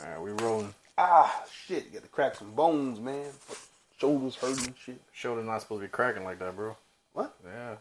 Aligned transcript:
All 0.00 0.10
right, 0.10 0.20
we 0.20 0.30
rolling. 0.44 0.74
Ah, 0.96 1.44
shit. 1.66 1.86
You 1.86 1.92
got 1.92 2.02
to 2.02 2.08
crack 2.08 2.34
some 2.34 2.52
bones, 2.52 3.00
man. 3.00 3.26
Shoulders 3.98 4.36
hurting 4.36 4.74
shit. 4.84 5.00
Shoulder's 5.12 5.46
not 5.46 5.60
supposed 5.60 5.80
to 5.80 5.86
be 5.86 5.90
cracking 5.90 6.24
like 6.24 6.38
that, 6.38 6.54
bro. 6.54 6.76
What? 7.12 7.34
Yeah. 7.44 7.76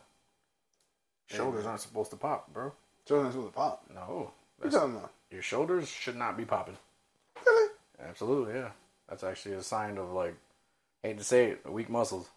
Shoulders 1.27 1.65
aren't 1.65 1.81
supposed 1.81 2.11
to 2.11 2.17
pop, 2.17 2.51
bro. 2.53 2.71
Shoulders 3.07 3.25
not 3.25 3.31
supposed 3.33 3.53
to 3.53 3.57
pop. 3.57 3.83
No. 3.93 4.31
What 4.57 4.65
you 4.65 4.71
talking 4.71 4.95
about? 4.95 5.11
your 5.29 5.41
shoulders 5.41 5.89
should 5.89 6.15
not 6.15 6.37
be 6.37 6.45
popping. 6.45 6.77
Really? 7.45 7.71
Absolutely, 8.01 8.55
yeah. 8.55 8.69
That's 9.09 9.23
actually 9.23 9.55
a 9.55 9.61
sign 9.61 9.97
of 9.97 10.11
like, 10.11 10.35
hate 11.03 11.17
to 11.17 11.23
say 11.23 11.51
it, 11.51 11.71
weak 11.71 11.89
muscles. 11.89 12.29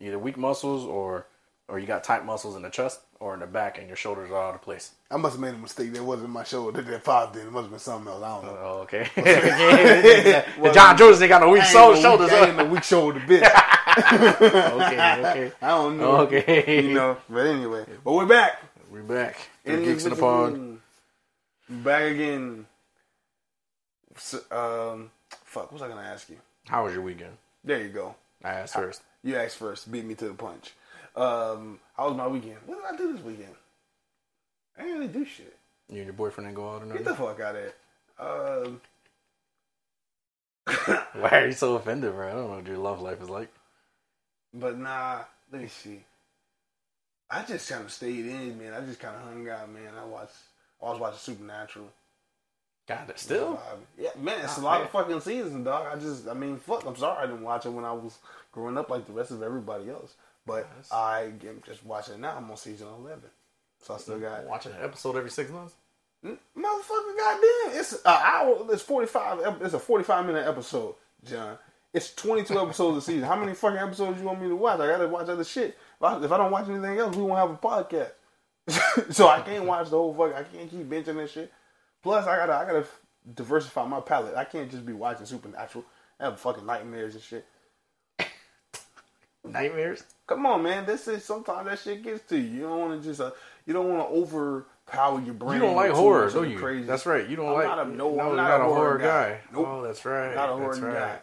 Either 0.00 0.18
weak 0.18 0.36
muscles 0.36 0.84
or 0.84 1.26
or 1.68 1.78
you 1.78 1.86
got 1.86 2.04
tight 2.04 2.24
muscles 2.24 2.56
in 2.56 2.62
the 2.62 2.70
chest 2.70 3.00
or 3.22 3.34
in 3.34 3.40
the 3.40 3.46
back, 3.46 3.78
and 3.78 3.86
your 3.86 3.96
shoulders 3.96 4.32
are 4.32 4.48
out 4.48 4.56
of 4.56 4.62
place. 4.62 4.90
I 5.08 5.16
must 5.16 5.34
have 5.34 5.40
made 5.40 5.54
a 5.54 5.58
mistake. 5.58 5.92
That 5.92 6.02
wasn't 6.02 6.30
my 6.30 6.42
shoulder 6.42 6.82
that 6.82 7.04
popped 7.04 7.36
in. 7.36 7.46
It 7.46 7.52
must 7.52 7.62
have 7.62 7.70
been 7.70 7.78
something 7.78 8.12
else. 8.12 8.22
I 8.24 8.28
don't 8.28 8.44
know. 8.46 8.58
Oh, 8.60 8.78
okay. 8.80 9.08
the 10.60 10.70
John 10.74 10.96
Jones 10.98 11.22
ain't 11.22 11.28
got 11.28 11.40
no 11.40 11.50
weak 11.50 11.62
soul 11.62 11.94
no 11.94 12.00
shoulders. 12.00 12.30
Weak, 12.32 12.40
I 12.40 12.48
ain't 12.48 12.56
no 12.56 12.64
weak 12.64 12.82
shoulder 12.82 13.20
bitch. 13.20 13.42
okay, 14.12 15.20
okay. 15.20 15.52
I 15.62 15.68
don't 15.68 15.98
know. 15.98 16.16
Okay. 16.22 16.82
You 16.82 16.94
know. 16.94 17.16
But 17.30 17.46
anyway, 17.46 17.84
but 18.04 18.12
we're 18.12 18.26
back. 18.26 18.60
We're 18.90 19.02
back. 19.04 19.38
In 19.64 19.76
Three 19.76 19.84
geeks 19.84 20.04
in 20.04 20.10
the 20.10 20.16
pod. 20.16 20.78
Back 21.68 22.10
again. 22.10 22.66
So, 24.16 24.38
um, 24.50 25.12
fuck. 25.44 25.70
What 25.70 25.74
was 25.74 25.82
I 25.82 25.88
gonna 25.88 26.02
ask 26.02 26.28
you? 26.28 26.38
How 26.66 26.84
was 26.84 26.92
your 26.92 27.02
weekend? 27.02 27.36
There 27.62 27.80
you 27.80 27.90
go. 27.90 28.16
I 28.42 28.50
asked 28.50 28.74
first. 28.74 29.02
You 29.22 29.36
asked 29.36 29.58
first. 29.58 29.90
Beat 29.92 30.04
me 30.04 30.16
to 30.16 30.26
the 30.26 30.34
punch. 30.34 30.72
Um, 31.14 31.78
how 31.96 32.08
was 32.08 32.16
my 32.16 32.26
weekend? 32.26 32.56
What 32.66 32.76
did 32.76 32.94
I 32.94 32.96
do 32.96 33.12
this 33.14 33.24
weekend? 33.24 33.54
I 34.78 34.82
didn't 34.82 34.98
really 34.98 35.12
do 35.12 35.24
shit. 35.24 35.56
You 35.88 35.96
and 35.98 36.04
your 36.06 36.14
boyfriend 36.14 36.48
didn't 36.48 36.56
go 36.56 36.70
out 36.70 36.82
or 36.82 36.86
nothing? 36.86 37.04
Get 37.04 37.10
the 37.10 37.14
fuck 37.22 37.40
out 37.40 37.56
of 37.56 37.62
here. 37.62 37.74
Um, 38.18 38.80
Why 41.20 41.28
are 41.30 41.46
you 41.46 41.52
so 41.52 41.74
offended, 41.76 42.12
bro? 42.14 42.28
I 42.28 42.32
don't 42.32 42.48
know 42.50 42.56
what 42.56 42.66
your 42.66 42.78
love 42.78 43.00
life 43.02 43.20
is 43.20 43.28
like. 43.30 43.48
but 44.54 44.78
nah. 44.78 45.20
Let 45.52 45.60
me 45.62 45.68
see. 45.68 46.02
I 47.30 47.42
just 47.42 47.68
kind 47.68 47.84
of 47.84 47.90
stayed 47.92 48.24
in, 48.26 48.58
man. 48.58 48.72
I 48.72 48.80
just 48.80 49.00
kind 49.00 49.14
of 49.16 49.22
hung 49.22 49.46
out, 49.48 49.70
man. 49.70 49.92
I 50.00 50.04
watched. 50.04 50.32
I 50.82 50.86
was 50.90 50.98
watching 50.98 51.18
Supernatural. 51.18 51.88
God, 52.88 53.10
it 53.10 53.18
still? 53.18 53.60
Yeah, 53.98 54.10
man, 54.18 54.40
it's 54.42 54.56
a 54.58 54.60
Ah, 54.60 54.64
lot 54.64 54.78
man. 54.78 54.86
of 54.86 54.90
fucking 54.90 55.20
seasons, 55.20 55.64
dog. 55.64 55.86
I 55.94 55.98
just, 56.00 56.26
I 56.26 56.34
mean, 56.34 56.56
fuck. 56.58 56.84
I'm 56.86 56.96
sorry 56.96 57.18
I 57.22 57.26
didn't 57.26 57.42
watch 57.42 57.64
it 57.66 57.70
when 57.70 57.84
I 57.84 57.92
was 57.92 58.18
growing 58.50 58.76
up 58.78 58.90
like 58.90 59.06
the 59.06 59.12
rest 59.12 59.30
of 59.30 59.42
everybody 59.42 59.88
else. 59.90 60.14
But 60.46 60.68
Yes. 60.76 60.90
I 60.92 61.32
am 61.46 61.62
just 61.64 61.84
watching 61.84 62.14
it 62.14 62.20
now. 62.20 62.36
I'm 62.36 62.50
on 62.50 62.56
season 62.56 62.88
11, 62.88 63.22
so 63.80 63.94
I 63.94 63.98
still 63.98 64.18
got 64.18 64.44
Watching 64.44 64.72
an 64.72 64.82
episode 64.82 65.16
every 65.16 65.30
six 65.30 65.50
months? 65.50 65.74
Motherfucker. 66.24 67.16
Goddamn, 67.18 67.78
it's 67.80 67.92
an 67.94 68.00
hour. 68.06 68.66
It's 68.70 68.82
45. 68.82 69.62
It's 69.62 69.74
a 69.74 69.78
45 69.78 70.26
minute 70.26 70.46
episode, 70.46 70.94
John. 71.24 71.58
It's 71.92 72.14
22 72.14 72.58
episodes 72.58 72.98
a 72.98 73.00
season. 73.02 73.24
How 73.28 73.36
many 73.36 73.54
fucking 73.54 73.78
episodes 73.78 74.18
you 74.20 74.26
want 74.26 74.40
me 74.40 74.48
to 74.48 74.56
watch? 74.56 74.80
I 74.80 74.86
gotta 74.86 75.08
watch 75.08 75.28
other 75.28 75.44
shit. 75.44 75.70
If 75.96 76.02
I, 76.02 76.24
if 76.24 76.32
I 76.32 76.38
don't 76.38 76.50
watch 76.50 76.68
anything 76.68 76.98
else, 76.98 77.14
we 77.16 77.22
won't 77.22 77.38
have 77.38 77.50
a 77.50 77.56
podcast. 77.56 78.12
so 79.12 79.28
I 79.28 79.40
can't 79.40 79.64
watch 79.64 79.90
the 79.90 79.96
whole 79.96 80.14
fuck. 80.14 80.34
I 80.34 80.44
can't 80.44 80.70
keep 80.70 80.88
binging 80.88 81.16
this 81.16 81.32
shit. 81.32 81.52
Plus, 82.02 82.26
I 82.26 82.36
gotta 82.36 82.54
I 82.54 82.64
gotta 82.64 82.86
diversify 83.34 83.86
my 83.86 84.00
palette. 84.00 84.36
I 84.36 84.44
can't 84.44 84.70
just 84.70 84.86
be 84.86 84.92
watching 84.92 85.26
Supernatural. 85.26 85.84
I 86.18 86.24
have 86.24 86.40
fucking 86.40 86.64
nightmares 86.64 87.14
and 87.14 87.22
shit. 87.22 87.44
Nightmares? 89.44 90.04
Come 90.26 90.46
on, 90.46 90.62
man. 90.62 90.86
This 90.86 91.08
is 91.08 91.24
sometimes 91.24 91.66
that 91.68 91.78
shit 91.80 92.02
gets 92.02 92.22
to 92.28 92.36
you. 92.38 92.48
You 92.48 92.60
don't 92.62 92.78
want 92.80 93.02
to 93.02 93.08
just 93.08 93.20
uh, 93.20 93.32
you 93.66 93.72
don't 93.72 93.88
want 93.92 94.08
to 94.08 94.14
overpower 94.16 95.20
your 95.20 95.34
brain. 95.34 95.54
You 95.60 95.66
don't 95.66 95.76
like 95.76 95.90
horror, 95.90 96.30
do 96.30 96.44
you? 96.44 96.58
Crazy. 96.58 96.86
That's 96.86 97.06
right. 97.06 97.28
You 97.28 97.36
don't 97.36 97.48
I'm 97.48 97.54
like. 97.54 97.64
not 97.66 97.86
a- 97.86 97.90
no, 97.90 98.14
no, 98.14 98.20
I'm 98.30 98.36
not 98.36 98.48
not 98.48 98.60
a 98.60 98.64
a 98.64 98.66
horror 98.66 98.76
horror 98.76 98.98
guy. 98.98 99.30
guy. 99.30 99.40
Nope. 99.52 99.66
Oh, 99.68 99.82
that's 99.82 100.04
right. 100.04 100.34
Not 100.34 100.48
a 100.48 100.52
horror 100.52 100.78
right. 100.80 100.94
guy. 100.94 101.18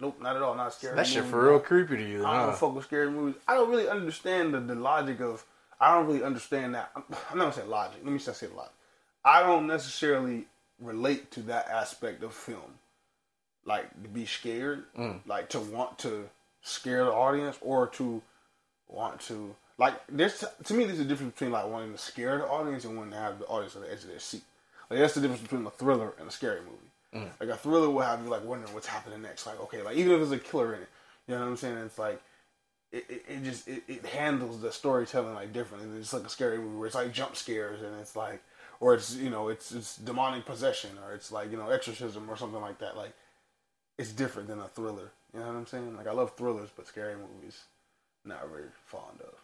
Nope, 0.00 0.20
not 0.22 0.36
at 0.36 0.42
all. 0.42 0.54
Not 0.54 0.72
scary. 0.72 0.94
That 0.96 1.06
shit 1.08 1.24
for 1.24 1.44
real 1.50 1.58
creepy 1.58 1.96
to 1.96 2.08
you. 2.08 2.24
I 2.24 2.46
don't 2.46 2.56
fuck 2.56 2.74
with 2.74 2.84
scary 2.84 3.10
movies. 3.10 3.34
I 3.48 3.54
don't 3.54 3.68
really 3.68 3.88
understand 3.88 4.54
the, 4.54 4.60
the 4.60 4.74
logic 4.76 5.20
of. 5.20 5.44
I 5.80 5.94
don't 5.94 6.06
really 6.06 6.22
understand 6.24 6.74
that. 6.74 6.90
I'm, 6.96 7.04
I'm 7.30 7.38
not 7.38 7.44
gonna 7.54 7.64
say 7.64 7.64
logic. 7.70 8.00
Let 8.02 8.12
me 8.12 8.18
just 8.18 8.38
say 8.40 8.46
logic. 8.46 8.72
I 9.24 9.42
don't 9.42 9.66
necessarily 9.66 10.46
relate 10.80 11.30
to 11.32 11.40
that 11.42 11.68
aspect 11.68 12.22
of 12.22 12.32
film, 12.32 12.78
like 13.64 13.90
to 14.02 14.08
be 14.08 14.24
scared, 14.24 14.84
Mm. 14.96 15.20
like 15.26 15.48
to 15.50 15.60
want 15.60 15.98
to 16.00 16.28
scare 16.62 17.04
the 17.04 17.12
audience 17.12 17.56
or 17.60 17.86
to 17.88 18.22
want 18.88 19.20
to 19.22 19.54
like. 19.78 19.94
There's 20.08 20.44
to 20.64 20.74
me, 20.74 20.84
there's 20.84 21.00
a 21.00 21.04
difference 21.04 21.34
between 21.34 21.52
like 21.52 21.68
wanting 21.68 21.92
to 21.92 21.98
scare 21.98 22.38
the 22.38 22.46
audience 22.46 22.84
and 22.84 22.96
wanting 22.96 23.12
to 23.12 23.18
have 23.18 23.38
the 23.38 23.46
audience 23.46 23.76
on 23.76 23.82
the 23.82 23.92
edge 23.92 24.02
of 24.02 24.08
their 24.08 24.18
seat. 24.18 24.42
Like 24.90 25.00
that's 25.00 25.14
the 25.14 25.20
difference 25.20 25.42
between 25.42 25.66
a 25.66 25.70
thriller 25.70 26.14
and 26.18 26.28
a 26.28 26.32
scary 26.32 26.60
movie. 26.60 27.24
Mm. 27.26 27.30
Like 27.40 27.48
a 27.50 27.56
thriller 27.56 27.90
will 27.90 28.00
have 28.00 28.22
you 28.22 28.28
like 28.28 28.44
wondering 28.44 28.72
what's 28.74 28.86
happening 28.86 29.22
next. 29.22 29.46
Like 29.46 29.60
okay, 29.62 29.82
like 29.82 29.96
even 29.96 30.12
if 30.12 30.18
there's 30.18 30.32
a 30.32 30.38
killer 30.38 30.74
in 30.74 30.82
it, 30.82 30.88
you 31.26 31.34
know 31.34 31.40
what 31.40 31.48
I'm 31.48 31.56
saying? 31.56 31.78
It's 31.78 31.98
like 31.98 32.20
it, 32.92 33.04
it, 33.08 33.24
it 33.28 33.44
just 33.44 33.68
it, 33.68 33.82
it 33.86 34.06
handles 34.06 34.60
the 34.60 34.72
storytelling 34.72 35.34
like 35.34 35.52
differently. 35.52 35.98
It's 35.98 36.12
like 36.12 36.24
a 36.24 36.30
scary 36.30 36.58
movie 36.58 36.76
where 36.76 36.86
it's 36.86 36.94
like 36.94 37.12
jump 37.12 37.36
scares 37.36 37.82
and 37.82 37.98
it's 38.00 38.16
like 38.16 38.42
or 38.80 38.94
it's 38.94 39.14
you 39.14 39.30
know 39.30 39.48
it's 39.48 39.72
it's 39.72 39.96
demonic 39.96 40.46
possession 40.46 40.90
or 41.04 41.14
it's 41.14 41.32
like 41.32 41.50
you 41.50 41.56
know 41.56 41.68
exorcism 41.68 42.28
or 42.28 42.36
something 42.36 42.60
like 42.60 42.78
that. 42.78 42.96
Like 42.96 43.12
it's 43.98 44.12
different 44.12 44.48
than 44.48 44.60
a 44.60 44.68
thriller. 44.68 45.10
You 45.34 45.40
know 45.40 45.46
what 45.46 45.56
I'm 45.56 45.66
saying? 45.66 45.96
Like 45.96 46.06
I 46.06 46.12
love 46.12 46.32
thrillers, 46.36 46.70
but 46.74 46.86
scary 46.86 47.14
movies 47.16 47.62
not 48.24 48.48
very 48.50 48.64
fond 48.86 49.20
of. 49.20 49.34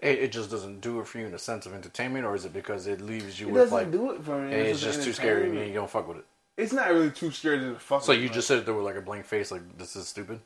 It, 0.00 0.18
it 0.20 0.32
just 0.32 0.50
doesn't 0.50 0.80
do 0.80 1.00
it 1.00 1.06
for 1.06 1.18
you 1.18 1.26
in 1.26 1.34
a 1.34 1.38
sense 1.38 1.66
of 1.66 1.74
entertainment, 1.74 2.24
or 2.24 2.34
is 2.34 2.44
it 2.44 2.52
because 2.52 2.86
it 2.86 3.00
leaves 3.00 3.40
you 3.40 3.48
It 3.48 3.52
with 3.52 3.62
doesn't 3.62 3.76
like 3.76 3.90
do 3.90 4.12
it 4.12 4.22
for 4.22 4.40
me. 4.40 4.52
it's 4.54 4.80
just 4.80 5.02
too 5.02 5.12
scary 5.12 5.48
and 5.48 5.68
you 5.68 5.74
don't 5.74 5.90
fuck 5.90 6.06
with 6.06 6.18
it? 6.18 6.24
It's 6.56 6.72
not 6.72 6.88
really 6.88 7.10
too 7.10 7.30
scary 7.30 7.58
to 7.58 7.74
fuck. 7.78 7.98
With. 7.98 8.04
So 8.06 8.12
with, 8.12 8.20
you 8.20 8.26
like- 8.28 8.34
just 8.34 8.48
sit 8.48 8.64
there 8.64 8.74
with 8.74 8.84
like 8.84 8.96
a 8.96 9.00
blank 9.02 9.24
face, 9.26 9.50
like 9.50 9.76
this 9.76 9.96
is 9.96 10.06
stupid, 10.08 10.40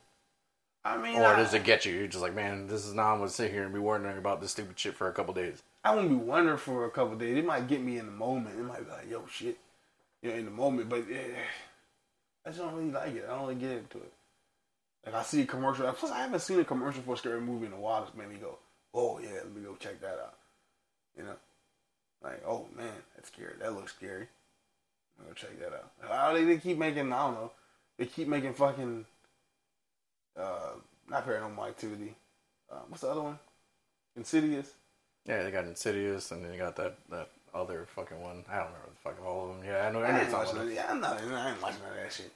I 0.85 0.97
mean, 0.97 1.17
or 1.17 1.27
I, 1.27 1.37
does 1.37 1.53
it 1.55 1.65
get 1.65 1.85
you? 1.85 1.93
You're 1.95 2.07
just 2.07 2.23
like, 2.23 2.35
man, 2.35 2.67
this 2.67 2.87
is 2.87 2.95
now 2.95 3.13
I'm 3.13 3.19
gonna 3.19 3.31
sit 3.31 3.51
here 3.53 3.65
and 3.65 3.73
be 3.75 3.79
wondering 3.79 4.19
about 4.19 4.41
this 4.41 4.53
stupid 4.53 4.79
shit 4.79 4.95
for 4.95 5.09
a 5.09 5.13
couple 5.13 5.35
days. 5.35 5.63
I 5.85 5.95
won't 5.95 6.09
be 6.09 6.15
wondering 6.15 6.59
for 6.59 6.87
a 6.87 6.91
couple 6.91 7.17
days. 7.17 7.37
It 7.37 7.45
might 7.45 7.69
get 7.69 7.83
me 7.83 7.99
in 7.99 8.07
the 8.07 8.13
moment. 8.13 8.59
It 8.59 8.63
might 8.63 8.85
be 8.85 8.91
like, 8.91 9.11
yo, 9.11 9.25
shit, 9.31 9.59
you 10.23 10.31
know, 10.31 10.37
in 10.37 10.45
the 10.47 10.51
moment. 10.51 10.89
But 10.89 11.05
eh, 11.11 11.35
I 12.45 12.51
just 12.51 12.61
don't 12.61 12.75
really 12.75 12.91
like 12.91 13.15
it. 13.15 13.25
I 13.29 13.35
don't 13.35 13.43
really 13.43 13.55
get 13.55 13.71
into 13.71 13.99
it. 13.99 14.13
Like 15.07 15.15
I 15.15 15.23
see 15.23 15.43
a 15.43 15.47
commercial. 15.47 15.91
Plus, 15.93 16.13
I 16.13 16.21
haven't 16.21 16.41
seen 16.41 16.61
a 16.61 16.65
commercial 16.65 17.03
for 17.03 17.15
a 17.15 17.17
scary 17.17 17.41
movie 17.41 17.67
in 17.67 17.73
a 17.73 17.81
while 17.81 18.05
that's 18.05 18.17
made 18.17 18.29
me 18.29 18.37
go, 18.37 18.59
oh 18.95 19.19
yeah, 19.19 19.35
let 19.35 19.55
me 19.55 19.63
go 19.63 19.75
check 19.77 20.01
that 20.01 20.19
out. 20.19 20.35
You 21.17 21.25
know, 21.25 21.37
like 22.23 22.43
oh 22.47 22.67
man, 22.77 22.93
that's 23.15 23.29
scary. 23.29 23.55
That 23.61 23.75
looks 23.75 23.95
scary. 23.95 24.27
I'm 25.19 25.25
gonna 25.25 25.35
check 25.35 25.59
that 25.61 25.73
out. 25.73 25.93
How 26.09 26.33
they, 26.33 26.45
they 26.45 26.59
keep 26.59 26.79
making? 26.79 27.13
I 27.13 27.27
don't 27.27 27.35
know. 27.35 27.53
They 27.99 28.07
keep 28.07 28.29
making 28.29 28.55
fucking 28.55 29.05
uh, 30.39 30.71
not 31.09 31.27
paranormal 31.27 31.69
activity. 31.69 32.15
Uh, 32.71 32.81
what's 32.89 33.03
the 33.03 33.11
other 33.11 33.23
one? 33.23 33.39
Insidious. 34.17 34.73
Yeah, 35.27 35.43
they 35.43 35.51
got 35.51 35.67
Insidious, 35.67 36.31
and 36.31 36.45
then 36.45 36.53
they 36.53 36.59
got 36.59 36.77
that 36.77 36.97
that 37.11 37.29
other 37.55 37.87
fucking 37.95 38.21
one. 38.21 38.45
I 38.49 38.57
don't 38.57 38.67
remember 38.67 38.91
the 38.91 39.01
fucking 39.11 39.25
all 39.25 39.51
of 39.51 39.57
them. 39.57 39.67
Yeah, 39.67 39.87
I 39.87 39.93
know. 39.93 40.03
I 40.03 40.11
I 40.11 40.21
ain't 40.23 40.33
watching 40.33 40.59
that. 40.59 40.73
Yeah, 40.73 40.87
I'm 40.91 41.01
not. 41.01 41.19
I 41.21 41.51
ain't 41.51 41.63
watching 41.63 41.83
none 41.83 41.93
of 41.93 42.03
that 42.03 42.13
shit. 42.13 42.33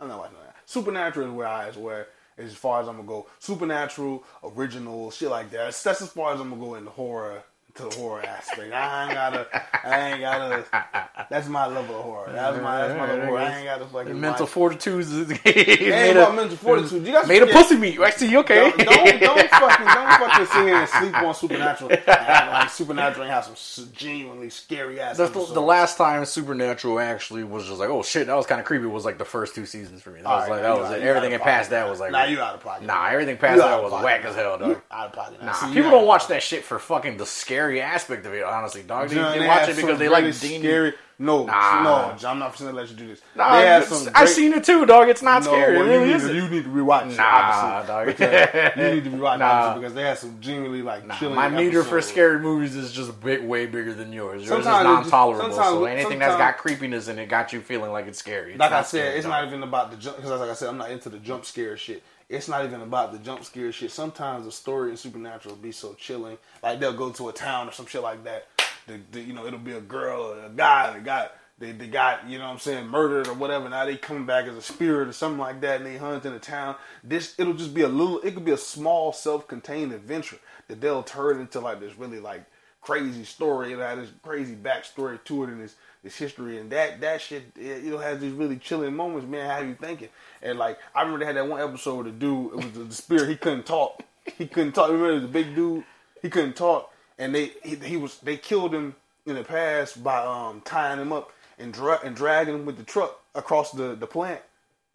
I'm 0.00 0.08
not 0.08 0.18
watching 0.18 0.36
that. 0.44 0.56
Supernatural 0.66 1.28
is 1.28 1.32
where 1.32 1.46
I 1.46 1.68
is 1.68 1.76
where 1.76 2.08
as 2.38 2.54
far 2.54 2.82
as 2.82 2.88
I'm 2.88 2.96
gonna 2.96 3.08
go. 3.08 3.26
Supernatural, 3.38 4.24
original, 4.42 5.10
shit 5.10 5.30
like 5.30 5.50
that. 5.50 5.64
That's, 5.64 5.82
that's 5.82 6.02
as 6.02 6.10
far 6.10 6.34
as 6.34 6.40
I'm 6.40 6.50
gonna 6.50 6.60
go 6.60 6.74
in 6.74 6.84
the 6.84 6.90
horror 6.90 7.44
to 7.74 7.82
the 7.84 7.94
horror 7.96 8.22
aspect. 8.22 8.72
I 8.72 9.04
ain't 9.04 9.14
gotta. 9.14 9.64
I 9.84 10.10
ain't 10.10 10.20
gotta. 10.20 11.26
That's 11.28 11.48
my 11.48 11.66
level 11.66 11.96
of 11.96 12.02
horror. 12.02 12.32
That's 12.32 12.62
my. 12.62 12.86
That's 12.86 12.98
my 12.98 13.06
level 13.06 13.22
of 13.22 13.28
horror. 13.28 13.40
I 13.40 13.56
ain't 13.56 13.64
gotta 13.64 13.86
fucking. 13.86 14.20
mental 14.20 14.46
fortitude 14.46 15.04
ain't 15.44 16.16
about 16.16 16.36
mental 16.36 16.56
fortitude. 16.56 17.06
You 17.06 17.12
guys 17.12 17.26
made 17.26 17.42
a 17.42 17.46
pussy 17.46 17.76
meat. 17.76 17.98
See. 18.14 18.36
Okay. 18.36 18.54
Don't, 18.54 18.78
don't, 18.78 19.20
don't 19.20 19.50
fucking 19.50 19.86
don't 19.86 20.18
fucking 20.18 20.46
sit 20.46 20.66
here 20.66 20.76
and 20.76 20.88
sleep 20.88 21.14
on 21.14 21.34
Supernatural. 21.34 21.90
Like 22.06 22.70
Supernatural 22.70 23.26
have 23.26 23.56
some 23.56 23.88
genuinely 23.92 24.50
scary 24.50 25.00
ass. 25.00 25.16
That's 25.16 25.32
the, 25.32 25.44
the 25.54 25.60
last 25.60 25.96
time 25.96 26.24
Supernatural 26.24 27.00
actually 27.00 27.42
was 27.42 27.66
just 27.66 27.80
like, 27.80 27.88
oh 27.88 28.02
shit, 28.02 28.28
that 28.28 28.36
was 28.36 28.46
kind 28.46 28.60
of 28.60 28.66
creepy. 28.66 28.86
Was 28.86 29.04
like 29.04 29.18
the 29.18 29.24
first 29.24 29.54
two 29.54 29.66
seasons 29.66 30.00
for 30.02 30.10
me. 30.10 30.20
That 30.20 30.28
was 30.28 30.44
All 30.44 30.50
like 30.50 30.62
that 30.62 30.78
was 30.78 30.90
it. 30.92 31.02
Everything 31.02 31.34
of 31.34 31.40
past 31.40 31.70
that 31.70 31.88
was 31.88 31.98
like, 31.98 32.12
Nah, 32.12 32.24
you 32.24 32.40
out 32.40 32.54
of 32.54 32.60
pocket. 32.60 32.86
Nah, 32.86 33.06
everything 33.08 33.36
past 33.36 33.58
that 33.58 33.68
out 33.68 33.82
was 33.82 33.92
whack 34.04 34.24
as 34.24 34.36
hell, 34.36 34.58
dog. 34.58 34.80
Out 34.90 35.06
of 35.08 35.12
pocket. 35.12 35.42
Nah, 35.42 35.72
people 35.72 35.90
don't 35.90 36.06
watch 36.06 36.28
that 36.28 36.42
shit 36.42 36.62
for 36.62 36.78
fucking 36.78 37.16
the 37.16 37.26
scary 37.64 37.80
aspect 37.80 38.26
of 38.26 38.34
it. 38.34 38.44
Honestly, 38.44 38.82
dog. 38.82 39.08
They, 39.08 39.14
John, 39.16 39.32
they 39.32 39.38
they 39.40 39.46
watch 39.48 39.68
it 39.68 39.76
because 39.76 39.98
they 39.98 40.08
like 40.08 40.24
really 40.24 40.38
Dean. 40.38 40.60
scary. 40.60 40.94
No, 41.16 41.46
Nah. 41.46 41.82
no, 42.20 42.28
I'm 42.28 42.40
not 42.40 42.58
gonna 42.58 42.72
let 42.72 42.90
you 42.90 42.96
do 42.96 43.06
this. 43.06 43.20
Nah, 43.36 43.56
they 43.60 43.62
it's- 43.76 43.88
some. 43.88 44.08
I 44.16 44.24
great- 44.24 44.28
seen 44.30 44.52
it 44.52 44.64
too, 44.64 44.84
dog. 44.84 45.08
It's 45.08 45.22
not 45.22 45.44
No, 45.44 45.52
scary. 45.52 45.76
well, 45.78 45.86
it 45.86 45.88
really 45.88 46.10
you, 46.10 46.18
need, 46.18 46.34
you 46.42 46.48
need 46.48 46.64
to 46.64 46.70
rewatch 46.70 47.12
it. 47.12 47.16
Nah, 47.16 47.24
obviously, 47.24 48.26
dog. 48.26 48.76
Uh, 48.76 48.82
you 48.82 48.90
need 48.94 49.04
to 49.04 49.10
rewatch 49.10 49.38
Nah. 49.38 49.74
because 49.76 49.94
they 49.94 50.02
had 50.02 50.18
some 50.18 50.40
genuinely 50.40 50.82
like 50.82 51.06
Nah, 51.06 51.14
my 51.30 51.48
meter 51.48 51.84
for 51.84 52.00
scary 52.02 52.40
movies 52.40 52.74
is 52.74 52.90
just 52.90 53.20
big, 53.20 53.44
way 53.44 53.66
bigger 53.66 53.94
than 53.94 54.12
yours. 54.12 54.44
Yours 54.44 54.58
is 54.58 54.64
Sometimes 54.64 54.80
it 54.80 54.88
non-tolerable. 55.10 55.52
So 55.54 55.84
anything 55.84 56.18
that's 56.18 56.36
got 56.36 56.58
creepiness 56.58 57.06
in 57.06 57.20
it 57.20 57.26
got 57.28 57.52
you 57.52 57.60
feeling 57.60 57.92
like 57.92 58.08
it's 58.08 58.18
scary. 58.18 58.50
It's 58.52 58.58
Like 58.58 58.72
I 58.72 58.82
said, 58.82 58.86
scary, 58.86 59.14
it's 59.16 59.24
dog. 59.24 59.30
not 59.30 59.46
even 59.46 59.62
about 59.62 59.92
the 59.92 59.96
jump 59.96 60.16
because, 60.16 60.40
like 60.40 60.50
I 60.50 60.54
said, 60.54 60.68
I'm 60.68 60.78
not 60.78 60.90
into 60.90 61.10
the 61.10 61.18
jump 61.18 61.44
scare 61.44 61.76
shit. 61.76 62.02
It's 62.28 62.48
not 62.48 62.64
even 62.64 62.80
about 62.80 63.12
the 63.12 63.18
jump 63.18 63.44
scare 63.44 63.70
shit. 63.72 63.90
Sometimes 63.90 64.44
the 64.44 64.52
story 64.52 64.90
in 64.90 64.96
Supernatural 64.96 65.54
will 65.54 65.62
be 65.62 65.72
so 65.72 65.94
chilling. 65.94 66.38
Like 66.62 66.80
they'll 66.80 66.92
go 66.92 67.10
to 67.10 67.28
a 67.28 67.32
town 67.32 67.68
or 67.68 67.72
some 67.72 67.86
shit 67.86 68.02
like 68.02 68.24
that. 68.24 68.48
The, 68.86 69.00
the, 69.12 69.20
you 69.20 69.32
know, 69.32 69.46
it'll 69.46 69.58
be 69.58 69.72
a 69.72 69.80
girl 69.80 70.22
or 70.22 70.46
a 70.46 70.50
guy, 70.50 70.88
and 70.88 70.96
the 70.96 71.04
guy 71.04 71.28
they, 71.58 71.70
they 71.72 71.86
got, 71.86 72.28
you 72.28 72.38
know 72.38 72.44
what 72.44 72.52
I'm 72.52 72.58
saying, 72.58 72.88
murdered 72.88 73.28
or 73.28 73.34
whatever. 73.34 73.68
Now 73.68 73.84
they 73.84 73.96
coming 73.96 74.26
back 74.26 74.46
as 74.46 74.56
a 74.56 74.62
spirit 74.62 75.08
or 75.08 75.12
something 75.12 75.38
like 75.38 75.60
that 75.60 75.80
and 75.80 75.86
they 75.86 75.96
hunt 75.96 76.24
in 76.24 76.32
the 76.32 76.38
town. 76.38 76.76
This 77.02 77.34
it'll 77.38 77.54
just 77.54 77.74
be 77.74 77.82
a 77.82 77.88
little 77.88 78.20
it 78.20 78.34
could 78.34 78.44
be 78.44 78.52
a 78.52 78.56
small 78.56 79.12
self-contained 79.12 79.92
adventure 79.92 80.38
that 80.68 80.80
they'll 80.80 81.02
turn 81.02 81.40
into 81.40 81.60
like 81.60 81.80
this 81.80 81.96
really 81.96 82.18
like 82.18 82.44
crazy 82.80 83.24
story. 83.24 83.72
It'll 83.72 83.84
have 83.84 83.98
this 83.98 84.10
crazy 84.22 84.56
backstory 84.56 85.22
to 85.24 85.44
it 85.44 85.50
and 85.50 85.62
this 85.62 85.76
this 86.04 86.16
history 86.16 86.58
and 86.58 86.70
that 86.70 87.00
that 87.00 87.20
shit 87.20 87.42
it, 87.56 87.84
it'll 87.84 87.98
have 87.98 88.20
these 88.20 88.32
really 88.32 88.56
chilling 88.56 88.94
moments, 88.94 89.26
man. 89.26 89.50
How 89.50 89.58
you 89.58 89.74
thinking? 89.74 90.10
And 90.42 90.58
like 90.58 90.78
I 90.94 91.00
remember 91.00 91.20
they 91.20 91.26
had 91.26 91.36
that 91.36 91.48
one 91.48 91.60
episode 91.60 92.04
to 92.04 92.12
do 92.12 92.50
it 92.50 92.56
was 92.56 92.72
the, 92.72 92.84
the 92.84 92.94
spirit 92.94 93.28
he 93.28 93.36
couldn't 93.36 93.66
talk. 93.66 94.02
He 94.38 94.46
couldn't 94.46 94.72
talk. 94.72 94.90
Remember 94.90 95.20
the 95.20 95.28
big 95.28 95.54
dude? 95.54 95.84
He 96.22 96.30
couldn't 96.30 96.56
talk 96.56 96.90
and 97.18 97.34
they 97.34 97.52
he, 97.62 97.76
he 97.76 97.96
was 97.96 98.18
they 98.18 98.36
killed 98.36 98.74
him 98.74 98.94
in 99.26 99.34
the 99.34 99.44
past 99.44 100.02
by 100.02 100.18
um 100.18 100.60
tying 100.64 101.00
him 101.00 101.12
up 101.12 101.32
and 101.58 101.72
dra- 101.72 102.00
and 102.04 102.16
dragging 102.16 102.54
him 102.54 102.66
with 102.66 102.76
the 102.76 102.82
truck 102.82 103.20
across 103.34 103.72
the 103.72 103.94
the 103.94 104.06
plant. 104.06 104.40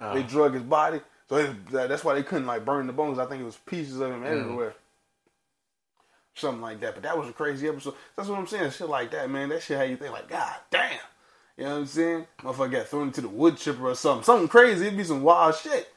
Oh. 0.02 0.14
They 0.14 0.24
drug 0.24 0.54
his 0.54 0.64
body, 0.64 1.02
so 1.28 1.38
it, 1.38 1.68
that, 1.72 1.90
that's 1.90 2.04
why 2.04 2.14
they 2.14 2.24
couldn't 2.24 2.48
like 2.48 2.64
burn 2.66 2.88
the 2.88 2.94
bones. 2.94 3.20
I 3.20 3.26
think 3.26 3.42
it 3.42 3.46
was 3.46 3.58
pieces 3.58 4.00
of 4.00 4.12
him 4.12 4.24
everywhere, 4.26 4.76
something 6.39 6.62
like 6.62 6.80
that. 6.81 6.94
But 6.95 7.03
that 7.03 7.18
was 7.18 7.30
a 7.30 7.33
crazy 7.33 7.68
episode. 7.68 7.95
That's 8.15 8.30
what 8.30 8.39
I'm 8.39 8.47
saying. 8.47 8.71
Shit 8.71 8.89
like 8.89 9.12
that, 9.12 9.30
man. 9.30 9.50
That 9.50 9.62
shit 9.62 9.77
how 9.77 9.83
you 9.83 9.97
think 9.97 10.12
like, 10.12 10.30
God 10.30 10.56
damn. 10.71 11.00
You 11.57 11.65
know 11.65 11.71
what 11.71 11.80
I'm 11.80 11.86
saying? 11.88 12.27
Motherfucker 12.41 12.71
got 12.71 12.88
thrown 12.88 13.07
into 13.07 13.21
the 13.21 13.27
wood 13.27 13.57
chipper 13.57 13.89
or 13.89 13.95
something. 13.95 14.24
Something 14.24 14.47
crazy. 14.47 14.88
It'd 14.88 14.97
be 14.97 15.03
some 15.03 15.24
wild 15.24 15.56
shit. 15.56 15.89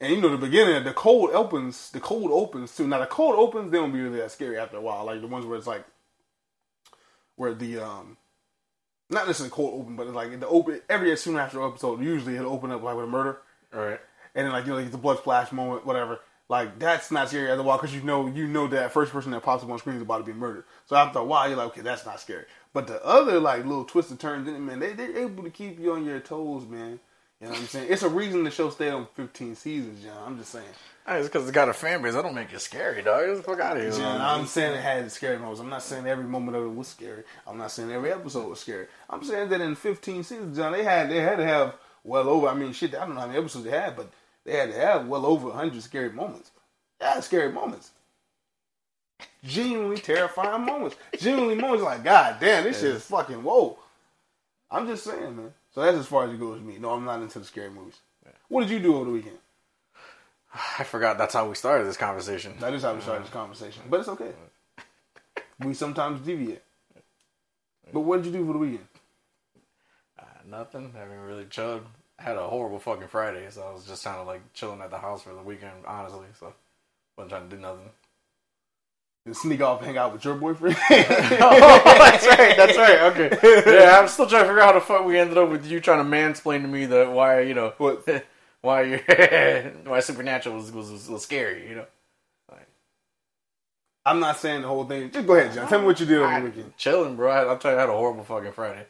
And 0.00 0.12
you 0.14 0.20
know 0.20 0.28
the 0.28 0.36
beginning, 0.36 0.76
of 0.76 0.84
the 0.84 0.92
cold 0.92 1.30
opens. 1.30 1.90
The 1.90 1.98
cold 1.98 2.30
opens 2.30 2.76
too. 2.76 2.86
Now 2.86 3.00
the 3.00 3.06
cold 3.06 3.34
opens, 3.34 3.72
they 3.72 3.78
don't 3.78 3.92
be 3.92 4.00
really 4.00 4.20
that 4.20 4.30
scary 4.30 4.56
after 4.56 4.76
a 4.76 4.80
while. 4.80 5.04
Like 5.04 5.20
the 5.20 5.26
ones 5.26 5.44
where 5.44 5.58
it's 5.58 5.66
like, 5.66 5.84
where 7.34 7.52
the 7.52 7.80
um, 7.80 8.16
not 9.10 9.26
necessarily 9.26 9.50
cold 9.50 9.80
open, 9.80 9.96
but 9.96 10.06
it's 10.06 10.14
like 10.14 10.38
the 10.38 10.46
open 10.46 10.80
every 10.88 11.16
supernatural 11.16 11.68
episode. 11.68 12.02
Usually 12.02 12.36
it'll 12.36 12.52
open 12.52 12.70
up 12.70 12.82
like 12.82 12.94
with 12.94 13.06
a 13.06 13.08
murder, 13.08 13.38
All 13.74 13.80
right. 13.80 14.00
and 14.36 14.46
then 14.46 14.52
like 14.52 14.66
you 14.66 14.70
know 14.72 14.78
like 14.78 14.90
the 14.90 14.98
blood 14.98 15.18
splash 15.18 15.50
moment, 15.50 15.84
whatever. 15.84 16.20
Like 16.48 16.78
that's 16.78 17.10
not 17.10 17.28
scary 17.28 17.50
at 17.50 17.58
a 17.58 17.62
while 17.62 17.76
because 17.76 17.94
you 17.94 18.00
know 18.00 18.26
you 18.26 18.46
know 18.46 18.68
that 18.68 18.92
first 18.92 19.12
person 19.12 19.32
that 19.32 19.42
pops 19.42 19.62
up 19.62 19.70
on 19.70 19.78
screen 19.78 19.96
is 19.96 20.02
about 20.02 20.18
to 20.18 20.24
be 20.24 20.32
murdered. 20.32 20.64
So 20.86 20.96
after 20.96 21.18
a 21.18 21.24
while, 21.24 21.46
you're 21.48 21.58
like, 21.58 21.68
okay, 21.68 21.82
that's 21.82 22.06
not 22.06 22.20
scary. 22.20 22.44
But 22.72 22.86
the 22.86 23.04
other 23.04 23.38
like 23.38 23.64
little 23.66 23.84
twists 23.84 24.10
and 24.10 24.18
turns 24.18 24.48
in 24.48 24.54
it, 24.54 24.60
man, 24.60 24.78
they 24.78 24.94
they're 24.94 25.18
able 25.18 25.44
to 25.44 25.50
keep 25.50 25.78
you 25.78 25.92
on 25.92 26.06
your 26.06 26.20
toes, 26.20 26.64
man. 26.66 27.00
You 27.40 27.46
know 27.46 27.52
what 27.52 27.60
I'm 27.60 27.66
saying? 27.68 27.86
It's 27.88 28.02
a 28.02 28.08
reason 28.08 28.42
the 28.42 28.50
show 28.50 28.68
stayed 28.70 28.90
on 28.90 29.06
15 29.14 29.54
seasons, 29.54 30.02
John. 30.02 30.16
I'm 30.26 30.38
just 30.38 30.50
saying. 30.50 30.66
Hey, 31.06 31.18
it's 31.18 31.28
because 31.28 31.42
it's 31.42 31.52
got 31.52 31.68
a 31.68 31.72
fan 31.72 32.02
base. 32.02 32.14
That 32.14 32.22
don't 32.22 32.34
make 32.34 32.52
it 32.52 32.60
scary, 32.60 33.00
dog. 33.00 33.26
Get 33.26 33.36
the 33.36 33.42
fuck 33.44 33.60
out 33.60 33.76
of 33.76 33.82
here. 33.82 33.92
John, 33.92 34.20
I'm 34.20 34.44
saying 34.46 34.74
it 34.74 34.80
had 34.80 35.12
scary 35.12 35.38
moments. 35.38 35.60
I'm 35.60 35.68
not 35.68 35.84
saying 35.84 36.06
every 36.06 36.24
moment 36.24 36.56
of 36.56 36.64
it 36.64 36.74
was 36.74 36.88
scary. 36.88 37.22
I'm 37.46 37.56
not 37.56 37.70
saying 37.70 37.92
every 37.92 38.10
episode 38.10 38.48
was 38.48 38.58
scary. 38.58 38.86
I'm 39.08 39.22
saying 39.22 39.50
that 39.50 39.60
in 39.60 39.76
15 39.76 40.24
seasons, 40.24 40.56
John, 40.56 40.72
they 40.72 40.82
had 40.82 41.10
they 41.10 41.20
had 41.20 41.36
to 41.36 41.44
have 41.44 41.76
well 42.02 42.28
over. 42.28 42.48
I 42.48 42.54
mean, 42.54 42.72
shit, 42.72 42.96
I 42.96 43.06
don't 43.06 43.14
know 43.14 43.20
how 43.20 43.26
many 43.28 43.38
episodes 43.38 43.66
they 43.66 43.70
had, 43.70 43.94
but 43.94 44.10
they 44.48 44.56
had 44.56 44.72
to 44.72 44.78
have 44.78 45.06
well 45.06 45.26
over 45.26 45.48
100 45.48 45.82
scary 45.82 46.10
moments. 46.10 46.50
Yeah, 47.00 47.20
scary 47.20 47.52
moments. 47.52 47.90
Genuinely 49.44 49.98
terrifying 49.98 50.64
moments. 50.64 50.96
Genuinely 51.18 51.54
moments 51.54 51.84
like, 51.84 52.02
God 52.02 52.38
damn, 52.40 52.64
this 52.64 52.80
shit 52.80 52.94
is 52.94 53.04
fucking 53.04 53.42
whoa. 53.42 53.78
I'm 54.70 54.86
just 54.86 55.04
saying, 55.04 55.36
man. 55.36 55.52
So 55.74 55.82
that's 55.82 55.98
as 55.98 56.06
far 56.06 56.24
as 56.24 56.32
it 56.32 56.40
goes 56.40 56.54
with 56.54 56.66
me. 56.66 56.78
No, 56.78 56.92
I'm 56.92 57.04
not 57.04 57.20
into 57.20 57.38
the 57.38 57.44
scary 57.44 57.70
movies. 57.70 57.98
What 58.48 58.62
did 58.62 58.70
you 58.70 58.78
do 58.78 58.96
over 58.96 59.04
the 59.04 59.10
weekend? 59.10 59.38
I 60.78 60.84
forgot 60.84 61.18
that's 61.18 61.34
how 61.34 61.46
we 61.46 61.54
started 61.54 61.86
this 61.86 61.98
conversation. 61.98 62.54
That 62.60 62.72
is 62.72 62.82
how 62.82 62.94
we 62.94 63.02
started 63.02 63.24
this 63.24 63.32
conversation. 63.32 63.82
But 63.90 64.00
it's 64.00 64.08
okay. 64.08 64.32
We 65.60 65.74
sometimes 65.74 66.24
deviate. 66.24 66.62
But 67.92 68.00
what 68.00 68.22
did 68.22 68.32
you 68.32 68.40
do 68.40 68.46
for 68.46 68.54
the 68.54 68.58
weekend? 68.58 68.88
Uh, 70.18 70.24
nothing. 70.46 70.92
I 70.96 71.00
haven't 71.00 71.20
really 71.20 71.46
chilled. 71.46 71.82
I 72.18 72.22
had 72.22 72.36
a 72.36 72.46
horrible 72.46 72.78
fucking 72.78 73.08
Friday, 73.08 73.46
so 73.50 73.62
I 73.62 73.72
was 73.72 73.84
just 73.84 74.04
kind 74.04 74.18
of 74.18 74.26
like 74.26 74.40
chilling 74.52 74.80
at 74.80 74.90
the 74.90 74.98
house 74.98 75.22
for 75.22 75.32
the 75.34 75.42
weekend, 75.42 75.72
honestly. 75.86 76.26
So 76.38 76.52
wasn't 77.16 77.30
trying 77.30 77.48
to 77.48 77.56
do 77.56 77.62
nothing. 77.62 77.90
Did 79.26 79.36
sneak 79.36 79.60
off 79.60 79.78
and 79.78 79.86
hang 79.88 79.98
out 79.98 80.12
with 80.12 80.24
your 80.24 80.34
boyfriend? 80.34 80.76
oh, 80.90 81.80
that's 81.84 82.26
right. 82.26 82.56
That's 82.56 82.76
right. 82.78 83.00
Okay. 83.12 83.72
Yeah, 83.78 83.98
I'm 84.00 84.08
still 84.08 84.26
trying 84.26 84.42
to 84.44 84.48
figure 84.48 84.62
out 84.62 84.72
how 84.74 84.80
the 84.80 84.84
fuck 84.84 85.04
we 85.04 85.18
ended 85.18 85.38
up 85.38 85.50
with 85.50 85.66
you 85.66 85.80
trying 85.80 85.98
to 85.98 86.10
mansplain 86.10 86.62
to 86.62 86.68
me 86.68 86.86
that 86.86 87.12
why 87.12 87.40
you 87.42 87.54
know 87.54 87.74
What? 87.78 88.06
why 88.62 88.82
you 88.82 89.00
why 89.84 90.00
supernatural 90.00 90.56
was, 90.56 90.72
was 90.72 91.08
was 91.08 91.22
scary. 91.22 91.68
You 91.68 91.76
know. 91.76 91.84
I'm 94.08 94.20
not 94.20 94.38
saying 94.38 94.62
the 94.62 94.68
whole 94.68 94.86
thing. 94.86 95.10
Just 95.10 95.26
go 95.26 95.34
ahead, 95.34 95.52
John. 95.52 95.68
Tell 95.68 95.80
me 95.80 95.84
what 95.84 96.00
you 96.00 96.06
did 96.06 96.16
over 96.18 96.40
the 96.40 96.46
weekend. 96.46 96.76
Chilling, 96.78 97.14
bro. 97.14 97.30
I, 97.30 97.42
I'll 97.44 97.58
tell 97.58 97.72
you, 97.72 97.76
I 97.76 97.80
had 97.82 97.90
a 97.90 97.92
horrible 97.92 98.24
fucking 98.24 98.52
Friday. 98.52 98.86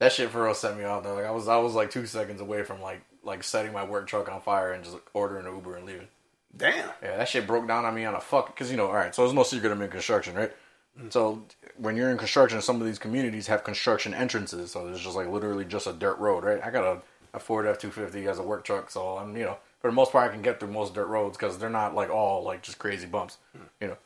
That 0.00 0.12
shit 0.12 0.30
for 0.30 0.44
real 0.44 0.54
set 0.54 0.76
me 0.76 0.84
off. 0.84 1.04
Though. 1.04 1.14
Like 1.14 1.24
I 1.24 1.30
was, 1.30 1.48
I 1.48 1.56
was 1.56 1.74
like 1.74 1.90
two 1.90 2.06
seconds 2.06 2.40
away 2.40 2.62
from 2.62 2.80
like 2.80 3.02
like 3.22 3.42
setting 3.42 3.72
my 3.72 3.84
work 3.84 4.06
truck 4.06 4.30
on 4.30 4.40
fire 4.40 4.72
and 4.72 4.84
just 4.84 4.96
ordering 5.12 5.46
an 5.46 5.54
Uber 5.54 5.76
and 5.76 5.86
leaving. 5.86 6.08
Damn. 6.56 6.90
Yeah, 7.02 7.16
that 7.16 7.28
shit 7.28 7.46
broke 7.46 7.66
down 7.66 7.84
on 7.84 7.94
me 7.94 8.04
on 8.04 8.14
a 8.14 8.20
fuck 8.20 8.46
because 8.46 8.70
you 8.70 8.76
know, 8.76 8.86
all 8.86 8.94
right. 8.94 9.14
So 9.14 9.22
there's 9.22 9.34
no 9.34 9.42
secret 9.42 9.72
I'm 9.72 9.82
in 9.82 9.90
construction, 9.90 10.34
right? 10.34 10.52
Mm. 11.00 11.12
So 11.12 11.44
when 11.76 11.96
you're 11.96 12.10
in 12.10 12.18
construction, 12.18 12.60
some 12.60 12.80
of 12.80 12.86
these 12.86 12.98
communities 12.98 13.46
have 13.48 13.64
construction 13.64 14.14
entrances, 14.14 14.70
so 14.70 14.86
there's 14.86 15.00
just 15.00 15.16
like 15.16 15.28
literally 15.28 15.64
just 15.64 15.86
a 15.86 15.92
dirt 15.92 16.18
road, 16.18 16.44
right? 16.44 16.62
I 16.62 16.70
got 16.70 16.84
a, 16.84 17.02
a 17.36 17.40
Ford 17.40 17.66
F 17.66 17.78
two 17.78 17.90
fifty 17.90 18.26
as 18.28 18.38
a 18.38 18.42
work 18.42 18.64
truck, 18.64 18.90
so 18.90 19.18
I'm 19.18 19.36
you 19.36 19.44
know 19.44 19.56
for 19.80 19.90
the 19.90 19.94
most 19.94 20.12
part 20.12 20.30
I 20.30 20.32
can 20.32 20.42
get 20.42 20.60
through 20.60 20.70
most 20.70 20.94
dirt 20.94 21.08
roads 21.08 21.36
because 21.36 21.58
they're 21.58 21.70
not 21.70 21.94
like 21.94 22.10
all 22.10 22.44
like 22.44 22.62
just 22.62 22.78
crazy 22.78 23.06
bumps, 23.06 23.38
mm. 23.56 23.62
you 23.80 23.88
know. 23.88 23.96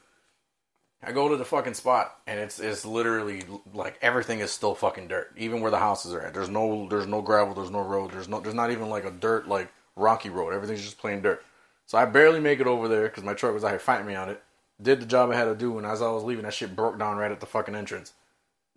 I 1.03 1.13
go 1.13 1.29
to 1.29 1.37
the 1.37 1.45
fucking 1.45 1.75
spot 1.75 2.17
and 2.27 2.41
it's 2.41 2.59
it's 2.59 2.85
literally 2.85 3.45
like 3.73 3.99
everything 4.03 4.41
is 4.41 4.51
still 4.51 4.75
fucking 4.75 5.09
dirt, 5.09 5.33
even 5.37 5.61
where 5.61 5.71
the 5.71 5.79
houses 5.79 6.13
are 6.13 6.21
at. 6.21 6.35
There's 6.35 6.49
no 6.49 6.89
there's 6.89 7.07
no 7.07 7.23
gravel, 7.23 7.55
there's 7.55 7.71
no 7.71 7.83
road, 7.83 8.11
there's 8.11 8.29
no 8.29 8.41
there's 8.41 8.55
not 8.55 8.73
even 8.73 8.89
like 8.89 9.05
a 9.05 9.11
dirt 9.11 9.47
like 9.47 9.69
rocky 9.95 10.29
road. 10.29 10.53
Everything's 10.53 10.83
just 10.83 10.99
plain 10.99 11.23
dirt. 11.23 11.45
So 11.87 11.99
I 11.99 12.05
barely 12.05 12.41
make 12.41 12.61
it 12.61 12.67
over 12.67 12.89
there 12.89 13.05
because 13.05 13.25
my 13.25 13.35
truck 13.35 13.55
was 13.55 13.65
out 13.65 13.71
here 13.71 13.79
fighting 13.79 14.07
me 14.07 14.15
on 14.15 14.29
it. 14.29 14.43
Did 14.81 15.01
the 15.01 15.07
job 15.07 15.31
I 15.31 15.37
had 15.37 15.47
to 15.47 15.55
do, 15.55 15.79
and 15.79 15.87
as 15.87 16.03
I 16.03 16.11
was 16.11 16.23
leaving, 16.23 16.45
that 16.45 16.55
shit 16.55 16.77
broke 16.77 16.99
down 16.99 17.17
right 17.17 17.33
at 17.33 17.41
the 17.41 17.47
fucking 17.47 17.75
entrance. 17.75 18.13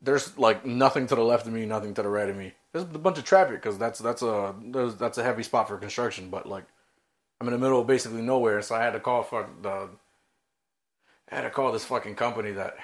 There's 0.02 0.38
like 0.38 0.66
nothing 0.66 1.08
to 1.08 1.16
the 1.16 1.24
left 1.24 1.46
of 1.46 1.54
me, 1.54 1.66
nothing 1.66 1.94
to 1.96 2.02
the 2.02 2.10
right 2.10 2.30
of 2.30 2.36
me. 2.38 2.54
There's 2.72 2.86
a 2.86 2.88
bunch 2.88 3.18
of 3.18 3.24
traffic 3.24 3.62
because 3.62 3.78
that's 3.78 4.00
that's 4.00 4.22
a 4.22 4.56
that's 4.98 5.18
a 5.18 5.24
heavy 5.24 5.44
spot 5.44 5.68
for 5.68 5.78
construction. 5.78 6.30
But 6.30 6.48
like, 6.48 6.66
I'm 7.40 7.48
in 7.48 7.54
the 7.54 7.60
middle 7.60 7.82
of 7.82 7.88
basically 7.88 8.22
nowhere, 8.22 8.62
so 8.62 8.76
I 8.76 8.84
had 8.84 8.94
to 8.94 9.00
call 9.00 9.24
for 9.24 9.50
the 9.62 9.90
I 11.32 11.36
had 11.36 11.42
to 11.42 11.50
call 11.50 11.72
this 11.72 11.86
fucking 11.86 12.16
company 12.16 12.52
that 12.52 12.78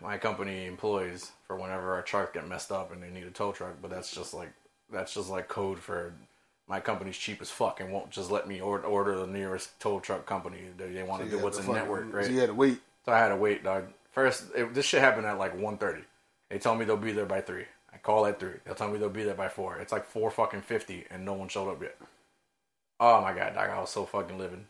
my 0.00 0.18
company 0.18 0.66
employs 0.66 1.32
for 1.46 1.56
whenever 1.56 1.94
our 1.94 2.02
truck 2.02 2.34
get 2.34 2.48
messed 2.48 2.72
up 2.72 2.92
and 2.92 3.02
they 3.02 3.10
need 3.10 3.24
a 3.24 3.30
tow 3.30 3.52
truck. 3.52 3.76
But 3.80 3.90
that's 3.90 4.14
just 4.14 4.34
like 4.34 4.52
that's 4.90 5.14
just 5.14 5.28
like 5.28 5.48
code 5.48 5.78
for 5.78 6.14
my 6.68 6.80
company's 6.80 7.16
cheap 7.16 7.40
as 7.42 7.50
fuck 7.50 7.80
and 7.80 7.92
won't 7.92 8.10
just 8.10 8.30
let 8.30 8.48
me 8.48 8.60
order, 8.60 8.84
order 8.84 9.18
the 9.18 9.26
nearest 9.26 9.78
tow 9.80 10.00
truck 10.00 10.26
company. 10.26 10.58
They, 10.76 10.90
they 10.90 11.02
want 11.02 11.24
to 11.24 11.30
do 11.30 11.38
what's 11.38 11.58
in 11.58 11.72
network, 11.72 12.12
right? 12.12 12.24
So 12.24 12.30
you 12.30 12.40
had 12.40 12.48
to 12.48 12.54
wait. 12.54 12.80
So 13.04 13.12
I 13.12 13.18
had 13.18 13.28
to 13.28 13.36
wait, 13.36 13.64
dog. 13.64 13.88
First, 14.12 14.44
it, 14.54 14.72
this 14.74 14.86
shit 14.86 15.00
happened 15.00 15.26
at 15.26 15.38
like 15.38 15.58
1.30. 15.58 16.02
They 16.50 16.58
tell 16.58 16.74
me 16.74 16.84
they'll 16.84 16.96
be 16.96 17.12
there 17.12 17.26
by 17.26 17.40
three. 17.40 17.64
I 17.92 17.98
call 17.98 18.26
at 18.26 18.40
three. 18.40 18.54
They'll 18.64 18.74
tell 18.74 18.88
me 18.88 18.98
they'll 18.98 19.08
be 19.08 19.24
there 19.24 19.34
by 19.34 19.48
four. 19.48 19.78
It's 19.78 19.92
like 19.92 20.04
four 20.06 20.30
fucking 20.30 20.62
fifty, 20.62 21.04
and 21.10 21.24
no 21.24 21.34
one 21.34 21.48
showed 21.48 21.70
up 21.70 21.82
yet. 21.82 21.96
Oh 23.00 23.20
my 23.20 23.32
god, 23.32 23.54
dog! 23.54 23.70
I 23.70 23.80
was 23.80 23.90
so 23.90 24.04
fucking 24.06 24.38
living. 24.38 24.66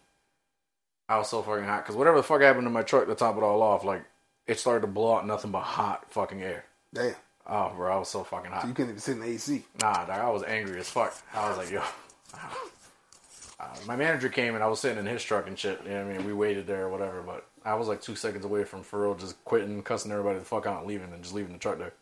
I 1.12 1.18
was 1.18 1.28
so 1.28 1.42
fucking 1.42 1.66
hot 1.66 1.84
because 1.84 1.94
whatever 1.94 2.16
the 2.16 2.22
fuck 2.22 2.40
happened 2.40 2.64
to 2.64 2.70
my 2.70 2.82
truck 2.82 3.06
to 3.06 3.14
top 3.14 3.36
it 3.36 3.42
all 3.42 3.60
off, 3.62 3.84
like 3.84 4.02
it 4.46 4.58
started 4.58 4.80
to 4.80 4.86
blow 4.86 5.16
out 5.16 5.26
nothing 5.26 5.50
but 5.50 5.60
hot 5.60 6.10
fucking 6.10 6.42
air. 6.42 6.64
Damn. 6.94 7.14
Oh, 7.46 7.70
bro, 7.76 7.94
I 7.94 7.98
was 7.98 8.08
so 8.08 8.24
fucking 8.24 8.50
hot. 8.50 8.62
So 8.62 8.68
you 8.68 8.72
couldn't 8.72 8.92
even 8.92 9.00
sit 9.00 9.16
in 9.16 9.20
the 9.20 9.26
AC. 9.26 9.62
Nah, 9.78 10.06
dog, 10.06 10.10
I 10.10 10.30
was 10.30 10.42
angry 10.42 10.80
as 10.80 10.88
fuck. 10.88 11.14
I 11.34 11.48
was 11.48 11.58
like, 11.58 11.70
yo. 11.70 11.82
Uh, 13.60 13.68
my 13.86 13.94
manager 13.94 14.28
came 14.28 14.56
and 14.56 14.64
I 14.64 14.66
was 14.66 14.80
sitting 14.80 14.98
in 14.98 15.06
his 15.06 15.22
truck 15.22 15.46
and 15.46 15.56
shit. 15.56 15.80
You 15.84 15.90
know 15.90 16.04
what 16.04 16.14
I 16.14 16.18
mean? 16.18 16.26
We 16.26 16.32
waited 16.32 16.66
there 16.66 16.86
or 16.86 16.88
whatever, 16.88 17.22
but 17.22 17.46
I 17.64 17.74
was 17.74 17.86
like 17.86 18.02
two 18.02 18.16
seconds 18.16 18.44
away 18.44 18.64
from 18.64 18.82
for 18.82 19.02
real 19.02 19.14
just 19.14 19.36
quitting, 19.44 19.80
cussing 19.84 20.10
everybody 20.10 20.40
the 20.40 20.44
fuck 20.44 20.66
out 20.66 20.78
and 20.78 20.88
leaving 20.88 21.12
and 21.12 21.22
just 21.22 21.32
leaving 21.32 21.52
the 21.52 21.60
truck 21.60 21.78
there. 21.78 21.92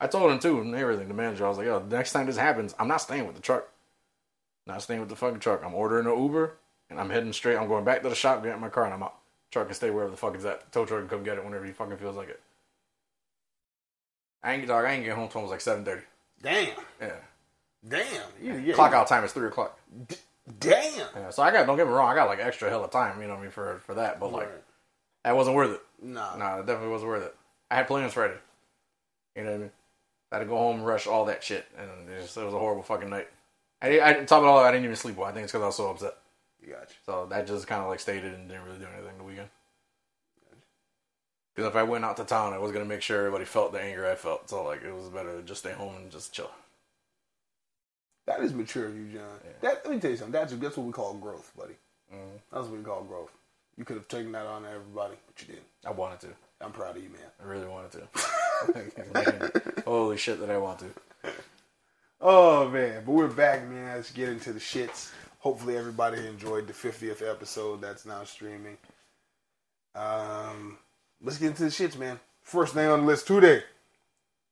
I 0.00 0.06
told 0.06 0.32
him 0.32 0.38
too 0.38 0.62
and 0.62 0.74
everything, 0.74 1.08
the 1.08 1.12
manager. 1.14 1.44
I 1.44 1.50
was 1.50 1.58
like, 1.58 1.66
yo, 1.66 1.80
the 1.80 1.94
next 1.94 2.12
time 2.12 2.24
this 2.24 2.38
happens, 2.38 2.74
I'm 2.78 2.88
not 2.88 3.02
staying 3.02 3.26
with 3.26 3.36
the 3.36 3.42
truck. 3.42 3.68
Not 4.66 4.80
staying 4.80 5.00
with 5.00 5.10
the 5.10 5.16
fucking 5.16 5.40
truck. 5.40 5.62
I'm 5.62 5.74
ordering 5.74 6.06
an 6.06 6.18
Uber 6.18 6.54
and 6.92 7.00
I'm 7.00 7.10
heading 7.10 7.32
straight. 7.32 7.56
I'm 7.56 7.68
going 7.68 7.84
back 7.84 8.02
to 8.02 8.08
the 8.08 8.14
shop, 8.14 8.42
getting 8.42 8.60
my 8.60 8.68
car, 8.68 8.84
and 8.84 8.94
I'm 8.94 9.02
out. 9.02 9.16
Truck 9.50 9.66
can 9.66 9.74
stay 9.74 9.90
wherever 9.90 10.10
the 10.10 10.16
fuck 10.16 10.34
it's 10.34 10.44
at. 10.44 10.70
Tow 10.72 10.86
truck 10.86 11.00
can 11.00 11.08
come 11.08 11.24
get 11.24 11.36
it 11.38 11.44
whenever 11.44 11.64
he 11.64 11.72
fucking 11.72 11.96
feels 11.98 12.16
like 12.16 12.28
it. 12.30 12.40
I 14.42 14.54
ain't 14.54 14.66
dog. 14.66 14.84
I 14.84 14.92
ain't 14.92 15.04
getting 15.04 15.18
home 15.18 15.28
till 15.28 15.40
almost 15.40 15.52
like 15.52 15.60
seven 15.60 15.84
thirty. 15.84 16.02
Damn. 16.42 16.68
Yeah. 17.00 17.12
Damn. 17.86 18.04
You, 18.40 18.54
yeah, 18.58 18.74
Clock 18.74 18.92
you- 18.92 18.96
out 18.96 19.06
time 19.08 19.24
is 19.24 19.32
three 19.32 19.48
o'clock. 19.48 19.78
Damn. 20.58 21.06
Yeah, 21.14 21.30
so 21.30 21.42
I 21.42 21.52
got 21.52 21.66
don't 21.66 21.76
get 21.76 21.86
me 21.86 21.92
wrong, 21.92 22.08
I 22.10 22.14
got 22.14 22.28
like 22.28 22.40
extra 22.40 22.68
hell 22.68 22.84
of 22.84 22.90
time, 22.90 23.20
you 23.20 23.28
know 23.28 23.34
what 23.34 23.40
I 23.40 23.42
mean, 23.42 23.50
for 23.52 23.80
for 23.86 23.94
that. 23.94 24.18
But 24.18 24.32
like 24.32 24.48
Right. 24.48 24.62
that 25.24 25.36
wasn't 25.36 25.56
worth 25.56 25.70
it. 25.72 25.82
Nah. 26.02 26.36
Nah, 26.36 26.58
it 26.58 26.66
definitely 26.66 26.88
wasn't 26.90 27.10
worth 27.10 27.22
it. 27.24 27.34
I 27.70 27.76
had 27.76 27.86
plans 27.86 28.12
Friday. 28.12 28.34
You 29.36 29.44
know 29.44 29.50
what 29.50 29.56
I 29.56 29.58
mean? 29.60 29.70
I 30.32 30.36
had 30.36 30.40
to 30.40 30.46
go 30.46 30.56
home 30.56 30.76
and 30.78 30.86
rush 30.86 31.06
all 31.06 31.26
that 31.26 31.44
shit, 31.44 31.66
and 31.78 32.08
it, 32.08 32.22
just, 32.22 32.36
it 32.36 32.44
was 32.44 32.54
a 32.54 32.58
horrible 32.58 32.82
fucking 32.82 33.10
night. 33.10 33.28
I, 33.80 34.00
I 34.00 34.12
top 34.24 34.38
of 34.38 34.44
it 34.44 34.46
all, 34.48 34.58
I 34.58 34.70
didn't 34.72 34.84
even 34.84 34.96
sleep 34.96 35.16
well. 35.16 35.28
I 35.28 35.32
think 35.32 35.44
it's 35.44 35.52
because 35.52 35.62
I 35.62 35.66
was 35.66 35.76
so 35.76 35.90
upset. 35.90 36.14
Gotcha. 36.68 36.94
So 37.04 37.26
that 37.30 37.46
just 37.46 37.66
kind 37.66 37.82
of 37.82 37.88
like 37.88 38.00
stayed 38.00 38.24
it 38.24 38.34
and 38.34 38.48
didn't 38.48 38.64
really 38.64 38.78
do 38.78 38.86
anything 38.94 39.18
the 39.18 39.24
weekend. 39.24 39.48
Because 41.54 41.68
if 41.68 41.76
I 41.76 41.82
went 41.82 42.04
out 42.04 42.16
to 42.16 42.24
town, 42.24 42.52
I 42.52 42.58
was 42.58 42.72
gonna 42.72 42.84
make 42.84 43.02
sure 43.02 43.18
everybody 43.18 43.44
felt 43.44 43.72
the 43.72 43.80
anger 43.80 44.06
I 44.06 44.14
felt. 44.14 44.48
So 44.48 44.64
like 44.64 44.82
it 44.82 44.94
was 44.94 45.08
better 45.08 45.36
to 45.36 45.42
just 45.42 45.60
stay 45.60 45.72
home 45.72 45.96
and 45.96 46.10
just 46.10 46.32
chill. 46.32 46.50
That 48.26 48.40
is 48.40 48.54
mature 48.54 48.86
of 48.86 48.96
you, 48.96 49.08
John. 49.12 49.40
That, 49.60 49.84
let 49.84 49.92
me 49.92 50.00
tell 50.00 50.10
you 50.10 50.16
something. 50.16 50.32
That's 50.32 50.52
that's 50.54 50.76
what 50.76 50.86
we 50.86 50.92
call 50.92 51.14
growth, 51.14 51.52
buddy. 51.56 51.74
Mm-hmm. 52.12 52.36
That's 52.52 52.66
what 52.68 52.78
we 52.78 52.84
call 52.84 53.02
growth. 53.02 53.32
You 53.76 53.84
could 53.84 53.96
have 53.96 54.08
taken 54.08 54.32
that 54.32 54.46
on 54.46 54.64
everybody, 54.64 55.14
but 55.26 55.40
you 55.40 55.54
didn't. 55.54 55.66
I 55.84 55.90
wanted 55.90 56.20
to. 56.20 56.28
I'm 56.60 56.72
proud 56.72 56.96
of 56.96 57.02
you, 57.02 57.08
man. 57.08 57.20
I 57.42 57.44
really 57.44 57.66
wanted 57.66 57.92
to. 57.92 59.82
Holy 59.84 60.16
shit, 60.16 60.38
that 60.40 60.50
I 60.50 60.58
want 60.58 60.78
to. 60.80 60.86
Oh 62.20 62.68
man, 62.68 63.02
but 63.04 63.12
we're 63.12 63.26
back, 63.26 63.68
man. 63.68 63.96
Let's 63.96 64.12
get 64.12 64.28
into 64.28 64.52
the 64.52 64.60
shits. 64.60 65.10
Hopefully, 65.42 65.76
everybody 65.76 66.24
enjoyed 66.26 66.66
the 66.68 66.72
50th 66.72 67.28
episode 67.28 67.80
that's 67.80 68.06
now 68.06 68.22
streaming. 68.24 68.76
Um, 69.94 70.78
let's 71.22 71.38
get 71.38 71.48
into 71.48 71.64
the 71.64 71.68
shits, 71.68 71.98
man. 71.98 72.18
First 72.42 72.74
thing 72.74 72.86
on 72.88 73.00
the 73.00 73.06
list 73.06 73.26
today, 73.26 73.62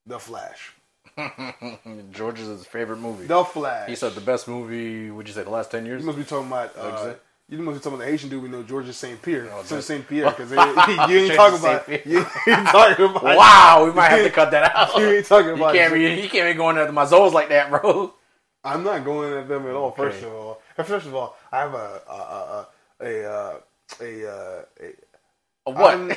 The 0.07 0.19
Flash. 0.19 0.73
George's 2.13 2.67
favorite 2.67 2.99
movie. 2.99 3.27
The 3.27 3.45
Flash. 3.45 3.89
He 3.89 3.95
said 3.95 4.15
the 4.15 4.21
best 4.21 4.49
movie. 4.49 5.11
Would 5.11 5.29
you 5.29 5.35
say 5.35 5.45
the 5.45 5.51
last 5.51 5.71
ten 5.71 5.87
years? 5.87 6.01
You 6.03 6.07
must 6.07 6.19
be 6.19 6.25
talking 6.25 6.49
about. 6.49 6.75
You 6.77 6.83
Uh, 6.83 7.15
you 7.49 7.59
must 7.59 7.79
be 7.79 7.83
talking 7.83 7.95
about 7.97 8.05
the 8.05 8.11
Haitian 8.11 8.29
dude 8.29 8.43
we 8.45 8.49
know, 8.49 8.63
Georges 8.63 8.97
St. 8.97 9.21
Pierre. 9.23 9.49
Oh, 9.53 9.59
Saint 9.63 9.69
that- 9.69 9.83
St. 9.83 10.09
Pierre, 10.09 10.31
because 10.31 10.51
you 11.11 11.19
ain't 11.19 11.35
talking 11.35 11.59
about. 11.59 11.89
You 12.07 12.19
ain't 12.47 12.69
talking 12.69 13.05
about. 13.07 13.23
Wow, 13.25 13.85
we 13.87 13.93
might 13.93 14.09
have 14.09 14.25
to 14.25 14.31
cut 14.31 14.51
that 14.53 14.73
out. 14.77 14.97
You 14.97 15.07
ain't 15.11 15.27
talking 15.27 15.49
You 15.49 15.55
about. 15.55 15.75
can't 15.75 15.93
be. 15.95 16.01
You 16.23 16.29
can't 16.29 16.53
be 16.53 16.57
going 16.57 16.79
after 16.79 16.93
my 16.93 17.05
Zoes 17.07 17.33
like 17.33 17.49
that, 17.51 17.71
bro. 17.71 18.15
I'm 18.63 18.85
not 18.85 19.05
going 19.05 19.33
at 19.33 19.49
them 19.49 19.67
at 19.67 19.75
all. 19.75 19.91
First 19.91 20.23
of 20.23 20.33
all, 20.33 20.61
first 20.87 21.07
of 21.07 21.15
all, 21.15 21.37
I 21.53 21.59
have 21.61 21.75
a 21.75 22.01
a 22.09 22.13
a 22.13 22.67
a 23.01 23.05
a, 23.07 23.31
uh, 23.33 23.61
a, 24.01 24.29
uh, 24.29 24.63
a, 24.81 24.87
a 25.67 25.71
What? 25.73 25.95
I'm- 25.95 26.13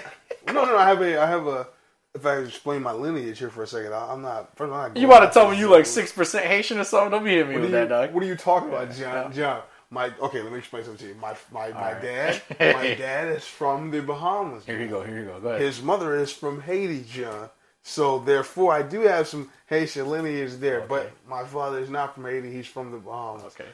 no, 0.47 0.65
no, 0.65 0.77
I 0.77 0.87
have 0.87 1.01
a 1.01 1.21
I 1.21 1.25
have 1.27 1.47
a. 1.47 1.67
If 2.15 2.25
I 2.27 2.37
explain 2.37 2.83
my 2.83 2.91
lineage 2.91 3.39
here 3.39 3.49
for 3.49 3.63
a 3.63 3.67
second, 3.67 3.91
I, 3.93 4.11
I'm 4.11 4.21
not. 4.21 4.55
First, 4.55 4.71
I'm 4.71 4.93
not 4.93 4.97
you 4.97 5.07
about 5.07 5.25
to 5.25 5.31
tell 5.31 5.49
me 5.49 5.57
you 5.57 5.69
like 5.71 5.85
six 5.87 6.11
percent 6.11 6.45
Haitian 6.45 6.77
or 6.79 6.83
something? 6.83 7.11
Don't 7.11 7.23
be 7.23 7.31
hitting 7.31 7.49
me 7.49 7.55
with 7.55 7.65
you, 7.65 7.71
that, 7.71 7.89
dog. 7.89 8.13
what 8.13 8.21
are 8.23 8.27
you 8.27 8.35
talking 8.35 8.69
about, 8.69 8.91
John? 8.93 9.33
John, 9.33 9.61
my 9.89 10.11
okay. 10.21 10.41
Let 10.41 10.51
me 10.51 10.59
explain 10.59 10.83
something 10.83 11.07
to 11.07 11.13
you. 11.13 11.19
My 11.19 11.35
my, 11.51 11.69
my 11.69 11.93
right. 11.93 12.01
dad, 12.01 12.41
my 12.59 12.93
dad 12.97 13.29
is 13.29 13.45
from 13.45 13.89
the 13.89 14.01
Bahamas. 14.01 14.63
Here 14.65 14.79
you 14.79 14.87
go. 14.87 15.01
Here 15.03 15.19
you 15.19 15.25
go. 15.25 15.39
Go 15.39 15.49
ahead. 15.49 15.61
His 15.61 15.81
mother 15.81 16.15
is 16.15 16.31
from 16.31 16.61
Haiti, 16.61 17.03
John. 17.09 17.49
So 17.81 18.19
therefore, 18.19 18.73
I 18.73 18.81
do 18.83 19.01
have 19.01 19.27
some 19.27 19.49
Haitian 19.65 20.07
lineage 20.09 20.53
there. 20.53 20.81
But 20.81 21.11
my 21.27 21.43
father 21.45 21.79
is 21.79 21.89
not 21.89 22.13
from 22.13 22.25
Haiti; 22.25 22.51
he's 22.51 22.67
from 22.67 22.91
the 22.91 22.97
Bahamas. 22.97 23.43
okay. 23.43 23.65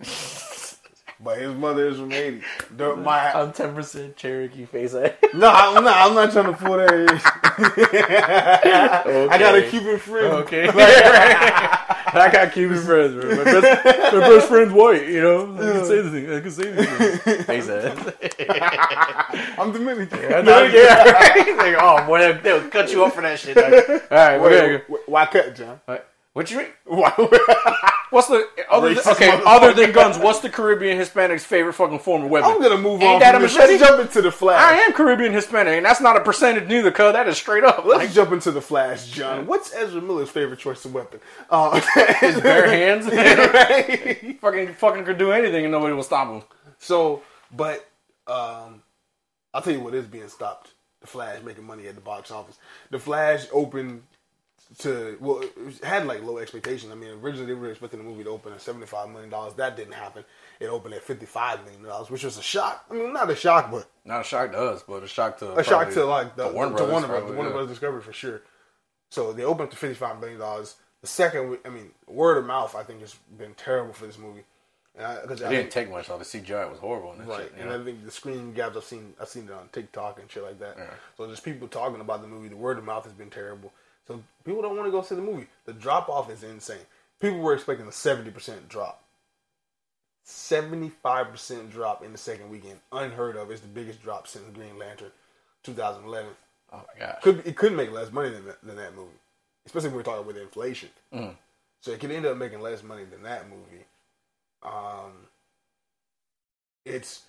But 1.20 1.38
his 1.38 1.52
mother 1.52 1.88
is 1.88 1.96
from 1.98 2.12
Haiti. 2.12 2.42
The- 2.76 2.94
my 2.94 3.32
I'm 3.32 3.52
ten 3.52 3.74
percent 3.74 4.16
Cherokee 4.16 4.66
face. 4.66 4.92
no, 5.34 5.50
I'm 5.50 5.82
not. 5.82 6.08
I'm 6.08 6.14
not 6.14 6.30
trying 6.30 6.46
to 6.46 6.52
pull 6.52 6.76
that. 6.76 6.88
I 9.28 9.36
got 9.36 9.56
a 9.56 9.58
Okay. 9.58 9.68
Cuban 9.70 9.98
friend. 9.98 10.26
Okay. 10.44 10.68
I 10.68 12.30
got 12.32 12.52
Cuban 12.52 12.78
friends, 12.78 13.14
bro. 13.14 13.34
My 13.36 13.42
best, 13.44 13.84
my 14.14 14.20
best 14.20 14.46
friend's 14.48 14.72
white, 14.72 15.08
you 15.08 15.20
know? 15.20 15.54
I 15.54 15.56
can 15.58 15.84
say 15.86 15.98
anything. 15.98 16.32
I 16.32 16.40
can 16.40 16.50
say 16.52 16.72
anything. 16.72 17.42
Face 17.44 17.68
ass. 17.68 17.98
I'm 19.58 19.72
Dominican. 19.72 20.32
I 20.32 20.40
know, 20.40 20.62
yeah. 20.62 21.02
Like, 21.56 21.74
oh, 21.80 22.06
boy, 22.06 22.18
they'll, 22.20 22.38
they'll 22.42 22.68
cut 22.70 22.92
you 22.92 23.04
up 23.04 23.12
for 23.14 23.22
that 23.22 23.40
shit. 23.40 23.56
Dog. 23.56 23.72
All 23.74 23.80
right, 24.10 24.38
Wait, 24.40 24.60
gonna 24.60 24.82
wait, 24.88 25.00
why 25.06 25.26
cut, 25.26 25.56
John? 25.56 25.80
What 26.38 26.48
you 26.52 26.58
mean? 26.58 26.68
What's 28.10 28.28
the 28.28 28.48
other 28.70 28.94
than, 28.94 29.08
okay? 29.08 29.42
Other 29.44 29.74
than 29.74 29.90
guns, 29.90 30.16
what's 30.18 30.38
the 30.38 30.48
Caribbean 30.48 30.96
Hispanic's 30.96 31.44
favorite 31.44 31.72
fucking 31.72 31.98
form 31.98 32.22
of 32.22 32.30
weapon? 32.30 32.48
I'm 32.48 32.62
gonna 32.62 32.78
move 32.78 33.02
Ain't 33.02 33.14
on. 33.14 33.18
that 33.18 33.34
from 33.34 33.42
a 33.42 33.46
this. 33.48 33.56
Let's 33.56 33.82
jump 33.82 34.00
into 34.00 34.22
the 34.22 34.30
Flash. 34.30 34.62
I 34.62 34.76
am 34.82 34.92
Caribbean 34.92 35.32
Hispanic, 35.32 35.78
and 35.78 35.84
that's 35.84 36.00
not 36.00 36.16
a 36.16 36.20
percentage 36.20 36.68
neither, 36.68 36.92
cuz 36.92 37.12
that 37.12 37.26
is 37.26 37.36
straight 37.36 37.64
up. 37.64 37.84
Let's 37.84 38.04
Like 38.04 38.12
jump 38.12 38.30
into 38.30 38.52
the 38.52 38.60
Flash, 38.60 39.08
John. 39.08 39.46
What's 39.46 39.74
Ezra 39.74 40.00
Miller's 40.00 40.30
favorite 40.30 40.60
choice 40.60 40.84
of 40.84 40.94
weapon? 40.94 41.18
Uh, 41.50 41.80
His 42.20 42.40
bare 42.40 42.68
hands. 42.68 43.06
Right? 43.06 44.38
fucking 44.40 44.74
fucking 44.74 45.04
could 45.06 45.18
do 45.18 45.32
anything 45.32 45.64
and 45.64 45.72
nobody 45.72 45.92
will 45.92 46.04
stop 46.04 46.28
him. 46.28 46.42
So, 46.78 47.22
but 47.50 47.84
um, 48.28 48.82
I'll 49.52 49.60
tell 49.60 49.72
you 49.72 49.80
what 49.80 49.92
is 49.92 50.06
being 50.06 50.28
stopped: 50.28 50.70
the 51.00 51.08
Flash 51.08 51.42
making 51.42 51.64
money 51.64 51.88
at 51.88 51.96
the 51.96 52.00
box 52.00 52.30
office. 52.30 52.58
The 52.90 53.00
Flash 53.00 53.46
opened 53.52 54.02
to 54.80 55.16
well, 55.20 55.40
it 55.42 55.82
had 55.82 56.06
like 56.06 56.22
low 56.22 56.38
expectations. 56.38 56.92
I 56.92 56.94
mean, 56.94 57.10
originally 57.22 57.46
they 57.46 57.54
were 57.58 57.70
expecting 57.70 57.98
the 58.00 58.04
movie 58.04 58.24
to 58.24 58.30
open 58.30 58.52
at 58.52 58.60
seventy 58.60 58.86
five 58.86 59.08
million 59.10 59.30
dollars. 59.30 59.54
That 59.54 59.76
didn't 59.76 59.94
happen. 59.94 60.24
It 60.60 60.66
opened 60.66 60.94
at 60.94 61.02
fifty 61.02 61.26
five 61.26 61.64
million 61.64 61.82
dollars, 61.84 62.10
which 62.10 62.24
was 62.24 62.36
a 62.38 62.42
shock. 62.42 62.84
I 62.90 62.94
mean, 62.94 63.12
not 63.12 63.30
a 63.30 63.36
shock, 63.36 63.70
but 63.70 63.88
Not 64.04 64.20
a 64.20 64.24
shock 64.24 64.52
to 64.52 64.58
us, 64.58 64.84
but 64.86 65.02
a 65.02 65.08
shock 65.08 65.38
to 65.38 65.54
a 65.54 65.64
shock 65.64 65.90
to 65.92 66.04
like 66.04 66.36
the, 66.36 66.48
to 66.48 66.54
Warner 66.54 66.70
to 66.72 66.76
Brothers. 66.76 66.92
Warner 66.92 67.06
Brothers, 67.06 67.20
probably, 67.22 67.36
Warner 67.36 67.50
yeah. 67.50 67.54
Brothers 67.54 67.70
Discovery 67.70 68.02
for 68.02 68.12
sure. 68.12 68.42
So 69.10 69.32
they 69.32 69.44
opened 69.44 69.66
up 69.66 69.70
to 69.70 69.76
fifty 69.76 69.94
five 69.94 70.20
million 70.20 70.38
dollars. 70.38 70.76
The 71.00 71.06
second, 71.06 71.58
I 71.64 71.68
mean, 71.68 71.92
word 72.06 72.38
of 72.38 72.44
mouth, 72.44 72.74
I 72.74 72.82
think 72.82 73.00
has 73.00 73.14
been 73.38 73.54
terrible 73.54 73.92
for 73.94 74.06
this 74.06 74.18
movie. 74.18 74.42
Because 74.96 75.40
It 75.40 75.48
didn't 75.48 75.70
take 75.70 75.88
much. 75.90 76.08
though. 76.08 76.18
The 76.18 76.24
CGI 76.24 76.68
was 76.68 76.80
horrible 76.80 77.14
that 77.14 77.26
Right, 77.28 77.42
shit. 77.42 77.52
and 77.56 77.70
know? 77.70 77.80
I 77.80 77.84
think 77.84 78.04
the 78.04 78.10
screen 78.10 78.52
gaps 78.52 78.76
I've 78.76 78.82
seen, 78.82 79.14
I've 79.20 79.28
seen 79.28 79.44
it 79.44 79.52
on 79.52 79.68
TikTok 79.72 80.18
and 80.18 80.28
shit 80.28 80.42
like 80.42 80.58
that. 80.58 80.74
Yeah. 80.76 80.86
So 81.16 81.28
just 81.30 81.44
people 81.44 81.68
talking 81.68 82.00
about 82.00 82.20
the 82.20 82.26
movie. 82.26 82.48
The 82.48 82.56
word 82.56 82.78
of 82.78 82.84
mouth 82.84 83.04
has 83.04 83.12
been 83.12 83.30
terrible. 83.30 83.72
So 84.08 84.24
people 84.44 84.62
don't 84.62 84.74
want 84.76 84.88
to 84.88 84.90
go 84.90 85.02
see 85.02 85.14
the 85.14 85.22
movie. 85.22 85.46
The 85.66 85.74
drop 85.74 86.08
off 86.08 86.30
is 86.30 86.42
insane. 86.42 86.78
People 87.20 87.38
were 87.40 87.54
expecting 87.54 87.86
a 87.86 87.92
seventy 87.92 88.30
percent 88.30 88.68
drop. 88.68 89.04
Seventy 90.24 90.90
five 91.02 91.30
percent 91.30 91.70
drop 91.70 92.02
in 92.02 92.12
the 92.12 92.18
second 92.18 92.50
weekend, 92.50 92.80
unheard 92.90 93.36
of. 93.36 93.50
It's 93.50 93.60
the 93.60 93.68
biggest 93.68 94.02
drop 94.02 94.26
since 94.26 94.44
Green 94.54 94.78
Lantern, 94.78 95.12
2011. 95.62 96.30
Oh 96.72 96.76
my 96.76 97.00
god. 97.06 97.18
Could 97.22 97.46
it 97.46 97.56
could 97.56 97.72
make 97.74 97.92
less 97.92 98.10
money 98.10 98.30
than 98.30 98.46
that, 98.46 98.62
than 98.62 98.76
that 98.76 98.96
movie, 98.96 99.10
especially 99.66 99.90
when 99.90 99.96
we're 99.98 100.02
talking 100.02 100.26
with 100.26 100.36
inflation. 100.36 100.90
Mhm. 101.12 101.36
So 101.80 101.92
it 101.92 102.00
could 102.00 102.10
end 102.10 102.26
up 102.26 102.36
making 102.36 102.60
less 102.60 102.82
money 102.82 103.04
than 103.04 103.22
that 103.22 103.48
movie. 103.48 103.84
Um, 104.62 105.28
it's 106.84 107.22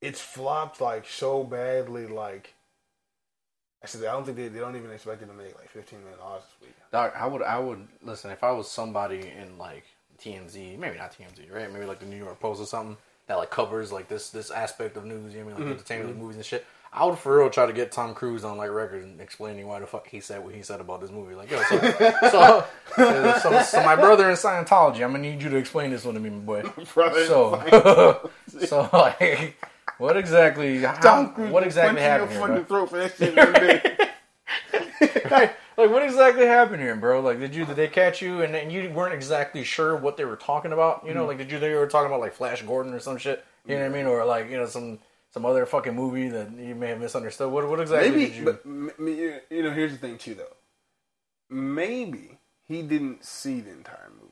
it's 0.00 0.20
flopped 0.20 0.80
like 0.80 1.06
so 1.06 1.42
badly. 1.44 2.06
Like 2.06 2.54
I 3.82 3.86
said, 3.86 4.04
I 4.04 4.12
don't 4.12 4.24
think 4.24 4.36
they, 4.36 4.48
they 4.48 4.58
don't 4.58 4.76
even 4.76 4.90
expect 4.90 5.22
it 5.22 5.26
to 5.26 5.32
make 5.32 5.56
like 5.58 5.70
fifteen 5.70 6.00
million 6.00 6.18
dollars 6.18 6.42
this 6.42 6.68
week. 6.68 6.76
Doc, 6.92 7.14
I 7.16 7.26
would, 7.26 7.42
I 7.42 7.58
would 7.58 7.86
listen 8.02 8.30
if 8.30 8.44
I 8.44 8.50
was 8.50 8.70
somebody 8.70 9.20
in 9.20 9.56
like 9.58 9.84
TMZ, 10.22 10.78
maybe 10.78 10.98
not 10.98 11.16
TMZ, 11.16 11.52
right? 11.52 11.72
Maybe 11.72 11.86
like 11.86 12.00
the 12.00 12.06
New 12.06 12.16
York 12.16 12.38
Post 12.40 12.60
or 12.60 12.66
something 12.66 12.96
that 13.26 13.36
like 13.36 13.50
covers 13.50 13.90
like 13.90 14.08
this 14.08 14.30
this 14.30 14.50
aspect 14.50 14.96
of 14.96 15.04
news. 15.04 15.32
You 15.32 15.40
know 15.40 15.46
what 15.46 15.54
I 15.54 15.54
mean, 15.54 15.54
like 15.54 15.62
mm-hmm. 15.62 15.72
entertainment, 15.72 16.10
mm-hmm. 16.10 16.20
movies 16.20 16.36
and 16.36 16.44
shit. 16.44 16.66
I 16.92 17.06
would 17.06 17.18
for 17.18 17.38
real 17.38 17.50
try 17.50 17.66
to 17.66 17.72
get 17.72 17.92
Tom 17.92 18.14
Cruise 18.14 18.42
on 18.42 18.56
like 18.56 18.70
record 18.70 19.04
and 19.04 19.20
explaining 19.20 19.68
why 19.68 19.78
the 19.78 19.86
fuck 19.86 20.08
he 20.08 20.18
said 20.18 20.42
what 20.42 20.54
he 20.54 20.62
said 20.62 20.80
about 20.80 21.00
this 21.00 21.12
movie. 21.12 21.36
Like, 21.36 21.48
yo, 21.48 21.62
so 21.62 21.78
so, 21.78 22.64
so, 22.96 23.38
so, 23.38 23.62
so 23.62 23.84
my 23.84 23.94
brother 23.94 24.28
in 24.28 24.36
Scientology, 24.36 25.04
I'm 25.04 25.12
gonna 25.12 25.18
need 25.18 25.40
you 25.40 25.48
to 25.50 25.56
explain 25.56 25.92
this 25.92 26.04
one 26.04 26.14
to 26.14 26.20
me, 26.20 26.30
my 26.30 26.38
boy. 26.38 26.62
Brother 26.94 27.26
So, 27.26 28.30
so 28.66 28.90
like, 28.92 29.56
what 30.00 30.16
exactly? 30.16 30.78
How, 30.80 31.26
what 31.36 31.62
exactly 31.62 32.00
happened 32.00 32.32
your 32.32 32.40
here? 32.40 32.48
fucking 32.48 32.64
throat 32.66 32.90
for 32.90 32.98
that 32.98 33.16
shit 33.16 33.36
one 33.36 33.54
like 35.30 35.90
what 35.90 36.02
exactly 36.02 36.46
happened 36.46 36.82
here, 36.82 36.96
bro? 36.96 37.20
Like 37.20 37.38
did 37.38 37.54
you 37.54 37.64
did 37.66 37.76
they 37.76 37.88
catch 37.88 38.22
you 38.22 38.42
and, 38.42 38.54
and 38.56 38.72
you 38.72 38.90
weren't 38.90 39.14
exactly 39.14 39.64
sure 39.64 39.96
what 39.96 40.16
they 40.16 40.24
were 40.24 40.36
talking 40.36 40.72
about? 40.72 41.04
You 41.06 41.14
know, 41.14 41.24
mm. 41.24 41.28
like 41.28 41.38
did 41.38 41.50
you 41.52 41.58
they 41.58 41.74
were 41.74 41.86
talking 41.86 42.06
about 42.06 42.20
like 42.20 42.34
Flash 42.34 42.62
Gordon 42.62 42.94
or 42.94 43.00
some 43.00 43.18
shit? 43.18 43.44
You 43.66 43.76
know 43.76 43.82
what 43.82 43.92
I 43.92 43.96
mean? 43.96 44.06
Or 44.06 44.24
like 44.24 44.50
you 44.50 44.56
know 44.56 44.66
some 44.66 45.00
some 45.32 45.44
other 45.46 45.66
fucking 45.66 45.94
movie 45.94 46.28
that 46.28 46.50
you 46.52 46.74
may 46.74 46.88
have 46.88 47.00
misunderstood. 47.00 47.52
What 47.52 47.68
what 47.68 47.80
exactly 47.80 48.10
Maybe, 48.10 48.26
did 48.26 48.36
you? 48.36 48.44
but 48.44 48.62
m- 48.64 48.90
m- 48.98 49.08
you 49.08 49.38
you 49.50 49.62
know, 49.62 49.72
here's 49.72 49.92
the 49.92 49.98
thing 49.98 50.18
too, 50.18 50.34
though. 50.34 50.56
Maybe 51.50 52.38
he 52.68 52.82
didn't 52.82 53.24
see 53.24 53.60
the 53.60 53.72
entire 53.72 54.10
movie. 54.20 54.29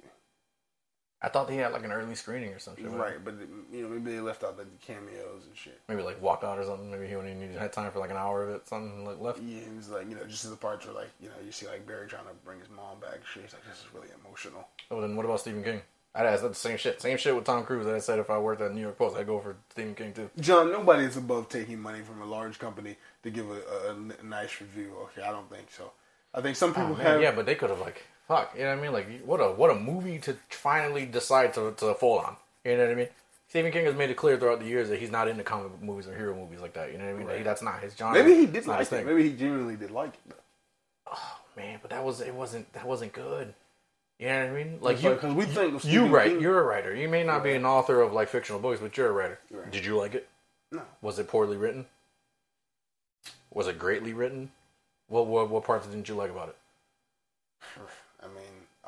I 1.20 1.28
thought 1.28 1.48
they 1.48 1.56
had 1.56 1.72
like 1.72 1.84
an 1.84 1.90
early 1.90 2.14
screening 2.14 2.50
or 2.52 2.60
something. 2.60 2.94
Right, 2.94 3.16
but 3.25 3.34
you 3.72 3.82
know, 3.82 3.88
maybe 3.88 4.12
they 4.12 4.20
left 4.20 4.44
out 4.44 4.56
like 4.56 4.68
the 4.70 4.87
cameos 4.87 5.46
and 5.46 5.56
shit. 5.56 5.80
Maybe 5.88 6.02
like 6.02 6.22
walked 6.22 6.44
out 6.44 6.58
or 6.58 6.64
something. 6.64 6.90
Maybe 6.90 7.08
he 7.08 7.16
only 7.16 7.34
needed 7.34 7.56
had 7.56 7.72
time 7.72 7.90
for 7.90 7.98
like 7.98 8.10
an 8.10 8.16
hour 8.16 8.44
of 8.44 8.50
it. 8.50 8.68
Something 8.68 9.04
like 9.04 9.20
left. 9.20 9.40
Yeah, 9.42 9.58
it 9.58 9.76
was 9.76 9.88
like 9.90 10.08
you 10.08 10.14
know, 10.14 10.25
just 10.25 10.48
the 10.48 10.56
parts 10.56 10.87
where 10.87 10.94
like 10.94 11.10
you 11.20 11.28
know, 11.28 11.34
you 11.44 11.50
see 11.50 11.66
like 11.66 11.87
Barry 11.87 12.06
trying 12.06 12.25
to 12.26 12.34
bring 12.44 12.60
his 12.60 12.68
mom 12.70 13.00
back. 13.00 13.18
Shit, 13.32 13.42
he's 13.42 13.52
like, 13.52 13.64
this 13.64 13.78
is 13.78 13.87
really 13.92 14.08
emotional. 14.25 14.68
Oh, 14.90 15.00
then 15.00 15.16
what 15.16 15.25
about 15.25 15.40
Stephen 15.40 15.64
King? 15.64 15.80
I'd 16.14 16.26
ask 16.26 16.42
that 16.42 16.48
the 16.48 16.54
same 16.54 16.76
shit. 16.78 17.00
Same 17.02 17.16
shit 17.18 17.34
with 17.34 17.44
Tom 17.44 17.64
Cruise. 17.64 17.87
I 17.87 17.98
said 17.98 18.18
if 18.18 18.30
I 18.30 18.38
worked 18.38 18.62
at 18.62 18.72
New 18.75 18.80
York 18.80 18.96
Post, 18.96 19.16
I'd 19.16 19.26
go 19.26 19.40
for 19.40 19.56
Stephen 19.70 19.94
King 19.94 20.12
too. 20.12 20.30
John, 20.40 20.70
nobody 20.72 21.04
is 21.04 21.16
above 21.16 21.48
taking 21.48 21.80
money 21.80 22.00
from 22.00 22.22
a 22.22 22.25
large 22.26 22.58
company 22.58 22.96
to 23.22 23.30
give 23.30 23.48
a, 23.50 23.60
a, 23.90 23.94
a 24.20 24.25
nice 24.25 24.60
review. 24.60 24.94
Okay, 25.02 25.22
I 25.22 25.30
don't 25.30 25.50
think 25.50 25.70
so. 25.70 25.92
I 26.34 26.40
think 26.40 26.56
some 26.56 26.70
oh, 26.70 26.75
people 26.75 26.94
Oh, 26.94 26.96
Man, 26.98 27.06
have. 27.06 27.22
yeah, 27.22 27.32
but 27.32 27.44
they 27.46 27.54
could 27.54 27.70
have 27.70 27.80
like 27.80 28.04
fuck. 28.28 28.54
You 28.54 28.62
know 28.64 28.70
what 28.70 28.78
I 28.78 28.82
mean? 28.82 28.92
Like 28.92 29.23
what 29.25 29.40
a 29.40 29.50
what 29.52 29.70
a 29.70 29.75
movie 29.75 30.18
to 30.20 30.37
finally 30.50 31.06
decide 31.06 31.54
to 31.54 31.73
to 31.78 31.94
fall 31.94 32.18
on. 32.20 32.37
You 32.64 32.76
know 32.76 32.85
what 32.85 32.92
I 32.92 32.94
mean? 32.94 33.08
Stephen 33.49 33.73
King 33.73 33.87
has 33.87 33.94
made 33.94 34.11
it 34.11 34.16
clear 34.18 34.37
throughout 34.38 34.61
the 34.61 34.66
years 34.66 34.90
that 34.90 34.99
he's 34.99 35.11
not 35.11 35.26
into 35.26 35.42
comic 35.42 35.70
book 35.73 35.82
movies 35.82 36.06
or 36.06 36.14
hero 36.14 36.35
movies 36.35 36.61
like 36.61 36.75
that. 36.75 36.92
You 36.92 36.99
know 36.99 37.04
what 37.06 37.14
I 37.14 37.16
mean? 37.16 37.26
That 37.26 37.38
he- 37.38 37.42
that's 37.44 37.62
not 37.62 37.80
his 37.80 37.94
genre. 37.97 38.23
maybe 38.23 38.35
he 38.38 38.44
did 38.47 38.66
like 38.66 38.82
it. 38.82 38.85
thing. 38.88 39.06
Maybe 39.06 39.23
he 39.23 39.35
genuinely 39.35 39.76
did 39.76 39.90
like 39.90 40.11
it. 40.14 40.20
Though. 40.28 40.35
Oh, 41.14 41.37
man, 41.56 41.78
but 41.80 41.90
that 41.90 42.04
was 42.04 42.20
it 42.20 42.35
wasn't 42.35 42.70
that 42.75 42.87
wasn't 42.87 43.12
good. 43.14 43.54
You 44.18 44.26
know 44.28 44.42
what 44.42 44.50
I 44.50 44.52
mean? 44.64 44.78
Like 44.82 44.94
It's 44.97 45.04
you, 45.04 45.11
like, 45.11 45.20
'cause 45.20 45.32
we 45.35 45.44
think 45.47 45.73
you 45.73 45.78
Stephen 45.78 46.11
write. 46.11 46.30
King- 46.32 46.40
You're 46.40 46.61
a 46.61 46.64
writer. 46.64 46.94
You 46.94 47.08
may 47.08 47.23
not 47.25 47.42
be 47.42 47.52
an 47.54 47.64
author 47.64 48.02
of 48.02 48.12
like 48.12 48.28
fictional 48.28 48.61
books, 48.61 48.80
but 48.80 48.97
you're 48.97 49.08
a 49.08 49.12
writer. 49.12 49.38
Right. 49.50 49.70
Did 49.70 49.85
you 49.85 49.97
like 49.97 50.14
it? 50.14 50.28
No, 50.73 50.82
Was 51.00 51.18
it 51.18 51.28
poorly 51.28 51.56
written? 51.56 51.87
Was 53.54 53.66
it 53.68 53.78
greatly 53.78 54.12
written? 54.12 54.50
What 55.08 55.26
what 55.26 55.49
what 55.49 55.64
parts 55.64 55.87
didn't 55.87 56.08
you 56.08 56.14
like 56.16 56.30
about 56.30 56.50
it? 56.50 56.56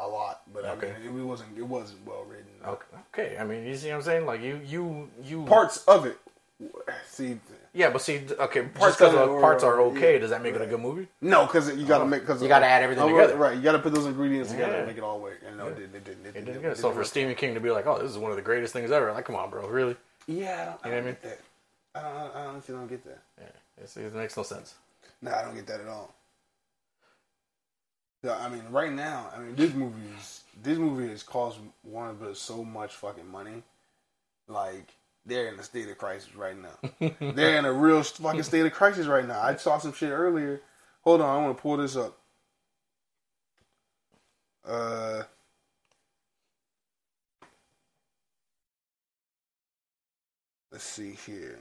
I 0.01 0.05
mean, 0.05 0.13
a 0.13 0.15
lot, 0.17 0.43
but 0.53 0.65
Okay. 0.65 0.93
I 0.97 1.09
mean, 1.11 1.21
it 1.21 1.25
wasn't 1.25 1.59
it 1.59 1.63
wasn't 1.67 2.07
well 2.07 2.25
written. 2.25 2.47
Okay. 2.67 2.87
okay. 3.13 3.39
I 3.39 3.45
mean, 3.45 3.65
you 3.67 3.75
see 3.77 3.89
what 3.89 3.97
I'm 3.97 4.03
saying? 4.03 4.27
Like 4.27 4.41
you, 4.43 4.61
you, 4.65 5.11
you. 5.23 5.45
Parts 5.45 5.85
of 5.87 6.07
it, 6.07 6.19
see, 7.07 7.39
Yeah, 7.73 7.91
but 7.91 8.01
see, 8.03 8.23
okay, 8.39 8.63
parts 8.63 8.97
because 8.97 9.15
parts 9.41 9.63
are 9.65 9.81
okay. 9.83 10.15
yeah, 10.15 10.19
does 10.19 10.31
that 10.31 10.43
make 10.43 10.55
it 10.55 10.61
a 10.63 10.67
good 10.67 10.81
movie? 10.81 11.07
no, 11.21 11.47
because 11.47 11.75
you 11.77 11.87
got 11.87 11.99
to 11.99 12.07
make 12.07 12.23
because 12.23 12.43
You 12.43 12.49
gotta 12.49 12.67
oh, 12.67 12.69
add 12.69 12.83
everything 12.83 13.07
together. 13.09 13.37
right? 13.37 13.57
You 13.57 13.63
got 13.63 13.73
to 13.73 13.79
put 13.79 13.93
those 13.95 14.07
ingredients 14.07 14.51
together 14.51 14.73
Yeah. 14.73 14.79
and 14.79 14.87
make 14.89 14.97
it 14.99 15.03
all 15.05 15.21
work. 15.21 15.41
And 15.47 15.57
no, 15.59 15.69
it 15.69 15.77
didn't. 15.77 15.95
It 15.95 16.05
didn't. 16.05 16.27
It 16.27 16.37
It 16.37 16.45
didn't, 16.63 16.77
so 16.77 16.91
for. 16.93 17.05
Stephen 17.05 17.35
King 17.35 17.55
to 17.55 17.61
be 17.61 17.71
like, 17.71 17.87
"Oh, 17.87 17.99
this 18.01 18.11
is 18.11 18.19
one 18.19 18.31
of 18.31 18.37
the 18.37 18.43
greatest 18.43 18.73
things 18.73 18.91
ever." 18.91 19.13
Like, 19.13 19.25
come 19.27 19.37
on, 19.37 19.51
bro, 19.51 19.69
really? 19.69 19.97
yeah, 20.27 20.75
I 20.85 20.89
don't, 20.91 20.95
You 20.95 21.01
know 21.03 21.03
don't 21.03 21.05
what 21.05 21.09
I 21.09 21.11
get 21.11 21.23
that. 21.23 21.39
I 21.95 22.03
don't. 22.03 22.37
I 22.37 22.47
honestly 22.47 22.75
don't 22.75 22.87
get 22.89 23.05
that. 23.05 23.19
Yeah, 23.41 23.83
it's, 23.83 23.97
it 23.97 24.15
makes 24.15 24.37
no 24.37 24.43
sense. 24.43 24.75
No, 25.23 25.31
I 25.33 25.43
don't 25.43 25.55
get 25.55 25.67
that 25.67 25.81
at 25.81 25.89
all. 25.89 26.15
Yeah, 28.23 28.37
I 28.37 28.49
mean, 28.51 28.63
right 28.71 28.93
now, 28.93 29.31
I 29.35 29.41
mean, 29.41 29.57
this 29.57 29.73
movie 29.73 30.03
is 30.19 30.43
this 30.63 30.79
movie 30.79 31.09
has 31.09 31.23
cost 31.23 31.59
Warner 31.85 32.13
Bros. 32.13 32.39
so 32.39 32.65
much 32.65 32.95
fucking 32.95 33.31
money. 33.31 33.63
Like 34.49 34.95
they're 35.25 35.49
in 35.49 35.59
a 35.59 35.63
state 35.63 35.89
of 35.89 35.99
crisis 35.99 36.35
right 36.37 36.57
now. 36.61 37.11
they're 37.35 37.57
in 37.59 37.65
a 37.65 37.73
real 37.73 38.03
fucking 38.03 38.43
state 38.43 38.67
of 38.67 38.73
crisis 38.73 39.07
right 39.07 39.27
now. 39.27 39.41
I 39.41 39.57
saw 39.57 39.79
some 39.79 39.93
shit 39.95 40.11
earlier. 40.11 40.61
Hold 41.03 41.23
on, 41.23 41.31
I 41.35 41.43
want 41.45 41.57
to 41.57 41.63
pull 41.63 41.79
this 41.79 41.97
up. 41.97 42.19
Uh. 44.67 45.23
Let's 50.73 50.85
see 50.85 51.13
here. 51.27 51.59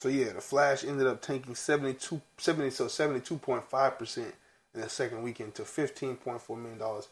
So 0.00 0.08
yeah, 0.10 0.32
the 0.32 0.40
Flash 0.40 0.84
ended 0.84 1.06
up 1.06 1.22
tanking 1.22 1.54
72, 1.56 2.20
70, 2.38 2.70
so 2.70 2.88
seventy 2.88 3.20
two 3.20 3.38
point 3.38 3.64
five 3.68 3.98
percent 3.98 4.34
in 4.74 4.82
the 4.82 4.88
second 4.88 5.22
weekend 5.22 5.54
to 5.56 5.64
fifteen 5.64 6.16
point 6.16 6.40
four 6.42 6.56
million 6.56 6.78
dollars, 6.78 7.08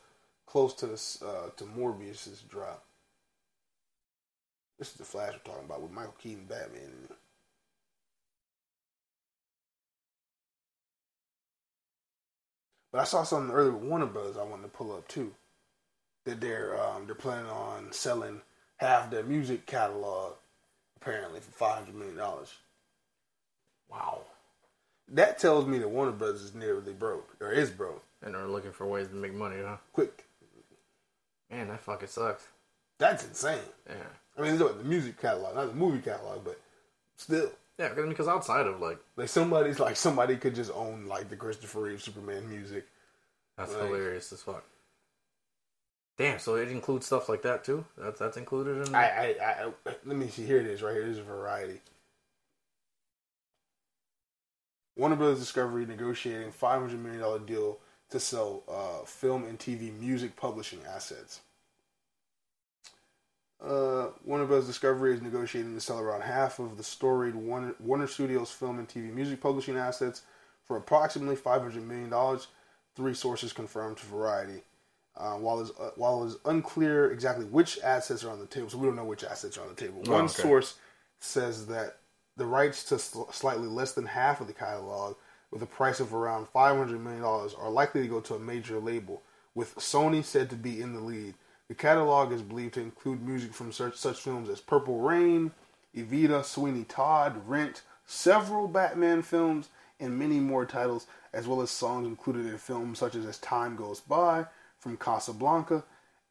close 0.46 0.74
to 0.74 0.86
this 0.86 1.22
uh, 1.22 1.50
to 1.56 1.64
Morbius's 1.66 2.42
drop. 2.42 2.84
This 4.78 4.90
is 4.92 4.96
the 4.96 5.04
Flash 5.04 5.32
we're 5.34 5.52
talking 5.52 5.66
about 5.66 5.82
with 5.82 5.92
Michael 5.92 6.14
Keaton, 6.22 6.46
Batman. 6.46 6.82
in 6.82 7.04
it. 7.10 7.16
But 12.92 13.02
I 13.02 13.04
saw 13.04 13.24
something 13.24 13.54
earlier 13.54 13.72
with 13.72 13.84
Warner 13.88 14.06
Brothers 14.06 14.36
I 14.38 14.44
wanted 14.44 14.64
to 14.64 14.68
pull 14.68 14.94
up 14.94 15.08
too. 15.08 15.32
That 16.26 16.40
they're 16.40 16.80
um, 16.82 17.06
they're 17.06 17.14
planning 17.16 17.50
on 17.50 17.92
selling 17.92 18.42
half 18.78 19.10
their 19.10 19.24
music 19.24 19.66
catalog 19.66 20.34
apparently 20.96 21.40
for 21.40 21.52
five 21.52 21.78
hundred 21.78 21.96
million 21.96 22.16
dollars. 22.16 22.54
Wow. 23.90 24.22
That 25.08 25.38
tells 25.38 25.66
me 25.66 25.78
that 25.78 25.88
Warner 25.88 26.12
Brothers 26.12 26.42
is 26.42 26.54
nearly 26.54 26.92
broke 26.92 27.36
or 27.40 27.52
is 27.52 27.70
broke. 27.70 28.02
And 28.22 28.34
they're 28.34 28.46
looking 28.48 28.72
for 28.72 28.86
ways 28.86 29.08
to 29.08 29.14
make 29.14 29.32
money, 29.34 29.56
huh? 29.64 29.76
Quick, 29.92 30.24
Man, 31.50 31.68
that 31.68 31.80
fucking 31.80 32.08
sucks. 32.08 32.44
that's 32.98 33.24
insane. 33.24 33.58
Yeah. 33.88 33.94
I 34.36 34.42
mean, 34.42 34.58
the 34.58 34.74
music 34.84 35.20
catalog, 35.20 35.54
not 35.54 35.68
the 35.68 35.74
movie 35.74 36.00
catalog, 36.02 36.44
but 36.44 36.58
still, 37.16 37.50
Yeah, 37.78 37.90
because 37.90 38.08
because 38.08 38.26
outside 38.28 38.66
of 38.66 38.80
like 38.80 38.98
like 39.16 39.28
somebody's 39.28 39.78
like 39.78 39.96
somebody 39.96 40.36
could 40.36 40.54
just 40.56 40.72
own 40.74 41.06
like 41.06 41.28
the 41.28 41.36
Christopher 41.36 41.82
Reeve 41.82 42.02
Superman 42.02 42.48
music. 42.48 42.86
that's 43.56 43.72
Like- 43.74 43.84
hilarious 43.84 44.32
as 44.32 44.42
fuck. 44.42 44.64
Damn, 46.18 46.38
so 46.38 46.56
it 46.56 46.68
includes 46.70 47.04
stuff 47.06 47.28
like 47.28 47.42
that 47.42 47.62
too. 47.62 47.84
That's 47.98 48.18
that's 48.18 48.38
included 48.38 48.88
in. 48.88 48.94
I, 48.94 49.04
I, 49.04 49.44
I, 49.44 49.72
let 50.06 50.16
me 50.16 50.28
see. 50.28 50.46
Here 50.46 50.58
it 50.58 50.66
is, 50.66 50.82
right 50.82 50.94
here. 50.94 51.06
This 51.06 51.18
is 51.18 51.24
Variety. 51.24 51.80
Warner 54.96 55.16
Brothers 55.16 55.38
Discovery 55.38 55.86
negotiating 55.86 56.52
five 56.52 56.80
hundred 56.80 57.02
million 57.02 57.20
dollar 57.20 57.38
deal 57.38 57.78
to 58.10 58.20
sell 58.20 58.62
uh, 58.68 59.04
film 59.04 59.44
and 59.44 59.58
TV 59.58 59.92
music 59.98 60.36
publishing 60.36 60.80
assets. 60.88 61.40
Uh, 63.62 64.08
Warner 64.24 64.46
Brothers 64.46 64.66
Discovery 64.66 65.14
is 65.14 65.22
negotiating 65.22 65.74
to 65.74 65.80
sell 65.80 65.98
around 65.98 66.22
half 66.22 66.58
of 66.58 66.76
the 66.76 66.82
storied 66.82 67.34
Warner, 67.34 67.74
Warner 67.80 68.06
Studios 68.06 68.50
film 68.50 68.78
and 68.78 68.88
TV 68.88 69.12
music 69.12 69.40
publishing 69.40 69.76
assets 69.76 70.22
for 70.64 70.76
approximately 70.76 71.36
five 71.36 71.62
hundred 71.62 71.86
million 71.86 72.10
dollars. 72.10 72.48
Three 72.94 73.14
sources 73.14 73.52
confirmed 73.52 73.98
to 73.98 74.06
Variety. 74.06 74.62
Uh, 75.16 75.34
while 75.34 75.60
it's 75.60 75.70
uh, 75.80 75.90
while 75.96 76.24
it's 76.24 76.36
unclear 76.44 77.10
exactly 77.10 77.46
which 77.46 77.78
assets 77.82 78.22
are 78.22 78.30
on 78.30 78.38
the 78.38 78.46
table, 78.46 78.68
so 78.68 78.76
we 78.76 78.86
don't 78.86 78.96
know 78.96 79.04
which 79.04 79.24
assets 79.24 79.56
are 79.56 79.62
on 79.62 79.68
the 79.68 79.74
table. 79.74 80.02
Oh, 80.06 80.12
One 80.12 80.24
okay. 80.24 80.42
source 80.42 80.74
says 81.20 81.66
that 81.66 81.96
the 82.36 82.46
rights 82.46 82.84
to 82.84 82.98
sl- 82.98 83.30
slightly 83.30 83.68
less 83.68 83.92
than 83.92 84.06
half 84.06 84.40
of 84.40 84.46
the 84.46 84.52
catalog, 84.52 85.16
with 85.50 85.62
a 85.62 85.66
price 85.66 86.00
of 86.00 86.14
around 86.14 86.48
five 86.48 86.76
hundred 86.76 87.00
million 87.02 87.22
dollars, 87.22 87.54
are 87.54 87.70
likely 87.70 88.02
to 88.02 88.08
go 88.08 88.20
to 88.20 88.34
a 88.34 88.38
major 88.38 88.78
label, 88.78 89.22
with 89.54 89.74
Sony 89.76 90.22
said 90.24 90.50
to 90.50 90.56
be 90.56 90.80
in 90.80 90.92
the 90.92 91.00
lead. 91.00 91.34
The 91.68 91.74
catalog 91.74 92.32
is 92.32 92.42
believed 92.42 92.74
to 92.74 92.80
include 92.80 93.26
music 93.26 93.52
from 93.52 93.72
such, 93.72 93.96
such 93.96 94.20
films 94.20 94.48
as 94.48 94.60
Purple 94.60 95.00
Rain, 95.00 95.50
Evita, 95.96 96.44
Sweeney 96.44 96.84
Todd, 96.84 97.42
Rent, 97.46 97.82
several 98.06 98.68
Batman 98.68 99.22
films, 99.22 99.68
and 99.98 100.18
many 100.18 100.38
more 100.38 100.66
titles, 100.66 101.06
as 101.32 101.48
well 101.48 101.62
as 101.62 101.70
songs 101.70 102.06
included 102.06 102.46
in 102.46 102.58
films 102.58 102.98
such 102.98 103.14
as 103.14 103.26
As 103.26 103.38
Time 103.38 103.76
Goes 103.76 104.00
By, 104.00 104.46
from 104.78 104.96
Casablanca. 104.96 105.82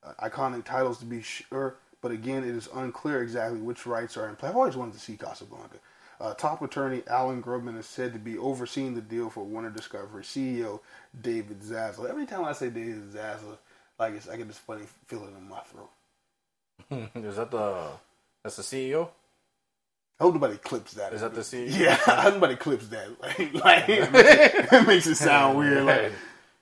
Uh, 0.04 0.30
iconic 0.30 0.63
titles 0.63 1.00
to 1.00 1.06
be 1.06 1.22
sure, 1.22 1.78
but 2.02 2.12
again, 2.12 2.44
it 2.44 2.56
is 2.56 2.70
unclear 2.76 3.24
exactly 3.24 3.60
which 3.60 3.88
rights 3.88 4.15
are 4.18 4.30
in 4.30 4.36
play. 4.36 4.50
I've 4.50 4.56
always 4.56 4.78
wanted 4.78 4.94
to 4.94 5.00
see 5.00 5.18
Casablanca. 5.18 5.78
Uh, 6.19 6.34
top 6.34 6.62
attorney 6.62 7.04
Allen 7.08 7.43
Grubman 7.43 7.78
is 7.78 7.86
said 7.86 8.13
to 8.13 8.19
be 8.19 8.38
overseeing 8.38 8.95
the 8.95 9.01
deal 9.01 9.30
for 9.30 9.43
Warner 9.43 9.69
Discovery. 9.69 10.23
CEO 10.23 10.80
David 11.19 11.62
Zaslav. 11.62 12.10
Every 12.10 12.25
time 12.25 12.45
I 12.45 12.54
say 12.54 12.69
David 12.69 13.12
Zaslav, 13.12 13.58
like 13.99 14.13
I 14.32 14.38
get 14.38 14.47
this 14.47 14.58
funny 14.58 14.86
feeling 15.08 15.36
in 15.38 15.49
my 15.49 15.60
throat. 15.60 15.89
is 17.15 17.36
that 17.36 17.51
the 17.51 17.89
that's 18.43 18.58
the 18.58 18.63
CEO? 18.63 19.10
I 20.19 20.23
hope 20.23 20.36
nobody 20.36 20.58
clips 20.58 20.93
that. 20.93 21.13
Is 21.13 21.21
that 21.21 21.34
the 21.34 21.41
CEO? 21.41 21.78
Yeah, 21.78 21.99
I 22.08 22.21
hope 22.21 22.36
nobody 22.36 22.56
clips 22.56 22.88
that. 22.88 23.10
Like, 23.21 23.54
like 23.54 23.86
it 23.89 24.88
makes 24.88 25.08
it 25.08 25.15
sound 25.15 25.58
weird. 25.58 25.84
Like, 25.84 26.13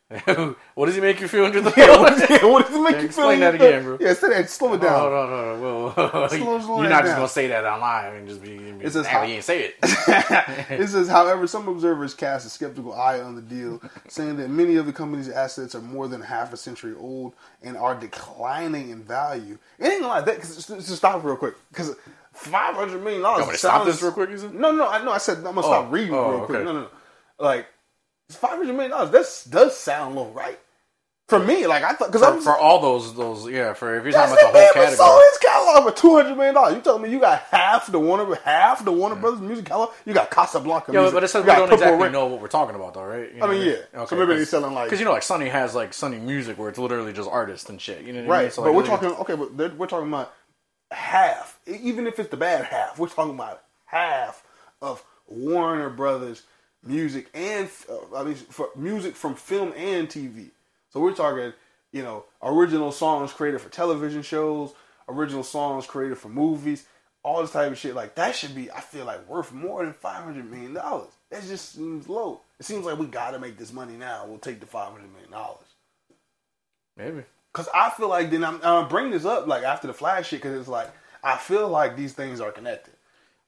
what 0.75 0.85
does 0.85 0.95
he 0.95 1.01
make 1.01 1.19
you 1.19 1.27
feel 1.27 1.45
under 1.45 1.59
the 1.61 1.73
yeah, 1.77 1.99
what, 1.99 2.29
yeah, 2.29 2.45
what 2.45 2.67
does 2.67 2.75
it 2.75 2.81
make 2.81 2.91
you 2.95 2.99
feel? 2.99 3.05
Explain 3.05 3.39
that 3.39 3.55
again, 3.55 3.83
bro. 3.83 3.97
Yeah, 3.99 4.13
say 4.13 4.29
that. 4.29 4.49
Slow 4.49 4.73
it 4.73 4.81
down. 4.81 5.09
No, 5.09 5.09
no, 5.09 5.27
no, 5.27 5.55
no. 5.55 5.89
Whoa. 5.89 6.27
Slow- 6.27 6.59
slow 6.59 6.81
You're 6.81 6.89
not 6.89 7.03
just 7.03 7.15
gonna 7.15 7.27
say 7.27 7.47
that 7.47 7.63
online 7.65 8.15
and 8.17 8.27
just 8.27 8.41
be. 8.41 8.57
be 8.57 8.83
just 8.83 8.95
nah, 8.95 9.03
how- 9.03 9.23
you 9.23 9.35
ain't 9.35 9.43
say 9.43 9.63
it. 9.63 9.75
it 9.81 10.89
says, 10.89 11.07
however, 11.07 11.47
some 11.47 11.67
observers 11.67 12.13
cast 12.13 12.45
a 12.45 12.49
skeptical 12.49 12.93
eye 12.93 13.21
on 13.21 13.35
the 13.35 13.41
deal, 13.41 13.81
saying 14.07 14.37
that 14.37 14.49
many 14.49 14.75
of 14.75 14.85
the 14.85 14.93
company's 14.93 15.29
assets 15.29 15.73
are 15.73 15.81
more 15.81 16.07
than 16.07 16.21
half 16.21 16.53
a 16.53 16.57
century 16.57 16.93
old 16.99 17.33
and 17.63 17.75
are 17.75 17.95
declining 17.95 18.89
in 18.89 19.01
value. 19.01 19.57
It 19.79 19.87
ain't 19.87 20.03
like 20.03 20.25
that. 20.25 20.39
Cause, 20.39 20.67
just 20.67 20.95
stop 20.95 21.23
real 21.23 21.37
quick, 21.37 21.55
because 21.69 21.95
five 22.33 22.75
hundred 22.75 23.03
million 23.03 23.21
dollars. 23.23 23.39
You 23.39 23.43
want 23.43 23.49
me 23.49 23.53
to 23.53 23.57
stop 23.57 23.85
this 23.85 24.01
real 24.03 24.11
quick? 24.11 24.29
No, 24.53 24.71
no, 24.71 24.87
I 24.87 25.03
know. 25.03 25.11
I 25.11 25.17
said 25.17 25.37
I'm 25.37 25.43
gonna 25.55 25.63
stop 25.63 25.85
Oh, 25.87 25.89
reading 25.89 26.13
oh, 26.13 26.31
real 26.31 26.45
quick. 26.45 26.63
No, 26.65 26.73
no, 26.73 26.81
no. 26.81 26.87
Like 27.39 27.65
five 28.29 28.57
hundred 28.57 28.73
million 28.73 28.91
dollars. 28.91 29.11
That 29.11 29.51
does 29.51 29.77
sound 29.77 30.15
low, 30.15 30.29
right? 30.31 30.59
For 31.29 31.39
me, 31.39 31.65
like 31.67 31.83
I 31.83 31.93
thought, 31.93 32.11
because 32.11 32.21
for, 32.35 32.41
for 32.41 32.57
all 32.57 32.81
those 32.81 33.15
those 33.15 33.49
yeah. 33.49 33.73
For 33.73 33.97
if 33.97 34.03
you're 34.03 34.11
talking 34.11 34.33
about 34.33 34.51
the 34.53 34.59
whole 34.59 34.85
was 34.85 34.97
sold 34.97 35.09
category, 35.09 35.25
his 35.31 35.37
catalog 35.39 35.83
for 35.93 35.99
two 35.99 36.15
hundred 36.15 36.35
million 36.35 36.53
dollars. 36.53 36.75
You 36.75 36.81
telling 36.81 37.01
me 37.01 37.11
you 37.11 37.19
got 37.19 37.39
half 37.43 37.89
the 37.89 37.97
Warner 37.97 38.35
half 38.43 38.83
the 38.83 38.91
Warner 38.91 39.15
Brothers 39.15 39.39
music 39.39 39.65
catalog? 39.65 39.91
You 40.05 40.13
got 40.13 40.29
Casablanca. 40.29 40.91
yeah, 40.91 40.99
music. 40.99 41.13
but 41.15 41.23
it 41.23 41.29
says 41.29 41.45
we 41.45 41.51
don't 41.51 41.71
exactly 41.71 42.03
Rain. 42.03 42.11
know 42.11 42.27
what 42.27 42.41
we're 42.41 42.49
talking 42.49 42.75
about, 42.75 42.93
though, 42.93 43.05
right? 43.05 43.33
You 43.33 43.41
I 43.41 43.47
mean, 43.47 43.77
yeah. 43.93 44.05
So 44.05 44.17
maybe 44.17 44.35
they're 44.35 44.45
selling 44.45 44.73
like 44.73 44.87
because 44.87 44.99
you 44.99 45.05
know, 45.05 45.13
like 45.13 45.23
Sony 45.23 45.49
has 45.49 45.73
like 45.73 45.91
Sony 45.91 46.21
music 46.21 46.59
where 46.59 46.67
it's 46.67 46.77
literally 46.77 47.13
just 47.13 47.29
artists 47.29 47.69
and 47.69 47.79
shit. 47.79 48.03
You 48.03 48.11
know 48.11 48.19
what 48.19 48.35
I 48.35 48.37
mean? 48.37 48.43
right. 48.45 48.53
So, 48.53 48.63
but 48.63 48.73
we're 48.75 48.85
talking 48.85 49.09
okay, 49.09 49.35
but 49.35 49.77
we're 49.77 49.87
talking 49.87 50.09
about 50.09 50.33
half. 50.91 51.57
Even 51.65 52.05
if 52.05 52.19
it's 52.19 52.29
the 52.29 52.37
bad 52.37 52.65
half, 52.65 52.99
we're 52.99 53.07
talking 53.07 53.33
about 53.33 53.63
half 53.85 54.43
of 54.81 55.03
Warner 55.27 55.89
Brothers 55.89 56.43
music 56.83 57.29
and 57.33 57.69
uh, 57.89 58.17
I 58.17 58.23
mean 58.23 58.35
for 58.35 58.69
music 58.75 59.15
from 59.15 59.35
film 59.35 59.73
and 59.77 60.07
TV. 60.09 60.51
So 60.91 60.99
we're 60.99 61.15
talking, 61.15 61.53
you 61.91 62.03
know, 62.03 62.25
original 62.41 62.91
songs 62.91 63.33
created 63.33 63.61
for 63.61 63.69
television 63.69 64.21
shows, 64.21 64.73
original 65.09 65.43
songs 65.43 65.85
created 65.87 66.17
for 66.17 66.29
movies, 66.29 66.85
all 67.23 67.41
this 67.41 67.51
type 67.51 67.71
of 67.71 67.77
shit. 67.77 67.95
Like 67.95 68.15
that 68.15 68.35
should 68.35 68.55
be, 68.55 68.71
I 68.71 68.81
feel 68.81 69.05
like, 69.05 69.27
worth 69.29 69.51
more 69.53 69.83
than 69.83 69.93
five 69.93 70.23
hundred 70.23 70.49
million 70.49 70.73
dollars. 70.73 71.11
That 71.31 71.43
just 71.47 71.73
seems 71.73 72.07
low. 72.09 72.41
It 72.59 72.65
seems 72.65 72.85
like 72.85 72.99
we 72.99 73.07
got 73.07 73.31
to 73.31 73.39
make 73.39 73.57
this 73.57 73.73
money 73.73 73.93
now. 73.93 74.25
We'll 74.27 74.37
take 74.37 74.59
the 74.59 74.65
five 74.67 74.91
hundred 74.91 75.11
million 75.13 75.31
dollars. 75.31 75.65
maybe. 76.97 77.23
Cause 77.53 77.69
I 77.73 77.91
feel 77.91 78.09
like 78.09 78.31
then 78.31 78.43
I'm, 78.43 78.59
I'm 78.63 78.87
bringing 78.89 79.11
this 79.11 79.25
up 79.25 79.47
like 79.47 79.63
after 79.63 79.87
the 79.87 79.93
flash 79.93 80.29
shit 80.29 80.41
because 80.41 80.59
it's 80.59 80.67
like 80.69 80.89
I 81.23 81.37
feel 81.37 81.67
like 81.69 81.95
these 81.95 82.13
things 82.13 82.41
are 82.41 82.51
connected. 82.51 82.92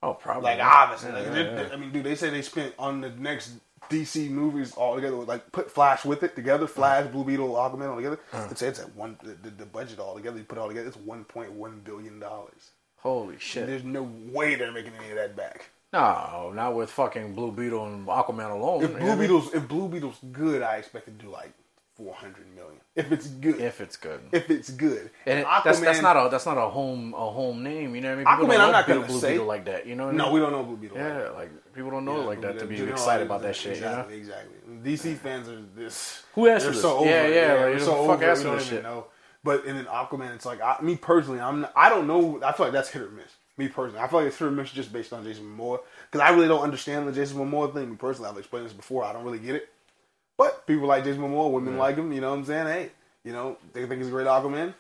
Oh, 0.03 0.13
probably. 0.13 0.43
Like 0.43 0.60
obviously, 0.60 1.10
Yeah, 1.10 1.15
like, 1.19 1.36
yeah, 1.36 1.62
yeah. 1.62 1.69
I 1.73 1.75
mean, 1.77 1.91
dude, 1.91 2.03
they 2.03 2.15
say 2.15 2.29
they 2.29 2.41
spent 2.41 2.73
on 2.77 3.01
the 3.01 3.10
next 3.10 3.53
DC 3.89 4.29
movies 4.29 4.73
all 4.73 4.95
together, 4.95 5.15
like 5.17 5.51
put 5.51 5.71
Flash 5.71 6.05
with 6.05 6.23
it 6.23 6.36
together, 6.36 6.67
Flash, 6.67 7.08
Blue 7.12 7.23
Beetle, 7.23 7.49
Aquaman 7.49 7.89
all 7.89 7.95
together. 7.95 8.19
Uh. 8.34 8.47
It's 8.51 8.62
it's 8.62 8.79
at 8.79 8.95
one 8.95 9.17
the, 9.23 9.49
the 9.49 9.65
budget 9.65 9.99
all 9.99 10.15
together. 10.15 10.38
You 10.38 10.43
put 10.43 10.58
it 10.58 10.62
all 10.62 10.67
together, 10.67 10.88
it's 10.88 10.97
one 10.97 11.23
point 11.23 11.51
one 11.51 11.81
billion 11.84 12.19
dollars. 12.19 12.71
Holy 12.97 13.38
shit! 13.39 13.67
There's 13.67 13.84
no 13.84 14.10
way 14.31 14.55
they're 14.55 14.71
making 14.71 14.93
any 14.99 15.12
of 15.12 15.15
that 15.17 15.36
back. 15.36 15.69
No, 15.93 16.51
not 16.53 16.75
with 16.75 16.89
fucking 16.89 17.36
Blue 17.36 17.51
Beetle 17.51 17.86
and 17.86 18.08
Aquaman 18.08 18.51
alone. 18.51 18.84
If 18.84 18.91
Blue 18.91 18.99
what 18.99 19.03
I 19.03 19.10
mean? 19.12 19.19
Beetle's 19.19 19.53
if 19.53 19.67
Blue 19.67 19.88
Beetle's 19.88 20.17
good, 20.31 20.62
I 20.62 20.77
expect 20.77 21.08
it 21.08 21.17
to 21.19 21.25
do 21.25 21.31
like 21.31 21.53
four 21.95 22.13
hundred 22.13 22.53
million. 22.55 22.79
If 22.95 23.12
it's 23.12 23.27
good, 23.27 23.60
if, 23.60 23.81
it's 23.81 23.97
good. 23.97 24.21
If 24.31 24.49
it's 24.49 24.69
good, 24.69 25.10
And 25.25 25.39
it, 25.39 25.47
that's 25.63 25.79
that's 25.79 26.01
not 26.01 26.15
a 26.15 26.29
that's 26.29 26.45
not 26.45 26.58
a 26.58 26.69
home 26.69 27.13
a 27.13 27.29
home 27.31 27.63
name. 27.63 27.95
You 27.95 28.01
know 28.01 28.15
what 28.15 28.27
I 28.27 28.38
mean? 28.39 28.47
Aquaman, 28.49 28.51
don't 28.58 28.62
I'm 28.62 28.71
not 28.71 28.86
Blue, 28.86 28.95
gonna 28.95 29.08
Blue 29.08 29.19
say- 29.19 29.31
Beetle 29.34 29.45
like 29.47 29.65
that. 29.65 29.86
You 29.88 29.95
know? 29.95 30.05
What 30.05 30.13
I 30.13 30.17
No, 30.17 30.23
mean? 30.25 30.34
we 30.34 30.39
don't 30.41 30.51
know 30.51 30.63
Blue 30.63 30.77
Beetle. 30.77 30.97
Yeah, 30.97 31.29
like 31.29 31.73
people 31.73 31.91
don't 31.91 32.05
know 32.05 32.21
it 32.21 32.25
like 32.25 32.41
that 32.41 32.60
to 32.60 32.65
be 32.65 32.81
excited 32.81 33.25
about 33.25 33.41
that 33.43 33.55
shit. 33.55 33.73
Exactly, 33.73 34.15
You 34.19 34.23
know? 34.23 34.29
exactly. 34.81 35.12
DC 35.13 35.17
fans 35.17 35.49
are 35.49 35.62
this. 35.75 36.23
Who 36.36 36.47
asked 36.47 36.65
for 36.65 36.73
so 36.73 36.79
this? 36.79 36.86
over 36.86 37.10
Yeah, 37.10 37.23
it. 37.23 37.36
yeah, 37.36 37.65
like, 37.65 37.79
so 37.81 37.95
over 37.97 38.13
fuck 38.13 38.21
it, 38.21 38.25
asked 38.25 38.39
we 38.39 38.43
for 38.43 38.49
don't 38.49 38.58
this 38.60 38.67
even 38.67 38.77
shit? 38.77 38.84
know. 38.84 39.05
But 39.43 39.65
in 39.65 39.75
an 39.75 39.86
Aquaman, 39.86 40.34
it's 40.36 40.45
like 40.45 40.62
I, 40.62 40.77
me 40.81 40.95
personally, 40.95 41.39
I'm 41.39 41.62
not, 41.62 41.73
I 41.75 41.89
don't 41.89 42.08
know. 42.08 42.41
I 42.43 42.51
feel 42.51 42.65
like 42.65 42.73
that's 42.73 42.89
hit 42.89 43.01
or 43.03 43.10
miss. 43.12 43.31
Me 43.58 43.67
personally, 43.69 44.01
I 44.01 44.08
feel 44.08 44.19
like 44.19 44.27
it's 44.27 44.38
hit 44.38 44.47
or 44.47 44.51
miss 44.51 44.71
just 44.71 44.91
based 44.91 45.13
on 45.13 45.23
Jason 45.23 45.45
Momoa 45.45 45.79
because 46.12 46.19
I 46.25 46.31
really 46.31 46.47
don't 46.47 46.62
understand 46.63 47.08
the 47.08 47.12
Jason 47.12 47.38
Momoa 47.38 47.73
thing. 47.73 47.91
Me 47.91 47.95
personally, 47.95 48.29
I've 48.29 48.38
explained 48.38 48.65
this 48.65 48.73
before. 48.73 49.03
I 49.03 49.13
don't 49.13 49.23
really 49.23 49.39
get 49.39 49.55
it. 49.55 49.69
But 50.37 50.67
people 50.67 50.87
like 50.87 51.03
Jason 51.03 51.21
Momoa, 51.21 51.51
women 51.51 51.77
like 51.77 51.95
him. 51.95 52.11
You 52.11 52.21
know 52.21 52.31
what 52.31 52.39
I'm 52.39 52.45
saying? 52.45 52.67
Hey, 52.67 52.91
you 53.23 53.31
know 53.33 53.57
they 53.73 53.85
think 53.85 53.99
he's 53.99 54.07
a 54.07 54.11
great 54.11 54.27
Aquaman. 54.27 54.73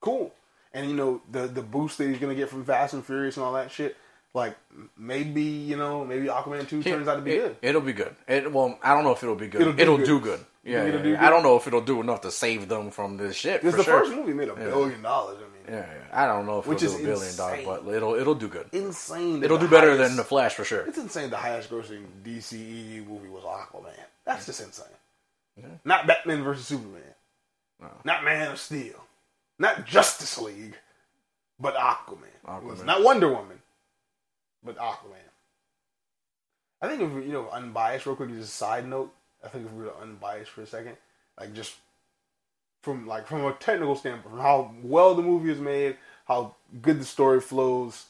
Cool. 0.00 0.32
And 0.72 0.88
you 0.88 0.96
know 0.96 1.20
the 1.30 1.46
the 1.46 1.62
boost 1.62 1.98
that 1.98 2.08
he's 2.08 2.18
gonna 2.18 2.34
get 2.34 2.48
from 2.48 2.64
Fast 2.64 2.94
and 2.94 3.04
Furious 3.04 3.36
and 3.36 3.44
all 3.44 3.52
that 3.54 3.70
shit. 3.70 3.96
Like 4.32 4.56
maybe 4.96 5.42
you 5.42 5.76
know 5.76 6.04
maybe 6.04 6.26
Aquaman 6.28 6.68
two 6.68 6.82
turns 6.82 7.08
out 7.08 7.16
to 7.16 7.22
be 7.22 7.32
it, 7.32 7.38
good. 7.40 7.56
It'll 7.62 7.80
be 7.80 7.92
good. 7.92 8.14
It, 8.28 8.52
well, 8.52 8.78
I 8.82 8.94
don't 8.94 9.02
know 9.04 9.12
if 9.12 9.22
it'll 9.22 9.34
be 9.34 9.48
good. 9.48 9.60
It'll 9.62 9.80
It'll, 9.80 9.96
do 9.98 10.04
do, 10.06 10.20
good. 10.20 10.38
good. 10.38 10.46
Yeah, 10.62 10.84
yeah, 10.84 10.90
do 10.92 10.96
yeah. 10.98 11.02
good? 11.02 11.16
I 11.16 11.30
don't 11.30 11.42
know 11.42 11.56
if 11.56 11.66
it'll 11.66 11.80
do 11.80 12.00
enough 12.00 12.20
to 12.20 12.30
save 12.30 12.68
them 12.68 12.90
from 12.92 13.16
this 13.16 13.34
shit. 13.34 13.60
Because 13.62 13.72
for 13.72 13.78
the 13.78 13.84
sure. 13.84 14.04
first 14.04 14.14
movie 14.14 14.32
made 14.32 14.48
a 14.48 14.54
billion 14.54 15.02
dollars. 15.02 15.38
I 15.38 15.40
mean, 15.42 15.76
Yeah, 15.80 15.86
yeah. 15.90 16.06
I 16.12 16.26
don't 16.26 16.46
know 16.46 16.60
if 16.60 16.66
Which 16.68 16.82
it'll 16.82 16.94
is 16.94 17.00
do 17.00 17.04
a 17.10 17.14
billion 17.14 17.36
dollars, 17.36 17.64
but 17.84 17.92
it'll 17.94 18.14
it'll 18.14 18.34
do 18.36 18.46
good. 18.48 18.68
insane. 18.72 19.42
It'll 19.42 19.58
do 19.58 19.66
better 19.68 19.96
than 19.96 20.14
the 20.16 20.22
Flash 20.24 20.54
for 20.54 20.64
sure. 20.64 20.86
It's 20.86 20.98
insane. 20.98 21.30
The 21.30 21.36
highest 21.36 21.68
grossing 21.70 22.04
DCEU 22.24 23.06
movie 23.08 23.28
was 23.28 23.42
Aquaman. 23.42 23.94
That's 24.30 24.46
just 24.46 24.60
insane. 24.60 24.86
Not 25.84 26.06
Batman 26.06 26.44
versus 26.44 26.64
Superman. 26.64 27.02
Not 28.04 28.22
Man 28.22 28.52
of 28.52 28.60
Steel. 28.60 29.04
Not 29.58 29.86
Justice 29.86 30.38
League. 30.38 30.76
But 31.58 31.74
Aquaman. 31.74 32.28
Aquaman. 32.46 32.84
not 32.84 33.02
Wonder 33.02 33.28
Woman. 33.28 33.60
But 34.64 34.76
Aquaman. 34.76 35.16
I 36.80 36.86
think 36.86 37.02
if 37.02 37.10
we, 37.10 37.24
you 37.24 37.32
know 37.32 37.48
unbiased 37.50 38.06
real 38.06 38.14
quick, 38.14 38.30
just 38.30 38.42
a 38.42 38.46
side 38.46 38.86
note. 38.86 39.12
I 39.44 39.48
think 39.48 39.66
if 39.66 39.72
we 39.72 39.84
were 39.84 39.96
unbiased 40.00 40.52
for 40.52 40.62
a 40.62 40.66
second, 40.66 40.96
like 41.38 41.52
just 41.52 41.74
from 42.82 43.08
like 43.08 43.26
from 43.26 43.44
a 43.44 43.52
technical 43.54 43.96
standpoint, 43.96 44.36
from 44.36 44.40
how 44.40 44.72
well 44.84 45.16
the 45.16 45.22
movie 45.22 45.50
is 45.50 45.58
made, 45.58 45.96
how 46.24 46.54
good 46.80 47.00
the 47.00 47.04
story 47.04 47.40
flows. 47.40 48.06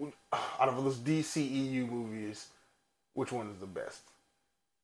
Out 0.32 0.68
of 0.68 0.82
those 0.82 0.98
DCEU 0.98 1.90
movies, 1.90 2.46
which 3.14 3.32
one 3.32 3.50
is 3.50 3.58
the 3.58 3.66
best? 3.66 4.02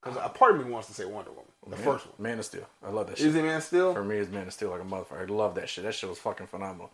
Because 0.03 0.19
a 0.23 0.29
part 0.29 0.55
of 0.55 0.65
me 0.65 0.71
wants 0.71 0.87
to 0.87 0.93
say 0.93 1.05
Wonder 1.05 1.31
Woman, 1.31 1.45
the 1.65 1.75
Man, 1.75 1.79
first 1.79 2.05
one. 2.05 2.15
Man 2.19 2.39
of 2.39 2.45
Steel. 2.45 2.67
I 2.85 2.89
love 2.91 3.07
that 3.07 3.17
shit. 3.17 3.27
Is 3.27 3.35
it 3.35 3.43
Man 3.43 3.57
of 3.57 3.63
Steel? 3.63 3.93
For 3.93 4.03
me, 4.03 4.17
it's 4.17 4.31
Man 4.31 4.47
of 4.47 4.53
Steel 4.53 4.69
like 4.69 4.81
a 4.81 4.85
motherfucker. 4.85 5.21
I 5.21 5.25
love 5.33 5.55
that 5.55 5.67
shit. 5.69 5.83
That 5.83 5.95
shit 5.95 6.09
was 6.09 6.19
fucking 6.19 6.47
phenomenal. 6.47 6.91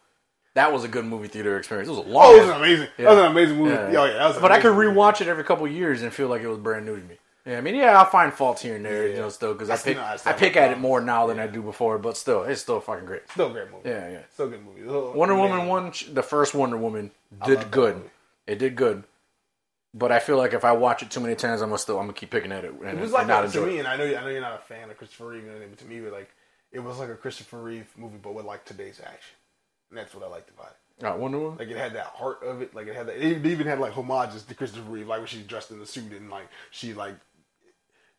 That 0.55 0.71
was 0.71 0.83
a 0.83 0.87
good 0.87 1.05
movie 1.05 1.27
theater 1.27 1.57
experience. 1.57 1.89
It 1.89 1.91
was 1.91 2.05
a 2.05 2.09
long. 2.09 2.25
Oh, 2.27 2.35
it 2.35 2.41
was 2.41 2.49
an 2.49 2.55
amazing. 2.57 2.87
Yeah. 2.97 3.05
That 3.05 3.09
was 3.09 3.19
an 3.19 3.31
amazing 3.31 3.57
movie. 3.57 3.71
Yeah, 3.71 3.99
Oh 4.01 4.05
yeah, 4.05 4.13
that 4.13 4.27
was. 4.27 4.37
but 4.37 4.51
I 4.51 4.59
could 4.61 4.71
amazing 4.71 4.87
movie. 4.95 4.99
rewatch 4.99 5.21
it 5.21 5.27
every 5.27 5.43
couple 5.43 5.67
years 5.67 6.01
and 6.03 6.13
feel 6.13 6.27
like 6.27 6.41
it 6.41 6.47
was 6.47 6.57
brand 6.59 6.85
new 6.85 6.95
to 6.95 7.03
me. 7.05 7.15
Yeah, 7.45 7.57
I 7.57 7.61
mean, 7.61 7.75
yeah, 7.75 7.99
I'll 7.99 8.05
find 8.05 8.31
faults 8.31 8.61
here 8.61 8.77
and 8.77 8.85
there, 8.85 9.05
you 9.09 9.17
know, 9.17 9.27
still 9.27 9.51
because 9.53 9.69
I 9.69 9.75
pick 9.75 9.97
I 9.97 10.31
pick 10.31 10.55
at 10.55 10.71
it 10.71 10.79
more 10.79 11.01
now 11.01 11.27
than 11.27 11.39
I 11.39 11.47
do 11.47 11.61
before, 11.61 11.97
but 11.97 12.15
still, 12.15 12.43
it's 12.43 12.61
still 12.61 12.79
fucking 12.79 13.05
great. 13.05 13.29
Still 13.31 13.47
a 13.47 13.51
great 13.51 13.69
movie. 13.69 13.89
Yeah, 13.89 14.09
yeah. 14.09 14.19
Still 14.33 14.45
a 14.45 14.49
good 14.51 14.65
movie. 14.65 14.81
Oh, 14.87 15.11
Wonder 15.13 15.35
man. 15.35 15.49
Woman 15.49 15.67
one, 15.67 15.91
the 16.13 16.23
first 16.23 16.53
Wonder 16.55 16.77
Woman 16.77 17.11
did 17.45 17.69
good. 17.69 18.01
It 18.47 18.59
did 18.59 18.75
good, 18.77 19.03
but 19.93 20.11
I 20.11 20.19
feel 20.19 20.37
like 20.37 20.53
if 20.53 20.63
I 20.65 20.71
watch 20.71 21.03
it 21.03 21.11
too 21.11 21.19
many 21.19 21.35
times, 21.35 21.61
I'm 21.61 21.69
gonna 21.69 21.77
still 21.79 21.99
I'm 21.99 22.05
gonna 22.05 22.13
keep 22.13 22.31
picking 22.31 22.51
at 22.51 22.65
it 22.65 22.73
and, 22.73 22.97
It 22.97 23.01
was 23.01 23.11
like 23.11 23.27
not 23.27 23.43
that 23.43 23.53
to 23.53 23.65
me, 23.65 23.77
it. 23.77 23.79
and 23.79 23.87
I 23.87 23.95
know 23.95 24.05
I 24.05 24.21
know 24.21 24.29
you're 24.29 24.41
not 24.41 24.59
a 24.59 24.63
fan 24.63 24.89
of 24.89 24.97
Christopher 24.97 25.27
Reeve, 25.27 25.45
but 25.47 25.77
to 25.79 25.85
me, 25.85 25.99
like 26.09 26.29
it 26.71 26.79
was 26.79 26.97
like 26.99 27.09
a 27.09 27.15
Christopher 27.15 27.59
Reeve 27.61 27.87
movie, 27.97 28.17
but 28.21 28.33
with 28.33 28.45
like 28.45 28.65
today's 28.65 28.99
action, 28.99 29.35
and 29.89 29.97
that's 29.99 30.13
what 30.15 30.23
I 30.23 30.27
liked 30.27 30.49
about 30.49 30.71
it. 30.71 31.05
Uh, 31.05 31.15
Wonder 31.15 31.39
Woman. 31.39 31.57
Like 31.57 31.69
it 31.69 31.77
had 31.77 31.93
that 31.93 32.05
heart 32.05 32.43
of 32.43 32.61
it. 32.61 32.73
Like 32.75 32.87
it 32.87 32.95
had 32.95 33.07
that. 33.07 33.17
It 33.17 33.45
even 33.45 33.67
had 33.67 33.79
like 33.79 33.93
homages 33.93 34.43
to 34.43 34.55
Christopher 34.55 34.89
Reeve, 34.89 35.07
like 35.07 35.19
when 35.19 35.27
she's 35.27 35.43
dressed 35.43 35.71
in 35.71 35.79
the 35.79 35.85
suit 35.85 36.11
and 36.11 36.29
like 36.29 36.47
she 36.71 36.93
like 36.93 37.15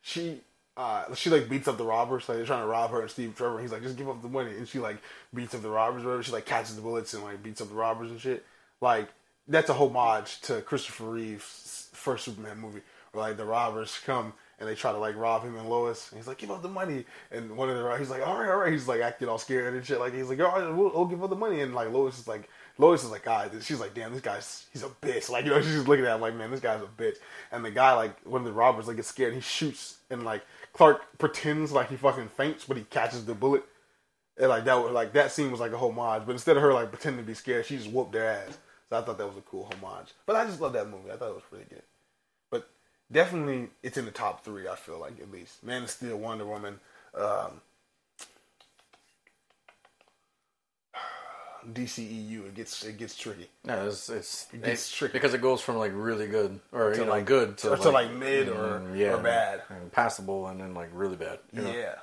she 0.03 0.41
uh 0.77 1.15
she 1.15 1.31
like 1.31 1.49
beats 1.49 1.69
up 1.69 1.79
the 1.79 1.85
robbers. 1.85 2.29
Like 2.29 2.39
they're 2.39 2.47
trying 2.47 2.63
to 2.63 2.67
rob 2.67 2.91
her 2.91 3.01
and 3.01 3.11
Steve 3.11 3.35
Trevor. 3.37 3.55
And 3.55 3.63
he's 3.63 3.73
like, 3.73 3.83
just 3.83 3.97
give 3.97 4.09
up 4.09 4.23
the 4.23 4.29
money, 4.29 4.51
and 4.57 4.69
she 4.69 4.79
like 4.79 4.99
beats 5.33 5.55
up 5.55 5.63
the 5.63 5.69
robbers. 5.71 6.03
Or 6.03 6.07
whatever. 6.07 6.23
She 6.23 6.33
like 6.33 6.47
catches 6.47 6.77
the 6.77 6.83
bullets 6.83 7.15
and 7.15 7.23
like 7.23 7.43
beats 7.43 7.61
up 7.61 7.69
the 7.69 7.75
robbers 7.75 8.11
and 8.11 8.21
shit. 8.21 8.45
Like 8.81 9.09
that's 9.47 9.71
a 9.71 9.75
homage 9.75 10.41
to 10.43 10.61
Christopher 10.63 11.05
Reeve's 11.11 11.45
first 12.05 12.25
Superman 12.25 12.59
movie, 12.59 12.83
where 13.13 13.29
like 13.29 13.37
the 13.37 13.45
robbers 13.45 13.99
come. 14.05 14.33
And 14.61 14.69
they 14.69 14.77
try 14.77 14.93
to 14.93 14.99
like 14.99 15.17
rob 15.17 15.43
him 15.43 15.57
and 15.57 15.69
Lois, 15.69 16.11
and 16.13 16.19
he's 16.19 16.29
like, 16.29 16.39
"Give 16.39 16.53
up 16.53 16.63
the 16.63 16.69
money." 16.69 17.05
And 17.33 17.57
one 17.57 17.69
of 17.69 17.77
the 17.77 17.97
he's 17.97 18.09
like, 18.09 18.25
"All 18.25 18.39
right, 18.39 18.49
all 18.49 18.59
right." 18.59 18.73
He's 18.73 18.87
like 18.87 19.01
acting 19.01 19.29
all 19.29 19.37
scared 19.37 19.75
and 19.75 19.85
shit. 19.85 19.99
Like 19.99 20.15
he's 20.15 20.29
like, 20.29 20.39
"All 20.39 20.47
right, 20.47 20.73
we'll, 20.73 20.93
we'll 20.95 21.07
give 21.07 21.25
up 21.25 21.29
the 21.29 21.37
money." 21.37 21.61
And 21.61 21.75
like 21.75 21.91
Lois 21.91 22.21
is 22.21 22.29
like, 22.29 22.49
Lois 22.79 23.05
is 23.05 23.11
like, 23.11 23.25
God, 23.25 23.53
she's 23.63 23.79
like, 23.79 23.95
damn, 23.95 24.13
this 24.13 24.21
guy's 24.21 24.67
he's 24.73 24.83
a 24.83 24.89
bitch. 24.89 25.31
Like 25.31 25.45
you 25.45 25.51
know, 25.51 25.61
she's 25.63 25.87
looking 25.87 26.05
at 26.05 26.15
him 26.15 26.21
like, 26.21 26.35
man, 26.35 26.51
this 26.51 26.61
guy's 26.61 26.83
a 26.83 26.87
bitch. 26.87 27.17
And 27.53 27.65
the 27.65 27.71
guy 27.71 27.93
like 27.95 28.21
one 28.23 28.41
of 28.41 28.47
the 28.47 28.53
robbers 28.53 28.89
like 28.89 28.97
gets 28.97 29.09
scared, 29.09 29.35
he 29.35 29.41
shoots, 29.41 29.99
and 30.11 30.25
like 30.25 30.43
Clark 30.73 31.19
pretends 31.19 31.73
like 31.73 31.91
he 31.91 31.97
fucking 31.97 32.29
faints, 32.29 32.65
but 32.65 32.77
he 32.77 32.85
catches 32.85 33.25
the 33.25 33.35
bullet. 33.35 33.65
And 34.37 34.49
like 34.49 34.65
that 34.65 34.75
was 34.75 34.93
like 34.93 35.13
that 35.13 35.31
scene 35.31 35.51
was 35.51 35.61
like 35.61 35.73
a 35.73 35.79
homage, 35.79 36.23
but 36.27 36.33
instead 36.33 36.57
of 36.57 36.63
her 36.63 36.73
like 36.73 36.91
pretending 36.91 37.23
to 37.23 37.27
be 37.27 37.35
scared, 37.35 37.67
she 37.67 37.77
just 37.77 37.91
whooped 37.91 38.13
their 38.13 38.29
ass. 38.29 38.59
So 38.89 38.99
I 38.99 39.03
thought 39.03 39.19
that 39.19 39.27
was 39.27 39.37
a 39.37 39.43
cool 39.43 39.71
homage. 39.73 40.09
But 40.27 40.37
I 40.37 40.45
just 40.45 40.61
love 40.61 40.73
that 40.73 40.91
movie. 40.91 41.11
I 41.13 41.17
thought 41.17 41.31
it 41.31 41.35
was 41.35 41.45
pretty 41.49 41.67
good. 41.71 41.83
Definitely, 43.13 43.69
it's 43.83 43.97
in 43.97 44.05
the 44.07 44.11
top 44.11 44.45
three. 44.45 44.67
I 44.69 44.75
feel 44.77 44.99
like 44.99 45.21
at 45.21 45.31
least 45.31 45.63
Man 45.63 45.85
of 45.85 45.91
Steel, 45.91 46.17
Wonder 46.19 46.47
Woman. 46.47 46.81
Um, 47.15 47.61
DCEU, 51.73 52.47
it 52.49 52.55
gets 52.55 52.85
it 52.85 52.99
gets 52.99 53.17
tricky. 53.17 53.49
No, 53.65 53.87
it's 53.89 54.09
it's, 54.11 54.47
It 54.53 54.61
gets 54.63 54.73
it's 54.73 54.93
tricky. 54.97 55.13
because 55.15 55.33
it 55.35 55.41
goes 55.41 55.61
from 55.63 55.77
like 55.77 55.93
really 55.95 56.27
good 56.27 56.61
or 56.73 56.93
To, 56.93 56.99
you 56.99 57.05
know 57.05 57.11
like- 57.11 57.25
good 57.25 57.57
to, 57.59 57.77
to, 57.77 57.91
like, 57.91 58.11
mid 58.13 58.49
or- 58.49 58.81
mm, 58.81 59.15
or 59.15 59.23
bad. 59.23 59.63
and 59.71 59.91
passable 59.93 60.47
and 60.49 60.61
then 60.61 60.75
like 60.75 60.91
really 60.93 61.17
bad. 61.17 61.39
you 61.53 61.63
know? 61.63 61.73
Yeah, 61.73 61.95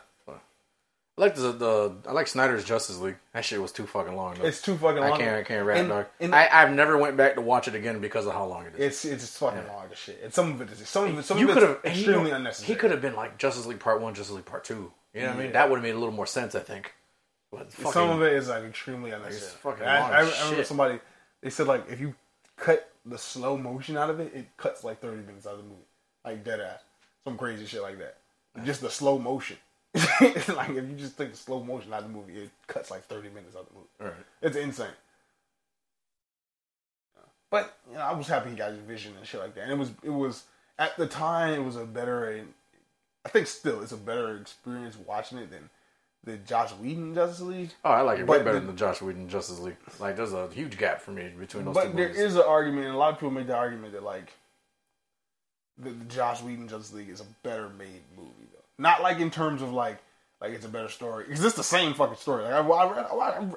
I 1.18 1.22
like 1.22 1.36
the, 1.36 1.52
the 1.52 1.96
I 2.08 2.14
like 2.14 2.28
Snyder's 2.28 2.64
Justice 2.64 2.98
League. 3.00 3.18
That 3.34 3.44
shit 3.46 3.62
was 3.62 3.72
too 3.72 3.86
fucking 3.86 4.16
long. 4.16 4.36
Though. 4.36 4.46
it's 4.46 4.62
too 4.62 4.76
fucking 4.76 5.02
long. 5.02 5.14
I 5.14 5.18
can't 5.18 5.38
I 5.38 5.44
can't 5.44 5.66
rap 5.66 5.78
And- 5.78 5.90
dog. 5.90 6.06
and- 6.20 6.34
I 6.34 6.50
I've 6.52 6.72
never 6.72 6.98
went 6.98 7.18
back 7.18 7.36
to 7.36 7.42
watch 7.42 7.68
it 7.68 7.76
again 7.76 8.00
because 8.00 8.26
of 8.26 8.34
how 8.34 8.46
long 8.46 8.66
it 8.66 8.76
is. 8.76 8.80
It's 8.80 9.06
it's 9.06 9.24
just 9.24 9.38
fucking 9.38 9.68
long 9.68 9.86
as 9.92 9.98
shit. 9.98 10.22
And 10.24 10.34
some 10.34 10.54
of 10.54 10.62
it 10.62 10.72
is 10.72 10.88
some 10.88 11.06
of 11.06 11.20
it 11.20 11.26
some 11.26 11.38
you 11.38 11.52
of 11.52 11.58
it's 11.58 11.86
extremely 11.86 12.28
he, 12.28 12.32
unnecessary. 12.32 12.74
He 12.74 12.80
could 12.80 12.92
have 12.92 13.02
been 13.02 13.16
like 13.16 13.38
Justice 13.38 13.66
League 13.66 13.80
Part 13.80 14.02
One, 14.02 14.14
Justice 14.14 14.36
League 14.36 14.46
Part 14.46 14.64
Two. 14.64 14.92
You 15.14 15.22
know 15.22 15.28
what 15.28 15.36
I 15.38 15.44
mean? 15.44 15.52
That 15.52 15.70
would 15.70 15.76
have 15.76 15.84
made 15.84 15.96
a 15.96 16.00
little 16.00 16.14
more 16.14 16.26
sense, 16.26 16.56
I 16.56 16.62
think. 16.62 16.94
But 17.52 17.72
fucking, 17.74 17.92
some 17.92 18.10
of 18.10 18.22
it 18.22 18.34
is 18.34 18.48
like 18.48 18.64
extremely 18.64 19.12
unnecessary. 19.12 19.60
fucking 19.62 19.86
I, 19.86 20.00
long 20.00 20.12
I, 20.12 20.18
I 20.20 20.44
remember 20.44 20.64
somebody 20.64 21.00
they 21.42 21.50
said 21.50 21.68
like 21.68 21.90
if 21.90 22.00
you 22.00 22.16
cut 22.56 22.90
the 23.06 23.18
slow 23.18 23.58
motion 23.58 23.98
out 23.98 24.10
of 24.10 24.20
it, 24.22 24.32
it 24.34 24.48
cuts 24.58 24.84
like 24.86 25.02
thirty 25.02 25.22
minutes 25.22 25.46
out 25.46 25.54
of 25.54 25.58
the 25.60 25.64
movie, 25.66 25.82
like 26.24 26.46
dead 26.46 26.62
ass, 26.62 26.80
some 27.26 27.38
crazy 27.38 27.66
shit 27.66 27.82
like 27.82 28.00
that. 28.00 28.18
Just 28.66 28.82
the 28.82 28.90
slow 28.90 29.20
motion. 29.20 29.58
like 30.56 30.70
if 30.70 30.90
you 30.90 30.96
just 30.98 31.18
take 31.18 31.32
the 31.32 31.38
slow 31.38 31.64
motion 31.64 31.94
out 31.94 32.04
of 32.04 32.08
the 32.12 32.18
movie, 32.18 32.34
it 32.44 32.50
cuts 32.68 32.90
like 32.92 33.04
thirty 33.06 33.30
minutes 33.30 33.56
out 33.56 33.64
of 33.64 33.68
the 33.70 33.74
movie. 33.76 33.88
Right. 34.00 34.26
It's 34.42 34.56
insane. 34.58 34.88
But 37.50 37.78
you 37.90 37.96
know, 37.98 38.02
I 38.02 38.14
was 38.14 38.28
happy 38.28 38.52
he 38.52 38.56
got 38.56 38.72
his 38.72 38.80
vision 38.80 39.14
and 39.18 39.26
shit 39.28 39.42
like 39.42 39.56
that. 39.56 39.64
And 39.64 39.72
it 39.72 39.78
was 39.78 39.92
it 40.04 40.10
was 40.10 40.44
at 40.80 40.96
the 40.98 41.08
time 41.08 41.54
it 41.54 41.64
was 41.64 41.76
a 41.76 41.86
better 41.86 42.42
I 43.26 43.30
think 43.30 43.48
still 43.48 43.82
it's 43.82 43.92
a 43.92 43.98
better 43.98 44.38
experience 44.38 44.96
watching 45.06 45.38
it 45.38 45.52
than 45.52 45.70
the 46.24 46.38
Josh 46.38 46.72
Whedon 46.74 47.14
Justice 47.14 47.42
League. 47.42 47.72
Oh, 47.84 47.90
I 47.92 48.02
like 48.02 48.20
it 48.20 48.28
way 48.28 48.38
better 48.38 48.54
the- 48.54 48.60
than 48.60 48.68
the 48.68 48.74
Josh 48.74 49.02
Whedon 49.02 49.28
Justice 49.28 49.60
League. 49.60 49.76
Like, 50.00 50.16
there's 50.16 50.34
a 50.34 50.48
huge 50.50 50.78
gap 50.78 51.02
for 51.02 51.12
me 51.12 51.30
between 51.38 51.66
those 51.66 51.76
two 51.76 51.82
But 51.82 51.96
there 51.96 52.10
movies. 52.10 52.22
is 52.22 52.36
an 52.36 52.44
argument, 52.48 52.86
and 52.86 52.96
a 52.96 52.98
lot 52.98 53.12
of 53.14 53.16
people 53.20 53.32
make 53.32 53.48
the 53.48 53.56
argument 53.56 53.94
that 53.94 54.04
like 54.04 54.32
the, 55.80 55.90
the 55.90 56.06
Josh 56.06 56.42
Whedon 56.44 56.68
Justice 56.68 56.94
League 56.94 57.10
is 57.10 57.22
a 57.22 57.26
better 57.44 57.70
made 57.70 58.02
movie. 58.16 58.30
Not 58.82 59.04
like 59.04 59.20
in 59.20 59.30
terms 59.30 59.62
of 59.62 59.72
like 59.72 60.00
like 60.42 60.54
it's 60.54 60.66
a 60.66 60.70
better 60.70 60.90
story. 60.90 61.26
because 61.26 61.46
It's 61.46 61.56
the 61.56 61.64
same 61.64 61.94
fucking 61.94 62.18
story. 62.18 62.44
Like 62.44 62.54
I, 62.54 62.60
I, 62.60 62.92
read, 62.92 63.06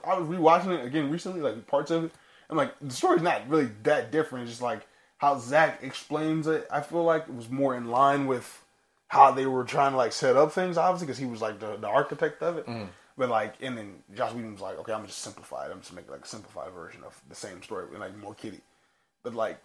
I, 0.05 0.11
I 0.13 0.19
was 0.19 0.29
rewatching 0.29 0.79
it 0.79 0.85
again 0.85 1.11
recently, 1.11 1.41
like 1.41 1.67
parts 1.67 1.91
of 1.91 2.05
it. 2.05 2.13
I'm 2.51 2.59
like 2.59 2.75
the 2.83 2.95
story's 2.95 3.23
not 3.23 3.49
really 3.49 3.71
that 3.85 4.13
different. 4.13 4.43
It's 4.43 4.53
just 4.53 4.63
like 4.63 4.87
how 5.17 5.39
Zach 5.39 5.83
explains 5.83 6.47
it. 6.47 6.69
I 6.71 6.83
feel 6.83 7.03
like 7.03 7.23
it 7.23 7.35
was 7.35 7.49
more 7.49 7.75
in 7.75 7.87
line 7.87 8.27
with 8.27 8.63
how 9.09 9.31
they 9.31 9.47
were 9.47 9.65
trying 9.65 9.93
to 9.93 9.97
like 9.97 10.13
set 10.13 10.37
up 10.37 10.53
things, 10.53 10.77
obviously, 10.77 11.07
because 11.07 11.19
he 11.19 11.25
was 11.25 11.41
like 11.41 11.59
the, 11.59 11.77
the 11.77 11.89
architect 11.89 12.43
of 12.43 12.59
it. 12.59 12.67
Mm-hmm. 12.67 12.85
But 13.17 13.31
like, 13.31 13.55
and 13.63 13.79
then 13.79 14.03
Josh 14.15 14.33
Whedon 14.33 14.53
was 14.53 14.61
like, 14.61 14.79
okay, 14.81 14.93
I'm 14.93 14.99
gonna 14.99 15.09
just 15.09 15.21
simplify 15.21 15.65
it. 15.67 15.71
I'm 15.71 15.81
just 15.81 15.95
make 15.95 16.11
like 16.11 16.25
a 16.25 16.29
simplified 16.29 16.73
version 16.73 17.03
of 17.07 17.19
the 17.31 17.35
same 17.35 17.63
story 17.63 17.87
and 17.93 18.01
like 18.01 18.15
more 18.19 18.35
kiddie. 18.35 18.61
But 19.23 19.35
like, 19.35 19.59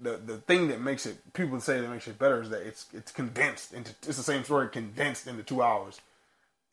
the 0.00 0.16
the 0.16 0.36
thing 0.38 0.68
that 0.68 0.80
makes 0.80 1.06
it 1.06 1.32
people 1.32 1.60
say 1.60 1.80
that 1.80 1.88
makes 1.88 2.06
it 2.06 2.18
better 2.18 2.40
is 2.42 2.50
that 2.50 2.62
it's 2.62 2.86
it's 2.92 3.10
condensed 3.12 3.72
into 3.72 3.92
it's 4.06 4.16
the 4.16 4.22
same 4.22 4.44
story 4.44 4.68
condensed 4.68 5.26
into 5.26 5.42
two 5.42 5.62
hours 5.62 6.00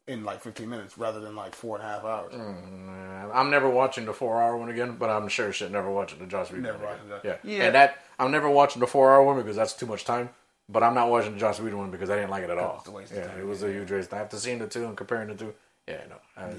in 0.07 0.23
like 0.23 0.39
15 0.41 0.69
minutes 0.69 0.97
rather 0.99 1.19
than 1.19 1.35
like 1.35 1.55
four 1.55 1.77
and 1.77 1.83
a 1.85 1.89
half 1.89 2.03
hours. 2.03 2.31
Uh, 2.33 3.31
I'm 3.33 3.49
never 3.49 3.67
watching 3.67 4.05
the 4.05 4.13
four 4.13 4.39
hour 4.41 4.55
one 4.55 4.69
again, 4.69 4.97
but 4.99 5.09
I'm 5.09 5.27
sure 5.27 5.51
shit 5.51 5.71
never 5.71 5.89
watching 5.89 6.19
the 6.19 6.27
Joss 6.27 6.49
Whedon. 6.51 6.63
Never 6.63 6.77
one 6.77 6.87
watching 6.87 7.05
again. 7.07 7.19
that. 7.23 7.39
Yeah. 7.43 7.57
Yeah. 7.57 7.63
and 7.65 7.75
that 7.75 8.03
I'm 8.19 8.29
never 8.31 8.47
watching 8.49 8.81
the 8.81 8.87
four 8.87 9.11
hour 9.11 9.23
one 9.23 9.37
because 9.37 9.55
that's 9.55 9.73
too 9.73 9.87
much 9.87 10.05
time. 10.05 10.29
But 10.69 10.83
I'm 10.83 10.93
not 10.95 11.09
watching 11.09 11.33
the 11.33 11.39
Joss 11.39 11.59
Whedon 11.59 11.77
one 11.79 11.91
because 11.91 12.09
I 12.11 12.15
didn't 12.15 12.29
like 12.31 12.43
it 12.43 12.49
at 12.51 12.57
all. 12.57 12.77
it's 12.79 12.87
a 12.87 12.91
waste 12.91 13.11
of 13.11 13.17
yeah, 13.17 13.27
time, 13.27 13.39
it 13.39 13.45
was 13.47 13.63
a 13.63 13.71
huge 13.71 13.91
waste. 13.91 14.13
I 14.13 14.17
have 14.17 14.29
to 14.29 14.37
see 14.37 14.53
the 14.55 14.67
two 14.67 14.85
and 14.85 14.95
comparing 14.97 15.27
the 15.29 15.35
two, 15.35 15.53
yeah, 15.87 16.01
no, 16.09 16.15
I, 16.37 16.49
Yeah. 16.49 16.55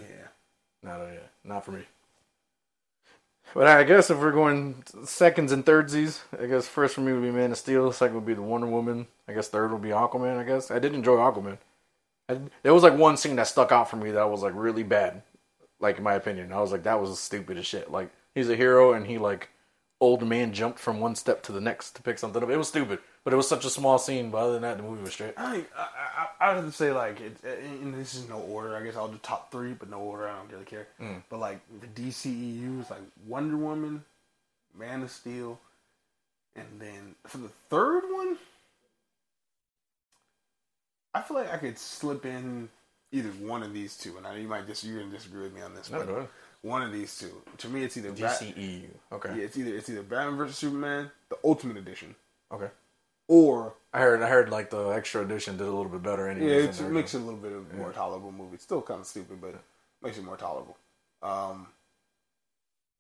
not 0.83 1.01
a, 1.01 1.05
yeah, 1.13 1.19
not 1.45 1.65
for 1.65 1.73
me. 1.73 1.83
But 3.55 3.67
I 3.67 3.85
guess 3.85 4.11
if 4.11 4.19
we're 4.19 4.33
going 4.33 4.83
seconds 5.05 5.51
and 5.51 5.65
thirdsies, 5.65 6.21
I 6.41 6.47
guess 6.47 6.69
first 6.69 6.95
for 6.95 7.01
me 7.01 7.13
would 7.13 7.23
be 7.23 7.31
Man 7.31 7.53
of 7.53 7.59
Steel. 7.59 7.91
Second 7.93 8.17
would 8.17 8.27
be 8.27 8.35
the 8.35 8.43
Wonder 8.43 8.67
Woman. 8.67 9.07
I 9.29 9.33
guess 9.33 9.49
third 9.49 9.73
would 9.73 9.83
be 9.83 9.91
Aquaman. 9.91 10.39
I 10.39 10.45
guess 10.45 10.71
I 10.71 10.79
did 10.79 10.95
enjoy 10.95 11.17
Aquaman. 11.17 11.59
I, 12.29 12.39
there 12.63 12.75
was 12.75 12.83
like 12.83 12.97
one 12.97 13.17
scene 13.17 13.37
that 13.37 13.47
stuck 13.47 13.73
out 13.73 13.89
for 13.89 13.97
me 13.97 14.11
that 14.11 14.31
was 14.31 14.43
like 14.43 14.53
really 14.55 14.83
bad, 14.83 15.23
like 15.81 15.99
in 15.99 16.05
my 16.05 16.15
opinion. 16.15 16.53
I 16.53 16.61
was 16.61 16.73
like, 16.73 16.83
that 16.83 17.01
was 17.01 17.19
stupid 17.19 17.57
as 17.57 17.67
shit. 17.67 17.91
Like 17.91 18.11
he's 18.35 18.51
a 18.51 18.57
hero 18.57 18.93
and 18.93 19.07
he 19.07 19.17
like 19.17 19.49
old 20.01 20.27
man 20.27 20.53
jumped 20.53 20.79
from 20.79 21.01
one 21.01 21.15
step 21.15 21.43
to 21.45 21.53
the 21.53 21.61
next 21.61 21.93
to 21.93 22.03
pick 22.03 22.19
something 22.19 22.43
up. 22.43 22.51
It 22.51 22.57
was 22.57 22.69
stupid, 22.69 22.99
but 23.27 23.33
it 23.33 23.37
was 23.37 23.49
such 23.49 23.65
a 23.65 23.71
small 23.71 23.99
scene. 23.99 24.31
But 24.31 24.39
other 24.39 24.53
than 24.53 24.63
that, 24.63 24.77
the 24.77 24.85
movie 24.85 25.03
was 25.03 25.13
straight. 25.13 25.35
I, 25.37 25.57
I, 25.57 25.89
I, 26.17 26.29
I 26.39 26.49
would 26.55 26.63
have 26.63 26.71
to 26.71 26.77
say 26.77 26.93
like 26.93 27.21
it, 27.21 27.37
and 27.45 27.93
this 27.93 28.15
is 28.15 28.29
no 28.29 28.39
order. 28.39 28.77
I 28.77 28.85
guess 28.85 28.95
I'll 28.95 29.09
do 29.09 29.19
top 29.21 29.51
three, 29.51 29.73
but 29.73 29.91
no 29.91 29.99
order. 29.99 30.29
I 30.29 30.37
don't 30.37 30.53
really 30.53 30.65
care. 30.65 30.87
Mm. 31.03 31.25
But 31.29 31.41
like 31.41 31.59
the 31.81 31.89
DCEU 31.89 32.83
is 32.83 32.89
like 32.89 33.01
Wonder 33.27 33.57
Woman, 33.57 34.05
Man 34.79 35.03
of 35.03 35.11
Steel, 35.11 35.59
and 36.55 36.67
then 36.79 37.17
for 37.27 37.39
the 37.39 37.49
third 37.69 38.05
one, 38.13 38.37
I 41.13 41.21
feel 41.21 41.37
like 41.39 41.53
I 41.53 41.57
could 41.57 41.79
slip 41.79 42.25
in 42.25 42.69
either 43.11 43.31
one 43.31 43.65
of 43.65 43.75
these 43.75 43.97
two. 43.97 44.17
And 44.19 44.25
I 44.25 44.35
know 44.35 44.41
you 44.41 44.47
might 44.47 44.69
disagree 44.69 45.03
and 45.03 45.11
disagree 45.11 45.43
with 45.43 45.53
me 45.53 45.63
on 45.63 45.75
this, 45.75 45.91
No, 45.91 46.05
but 46.05 46.31
one 46.63 46.83
of 46.83 46.93
these 46.93 47.19
two. 47.19 47.33
To 47.59 47.69
me, 47.69 47.83
it's 47.83 47.97
either 47.97 48.13
Bat- 48.13 48.41
DCEU. 48.41 48.85
Okay. 49.11 49.31
yeah, 49.37 49.43
it's 49.43 49.59
either 49.59 49.75
it's 49.75 49.89
either 49.89 50.03
Batman 50.05 50.37
versus 50.37 50.57
Superman, 50.57 51.11
the 51.29 51.39
Ultimate 51.43 51.77
Edition, 51.77 52.15
Okay. 52.53 52.69
Or 53.29 53.75
I 53.93 54.01
heard. 54.01 54.23
I 54.23 54.29
heard 54.29 54.51
like 54.51 54.71
the 54.71 54.89
extra 54.91 55.23
edition 55.23 55.57
did 55.57 55.67
a 55.67 55.71
little 55.71 55.91
bit 55.91 56.03
better. 56.03 56.27
Yeah, 56.27 56.33
Anyways, 56.33 56.65
it's, 56.67 56.81
it 56.81 56.91
makes 56.91 57.15
it 57.15 57.19
a 57.19 57.25
little 57.25 57.41
bit 57.41 57.53
of 57.53 57.73
more 57.75 57.93
tolerable 57.93 58.33
movie. 58.33 58.55
It's 58.55 58.65
still 58.65 58.83
kind 58.83 59.01
of 59.01 59.07
stupid, 59.07 59.41
but 59.41 59.55
makes 60.03 60.19
it 60.19 60.25
more 60.25 60.37
tolerable. 60.37 60.77
Um, 61.23 61.69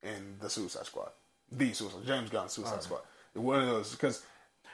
and 0.02 0.38
the 0.40 0.48
Suicide 0.50 0.86
Squad, 0.86 1.10
the 1.50 1.72
Suicide 1.72 2.06
James 2.06 2.30
Gunn 2.30 2.48
Suicide 2.48 2.82
Squad, 2.82 3.00
one 3.34 3.60
of 3.60 3.66
those 3.66 3.90
because 3.92 4.22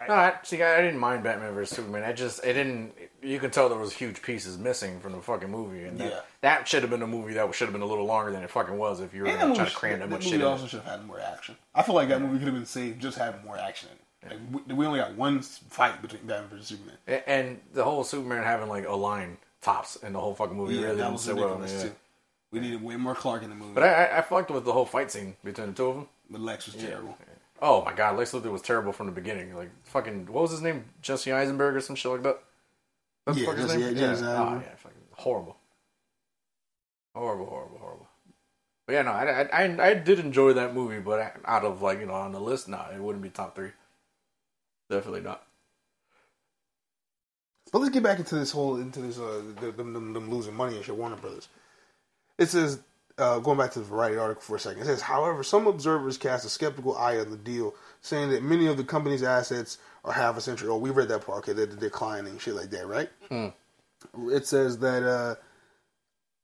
No, 0.08 0.14
I, 0.14 0.34
see, 0.42 0.62
I 0.62 0.80
didn't 0.80 0.98
mind 1.00 1.22
Batman 1.24 1.54
vs 1.54 1.76
Superman. 1.76 2.02
I 2.04 2.12
just 2.12 2.44
it 2.44 2.52
didn't. 2.54 2.92
You 3.22 3.38
can 3.38 3.50
tell 3.50 3.68
there 3.68 3.78
was 3.78 3.92
huge 3.92 4.22
pieces 4.22 4.58
missing 4.58 5.00
from 5.00 5.12
the 5.12 5.20
fucking 5.20 5.50
movie, 5.50 5.84
and 5.84 5.98
that, 5.98 6.10
Yeah. 6.10 6.20
that 6.42 6.68
should 6.68 6.82
have 6.82 6.90
been 6.90 7.02
a 7.02 7.06
movie 7.06 7.34
that 7.34 7.54
should 7.54 7.66
have 7.66 7.72
been 7.72 7.82
a 7.82 7.86
little 7.86 8.04
longer 8.06 8.30
than 8.32 8.42
it 8.42 8.50
fucking 8.50 8.76
was. 8.76 9.00
If 9.00 9.14
you 9.14 9.22
were 9.22 9.28
and 9.28 9.38
gonna 9.40 9.48
that 9.52 9.56
try 9.56 9.64
movie, 9.64 9.74
cram 9.74 9.98
that 10.00 10.10
much 10.10 10.24
shit 10.24 10.34
in. 10.34 10.42
also 10.42 10.66
should 10.66 10.80
have 10.82 10.98
had 11.00 11.06
more 11.06 11.20
action. 11.20 11.56
I 11.74 11.82
feel 11.82 11.94
like 11.94 12.08
that 12.08 12.20
movie 12.20 12.38
could 12.38 12.46
have 12.48 12.54
been 12.54 12.66
saved 12.66 13.00
just 13.00 13.18
having 13.18 13.44
more 13.44 13.56
action 13.58 13.88
in 13.90 13.96
it. 13.96 14.02
Like, 14.24 14.38
we, 14.76 14.86
only 14.86 15.00
got 15.00 15.14
one 15.16 15.40
fight 15.42 16.00
between 16.00 16.22
Batman 16.26 16.48
versus 16.50 16.66
Superman. 16.68 17.22
And 17.26 17.60
the 17.74 17.82
whole 17.84 18.04
Superman 18.04 18.44
having 18.44 18.68
like 18.68 18.86
a 18.86 18.94
line 18.94 19.38
tops 19.60 19.96
in 19.96 20.12
the 20.12 20.20
whole 20.20 20.34
fucking 20.34 20.56
movie 20.56 20.74
Yeah, 20.76 20.82
really 20.86 20.96
that 20.98 21.12
was 21.12 21.22
sit 21.22 21.34
well. 21.36 21.60
Yeah. 21.66 21.82
too. 21.82 21.92
We 22.52 22.60
needed 22.60 22.82
way 22.82 22.96
more 22.96 23.14
Clark 23.14 23.42
in 23.42 23.48
the 23.50 23.56
movie, 23.56 23.72
But 23.74 23.82
I, 23.84 24.04
I, 24.04 24.18
I 24.18 24.20
fucked 24.22 24.50
with 24.50 24.64
the 24.64 24.72
whole 24.72 24.84
fight 24.86 25.10
scene 25.10 25.36
between 25.42 25.68
the 25.68 25.72
two 25.72 25.86
of 25.86 25.94
them. 25.96 26.08
but 26.30 26.40
Lex 26.40 26.66
was 26.66 26.76
terrible. 26.76 27.16
Oh 27.60 27.84
my 27.84 27.92
god, 27.92 28.16
Lex 28.18 28.32
Luthor 28.32 28.50
was 28.52 28.60
terrible 28.62 28.92
from 28.92 29.06
the 29.06 29.12
beginning. 29.12 29.54
Like 29.56 29.70
fucking, 29.84 30.26
what 30.26 30.42
was 30.42 30.50
his 30.50 30.60
name? 30.62 30.84
Jesse 31.00 31.32
Eisenberg 31.32 31.74
or 31.76 31.80
some 31.80 31.96
shit 31.96 32.12
like 32.12 32.22
that. 32.24 32.40
That's 33.26 33.38
Yeah, 33.38 33.54
his 33.54 33.74
name. 33.74 33.96
yeah, 33.96 34.06
Oh, 34.20 34.60
yeah, 34.60 34.74
fucking 34.76 34.98
horrible, 35.12 35.56
horrible, 37.14 37.46
horrible, 37.46 37.78
horrible. 37.78 38.08
But 38.86 38.92
yeah, 38.94 39.02
no, 39.02 39.12
I, 39.12 39.42
I, 39.52 39.90
I 39.90 39.94
did 39.94 40.18
enjoy 40.18 40.54
that 40.54 40.74
movie, 40.74 40.98
but 40.98 41.36
out 41.44 41.64
of 41.64 41.82
like 41.82 42.00
you 42.00 42.06
know 42.06 42.14
on 42.14 42.32
the 42.32 42.40
list, 42.40 42.68
nah, 42.68 42.88
it 42.90 43.00
wouldn't 43.00 43.22
be 43.22 43.30
top 43.30 43.54
three. 43.54 43.70
Definitely 44.92 45.22
not. 45.22 45.42
But 47.72 47.78
let's 47.78 47.94
get 47.94 48.02
back 48.02 48.18
into 48.18 48.34
this 48.34 48.50
whole 48.50 48.76
into 48.76 49.00
this 49.00 49.18
uh 49.18 49.42
them, 49.58 49.94
them, 49.94 50.12
them 50.12 50.30
losing 50.30 50.54
money 50.54 50.76
and 50.76 50.84
shit. 50.84 50.94
Warner 50.94 51.16
Brothers. 51.16 51.48
It 52.36 52.50
says 52.50 52.78
uh, 53.16 53.38
going 53.38 53.56
back 53.56 53.70
to 53.72 53.78
the 53.78 53.86
Variety 53.86 54.18
article 54.18 54.42
for 54.42 54.56
a 54.56 54.60
second. 54.60 54.82
It 54.82 54.86
says, 54.86 55.00
however, 55.00 55.42
some 55.42 55.66
observers 55.66 56.18
cast 56.18 56.44
a 56.44 56.50
skeptical 56.50 56.94
eye 56.94 57.16
on 57.18 57.30
the 57.30 57.38
deal, 57.38 57.74
saying 58.02 58.30
that 58.32 58.42
many 58.42 58.66
of 58.66 58.76
the 58.76 58.84
company's 58.84 59.22
assets 59.22 59.78
are 60.04 60.12
half 60.12 60.36
a 60.36 60.42
century 60.42 60.68
old. 60.68 60.82
We 60.82 60.90
read 60.90 61.08
that 61.08 61.24
part. 61.24 61.38
Okay, 61.38 61.54
they're 61.54 61.64
declining, 61.64 62.38
shit 62.38 62.54
like 62.54 62.68
that, 62.70 62.86
right? 62.86 63.08
It 64.30 64.46
says 64.46 64.78
that 64.80 65.02
uh, 65.02 65.34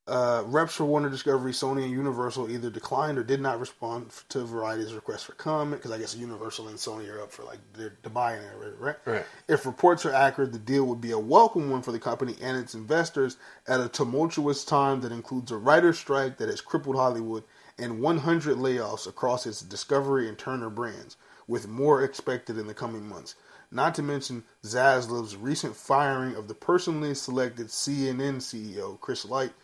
uh, 0.09 0.43
reps 0.47 0.75
for 0.75 0.85
Warner 0.85 1.11
Discovery, 1.11 1.53
Sony, 1.53 1.83
and 1.83 1.93
Universal 1.93 2.51
either 2.51 2.71
declined 2.71 3.19
or 3.19 3.23
did 3.23 3.41
not 3.41 3.61
respond 3.61 4.11
to 4.31 4.45
Variety's 4.45 4.95
request 4.95 5.27
for 5.27 5.33
comment 5.33 5.83
because 5.83 5.91
I 5.91 5.99
guess 5.99 6.17
Universal 6.17 6.69
and 6.69 6.79
Sony 6.79 7.13
are 7.13 7.21
up 7.21 7.31
for 7.31 7.45
like 7.45 7.59
they're 7.75 7.97
to 8.03 8.11
buy 8.11 8.37
in 8.37 8.43
it, 8.43 8.77
right? 8.79 8.97
Right. 9.05 9.25
If 9.49 9.67
reports 9.67 10.07
are 10.07 10.13
accurate, 10.13 10.53
the 10.53 10.59
deal 10.59 10.85
would 10.87 11.03
be 11.03 11.11
a 11.11 11.19
welcome 11.19 11.71
one 11.71 11.83
for 11.83 11.93
the 11.93 11.99
company 11.99 12.37
and 12.41 12.57
its 12.57 12.75
investors 12.75 13.37
at 13.67 13.81
a 13.81 13.89
tumultuous 13.89 14.65
time 14.65 15.03
that 15.03 15.13
includes 15.13 15.53
a 15.53 15.57
writer's 15.57 15.99
strike 15.99 16.39
that 16.39 16.49
has 16.49 16.63
crippled 16.63 16.97
Hollywood 16.97 17.45
and 17.79 18.01
100 18.01 18.57
layoffs 18.57 19.07
across 19.07 19.47
its 19.47 19.61
Discovery 19.61 20.29
and 20.29 20.39
Turner 20.39 20.71
brands, 20.71 21.17
with 21.47 21.69
more 21.69 22.03
expected 22.03 22.59
in 22.59 22.67
the 22.67 22.75
coming 22.75 23.07
months. 23.07 23.35
Not 23.71 23.95
to 23.97 24.03
mention 24.03 24.45
Zaslav's 24.65 25.37
recent 25.37 25.77
firing 25.77 26.35
of 26.35 26.49
the 26.49 26.55
personally 26.55 27.15
selected 27.15 27.67
CNN 27.67 28.39
CEO, 28.39 28.99
Chris 29.01 29.27
Licht, 29.27 29.55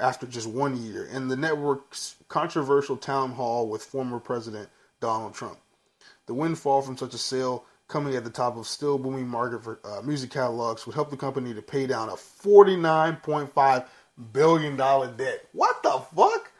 after 0.00 0.26
just 0.26 0.46
one 0.46 0.76
year, 0.82 1.08
and 1.12 1.30
the 1.30 1.36
network's 1.36 2.16
controversial 2.28 2.96
town 2.96 3.32
hall 3.32 3.68
with 3.68 3.82
former 3.84 4.18
President 4.18 4.68
Donald 5.00 5.34
Trump. 5.34 5.58
The 6.26 6.34
windfall 6.34 6.82
from 6.82 6.96
such 6.96 7.14
a 7.14 7.18
sale, 7.18 7.64
coming 7.88 8.14
at 8.16 8.24
the 8.24 8.30
top 8.30 8.56
of 8.56 8.66
still 8.66 8.98
booming 8.98 9.28
market 9.28 9.62
for 9.62 9.78
uh, 9.84 10.00
music 10.02 10.30
catalogs, 10.30 10.86
would 10.86 10.94
help 10.94 11.10
the 11.10 11.16
company 11.16 11.54
to 11.54 11.62
pay 11.62 11.86
down 11.86 12.08
a 12.08 12.12
$49.5 12.12 13.84
billion 14.32 14.76
debt. 14.76 15.46
What 15.52 15.82
the 15.82 16.02
fuck? 16.14 16.50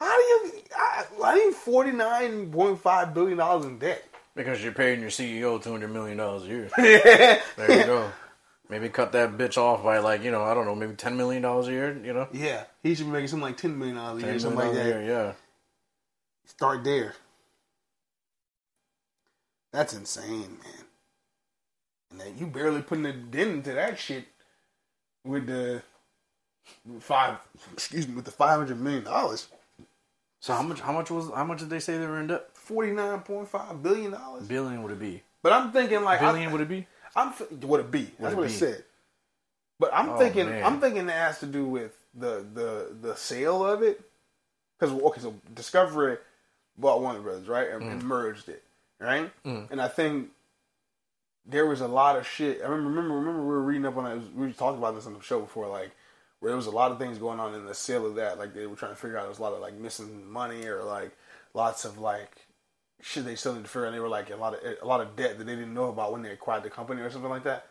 How 0.00 0.16
do 0.16 0.22
you, 0.22 0.52
I, 0.76 1.04
I 1.24 1.34
need 1.36 1.54
$49.5 1.54 3.14
billion 3.14 3.64
in 3.64 3.78
debt? 3.78 4.04
Because 4.34 4.62
you're 4.62 4.72
paying 4.72 5.00
your 5.00 5.10
CEO 5.10 5.60
two 5.60 5.72
hundred 5.72 5.88
million 5.92 6.16
dollars 6.18 6.44
a 6.44 6.46
year. 6.46 6.70
yeah. 6.78 7.40
There 7.56 7.80
you 7.80 7.86
go. 7.86 8.10
Maybe 8.70 8.88
cut 8.90 9.12
that 9.12 9.38
bitch 9.38 9.56
off 9.56 9.82
by 9.82 9.98
like 9.98 10.22
you 10.22 10.30
know 10.30 10.42
I 10.42 10.52
don't 10.54 10.66
know 10.66 10.74
maybe 10.74 10.94
ten 10.94 11.16
million 11.16 11.42
dollars 11.42 11.68
a 11.68 11.72
year. 11.72 12.00
You 12.04 12.12
know, 12.12 12.28
Yeah. 12.32 12.64
He 12.82 12.94
should 12.94 13.06
be 13.06 13.12
making 13.12 13.28
something 13.28 13.48
like 13.48 13.56
$10 13.58 13.76
million 13.76 13.96
a 13.96 14.18
year, 14.18 14.38
something 14.38 14.58
like 14.58 14.74
that. 14.74 14.86
year. 14.86 15.02
Yeah. 15.02 15.32
Start 16.44 16.84
there. 16.84 17.14
That's 19.72 19.94
insane, 19.94 20.58
man. 20.62 20.84
And 22.10 22.20
then 22.20 22.34
you 22.38 22.46
barely 22.46 22.82
putting 22.82 23.06
a 23.06 23.12
dent 23.12 23.50
into 23.50 23.72
that 23.72 23.98
shit 23.98 24.24
with 25.24 25.46
the 25.46 25.82
five 27.00 27.36
excuse 27.72 28.08
me, 28.08 28.14
with 28.14 28.24
the 28.24 28.30
five 28.30 28.58
hundred 28.58 28.80
million 28.80 29.04
dollars. 29.04 29.48
So 30.40 30.54
how 30.54 30.62
much? 30.62 30.80
How 30.80 30.92
much 30.92 31.10
was? 31.10 31.30
How 31.34 31.44
much 31.44 31.58
did 31.58 31.70
they 31.70 31.80
say 31.80 31.98
they 31.98 32.06
were 32.06 32.20
in 32.20 32.28
debt? 32.28 32.48
Forty 32.54 32.92
nine 32.92 33.20
point 33.20 33.48
five 33.48 33.82
billion 33.82 34.12
dollars. 34.12 34.46
Billion 34.46 34.82
would 34.82 34.92
it 34.92 35.00
be? 35.00 35.22
But 35.42 35.52
I'm 35.52 35.70
thinking 35.72 36.02
like 36.02 36.20
Billion 36.20 36.48
I, 36.48 36.52
would 36.52 36.60
it 36.60 36.68
be? 36.68 36.86
I'm 37.18 37.32
th- 37.34 37.50
what 37.64 37.80
it 37.80 37.90
be. 37.90 38.10
That's 38.18 38.32
it 38.32 38.36
what 38.36 38.46
be? 38.48 38.52
it 38.54 38.58
said. 38.58 38.84
But 39.78 39.90
I'm 39.94 40.10
Oh, 40.10 40.18
thinking 40.18 40.46
man. 40.46 40.64
I'm 40.64 40.80
thinking 40.80 41.08
it 41.08 41.12
has 41.12 41.38
to 41.40 41.46
do 41.46 41.64
with 41.66 41.96
the 42.14 42.44
the 42.54 42.94
the 43.00 43.16
sale 43.16 43.64
of 43.64 43.82
it. 43.82 44.00
Because 44.78 44.94
okay, 45.02 45.20
so 45.20 45.34
Discovery 45.54 46.18
bought 46.76 47.00
Warner 47.00 47.20
Brothers, 47.20 47.48
right, 47.48 47.68
and, 47.70 47.82
Mm. 47.82 47.90
and 47.92 48.02
merged 48.04 48.48
it, 48.48 48.62
right. 49.00 49.30
And 49.44 49.80
I 49.80 49.88
think 49.88 50.30
there 51.46 51.66
was 51.66 51.80
a 51.80 51.88
lot 51.88 52.16
of 52.16 52.26
shit. 52.26 52.60
I 52.62 52.66
remember 52.68 52.90
remember 52.90 53.14
remember 53.16 53.40
we 53.42 53.48
were 53.48 53.62
reading 53.62 53.86
up 53.86 53.96
on 53.96 54.06
it. 54.18 54.34
We 54.34 54.52
talked 54.52 54.78
about 54.78 54.94
this 54.94 55.06
on 55.06 55.14
the 55.14 55.20
show 55.22 55.40
before, 55.40 55.66
like 55.68 55.90
where 56.40 56.50
there 56.50 56.56
was 56.56 56.66
a 56.66 56.70
lot 56.70 56.92
of 56.92 56.98
things 56.98 57.18
going 57.18 57.40
on 57.40 57.54
in 57.54 57.66
the 57.66 57.74
sale 57.74 58.06
of 58.06 58.14
that. 58.16 58.38
Like 58.38 58.54
they 58.54 58.66
were 58.66 58.76
trying 58.76 58.92
to 58.92 58.96
figure 59.00 59.16
out 59.16 59.22
there 59.22 59.28
was 59.30 59.38
a 59.40 59.42
lot 59.42 59.52
of 59.54 59.60
like 59.60 59.74
missing 59.74 60.30
money 60.30 60.66
or 60.66 60.82
like 60.84 61.10
lots 61.54 61.84
of 61.84 61.98
like 61.98 62.46
shit 63.00 63.24
they 63.24 63.36
still 63.36 63.54
need 63.54 63.62
to 63.62 63.68
figure 63.68 63.84
out. 63.84 63.88
And 63.88 63.96
they 63.96 64.00
were 64.00 64.08
like 64.08 64.30
a 64.30 64.36
lot 64.36 64.54
of 64.54 64.60
a 64.82 64.86
lot 64.86 65.00
of 65.00 65.16
debt 65.16 65.38
that 65.38 65.44
they 65.44 65.54
didn't 65.54 65.74
know 65.74 65.88
about 65.88 66.12
when 66.12 66.22
they 66.22 66.30
acquired 66.30 66.62
the 66.62 66.70
company 66.70 67.00
or 67.02 67.10
something 67.10 67.30
like 67.30 67.44
that. 67.44 67.66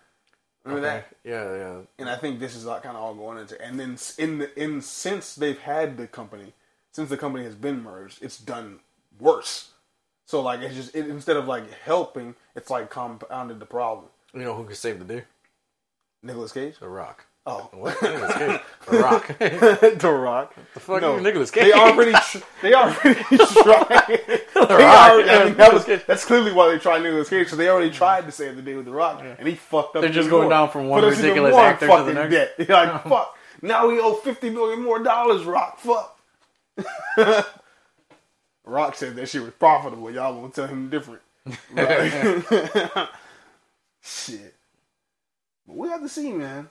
Remember 0.63 0.87
that? 0.87 1.07
Yeah, 1.23 1.55
yeah. 1.55 1.77
And 1.97 2.09
I 2.09 2.17
think 2.17 2.39
this 2.39 2.55
is 2.55 2.65
like 2.65 2.83
kind 2.83 2.97
of 2.97 3.03
all 3.03 3.13
going 3.13 3.37
into. 3.37 3.61
And 3.61 3.79
then 3.79 3.97
in 4.17 4.39
the 4.39 4.61
in 4.61 4.81
since 4.81 5.35
they've 5.35 5.59
had 5.59 5.97
the 5.97 6.07
company, 6.07 6.53
since 6.91 7.09
the 7.09 7.17
company 7.17 7.45
has 7.45 7.55
been 7.55 7.81
merged, 7.81 8.21
it's 8.21 8.37
done 8.37 8.79
worse. 9.19 9.71
So 10.25 10.41
like 10.41 10.61
it's 10.61 10.75
just 10.75 10.95
it, 10.95 11.07
instead 11.07 11.37
of 11.37 11.47
like 11.47 11.71
helping, 11.71 12.35
it's 12.55 12.69
like 12.69 12.89
compounded 12.89 13.59
the 13.59 13.65
problem. 13.65 14.07
You 14.33 14.41
know 14.41 14.55
who 14.55 14.65
could 14.65 14.75
save 14.75 14.99
the 14.99 15.05
day? 15.05 15.23
Nicolas 16.21 16.51
Cage. 16.51 16.79
The 16.79 16.89
Rock. 16.89 17.25
Oh, 17.47 17.69
What? 17.71 17.97
The 18.01 18.61
Rock. 18.99 19.27
The 19.39 20.11
Rock. 20.11 20.53
the 20.73 20.79
fuck 20.81 21.01
No, 21.01 21.15
is 21.15 21.23
Nicolas 21.23 21.49
Cage? 21.49 21.63
They 21.63 21.71
already, 21.73 22.11
tr- 22.11 22.37
they 22.61 22.73
already 22.73 23.15
tried. 23.37 24.05
They 24.07 24.43
Rock, 24.53 24.71
Already, 24.71 25.29
I 25.29 25.45
mean, 25.45 25.55
that 25.55 25.73
was, 25.73 25.85
that's 25.85 26.25
clearly 26.25 26.51
why 26.51 26.71
they 26.71 26.77
tried 26.77 27.03
Nicolas 27.03 27.29
Cage. 27.29 27.45
because 27.45 27.57
they 27.57 27.69
already 27.69 27.89
tried 27.89 28.25
to 28.25 28.31
save 28.33 28.57
the 28.57 28.61
day 28.61 28.75
with 28.75 28.85
the 28.85 28.91
Rock, 28.91 29.23
and 29.23 29.47
he 29.47 29.55
fucked 29.55 29.95
up. 29.95 30.01
They're 30.01 30.11
just 30.11 30.29
going 30.29 30.43
more. 30.43 30.49
down 30.51 30.69
from 30.69 30.89
one 30.89 31.01
Put 31.01 31.15
ridiculous 31.15 31.53
more 31.53 31.61
actor 31.63 31.87
to 31.87 32.03
the 32.03 32.13
next. 32.13 32.31
Debt. 32.31 32.53
You're 32.57 32.67
like 32.67 33.05
oh. 33.05 33.09
fuck. 33.09 33.37
Now 33.61 33.87
we 33.87 33.99
owe 33.99 34.13
fifty 34.13 34.49
million 34.49 34.83
more 34.83 35.01
dollars. 35.01 35.45
Rock, 35.45 35.79
fuck. 35.79 36.19
Rock 38.65 38.95
said 38.95 39.15
that 39.15 39.29
shit 39.29 39.41
was 39.41 39.53
profitable. 39.53 40.11
Y'all 40.11 40.35
won't 40.35 40.53
tell 40.53 40.67
him 40.67 40.89
different. 40.89 41.21
Right? 41.73 43.09
shit. 44.01 44.55
But 45.65 45.77
we 45.77 45.87
have 45.89 46.01
to 46.01 46.09
see, 46.09 46.33
man. 46.33 46.69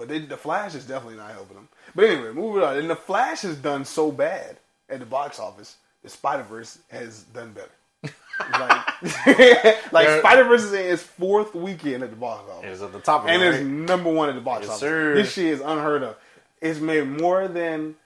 But 0.00 0.08
they, 0.08 0.18
the 0.20 0.36
Flash 0.38 0.74
is 0.74 0.86
definitely 0.86 1.18
not 1.18 1.30
helping 1.32 1.56
them. 1.56 1.68
But 1.94 2.06
anyway, 2.06 2.32
moving 2.32 2.62
on. 2.62 2.78
And 2.78 2.88
the 2.88 2.96
Flash 2.96 3.42
has 3.42 3.56
done 3.56 3.84
so 3.84 4.10
bad 4.10 4.56
at 4.88 4.98
the 4.98 5.04
box 5.06 5.38
office. 5.38 5.76
The 6.02 6.08
Spider 6.08 6.42
Verse 6.42 6.78
has 6.90 7.24
done 7.24 7.52
better. 7.52 8.14
like, 8.58 9.92
like 9.92 10.08
Spider 10.20 10.44
Verse 10.44 10.62
is 10.62 10.72
in 10.72 10.86
its 10.90 11.02
fourth 11.02 11.54
weekend 11.54 12.02
at 12.02 12.08
the 12.08 12.16
box 12.16 12.50
office, 12.50 12.76
Is 12.78 12.82
at 12.82 12.92
the 12.92 13.00
top 13.00 13.24
of 13.24 13.28
and 13.28 13.42
it, 13.42 13.54
it's 13.56 13.62
number 13.62 14.10
one 14.10 14.30
at 14.30 14.34
the 14.36 14.40
box 14.40 14.62
Yes, 14.62 14.70
office. 14.70 14.80
sir. 14.80 15.14
This 15.14 15.32
shit 15.34 15.44
is 15.46 15.60
unheard 15.60 16.02
of. 16.02 16.16
It's 16.62 16.80
made 16.80 17.06
more 17.06 17.46
than 17.46 17.96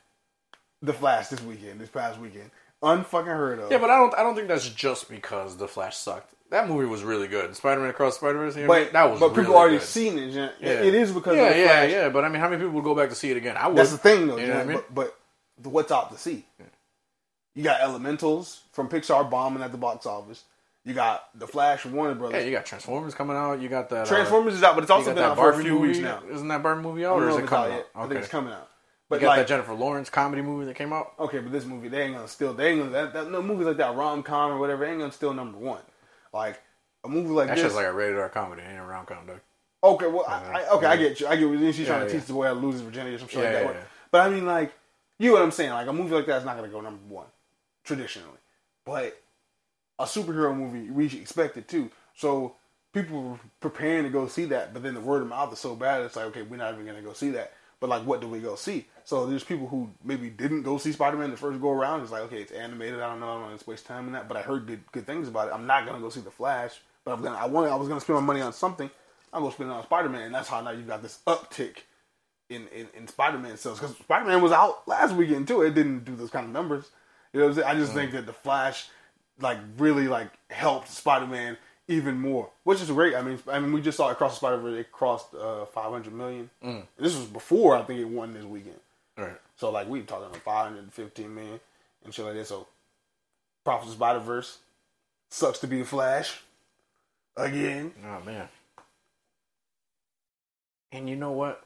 the 0.82 0.92
Flash 0.92 1.28
this 1.28 1.40
weekend, 1.42 1.80
this 1.80 1.88
past 1.90 2.18
weekend. 2.18 2.50
Unfucking 2.82 3.26
heard 3.26 3.60
of. 3.60 3.70
Yeah, 3.70 3.78
but 3.78 3.88
I 3.88 3.96
don't. 3.96 4.14
I 4.14 4.22
don't 4.24 4.34
think 4.34 4.48
that's 4.48 4.68
just 4.68 5.08
because 5.08 5.56
the 5.56 5.68
Flash 5.68 5.96
sucked. 5.96 6.34
That 6.54 6.68
movie 6.68 6.86
was 6.86 7.02
really 7.02 7.26
good. 7.26 7.56
Spider-Man 7.56 7.90
Across 7.90 8.14
Spider-Verse. 8.18 8.54
You 8.54 8.62
know 8.62 8.68
what 8.68 8.74
I 8.76 8.78
mean? 8.78 8.86
but, 8.88 8.92
that 8.92 9.10
was. 9.10 9.18
but 9.20 9.30
really 9.30 9.42
people 9.42 9.56
already 9.56 9.78
good. 9.78 9.86
seen 9.86 10.18
it. 10.18 10.30
Yeah. 10.30 10.50
It 10.70 10.94
is 10.94 11.10
because 11.10 11.36
Yeah, 11.36 11.42
of 11.48 11.54
the 11.54 11.60
yeah, 11.60 11.66
Flash. 11.66 11.90
yeah. 11.90 12.08
But 12.10 12.24
I 12.24 12.28
mean, 12.28 12.40
how 12.40 12.48
many 12.48 12.60
people 12.62 12.74
would 12.74 12.84
go 12.84 12.94
back 12.94 13.08
to 13.08 13.14
see 13.16 13.30
it 13.32 13.36
again? 13.36 13.56
I 13.56 13.66
would. 13.66 13.76
That's 13.76 13.90
the 13.90 13.98
thing, 13.98 14.28
though. 14.28 14.36
You 14.36 14.46
know 14.46 14.54
what 14.54 14.62
I 14.62 14.64
mean? 14.66 14.80
But, 14.94 15.16
but 15.60 15.70
what's 15.70 15.90
out 15.90 16.12
to 16.12 16.18
see? 16.18 16.44
You 17.56 17.62
got 17.64 17.80
Elementals 17.80 18.60
from 18.72 18.88
Pixar 18.88 19.28
bombing 19.28 19.62
at 19.62 19.72
the 19.72 19.78
box 19.78 20.06
office. 20.06 20.44
You 20.84 20.92
got 20.94 21.28
The 21.38 21.46
Flash 21.46 21.84
Warner 21.86 22.14
Brothers. 22.14 22.40
Yeah, 22.40 22.46
you 22.46 22.52
got 22.52 22.66
Transformers 22.66 23.14
coming 23.14 23.36
out. 23.36 23.60
You 23.60 23.68
got 23.68 23.88
that. 23.90 24.02
uh, 24.02 24.06
Transformers 24.06 24.54
is 24.54 24.62
out, 24.62 24.74
but 24.74 24.82
it's 24.84 24.90
also 24.90 25.14
been 25.14 25.24
out 25.24 25.36
for 25.36 25.50
a 25.50 25.58
few 25.62 25.78
weeks 25.78 25.98
now. 25.98 26.22
Isn't 26.30 26.46
that 26.48 26.62
Barbie 26.62 26.82
movie 26.82 27.04
out, 27.04 27.20
or 27.20 27.28
is 27.30 27.36
it 27.36 27.40
it's 27.40 27.48
coming 27.48 27.72
out? 27.72 27.76
yet. 27.76 27.86
I 27.94 28.00
think 28.02 28.12
Okay. 28.12 28.20
it's 28.20 28.28
coming 28.28 28.52
out. 28.52 28.68
But 29.08 29.16
You 29.16 29.20
got 29.22 29.28
like, 29.28 29.38
that 29.40 29.48
Jennifer 29.48 29.74
Lawrence 29.74 30.08
comedy 30.10 30.42
movie 30.42 30.66
that 30.66 30.76
came 30.76 30.92
out. 30.92 31.12
okay, 31.18 31.38
but 31.38 31.52
this 31.52 31.64
movie 31.64 31.88
they 31.88 32.02
ain't 32.02 32.14
gonna 32.14 32.28
steal. 32.28 32.52
They 32.54 32.68
ain't 32.70 32.78
gonna 32.80 32.90
that, 32.92 33.12
that 33.12 33.30
no 33.30 33.42
movies 33.42 33.66
like 33.66 33.76
that 33.78 33.94
rom 33.96 34.22
com 34.22 34.52
or 34.52 34.58
whatever 34.58 34.84
ain't 34.84 34.98
gonna 35.00 35.12
steal 35.12 35.32
number 35.34 35.58
one. 35.58 35.80
Like 36.34 36.60
a 37.04 37.08
movie 37.08 37.28
like 37.28 37.48
That's 37.48 37.60
this. 37.60 37.66
just 37.68 37.76
like 37.76 37.86
a 37.86 37.92
rated 37.92 38.18
R 38.18 38.28
comedy. 38.28 38.62
Ain't 38.68 38.78
a 38.78 38.82
rom 38.82 39.06
com, 39.06 39.26
dog. 39.26 39.40
Okay, 39.82 40.06
well, 40.06 40.24
I, 40.26 40.62
I, 40.62 40.68
okay, 40.76 40.86
I 40.86 40.96
get 40.96 41.20
you. 41.20 41.26
I 41.26 41.36
get 41.36 41.42
you. 41.42 41.72
She's 41.72 41.80
Yeah, 41.80 41.86
trying 41.86 42.06
to 42.06 42.12
yeah. 42.12 42.18
teach 42.18 42.26
the 42.26 42.32
boy 42.32 42.46
how 42.46 42.54
to 42.54 42.60
lose 42.60 42.74
his 42.74 42.82
virginity 42.82 43.16
or 43.16 43.18
some 43.18 43.28
shit 43.28 43.42
Yeah, 43.42 43.60
like 43.60 43.74
that. 43.74 43.86
But 44.10 44.26
I 44.26 44.30
mean, 44.30 44.46
like, 44.46 44.72
you 45.18 45.28
know 45.28 45.34
what 45.34 45.42
I'm 45.42 45.50
saying? 45.50 45.70
Like, 45.70 45.86
a 45.86 45.92
movie 45.92 46.14
like 46.14 46.26
that's 46.26 46.44
not 46.44 46.56
going 46.56 46.68
to 46.68 46.74
go 46.74 46.80
number 46.80 47.02
one, 47.06 47.26
traditionally. 47.84 48.38
But 48.86 49.20
a 49.98 50.04
superhero 50.04 50.56
movie, 50.56 50.90
we 50.90 51.06
expect 51.06 51.56
it 51.56 51.68
too. 51.68 51.90
So 52.16 52.56
people 52.92 53.22
were 53.22 53.38
preparing 53.60 54.04
to 54.04 54.10
go 54.10 54.26
see 54.26 54.46
that, 54.46 54.72
but 54.72 54.82
then 54.82 54.94
the 54.94 55.00
word 55.00 55.22
of 55.22 55.28
mouth 55.28 55.52
is 55.52 55.58
so 55.58 55.74
bad, 55.76 56.02
it's 56.02 56.16
like, 56.16 56.26
okay, 56.26 56.42
we're 56.42 56.56
not 56.56 56.72
even 56.72 56.84
going 56.86 56.96
to 56.96 57.02
go 57.02 57.12
see 57.12 57.30
that. 57.30 57.52
But, 57.80 57.90
like, 57.90 58.02
what 58.02 58.20
do 58.20 58.28
we 58.28 58.40
go 58.40 58.54
see? 58.54 58.86
So 59.04 59.26
there's 59.26 59.44
people 59.44 59.66
who 59.66 59.90
maybe 60.02 60.30
didn't 60.30 60.62
go 60.62 60.78
see 60.78 60.92
Spider 60.92 61.16
Man 61.16 61.30
the 61.30 61.36
first 61.36 61.60
go 61.60 61.70
around. 61.70 62.00
It's 62.00 62.10
like, 62.10 62.22
okay, 62.22 62.40
it's 62.40 62.52
animated. 62.52 63.00
I 63.00 63.10
don't 63.10 63.20
know. 63.20 63.28
I 63.28 63.34
don't 63.34 63.42
want 63.42 63.60
to 63.60 63.70
waste 63.70 63.84
time 63.84 64.06
in 64.06 64.12
that. 64.14 64.28
But 64.28 64.38
I 64.38 64.42
heard 64.42 64.66
good, 64.66 64.80
good 64.92 65.06
things 65.06 65.28
about 65.28 65.48
it. 65.48 65.54
I'm 65.54 65.66
not 65.66 65.84
going 65.84 65.96
to 65.96 66.02
go 66.02 66.08
see 66.08 66.20
The 66.20 66.30
Flash. 66.30 66.80
But 67.04 67.12
I'm 67.12 67.22
gonna, 67.22 67.36
I 67.36 67.46
wanted, 67.46 67.70
I 67.70 67.74
was 67.74 67.88
going 67.88 68.00
to 68.00 68.04
spend 68.04 68.18
my 68.18 68.24
money 68.24 68.40
on 68.40 68.52
something. 68.52 68.90
I'm 69.32 69.40
going 69.40 69.50
to 69.50 69.54
spend 69.54 69.70
it 69.70 69.74
on 69.74 69.82
Spider 69.84 70.08
Man. 70.08 70.22
And 70.22 70.34
that's 70.34 70.48
how 70.48 70.60
now 70.62 70.70
you 70.70 70.82
got 70.82 71.02
this 71.02 71.18
uptick 71.26 71.78
in, 72.48 72.66
in, 72.68 72.88
in 72.94 73.06
Spider 73.08 73.38
Man 73.38 73.56
sales. 73.58 73.78
Because 73.78 73.96
Spider 73.96 74.24
Man 74.24 74.40
was 74.40 74.52
out 74.52 74.88
last 74.88 75.14
weekend, 75.14 75.48
too. 75.48 75.62
It 75.62 75.74
didn't 75.74 76.04
do 76.04 76.16
those 76.16 76.30
kind 76.30 76.46
of 76.46 76.52
numbers. 76.52 76.90
You 77.32 77.40
know 77.40 77.46
what 77.46 77.58
I'm 77.58 77.62
saying? 77.62 77.76
I 77.76 77.78
just 77.78 77.92
mm. 77.92 77.96
think 77.96 78.12
that 78.12 78.26
The 78.26 78.32
Flash, 78.32 78.88
like, 79.40 79.58
really, 79.76 80.08
like, 80.08 80.30
helped 80.48 80.88
Spider 80.88 81.26
Man 81.26 81.58
even 81.88 82.18
more, 82.18 82.50
which 82.64 82.80
is 82.80 82.90
great. 82.90 83.14
I 83.14 83.22
mean, 83.22 83.38
I 83.50 83.58
mean, 83.58 83.72
we 83.72 83.80
just 83.80 83.96
saw 83.96 84.08
it 84.08 84.12
across 84.12 84.32
the 84.32 84.36
Spider 84.36 84.56
Verse. 84.58 84.78
It 84.80 84.92
crossed 84.92 85.34
uh, 85.34 85.66
500 85.66 86.12
million. 86.12 86.50
This 86.98 87.16
was 87.16 87.26
before 87.26 87.76
I 87.76 87.82
think 87.82 88.00
it 88.00 88.08
won 88.08 88.32
this 88.34 88.44
weekend. 88.44 88.80
Right. 89.16 89.36
So 89.56 89.70
like 89.70 89.88
we 89.88 90.00
talking 90.02 90.26
about 90.26 90.36
515 90.40 91.34
million 91.34 91.60
and 92.04 92.12
shit 92.12 92.24
like 92.24 92.34
that. 92.34 92.46
So 92.46 92.66
Prophet 93.64 93.88
of 93.88 93.94
Spider 93.94 94.18
Verse 94.20 94.58
sucks 95.30 95.58
to 95.60 95.66
be 95.66 95.78
the 95.78 95.84
Flash 95.84 96.40
again. 97.36 97.92
Oh 98.04 98.24
man. 98.24 98.48
And 100.92 101.08
you 101.08 101.16
know 101.16 101.32
what? 101.32 101.64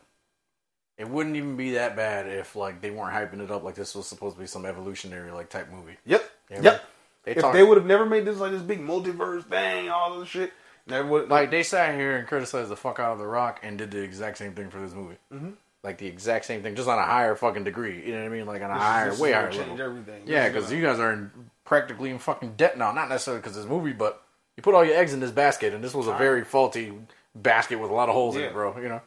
It 0.96 1.08
wouldn't 1.08 1.36
even 1.36 1.56
be 1.56 1.72
that 1.72 1.94
bad 1.94 2.26
if 2.26 2.56
like 2.56 2.80
they 2.80 2.90
weren't 2.90 3.14
hyping 3.14 3.42
it 3.42 3.50
up 3.50 3.62
like 3.62 3.76
this 3.76 3.94
was 3.94 4.06
supposed 4.06 4.34
to 4.36 4.40
be 4.40 4.46
some 4.46 4.66
evolutionary 4.66 5.30
like 5.30 5.48
type 5.48 5.70
movie. 5.70 5.96
Yep. 6.06 6.30
Yeah, 6.50 6.62
yep. 6.62 6.84
They 7.34 7.40
if 7.40 7.52
they 7.52 7.62
would 7.62 7.76
have 7.76 7.86
never 7.86 8.06
made 8.06 8.24
this 8.24 8.38
like 8.38 8.52
this 8.52 8.62
big 8.62 8.80
multiverse 8.80 9.44
thing, 9.44 9.88
all 9.88 10.18
this 10.18 10.28
shit, 10.28 10.52
never 10.86 11.06
would. 11.08 11.28
like 11.28 11.50
they 11.50 11.62
sat 11.62 11.94
here 11.94 12.16
and 12.16 12.26
criticized 12.26 12.70
the 12.70 12.76
fuck 12.76 12.98
out 12.98 13.12
of 13.12 13.18
The 13.18 13.26
Rock 13.26 13.60
and 13.62 13.78
did 13.78 13.90
the 13.90 14.02
exact 14.02 14.38
same 14.38 14.54
thing 14.54 14.70
for 14.70 14.80
this 14.80 14.94
movie. 14.94 15.16
Mm-hmm. 15.32 15.50
Like 15.84 15.98
the 15.98 16.06
exact 16.06 16.44
same 16.46 16.62
thing, 16.62 16.74
just 16.74 16.88
on 16.88 16.98
a 16.98 17.04
higher 17.04 17.36
fucking 17.36 17.64
degree. 17.64 18.04
You 18.04 18.12
know 18.12 18.20
what 18.20 18.32
I 18.32 18.36
mean? 18.36 18.46
Like 18.46 18.62
on 18.62 18.70
a 18.70 18.78
higher, 18.78 19.14
way 19.16 19.32
higher 19.32 19.50
change 19.50 19.68
level. 19.68 19.82
everything. 19.82 20.22
Yeah, 20.26 20.48
because 20.48 20.72
you 20.72 20.82
guys 20.82 20.98
are 20.98 21.12
in, 21.12 21.30
practically 21.64 22.10
in 22.10 22.18
fucking 22.18 22.54
debt 22.56 22.76
now. 22.76 22.92
Not 22.92 23.08
necessarily 23.08 23.40
because 23.40 23.56
this 23.56 23.66
movie, 23.66 23.92
but 23.92 24.22
you 24.56 24.62
put 24.62 24.74
all 24.74 24.84
your 24.84 24.96
eggs 24.96 25.12
in 25.12 25.20
this 25.20 25.30
basket, 25.30 25.72
and 25.72 25.84
this 25.84 25.94
was 25.94 26.08
a 26.08 26.14
very 26.14 26.44
faulty 26.44 26.92
basket 27.34 27.76
with 27.78 27.90
a 27.90 27.94
lot 27.94 28.08
of 28.08 28.14
holes 28.14 28.36
in 28.36 28.42
it, 28.42 28.52
bro. 28.52 28.76
You 28.80 28.88
know? 28.88 29.00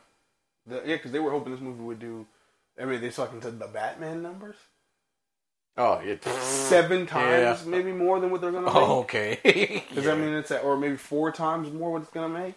The, 0.67 0.75
yeah, 0.86 0.95
because 0.95 1.12
they 1.12 1.19
were 1.19 1.31
hoping 1.31 1.51
this 1.51 1.62
movie 1.62 1.84
would 1.84 1.99
do. 1.99 2.25
I 2.79 2.86
mean, 2.86 3.01
they 3.01 3.10
talking 3.10 3.41
to 3.41 3.51
the 3.51 3.67
Batman 3.67 4.21
numbers 4.21 4.55
Oh, 5.77 6.01
yeah. 6.01 6.15
seven 6.41 7.05
times, 7.05 7.63
Yeah. 7.63 7.69
maybe 7.69 7.91
more 7.91 8.19
than 8.19 8.29
what 8.29 8.41
they're 8.41 8.51
gonna 8.51 8.65
make. 8.65 8.75
Oh, 8.75 8.99
okay. 8.99 9.84
Does 9.95 10.05
that 10.05 10.17
mean 10.17 10.34
it's 10.34 10.51
at, 10.51 10.63
or 10.63 10.77
maybe 10.77 10.97
four 10.97 11.31
times 11.31 11.71
more 11.71 11.91
what 11.91 12.01
it's 12.01 12.12
gonna 12.12 12.29
make? 12.29 12.55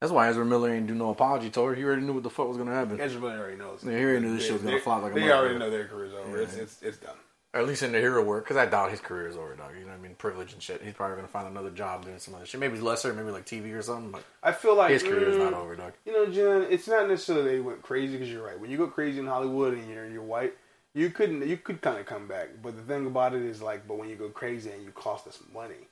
That's 0.00 0.12
why 0.12 0.28
Ezra 0.28 0.44
Miller 0.44 0.70
ain't 0.70 0.86
do 0.86 0.94
no 0.94 1.10
apology 1.10 1.48
tour. 1.48 1.74
He 1.74 1.84
already 1.84 2.02
knew 2.02 2.12
what 2.12 2.24
the 2.24 2.30
fuck 2.30 2.48
was 2.48 2.56
gonna 2.58 2.74
happen. 2.74 3.00
Ezra 3.00 3.20
Miller 3.20 3.38
already 3.38 3.56
knows. 3.56 3.82
Yeah, 3.84 3.96
he 3.96 4.04
already 4.04 4.20
knew 4.20 4.36
this 4.36 4.44
shit 4.44 4.52
was 4.54 4.62
gonna 4.62 4.80
flop 4.80 5.02
like 5.02 5.12
a 5.12 5.14
They 5.14 5.32
already 5.32 5.58
know 5.58 5.70
their 5.70 5.86
career's 5.86 6.12
over. 6.12 6.42
It's, 6.42 6.56
it's 6.56 6.82
it's 6.82 6.98
done. 6.98 7.16
Or 7.54 7.60
at 7.60 7.68
least 7.68 7.84
in 7.84 7.92
the 7.92 8.00
hero 8.00 8.22
work, 8.22 8.44
because 8.44 8.56
I 8.56 8.66
doubt 8.66 8.90
his 8.90 9.00
career 9.00 9.28
is 9.28 9.36
over, 9.36 9.54
dog. 9.54 9.70
You 9.78 9.82
know 9.84 9.92
what 9.92 10.00
I 10.00 10.02
mean? 10.02 10.16
Privilege 10.16 10.52
and 10.52 10.60
shit. 10.60 10.82
He's 10.82 10.92
probably 10.92 11.16
gonna 11.16 11.28
find 11.28 11.46
another 11.46 11.70
job 11.70 12.04
doing 12.04 12.18
some 12.18 12.34
other 12.34 12.44
shit. 12.44 12.58
Maybe 12.58 12.78
lesser, 12.80 13.14
maybe 13.14 13.30
like 13.30 13.46
TV 13.46 13.72
or 13.72 13.80
something. 13.80 14.10
But 14.10 14.24
I 14.42 14.50
feel 14.50 14.76
like 14.76 14.90
his 14.90 15.04
career 15.04 15.28
is 15.28 15.36
mm, 15.36 15.50
not 15.50 15.54
over, 15.54 15.76
dog. 15.76 15.92
You 16.04 16.12
know, 16.12 16.26
Jen, 16.26 16.66
it's 16.68 16.88
not 16.88 17.08
necessarily 17.08 17.52
they 17.52 17.60
went 17.60 17.80
crazy 17.80 18.14
because 18.14 18.28
you're 18.30 18.44
right. 18.44 18.58
When 18.58 18.70
you 18.70 18.76
go 18.76 18.88
crazy 18.88 19.20
in 19.20 19.26
Hollywood 19.26 19.74
and 19.74 19.88
you're 19.88 20.10
you're 20.10 20.22
white, 20.22 20.54
you 20.94 21.10
couldn't 21.10 21.46
you 21.46 21.56
could 21.56 21.80
kind 21.80 21.98
of 21.98 22.06
come 22.06 22.26
back. 22.28 22.48
But 22.62 22.76
the 22.76 22.82
thing 22.82 23.06
about 23.06 23.34
it 23.34 23.42
is 23.42 23.60
like, 23.60 23.86
but 23.86 23.98
when 23.98 24.08
you 24.08 24.16
go 24.16 24.28
crazy 24.28 24.70
and 24.70 24.82
you 24.84 24.90
cost 24.92 25.26
us 25.26 25.38
money, 25.52 25.88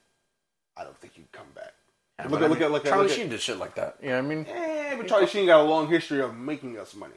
I 0.76 0.84
don't 0.84 0.96
think 0.98 1.14
you'd 1.16 1.30
come 1.32 1.46
back. 1.54 1.72
Yeah, 2.18 2.28
look 2.28 2.40
at 2.40 2.44
I 2.44 2.48
look 2.48 2.60
at 2.60 2.70
look 2.70 2.84
at 2.86 2.88
Charlie 2.90 3.02
look 3.04 3.12
at- 3.12 3.16
Sheen 3.18 3.28
did 3.28 3.40
shit 3.40 3.58
like 3.58 3.74
that. 3.74 3.96
You 4.02 4.10
know 4.10 4.16
what 4.16 4.24
I 4.24 4.28
mean? 4.28 4.46
Eh, 4.48 4.96
but 4.96 5.08
Charlie 5.08 5.26
Sheen 5.26 5.46
got 5.46 5.60
a 5.60 5.64
long 5.64 5.88
history 5.88 6.20
of 6.20 6.36
making 6.36 6.78
us 6.78 6.94
money. 6.94 7.14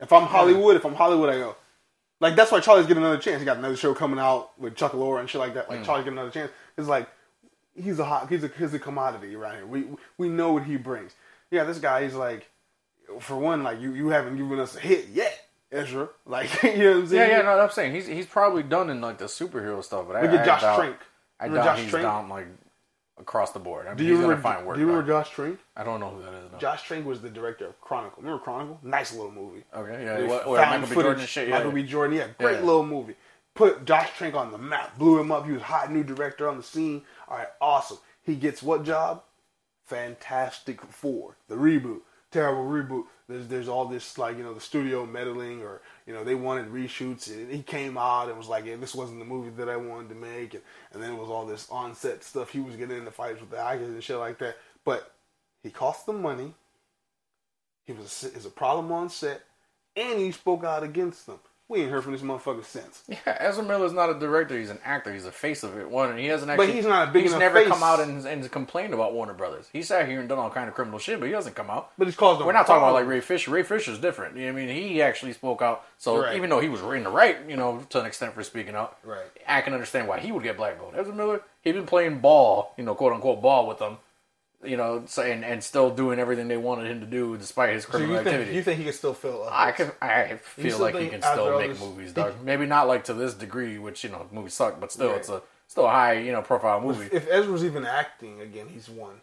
If 0.00 0.12
I'm 0.12 0.24
Hollywood, 0.26 0.76
if 0.76 0.84
I'm 0.84 0.94
Hollywood, 0.94 1.28
I 1.30 1.34
go. 1.38 1.56
Like 2.20 2.36
that's 2.36 2.52
why 2.52 2.60
Charlie's 2.60 2.86
getting 2.86 3.02
another 3.02 3.18
chance. 3.20 3.40
He 3.40 3.44
got 3.44 3.56
another 3.56 3.76
show 3.76 3.94
coming 3.94 4.18
out 4.18 4.58
with 4.58 4.76
Chuck 4.76 4.92
Lorre 4.92 5.20
and 5.20 5.28
shit 5.30 5.40
like 5.40 5.54
that. 5.54 5.68
Like 5.70 5.80
Mm. 5.80 5.84
Charlie's 5.84 6.04
getting 6.04 6.18
another 6.18 6.32
chance. 6.32 6.50
It's 6.76 6.88
like 6.88 7.08
he's 7.74 7.98
a 7.98 8.04
hot, 8.04 8.28
he's 8.28 8.44
a 8.44 8.48
he's 8.48 8.74
a 8.74 8.78
commodity 8.78 9.34
around 9.34 9.56
here. 9.56 9.66
We 9.66 9.84
we 10.18 10.28
know 10.28 10.52
what 10.52 10.64
he 10.64 10.76
brings. 10.76 11.14
Yeah, 11.50 11.64
this 11.64 11.78
guy 11.78 12.04
he's 12.04 12.14
like, 12.14 12.48
for 13.20 13.36
one, 13.36 13.62
like 13.62 13.80
you 13.80 13.92
you 13.94 14.08
haven't 14.08 14.36
given 14.36 14.58
us 14.58 14.76
a 14.76 14.80
hit 14.80 15.08
yet, 15.08 15.41
Ezra. 15.72 16.08
Like 16.26 16.62
you 16.62 16.70
know 16.78 16.90
what 16.90 16.96
I'm 16.96 17.02
Yeah, 17.02 17.08
saying? 17.08 17.30
yeah. 17.30 17.42
No, 17.42 17.60
I'm 17.60 17.70
saying 17.70 17.94
he's 17.94 18.06
he's 18.06 18.26
probably 18.26 18.62
done 18.62 18.90
in 18.90 19.00
like 19.00 19.18
the 19.18 19.24
superhero 19.26 19.82
stuff, 19.82 20.06
but 20.06 20.16
I, 20.16 20.22
Look 20.22 20.32
at 20.32 20.40
I 20.42 20.44
Josh 20.46 20.60
doubt, 20.62 20.78
Trank. 20.78 20.96
I 21.40 21.48
doubt 21.48 21.64
Josh 21.64 21.80
he's 21.80 21.90
Trank? 21.90 22.02
down 22.04 22.28
like 22.28 22.46
across 23.18 23.52
the 23.52 23.58
board. 23.60 23.86
I 23.86 23.90
mean, 23.90 23.98
Do 23.98 24.04
you 24.04 24.14
he's 24.14 24.22
remember? 24.22 24.42
find 24.42 24.66
work. 24.66 24.76
do 24.76 24.80
you 24.80 24.86
remember. 24.86 25.06
Josh 25.08 25.30
Trank? 25.30 25.58
I 25.76 25.84
don't 25.84 26.00
know 26.00 26.10
who 26.10 26.22
that 26.22 26.32
is. 26.34 26.52
No. 26.52 26.58
Josh 26.58 26.82
Trank 26.84 27.06
was 27.06 27.20
the 27.20 27.30
director 27.30 27.66
of 27.66 27.80
Chronicle. 27.80 28.22
Remember 28.22 28.42
Chronicle? 28.42 28.78
Nice 28.82 29.12
little 29.12 29.30
movie. 29.32 29.64
Okay, 29.74 30.04
yeah. 30.04 30.26
What, 30.26 30.44
found 30.44 30.82
Michael 30.82 30.96
B. 30.96 31.02
Jordan 31.02 31.26
shit. 31.26 31.48
Yeah, 31.48 31.54
Michael 31.58 31.70
yeah. 31.78 31.82
B. 31.84 31.88
Jordan, 31.88 32.16
yeah, 32.16 32.26
great 32.38 32.54
Yeah. 32.60 32.60
little 32.66 32.86
movie. 32.86 33.14
Put 33.54 33.84
Josh 33.84 34.10
Trank 34.16 34.34
on 34.34 34.50
the 34.50 34.58
map, 34.58 34.96
blew 34.98 35.20
him 35.20 35.30
up. 35.30 35.44
He 35.46 35.52
was 35.52 35.62
hot 35.62 35.92
new 35.92 36.02
director 36.02 36.48
on 36.48 36.56
the 36.56 36.62
scene. 36.62 37.02
All 37.28 37.36
right, 37.36 37.48
awesome. 37.60 37.98
He 38.22 38.34
gets 38.34 38.62
what 38.62 38.82
job? 38.84 39.22
Fantastic 39.86 40.80
Four, 40.82 41.36
the 41.48 41.56
reboot. 41.56 42.00
Terrible 42.32 42.64
reboot. 42.64 43.04
There's 43.28 43.46
there's 43.46 43.68
all 43.68 43.84
this 43.84 44.18
like 44.18 44.36
you 44.36 44.42
know 44.42 44.54
the 44.54 44.60
studio 44.60 45.06
meddling 45.06 45.62
or 45.62 45.82
you 46.06 46.12
know 46.12 46.24
they 46.24 46.34
wanted 46.34 46.72
reshoots 46.72 47.30
and 47.30 47.50
he 47.50 47.62
came 47.62 47.96
out 47.96 48.28
and 48.28 48.36
was 48.36 48.48
like 48.48 48.64
yeah 48.64 48.76
this 48.76 48.94
wasn't 48.94 49.18
the 49.20 49.24
movie 49.24 49.50
that 49.50 49.68
I 49.68 49.76
wanted 49.76 50.08
to 50.08 50.14
make 50.14 50.54
and, 50.54 50.62
and 50.92 51.02
then 51.02 51.12
it 51.12 51.18
was 51.18 51.28
all 51.28 51.46
this 51.46 51.68
on 51.70 51.94
set 51.94 52.24
stuff 52.24 52.50
he 52.50 52.60
was 52.60 52.76
getting 52.76 52.96
into 52.96 53.10
fights 53.10 53.40
with 53.40 53.50
the 53.50 53.58
actors 53.58 53.88
and 53.88 54.02
shit 54.02 54.16
like 54.16 54.38
that. 54.38 54.56
But 54.84 55.12
he 55.62 55.70
cost 55.70 56.06
them 56.06 56.22
money. 56.22 56.54
He 57.84 57.92
was 57.92 58.24
is 58.24 58.46
a 58.46 58.50
problem 58.50 58.90
on 58.92 59.08
set, 59.08 59.42
and 59.96 60.18
he 60.18 60.32
spoke 60.32 60.64
out 60.64 60.82
against 60.82 61.26
them. 61.26 61.38
We 61.68 61.80
ain't 61.80 61.90
heard 61.90 62.02
from 62.04 62.12
this 62.12 62.20
motherfucker 62.20 62.64
since. 62.64 63.02
Yeah, 63.08 63.36
Ezra 63.38 63.62
Miller's 63.64 63.92
not 63.94 64.10
a 64.10 64.18
director; 64.18 64.58
he's 64.58 64.68
an 64.68 64.78
actor. 64.84 65.12
He's 65.12 65.24
a 65.24 65.32
face 65.32 65.62
of 65.62 65.78
it. 65.78 65.88
One, 65.88 66.10
and 66.10 66.18
he 66.18 66.26
hasn't 66.26 66.50
actually. 66.50 66.66
But 66.66 66.74
he's 66.74 66.84
not 66.84 67.08
a 67.08 67.10
big 67.12 67.22
He's 67.22 67.34
never 67.34 67.60
face. 67.60 67.68
come 67.68 67.82
out 67.82 68.00
and, 68.00 68.26
and 68.26 68.50
complained 68.50 68.92
about 68.92 69.14
Warner 69.14 69.32
Brothers. 69.32 69.68
He 69.72 69.82
sat 69.82 70.06
here 70.08 70.20
and 70.20 70.28
done 70.28 70.38
all 70.38 70.50
kind 70.50 70.68
of 70.68 70.74
criminal 70.74 70.98
shit, 70.98 71.18
but 71.18 71.26
he 71.26 71.32
doesn't 71.32 71.54
come 71.54 71.70
out. 71.70 71.90
But 71.96 72.08
he's 72.08 72.16
caused. 72.16 72.44
We're 72.44 72.52
not 72.52 72.66
talking 72.66 72.82
about 72.82 72.94
like. 72.94 73.06
Ray 73.06 73.20
Fisher. 73.20 73.50
Ray 73.50 73.62
Fisher's 73.62 73.98
different. 73.98 74.36
You 74.36 74.46
know 74.48 74.52
what 74.54 74.62
I 74.62 74.66
mean? 74.66 74.74
He 74.90 75.00
actually 75.00 75.32
spoke 75.32 75.62
out. 75.62 75.86
So 75.98 76.22
Right. 76.22 76.36
even 76.36 76.50
though 76.50 76.60
he 76.60 76.68
was 76.68 76.82
in 76.82 77.04
the 77.04 77.10
right, 77.10 77.38
you 77.48 77.56
know, 77.56 77.84
to 77.90 78.00
an 78.00 78.06
extent 78.06 78.34
for 78.34 78.42
speaking 78.42 78.74
out, 78.74 78.98
Right. 79.04 79.20
I 79.48 79.60
can 79.62 79.72
understand 79.72 80.08
why 80.08 80.18
he 80.20 80.30
would 80.32 80.42
get 80.42 80.56
blackballed. 80.58 80.94
Ezra 80.96 81.14
Miller, 81.14 81.42
he'd 81.62 81.72
been 81.72 81.86
playing 81.86 82.18
ball, 82.18 82.74
you 82.76 82.84
know, 82.84 82.94
quote 82.94 83.12
unquote 83.12 83.40
ball 83.40 83.66
with 83.66 83.78
them, 83.78 83.98
you 84.64 84.76
know, 84.76 85.02
so, 85.06 85.22
and, 85.22 85.62
still 85.62 85.90
doing 85.90 86.18
everything 86.18 86.48
they 86.48 86.56
wanted 86.56 86.90
him 86.90 87.00
to 87.00 87.06
do 87.06 87.36
despite 87.36 87.74
his 87.74 87.84
So 87.84 87.90
criminal 87.90 88.16
you 88.16 88.22
think 88.22 88.26
activity. 88.34 88.56
you 88.56 88.62
think 88.62 88.78
he 88.78 88.84
can 88.84 88.92
still 88.92 89.14
fill? 89.14 89.44
Up 89.44 89.52
I 89.52 89.72
can. 89.72 89.90
I 90.00 90.36
feel 90.42 90.78
like 90.78 90.94
he 90.96 91.08
can 91.08 91.22
still 91.22 91.58
make 91.58 91.78
movies, 91.80 92.12
dog. 92.12 92.34
Maybe 92.44 92.66
not 92.66 92.86
like 92.88 93.04
to 93.04 93.14
this 93.14 93.34
degree, 93.34 93.78
which 93.78 94.04
you 94.04 94.10
know, 94.10 94.26
movies 94.32 94.54
suck, 94.54 94.80
but 94.80 94.92
still, 94.92 95.08
Right. 95.08 95.18
it's 95.18 95.28
a 95.28 95.42
still 95.68 95.86
a 95.86 95.90
high, 95.90 96.14
you 96.18 96.32
know, 96.32 96.42
profile 96.42 96.80
movie. 96.80 97.08
If 97.12 97.28
Ezra's 97.30 97.64
even 97.64 97.84
acting 97.86 98.40
again, 98.40 98.68
he's 98.68 98.88
won. 98.88 99.20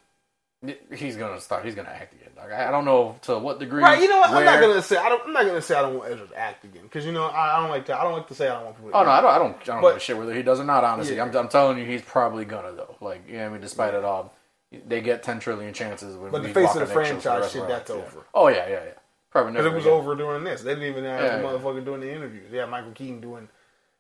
He's 0.94 1.16
gonna 1.16 1.40
start. 1.40 1.64
He's 1.64 1.74
gonna 1.74 1.88
act 1.88 2.14
again, 2.14 2.32
dog. 2.36 2.52
I 2.52 2.70
don't 2.70 2.84
know 2.84 3.16
to 3.22 3.40
what 3.40 3.60
degree. 3.60 3.82
Right, 3.82 4.02
you 4.02 4.10
know 4.10 4.20
what? 4.20 4.32
I'm 4.32 4.44
not 4.44 4.60
gonna 4.60 4.82
say 4.82 4.98
I 4.98 5.08
don't. 5.08 5.26
I'm 5.28 5.32
not 5.32 5.46
gonna 5.46 5.62
say 5.62 5.74
I 5.76 5.82
don't 5.84 5.98
want 5.98 6.12
Ezra 6.12 6.28
to 6.28 6.38
act 6.38 6.66
again 6.66 6.84
because 6.84 7.06
you 7.06 7.14
know 7.14 7.24
I, 7.28 7.56
I 7.56 7.62
don't 7.62 7.70
like 7.70 7.86
to. 7.86 7.98
I 7.98 8.04
don't 8.04 8.12
like 8.12 8.28
to 8.28 8.36
say 8.36 8.50
I 8.50 8.56
don't 8.56 8.66
want 8.66 8.76
people. 8.76 8.92
To 8.92 8.98
Oh 8.98 9.04
no, 9.04 9.10
I 9.10 9.22
don't. 9.22 9.30
I 9.32 9.38
don't. 9.38 9.56
I 9.62 9.64
don't 9.64 9.82
But- 9.82 9.88
give 9.92 9.98
a 9.98 10.00
shit 10.02 10.18
whether 10.18 10.34
he 10.34 10.42
does 10.44 10.60
or 10.60 10.66
not. 10.66 10.84
Honestly, 10.84 11.16
Yeah. 11.16 11.24
I'm, 11.24 11.36
I'm 11.38 11.48
telling 11.48 11.78
you, 11.78 11.86
he's 11.86 12.02
probably 12.02 12.44
gonna 12.44 12.74
though. 12.74 12.98
Like, 13.00 13.22
you 13.26 13.38
know, 13.38 13.44
what 13.44 13.46
I 13.46 13.52
mean, 13.54 13.62
despite 13.62 13.94
it 13.94 14.04
all, 14.04 14.34
they 14.72 15.02
get 15.02 15.24
10 15.24 15.40
trillion 15.40 15.74
chances. 15.74 16.16
When 16.16 16.32
But 16.32 16.44
the 16.44 16.50
face 16.50 16.76
of 16.76 16.88
the 16.88 16.96
on 16.96 17.06
eggshells 17.06 17.22
for 17.22 17.22
franchise 17.22 17.52
shit, 17.52 17.68
that's 17.68 17.90
yeah. 17.90 17.96
over. 17.96 18.26
Oh 18.34 18.48
yeah, 18.48 18.68
yeah, 18.68 18.84
yeah. 18.86 18.92
Probably 19.32 19.54
Because 19.54 19.66
never. 19.66 19.76
it 19.76 19.78
was 19.78 19.86
again. 19.86 19.98
over 19.98 20.16
during 20.16 20.44
this. 20.44 20.62
They 20.62 20.72
didn't 20.72 20.90
even 20.90 21.04
have 21.04 21.22
Yeah, 21.22 21.38
the 21.38 21.48
motherfucker 21.48 21.86
doing 21.86 22.02
the 22.02 22.12
interviews. 22.12 22.52
They 22.52 22.58
had 22.58 22.70
Michael 22.70 22.92
Keaton 22.92 23.22
doing 23.22 23.48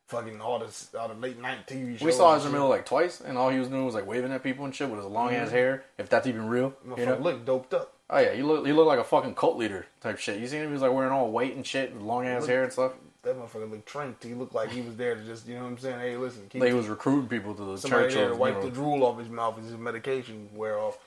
fucking 0.07 0.41
all 0.41 0.59
this, 0.59 0.93
all 0.99 1.07
the 1.07 1.13
late 1.13 1.39
night 1.39 1.67
TV 1.67 1.97
shows. 1.97 2.05
We 2.05 2.11
saw 2.11 2.35
Ezra. 2.35 2.51
Miller 2.51 2.67
like 2.67 2.85
twice, 2.85 3.21
and 3.21 3.37
all 3.37 3.49
he 3.49 3.59
was 3.59 3.67
doing 3.67 3.85
was 3.85 3.93
like 3.93 4.07
waving 4.07 4.31
at 4.31 4.43
people 4.43 4.65
and 4.65 4.75
shit 4.75 4.89
with 4.89 4.99
his 4.99 5.07
long 5.07 5.33
ass 5.33 5.47
mm-hmm. 5.47 5.55
hair. 5.55 5.85
If 5.97 6.09
that's 6.09 6.27
even 6.27 6.47
real, 6.47 6.73
you 6.97 7.05
know? 7.05 7.17
look 7.17 7.45
doped 7.45 7.73
up. 7.73 7.93
Oh 8.09 8.17
yeah, 8.17 8.33
you 8.33 8.45
look 8.45 8.65
you 8.65 8.75
look 8.75 8.87
like 8.87 8.99
a 8.99 9.03
fucking 9.03 9.35
cult 9.35 9.57
leader 9.57 9.85
type 10.01 10.17
shit. 10.17 10.39
You 10.39 10.47
seen 10.47 10.61
him? 10.61 10.67
He 10.67 10.73
was 10.73 10.81
like 10.81 10.91
wearing 10.91 11.11
all 11.11 11.31
white 11.31 11.55
and 11.55 11.65
shit, 11.65 11.99
long 12.01 12.25
ass 12.25 12.47
hair 12.47 12.63
and 12.63 12.73
stuff. 12.73 12.93
That 13.23 13.37
motherfucker 13.37 13.69
looked 13.69 13.85
tranked. 13.87 14.23
He 14.23 14.33
looked 14.33 14.53
like 14.55 14.71
he 14.71 14.81
was 14.81 14.95
there 14.95 15.15
to 15.15 15.23
just, 15.25 15.45
you 15.47 15.55
know 15.55 15.63
what 15.63 15.71
I'm 15.71 15.77
saying? 15.77 15.99
Hey, 15.99 16.15
listen, 16.17 16.47
keep 16.49 16.61
Like 16.61 16.69
he 16.69 16.73
was 16.73 16.87
recruiting 16.87 17.27
people 17.27 17.53
to 17.55 17.63
the 17.65 17.77
somebody 17.77 18.05
church. 18.05 18.13
there 18.13 18.25
Of, 18.25 18.29
to 18.31 18.35
you 18.35 18.39
wipe 18.39 18.53
know, 18.55 18.61
the 18.61 18.71
drool 18.71 19.03
off 19.03 19.19
his 19.19 19.29
mouth 19.29 19.57
as 19.59 19.65
his 19.65 19.77
medication 19.77 20.49
wear 20.55 20.79
off. 20.79 20.97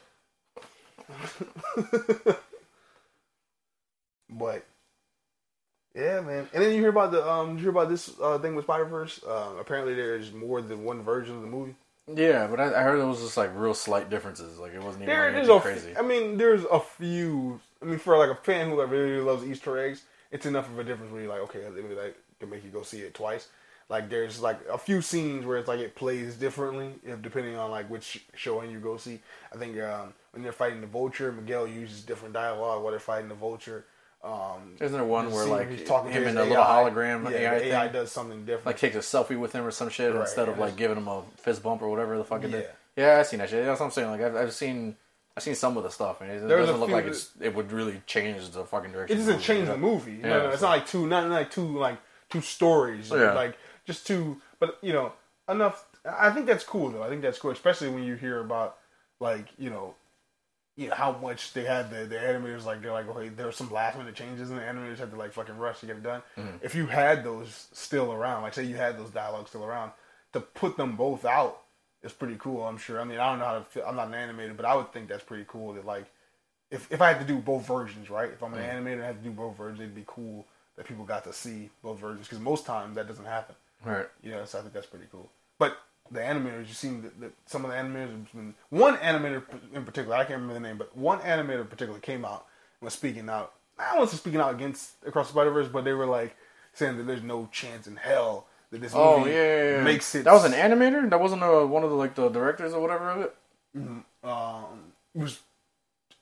but 4.31 4.65
yeah, 5.95 6.21
man. 6.21 6.49
And 6.53 6.63
then 6.63 6.73
you 6.73 6.81
hear 6.81 6.91
about 6.91 7.13
the 7.13 7.29
um, 7.29 7.53
you 7.57 7.59
hear 7.63 7.71
about 7.71 7.89
this 7.89 8.11
uh, 8.23 8.39
thing 8.39 8.55
with 8.55 8.65
Spider 8.65 8.85
Verse. 8.85 9.21
Uh, 9.27 9.53
apparently, 9.61 9.95
there's 9.95 10.33
more 10.33 10.61
than 10.63 10.85
one 10.85 11.03
version 11.03 11.37
of 11.37 11.43
the 11.43 11.49
movie. 11.49 11.75
yeah, 12.15 12.47
but 12.47 12.61
I, 12.61 12.81
I 12.81 12.83
heard 12.83 12.99
it 13.01 13.05
was 13.05 13.21
just 13.21 13.37
like 13.37 13.51
real 13.55 13.75
slight 13.75 14.11
differences. 14.11 14.59
Like 14.59 14.75
it 14.75 14.83
wasn't 14.83 15.05
even 15.05 15.15
There, 15.15 15.27
like, 15.27 15.37
anything 15.37 15.57
a, 15.57 15.61
crazy. 15.61 15.97
I 15.97 16.03
mean, 16.03 16.37
there's 16.39 16.65
a 16.65 16.81
few. 16.81 17.61
I 17.83 17.87
mean, 17.87 17.99
for 17.99 18.17
like 18.17 18.31
a 18.31 18.35
fan 18.37 18.71
who 18.71 18.77
like 18.81 18.91
really 18.91 19.21
loves 19.21 19.45
Easter 19.45 19.79
eggs, 19.79 20.05
it's 20.33 20.47
enough 20.47 20.69
of 20.69 20.79
a 20.79 20.85
difference 20.85 21.13
where 21.13 21.23
you're 21.23 21.31
like, 21.31 21.43
okay, 21.43 21.61
maybe 21.75 21.95
like 21.95 22.17
can 22.41 22.51
make 22.51 22.65
you 22.65 22.71
go 22.71 22.83
see 22.83 23.01
it 23.03 23.15
twice. 23.15 23.49
Like 23.89 24.09
there's 24.09 24.41
like 24.41 24.59
a 24.71 24.79
few 24.79 25.03
scenes 25.03 25.45
where 25.45 25.59
it's 25.59 25.69
like 25.69 25.79
it 25.81 25.95
plays 25.95 26.35
differently 26.35 26.95
if 27.05 27.21
depending 27.23 27.57
on 27.57 27.71
like 27.71 27.89
which 27.91 28.25
showing 28.35 28.71
you 28.71 28.79
go 28.81 28.97
see. 28.97 29.21
I 29.53 29.59
think 29.59 29.79
um, 29.81 30.15
when 30.33 30.43
they're 30.43 30.51
fighting 30.53 30.81
the 30.81 30.87
vulture, 30.87 31.31
Miguel 31.31 31.67
uses 31.67 32.03
different 32.03 32.35
dialogue 32.35 32.83
while 32.83 32.91
they're 32.91 32.99
fighting 33.01 33.29
the 33.29 33.35
vulture. 33.35 33.85
Um, 34.25 34.77
Isn't 34.81 34.93
there 34.97 35.05
one 35.05 35.33
where 35.33 35.47
like 35.47 35.69
he's 35.71 35.83
talking 35.87 36.13
to 36.13 36.19
him 36.27 36.35
the 36.37 36.43
AI, 36.43 36.49
little 36.49 36.65
hologram 36.65 37.29
yeah, 37.31 37.39
AI, 37.39 37.59
the 37.59 37.65
AI 37.67 37.89
does 37.89 38.13
something 38.13 38.45
different. 38.45 38.67
like 38.67 38.79
takes 38.79 38.95
a 38.95 39.01
selfie 39.01 39.39
with 39.39 39.53
him 39.53 39.65
or 39.67 39.73
some 39.73 39.89
shit 39.89 40.13
Right, 40.13 40.21
instead 40.21 40.49
of 40.49 40.59
like 40.59 40.77
giving 40.77 40.97
him 40.97 41.09
a 41.09 41.23
fist 41.39 41.63
bump 41.63 41.83
or 41.83 41.89
whatever 41.91 42.17
the 42.17 42.25
fuck 42.25 42.45
it 42.45 42.51
Yeah. 42.51 42.57
did. 42.57 42.69
Yeah, 42.97 43.19
I 43.19 43.23
seen 43.25 43.41
that 43.41 43.51
shit. 43.51 43.65
That's 43.65 43.81
what 43.81 43.87
I'm 43.87 43.93
saying. 43.93 44.11
Like 44.11 44.21
I've, 44.23 44.37
I've 44.37 44.53
seen. 44.53 44.97
I've 45.37 45.43
seen 45.43 45.55
some 45.55 45.77
of 45.77 45.83
the 45.83 45.91
stuff, 45.91 46.21
and 46.21 46.31
it, 46.31 46.47
There's 46.47 46.67
doesn't 46.67 46.81
look 46.81 46.89
few 46.89 46.97
like 46.97 47.07
it's. 47.07 47.31
It 47.41 47.55
would 47.55 47.73
really 47.73 48.03
change 48.07 48.51
the 48.51 48.65
fucking 48.65 48.93
direction. 48.93 49.17
it 49.17 49.21
doesn't 49.21 49.41
change 49.41 49.67
the 49.69 49.77
movie. 49.79 50.19
No, 50.23 50.29
Yeah, 50.29 50.37
no, 50.45 50.51
it's 50.51 50.61
so- 50.61 50.67
not 50.67 50.73
like 50.73 50.87
two, 50.87 51.07
not 51.07 51.31
like 51.31 51.51
two, 51.51 51.79
like 51.79 51.99
two 52.31 52.41
stories. 52.43 53.11
Yeah. 53.11 53.33
Like 53.33 53.57
just 53.87 54.07
two, 54.07 54.41
but 54.61 54.79
you 54.83 54.93
know, 54.93 55.13
enough. 55.49 55.87
I 56.05 56.31
think 56.31 56.47
that's 56.47 56.65
cool 56.65 56.91
though. 56.91 57.03
I 57.03 57.09
think 57.09 57.23
that's 57.23 57.39
cool, 57.39 57.51
especially 57.51 57.89
when 57.89 58.03
you 58.05 58.15
hear 58.15 58.41
about 58.41 58.77
like 59.21 59.47
you 59.57 59.71
know, 59.71 59.95
you 60.77 60.89
know 60.89 60.95
how 60.95 61.13
much 61.13 61.53
they 61.55 61.65
had 61.65 61.91
the 61.91 62.05
the 62.07 62.17
animators 62.17 62.65
like 62.65 62.83
they're 62.83 62.93
like 62.93 63.09
okay, 63.09 63.29
there 63.31 63.47
were 63.47 63.53
some 63.53 63.71
last 63.73 63.97
minute 63.97 64.15
changes 64.15 64.51
and 64.51 64.59
the 64.59 64.63
animators 64.63 64.99
had 64.99 65.11
to 65.13 65.17
like 65.17 65.33
fucking 65.33 65.57
rush 65.57 65.81
to 65.81 65.87
get 65.87 65.97
it 65.97 66.03
done. 66.03 66.23
Mm-hmm. 66.37 66.57
If 66.61 66.75
you 66.75 66.87
had 66.87 67.25
those 67.25 67.69
still 67.73 68.13
around, 68.13 68.43
like 68.43 68.53
say 68.55 68.65
you 68.65 68.77
had 68.77 68.99
those 68.99 69.11
dialogues 69.11 69.49
still 69.51 69.65
around, 69.65 69.93
to 70.35 70.41
put 70.41 70.77
them 70.77 70.97
both 70.97 71.25
out 71.25 71.61
is 72.03 72.13
pretty 72.13 72.37
cool. 72.39 72.65
I'm 72.67 72.79
sure. 72.79 73.01
I 73.01 73.05
mean, 73.05 73.19
I 73.19 73.31
don't 73.31 73.39
know 73.39 73.45
how 73.45 73.59
to. 73.59 73.65
Feel, 73.65 73.85
I'm 73.87 73.97
not 73.97 74.09
an 74.09 74.15
animator, 74.15 74.57
but 74.57 74.67
I 74.67 74.75
would 74.75 74.93
think 74.93 75.09
that's 75.09 75.25
pretty 75.25 75.45
cool. 75.47 75.75
That 75.75 75.87
like 75.87 76.07
if 76.71 76.91
if 76.91 77.01
I 77.01 77.13
had 77.13 77.21
to 77.21 77.27
do 77.27 77.39
both 77.39 77.67
versions, 77.67 78.11
right? 78.11 78.31
If 78.31 78.43
I'm 78.43 78.55
an 78.55 78.61
mm. 78.61 78.75
animator 78.75 79.03
I 79.03 79.07
had 79.07 79.23
to 79.23 79.29
do 79.29 79.35
both 79.35 79.57
versions, 79.57 79.81
it'd 79.81 79.95
be 79.95 80.05
cool 80.07 80.47
that 80.77 80.87
people 80.87 81.05
got 81.05 81.25
to 81.25 81.33
see 81.33 81.71
both 81.83 81.99
versions 81.99 82.27
because 82.27 82.41
most 82.41 82.67
times 82.67 82.97
that 82.97 83.07
doesn't 83.07 83.27
happen. 83.27 83.55
Right. 83.85 84.07
You 84.23 84.31
know, 84.31 84.45
so 84.45 84.59
I 84.59 84.63
think 84.63 84.75
that's 84.75 84.87
pretty 84.87 85.07
cool. 85.11 85.31
But 85.59 85.77
the 86.11 86.21
animators, 86.21 86.69
you 86.69 86.75
seen 86.75 87.03
that 87.03 87.21
that 87.21 87.33
some 87.47 87.65
of 87.65 87.71
the 87.71 87.77
animators, 87.77 88.11
have 88.11 88.33
been, 88.33 88.55
one 88.71 88.97
animator 88.97 89.45
in 89.73 89.85
particular, 89.85 90.17
I 90.17 90.25
can't 90.25 90.41
remember 90.41 90.55
the 90.55 90.61
name, 90.61 90.79
but 90.79 90.97
one 90.97 91.19
animator 91.21 91.61
in 91.61 91.67
particular 91.67 92.01
came 92.01 92.25
out 92.25 92.47
and 92.81 92.87
was 92.87 92.95
speaking 92.95 93.29
out. 93.29 93.53
I 93.79 93.99
wasn't 93.99 94.21
speaking 94.21 94.41
out 94.41 94.55
against 94.55 94.93
Across 95.07 95.29
the 95.29 95.33
Spider 95.33 95.51
Verse, 95.51 95.69
but 95.69 95.85
they 95.85 95.93
were 95.93 96.07
like 96.07 96.37
saying 96.73 96.97
that 96.97 97.05
there's 97.05 97.23
no 97.23 97.49
chance 97.53 97.87
in 97.87 97.97
hell 97.97 98.47
that 98.73 98.81
this 98.81 98.93
Oh 98.95 99.25
yeah, 99.25 99.33
yeah, 99.33 99.77
yeah. 99.79 99.83
makes 99.85 100.13
it. 100.17 100.25
That 100.25 100.33
was 100.33 100.45
an 100.45 100.53
animator. 100.53 101.09
That 101.09 101.21
wasn't 101.21 101.43
uh 101.45 101.65
one 101.65 101.85
of 101.85 101.91
the 101.91 101.97
like 101.97 102.15
the 102.17 102.29
directors 102.29 102.75
or 102.75 102.81
whatever 102.81 103.11
of 103.11 103.21
it. 103.23 103.35
um, 104.25 104.93
it 105.15 105.21
was 105.21 105.41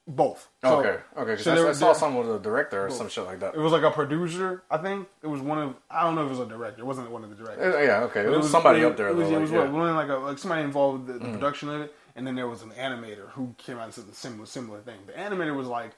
both. 0.06 0.48
So- 0.62 0.80
okay, 0.80 0.98
okay. 1.16 1.42
so 1.42 1.52
I, 1.52 1.54
there- 1.54 1.68
I 1.68 1.72
saw 1.72 1.86
there- 1.86 1.94
some 1.94 2.16
with 2.16 2.30
a 2.34 2.38
director 2.38 2.86
or 2.86 2.90
some 2.90 3.08
shit 3.08 3.24
like 3.24 3.40
that. 3.40 3.54
It 3.54 3.60
was 3.60 3.72
like 3.72 3.82
a 3.82 3.90
producer, 3.90 4.62
I 4.70 4.78
think. 4.78 5.08
It 5.22 5.28
was 5.28 5.40
one 5.40 5.58
of 5.58 5.74
I 5.90 6.02
don't 6.04 6.14
know 6.16 6.22
if 6.22 6.26
it 6.26 6.38
was 6.38 6.40
a 6.40 6.46
director. 6.46 6.82
It 6.82 6.86
wasn't 6.86 7.10
one 7.10 7.22
of 7.24 7.30
the 7.30 7.36
directors. 7.36 7.74
Uh, 7.74 7.78
yeah, 7.78 8.00
okay. 8.04 8.20
It 8.22 8.30
But 8.30 8.38
was, 8.38 8.50
somebody 8.50 8.80
it 8.80 8.84
up 8.86 8.96
there. 8.96 9.08
It 9.08 9.16
was, 9.16 9.28
though, 9.30 9.36
it 9.36 9.40
was 9.40 9.50
like, 9.52 9.64
yeah. 9.66 9.70
one 9.70 9.94
like 9.94 10.08
a 10.08 10.14
like 10.16 10.38
somebody 10.38 10.62
involved 10.62 11.06
with 11.08 11.20
the, 11.20 11.24
the 11.26 11.32
production 11.32 11.68
of 11.68 11.80
it, 11.82 11.94
and 12.16 12.26
then 12.26 12.34
there 12.34 12.48
was 12.48 12.62
an 12.62 12.70
animator 12.70 13.28
who 13.30 13.54
came 13.58 13.76
out 13.78 13.84
and 13.84 13.94
said 13.94 14.08
the 14.08 14.14
similar 14.14 14.46
similar 14.46 14.80
thing. 14.80 14.98
The 15.06 15.12
animator 15.12 15.54
was 15.54 15.68
like, 15.68 15.92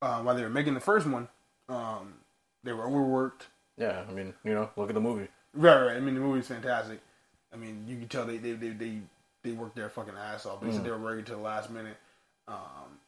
um, 0.00 0.24
while 0.24 0.34
they 0.34 0.42
were 0.42 0.50
making 0.50 0.74
the 0.74 0.80
first 0.80 1.06
one, 1.06 1.28
um, 1.68 2.14
they 2.64 2.72
were 2.72 2.84
overworked. 2.86 3.46
yeah, 3.76 4.02
I 4.08 4.12
mean, 4.12 4.34
you 4.42 4.54
know, 4.54 4.70
look 4.76 4.88
at 4.88 4.94
the 4.94 5.00
movie. 5.00 5.28
Right, 5.54 5.82
right. 5.86 5.96
I 5.96 6.00
mean, 6.00 6.14
the 6.14 6.20
movie's 6.20 6.46
fantastic. 6.46 7.00
I 7.52 7.56
mean, 7.56 7.84
you 7.86 7.98
can 7.98 8.08
tell 8.08 8.24
they 8.24 8.38
they 8.38 8.52
they 8.52 8.70
they, 8.70 8.98
they 9.42 9.52
worked 9.52 9.76
their 9.76 9.88
fucking 9.90 10.14
ass 10.16 10.46
off. 10.46 10.60
They 10.60 10.68
Mm. 10.68 10.74
said 10.74 10.84
they 10.84 10.90
were 10.90 10.98
ready 10.98 11.22
to 11.24 11.32
the 11.32 11.38
last 11.38 11.70
minute. 11.70 11.96
Um, 12.48 12.98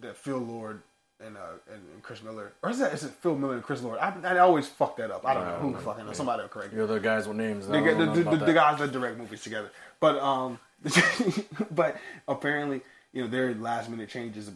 that 0.00 0.16
Phil 0.16 0.38
Lord 0.38 0.82
and 1.24 1.36
uh 1.36 1.40
and, 1.70 1.82
and 1.92 2.02
Chris 2.02 2.22
Miller, 2.22 2.52
or 2.62 2.70
is 2.70 2.78
that 2.78 2.94
is 2.94 3.04
it 3.04 3.10
Phil 3.20 3.36
Miller 3.36 3.54
and 3.54 3.62
Chris 3.62 3.82
Lord? 3.82 3.98
I, 3.98 4.14
I 4.24 4.38
always 4.38 4.66
fuck 4.66 4.96
that 4.96 5.10
up. 5.10 5.26
I 5.26 5.34
don't 5.34 5.42
I 5.44 5.50
know 5.52 5.58
who 5.58 5.76
fucking 5.76 6.06
knows. 6.06 6.16
Somebody 6.16 6.42
will 6.42 6.48
correct 6.48 6.72
me. 6.72 6.78
You're 6.78 6.86
the 6.86 6.98
guys 7.00 7.28
with 7.28 7.36
names. 7.36 7.68
They 7.68 7.80
the, 7.82 8.06
the, 8.06 8.24
the, 8.24 8.36
the 8.46 8.52
guys 8.54 8.78
that 8.78 8.92
direct 8.92 9.18
movies 9.18 9.42
together. 9.42 9.70
But 10.00 10.18
um, 10.18 10.58
but 11.70 11.96
apparently, 12.26 12.80
you 13.12 13.22
know, 13.22 13.28
their 13.28 13.54
last 13.54 13.90
minute 13.90 14.08
changes 14.08 14.48
uh, 14.48 14.52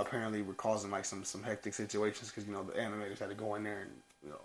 apparently 0.00 0.40
were 0.42 0.54
causing 0.54 0.90
like 0.90 1.04
some 1.04 1.24
some 1.24 1.42
hectic 1.42 1.74
situations 1.74 2.30
because 2.30 2.46
you 2.46 2.52
know 2.52 2.62
the 2.62 2.72
animators 2.72 3.18
had 3.18 3.28
to 3.28 3.34
go 3.34 3.54
in 3.56 3.62
there 3.64 3.80
and 3.82 3.90
you 4.24 4.30
know 4.30 4.40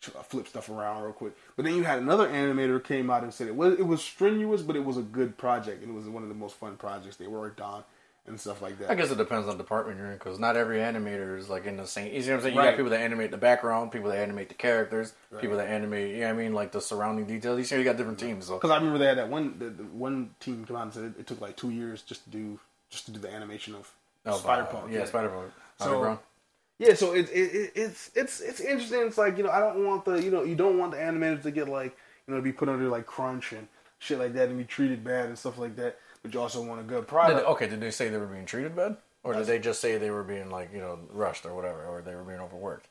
flip 0.00 0.46
stuff 0.46 0.68
around 0.68 1.02
real 1.02 1.12
quick. 1.12 1.32
But 1.56 1.64
then 1.64 1.74
you 1.74 1.82
had 1.84 1.98
another 1.98 2.28
animator 2.28 2.82
came 2.82 3.10
out 3.10 3.22
and 3.22 3.32
said 3.34 3.48
it 3.48 3.56
was 3.56 3.78
it 3.78 3.86
was 3.86 4.02
strenuous, 4.02 4.62
but 4.62 4.76
it 4.76 4.84
was 4.84 4.96
a 4.96 5.02
good 5.02 5.36
project 5.36 5.82
and 5.82 5.90
it 5.90 5.94
was 5.94 6.06
one 6.08 6.22
of 6.22 6.28
the 6.28 6.34
most 6.34 6.56
fun 6.56 6.76
projects 6.76 7.16
they 7.16 7.26
worked 7.26 7.60
on 7.60 7.82
and 8.26 8.40
stuff 8.40 8.60
like 8.60 8.78
that. 8.78 8.90
I 8.90 8.94
guess 8.96 9.10
it 9.10 9.18
depends 9.18 9.46
on 9.48 9.56
the 9.56 9.62
department 9.62 9.98
you're 9.98 10.08
in 10.10 10.14
because 10.18 10.38
not 10.38 10.56
every 10.56 10.78
animator 10.78 11.38
is 11.38 11.48
like 11.48 11.64
in 11.66 11.76
the 11.76 11.86
same. 11.86 12.12
You 12.12 12.22
see 12.22 12.30
what 12.30 12.36
I'm 12.36 12.42
saying? 12.42 12.54
You 12.54 12.60
Right. 12.60 12.70
got 12.70 12.76
people 12.76 12.90
that 12.90 13.00
animate 13.00 13.30
the 13.30 13.36
background, 13.36 13.92
people 13.92 14.10
that 14.10 14.18
animate 14.18 14.48
the 14.48 14.54
characters, 14.54 15.12
people 15.40 15.56
that 15.58 15.68
animate. 15.68 16.10
You 16.14 16.20
know 16.22 16.26
what 16.26 16.40
I 16.40 16.42
mean? 16.44 16.52
Like 16.52 16.72
the 16.72 16.80
surrounding 16.80 17.26
details. 17.26 17.58
You 17.58 17.64
see, 17.64 17.76
you 17.78 17.84
got 17.84 17.96
different 17.96 18.18
teams. 18.18 18.46
So 18.46 18.54
Because 18.54 18.70
I 18.70 18.76
remember 18.76 18.98
they 18.98 19.06
had 19.06 19.18
that 19.18 19.28
one 19.28 19.58
the, 19.58 19.70
the 19.70 19.84
one 19.84 20.34
team 20.40 20.64
come 20.64 20.76
out 20.76 20.82
and 20.82 20.92
said 20.92 21.04
it, 21.04 21.20
it 21.20 21.26
took 21.26 21.40
like 21.40 21.56
two 21.56 21.70
years 21.70 22.02
just 22.02 22.24
to 22.24 22.30
do 22.30 22.58
just 22.90 23.06
to 23.06 23.12
do 23.12 23.18
the 23.20 23.30
animation 23.32 23.74
of 23.74 23.92
Oh, 24.28 24.36
Spider 24.38 24.62
uh, 24.62 24.66
Punk. 24.66 24.92
yeah, 24.92 25.04
Spider 25.04 25.28
Punk. 25.28 25.52
So-. 25.78 26.18
Yeah, 26.78 26.94
so 26.94 27.14
it, 27.14 27.30
it, 27.30 27.54
it 27.54 27.72
it's 27.74 28.10
it's 28.14 28.40
it's 28.40 28.60
interesting. 28.60 29.00
It's 29.06 29.18
like 29.18 29.38
you 29.38 29.44
know 29.44 29.50
I 29.50 29.60
don't 29.60 29.84
want 29.84 30.04
the 30.04 30.22
you 30.22 30.30
know 30.30 30.42
you 30.42 30.54
don't 30.54 30.78
want 30.78 30.92
the 30.92 30.98
animators 30.98 31.42
to 31.44 31.50
get 31.50 31.68
like 31.68 31.96
you 32.26 32.34
know 32.34 32.36
to 32.36 32.42
be 32.42 32.52
put 32.52 32.68
under 32.68 32.88
like 32.88 33.06
crunch 33.06 33.52
and 33.52 33.66
shit 33.98 34.18
like 34.18 34.34
that 34.34 34.48
and 34.48 34.58
be 34.58 34.64
treated 34.64 35.02
bad 35.02 35.26
and 35.26 35.38
stuff 35.38 35.58
like 35.58 35.74
that. 35.76 35.98
But 36.22 36.34
you 36.34 36.40
also 36.40 36.62
want 36.62 36.80
a 36.80 36.84
good 36.84 37.00
Did 37.02 37.08
product. 37.08 37.40
they- 37.40 37.46
okay, 37.46 37.68
did 37.68 37.80
they 37.80 37.90
say 37.90 38.08
they 38.10 38.18
were 38.18 38.26
being 38.26 38.44
treated 38.46 38.76
bad, 38.76 38.96
or 39.24 39.32
did 39.34 39.46
they 39.46 39.58
just 39.58 39.80
say 39.80 39.96
they 39.96 40.10
were 40.10 40.24
being 40.24 40.50
like 40.50 40.70
you 40.72 40.80
know 40.80 40.98
rushed 41.10 41.46
or 41.46 41.54
whatever, 41.54 41.86
or 41.86 42.02
they 42.02 42.14
were 42.14 42.24
being 42.24 42.40
overworked? 42.40 42.88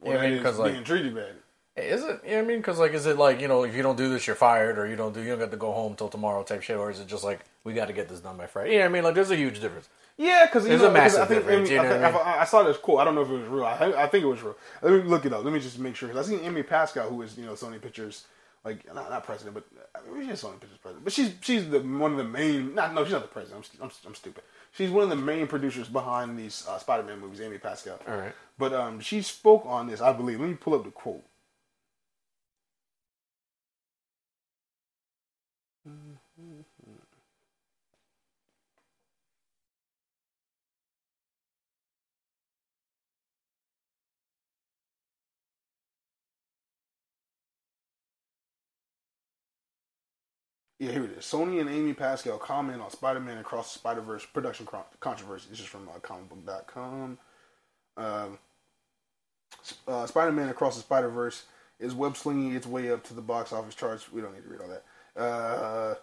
Well, 0.00 0.14
Yeah, 0.14 0.20
I 0.20 0.28
mean, 0.28 0.38
because 0.38 0.58
like 0.58 0.72
being 0.72 0.84
treated 0.84 1.14
bad. 1.14 1.34
Is 1.74 2.04
it? 2.04 2.20
Yeah, 2.26 2.40
I 2.40 2.42
mean, 2.42 2.58
because 2.58 2.78
like, 2.78 2.92
is 2.92 3.06
it 3.06 3.16
like 3.16 3.40
you 3.40 3.48
know, 3.48 3.62
if 3.62 3.74
you 3.74 3.82
don't 3.82 3.96
do 3.96 4.10
this, 4.10 4.26
you're 4.26 4.36
fired, 4.36 4.78
or 4.78 4.86
you 4.86 4.94
don't 4.94 5.14
do, 5.14 5.22
you 5.22 5.30
don't 5.30 5.38
get 5.38 5.50
to 5.52 5.56
go 5.56 5.72
home 5.72 5.94
till 5.94 6.10
tomorrow 6.10 6.42
type 6.42 6.60
shit, 6.60 6.76
or 6.76 6.90
is 6.90 7.00
it 7.00 7.06
just 7.06 7.24
like 7.24 7.40
we 7.64 7.72
got 7.72 7.86
to 7.86 7.94
get 7.94 8.10
this 8.10 8.20
done 8.20 8.36
by 8.36 8.46
Friday? 8.46 8.76
Yeah, 8.76 8.84
I 8.84 8.88
mean, 8.88 9.04
like, 9.04 9.14
there's 9.14 9.30
a 9.30 9.36
huge 9.36 9.58
difference. 9.60 9.88
Yeah, 10.18 10.46
because 10.46 10.64
There's 10.64 10.82
a 10.82 10.90
massive 10.90 11.22
I 11.22 11.26
think, 11.26 11.40
difference, 11.40 11.70
you 11.70 11.78
I, 11.80 11.88
think- 11.88 12.04
I 12.04 12.10
mean? 12.10 12.20
I, 12.24 12.40
I 12.40 12.44
saw 12.44 12.62
this 12.62 12.76
quote. 12.76 13.00
I 13.00 13.04
don't 13.04 13.14
know 13.14 13.22
if 13.22 13.30
it 13.30 13.32
was 13.32 13.48
real. 13.48 13.64
I, 13.64 13.92
I 14.04 14.06
think 14.06 14.24
it 14.24 14.26
was 14.28 14.42
real. 14.42 14.56
Let 14.82 14.92
me 14.92 15.02
look 15.08 15.24
it 15.24 15.32
up. 15.32 15.42
Let 15.44 15.52
me 15.52 15.60
just 15.60 15.78
make 15.78 15.96
sure. 15.96 16.08
Because 16.08 16.28
I 16.28 16.36
seen 16.36 16.44
Amy 16.44 16.62
Pascal, 16.62 17.08
who 17.08 17.22
is 17.22 17.36
you 17.36 17.46
know 17.46 17.52
Sony 17.54 17.80
Pictures, 17.80 18.26
like 18.64 18.86
not, 18.94 19.10
not 19.10 19.24
president, 19.24 19.54
but 19.54 19.64
I 19.94 20.16
mean, 20.16 20.28
she's 20.28 20.42
Sony 20.42 20.60
Pictures 20.60 20.78
president. 20.82 21.04
But 21.04 21.12
she's 21.12 21.32
she's 21.40 21.68
the 21.68 21.80
one 21.80 22.12
of 22.12 22.18
the 22.18 22.24
main. 22.24 22.74
Not 22.74 22.94
no, 22.94 23.04
she's 23.04 23.12
not 23.12 23.22
the 23.22 23.28
president. 23.28 23.66
I'm, 23.80 23.84
I'm, 23.86 23.90
I'm 24.06 24.14
stupid. 24.14 24.44
She's 24.72 24.90
one 24.90 25.04
of 25.04 25.10
the 25.10 25.16
main 25.16 25.46
producers 25.46 25.88
behind 25.88 26.38
these 26.38 26.66
uh, 26.68 26.78
Spider-Man 26.78 27.20
movies. 27.20 27.40
Amy 27.40 27.58
Pascal. 27.58 27.98
All 28.08 28.16
right. 28.16 28.32
But 28.58 28.72
um, 28.72 29.00
she 29.00 29.22
spoke 29.22 29.64
on 29.66 29.86
this. 29.88 30.00
I 30.00 30.12
believe. 30.12 30.40
Let 30.40 30.48
me 30.48 30.54
pull 30.56 30.74
up 30.74 30.84
the 30.84 30.90
quote. 30.90 31.24
Yeah, 50.82 50.90
here 50.90 51.04
it 51.04 51.12
is. 51.12 51.24
Sony 51.24 51.60
and 51.60 51.70
Amy 51.70 51.94
Pascal 51.94 52.38
comment 52.38 52.82
on 52.82 52.90
Spider-Man 52.90 53.38
Across 53.38 53.72
the 53.72 53.78
Spider-Verse 53.78 54.26
production 54.26 54.66
con- 54.66 54.82
controversy. 54.98 55.46
This 55.48 55.60
is 55.60 55.66
from 55.66 55.88
uh, 55.88 56.00
comicbook.com. 56.00 57.18
Um, 57.96 58.38
uh, 59.86 60.06
Spider-Man 60.06 60.48
Across 60.48 60.74
the 60.74 60.82
Spider-Verse 60.82 61.44
is 61.78 61.94
web 61.94 62.16
slinging 62.16 62.56
its 62.56 62.66
way 62.66 62.90
up 62.90 63.04
to 63.04 63.14
the 63.14 63.20
box 63.20 63.52
office 63.52 63.76
charts. 63.76 64.10
We 64.10 64.22
don't 64.22 64.34
need 64.34 64.42
to 64.42 64.48
read 64.48 64.60
all 64.60 64.66
that. 64.66 64.84
Uh, 65.16 65.94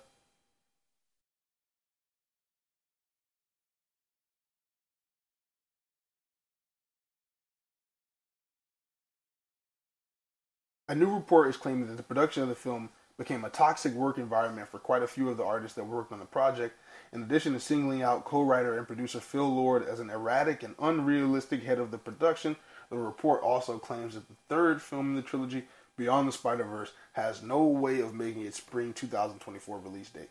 A 10.88 10.96
new 10.96 11.14
report 11.14 11.50
is 11.50 11.58
claiming 11.58 11.88
that 11.88 11.98
the 11.98 12.04
production 12.04 12.44
of 12.44 12.50
the 12.50 12.56
film 12.56 12.90
became 13.20 13.44
a 13.44 13.50
toxic 13.50 13.94
work 13.94 14.18
environment 14.18 14.70
for 14.70 14.80
quite 14.80 15.04
a 15.04 15.08
few 15.08 15.30
of 15.30 15.36
the 15.36 15.44
artists 15.44 15.76
that 15.76 15.86
worked 15.86 16.14
on 16.14 16.20
the 16.20 16.26
project. 16.26 16.76
In 17.12 17.22
addition 17.22 17.52
to 17.52 17.60
singling 17.60 18.02
out 18.02 18.24
co-writer 18.24 18.78
and 18.78 18.88
producer 18.88 19.20
Phil 19.20 19.54
Lord 19.54 19.86
as 19.86 20.00
an 20.00 20.10
erratic 20.10 20.64
and 20.64 20.74
unrealistic 20.80 21.64
head 21.64 21.80
of 21.80 21.92
the 21.92 21.98
production, 21.98 22.56
the 22.90 22.98
report 22.98 23.44
also 23.44 23.78
claims 23.78 24.16
that 24.16 24.28
the 24.30 24.36
third 24.48 24.82
film 24.82 25.10
in 25.10 25.16
the 25.16 25.22
trilogy, 25.22 25.66
Beyond 25.98 26.30
the 26.30 26.32
Spider-Verse, 26.32 26.94
has 27.12 27.44
no 27.44 27.62
way 27.66 28.00
of 28.00 28.14
making 28.14 28.46
its 28.46 28.58
spring 28.58 28.94
2024 28.94 29.80
release 29.80 30.10
date. 30.10 30.30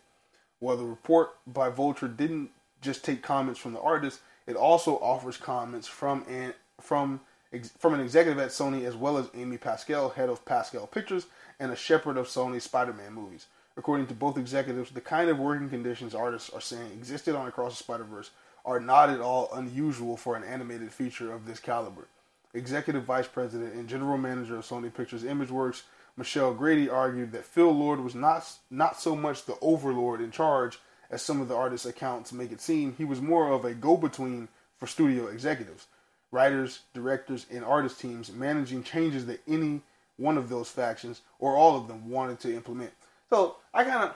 While 0.57 0.77
the 0.77 0.83
report 0.83 1.35
by 1.45 1.69
Vulture 1.69 2.07
didn't 2.07 2.49
just 2.81 3.05
take 3.05 3.21
comments 3.21 3.59
from 3.59 3.73
the 3.73 3.81
artists, 3.81 4.21
it 4.47 4.55
also 4.55 4.95
offers 4.97 5.37
comments 5.37 5.87
from 5.87 6.25
an 6.27 6.55
from 6.81 7.21
ex, 7.53 7.71
from 7.77 7.93
an 7.93 7.99
executive 7.99 8.39
at 8.39 8.49
Sony 8.49 8.85
as 8.85 8.95
well 8.95 9.17
as 9.17 9.29
Amy 9.33 9.57
Pascal, 9.57 10.09
head 10.09 10.29
of 10.29 10.45
Pascal 10.45 10.87
Pictures, 10.87 11.27
and 11.59 11.71
a 11.71 11.75
shepherd 11.75 12.17
of 12.17 12.27
Sony's 12.27 12.63
Spider-Man 12.63 13.13
movies. 13.13 13.47
According 13.77 14.07
to 14.07 14.13
both 14.13 14.37
executives, 14.37 14.91
the 14.91 15.01
kind 15.01 15.29
of 15.29 15.39
working 15.39 15.69
conditions 15.69 16.13
artists 16.13 16.49
are 16.49 16.61
saying 16.61 16.91
existed 16.91 17.35
on 17.35 17.47
Across 17.47 17.77
the 17.77 17.83
Spider-Verse 17.83 18.31
are 18.65 18.79
not 18.79 19.09
at 19.09 19.21
all 19.21 19.49
unusual 19.53 20.17
for 20.17 20.35
an 20.35 20.43
animated 20.43 20.91
feature 20.91 21.31
of 21.31 21.45
this 21.45 21.59
caliber. 21.59 22.07
Executive 22.53 23.03
Vice 23.03 23.27
President 23.27 23.73
and 23.73 23.87
General 23.87 24.17
Manager 24.17 24.57
of 24.57 24.65
Sony 24.65 24.93
Pictures 24.93 25.23
ImageWorks, 25.23 25.83
Michelle 26.17 26.53
Grady 26.53 26.89
argued 26.89 27.31
that 27.31 27.45
Phil 27.45 27.71
Lord 27.71 28.01
was 28.01 28.15
not 28.15 28.45
not 28.69 28.99
so 28.99 29.15
much 29.15 29.45
the 29.45 29.57
overlord 29.61 30.19
in 30.19 30.31
charge 30.31 30.79
as 31.09 31.21
some 31.21 31.39
of 31.39 31.47
the 31.47 31.55
artists' 31.55 31.85
accounts 31.85 32.33
make 32.33 32.51
it 32.51 32.59
seem. 32.59 32.95
He 32.97 33.05
was 33.05 33.21
more 33.21 33.51
of 33.51 33.63
a 33.63 33.73
go-between 33.73 34.49
for 34.77 34.87
studio 34.87 35.27
executives, 35.27 35.87
writers, 36.31 36.81
directors, 36.93 37.45
and 37.51 37.63
artist 37.63 37.99
teams 37.99 38.31
managing 38.31 38.83
changes 38.83 39.25
that 39.25 39.41
any 39.47 39.81
one 40.17 40.37
of 40.37 40.49
those 40.49 40.69
factions 40.69 41.21
or 41.39 41.55
all 41.55 41.77
of 41.77 41.87
them 41.87 42.09
wanted 42.09 42.39
to 42.41 42.53
implement. 42.53 42.91
So 43.29 43.55
I 43.73 43.83
kind 43.83 44.03
of, 44.03 44.15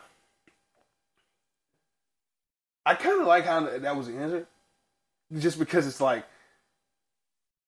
I 2.86 2.96
kind 2.96 3.22
of 3.22 3.28
like 3.28 3.46
how 3.46 3.62
that 3.62 3.96
was 3.96 4.08
the 4.08 4.18
answer, 4.18 4.48
just 5.38 5.58
because 5.58 5.88
it's 5.88 6.02
like 6.02 6.26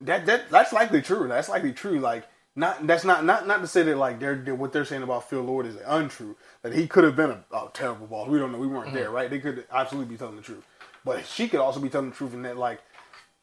that 0.01 0.25
that 0.25 0.49
that's 0.49 0.73
likely 0.73 1.01
true. 1.01 1.27
That's 1.27 1.49
likely 1.49 1.71
true. 1.71 1.99
Like 1.99 2.25
not 2.55 2.85
that's 2.85 3.05
not 3.05 3.23
not 3.23 3.47
not 3.47 3.61
to 3.61 3.67
say 3.67 3.83
that 3.83 3.97
like 3.97 4.19
they're, 4.19 4.35
they're- 4.35 4.55
what 4.55 4.73
they're 4.73 4.85
saying 4.85 5.03
about 5.03 5.29
Phil 5.29 5.41
Lord 5.41 5.65
is 5.65 5.77
untrue. 5.85 6.35
That 6.63 6.73
he 6.73 6.87
could 6.87 7.03
have 7.03 7.15
been 7.15 7.31
a, 7.31 7.43
a 7.53 7.69
terrible 7.73 8.07
boss. 8.07 8.27
We 8.27 8.39
don't 8.39 8.51
know. 8.51 8.57
We 8.57 8.67
weren't 8.67 8.87
mm-hmm. 8.87 8.95
there, 8.95 9.11
right? 9.11 9.29
They 9.29 9.39
could 9.39 9.65
absolutely 9.71 10.13
be 10.13 10.17
telling 10.17 10.35
the 10.35 10.41
truth, 10.41 10.65
but 11.05 11.25
she 11.25 11.47
could 11.47 11.61
also 11.61 11.79
be 11.79 11.89
telling 11.89 12.09
the 12.09 12.15
truth 12.15 12.33
in 12.33 12.41
that 12.41 12.57
like 12.57 12.81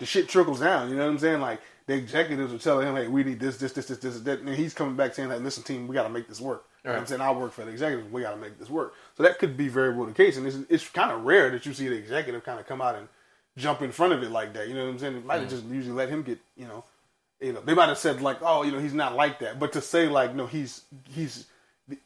the 0.02 0.06
shit 0.06 0.28
trickles 0.28 0.58
down. 0.58 0.90
You 0.90 0.96
know 0.96 1.04
what 1.04 1.12
I'm 1.12 1.18
saying? 1.20 1.40
Like 1.40 1.60
the 1.86 1.94
executives 1.94 2.52
are 2.52 2.58
telling 2.58 2.88
him, 2.88 2.96
"Hey, 2.96 3.06
we 3.06 3.22
need 3.22 3.38
this, 3.38 3.58
this, 3.58 3.70
this, 3.72 3.86
this, 3.86 3.98
this, 3.98 4.18
that," 4.22 4.40
and 4.40 4.48
he's 4.48 4.74
coming 4.74 4.96
back 4.96 5.14
saying, 5.14 5.30
"Hey, 5.30 5.38
listen, 5.38 5.62
team, 5.62 5.86
we 5.86 5.94
got 5.94 6.02
to 6.02 6.08
make 6.08 6.26
this 6.26 6.40
work." 6.40 6.64
You 6.82 6.90
know 6.90 6.96
I'm 6.96 7.06
saying? 7.06 7.20
I 7.20 7.30
work 7.30 7.52
for 7.52 7.64
the 7.64 7.70
executives. 7.70 8.10
We 8.10 8.22
got 8.22 8.32
to 8.32 8.36
make 8.36 8.58
this 8.58 8.68
work. 8.68 8.94
So 9.16 9.22
that 9.22 9.38
could 9.38 9.56
be 9.56 9.68
very 9.68 9.94
well 9.94 10.06
the 10.06 10.12
case, 10.12 10.36
and 10.36 10.44
it's, 10.44 10.58
it's 10.68 10.88
kind 10.88 11.12
of 11.12 11.22
rare 11.22 11.50
that 11.50 11.64
you 11.64 11.72
see 11.72 11.86
the 11.86 11.94
executive 11.94 12.42
kind 12.42 12.58
of 12.58 12.66
come 12.66 12.82
out 12.82 12.96
and 12.96 13.06
jump 13.56 13.80
in 13.80 13.92
front 13.92 14.12
of 14.12 14.24
it 14.24 14.32
like 14.32 14.54
that. 14.54 14.66
You 14.66 14.74
know 14.74 14.86
what 14.86 14.90
I'm 14.90 14.98
saying? 14.98 15.14
They 15.14 15.20
might 15.20 15.38
have 15.38 15.46
mm. 15.46 15.50
just 15.50 15.64
usually 15.66 15.94
let 15.94 16.08
him 16.08 16.24
get, 16.24 16.40
you 16.56 16.66
know, 16.66 16.82
you 17.40 17.52
know, 17.52 17.60
they 17.60 17.74
might 17.74 17.88
have 17.88 17.98
said 17.98 18.20
like, 18.20 18.38
"Oh, 18.42 18.64
you 18.64 18.72
know, 18.72 18.80
he's 18.80 18.94
not 18.94 19.14
like 19.14 19.38
that," 19.38 19.60
but 19.60 19.72
to 19.74 19.80
say 19.80 20.08
like, 20.08 20.34
"No, 20.34 20.48
he's 20.48 20.82
he's 21.10 21.46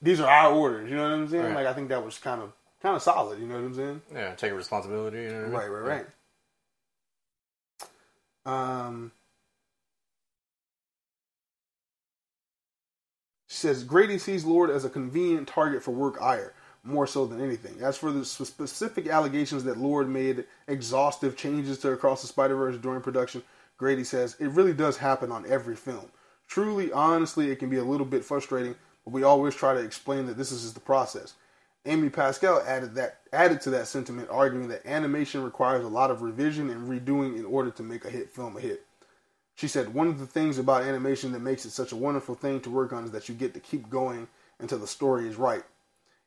these 0.02 0.20
are 0.20 0.28
our 0.28 0.52
orders," 0.52 0.90
you 0.90 0.96
know 0.96 1.04
what 1.04 1.12
I'm 1.12 1.28
saying? 1.30 1.44
Right. 1.46 1.54
Like, 1.54 1.66
I 1.66 1.72
think 1.72 1.88
that 1.88 2.04
was 2.04 2.18
kind 2.18 2.42
of 2.42 2.52
kind 2.82 2.94
of 2.94 3.00
solid. 3.00 3.40
You 3.40 3.46
know 3.46 3.54
what 3.54 3.64
I'm 3.64 3.74
saying? 3.74 4.02
Yeah, 4.12 4.34
taking 4.34 4.58
responsibility. 4.58 5.22
You 5.22 5.28
know 5.30 5.34
what 5.34 5.40
I 5.40 5.44
mean? 5.44 5.52
Right, 5.52 5.70
right, 5.70 5.96
right. 5.96 6.06
Um, 8.46 9.12
says 13.48 13.84
Grady 13.84 14.18
sees 14.18 14.44
Lord 14.44 14.70
as 14.70 14.84
a 14.84 14.90
convenient 14.90 15.48
target 15.48 15.82
for 15.82 15.90
work 15.90 16.20
ire, 16.22 16.54
more 16.84 17.06
so 17.06 17.26
than 17.26 17.40
anything. 17.40 17.82
As 17.82 17.98
for 17.98 18.12
the 18.12 18.24
specific 18.24 19.08
allegations 19.08 19.64
that 19.64 19.78
Lord 19.78 20.08
made 20.08 20.44
exhaustive 20.68 21.36
changes 21.36 21.78
to 21.78 21.90
Across 21.90 22.22
the 22.22 22.28
Spider 22.28 22.54
Verse 22.54 22.76
during 22.78 23.00
production, 23.00 23.42
Grady 23.76 24.04
says 24.04 24.36
it 24.38 24.48
really 24.50 24.72
does 24.72 24.96
happen 24.96 25.32
on 25.32 25.44
every 25.50 25.76
film. 25.76 26.06
Truly, 26.46 26.92
honestly, 26.92 27.50
it 27.50 27.58
can 27.58 27.68
be 27.68 27.78
a 27.78 27.84
little 27.84 28.06
bit 28.06 28.24
frustrating, 28.24 28.76
but 29.04 29.12
we 29.12 29.24
always 29.24 29.54
try 29.54 29.74
to 29.74 29.80
explain 29.80 30.26
that 30.26 30.36
this 30.36 30.52
is 30.52 30.62
just 30.62 30.74
the 30.74 30.80
process. 30.80 31.34
Amy 31.86 32.10
Pascal 32.10 32.62
added 32.66 32.94
that 32.96 33.20
added 33.32 33.60
to 33.62 33.70
that 33.70 33.86
sentiment, 33.86 34.28
arguing 34.30 34.68
that 34.68 34.84
animation 34.86 35.42
requires 35.42 35.84
a 35.84 35.88
lot 35.88 36.10
of 36.10 36.22
revision 36.22 36.70
and 36.70 36.88
redoing 36.88 37.36
in 37.38 37.44
order 37.44 37.70
to 37.70 37.82
make 37.82 38.04
a 38.04 38.10
hit 38.10 38.30
film 38.30 38.56
a 38.56 38.60
hit. 38.60 38.84
She 39.54 39.68
said 39.68 39.94
one 39.94 40.08
of 40.08 40.18
the 40.18 40.26
things 40.26 40.58
about 40.58 40.82
animation 40.82 41.32
that 41.32 41.40
makes 41.40 41.64
it 41.64 41.70
such 41.70 41.92
a 41.92 41.96
wonderful 41.96 42.34
thing 42.34 42.60
to 42.60 42.70
work 42.70 42.92
on 42.92 43.04
is 43.04 43.10
that 43.12 43.28
you 43.28 43.34
get 43.34 43.54
to 43.54 43.60
keep 43.60 43.88
going 43.88 44.28
until 44.58 44.78
the 44.78 44.86
story 44.86 45.28
is 45.28 45.36
right. 45.36 45.62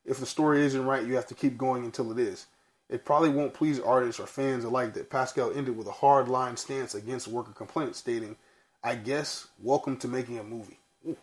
If 0.06 0.20
the 0.20 0.26
story 0.26 0.62
isn't 0.66 0.86
right, 0.86 1.06
you 1.06 1.16
have 1.16 1.28
to 1.28 1.36
keep 1.36 1.58
going 1.58 1.84
until 1.84 2.12
it 2.12 2.20
is. 2.20 2.48
It 2.90 3.06
probably 3.06 3.30
won't 3.30 3.54
please 3.54 3.80
artists 3.80 4.20
or 4.20 4.26
fans 4.26 4.64
alike 4.64 4.94
that 4.94 5.12
Pascal 5.12 5.52
ended 5.54 5.78
with 5.78 5.88
a 5.88 5.92
hard 5.92 6.28
line 6.28 6.58
stance 6.58 6.96
against 6.96 7.28
worker 7.28 7.52
complaints, 7.52 8.00
stating, 8.00 8.36
I 8.84 8.96
guess, 8.96 9.48
welcome 9.62 9.98
to 9.98 10.08
making 10.08 10.40
a 10.40 10.44
movie. 10.44 10.80
Oof. 11.08 11.18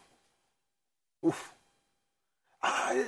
Oof. 1.26 1.52
I- 2.62 3.04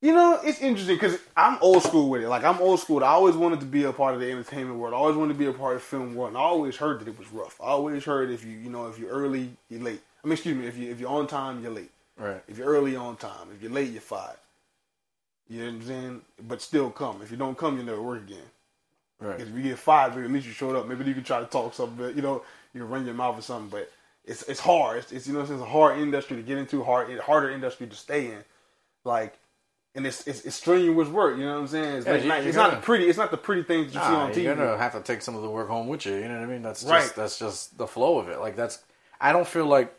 you 0.00 0.12
know, 0.12 0.40
it's 0.42 0.60
interesting 0.60 0.96
because 0.96 1.18
I'm 1.36 1.58
old 1.60 1.82
school 1.84 2.10
with 2.10 2.22
it. 2.22 2.28
Like 2.28 2.44
I'm 2.44 2.60
old 2.60 2.80
school. 2.80 3.04
I 3.04 3.08
always 3.08 3.36
wanted 3.36 3.60
to 3.60 3.66
be 3.66 3.84
a 3.84 3.92
part 3.92 4.14
of 4.14 4.20
the 4.20 4.30
entertainment 4.30 4.78
world. 4.78 4.94
I 4.94 4.96
always 4.96 5.16
wanted 5.16 5.34
to 5.34 5.38
be 5.38 5.46
a 5.46 5.52
part 5.52 5.76
of 5.76 5.82
the 5.82 5.86
film 5.86 6.14
world. 6.16 6.30
And 6.30 6.38
I 6.38 6.40
always 6.42 6.76
heard 6.76 7.00
that 7.00 7.08
it 7.08 7.18
was 7.18 7.32
rough. 7.32 7.60
I 7.60 7.66
always 7.66 8.04
heard 8.04 8.30
if 8.30 8.44
you, 8.44 8.52
you 8.52 8.68
know, 8.70 8.88
if 8.88 8.98
you're 8.98 9.10
early, 9.10 9.50
you're 9.70 9.80
late. 9.82 10.00
I 10.22 10.26
mean, 10.26 10.32
excuse 10.32 10.56
me, 10.56 10.66
if 10.66 10.76
you 10.76 10.90
if 10.90 10.98
you're 11.00 11.10
on 11.10 11.26
time, 11.28 11.62
you're 11.62 11.72
late. 11.72 11.90
Right. 12.18 12.42
If 12.48 12.58
you're 12.58 12.66
early, 12.68 12.96
on 12.96 13.16
time. 13.16 13.48
If 13.54 13.62
you're 13.62 13.72
late, 13.72 13.90
you're 13.90 14.00
fired. 14.00 14.36
You 15.48 15.60
know 15.60 15.66
what 15.66 15.74
I'm 15.74 15.86
saying? 15.86 16.20
But 16.48 16.62
still 16.62 16.90
come. 16.90 17.20
If 17.22 17.30
you 17.30 17.36
don't 17.36 17.56
come, 17.56 17.76
you 17.78 17.84
never 17.84 18.02
work 18.02 18.22
again. 18.22 18.38
Right. 19.20 19.40
If 19.40 19.50
you 19.50 19.62
get 19.62 19.78
fired, 19.78 20.12
at 20.16 20.30
least 20.30 20.46
you 20.46 20.52
showed 20.52 20.76
up. 20.76 20.88
Maybe 20.88 21.04
you 21.04 21.14
can 21.14 21.24
try 21.24 21.40
to 21.40 21.46
talk 21.46 21.74
something, 21.74 21.96
but 21.96 22.16
you 22.16 22.22
know, 22.22 22.42
you 22.74 22.80
can 22.80 22.88
run 22.90 23.04
your 23.06 23.14
mouth 23.14 23.38
or 23.38 23.42
something. 23.42 23.68
But 23.68 23.90
it's 24.24 24.42
it's 24.44 24.60
hard. 24.60 24.98
It's, 24.98 25.12
it's 25.12 25.26
you 25.26 25.34
know, 25.34 25.40
it's 25.40 25.50
a 25.50 25.58
hard 25.64 25.98
industry 25.98 26.36
to 26.36 26.42
get 26.42 26.58
into, 26.58 26.82
hard 26.84 27.18
harder 27.20 27.50
industry 27.50 27.86
to 27.86 27.96
stay 27.96 28.26
in. 28.26 28.44
Like, 29.04 29.34
and 29.94 30.06
it's 30.06 30.26
it's, 30.26 30.42
it's 30.42 30.56
strenuous 30.56 31.08
work. 31.08 31.36
You 31.38 31.44
know 31.44 31.54
what 31.54 31.60
I'm 31.62 31.66
saying? 31.66 31.96
It's, 31.96 32.06
Yeah, 32.06 32.12
like 32.12 32.22
you- 32.22 32.28
not, 32.28 32.40
it's 32.44 32.56
gonna- 32.56 32.76
the 32.76 32.82
pretty. 32.82 33.08
It's 33.08 33.18
not 33.18 33.30
the 33.30 33.36
pretty 33.36 33.62
things 33.64 33.86
you 33.86 34.00
see 34.00 34.08
Nah, 34.08 34.24
on 34.26 34.32
TV. 34.32 34.42
you're 34.44 34.54
gonna 34.54 34.78
have 34.78 34.92
to 34.92 35.00
take 35.00 35.22
some 35.22 35.34
of 35.34 35.42
the 35.42 35.50
work 35.50 35.68
home 35.68 35.88
with 35.88 36.06
you. 36.06 36.14
You 36.14 36.28
know 36.28 36.34
what 36.40 36.44
I 36.44 36.46
mean? 36.46 36.62
That's 36.62 36.80
just 36.82 36.90
Right. 36.92 37.12
that's 37.16 37.38
just 37.38 37.76
the 37.78 37.86
flow 37.86 38.18
of 38.18 38.28
it. 38.28 38.38
Like 38.40 38.56
that's. 38.56 38.78
I 39.20 39.32
don't 39.32 39.46
feel 39.46 39.66
like 39.66 39.92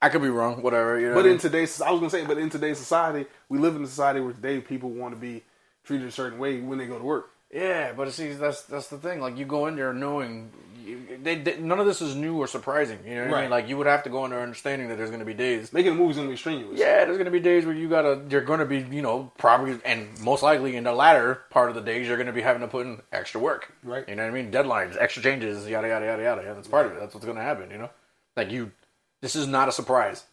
I 0.00 0.08
could 0.08 0.22
be 0.22 0.28
wrong. 0.28 0.62
Whatever. 0.62 0.98
You 1.00 1.08
know. 1.08 1.14
But 1.14 1.24
what 1.24 1.30
in 1.32 1.38
today's, 1.38 1.80
I 1.80 1.90
was 1.90 1.98
gonna 2.00 2.10
say, 2.10 2.24
but 2.24 2.38
in 2.38 2.50
today's 2.50 2.78
society, 2.78 3.26
we 3.48 3.58
live 3.58 3.74
in 3.76 3.82
a 3.82 3.86
society 3.88 4.20
where 4.20 4.32
today 4.32 4.60
people 4.60 4.90
want 4.90 5.14
to 5.14 5.20
be 5.20 5.42
treated 5.84 6.06
a 6.06 6.12
certain 6.12 6.38
way 6.38 6.60
when 6.60 6.78
they 6.78 6.86
go 6.86 6.98
to 6.98 7.04
work. 7.04 7.30
Yeah, 7.52 7.92
but 7.92 8.12
see, 8.12 8.32
that's 8.32 8.62
that's 8.62 8.88
the 8.88 8.98
thing. 8.98 9.20
Like 9.20 9.38
you 9.38 9.44
go 9.44 9.66
in 9.66 9.76
there 9.76 9.92
knowing 9.92 10.50
you, 10.84 11.18
they, 11.22 11.36
they, 11.36 11.58
none 11.58 11.80
of 11.80 11.86
this 11.86 12.00
is 12.00 12.14
new 12.14 12.36
or 12.36 12.46
surprising. 12.46 12.98
You 13.06 13.14
know 13.16 13.26
what 13.26 13.34
I 13.34 13.40
mean? 13.42 13.50
Like 13.50 13.68
you 13.68 13.76
would 13.76 13.86
have 13.86 14.02
to 14.04 14.10
go 14.10 14.24
in 14.24 14.30
there 14.30 14.40
understanding 14.40 14.88
that 14.88 14.96
there's 14.96 15.10
going 15.10 15.20
to 15.20 15.26
be 15.26 15.34
days. 15.34 15.72
Making 15.72 15.92
a 15.92 15.94
movie's 15.94 16.16
gonna 16.16 16.28
be 16.28 16.36
strenuous. 16.36 16.78
Yeah, 16.78 17.04
there's 17.04 17.16
going 17.16 17.26
to 17.26 17.30
be 17.30 17.40
days 17.40 17.64
where 17.64 17.74
you 17.74 17.88
gotta. 17.88 18.22
You're 18.28 18.42
going 18.42 18.60
to 18.60 18.66
be, 18.66 18.80
you 18.94 19.02
know, 19.02 19.32
probably 19.38 19.78
and 19.84 20.08
most 20.20 20.42
likely 20.42 20.76
in 20.76 20.84
the 20.84 20.92
latter 20.92 21.42
part 21.50 21.68
of 21.68 21.74
the 21.74 21.80
days, 21.80 22.06
you're 22.06 22.16
going 22.16 22.26
to 22.26 22.32
be 22.32 22.42
having 22.42 22.62
to 22.62 22.68
put 22.68 22.86
in 22.86 23.00
extra 23.12 23.40
work. 23.40 23.72
Right. 23.82 24.08
You 24.08 24.14
know 24.14 24.24
what 24.24 24.30
I 24.30 24.42
mean? 24.42 24.50
Deadlines, 24.50 24.96
extra 24.98 25.22
changes, 25.22 25.66
yada 25.68 25.88
yada 25.88 26.06
yada 26.06 26.22
yada. 26.22 26.42
Yeah, 26.42 26.54
that's 26.54 26.68
part 26.68 26.86
of 26.86 26.92
it. 26.92 27.00
That's 27.00 27.14
what's 27.14 27.26
going 27.26 27.38
to 27.38 27.42
happen. 27.42 27.70
You 27.70 27.78
know, 27.78 27.90
like 28.36 28.50
you. 28.50 28.72
This 29.20 29.34
is 29.34 29.46
not 29.46 29.68
a 29.68 29.72
surprise. 29.72 30.24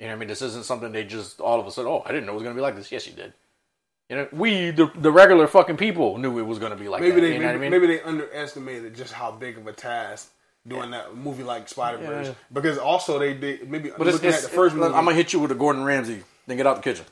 You 0.00 0.06
know 0.06 0.12
what 0.12 0.16
I 0.16 0.18
mean? 0.20 0.28
This 0.28 0.42
isn't 0.42 0.64
something 0.64 0.90
they 0.90 1.04
just 1.04 1.40
all 1.40 1.60
of 1.60 1.66
a 1.66 1.70
sudden. 1.70 1.90
Oh, 1.90 2.02
I 2.04 2.10
didn't 2.10 2.26
know 2.26 2.32
it 2.32 2.36
was 2.36 2.42
going 2.42 2.54
to 2.54 2.58
be 2.58 2.62
like 2.62 2.74
this. 2.74 2.90
Yes, 2.90 3.06
you 3.06 3.12
did. 3.12 3.32
You 4.10 4.16
know, 4.16 4.28
we 4.32 4.70
the 4.70 4.90
the 4.96 5.10
regular 5.10 5.46
fucking 5.46 5.76
people 5.78 6.18
knew 6.18 6.38
it 6.38 6.42
was 6.42 6.58
going 6.58 6.72
to 6.72 6.76
be 6.78 6.88
like 6.88 7.00
Maybe 7.00 7.14
that. 7.16 7.20
they 7.22 7.32
you 7.34 7.38
know 7.38 7.46
maybe, 7.46 7.46
what 7.46 7.54
I 7.56 7.58
mean? 7.58 7.70
maybe 7.70 7.86
they 7.86 8.02
underestimated 8.02 8.94
just 8.94 9.12
how 9.12 9.30
big 9.30 9.56
of 9.56 9.66
a 9.66 9.72
task 9.72 10.30
doing 10.66 10.90
that 10.90 11.16
movie 11.16 11.42
like 11.42 11.68
Spider 11.68 11.98
Verse 11.98 12.26
Yeah. 12.28 12.34
because 12.52 12.78
also 12.78 13.18
they 13.18 13.34
did 13.34 13.70
maybe 13.70 13.90
but 13.96 14.06
looking 14.06 14.28
it's, 14.28 14.44
at 14.44 14.50
the 14.50 14.54
first 14.56 14.74
movie. 14.76 14.94
I'm 14.94 15.04
gonna 15.04 15.16
hit 15.16 15.32
you 15.32 15.38
with 15.40 15.50
a 15.52 15.54
Gordon 15.54 15.84
Ramsay. 15.84 16.22
Then 16.46 16.56
get 16.58 16.66
out 16.66 16.76
the 16.76 16.82
kitchen. 16.82 17.06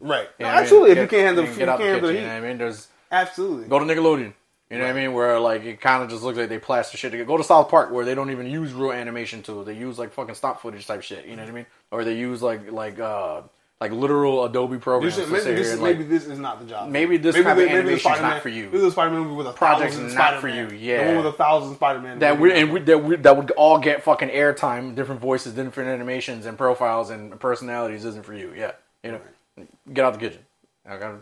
right. 0.00 0.28
You 0.38 0.44
know 0.44 0.46
No, 0.46 0.46
what 0.46 0.50
I 0.50 0.54
mean? 0.56 0.62
absolutely. 0.62 0.88
Get- 0.94 0.98
if 0.98 1.02
you 1.12 1.18
can't 1.18 1.26
handle, 1.26 1.44
you 1.46 1.54
get 1.58 1.68
out 1.68 1.78
the 1.78 1.84
kitchen. 1.84 2.02
the 2.02 2.12
You 2.12 2.20
know 2.20 2.26
what 2.26 2.32
I 2.32 2.40
mean? 2.40 2.58
There's 2.58 2.88
absolutely. 3.10 3.68
Go 3.68 3.78
to 3.78 3.84
Nickelodeon. 3.86 4.32
You 4.70 4.78
know 4.78 4.84
what 4.86 4.96
I 4.96 5.00
mean? 5.00 5.12
Where 5.12 5.38
like 5.40 5.64
it 5.64 5.80
kind 5.80 6.02
of 6.02 6.10
just 6.10 6.22
looks 6.22 6.36
like 6.36 6.48
they 6.48 6.58
plaster 6.58 6.96
shit 6.98 7.12
together. 7.12 7.26
Go 7.28 7.36
to 7.36 7.44
South 7.44 7.68
Park 7.68 7.90
where 7.92 8.04
they 8.04 8.14
don't 8.14 8.30
even 8.30 8.46
use 8.46 8.72
real 8.72 8.92
animation 8.92 9.42
tools. 9.42 9.66
They 9.66 9.74
use 9.74 9.98
like 9.98 10.12
fucking 10.12 10.34
stop 10.34 10.60
footage 10.60 10.86
type 10.86 11.02
shit. 11.02 11.26
You 11.26 11.36
know 11.36 11.42
what 11.42 11.50
I 11.50 11.54
mean? 11.54 11.66
Or 11.90 12.04
they 12.04 12.16
use 12.16 12.42
like 12.42 12.70
like 12.72 12.98
uh 12.98 13.42
like 13.80 13.92
literal 13.92 14.44
Adobe 14.44 14.78
programs. 14.78 15.18
maybe, 15.18 15.30
this 15.30 15.46
is, 15.46 15.72
and, 15.74 15.82
like, 15.82 15.96
maybe 15.98 16.08
this 16.08 16.26
is 16.26 16.38
not 16.38 16.60
the 16.60 16.66
job. 16.66 16.88
maybe 16.88 17.16
this 17.16 17.34
type 17.34 17.44
of 17.46 17.56
the- 17.56 17.64
the 17.64 17.70
animation's 17.70 18.02
Spider-Man- 18.02 18.30
not 18.30 18.42
for 18.42 18.48
you. 18.48 18.70
This 18.70 18.80
is 18.80 18.86
a 18.86 18.90
Spider-Man 18.92 19.20
movie 19.20 19.34
with 19.34 19.46
a 19.48 19.52
Project's 19.52 19.96
thousand 19.96 20.14
not 20.14 20.34
for 20.40 20.48
Spider-Man. 20.48 20.70
you, 20.70 20.76
yeah. 20.78 20.98
the 21.02 21.06
one 21.08 21.24
with 21.24 21.34
a 21.34 21.36
thousand 21.36 21.74
Spider-Man. 21.74 22.18
that 22.20 22.38
we 22.40 22.52
and 22.52 22.72
we, 22.72 22.80
that 22.80 23.02
we, 23.02 23.16
that 23.16 23.36
would 23.36 23.50
all 23.52 23.78
get 23.78 24.02
fucking 24.02 24.30
airtime, 24.30 24.94
different 24.94 25.20
voices, 25.20 25.52
different 25.54 25.90
animations 25.90 26.46
and 26.46 26.56
profiles 26.56 27.10
and 27.10 27.38
personalities 27.40 28.04
isn't 28.04 28.24
for 28.24 28.32
you. 28.34 28.52
Yeah, 28.56 28.72
you 29.02 29.12
know, 29.12 29.66
get 29.92 30.04
out 30.04 30.14
the 30.14 30.20
kitchen. 30.20 30.40
I 30.88 30.96
got, 30.96 31.14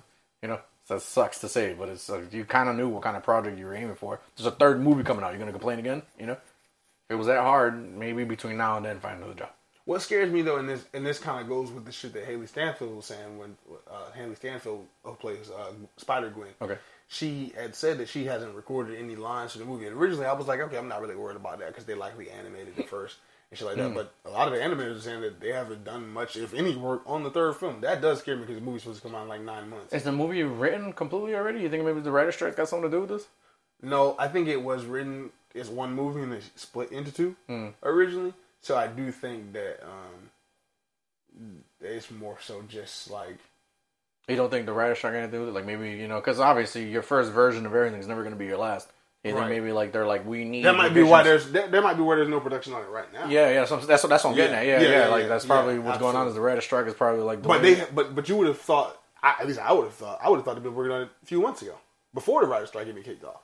you 0.43 0.49
know, 0.49 0.61
that 0.89 1.01
sucks 1.01 1.39
to 1.41 1.49
say, 1.49 1.73
but 1.73 1.89
it's 1.89 2.11
uh, 2.11 2.21
you 2.31 2.45
kind 2.45 2.69
of 2.69 2.77
knew 2.77 2.89
what 2.89 3.03
kind 3.03 3.17
of 3.17 3.23
project 3.23 3.59
you 3.59 3.65
were 3.67 3.75
aiming 3.75 3.95
for. 3.97 4.21
There's 4.37 4.47
a 4.47 4.51
third 4.51 4.81
movie 4.81 5.03
coming 5.05 5.25
out. 5.25 5.31
You're 5.31 5.39
gonna 5.39 5.53
complain 5.53 5.79
again? 5.79 6.03
You 6.21 6.27
know, 6.27 6.33
if 6.33 6.39
it 7.11 7.15
was 7.15 7.29
that 7.29 7.41
hard, 7.41 7.97
maybe 7.97 8.25
between 8.25 8.57
now 8.59 8.77
and 8.77 8.85
then 8.85 9.01
find 9.01 9.17
another 9.19 9.35
job. 9.35 9.51
What 9.85 10.01
scares 10.03 10.30
me 10.33 10.43
though, 10.43 10.59
and 10.59 10.68
this 10.68 10.85
and 10.95 11.05
this 11.05 11.18
kind 11.18 11.41
of 11.41 11.49
goes 11.49 11.70
with 11.70 11.85
the 11.85 11.93
shit 11.93 12.12
that 12.12 12.28
Hailee 12.28 12.49
Steinfeld 12.49 12.95
was 12.95 13.07
saying 13.07 13.37
when 13.39 13.57
uh, 13.91 14.16
Hailee 14.16 14.37
Steinfeld 14.37 14.87
who 15.03 15.14
plays 15.14 15.51
uh, 15.51 15.72
Spider 15.97 16.30
Gwen. 16.30 16.49
Okay. 16.61 16.78
She 17.09 17.53
had 17.57 17.74
said 17.74 17.99
that 17.99 18.09
she 18.09 18.24
hasn't 18.24 18.55
recorded 18.55 18.99
any 18.99 19.16
lines 19.16 19.53
for 19.53 19.59
the 19.59 19.64
movie. 19.64 19.87
And 19.87 19.97
originally, 19.97 20.24
I 20.26 20.33
was 20.33 20.47
like, 20.47 20.61
okay, 20.61 20.78
I'm 20.78 20.89
not 20.89 21.01
really 21.03 21.16
worried 21.16 21.37
about 21.37 21.59
that 21.59 21.68
because 21.68 21.85
they 21.85 21.95
likely 21.95 22.30
animated 22.30 22.78
it 22.78 22.89
first 22.89 23.16
and 23.51 23.59
shit 23.59 23.66
like 23.68 23.76
that. 23.76 23.93
But 23.93 24.14
a 24.24 24.30
lot 24.30 24.49
of 24.49 24.55
the 24.55 24.61
animators 24.61 24.97
are 24.97 25.01
saying 25.01 25.20
that 25.20 25.39
they 25.41 25.53
haven't 25.53 25.85
done 25.85 26.09
much, 26.09 26.37
if 26.37 26.55
any, 26.55 26.74
work 26.74 27.03
on 27.05 27.22
the 27.22 27.30
third 27.30 27.57
film. 27.57 27.83
That 27.83 28.01
does 28.01 28.20
scare 28.20 28.37
me 28.37 28.43
because 28.43 28.55
the 28.55 28.62
movie's 28.62 28.83
supposed 28.83 29.03
to 29.03 29.07
come 29.09 29.14
out 29.14 29.24
in 29.24 29.28
like 29.28 29.43
nine 29.43 29.68
months. 29.68 29.93
Is 29.93 30.05
the 30.05 30.12
movie 30.12 30.43
written 30.45 30.95
completely 30.95 31.35
already? 31.35 31.61
You 31.61 31.68
think 31.68 31.85
maybe 31.85 32.01
the 32.01 32.11
writer 32.12 32.33
strike 32.33 32.57
got 32.57 32.68
something 32.68 32.89
to 32.91 32.97
do 32.97 33.01
with 33.03 33.11
this? 33.11 33.26
No, 33.83 34.16
I 34.18 34.28
think 34.28 34.49
it 34.49 34.62
was 34.62 34.87
written 34.87 35.30
as 35.55 35.68
one 35.68 35.93
movie 35.93 36.22
and 36.22 36.33
it's 36.33 36.49
split 36.57 36.93
into 36.93 37.12
two 37.12 37.37
Hmm. 37.49 37.68
originally. 37.83 38.33
So 38.63 38.77
I 38.77 38.87
do 38.87 39.11
think 39.11 39.53
that 39.53 39.81
um, 39.85 40.31
it's 41.81 42.11
more 42.11 42.39
so 42.41 42.63
just 42.69 43.11
like 43.11 43.39
You 44.29 44.37
don't 44.37 44.51
think 44.51 44.67
the 44.67 44.73
writer 44.73 44.95
strike 44.95 45.15
got 45.15 45.19
anything 45.19 45.41
to 45.41 45.47
do 45.47 45.49
it? 45.51 45.55
Like 45.55 45.67
maybe 45.67 45.91
you 45.91 46.09
know, 46.09 46.21
because 46.21 46.41
obviously 46.41 46.89
your 46.89 47.03
first 47.03 47.33
version 47.33 47.67
of 47.67 47.75
everything 47.75 48.01
is 48.01 48.07
never 48.07 48.23
going 48.23 48.35
to 48.35 48.39
be 48.39 48.47
your 48.47 48.59
last. 48.59 48.89
Think 49.25 49.37
Right. 49.39 49.49
maybe 49.49 49.71
like 49.71 49.93
they're 49.93 50.07
like 50.07 50.27
we 50.27 50.45
need 50.45 50.65
that 50.65 50.77
might 50.77 50.93
be 50.93 51.03
why 51.05 51.23
there's 51.23 51.53
that, 51.53 51.71
that 51.71 51.83
might 51.83 51.95
be 51.95 52.03
why 52.03 52.17
there's 52.17 52.29
no 52.29 52.41
production 52.41 52.73
on 52.75 52.83
it 52.83 52.89
right 52.89 53.13
now. 53.13 53.29
Yeah, 53.29 53.51
yeah. 53.51 53.65
So 53.67 53.77
that's 53.77 54.03
that's 54.03 54.25
what 54.25 54.31
I'm 54.31 54.37
getting 54.37 54.53
Yeah, 54.53 54.59
at. 54.61 54.67
Yeah, 54.67 54.81
yeah, 54.81 54.99
yeah. 55.05 55.09
like 55.09 55.29
that's 55.29 55.45
probably 55.47 55.79
what's 55.79 55.99
going 55.99 56.17
on. 56.17 56.27
Is 56.27 56.35
the 56.35 56.41
writer 56.41 56.61
strike 56.61 56.87
is 56.87 56.95
probably 56.95 57.23
like. 57.23 57.41
But 57.43 57.63
they 57.63 57.85
but 57.95 58.17
but 58.17 58.29
you 58.29 58.37
would 58.37 58.49
have 58.49 58.59
thought 58.59 59.01
I, 59.23 59.37
at 59.41 59.47
least 59.47 59.61
I 59.61 59.73
would 59.73 59.85
have 59.85 59.95
thought 59.95 60.19
I 60.21 60.29
would 60.29 60.37
have 60.39 60.45
thought 60.45 60.55
they'd 60.55 60.63
been 60.65 60.75
working 60.75 60.93
on 60.93 61.03
it 61.03 61.09
a 61.23 61.27
few 61.27 61.41
months 61.41 61.63
ago 61.63 61.77
before 62.13 62.41
the 62.43 62.49
writer's 62.49 62.69
strike 62.71 62.89
even 62.89 63.03
kicked 63.05 63.25
off. 63.25 63.43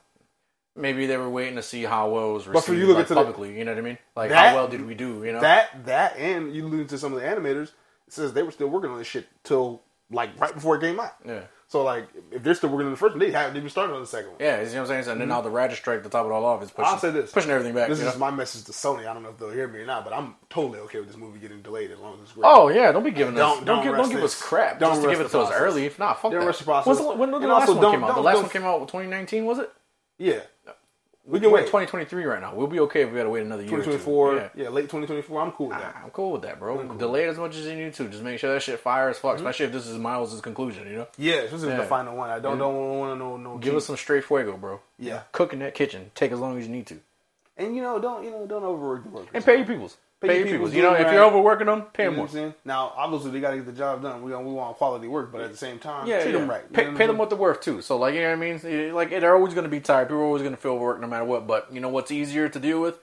Maybe 0.79 1.05
they 1.05 1.17
were 1.17 1.29
waiting 1.29 1.55
to 1.55 1.61
see 1.63 1.83
how 1.83 2.09
well 2.09 2.31
it 2.31 2.33
was 2.33 2.43
But 2.45 2.51
received 2.55 2.65
for 2.67 2.73
you 2.73 2.87
look 2.87 2.95
like, 2.95 3.03
into 3.03 3.13
the- 3.13 3.19
publicly. 3.19 3.57
you 3.57 3.65
know 3.65 3.71
what 3.71 3.77
I 3.77 3.81
mean? 3.81 3.97
Like 4.15 4.29
That- 4.29 4.49
how 4.49 4.55
well 4.55 4.67
did 4.67 4.85
we 4.85 4.95
do? 4.95 5.23
You 5.23 5.33
know. 5.33 5.41
That 5.41 5.85
that 5.85 6.17
and 6.17 6.53
you 6.55 6.67
lose 6.67 6.89
to 6.89 6.97
some 6.97 7.13
of 7.13 7.19
the 7.21 7.25
animators. 7.27 7.71
It 8.07 8.13
says 8.13 8.33
they 8.33 8.43
were 8.43 8.51
still 8.51 8.67
working 8.67 8.89
on 8.89 8.97
this 8.97 9.07
shit 9.07 9.27
till 9.43 9.81
like 10.11 10.31
right 10.39 10.53
before 10.53 10.77
it 10.77 10.81
came 10.81 10.99
out. 10.99 11.13
yeah. 11.25 11.41
So 11.67 11.83
like 11.83 12.07
if 12.31 12.41
they're 12.41 12.55
still 12.55 12.69
working 12.71 12.87
on 12.87 12.91
the 12.93 12.97
first 12.97 13.11
one, 13.13 13.19
they 13.19 13.29
haven't 13.29 13.55
even 13.55 13.69
started 13.69 13.93
on 13.93 14.01
the 14.01 14.07
second 14.07 14.31
one. 14.31 14.37
Yeah, 14.39 14.59
you 14.61 14.65
know 14.65 14.71
what 14.71 14.79
I'm 14.79 14.87
saying. 14.87 15.03
So, 15.03 15.11
and 15.11 15.21
then 15.21 15.27
now 15.27 15.41
the 15.41 15.51
writer 15.51 15.75
strike 15.75 16.01
to 16.01 16.09
top 16.09 16.25
it 16.25 16.31
all 16.31 16.43
off 16.43 16.63
is 16.63 16.71
pushing. 16.71 16.85
Mm-hmm. 16.85 16.93
I'll 16.95 16.99
say 16.99 17.11
this. 17.11 17.31
pushing 17.31 17.51
everything 17.51 17.75
back. 17.75 17.89
This 17.89 17.99
is 17.99 18.11
know? 18.11 18.17
my 18.19 18.31
message 18.31 18.63
to 18.63 18.71
Sony. 18.71 19.07
I 19.07 19.13
don't 19.13 19.21
know 19.21 19.29
if 19.29 19.37
they'll 19.37 19.51
hear 19.51 19.67
me 19.67 19.81
or 19.81 19.85
not, 19.85 20.03
but 20.03 20.11
I'm 20.11 20.33
totally 20.49 20.79
okay 20.79 20.97
with 20.97 21.09
this 21.09 21.17
movie 21.17 21.37
getting 21.37 21.61
delayed 21.61 21.91
as 21.91 21.99
long 21.99 22.15
as 22.15 22.21
it's 22.21 22.31
great. 22.31 22.45
Oh 22.47 22.69
yeah, 22.69 22.91
don't 22.91 23.03
be 23.03 23.11
giving 23.11 23.35
us 23.35 23.39
Don't- 23.39 23.57
don't, 23.57 23.75
don't 23.75 23.83
give, 23.85 23.95
don't 23.97 24.09
give 24.09 24.23
us 24.23 24.41
crap 24.41 24.79
Don't 24.79 24.93
just 24.93 25.03
to 25.03 25.09
give 25.09 25.21
it 25.21 25.29
to 25.29 25.39
us 25.41 25.51
early. 25.53 25.85
If 25.85 25.99
not, 25.99 26.19
fuck 26.19 26.31
Don't 26.31 26.39
that. 26.41 26.47
rush 26.47 26.57
the 26.57 26.63
process. 26.63 26.87
When's 26.87 26.99
the, 27.01 27.05
when 27.15 27.29
did 27.29 27.41
the 27.41 27.43
And 27.43 27.53
last 27.53 27.69
also 27.69 27.79
one 27.79 27.91
came 27.91 28.03
out? 28.03 28.15
The 28.15 28.21
last 28.21 28.41
one 28.41 28.49
came 28.49 28.63
out 28.63 28.79
2019, 28.87 29.45
was 29.45 29.59
it? 29.59 29.71
Yeah, 30.19 30.41
we 31.25 31.39
can 31.39 31.49
We're 31.51 31.57
wait. 31.57 31.65
2023 31.67 32.25
right 32.25 32.41
now. 32.41 32.55
We'll 32.55 32.67
be 32.67 32.79
okay 32.81 33.01
if 33.03 33.09
we 33.11 33.17
got 33.17 33.23
to 33.25 33.29
wait 33.29 33.43
another 33.45 33.61
year. 33.61 33.69
2024, 33.71 34.35
Yeah. 34.35 34.49
yeah. 34.55 34.69
late 34.69 34.83
2024. 34.83 35.41
I'm 35.41 35.51
cool 35.51 35.67
with 35.67 35.77
Ah, 35.77 35.81
that. 35.81 35.95
I'm 36.03 36.09
cool 36.11 36.31
with 36.31 36.41
that, 36.41 36.59
bro. 36.59 36.81
Delay 36.97 37.25
it 37.25 37.29
as 37.29 37.37
much 37.37 37.55
as 37.55 37.65
you 37.67 37.75
need 37.75 37.93
to. 37.95 38.07
Just 38.09 38.23
make 38.23 38.39
sure 38.39 38.51
that 38.53 38.61
shit 38.61 38.79
fire 38.79 39.09
as 39.09 39.17
Mm-hmm. 39.17 39.27
fuck, 39.27 39.35
especially 39.37 39.65
if 39.67 39.71
this 39.71 39.85
is 39.87 39.97
Miles' 39.97 40.39
conclusion. 40.41 40.87
You 40.87 40.97
know, 40.97 41.07
Yeah, 41.17 41.41
this 41.41 41.53
is 41.53 41.63
Yeah. 41.65 41.77
the 41.77 41.83
final 41.85 42.15
one. 42.15 42.29
I 42.31 42.39
don't 42.39 42.57
don't 42.57 42.97
want 42.99 43.13
to 43.13 43.19
know 43.19 43.37
no. 43.37 43.57
give 43.57 43.75
us 43.75 43.85
some 43.85 43.97
straight 43.97 44.23
fuego, 44.25 44.57
bro. 44.57 44.79
Yeah. 44.97 45.21
cook 45.31 45.53
in 45.53 45.59
that 45.59 45.75
kitchen. 45.75 46.11
Take 46.15 46.31
as 46.31 46.39
long 46.39 46.57
as 46.57 46.65
you 46.65 46.71
need 46.71 46.87
to, 46.87 46.99
and 47.57 47.75
you 47.75 47.81
know 47.83 47.99
don't 47.99 48.23
you 48.23 48.31
know 48.31 48.47
don't 48.47 48.63
overwork 48.63 49.03
the 49.03 49.09
workers 49.09 49.29
and 49.33 49.45
pay 49.45 49.57
your 49.57 49.65
peoples. 49.67 49.97
Pay, 50.21 50.27
Pay 50.27 50.37
your 50.39 50.47
your 50.47 50.55
peoples. 50.57 50.71
peoples, 50.71 50.73
You 50.75 50.81
know, 50.81 51.07
if 51.07 51.13
you're 51.13 51.23
overworking 51.23 51.67
them, 51.67 51.83
pay 51.93 52.03
You 52.03 52.09
them 52.09 52.17
more. 52.17 52.27
saying? 52.27 52.53
Now, 52.65 52.91
obviously, 52.97 53.31
they 53.31 53.39
got 53.39 53.51
to 53.51 53.55
get 53.57 53.65
the 53.67 53.71
job 53.71 54.01
done. 54.01 54.21
We 54.21 54.31
we 54.35 54.51
want 54.53 54.75
quality 54.75 55.07
work, 55.07 55.31
but 55.31 55.39
at 55.41 55.51
the 55.51 55.57
same 55.57 55.79
time, 55.79 56.07
Yeah, 56.07 56.21
treat 56.21 56.33
yeah. 56.33 56.39
them 56.39 56.49
right. 56.49 56.73
Pay, 56.73 56.91
pay 56.91 57.07
them 57.07 57.17
what 57.17 57.29
they're 57.29 57.39
worth 57.39 57.61
too. 57.61 57.81
So, 57.81 57.95
like, 57.97 58.13
you 58.15 58.19
know 58.21 58.27
what 58.35 58.45
I 58.45 58.57
mean? 58.59 58.93
Like, 58.93 59.11
they're 59.11 59.33
always 59.35 59.53
going 59.53 59.63
to 59.63 59.69
be 59.69 59.79
tired. 59.79 60.09
People 60.09 60.17
are 60.19 60.25
always 60.25 60.41
going 60.41 60.53
to 60.55 60.59
feel 60.61 60.77
work 60.77 60.99
no 60.99 61.07
matter 61.07 61.23
what. 61.23 61.47
But 61.47 61.71
you 61.73 61.79
know 61.79 61.87
what's 61.89 62.11
easier 62.11 62.49
to 62.49 62.59
deal 62.59 62.81
with? 62.81 62.99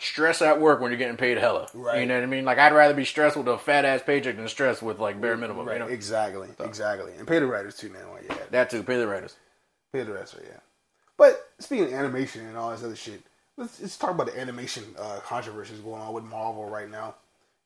Stress 0.00 0.42
at 0.42 0.60
work 0.60 0.80
when 0.80 0.90
you're 0.92 0.98
getting 0.98 1.16
paid 1.16 1.38
hella. 1.38 1.68
Right. 1.74 2.00
You 2.00 2.06
know 2.06 2.14
what 2.16 2.22
I 2.22 2.26
mean? 2.26 2.44
Like, 2.44 2.58
I'd 2.58 2.72
rather 2.74 2.94
be 2.94 3.04
stressed 3.06 3.36
with 3.36 3.48
a 3.48 3.56
fat 3.58 3.84
ass 3.86 4.02
paycheck 4.04 4.36
than 4.36 4.46
stressed 4.46 4.82
with 4.82 5.00
like 5.00 5.20
bare 5.20 5.36
minimum. 5.38 5.66
Right, 5.66 5.72
You 5.74 5.78
know 5.80 5.86
exactly, 5.88 6.48
exactly, 6.60 7.12
and 7.18 7.26
pay 7.26 7.38
the 7.40 7.46
writers 7.46 7.76
too, 7.76 7.88
man. 7.88 8.08
While 8.10 8.22
you 8.22 8.28
at 8.28 8.36
it. 8.36 8.52
that 8.52 8.70
too. 8.70 8.82
Pay 8.82 8.98
the 8.98 9.08
writers. 9.08 9.34
Pay 9.92 10.02
the 10.04 10.12
writers, 10.12 10.36
yeah. 10.44 10.60
But 11.16 11.48
speaking 11.58 11.86
of 11.86 11.92
animation 11.94 12.46
and 12.46 12.56
all 12.56 12.70
this 12.70 12.84
other 12.84 12.94
shit, 12.94 13.22
let's, 13.58 13.80
let's 13.80 13.96
talk 13.98 14.10
about 14.10 14.26
the 14.26 14.40
animation 14.40 14.84
uh, 14.98 15.18
controversies 15.24 15.80
going 15.80 16.00
on 16.00 16.12
with 16.14 16.24
Marvel 16.24 16.66
right 16.68 16.90
now. 16.90 17.14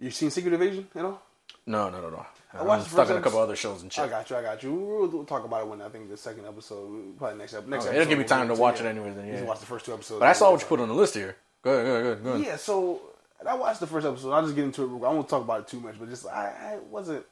You 0.01 0.11
seen 0.11 0.31
Secret 0.31 0.53
Invasion 0.53 0.89
at 0.97 1.05
all? 1.05 1.23
No, 1.67 1.91
no, 1.91 2.01
no, 2.01 2.11
no. 2.11 2.27
I'm 2.55 2.67
watched 2.67 2.85
the 2.85 2.91
stuck 2.91 3.11
in 3.11 3.17
a 3.17 3.21
couple 3.21 3.39
other 3.39 3.57
shows 3.57 3.83
and 3.83 3.93
shit. 3.93 4.05
I 4.05 4.09
got 4.09 4.29
you, 4.29 4.37
I 4.37 4.43
got 4.43 4.63
you. 4.63 4.73
We'll, 4.75 5.09
we'll 5.09 5.25
talk 5.25 5.45
about 5.45 5.63
it 5.63 5.69
when 5.69 5.81
I 5.81 5.89
think 5.89 6.11
the 6.11 6.17
second 6.17 6.47
episode, 6.47 7.17
probably 7.19 7.39
next 7.39 7.55
episode. 7.55 7.71
Next 7.71 7.85
Okay, 7.85 7.91
episode 7.91 8.01
it'll 8.01 8.11
give 8.11 8.19
you 8.19 8.25
we'll 8.25 8.39
time 8.39 8.49
to 8.49 8.55
watch 8.55 8.81
it 8.81 8.87
anyways, 8.87 9.15
then, 9.15 9.27
You 9.27 9.33
yeah. 9.33 9.39
can 9.39 9.47
watch 9.47 9.61
the 9.61 9.67
first 9.67 9.87
two 9.87 9.93
episodes. 9.95 10.19
But 10.21 10.29
I 10.29 10.33
saw 10.33 10.51
what 10.51 10.61
you 10.61 10.67
put 10.67 10.81
on 10.81 10.89
the 10.89 10.95
list 10.95 11.15
here. 11.15 11.37
Good, 11.63 11.85
good, 11.85 12.03
good, 12.03 12.23
good. 12.25 12.45
Yeah, 12.45 12.57
so 12.57 13.01
I 13.49 13.55
watched 13.55 13.81
the 13.81 13.87
first 13.87 14.07
episode. 14.07 14.33
I'll 14.33 14.43
just 14.43 14.55
get 14.57 14.65
into 14.65 14.83
it. 14.83 14.87
real 14.87 14.99
quick. 14.99 15.11
I 15.11 15.15
won't 15.15 15.29
talk 15.29 15.43
about 15.43 15.61
it 15.61 15.69
too 15.69 15.81
much, 15.81 15.95
but 15.99 16.09
just 16.09 16.27
I, 16.27 16.75
I 16.75 16.79
wasn't 16.91 17.25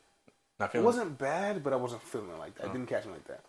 Not 0.58 0.74
it 0.74 0.82
wasn't 0.82 1.18
bad, 1.18 1.64
but 1.64 1.72
I 1.72 1.76
wasn't 1.76 2.02
feeling 2.02 2.38
like 2.38 2.54
that. 2.56 2.66
It 2.66 2.72
didn't 2.72 2.88
catch 2.88 3.04
me 3.06 3.12
like 3.12 3.26
that. 3.26 3.40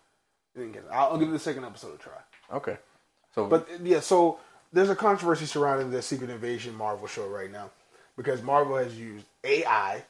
It 0.56 0.60
didn't 0.60 0.74
catch. 0.74 0.84
Me. 0.84 0.90
I'll, 0.92 1.12
I'll 1.12 1.18
give 1.18 1.30
the 1.32 1.40
second 1.40 1.64
episode 1.66 1.96
a 1.96 1.98
try. 1.98 2.14
Okay. 2.58 2.78
So, 3.36 3.48
But 3.48 3.68
yeah, 3.84 4.00
so 4.02 4.40
there's 4.74 4.90
a 4.90 4.96
controversy 4.96 5.46
surrounding 5.46 5.92
the 5.92 6.02
Secret 6.02 6.30
Invasion 6.30 6.76
Marvel 6.76 7.08
show 7.08 7.28
right 7.28 7.52
now 7.52 7.70
because 8.16 8.42
Marvel 8.42 8.78
has 8.78 8.98
used 8.98 9.26
AI 9.44 10.04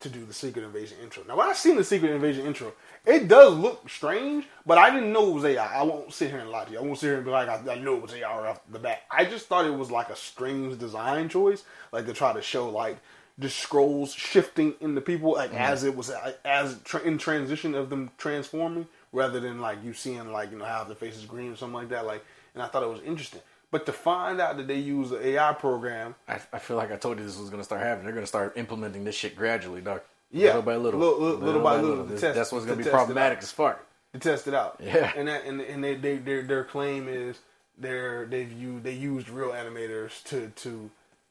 to 0.00 0.08
do 0.08 0.24
the 0.24 0.34
Secret 0.34 0.64
Invasion 0.64 0.98
intro. 1.02 1.24
Now, 1.26 1.36
when 1.36 1.48
I 1.48 1.54
seen 1.54 1.76
the 1.76 1.84
Secret 1.84 2.12
Invasion 2.12 2.46
intro, 2.46 2.72
it 3.06 3.26
does 3.26 3.54
look 3.54 3.88
strange, 3.88 4.46
but 4.66 4.78
I 4.78 4.90
didn't 4.90 5.12
know 5.12 5.30
it 5.30 5.34
was 5.34 5.44
AI. 5.44 5.80
I 5.80 5.82
won't 5.82 6.12
sit 6.12 6.30
here 6.30 6.40
and 6.40 6.50
lie 6.50 6.64
to 6.64 6.72
you. 6.72 6.78
I 6.78 6.82
won't 6.82 6.98
sit 6.98 7.06
here 7.06 7.16
and 7.16 7.24
be 7.24 7.30
like, 7.30 7.48
I, 7.48 7.72
I 7.72 7.78
know 7.78 7.96
it 7.96 8.02
was 8.02 8.14
AI 8.14 8.38
right 8.38 8.50
off 8.50 8.60
the 8.70 8.78
bat. 8.78 9.02
I 9.10 9.24
just 9.24 9.46
thought 9.46 9.66
it 9.66 9.74
was 9.74 9.90
like 9.90 10.10
a 10.10 10.16
strange 10.16 10.78
design 10.78 11.28
choice, 11.28 11.64
like 11.90 12.06
to 12.06 12.12
try 12.12 12.32
to 12.32 12.42
show 12.42 12.68
like 12.68 12.98
the 13.38 13.48
scrolls 13.48 14.12
shifting 14.12 14.74
in 14.80 14.94
the 14.94 15.00
people, 15.00 15.32
like 15.32 15.54
as 15.54 15.84
it 15.84 15.96
was 15.96 16.12
as 16.44 16.78
tra- 16.84 17.02
in 17.02 17.18
transition 17.18 17.74
of 17.74 17.90
them 17.90 18.10
transforming, 18.18 18.86
rather 19.12 19.40
than 19.40 19.60
like 19.60 19.82
you 19.82 19.92
seeing 19.92 20.30
like 20.30 20.52
you 20.52 20.58
know 20.58 20.64
how 20.66 20.84
the 20.84 20.94
face 20.94 21.16
is 21.16 21.24
green 21.24 21.52
or 21.52 21.56
something 21.56 21.74
like 21.74 21.88
that. 21.88 22.06
Like, 22.06 22.24
and 22.54 22.62
I 22.62 22.66
thought 22.66 22.82
it 22.82 22.88
was 22.90 23.00
interesting. 23.00 23.40
But 23.74 23.86
to 23.86 23.92
find 23.92 24.40
out 24.40 24.56
that 24.58 24.68
they 24.68 24.78
use 24.78 25.10
an 25.10 25.18
AI 25.20 25.52
program, 25.54 26.14
I, 26.28 26.38
I 26.52 26.60
feel 26.60 26.76
like 26.76 26.92
I 26.92 26.96
told 26.96 27.18
you 27.18 27.24
this 27.24 27.36
was 27.36 27.50
going 27.50 27.58
to 27.60 27.64
start 27.64 27.80
happening. 27.82 28.04
They're 28.04 28.12
going 28.14 28.22
to 28.22 28.28
start 28.28 28.52
implementing 28.56 29.02
this 29.02 29.16
shit 29.16 29.34
gradually, 29.34 29.80
dog. 29.80 30.00
Yeah. 30.30 30.46
Little 30.50 30.62
by 30.62 30.76
little. 30.76 31.00
Little- 31.00 31.18
little- 31.18 31.38
little 31.40 31.60
by 31.60 31.80
little, 31.80 32.04
This- 32.04 32.20
test- 32.20 32.36
that's 32.36 32.52
what's 32.52 32.66
going 32.66 32.78
to 32.78 32.84
be 32.84 32.88
problematic 32.88 33.38
as 33.38 33.50
fuck. 33.50 33.84
to 34.12 34.20
test 34.20 34.46
it 34.46 34.54
out. 34.54 34.76
Yeah. 34.80 35.12
and 35.16 35.26
that 35.26 35.44
and 35.44 35.60
and 35.60 35.82
they, 35.82 35.96
they 35.96 36.18
their 36.18 36.42
their 36.42 36.62
claim 36.62 37.08
is 37.08 37.36
they're 37.76 38.26
they've 38.26 38.52
used 38.52 38.84
they 38.84 38.92
used 38.92 39.28
real 39.28 39.48
animators 39.50 40.22
to 40.26 40.52
to 40.62 40.88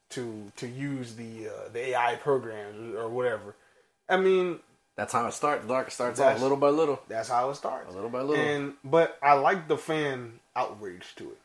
to 0.10 0.52
to 0.58 0.68
use 0.68 1.16
the 1.16 1.48
uh, 1.48 1.70
the 1.72 1.92
AI 1.92 2.16
programs 2.18 2.94
or 2.98 3.08
whatever. 3.08 3.56
I 4.10 4.18
mean, 4.18 4.60
That's 4.98 5.14
how 5.14 5.26
it 5.28 5.34
starts. 5.34 5.66
Dark 5.66 5.92
starts 5.92 6.20
off 6.20 6.42
little 6.42 6.58
by 6.58 6.70
little, 6.72 7.00
That's 7.08 7.30
how 7.30 7.50
it 7.52 7.56
starts. 7.56 7.90
a 7.90 7.96
little 7.96 8.10
by 8.10 8.20
little. 8.22 8.44
And 8.44 8.74
but 8.84 9.18
I 9.24 9.34
like 9.36 9.70
the 9.70 9.78
fan 9.78 10.42
outrage 10.58 11.16
to 11.16 11.24
it 11.32 11.38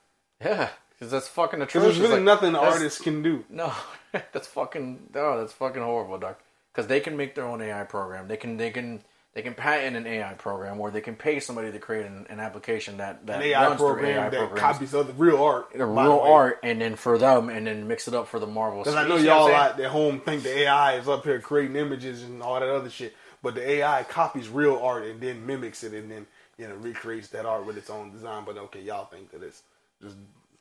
yeah, 0.45 0.69
because 0.99 1.11
that's 1.13 1.29
fucking 1.29 1.61
because 1.61 1.75
atrocious. 1.77 1.99
there's 1.99 2.11
really 2.11 2.21
Like, 2.21 2.25
nothing 2.25 2.53
the 2.53 2.59
that's- 2.59 2.75
artist 2.75 3.03
can 3.03 3.23
do. 3.23 3.45
No, 3.49 3.73
that's 4.33 4.49
fucking 4.49 5.11
no, 5.15 5.39
that's 5.41 5.53
fucking 5.53 5.83
horrible, 5.83 6.19
doc. 6.19 6.41
Because 6.73 6.87
they 6.89 7.01
can 7.01 7.17
make 7.17 7.35
their 7.35 7.45
own 7.45 7.61
AI 7.63 7.85
program. 7.85 8.29
They 8.29 8.37
can 8.37 8.57
they 8.57 8.71
can 8.71 9.03
they 9.35 9.43
can 9.43 9.55
patent 9.55 9.97
an 9.97 10.07
AI 10.07 10.33
program, 10.35 10.81
or 10.81 10.91
they 10.91 11.01
can 11.01 11.15
pay 11.15 11.39
somebody 11.39 11.71
to 11.71 11.79
create 11.79 12.07
an, 12.07 12.27
an 12.31 12.41
application 12.41 12.97
that 12.97 13.27
that 13.27 13.37
An 13.41 13.43
AI 13.49 13.67
runs 13.67 13.79
through 13.79 13.87
program 13.89 14.17
AI 14.19 14.29
that 14.31 14.39
programs, 14.39 14.61
copies 14.61 14.95
other 14.95 15.13
real 15.13 15.43
art, 15.43 15.71
the 15.75 15.85
real 15.87 16.19
art, 16.19 16.59
and 16.63 16.81
then 16.81 16.97
for 16.97 17.19
them, 17.19 17.49
and 17.49 17.67
then 17.67 17.87
mix 17.89 18.09
it 18.09 18.15
up 18.15 18.27
for 18.29 18.39
the 18.41 18.47
Marvel. 18.47 18.81
Because 18.81 18.95
I 18.97 19.07
know 19.07 19.19
see 19.19 19.27
what 19.27 19.33
I'm 19.33 19.39
y'all 19.39 19.47
saying? 19.47 19.57
out 19.59 19.81
at 19.81 19.91
home 19.91 20.21
think 20.21 20.43
the 20.43 20.59
AI 20.61 20.95
is 20.99 21.09
up 21.09 21.25
here 21.25 21.41
creating 21.41 21.77
images 21.77 22.23
and 22.23 22.43
all 22.43 22.59
that 22.59 22.69
other 22.69 22.91
shit, 22.91 23.15
but 23.43 23.55
the 23.55 23.69
AI 23.69 24.03
copies 24.05 24.49
real 24.49 24.77
art 24.79 25.05
and 25.05 25.21
then 25.21 25.45
mimics 25.47 25.83
it 25.85 25.93
and 25.93 26.11
then 26.11 26.27
you 26.59 26.67
know 26.69 26.75
recreates 26.77 27.29
that 27.29 27.45
art 27.47 27.67
with 27.67 27.77
its 27.77 27.91
own 27.91 28.11
design. 28.13 28.45
But 28.45 28.57
okay, 28.57 28.81
y'all 28.83 29.07
think 29.07 29.31
that 29.33 29.43
it's 29.43 29.63
just 30.03 30.17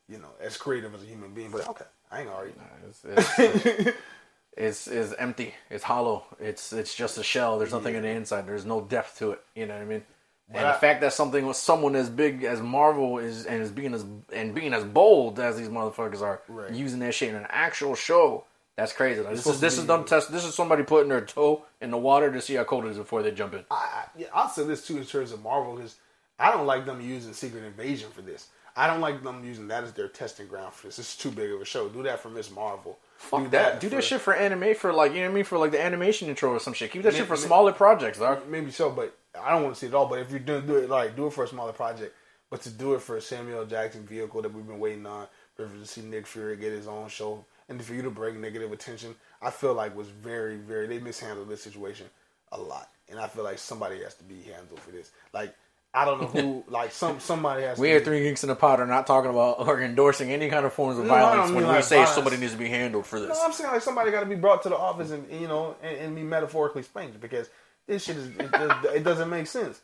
you 0.10 0.18
know 0.18 0.30
as 0.42 0.58
creative 0.58 0.94
as 0.96 1.04
a 1.04 1.06
human 1.06 1.34
being. 1.34 1.52
But 1.52 1.68
okay, 1.70 1.86
I 2.12 2.22
ain't 2.22 2.30
already. 2.30 2.54
It's, 2.88 3.04
it's, 3.06 3.98
it's, 4.58 4.88
it's 4.88 5.14
empty. 5.20 5.54
It's 5.70 5.84
hollow. 5.84 6.26
It's 6.40 6.74
it's 6.74 6.96
just 6.96 7.18
a 7.18 7.24
shell. 7.24 7.60
There's 7.60 7.74
nothing 7.74 7.96
in 7.96 8.04
the 8.04 8.10
inside. 8.10 8.48
There's 8.48 8.66
no 8.66 8.82
depth 8.82 9.18
to 9.20 9.32
it. 9.32 9.42
You 9.56 9.66
know 9.66 9.76
what 9.76 9.82
I 9.82 9.86
mean? 9.86 10.04
And 10.50 10.66
I- 10.66 10.72
the 10.74 10.80
fact 10.80 11.02
that 11.02 11.14
something 11.14 11.46
with 11.46 11.58
someone 11.58 11.96
as 11.96 12.10
big 12.10 12.44
as 12.44 12.62
Marvel 12.62 13.20
is 13.20 13.46
and 13.46 13.62
is 13.62 13.72
being 13.72 13.94
as 13.94 14.06
and 14.34 14.56
being 14.56 14.74
as 14.74 14.84
bold 14.84 15.40
as 15.40 15.58
these 15.58 15.70
motherfuckers 15.70 16.22
are 16.22 16.42
Right. 16.48 16.72
using 16.72 17.00
that 17.00 17.14
shit 17.14 17.30
in 17.30 17.36
an 17.36 17.48
actual 17.50 17.96
show. 17.96 18.46
That's 18.78 18.94
crazy. 18.94 19.22
Like, 19.22 19.32
this 19.36 19.48
is 19.48 19.60
this 19.60 19.74
to 19.76 19.82
is 19.82 19.86
be- 19.86 19.88
them 19.88 20.06
test. 20.06 20.32
This 20.32 20.46
is 20.46 20.54
somebody 20.54 20.84
putting 20.84 21.10
their 21.10 21.22
toe 21.22 21.66
in 21.82 21.90
the 21.92 21.98
water 21.98 22.32
to 22.32 22.40
see 22.40 22.54
how 22.54 22.64
cold 22.64 22.86
it 22.86 22.90
is 22.90 22.98
before 22.98 23.24
they 23.24 23.32
jump 23.32 23.56
in. 23.56 23.66
I, 23.72 23.74
I, 23.76 24.04
yeah, 24.16 24.28
I'll 24.34 24.50
say 24.50 24.64
this 24.66 24.86
too 24.86 24.98
in 24.98 25.06
terms 25.06 25.32
of 25.32 25.42
Marvel 25.42 25.76
because 25.76 25.96
I 26.38 26.52
don't 26.52 26.68
like 26.68 26.86
them 26.86 27.02
using 27.02 27.34
Secret 27.34 27.64
Invasion 27.64 28.12
for 28.12 28.22
this. 28.22 28.48
I 28.78 28.86
don't 28.88 29.02
like 29.02 29.24
them 29.24 29.44
using 29.44 29.68
that 29.70 29.84
as 29.84 29.92
their 29.94 30.08
testing 30.08 30.48
ground 30.48 30.72
for 30.72 30.88
this. 30.88 31.00
It's 31.00 31.18
too 31.18 31.32
big 31.32 31.52
of 31.52 31.60
a 31.60 31.66
show. 31.66 31.90
Do 31.90 32.04
that 32.04 32.20
for 32.20 32.30
Miss 32.30 32.52
Marvel. 32.52 33.00
Fuck 33.18 33.50
that. 33.50 33.80
Do 33.80 33.90
for- 33.90 33.96
that 33.96 34.04
shit 34.04 34.22
for 34.22 34.36
anime 34.36 34.76
for 34.76 34.94
like 34.94 35.12
you 35.14 35.18
know 35.22 35.24
what 35.26 35.32
I 35.32 35.36
mean 35.36 35.44
for 35.46 35.58
like 35.58 35.72
the 35.72 35.82
animation 35.84 36.30
intro 36.30 36.52
or 36.52 36.60
some 36.60 36.74
shit. 36.74 36.92
Keep 36.92 37.02
that 37.02 37.14
Ma- 37.14 37.18
shit 37.18 37.28
for 37.28 37.34
ma- 37.34 37.40
smaller 37.40 37.72
projects, 37.74 38.20
dog. 38.20 38.48
Maybe 38.48 38.70
so, 38.72 38.92
but 38.92 39.18
I 39.40 39.50
don't 39.50 39.64
want 39.64 39.74
to 39.76 39.80
see 39.80 39.88
it 39.88 39.96
all. 39.96 40.06
But 40.08 40.20
if 40.20 40.30
you're 40.30 40.40
doing 40.40 40.68
do 40.68 40.76
it 40.76 40.90
like 40.90 41.16
do 41.16 41.26
it 41.28 41.34
for 41.34 41.44
a 41.44 41.48
smaller 41.48 41.74
project, 41.74 42.16
but 42.52 42.62
to 42.62 42.70
do 42.70 42.94
it 42.94 43.02
for 43.02 43.18
a 43.18 43.22
Samuel 43.22 43.66
Jackson 43.66 44.06
vehicle 44.06 44.42
that 44.44 44.54
we've 44.54 44.68
been 44.68 44.80
waiting 44.80 45.06
on, 45.08 45.26
for 45.56 45.68
to 45.68 45.86
see 45.86 46.02
Nick 46.02 46.28
Fury 46.28 46.56
get 46.56 46.72
his 46.72 46.88
own 46.88 47.10
show, 47.10 47.44
and 47.70 47.84
for 47.84 47.96
you 47.96 48.04
to 48.04 48.12
bring 48.12 48.40
negative 48.40 48.72
attention, 48.72 49.16
I 49.42 49.50
feel 49.50 49.74
like 49.74 49.96
was 49.98 50.08
very, 50.10 50.58
very 50.58 50.86
they 50.86 51.00
mishandled 51.00 51.50
this 51.50 51.64
situation 51.64 52.06
a 52.52 52.60
lot, 52.60 52.90
and 53.10 53.20
I 53.20 53.28
feel 53.28 53.44
like 53.44 53.58
somebody 53.58 54.04
has 54.04 54.14
to 54.16 54.24
be 54.24 54.44
handled 54.44 54.80
for 54.82 54.92
this. 54.92 55.10
Like 55.34 55.56
I 55.94 56.06
don't 56.06 56.22
know 56.22 56.28
who, 56.28 56.64
like 56.72 56.92
some 56.92 57.20
somebody 57.20 57.64
has. 57.64 57.78
We 57.78 57.94
be- 57.94 58.00
three 58.00 58.24
geeks 58.24 58.44
in 58.44 58.50
a 58.50 58.56
pod 58.56 58.80
are 58.80 58.86
not 58.86 59.08
talking 59.08 59.32
about 59.32 59.60
or 59.68 59.82
endorsing 59.82 60.32
any 60.32 60.50
kind 60.50 60.66
of 60.66 60.74
forms 60.74 60.98
of 61.00 61.06
No, 61.06 61.12
violence 61.12 61.52
when 61.52 61.64
we 61.64 61.64
like 61.70 61.84
say 61.84 61.96
violence. 61.98 62.16
somebody 62.16 62.38
needs 62.38 62.52
to 62.54 62.58
be 62.58 62.70
handled 62.70 63.06
for 63.06 63.20
this. 63.20 63.30
No, 63.30 63.36
I'm 63.44 63.52
saying 63.54 63.72
like 63.72 63.82
somebody 63.82 64.12
got 64.12 64.20
to 64.22 64.26
be 64.28 64.36
brought 64.36 64.64
to 64.64 64.70
the 64.70 64.78
office 64.78 65.12
and 65.12 65.26
you 65.32 65.48
know 65.48 65.76
and, 65.82 65.98
and 65.98 66.16
be 66.16 66.24
metaphorically 66.24 66.84
spanked 66.84 67.20
because 67.20 67.50
this 67.88 68.04
shit 68.04 68.18
is 68.18 68.28
it, 68.28 68.52
does, 68.52 68.86
it 68.96 69.04
doesn't 69.04 69.30
make 69.30 69.48
sense. 69.48 69.82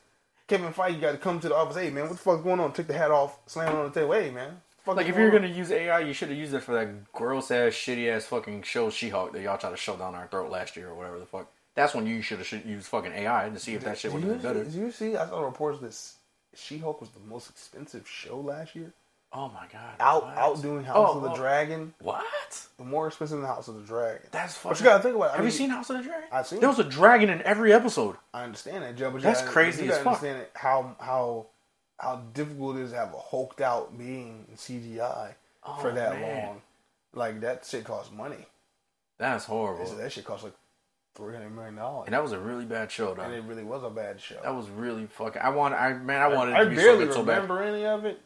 Kevin 0.48 0.74
Feige 0.74 0.96
you 0.96 1.02
got 1.02 1.14
to 1.14 1.18
come 1.18 1.40
to 1.40 1.50
the 1.50 1.56
office. 1.56 1.78
Hey 1.78 1.90
man, 1.90 2.04
what 2.04 2.12
the 2.12 2.18
fuck's 2.18 2.44
going 2.44 2.60
on? 2.60 2.74
Take 2.74 2.88
the 2.88 2.94
hat 2.94 3.12
off, 3.12 3.40
slam 3.48 3.70
it 3.70 3.80
on 3.80 3.86
the 3.92 4.00
table. 4.00 4.14
Hey 4.14 4.30
man, 4.30 4.62
fuck 4.84 4.98
Like 4.98 5.08
if 5.08 5.16
you're 5.16 5.32
going 5.32 5.44
gonna 5.44 5.54
use 5.54 5.72
AI, 5.72 6.00
you 6.02 6.14
should 6.14 6.30
have 6.30 6.38
used 6.38 6.54
it 6.54 6.62
for 6.62 6.74
that 6.76 7.12
gross 7.14 7.50
ass, 7.50 7.72
shitty 7.74 8.10
ass 8.10 8.26
fucking 8.26 8.64
show 8.64 8.90
She-Hulk 8.90 9.32
that 9.34 9.42
y'all 9.42 9.58
tried 9.58 9.72
to 9.72 9.78
shove 9.78 10.00
down 10.00 10.16
our 10.16 10.28
throat 10.28 10.52
last 10.52 10.76
year 10.76 10.90
or 10.90 10.96
whatever 10.96 11.18
the 11.20 11.26
fuck. 11.26 11.50
That's 11.76 11.94
when 11.96 12.06
you 12.06 12.22
should 12.22 12.40
have 12.40 12.66
used 12.66 12.88
fucking 12.88 13.12
AI 13.14 13.50
to 13.50 13.60
see 13.60 13.74
if 13.74 13.84
that 13.84 13.98
shit 13.98 14.14
would 14.14 14.24
have 14.24 14.32
been 14.34 14.42
better. 14.42 14.64
did 14.64 14.74
you 14.74 14.92
see? 14.92 15.16
I 15.18 15.28
saw 15.28 15.42
reports 15.42 15.80
that 15.80 16.58
She 16.60 16.78
Hulk 16.78 17.02
was 17.02 17.10
the 17.10 17.20
most 17.28 17.50
expensive 17.50 18.08
show 18.08 18.40
last 18.40 18.76
year. 18.76 18.94
Oh 19.36 19.48
my 19.50 19.66
god! 19.72 19.96
Out 20.00 20.26
what? 20.26 20.38
outdoing 20.38 20.84
House 20.84 20.96
Oh, 21.12 21.18
of 21.18 21.24
the 21.24 21.32
oh. 21.32 21.36
Dragon, 21.36 21.96
What? 22.00 22.68
more 22.78 23.08
expensive 23.08 23.40
than 23.40 23.48
House 23.48 23.68
of 23.68 23.74
the 23.74 23.82
Dragon. 23.82 24.28
That's 24.32 24.54
fucking. 24.56 24.70
But 24.74 24.80
you 24.80 24.84
gotta 24.86 25.02
think 25.02 25.16
about 25.16 25.26
it. 25.26 25.30
I 25.30 25.32
Have 25.32 25.40
mean, 25.40 25.46
you 25.46 25.52
seen 25.52 25.70
House 25.72 25.90
of 25.90 25.98
the 25.98 26.04
Dragon? 26.04 26.28
I've 26.32 26.46
seen 26.46 26.60
There 26.60 26.70
it. 26.70 26.78
was 26.78 26.86
a 26.86 26.90
dragon 26.90 27.32
in 27.32 27.42
every 27.42 27.74
episode. 27.74 28.16
I 28.32 28.44
understand 28.44 28.84
that, 28.84 28.96
Joe. 28.96 29.10
But 29.10 29.24
you 29.24 29.24
gotta- 29.34 29.48
crazy 29.48 29.86
You 29.86 29.92
as 29.92 29.98
gotta 29.98 30.04
fuck. 30.04 30.14
understand 30.22 30.42
it, 30.44 30.52
how 30.54 30.96
how 31.00 31.48
how 31.98 32.18
difficult 32.36 32.76
it 32.78 32.82
is 32.84 32.92
to 32.92 32.98
have 32.98 33.12
a 33.16 33.18
hulked 33.18 33.60
out 33.62 33.98
being 33.98 34.46
in 34.52 34.56
CGI 34.56 35.34
for 35.82 35.90
Oh, 35.90 35.96
that 35.96 36.14
man. 36.20 36.46
long. 36.46 36.62
Like 37.16 37.42
that 37.42 37.66
shit 37.66 37.86
costs 37.86 38.12
money. 38.12 38.46
That's 39.18 39.46
horrible. 39.46 39.86
That 39.96 40.12
shit 40.12 40.26
costs 40.26 40.44
like 40.44 40.54
three 41.16 41.34
hundred 41.34 41.52
million 41.52 41.76
dollars, 41.76 42.06
And 42.08 42.14
that 42.14 42.24
was 42.24 42.32
a 42.32 42.40
really 42.40 42.66
bad 42.66 42.92
show, 42.92 43.14
though. 43.14 43.22
and 43.22 43.34
it 43.34 43.44
really 43.44 43.64
was 43.64 43.84
a 43.84 43.90
bad 43.90 44.20
show. 44.22 44.38
That 44.44 44.56
was 44.56 44.70
really 44.70 45.06
fucking. 45.08 45.42
I 45.42 45.50
want. 45.50 45.74
I 45.76 45.94
man, 45.94 46.22
I 46.22 46.28
wanted 46.28 46.56
I 46.56 46.64
to 46.64 46.70
be 46.70 46.76
barely 46.76 47.12
so 47.12 47.24
bad. 47.24 47.44
remember 47.44 47.62
any 47.64 47.86
of 47.86 48.06
it, 48.06 48.20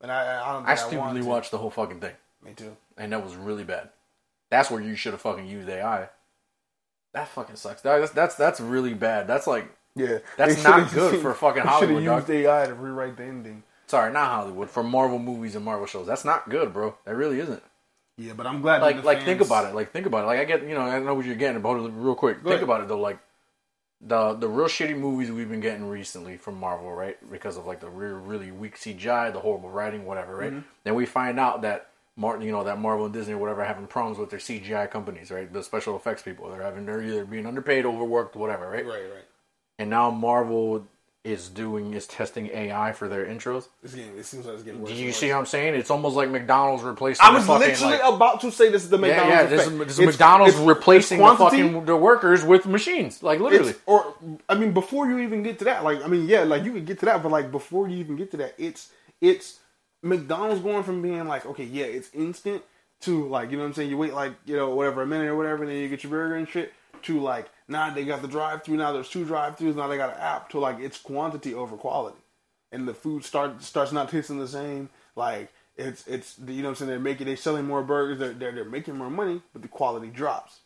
and 0.00 0.10
I 0.12 0.42
I 0.48 0.52
don't. 0.52 0.66
I 0.66 0.72
I, 0.72 0.74
stupidly 0.74 1.20
to. 1.22 1.26
watched 1.26 1.50
the 1.50 1.58
whole 1.58 1.70
fucking 1.70 2.00
thing, 2.00 2.14
Me 2.44 2.52
too. 2.54 2.76
and 2.96 3.12
that 3.12 3.24
was 3.24 3.34
really 3.36 3.64
bad. 3.64 3.90
That's 4.50 4.70
where 4.70 4.80
you 4.80 4.94
should 4.96 5.12
have 5.12 5.20
fucking 5.20 5.46
used 5.46 5.68
AI. 5.68 6.08
That 7.12 7.28
fucking 7.28 7.56
sucks. 7.56 7.82
That- 7.82 7.98
That's 8.00 8.12
that's 8.12 8.34
that's 8.34 8.60
really 8.60 8.94
bad. 8.94 9.26
That's 9.26 9.46
like 9.46 9.66
Yeah, 9.94 10.18
That's 10.36 10.62
not 10.64 10.92
good 10.92 11.20
for 11.20 11.34
fucking 11.34 11.62
Hollywood, 11.62 12.04
dog. 12.04 12.28
used 12.28 12.30
AI 12.30 12.66
to 12.66 12.74
rewrite 12.74 13.16
the 13.16 13.24
ending. 13.24 13.62
sorry, 13.86 14.12
not 14.12 14.28
Hollywood 14.30 14.70
for 14.70 14.82
Marvel 14.82 15.18
movies 15.18 15.56
and 15.56 15.64
Marvel 15.64 15.86
shows. 15.86 16.06
That's 16.06 16.24
not 16.24 16.48
good, 16.48 16.72
bro. 16.72 16.94
That 17.04 17.14
really 17.16 17.40
isn't. 17.40 17.62
Yeah, 18.18 18.32
but 18.34 18.46
I'm 18.46 18.60
glad. 18.60 18.82
Like 18.82 19.04
like 19.04 19.22
think 19.22 19.40
about 19.40 19.66
it. 19.66 19.74
Like 19.74 19.92
think 19.92 20.06
about 20.06 20.24
it. 20.24 20.26
Like 20.26 20.40
I 20.40 20.44
get 20.44 20.62
you 20.62 20.74
know 20.74 20.80
I 20.80 20.98
know 20.98 21.14
what 21.14 21.24
you're 21.24 21.36
getting 21.36 21.56
about 21.56 21.76
it 21.76 21.90
real 21.94 22.16
quick. 22.16 22.38
think 22.38 22.48
ahead. 22.48 22.62
about 22.64 22.80
it 22.82 22.88
though. 22.88 23.00
Like 23.00 23.20
the 24.00 24.34
the 24.34 24.48
real 24.48 24.66
shitty 24.66 24.98
movies 24.98 25.30
we've 25.30 25.48
been 25.48 25.60
getting 25.60 25.88
recently 25.88 26.36
from 26.36 26.58
Marvel, 26.58 26.92
right? 26.92 27.16
Because 27.30 27.56
of 27.56 27.66
like 27.66 27.80
the 27.80 27.88
real 27.88 28.16
really 28.16 28.50
weak 28.50 28.76
CGI, 28.76 29.32
the 29.32 29.40
horrible 29.40 29.70
writing, 29.70 30.04
whatever, 30.04 30.34
right? 30.34 30.50
Mm-hmm. 30.50 30.66
Then 30.84 30.94
we 30.94 31.06
find 31.06 31.38
out 31.40 31.62
that. 31.62 31.86
Martin, 32.16 32.44
you 32.44 32.50
know 32.50 32.64
that 32.64 32.80
Marvel 32.80 33.04
and 33.04 33.14
Disney 33.14 33.34
or 33.34 33.38
whatever 33.38 33.62
are 33.62 33.64
having 33.64 33.86
problems 33.86 34.18
with 34.18 34.28
their 34.28 34.40
CGI 34.40 34.90
companies, 34.90 35.30
right? 35.30 35.52
The 35.52 35.62
special 35.62 35.94
effects 35.94 36.20
people, 36.20 36.50
they're 36.50 36.60
having 36.60 36.84
they're 36.84 37.00
either 37.00 37.24
being 37.24 37.46
underpaid, 37.46 37.86
overworked, 37.86 38.34
whatever, 38.34 38.68
right? 38.68 38.84
Right, 38.84 39.04
right. 39.04 39.24
And 39.78 39.88
now 39.88 40.10
Marvel 40.10 40.84
is 41.24 41.48
doing 41.48 41.92
is 41.94 42.06
testing 42.06 42.46
AI 42.54 42.92
for 42.92 43.08
their 43.08 43.26
intros. 43.26 43.68
It's 43.82 43.94
getting. 43.94 44.16
It 44.16 44.24
seems 44.24 44.46
like 44.46 44.54
it's 44.54 44.62
getting 44.62 44.80
worse. 44.80 44.90
Do 44.90 44.96
you 44.96 45.12
see 45.12 45.30
what 45.30 45.38
I'm 45.38 45.46
saying? 45.46 45.74
It's 45.74 45.90
almost 45.90 46.16
like 46.16 46.30
McDonald's 46.30 46.82
replacing. 46.84 47.24
I 47.24 47.30
the 47.32 47.38
was 47.38 47.46
fucking, 47.46 47.68
literally 47.68 47.98
like, 47.98 48.14
about 48.14 48.40
to 48.42 48.52
say 48.52 48.70
this 48.70 48.84
is 48.84 48.90
the 48.90 48.98
yeah, 48.98 49.06
McDonald's 49.08 49.30
yeah. 49.50 49.56
This 49.56 49.66
is, 49.66 49.78
this 49.78 49.88
is 49.88 49.98
It's- 49.98 50.14
McDonald's 50.14 50.54
it's- 50.54 50.68
replacing 50.68 51.20
it's 51.20 51.30
the 51.32 51.36
fucking 51.36 51.84
the 51.84 51.96
workers 51.96 52.44
with 52.44 52.66
machines, 52.66 53.22
like 53.22 53.40
literally. 53.40 53.74
Or 53.86 54.14
I 54.48 54.54
mean, 54.54 54.72
before 54.72 55.08
you 55.08 55.18
even 55.18 55.42
get 55.42 55.58
to 55.58 55.64
that, 55.66 55.84
like 55.84 56.02
I 56.04 56.06
mean, 56.08 56.28
yeah, 56.28 56.44
like 56.44 56.64
you 56.64 56.72
could 56.72 56.86
get 56.86 57.00
to 57.00 57.06
that, 57.06 57.22
but 57.22 57.32
like 57.32 57.50
before 57.50 57.88
you 57.88 57.96
even 57.98 58.16
get 58.16 58.30
to 58.30 58.36
that, 58.38 58.54
it's 58.56 58.90
it's 59.20 59.58
McDonald's 60.02 60.62
going 60.62 60.84
from 60.84 61.02
being 61.02 61.26
like, 61.26 61.44
okay, 61.46 61.64
yeah, 61.64 61.86
it's 61.86 62.10
instant 62.14 62.62
to 63.00 63.28
like, 63.28 63.50
you 63.50 63.56
know 63.56 63.64
what 63.64 63.68
I'm 63.68 63.74
saying? 63.74 63.90
You 63.90 63.98
wait 63.98 64.14
like, 64.14 64.32
you 64.46 64.56
know, 64.56 64.74
whatever, 64.74 65.02
a 65.02 65.06
minute 65.06 65.26
or 65.28 65.36
whatever, 65.36 65.64
and 65.64 65.72
then 65.72 65.78
you 65.78 65.88
get 65.88 66.02
your 66.04 66.10
burger 66.10 66.36
and 66.36 66.48
shit. 66.48 66.72
To 67.04 67.20
like, 67.20 67.48
now 67.68 67.90
they 67.92 68.04
got 68.04 68.22
the 68.22 68.28
drive 68.28 68.62
through. 68.64 68.76
Now 68.76 68.92
there's 68.92 69.08
two 69.08 69.24
drive 69.24 69.56
throughs. 69.56 69.76
Now 69.76 69.88
they 69.88 69.96
got 69.96 70.14
an 70.14 70.20
app. 70.20 70.50
To 70.50 70.58
like, 70.58 70.80
it's 70.80 70.98
quantity 70.98 71.54
over 71.54 71.76
quality, 71.76 72.18
and 72.72 72.86
the 72.86 72.94
food 72.94 73.24
start 73.24 73.62
starts 73.62 73.92
not 73.92 74.10
tasting 74.10 74.38
the 74.38 74.48
same. 74.48 74.90
Like 75.16 75.52
it's 75.76 76.06
it's 76.06 76.38
you 76.46 76.62
know 76.62 76.70
I'm 76.70 76.74
saying? 76.74 76.90
They're 76.90 76.98
making 76.98 77.26
they're 77.26 77.36
selling 77.36 77.66
more 77.66 77.82
burgers. 77.82 78.18
They're 78.18 78.32
they're, 78.32 78.52
they're 78.52 78.64
making 78.64 78.96
more 78.96 79.10
money, 79.10 79.42
but 79.52 79.62
the 79.62 79.68
quality 79.68 80.08
drops. 80.08 80.60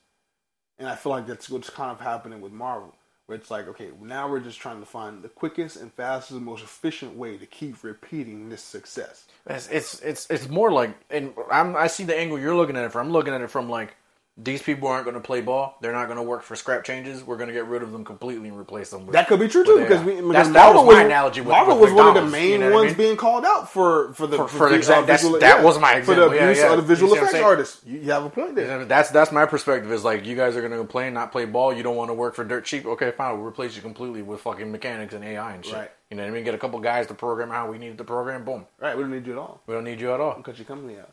And 0.78 0.88
I 0.88 0.96
feel 0.96 1.12
like 1.12 1.26
that's 1.26 1.48
what's 1.50 1.70
kind 1.70 1.90
of 1.90 2.00
happening 2.00 2.40
with 2.40 2.50
Marvel, 2.52 2.94
where 3.26 3.38
it's 3.38 3.50
like, 3.50 3.68
okay, 3.68 3.90
now 4.00 4.28
we're 4.28 4.40
just 4.40 4.58
trying 4.58 4.80
to 4.80 4.86
find 4.86 5.22
the 5.22 5.28
quickest 5.28 5.76
and 5.76 5.92
fastest, 5.92 6.32
and 6.32 6.44
most 6.44 6.64
efficient 6.64 7.14
way 7.14 7.36
to 7.36 7.46
keep 7.46 7.84
repeating 7.84 8.48
this 8.48 8.62
success. 8.62 9.26
It's, 9.46 9.68
it's 9.68 10.00
it's 10.00 10.30
it's 10.30 10.48
more 10.48 10.72
like, 10.72 10.96
and 11.10 11.34
I'm 11.50 11.76
I 11.76 11.86
see 11.86 12.04
the 12.04 12.16
angle 12.18 12.38
you're 12.38 12.56
looking 12.56 12.76
at 12.76 12.84
it 12.84 12.92
from. 12.92 13.06
I'm 13.06 13.12
looking 13.12 13.34
at 13.34 13.42
it 13.42 13.50
from 13.50 13.68
like 13.68 13.94
these 14.38 14.62
people 14.62 14.88
aren't 14.88 15.04
going 15.04 15.14
to 15.14 15.20
play 15.20 15.42
ball. 15.42 15.76
They're 15.82 15.92
not 15.92 16.06
going 16.06 16.16
to 16.16 16.22
work 16.22 16.42
for 16.42 16.56
scrap 16.56 16.84
changes. 16.84 17.22
We're 17.22 17.36
going 17.36 17.48
to 17.48 17.52
get 17.52 17.66
rid 17.66 17.82
of 17.82 17.92
them 17.92 18.02
completely 18.02 18.48
and 18.48 18.58
replace 18.58 18.88
them. 18.88 19.04
With, 19.04 19.12
That 19.12 19.28
could 19.28 19.38
be 19.38 19.46
true 19.46 19.62
too, 19.62 19.80
because 19.80 20.02
we 20.02 20.14
because 20.14 20.32
That's- 20.32 20.52
that 20.54 20.74
was 20.74 20.86
my 20.86 21.02
analogy. 21.02 21.42
With, 21.42 21.50
Marvel 21.50 21.74
with 21.78 21.90
was 21.90 21.92
one 21.92 22.08
of 22.16 22.24
the 22.24 22.30
main 22.30 22.52
you 22.52 22.58
know 22.58 22.64
what 22.70 22.72
I 22.72 22.76
ones 22.76 22.88
mean? 22.92 22.96
being 23.08 23.16
called 23.18 23.44
out 23.44 23.70
for 23.70 24.14
for 24.14 24.26
the 24.26 24.38
For- 24.38 24.48
for, 24.48 24.56
for 24.56 24.68
the, 24.70 24.76
exact- 24.76 25.06
visual- 25.06 25.38
that 25.40 25.62
was 25.62 25.78
my 25.78 26.00
for 26.00 26.14
the 26.14 26.22
example. 26.28 26.34
Yeah, 26.34 26.42
abuse 26.44 26.58
yeah. 26.58 26.70
of 26.70 26.76
the 26.78 26.82
visual 26.82 27.10
You 27.10 27.14
see 27.16 27.20
what 27.20 27.28
I'm 27.28 27.34
effects 27.34 27.44
artists. 27.44 27.82
You, 27.84 27.98
you 27.98 28.10
have 28.10 28.24
a 28.24 28.30
point 28.30 28.54
there. 28.54 28.84
That's 28.86 29.10
that's 29.10 29.32
my 29.32 29.44
perspective. 29.44 29.92
Is 29.92 30.02
like 30.02 30.24
you 30.24 30.34
guys 30.34 30.56
are 30.56 30.60
going 30.60 30.72
to 30.72 30.78
complain, 30.78 31.12
not 31.12 31.30
play 31.30 31.44
ball. 31.44 31.72
You 31.74 31.82
don't 31.82 31.96
want 31.96 32.08
to 32.08 32.14
work 32.14 32.34
for 32.34 32.44
dirt 32.44 32.64
cheap. 32.64 32.86
Okay, 32.86 33.10
fine. 33.10 33.36
We'll 33.36 33.46
replace 33.46 33.76
you 33.76 33.82
completely 33.82 34.22
with 34.22 34.40
fucking 34.40 34.72
mechanics 34.72 35.12
and 35.12 35.22
AI 35.22 35.52
and 35.54 35.62
shit. 35.64 35.74
Right. 35.74 35.90
You 36.10 36.16
know 36.16 36.22
what 36.24 36.30
I 36.30 36.32
mean? 36.32 36.44
Get 36.44 36.54
a 36.54 36.58
couple 36.58 36.78
guys 36.80 37.06
to 37.08 37.14
program 37.14 37.50
how 37.50 37.70
we 37.70 37.76
need 37.78 37.98
to 37.98 38.04
program. 38.04 38.44
Boom. 38.44 38.66
Right, 38.80 38.96
we 38.96 39.02
don't 39.02 39.12
need 39.12 39.26
you 39.26 39.32
at 39.32 39.38
all. 39.38 39.62
We 39.66 39.74
don't 39.74 39.84
need 39.84 40.00
you 40.00 40.12
at 40.12 40.20
all. 40.20 40.34
Cut 40.42 40.58
your 40.58 40.66
company 40.66 40.98
out. 40.98 41.04
Uh, 41.08 41.12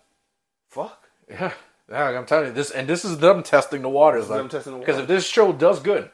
fuck. 0.70 1.04
Yeah, 1.30 1.36
yeah. 1.42 1.52
I'm 1.92 2.26
telling 2.26 2.48
you 2.48 2.54
this, 2.54 2.72
and 2.72 2.88
this 2.88 3.04
is 3.04 3.18
them 3.20 3.44
testing 3.44 3.82
the 3.82 3.90
waters. 3.90 4.28
This 4.28 4.32
is 4.32 4.38
them 4.38 4.50
testing 4.50 4.74
the 4.74 4.80
waters. 4.80 4.86
Because 4.96 5.02
if 5.02 5.08
this 5.08 5.28
show 5.28 5.52
does 5.52 5.80
good, 5.80 6.10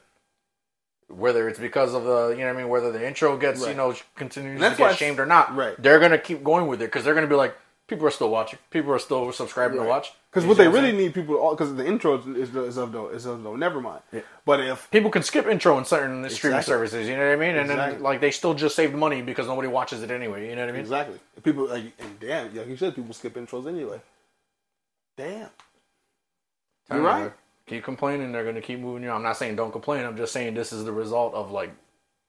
whether 1.07 1.47
it's 1.47 1.59
because 1.59 1.93
of 1.93 2.03
the, 2.03 2.30
you 2.30 2.38
know, 2.38 2.47
what 2.47 2.55
I 2.55 2.61
mean, 2.61 2.69
whether 2.69 2.91
the 2.91 3.05
intro 3.05 3.38
gets, 3.38 3.65
you 3.67 3.73
know, 3.73 3.93
continues 4.15 4.61
to 4.61 4.76
get 4.76 4.97
shamed 4.97 5.19
or 5.19 5.26
not, 5.26 5.55
right. 5.55 5.76
They're 5.82 5.99
gonna 5.99 6.17
keep 6.17 6.43
going 6.43 6.67
with 6.67 6.82
it 6.82 6.86
because 6.86 7.03
they're 7.03 7.13
gonna 7.13 7.28
be 7.28 7.36
like, 7.36 7.55
people 7.88 8.07
are 8.07 8.11
still 8.11 8.30
watching. 8.30 8.59
People 8.71 8.91
are 8.93 8.99
still 8.99 9.32
subscribing 9.32 9.78
to 9.78 9.84
watch. 9.86 10.13
Because 10.32 10.47
what 10.47 10.57
they 10.57 10.67
really 10.67 10.91
need 10.91 11.13
people, 11.13 11.49
because 11.51 11.76
the 11.76 11.86
intro 11.86 12.17
is, 12.19 12.53
is 12.53 12.78
of 12.78 12.91
the 12.91 13.05
is 13.07 13.26
of 13.26 13.43
the 13.43 13.55
never 13.55 13.80
mind. 13.80 14.01
But 14.45 14.59
if 14.59 14.89
people 14.91 15.09
can 15.09 15.23
skip 15.23 15.45
intro 15.47 15.78
in 15.78 15.86
certain 15.86 16.30
streaming 16.30 16.61
services. 16.61 17.07
You 17.07 17.15
know 17.15 17.26
what 17.26 17.34
I 17.34 17.36
mean? 17.36 17.55
And 17.55 17.71
Exactly. 17.71 17.93
then 17.93 18.03
like 18.03 18.19
they 18.19 18.32
still 18.32 18.53
just 18.53 18.76
saved 18.76 18.93
money 18.95 19.21
because 19.21 19.47
nobody 19.47 19.67
watches 19.69 20.03
it 20.03 20.11
anyway. 20.11 20.49
You 20.49 20.55
know 20.55 20.61
what 20.63 20.69
I 20.69 20.73
mean? 20.73 20.82
exactly 20.82 21.19
people 21.43 21.67
like 21.67 21.84
and 21.99 22.19
damn, 22.19 22.53
like 22.55 22.67
you 22.67 22.76
said, 22.76 22.95
people 22.95 23.13
skip 23.13 23.36
intros 23.36 23.67
anyway. 23.67 24.01
Damn, 25.18 25.49
you're 26.91 27.01
right. 27.01 27.32
Keep 27.68 27.84
complaining, 27.84 28.32
they're 28.32 28.45
gonna 28.45 28.61
keep 28.61 28.80
moving 28.80 29.03
you. 29.03 29.09
I'm 29.11 29.24
not 29.24 29.38
saying 29.38 29.55
don't 29.55 29.72
complain. 29.72 30.05
I'm 30.05 30.18
just 30.18 30.34
saying 30.34 30.53
this 30.53 30.72
is 30.72 30.84
the 30.86 30.91
result 30.91 31.34
of 31.34 31.49
like 31.51 31.72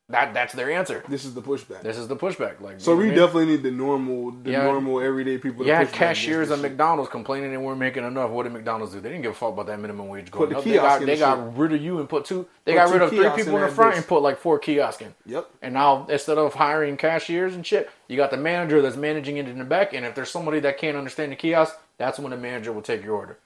that. 0.08 0.32
That's 0.32 0.54
their 0.54 0.70
answer. 0.70 1.02
This 1.08 1.24
is 1.26 1.34
the 1.34 1.42
pushback. 1.42 1.82
This 1.82 1.98
is 1.98 2.08
the 2.08 2.16
pushback. 2.16 2.60
Like 2.60 2.80
so 2.80 2.92
we 2.92 2.96
what 2.96 3.02
I 3.02 3.06
mean? 3.08 3.18
definitely 3.18 3.46
need 3.46 3.62
the 3.64 3.70
normal, 3.72 4.30
the 4.30 4.52
Yeah. 4.52 4.62
normal 4.64 5.00
everyday 5.00 5.36
people. 5.36 5.64
to 5.66 5.76
push 5.84 5.90
cashiers 5.92 6.50
at. 6.52 6.60
McDonald's 6.60 7.10
complaining 7.10 7.50
they 7.50 7.56
weren't 7.58 7.80
making 7.80 8.04
enough. 8.04 8.30
What 8.30 8.44
did 8.44 8.52
McDonald's 8.52 8.94
do? 8.94 9.00
They 9.00 9.10
didn't 9.10 9.22
give 9.24 9.32
a 9.32 9.34
fuck 9.34 9.52
about 9.52 9.66
that 9.66 9.78
minimum 9.80 10.08
wage 10.08 10.30
going 10.30 10.48
the 10.50 10.58
up. 10.58 10.64
They 10.64 10.74
got 10.74 11.00
they 11.00 11.06
the 11.06 11.16
got 11.16 11.36
shit. 11.48 11.58
rid 11.58 11.72
of 11.74 11.82
you 11.82 11.98
and 11.98 12.08
put 12.08 12.24
two. 12.24 12.46
They 12.64 12.72
Put 12.72 12.78
got 12.78 12.86
two 12.86 12.92
rid 12.94 13.02
of 13.02 13.10
three 13.10 13.18
people 13.30 13.56
in 13.58 13.62
in 13.64 13.68
the 13.68 13.74
front 13.74 13.96
and 13.96 14.06
put 14.06 14.22
like 14.22 14.38
four 14.38 14.58
kiosks 14.58 15.02
in. 15.02 15.12
Yep. 15.26 15.50
And 15.60 15.74
now 15.74 16.06
instead 16.08 16.38
of 16.38 16.54
hiring 16.54 16.96
cashiers 16.96 17.54
and 17.54 17.66
shit, 17.66 17.90
you 18.08 18.16
got 18.16 18.30
the 18.30 18.36
manager 18.38 18.80
that's 18.80 18.96
managing 18.96 19.36
it 19.38 19.48
in 19.48 19.58
the 19.58 19.64
back. 19.64 19.92
And 19.92 20.06
if 20.06 20.14
there's 20.14 20.30
somebody 20.30 20.60
that 20.60 20.78
can't 20.78 20.96
understand 20.96 21.32
the 21.32 21.36
kiosk, 21.36 21.76
that's 21.98 22.18
when 22.18 22.30
the 22.30 22.36
manager 22.36 22.72
will 22.72 22.82
take 22.82 23.04
your 23.04 23.16
order. 23.16 23.38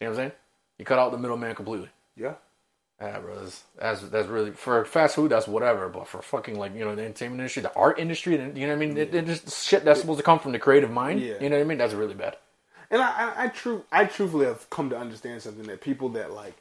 See 0.00 0.06
what 0.06 0.10
I'm 0.10 0.16
saying? 0.16 0.32
You 0.78 0.84
cut 0.84 0.98
out 0.98 1.12
the 1.12 1.18
middleman 1.18 1.54
completely. 1.54 1.90
Yeah. 2.16 2.34
Yeah, 3.00 3.18
bro. 3.18 3.40
That's, 3.40 3.62
that's 3.78 4.00
that's 4.02 4.28
really 4.28 4.52
for 4.52 4.84
fast 4.86 5.16
food. 5.16 5.30
That's 5.30 5.46
whatever. 5.46 5.88
But 5.88 6.08
for 6.08 6.22
fucking 6.22 6.58
like 6.58 6.74
you 6.74 6.84
know 6.84 6.94
the 6.94 7.02
entertainment 7.02 7.40
industry, 7.40 7.62
the 7.62 7.74
art 7.74 7.98
industry, 7.98 8.38
and 8.38 8.56
you 8.56 8.66
know 8.66 8.72
what 8.74 8.82
I 8.82 8.86
mean. 8.86 8.96
It, 8.96 9.14
it 9.14 9.26
just 9.26 9.66
shit 9.66 9.84
that's 9.84 10.00
supposed 10.00 10.18
to 10.18 10.24
come 10.24 10.38
from 10.38 10.52
the 10.52 10.58
creative 10.58 10.90
mind. 10.90 11.20
Yeah. 11.20 11.34
You 11.40 11.50
know 11.50 11.56
what 11.56 11.64
I 11.64 11.68
mean? 11.68 11.78
That's 11.78 11.92
really 11.92 12.14
bad. 12.14 12.36
And 12.90 13.02
I, 13.02 13.08
I, 13.10 13.44
I 13.44 13.48
true, 13.48 13.84
I 13.92 14.04
truthfully 14.06 14.46
have 14.46 14.70
come 14.70 14.90
to 14.90 14.98
understand 14.98 15.42
something 15.42 15.66
that 15.66 15.80
people 15.80 16.08
that 16.10 16.32
like, 16.32 16.54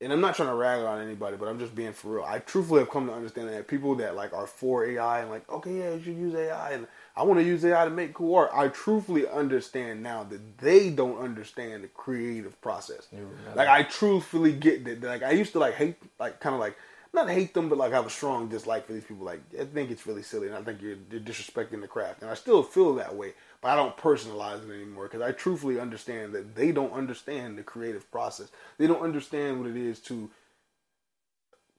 and 0.00 0.12
I'm 0.12 0.20
not 0.20 0.34
trying 0.34 0.48
to 0.48 0.54
rag 0.54 0.82
on 0.82 1.00
anybody, 1.00 1.36
but 1.36 1.48
I'm 1.48 1.58
just 1.58 1.74
being 1.74 1.92
for 1.92 2.16
real. 2.16 2.24
I 2.24 2.40
truthfully 2.40 2.80
have 2.80 2.90
come 2.90 3.06
to 3.06 3.12
understand 3.12 3.48
that 3.50 3.68
people 3.68 3.94
that 3.96 4.16
like 4.16 4.32
are 4.32 4.46
for 4.48 4.84
AI 4.84 5.20
and 5.20 5.30
like, 5.30 5.48
okay, 5.50 5.78
yeah, 5.78 5.94
you 5.94 6.02
should 6.02 6.16
use 6.16 6.34
AI, 6.34 6.72
and 6.72 6.86
I 7.16 7.22
want 7.22 7.38
to 7.38 7.44
use 7.46 7.64
AI 7.64 7.84
to 7.84 7.90
make 7.90 8.14
cool 8.14 8.34
art. 8.34 8.50
I 8.52 8.68
truthfully 8.68 9.28
understand 9.28 10.02
now 10.02 10.24
that 10.24 10.58
they 10.58 10.90
don't 10.90 11.18
understand 11.18 11.84
the 11.84 11.88
creative 11.88 12.60
process. 12.60 13.06
Like 13.54 13.68
I 13.68 13.84
truthfully 13.84 14.52
get 14.52 14.84
that. 14.84 15.02
Like 15.02 15.22
I 15.22 15.30
used 15.30 15.52
to 15.52 15.60
like 15.60 15.74
hate, 15.74 15.96
like 16.18 16.40
kind 16.40 16.54
of 16.54 16.60
like 16.60 16.76
not 17.12 17.30
hate 17.30 17.54
them, 17.54 17.68
but 17.68 17.78
like 17.78 17.92
have 17.92 18.06
a 18.06 18.10
strong 18.10 18.48
dislike 18.48 18.86
for 18.86 18.92
these 18.92 19.04
people. 19.04 19.24
Like 19.24 19.40
I 19.58 19.64
think 19.64 19.90
it's 19.92 20.06
really 20.06 20.22
silly, 20.22 20.48
and 20.48 20.56
I 20.56 20.62
think 20.62 20.82
you're, 20.82 20.96
you're 21.10 21.20
disrespecting 21.20 21.80
the 21.80 21.86
craft, 21.86 22.22
and 22.22 22.30
I 22.30 22.34
still 22.34 22.64
feel 22.64 22.94
that 22.96 23.14
way. 23.14 23.34
But 23.60 23.68
I 23.68 23.76
don't 23.76 23.96
personalize 23.96 24.68
it 24.68 24.74
anymore 24.74 25.04
because 25.04 25.22
I 25.22 25.30
truthfully 25.30 25.78
understand 25.78 26.32
that 26.34 26.56
they 26.56 26.72
don't 26.72 26.92
understand 26.92 27.56
the 27.56 27.62
creative 27.62 28.10
process. 28.10 28.48
They 28.76 28.88
don't 28.88 29.02
understand 29.02 29.60
what 29.60 29.70
it 29.70 29.76
is 29.76 30.00
to 30.00 30.30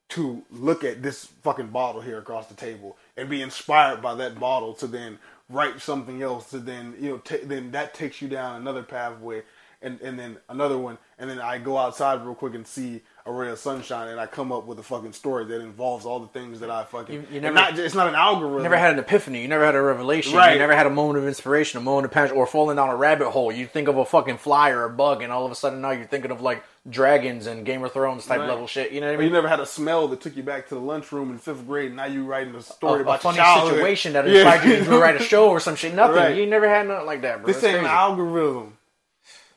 to 0.10 0.44
look 0.52 0.84
at 0.84 1.02
this 1.02 1.26
fucking 1.44 1.68
bottle 1.68 2.02
here 2.02 2.18
across 2.20 2.48
the 2.48 2.54
table 2.54 2.98
and 3.18 3.30
be 3.30 3.42
inspired 3.42 4.02
by 4.02 4.14
that 4.16 4.40
bottle 4.40 4.74
to 4.76 4.88
then 4.88 5.18
write 5.50 5.82
something 5.82 6.22
else 6.22 6.50
to 6.52 6.60
then 6.60 6.96
you 7.00 7.10
know 7.10 7.18
ta 7.18 7.36
then 7.44 7.72
that 7.72 7.94
takes 7.94 8.22
you 8.22 8.28
down 8.28 8.56
another 8.62 8.84
pathway 8.84 9.42
and 9.82 10.00
and 10.02 10.18
then 10.18 10.38
another 10.50 10.78
one 10.78 10.98
and 11.20 11.30
then 11.30 11.40
I 11.40 11.58
go 11.58 11.78
outside 11.78 12.24
real 12.24 12.36
quick 12.36 12.54
and 12.56 12.66
see 12.66 13.02
a 13.28 13.32
ray 13.32 13.50
of 13.50 13.58
sunshine 13.58 14.10
and 14.10 14.20
I 14.20 14.28
come 14.28 14.52
up 14.52 14.66
with 14.68 14.78
a 14.80 14.84
fucking 14.84 15.14
story 15.14 15.46
that 15.46 15.62
involves 15.62 16.06
all 16.06 16.20
the 16.20 16.28
things 16.28 16.60
that 16.60 16.70
I 16.70 16.84
fucking 16.84 17.14
You- 17.16 17.28
you 17.32 17.42
never- 17.42 17.56
not, 17.56 17.78
it's 17.80 17.96
not 17.96 18.08
an 18.08 18.16
algorithm 18.16 18.58
You 18.58 18.64
never 18.64 18.78
had 18.78 18.94
an 18.94 19.00
epiphany. 19.00 19.42
You 19.42 19.48
never 19.48 19.66
had 19.66 19.74
a 19.76 19.82
revelation. 19.82 20.36
Right. 20.38 20.54
You 20.54 20.60
never 20.60 20.76
had 20.76 20.86
a 20.86 20.92
moment 20.92 21.18
of 21.18 21.28
inspiration, 21.28 21.80
a 21.80 21.84
moment 21.84 22.06
of 22.06 22.12
passion, 22.12 22.38
or 22.38 22.46
falling 22.46 22.76
down 22.78 22.90
a 22.90 22.96
rabbit 22.96 23.32
hole. 23.32 23.52
You 23.52 23.66
think 23.66 23.88
of 23.88 23.98
a 23.98 24.06
fucking 24.06 24.38
fly 24.38 24.70
or 24.70 24.84
a 24.86 24.90
bug, 24.92 25.24
and 25.24 25.32
all 25.34 25.44
of 25.46 25.52
a 25.52 25.56
sudden 25.56 25.82
now 25.82 25.90
you're 25.92 26.06
thinking 26.06 26.30
of 26.30 26.42
like 26.42 26.64
dragons 26.88 27.48
and 27.48 27.66
Game 27.66 27.84
of 27.84 27.92
Thrones 27.94 28.26
type 28.28 28.40
Right. 28.40 28.48
level 28.50 28.68
shit. 28.68 28.92
You 28.92 29.02
know 29.02 29.08
what 29.08 29.16
I 29.16 29.20
or 29.20 29.24
you 29.24 29.30
never 29.32 29.48
had 29.48 29.60
a 29.60 29.66
smell 29.66 30.08
that 30.10 30.22
took 30.22 30.36
you 30.36 30.44
back 30.44 30.68
to 30.70 30.76
the 30.76 30.82
lunchroom 30.82 31.32
in 31.32 31.40
fifth 31.40 31.66
grade 31.66 31.88
and 31.88 31.96
now 31.96 32.06
you 32.06 32.24
writing 32.26 32.54
a 32.54 32.60
A, 32.60 32.62
story 32.62 33.00
a 33.00 33.04
about 33.04 33.22
funny 33.22 33.38
your 33.38 33.46
childhood. 33.46 33.74
situation 33.74 34.14
that 34.14 34.28
Yeah. 34.28 34.64
you 34.64 34.84
to 34.84 34.98
write 35.00 35.16
a 35.20 35.24
show 35.24 35.50
or 35.50 35.60
some 35.60 35.76
shit. 35.76 35.94
Nothing. 35.96 36.16
Right. 36.18 36.36
You 36.38 36.46
never 36.46 36.70
had 36.70 36.88
nothing 36.88 37.08
like 37.08 37.22
that, 37.22 37.38
bro. 37.38 37.48
This 37.48 37.58
It's 37.58 37.66
ain't 37.66 37.80
an 37.80 37.86
algorithm. 37.86 38.78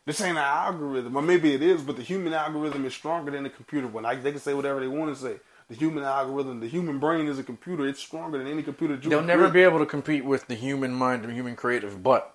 This 0.07 0.21
ain't 0.23 0.39
an 0.39 0.45
algorithm. 0.45 1.17
Or 1.17 1.23
maybe 1.23 1.53
it 1.53 1.61
is, 1.63 1.83
but 1.83 1.97
the 1.97 2.03
human 2.03 2.33
algorithm 2.33 2.87
is 2.87 2.95
stronger 2.95 3.31
than 3.31 3.43
the 3.43 3.51
computer 3.51 3.87
one. 3.89 4.07
I, 4.07 4.15
they 4.15 4.31
can 4.31 4.41
say 4.41 4.55
whatever 4.55 4.81
they 4.81 4.89
want 4.89 5.15
to 5.15 5.21
say. 5.21 5.37
The 5.69 5.75
human 5.75 6.03
algorithm, 6.03 6.61
the 6.61 6.67
human 6.67 6.99
brain 6.99 7.27
is 7.29 7.39
a 7.39 7.43
computer. 7.43 7.87
It's 7.87 8.01
stronger 8.01 8.39
than 8.39 8.47
any 8.47 8.63
computer. 8.63 8.97
They'll 8.97 9.21
never 9.21 9.51
create. 9.51 9.53
be 9.53 9.63
able 9.65 9.81
to 9.81 9.85
compete 9.87 10.25
with 10.25 10.47
the 10.47 10.55
human 10.55 10.95
mind 10.95 11.25
and 11.27 11.35
human 11.35 11.57
creative, 11.57 12.03
but 12.03 12.35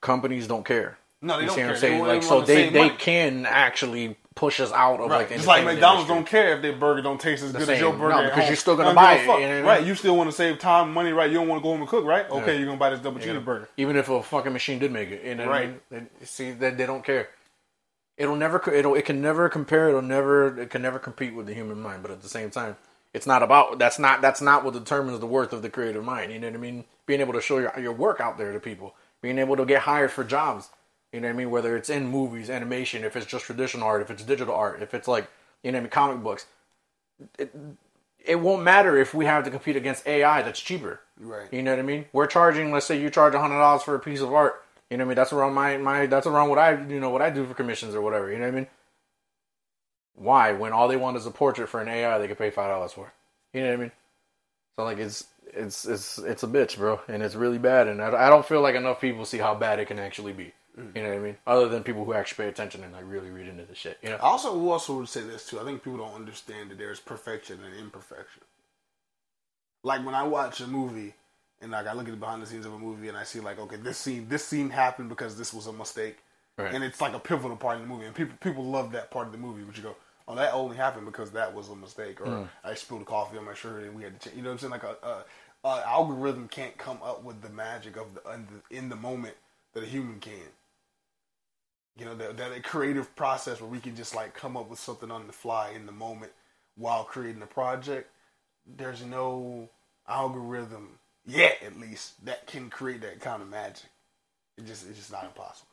companies 0.00 0.46
don't 0.46 0.64
care. 0.64 0.96
No, 1.22 1.36
they 1.36 1.42
You 1.42 1.46
don't 1.48 1.54
see 1.54 1.60
care. 1.60 1.66
what 1.68 1.74
I'm 1.74 1.80
saying? 1.80 2.02
They 2.02 2.08
Like, 2.08 2.22
so 2.22 2.40
the 2.40 2.46
they 2.46 2.54
same 2.64 2.72
they 2.72 2.78
money. 2.84 2.94
can 2.96 3.46
actually 3.46 4.16
push 4.34 4.58
us 4.58 4.72
out 4.72 5.00
of 5.00 5.10
Right. 5.10 5.28
like 5.28 5.30
It's 5.32 5.46
like 5.46 5.64
McDonald's 5.64 6.08
industry. 6.10 6.14
don't 6.16 6.26
care 6.26 6.56
if 6.56 6.62
their 6.62 6.72
burger 6.72 7.02
don't 7.02 7.20
taste 7.20 7.42
as 7.42 7.52
good 7.52 7.60
as 7.62 7.66
same. 7.66 7.80
your 7.80 7.92
burger. 7.92 8.08
No, 8.14 8.22
because 8.22 8.38
home. 8.38 8.46
you're 8.46 8.56
still 8.56 8.76
gonna 8.76 8.94
buy 8.94 9.14
it, 9.16 9.20
you 9.22 9.26
know 9.26 9.32
what 9.34 9.42
I 9.42 9.52
mean? 9.56 9.64
Right. 9.64 9.84
You 9.84 9.94
still 9.96 10.16
want 10.16 10.30
to 10.30 10.36
save 10.36 10.58
time, 10.58 10.94
money, 10.94 11.12
right? 11.12 11.28
You 11.28 11.36
don't 11.36 11.48
want 11.48 11.60
to 11.60 11.62
go 11.62 11.70
home 11.72 11.80
and 11.80 11.88
cook, 11.90 12.04
right? 12.06 12.28
Okay, 12.30 12.52
Yeah. 12.52 12.58
you're 12.58 12.66
gonna 12.66 12.78
buy 12.78 12.88
this 12.90 13.00
double 13.00 13.18
know, 13.20 13.26
cheeseburger. 13.26 13.66
Even 13.76 13.96
if 13.96 14.08
a 14.08 14.22
fucking 14.22 14.52
machine 14.52 14.78
did 14.78 14.92
make 14.92 15.10
it, 15.10 15.22
you 15.22 15.34
know 15.34 15.44
what 15.46 15.54
I 15.54 15.58
Right. 15.60 15.80
mean? 15.90 16.08
They, 16.20 16.24
see 16.26 16.52
that 16.52 16.78
they 16.78 16.86
don't 16.86 17.04
care. 17.04 17.28
It'll 18.16 18.36
never. 18.36 18.62
It'll. 18.72 18.94
It 18.94 19.04
can 19.04 19.20
never 19.20 19.48
compare. 19.50 19.88
It'll 19.90 20.00
never. 20.02 20.58
It 20.58 20.70
can 20.70 20.80
never 20.82 20.98
compete 20.98 21.34
with 21.34 21.46
the 21.46 21.54
human 21.54 21.80
mind. 21.80 22.02
But 22.02 22.10
at 22.10 22.22
the 22.22 22.28
same 22.28 22.50
time, 22.50 22.76
it's 23.14 23.26
not 23.26 23.42
about. 23.42 23.78
That's 23.78 23.98
not. 23.98 24.20
That's 24.22 24.40
not 24.42 24.62
what 24.64 24.74
determines 24.74 25.20
the 25.20 25.26
worth 25.26 25.52
of 25.52 25.60
the 25.62 25.70
creative 25.70 26.04
mind. 26.04 26.32
You 26.32 26.38
know 26.38 26.48
what 26.48 26.54
I 26.56 26.58
mean? 26.58 26.84
Being 27.06 27.20
able 27.20 27.32
to 27.34 27.40
show 27.42 27.58
your 27.58 27.72
your 27.78 27.92
work 27.92 28.20
out 28.20 28.36
there 28.38 28.52
to 28.52 28.60
people. 28.60 28.94
Being 29.22 29.38
able 29.38 29.56
to 29.56 29.64
get 29.66 29.82
hired 29.82 30.10
for 30.12 30.22
jobs. 30.24 30.68
You 31.12 31.20
know 31.20 31.28
what 31.28 31.34
I 31.34 31.36
mean? 31.36 31.50
Whether 31.50 31.76
it's 31.76 31.90
in 31.90 32.06
movies, 32.06 32.50
animation, 32.50 33.04
if 33.04 33.16
it's 33.16 33.26
just 33.26 33.44
traditional 33.44 33.86
art, 33.86 34.02
if 34.02 34.10
it's 34.10 34.22
digital 34.22 34.54
art, 34.54 34.82
if 34.82 34.94
it's 34.94 35.08
like 35.08 35.28
you 35.62 35.72
know 35.72 35.76
what 35.76 35.80
I 35.80 35.82
mean, 35.84 35.90
comic 35.90 36.22
books. 36.22 36.46
It, 37.38 37.54
it 38.24 38.36
won't 38.36 38.62
matter 38.62 38.96
if 38.96 39.14
we 39.14 39.24
have 39.26 39.44
to 39.44 39.50
compete 39.50 39.76
against 39.76 40.06
AI 40.06 40.42
that's 40.42 40.60
cheaper. 40.60 41.00
Right. 41.18 41.52
You 41.52 41.62
know 41.62 41.72
what 41.72 41.80
I 41.80 41.82
mean? 41.82 42.06
We're 42.12 42.26
charging, 42.26 42.72
let's 42.72 42.86
say 42.86 43.00
you 43.00 43.10
charge 43.10 43.34
hundred 43.34 43.58
dollars 43.58 43.82
for 43.82 43.94
a 43.94 44.00
piece 44.00 44.20
of 44.20 44.32
art. 44.32 44.62
You 44.90 44.96
know 44.96 45.04
what 45.04 45.06
I 45.06 45.10
mean? 45.10 45.16
That's 45.16 45.32
around 45.32 45.54
my, 45.54 45.76
my 45.76 46.06
that's 46.06 46.26
around 46.26 46.48
what 46.48 46.58
I 46.58 46.72
you 46.72 47.00
know 47.00 47.10
what 47.10 47.22
I 47.22 47.30
do 47.30 47.46
for 47.46 47.54
commissions 47.54 47.94
or 47.94 48.00
whatever. 48.00 48.30
You 48.30 48.38
know 48.38 48.46
what 48.46 48.54
I 48.54 48.56
mean? 48.56 48.66
Why? 50.14 50.52
When 50.52 50.72
all 50.72 50.88
they 50.88 50.96
want 50.96 51.16
is 51.16 51.26
a 51.26 51.30
portrait 51.30 51.68
for 51.68 51.80
an 51.80 51.88
AI, 51.88 52.18
they 52.18 52.28
could 52.28 52.38
pay 52.38 52.50
five 52.50 52.68
dollars 52.68 52.92
for. 52.92 53.12
You 53.52 53.62
know 53.62 53.68
what 53.68 53.74
I 53.74 53.82
mean? 53.82 53.92
So 54.76 54.84
like 54.84 54.98
it's 54.98 55.26
it's 55.46 55.84
it's 55.86 56.18
it's 56.18 56.42
a 56.42 56.48
bitch, 56.48 56.76
bro, 56.76 57.00
and 57.08 57.22
it's 57.22 57.34
really 57.34 57.58
bad. 57.58 57.88
And 57.88 58.02
I, 58.02 58.26
I 58.26 58.30
don't 58.30 58.46
feel 58.46 58.60
like 58.60 58.74
enough 58.74 59.00
people 59.00 59.24
see 59.24 59.38
how 59.38 59.54
bad 59.54 59.78
it 59.78 59.86
can 59.86 59.98
actually 59.98 60.32
be. 60.32 60.52
You 60.94 61.02
know 61.02 61.08
what 61.10 61.18
I 61.18 61.20
mean? 61.20 61.36
Other 61.46 61.68
than 61.68 61.82
people 61.82 62.04
who 62.04 62.12
actually 62.14 62.44
pay 62.44 62.48
attention 62.48 62.82
and 62.84 62.92
like 62.92 63.04
really 63.06 63.30
read 63.30 63.48
into 63.48 63.64
the 63.64 63.74
shit. 63.74 63.98
You 64.02 64.10
know? 64.10 64.16
I 64.16 64.20
also 64.20 64.52
who 64.58 64.70
also 64.70 64.98
would 64.98 65.08
say 65.08 65.22
this 65.22 65.46
too. 65.48 65.60
I 65.60 65.64
think 65.64 65.82
people 65.82 65.98
don't 65.98 66.14
understand 66.14 66.70
that 66.70 66.78
there's 66.78 67.00
perfection 67.00 67.58
and 67.64 67.74
imperfection. 67.78 68.42
Like 69.82 70.04
when 70.04 70.14
I 70.14 70.22
watch 70.24 70.60
a 70.60 70.66
movie 70.66 71.14
and 71.60 71.72
like 71.72 71.86
I 71.86 71.92
look 71.94 72.06
at 72.06 72.10
the 72.12 72.16
behind 72.16 72.42
the 72.42 72.46
scenes 72.46 72.66
of 72.66 72.72
a 72.74 72.78
movie 72.78 73.08
and 73.08 73.16
I 73.16 73.22
see 73.24 73.40
like 73.40 73.58
okay 73.58 73.76
this 73.76 73.98
scene 73.98 74.26
this 74.28 74.44
scene 74.44 74.70
happened 74.70 75.08
because 75.08 75.36
this 75.36 75.52
was 75.54 75.66
a 75.66 75.72
mistake 75.72 76.18
Right. 76.58 76.74
and 76.74 76.84
it's 76.84 77.00
like 77.00 77.14
a 77.14 77.18
pivotal 77.18 77.56
part 77.56 77.76
in 77.76 77.82
the 77.82 77.88
movie 77.88 78.04
and 78.04 78.14
people 78.14 78.36
people 78.40 78.64
love 78.64 78.92
that 78.92 79.10
part 79.10 79.26
of 79.26 79.32
the 79.32 79.38
movie 79.38 79.62
but 79.62 79.74
you 79.78 79.82
go 79.82 79.96
oh 80.28 80.34
that 80.34 80.52
only 80.52 80.76
happened 80.76 81.06
because 81.06 81.30
that 81.30 81.54
was 81.54 81.70
a 81.70 81.76
mistake 81.76 82.20
or 82.20 82.26
Hmm. 82.26 82.42
I 82.62 82.74
spilled 82.74 83.06
coffee 83.06 83.38
on 83.38 83.46
my 83.46 83.54
shirt 83.54 83.84
and 83.84 83.94
we 83.94 84.02
had 84.02 84.20
to 84.20 84.28
change 84.28 84.36
you 84.36 84.42
know 84.42 84.50
what 84.50 84.54
I'm 84.54 84.58
saying 84.58 84.70
like 84.72 84.82
a, 84.82 84.96
a, 85.64 85.68
a 85.68 85.88
algorithm 85.88 86.48
can't 86.48 86.76
come 86.76 86.98
up 87.02 87.22
with 87.24 87.40
the 87.40 87.48
magic 87.48 87.96
of 87.96 88.14
the, 88.14 88.30
in 88.34 88.46
the 88.70 88.76
in 88.76 88.88
the 88.90 88.96
moment 88.96 89.36
that 89.72 89.84
a 89.84 89.86
human 89.86 90.18
can 90.20 90.32
you 92.00 92.06
know 92.06 92.14
that, 92.14 92.38
that 92.38 92.62
creative 92.64 93.14
process 93.14 93.60
where 93.60 93.70
we 93.70 93.78
can 93.78 93.94
just 93.94 94.14
like 94.16 94.34
come 94.34 94.56
up 94.56 94.70
with 94.70 94.78
something 94.78 95.10
on 95.10 95.26
the 95.26 95.32
fly 95.32 95.70
in 95.76 95.84
the 95.84 95.92
moment 95.92 96.32
while 96.76 97.04
creating 97.04 97.42
a 97.42 97.46
project 97.46 98.10
there's 98.76 99.04
no 99.04 99.68
algorithm 100.08 100.98
yet 101.26 101.58
at 101.64 101.78
least 101.78 102.24
that 102.24 102.46
can 102.46 102.70
create 102.70 103.02
that 103.02 103.20
kind 103.20 103.42
of 103.42 103.48
magic. 103.48 103.88
It 104.56 104.66
just 104.66 104.88
it's 104.88 104.98
just 104.98 105.12
not 105.12 105.24
impossible. 105.24 105.68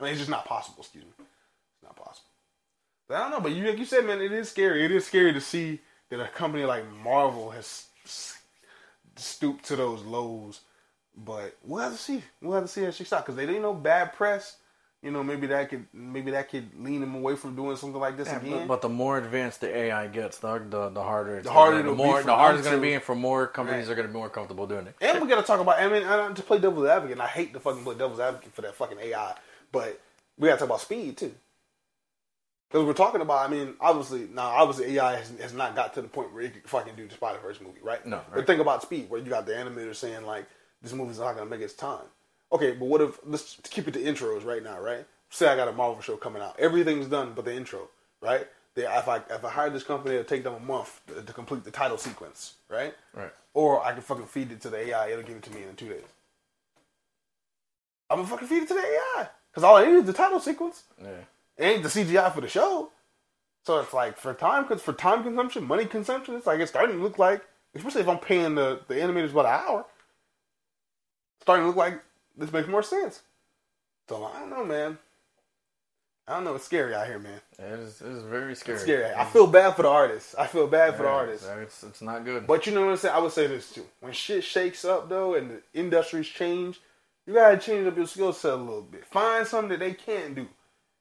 I 0.00 0.04
mean 0.04 0.12
it's 0.12 0.20
just 0.20 0.30
not 0.30 0.44
possible 0.44 0.82
excuse 0.82 1.04
me. 1.04 1.10
It's 1.18 1.82
not 1.82 1.96
possible. 1.96 2.28
But 3.08 3.16
i 3.16 3.20
don't 3.20 3.30
know 3.30 3.40
but 3.40 3.52
you 3.52 3.64
like 3.64 3.78
you 3.78 3.84
said 3.84 4.04
man 4.04 4.20
it 4.20 4.32
is 4.32 4.50
scary. 4.50 4.84
It 4.84 4.90
is 4.90 5.06
scary 5.06 5.32
to 5.32 5.40
see 5.40 5.80
that 6.10 6.20
a 6.20 6.28
company 6.28 6.64
like 6.64 6.84
marvel 7.02 7.50
has 7.50 7.86
stooped 9.16 9.64
to 9.66 9.76
those 9.76 10.02
lows. 10.02 10.60
But 11.16 11.56
we'll 11.64 11.82
have 11.82 11.92
to 11.92 11.98
see. 11.98 12.22
We'll 12.40 12.54
have 12.54 12.64
to 12.64 12.68
see 12.68 12.84
how 12.84 12.92
she 12.92 13.04
out 13.12 13.24
because 13.24 13.34
they 13.34 13.46
didn't 13.46 13.62
know 13.62 13.74
bad 13.74 14.12
press 14.12 14.56
you 15.02 15.12
know, 15.12 15.22
maybe 15.22 15.46
that 15.48 15.68
could 15.70 15.86
maybe 15.92 16.32
that 16.32 16.48
could 16.50 16.68
lean 16.82 17.00
them 17.00 17.14
away 17.14 17.36
from 17.36 17.54
doing 17.54 17.76
something 17.76 18.00
like 18.00 18.16
this 18.16 18.26
Yeah, 18.28 18.38
again. 18.38 18.50
but, 18.50 18.66
but 18.68 18.82
the 18.82 18.88
more 18.88 19.16
advanced 19.18 19.60
the 19.60 19.74
AI 19.74 20.08
gets, 20.08 20.40
dog, 20.40 20.70
the 20.70 20.88
the 20.90 21.02
harder 21.02 21.36
it's 21.36 21.46
The 21.46 21.52
harder 21.52 21.82
the 21.82 21.92
more 21.94 22.22
the 22.22 22.34
harder 22.34 22.58
it's 22.58 22.66
going 22.66 22.78
to 22.80 22.82
be, 22.82 22.94
and 22.94 23.02
for 23.02 23.14
more 23.14 23.46
companies 23.46 23.86
Right. 23.86 23.92
are 23.92 23.96
going 23.96 24.08
to 24.08 24.12
be 24.12 24.18
more 24.18 24.28
comfortable 24.30 24.66
doing 24.66 24.86
it. 24.88 24.96
and 25.00 25.22
we 25.22 25.28
got 25.28 25.36
to 25.40 25.46
talk 25.46 25.60
about. 25.60 25.78
I 25.78 25.88
mean, 25.88 26.02
uh, 26.02 26.34
to 26.34 26.42
play 26.42 26.58
devil's 26.58 26.88
advocate, 26.88 27.12
and 27.12 27.22
I 27.22 27.28
hate 27.28 27.52
to 27.54 27.60
fucking 27.60 27.84
play 27.84 27.94
devil's 27.94 28.20
advocate 28.20 28.52
for 28.54 28.62
that 28.62 28.74
fucking 28.74 28.98
AI, 28.98 29.34
but 29.70 30.00
we 30.36 30.48
got 30.48 30.54
to 30.54 30.58
talk 30.60 30.68
about 30.68 30.80
speed 30.80 31.16
too. 31.16 31.32
Because 32.70 32.84
we're 32.84 32.92
talking 32.92 33.22
about, 33.22 33.48
I 33.48 33.50
mean, 33.50 33.74
obviously, 33.80 34.28
now 34.30 34.48
obviously 34.48 34.96
AI 34.98 35.16
has, 35.16 35.32
has 35.40 35.54
not 35.54 35.74
got 35.74 35.94
to 35.94 36.02
the 36.02 36.08
point 36.08 36.34
where 36.34 36.42
it 36.42 36.52
could 36.52 36.68
fucking 36.68 36.96
do 36.96 37.06
the 37.08 37.14
Spider 37.14 37.38
Verse 37.38 37.60
movie, 37.62 37.80
right? 37.82 38.04
No, 38.04 38.20
But 38.34 38.46
think 38.46 38.60
about 38.60 38.82
speed, 38.82 39.08
where 39.08 39.18
you 39.20 39.30
got 39.30 39.46
the 39.46 39.52
animators 39.52 39.96
saying 39.96 40.26
like, 40.26 40.44
this 40.82 40.92
movie's 40.92 41.18
not 41.18 41.34
gonna 41.34 41.48
make 41.48 41.62
its 41.62 41.72
time. 41.72 42.04
Okay, 42.52 42.72
but 42.72 42.86
what 42.86 43.00
if 43.00 43.18
let's 43.26 43.58
keep 43.64 43.88
it 43.88 43.94
to 43.94 44.00
intros 44.00 44.44
right 44.44 44.62
now, 44.62 44.80
right? 44.80 45.06
Say 45.30 45.46
I 45.46 45.56
got 45.56 45.68
a 45.68 45.72
Marvel 45.72 46.00
show 46.00 46.16
coming 46.16 46.42
out, 46.42 46.58
everything's 46.58 47.06
done 47.06 47.32
but 47.34 47.44
the 47.44 47.54
intro, 47.54 47.88
right? 48.22 48.46
They, 48.74 48.84
if 48.84 49.08
I 49.08 49.16
if 49.30 49.44
I 49.44 49.50
hired 49.50 49.74
this 49.74 49.82
company, 49.82 50.14
it'll 50.14 50.24
take 50.24 50.44
them 50.44 50.54
a 50.54 50.60
month 50.60 51.00
to, 51.08 51.22
to 51.22 51.32
complete 51.32 51.64
the 51.64 51.70
title 51.70 51.98
sequence, 51.98 52.54
right? 52.70 52.94
Right. 53.14 53.32
Or 53.52 53.84
I 53.84 53.92
can 53.92 54.02
fucking 54.02 54.26
feed 54.26 54.52
it 54.52 54.60
to 54.62 54.70
the 54.70 54.78
AI, 54.78 55.08
it'll 55.10 55.24
give 55.24 55.36
it 55.36 55.42
to 55.44 55.50
me 55.52 55.62
in 55.68 55.76
two 55.76 55.88
days. 55.88 56.04
I'm 58.08 58.18
gonna 58.18 58.28
fucking 58.28 58.48
feed 58.48 58.62
it 58.62 58.68
to 58.68 58.74
the 58.74 58.80
AI 58.80 59.28
because 59.50 59.64
all 59.64 59.76
I 59.76 59.84
need 59.84 59.96
is 59.96 60.04
the 60.04 60.12
title 60.14 60.40
sequence. 60.40 60.84
Yeah. 61.00 61.08
It 61.58 61.64
ain't 61.64 61.82
the 61.82 61.88
CGI 61.88 62.32
for 62.32 62.40
the 62.40 62.48
show. 62.48 62.90
So 63.66 63.80
it's 63.80 63.92
like 63.92 64.16
for 64.16 64.32
time, 64.32 64.64
cause 64.64 64.80
for 64.80 64.94
time 64.94 65.22
consumption, 65.22 65.64
money 65.64 65.84
consumption, 65.84 66.36
it's 66.36 66.46
like 66.46 66.60
it's 66.60 66.70
starting 66.70 66.96
to 66.96 67.02
look 67.02 67.18
like, 67.18 67.44
especially 67.74 68.00
if 68.00 68.08
I'm 68.08 68.18
paying 68.18 68.54
the 68.54 68.80
the 68.88 68.94
animators 68.94 69.32
about 69.32 69.44
an 69.44 69.68
hour, 69.68 69.84
starting 71.42 71.64
to 71.64 71.66
look 71.66 71.76
like 71.76 72.00
this 72.38 72.52
makes 72.52 72.68
more 72.68 72.82
sense. 72.82 73.22
So 74.08 74.24
I 74.24 74.40
don't 74.40 74.50
know, 74.50 74.64
man. 74.64 74.98
I 76.26 76.34
don't 76.34 76.44
know. 76.44 76.54
It's 76.56 76.64
scary 76.64 76.94
out 76.94 77.06
here, 77.06 77.18
man. 77.18 77.40
It 77.58 77.78
is, 77.80 78.00
it 78.02 78.08
is 78.08 78.22
very 78.24 78.54
scary. 78.54 78.74
It's 78.76 78.84
scary. 78.84 79.14
I 79.14 79.24
feel 79.24 79.46
bad 79.46 79.76
for 79.76 79.82
the 79.82 79.88
artists. 79.88 80.34
I 80.38 80.46
feel 80.46 80.66
bad 80.66 80.94
for 80.96 81.04
the 81.04 81.08
Yeah, 81.08 81.14
artists. 81.14 81.48
It's, 81.48 81.82
it's 81.84 82.02
not 82.02 82.24
good. 82.24 82.46
But 82.46 82.66
you 82.66 82.74
know 82.74 82.84
what 82.84 82.90
I'm 82.90 82.96
saying? 82.98 83.14
I 83.14 83.18
would 83.18 83.32
say 83.32 83.46
this 83.46 83.72
too. 83.72 83.84
When 84.00 84.12
shit 84.12 84.44
shakes 84.44 84.84
up 84.84 85.08
though, 85.08 85.34
and 85.34 85.50
the 85.50 85.62
industries 85.72 86.26
change, 86.26 86.80
you 87.26 87.34
gotta 87.34 87.56
change 87.56 87.86
up 87.86 87.96
your 87.96 88.06
skill 88.06 88.32
set 88.34 88.52
a 88.52 88.56
little 88.56 88.82
bit. 88.82 89.06
Find 89.06 89.46
something 89.46 89.70
that 89.70 89.80
they 89.80 89.94
can't 89.94 90.34
do. 90.34 90.46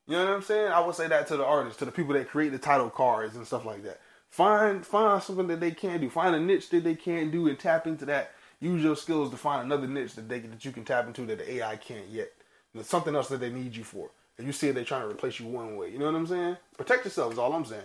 You 0.08 0.14
know 0.14 0.26
what 0.26 0.34
I'm 0.36 0.42
saying? 0.42 0.72
I 0.72 0.80
would 0.80 0.96
say 0.96 1.08
that 1.10 1.28
to 1.28 1.38
the 1.38 1.46
artists, 1.46 1.80
to 1.80 1.86
the 1.86 1.92
people 1.92 2.14
that 2.14 2.30
create 2.30 2.54
the 2.54 2.58
title 2.58 2.90
cards 2.90 3.36
and 3.36 3.46
stuff 3.46 3.66
like 3.66 3.84
that. 3.84 4.00
Find 4.30 4.86
find 4.86 5.22
something 5.22 5.48
that 5.48 5.60
they 5.60 5.72
can't 5.72 6.02
do. 6.02 6.10
Find 6.10 6.36
a 6.36 6.40
niche 6.40 6.70
that 6.70 6.86
they 6.86 6.96
can't 6.96 7.32
do 7.32 7.48
and 7.50 7.60
tap 7.60 7.86
into 7.86 8.06
that. 8.06 8.32
Use 8.60 8.84
your 8.84 8.96
skills 8.96 9.30
to 9.32 9.38
find 9.38 9.64
another 9.66 9.88
niche 9.88 10.16
that 10.16 10.28
they 10.28 10.40
that 10.40 10.66
you 10.66 10.72
can 10.72 10.84
tap 10.84 11.08
into 11.08 11.26
that 11.26 11.40
the 11.40 11.54
AI 11.56 11.76
can't 11.76 12.08
yet. 12.10 12.32
There's 12.74 12.88
something 12.88 13.16
else 13.16 13.30
that 13.30 13.40
they 13.40 13.50
need 13.50 13.76
you 13.76 13.84
for. 13.84 14.10
And 14.38 14.46
you 14.46 14.54
see 14.54 14.72
they're 14.72 14.84
trying 14.84 15.02
to 15.02 15.08
replace 15.08 15.40
you 15.40 15.48
one 15.48 15.78
way. 15.78 15.92
You 15.92 16.00
know 16.00 16.06
what 16.06 16.16
I'm 16.16 16.28
saying? 16.28 16.58
Protect 16.78 17.06
yourself 17.06 17.34
is 17.34 17.40
all 17.40 17.54
I'm 17.54 17.66
saying. 17.66 17.82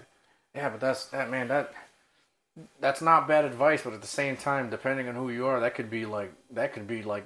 Yeah, 0.54 0.68
but 0.68 0.80
that's 0.80 1.06
that 1.06 1.30
man. 1.30 1.48
That 1.48 1.72
that's 2.80 3.00
not 3.00 3.26
bad 3.28 3.44
advice, 3.44 3.82
but 3.82 3.94
at 3.94 4.02
the 4.02 4.06
same 4.06 4.36
time, 4.36 4.68
depending 4.68 5.08
on 5.08 5.14
who 5.14 5.30
you 5.30 5.46
are, 5.46 5.60
that 5.60 5.74
could 5.74 5.90
be 5.90 6.04
like 6.04 6.32
that 6.50 6.72
could 6.72 6.86
be 6.86 7.02
like 7.02 7.24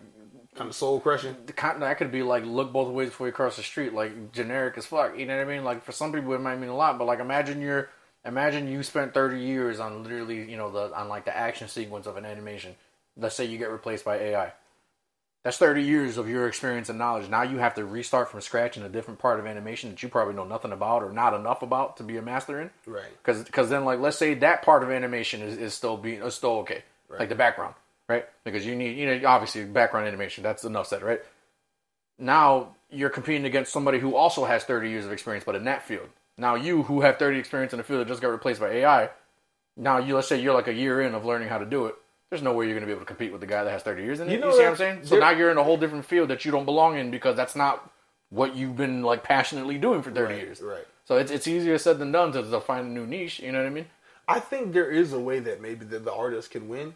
Kind 0.57 0.71
of 0.71 0.75
soul 0.75 1.01
crushing. 1.01 1.37
kind 1.55 1.83
that 1.83 1.99
could 1.99 2.11
be 2.11 2.23
like 2.23 2.43
look 2.47 2.73
both 2.73 2.91
ways 2.91 3.11
before 3.11 3.27
you 3.27 3.33
cross 3.33 3.57
the 3.57 3.63
street, 3.63 3.93
like 3.93 4.33
generic 4.33 4.79
as 4.79 4.87
fuck. 4.87 5.19
You 5.19 5.27
know 5.27 5.37
what 5.37 5.47
I 5.47 5.51
mean? 5.51 5.65
Like 5.65 5.85
for 5.85 5.93
some 5.93 6.13
people 6.13 6.33
it 6.33 6.41
might 6.41 6.57
mean 6.57 6.71
a 6.71 6.77
lot, 6.77 6.99
but 6.99 7.05
like 7.05 7.21
imagine 7.21 7.61
you're 7.61 7.91
imagine 8.25 8.67
you 8.67 8.83
spent 8.83 9.13
thirty 9.13 9.39
years 9.39 9.81
on 9.81 10.03
literally 10.03 10.51
you 10.51 10.57
know 10.57 10.71
the 10.71 10.99
on 10.99 11.11
like 11.11 11.27
the 11.27 11.37
action 11.37 11.69
sequence 11.69 12.07
of 12.07 12.17
an 12.17 12.25
animation. 12.25 12.75
Let's 13.19 13.35
say 13.35 13.45
you 13.45 13.59
get 13.59 13.71
replaced 13.71 14.05
by 14.05 14.17
AI. 14.17 14.53
That's 15.43 15.59
thirty 15.59 15.83
years 15.83 16.19
of 16.19 16.29
your 16.29 16.49
experience 16.49 16.89
and 16.89 16.99
knowledge. 16.99 17.29
Now 17.31 17.43
you 17.43 17.59
have 17.59 17.75
to 17.75 17.85
restart 17.85 18.31
from 18.31 18.41
scratch 18.41 18.77
in 18.77 18.83
a 18.83 18.89
different 18.89 19.21
part 19.21 19.39
of 19.39 19.47
animation 19.47 19.91
that 19.91 20.03
you 20.03 20.09
probably 20.09 20.35
know 20.35 20.45
nothing 20.45 20.73
about 20.73 21.05
or 21.05 21.13
not 21.13 21.35
enough 21.35 21.63
about 21.63 21.99
to 21.99 22.03
be 22.03 22.17
a 22.17 22.23
master 22.23 22.61
in. 22.61 22.71
Right. 22.85 23.05
Because 23.23 23.69
then 23.69 23.85
like 23.85 24.01
let's 24.01 24.19
say 24.19 24.35
that 24.35 24.63
part 24.63 24.83
of 24.83 24.91
animation 24.91 25.43
is, 25.43 25.57
is 25.57 25.73
still 25.73 25.97
being 25.97 26.21
is 26.23 26.35
still 26.35 26.59
okay, 26.59 26.83
right. 27.09 27.21
like 27.21 27.29
the 27.29 27.37
background, 27.37 27.75
right? 28.09 28.27
Because 28.43 28.67
you 28.67 28.75
need 28.75 28.99
you 28.99 29.07
know 29.07 29.29
obviously 29.29 29.65
background 29.65 30.09
animation 30.09 30.43
that's 30.43 30.65
enough 30.65 30.89
said, 30.89 31.03
right? 31.03 31.21
Now 32.19 32.75
you're 32.91 33.11
competing 33.11 33.45
against 33.45 33.73
somebody 33.73 33.99
who 33.99 34.17
also 34.17 34.45
has 34.45 34.65
30 34.65 34.91
years 34.91 35.07
of 35.07 35.13
experience, 35.13 35.45
but 35.45 35.55
in 35.55 35.65
that 35.65 35.83
field. 35.83 36.09
Now 36.39 36.55
you 36.55 36.83
who 36.83 37.01
have 37.03 37.19
30 37.19 37.39
experience 37.39 37.73
in 37.73 37.79
the 37.79 37.85
field 37.85 38.01
that 38.01 38.09
just 38.09 38.21
got 38.21 38.29
replaced 38.29 38.61
by 38.61 38.71
AI, 38.71 39.11
now 39.77 39.99
you 39.99 40.15
let's 40.15 40.29
say 40.29 40.41
you're 40.41 40.55
like 40.55 40.69
a 40.69 40.75
year 40.75 41.01
in 41.01 41.15
of 41.15 41.25
learning 41.25 41.49
how 41.49 41.59
to 41.59 41.67
do 41.67 41.87
it. 41.87 41.95
There's 42.31 42.43
no 42.43 42.53
way 42.53 42.67
you're 42.67 42.75
going 42.75 42.83
to 42.83 42.87
be 42.87 42.93
able 42.93 43.03
to 43.03 43.07
compete 43.07 43.33
with 43.33 43.41
the 43.41 43.47
guy 43.47 43.65
that 43.65 43.71
has 43.71 43.83
30 43.83 44.03
years 44.03 44.21
in 44.21 44.29
it. 44.29 44.33
You 44.33 44.39
You, 44.39 44.53
see 44.53 44.63
what 44.63 44.71
I'm 44.71 44.77
saying? 44.77 45.01
So 45.05 45.19
now 45.21 45.31
you're 45.31 45.51
in 45.51 45.59
a 45.59 45.65
whole 45.65 45.77
different 45.77 46.05
field 46.05 46.31
that 46.31 46.45
you 46.45 46.51
don't 46.51 46.65
belong 46.65 46.99
in 46.99 47.11
because 47.11 47.37
that's 47.37 47.57
not 47.57 47.91
what 48.31 48.57
you've 48.57 48.77
been 48.77 49.03
like 49.03 49.23
passionately 49.23 49.79
doing 49.79 50.03
for 50.03 50.11
30 50.11 50.35
Right, 50.35 50.43
years. 50.43 50.61
right. 50.61 50.87
So 51.05 51.17
it's 51.17 51.31
it's 51.31 51.47
easier 51.47 51.79
said 51.79 51.99
than 52.01 52.13
done 52.13 52.33
to, 52.33 52.43
to 52.43 52.61
find 52.61 52.87
a 52.89 52.91
new 52.91 53.07
niche. 53.07 53.39
You 53.41 53.53
know 53.53 53.59
what 53.59 53.67
I 53.69 53.71
mean? 53.71 53.87
I 54.29 54.41
think 54.41 54.73
there 54.73 54.91
is 54.91 55.13
a 55.13 55.21
way 55.21 55.39
that 55.41 55.61
maybe 55.63 55.85
the, 55.85 56.01
the 56.01 56.13
artist 56.13 56.51
can 56.51 56.69
win 56.69 56.95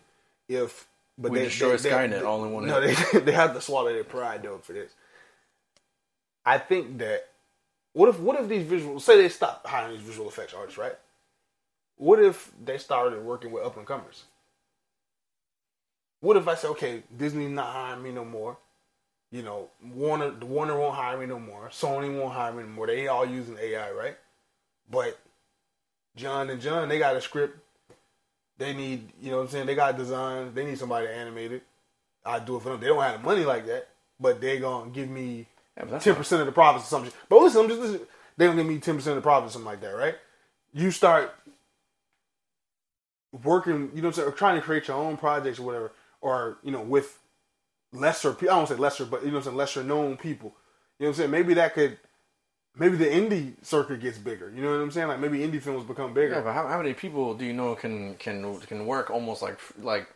if 0.48 0.86
but 1.16 1.30
We 1.32 1.38
they 1.38 1.44
destroy 1.46 1.76
they, 1.76 1.90
Skynet 1.90 2.10
they, 2.20 2.22
all 2.24 2.44
in 2.44 2.52
one 2.52 2.66
No, 2.66 2.80
they, 2.80 2.94
they 3.20 3.32
have 3.32 3.54
to 3.54 3.60
swallow 3.60 3.92
their 3.92 4.04
pride 4.04 4.42
though 4.42 4.58
for 4.58 4.72
this. 4.72 4.92
I 6.44 6.58
think 6.58 6.98
that 6.98 7.28
what 7.92 8.08
if 8.08 8.18
what 8.20 8.40
if 8.40 8.48
these 8.48 8.66
visual 8.66 9.00
say 9.00 9.16
they 9.20 9.28
stop 9.28 9.66
hiring 9.66 9.92
these 9.98 10.02
visual 10.06 10.28
effects 10.28 10.54
artists, 10.54 10.78
right? 10.78 10.96
What 11.96 12.20
if 12.20 12.50
they 12.64 12.78
started 12.78 13.22
working 13.24 13.52
with 13.52 13.64
up 13.64 13.76
and 13.76 13.86
comers? 13.86 14.24
What 16.20 16.36
if 16.36 16.48
I 16.48 16.54
say, 16.54 16.68
okay, 16.68 17.02
Disney's 17.16 17.50
not 17.50 17.72
hiring 17.72 18.02
me 18.02 18.10
no 18.12 18.24
more? 18.24 18.58
You 19.30 19.42
know, 19.42 19.70
Warner 19.94 20.32
Warner 20.42 20.78
won't 20.78 20.96
hire 20.96 21.18
me 21.18 21.26
no 21.26 21.38
more. 21.38 21.68
Sony 21.68 22.16
won't 22.18 22.34
hire 22.34 22.52
me 22.52 22.64
no 22.64 22.68
more. 22.70 22.86
They 22.86 23.06
all 23.08 23.26
using 23.26 23.56
AI, 23.60 23.90
right? 23.92 24.16
But 24.90 25.18
John 26.16 26.50
and 26.50 26.60
John, 26.60 26.88
they 26.88 26.98
got 26.98 27.16
a 27.16 27.20
script. 27.20 27.58
They 28.58 28.74
need, 28.74 29.10
you 29.22 29.30
know 29.30 29.38
what 29.38 29.44
I'm 29.44 29.48
saying? 29.50 29.66
They 29.66 29.74
got 29.74 29.96
designs. 29.96 30.54
They 30.54 30.66
need 30.66 30.78
somebody 30.78 31.06
to 31.06 31.14
animate 31.14 31.52
it. 31.52 31.62
I 32.24 32.38
do 32.40 32.56
it 32.56 32.62
for 32.62 32.70
them. 32.70 32.80
They 32.80 32.88
don't 32.88 33.02
have 33.02 33.20
the 33.22 33.26
money 33.26 33.44
like 33.44 33.66
that, 33.66 33.88
but 34.18 34.40
they 34.40 34.58
gonna 34.58 34.90
give 34.90 35.08
me 35.08 35.46
ten 36.00 36.14
percent 36.16 36.40
of 36.40 36.46
the 36.46 36.52
profits 36.52 36.86
or 36.86 36.88
something. 36.88 37.12
But 37.28 37.42
listen, 37.42 37.62
I'm 37.62 37.68
just 37.68 37.80
listen, 37.80 38.00
they 38.36 38.46
gonna 38.46 38.62
give 38.62 38.66
me 38.70 38.78
ten 38.78 38.96
percent 38.96 39.16
of 39.16 39.22
the 39.22 39.26
profits, 39.26 39.52
or 39.52 39.54
something 39.54 39.70
like 39.70 39.80
that, 39.80 39.96
right? 39.96 40.16
You 40.74 40.90
start 40.90 41.34
working, 43.44 43.90
you 43.94 44.02
know 44.02 44.08
what 44.08 44.08
I'm 44.08 44.12
saying, 44.14 44.28
or 44.28 44.32
trying 44.32 44.56
to 44.56 44.62
create 44.62 44.88
your 44.88 44.96
own 44.96 45.16
projects 45.16 45.58
or 45.58 45.62
whatever, 45.64 45.92
or 46.20 46.58
you 46.62 46.70
know, 46.72 46.82
with 46.82 47.18
lesser 47.92 48.32
people. 48.32 48.54
I 48.54 48.58
don't 48.58 48.68
say 48.68 48.76
lesser, 48.76 49.04
but 49.04 49.22
you 49.22 49.28
know 49.28 49.34
what 49.34 49.38
I'm 49.38 49.44
saying, 49.44 49.56
lesser 49.56 49.84
known 49.84 50.16
people. 50.16 50.54
You 50.98 51.06
know 51.06 51.10
what 51.10 51.14
I'm 51.14 51.14
saying? 51.14 51.30
Maybe 51.30 51.54
that 51.54 51.74
could, 51.74 51.98
maybe 52.76 52.96
the 52.96 53.06
indie 53.06 53.54
circuit 53.64 54.00
gets 54.00 54.18
bigger. 54.18 54.52
You 54.54 54.62
know 54.62 54.70
what 54.70 54.80
I'm 54.82 54.90
saying? 54.90 55.08
Like 55.08 55.20
maybe 55.20 55.38
indie 55.38 55.62
films 55.62 55.84
become 55.84 56.12
bigger. 56.14 56.34
Yeah, 56.34 56.40
but 56.42 56.52
how, 56.52 56.66
how 56.68 56.76
many 56.76 56.94
people 56.94 57.34
do 57.34 57.44
you 57.44 57.52
know 57.52 57.74
can 57.74 58.14
can 58.16 58.58
can 58.60 58.86
work 58.86 59.10
almost 59.10 59.42
like 59.42 59.58
like 59.80 60.08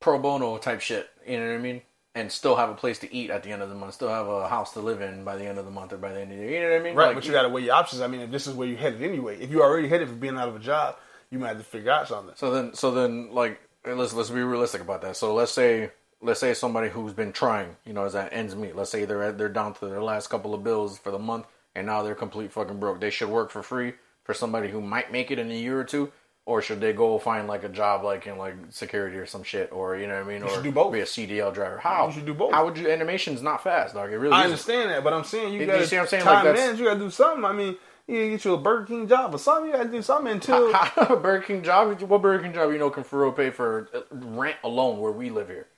pro 0.00 0.18
bono 0.18 0.58
type 0.58 0.80
shit? 0.80 1.08
You 1.26 1.38
know 1.38 1.46
what 1.46 1.54
I 1.54 1.58
mean? 1.58 1.82
And 2.14 2.30
still 2.30 2.56
have 2.56 2.70
a 2.70 2.74
place 2.74 2.98
to 3.00 3.14
eat 3.14 3.30
at 3.30 3.44
the 3.44 3.52
end 3.52 3.62
of 3.62 3.68
the 3.68 3.74
month, 3.76 3.94
still 3.94 4.08
have 4.08 4.26
a 4.26 4.48
house 4.48 4.72
to 4.72 4.80
live 4.80 5.00
in 5.00 5.22
by 5.22 5.36
the 5.36 5.44
end 5.46 5.58
of 5.58 5.64
the 5.64 5.70
month 5.70 5.92
or 5.92 5.96
by 5.96 6.12
the 6.12 6.20
end 6.20 6.32
of 6.32 6.38
the 6.38 6.44
year. 6.44 6.54
You 6.54 6.62
know 6.66 6.70
what 6.72 6.80
I 6.80 6.84
mean? 6.84 6.96
Right, 6.96 7.06
Like, 7.06 7.14
but 7.14 7.24
you 7.24 7.30
got 7.30 7.42
to 7.42 7.48
weigh 7.48 7.62
your 7.62 7.74
options. 7.74 8.02
I 8.02 8.08
mean, 8.08 8.20
if 8.20 8.32
this 8.32 8.48
is 8.48 8.54
where 8.54 8.66
you're 8.66 8.78
headed 8.78 9.00
anyway, 9.00 9.40
if 9.40 9.48
you're 9.48 9.62
already 9.62 9.86
headed 9.86 10.08
for 10.08 10.16
being 10.16 10.36
out 10.36 10.48
of 10.48 10.56
a 10.56 10.58
job, 10.58 10.96
you 11.30 11.38
might 11.38 11.48
have 11.48 11.58
to 11.58 11.62
figure 11.62 11.92
out 11.92 12.08
something. 12.08 12.34
So 12.36 12.50
then, 12.52 12.74
so 12.74 12.90
then, 12.90 13.32
like, 13.32 13.60
let's 13.86 14.12
let's 14.14 14.30
be 14.30 14.40
realistic 14.42 14.80
about 14.80 15.02
that. 15.02 15.16
So 15.16 15.34
let's 15.34 15.52
say 15.52 15.90
let's 16.22 16.40
say 16.40 16.54
somebody 16.54 16.88
who's 16.90 17.12
been 17.12 17.32
trying, 17.32 17.76
you 17.84 17.92
know, 17.92 18.04
as 18.04 18.12
that 18.12 18.32
ends 18.32 18.54
meet. 18.54 18.76
Let's 18.76 18.90
say 18.90 19.04
they're 19.04 19.32
they're 19.32 19.48
down 19.48 19.74
to 19.74 19.86
their 19.86 20.02
last 20.02 20.28
couple 20.28 20.54
of 20.54 20.62
bills 20.64 20.98
for 20.98 21.10
the 21.10 21.18
month, 21.18 21.46
and 21.74 21.86
now 21.86 22.02
they're 22.02 22.14
complete 22.14 22.52
fucking 22.52 22.78
broke. 22.80 23.00
They 23.00 23.10
should 23.10 23.28
work 23.28 23.50
for 23.50 23.62
free 23.62 23.94
for 24.24 24.34
somebody 24.34 24.68
who 24.70 24.80
might 24.80 25.10
make 25.12 25.30
it 25.30 25.38
in 25.38 25.50
a 25.50 25.54
year 25.54 25.78
or 25.80 25.84
two. 25.84 26.12
Or 26.46 26.62
should 26.62 26.80
they 26.80 26.92
go 26.94 27.18
find 27.18 27.46
like 27.46 27.62
a 27.64 27.68
job 27.68 28.02
like 28.02 28.26
in 28.26 28.36
like 28.38 28.54
security 28.70 29.16
or 29.18 29.26
some 29.26 29.44
shit, 29.44 29.70
or 29.70 29.96
you 29.96 30.08
know 30.08 30.14
what 30.14 30.24
I 30.24 30.28
mean, 30.28 30.42
or 30.42 30.48
should 30.48 30.64
do 30.64 30.72
both. 30.72 30.92
be 30.92 31.00
a 31.00 31.04
CDL 31.04 31.52
driver? 31.54 31.78
How 31.78 32.06
You 32.08 32.12
should 32.14 32.26
do 32.26 32.34
both. 32.34 32.52
How 32.52 32.64
would 32.64 32.76
you? 32.78 32.90
Animation's 32.90 33.40
not 33.42 33.62
fast, 33.62 33.94
dog. 33.94 34.10
It 34.10 34.16
really. 34.18 34.32
I 34.32 34.40
isn't. 34.40 34.52
understand 34.52 34.90
that, 34.90 35.04
but 35.04 35.12
I'm 35.12 35.22
saying 35.22 35.52
you 35.52 35.60
You- 35.60 35.66
got 35.66 35.74
you 35.74 35.80
to 35.82 35.86
see 35.86 35.96
what 35.96 36.02
I'm 36.02 36.08
saying? 36.08 36.24
Time 36.24 36.46
Like, 36.46 36.56
ends, 36.56 36.80
you 36.80 36.86
got 36.86 36.94
to 36.94 37.00
do 37.00 37.10
something. 37.10 37.44
I 37.44 37.52
mean, 37.52 37.76
you 38.10 38.18
gotta 38.18 38.30
get 38.30 38.44
you 38.44 38.54
a 38.54 38.58
Burger 38.58 38.86
King 38.86 39.08
job 39.08 39.34
or 39.34 39.38
something. 39.38 39.70
You 39.70 39.76
got 39.76 39.84
to 39.84 39.88
do 39.90 40.02
something 40.02 40.32
until. 40.32 40.72
How, 40.74 41.16
Burger 41.16 41.44
King 41.44 41.62
job? 41.62 42.00
What 42.02 42.22
Burger 42.22 42.42
King 42.42 42.52
job 42.52 42.72
you 42.72 42.78
know 42.78 42.90
can 42.90 43.04
for 43.04 43.22
real 43.22 43.32
pay 43.32 43.50
for 43.50 43.88
uh, 43.94 44.00
rent 44.10 44.56
alone 44.64 44.98
where 44.98 45.12
we 45.12 45.30
live 45.30 45.48
here? 45.48 45.68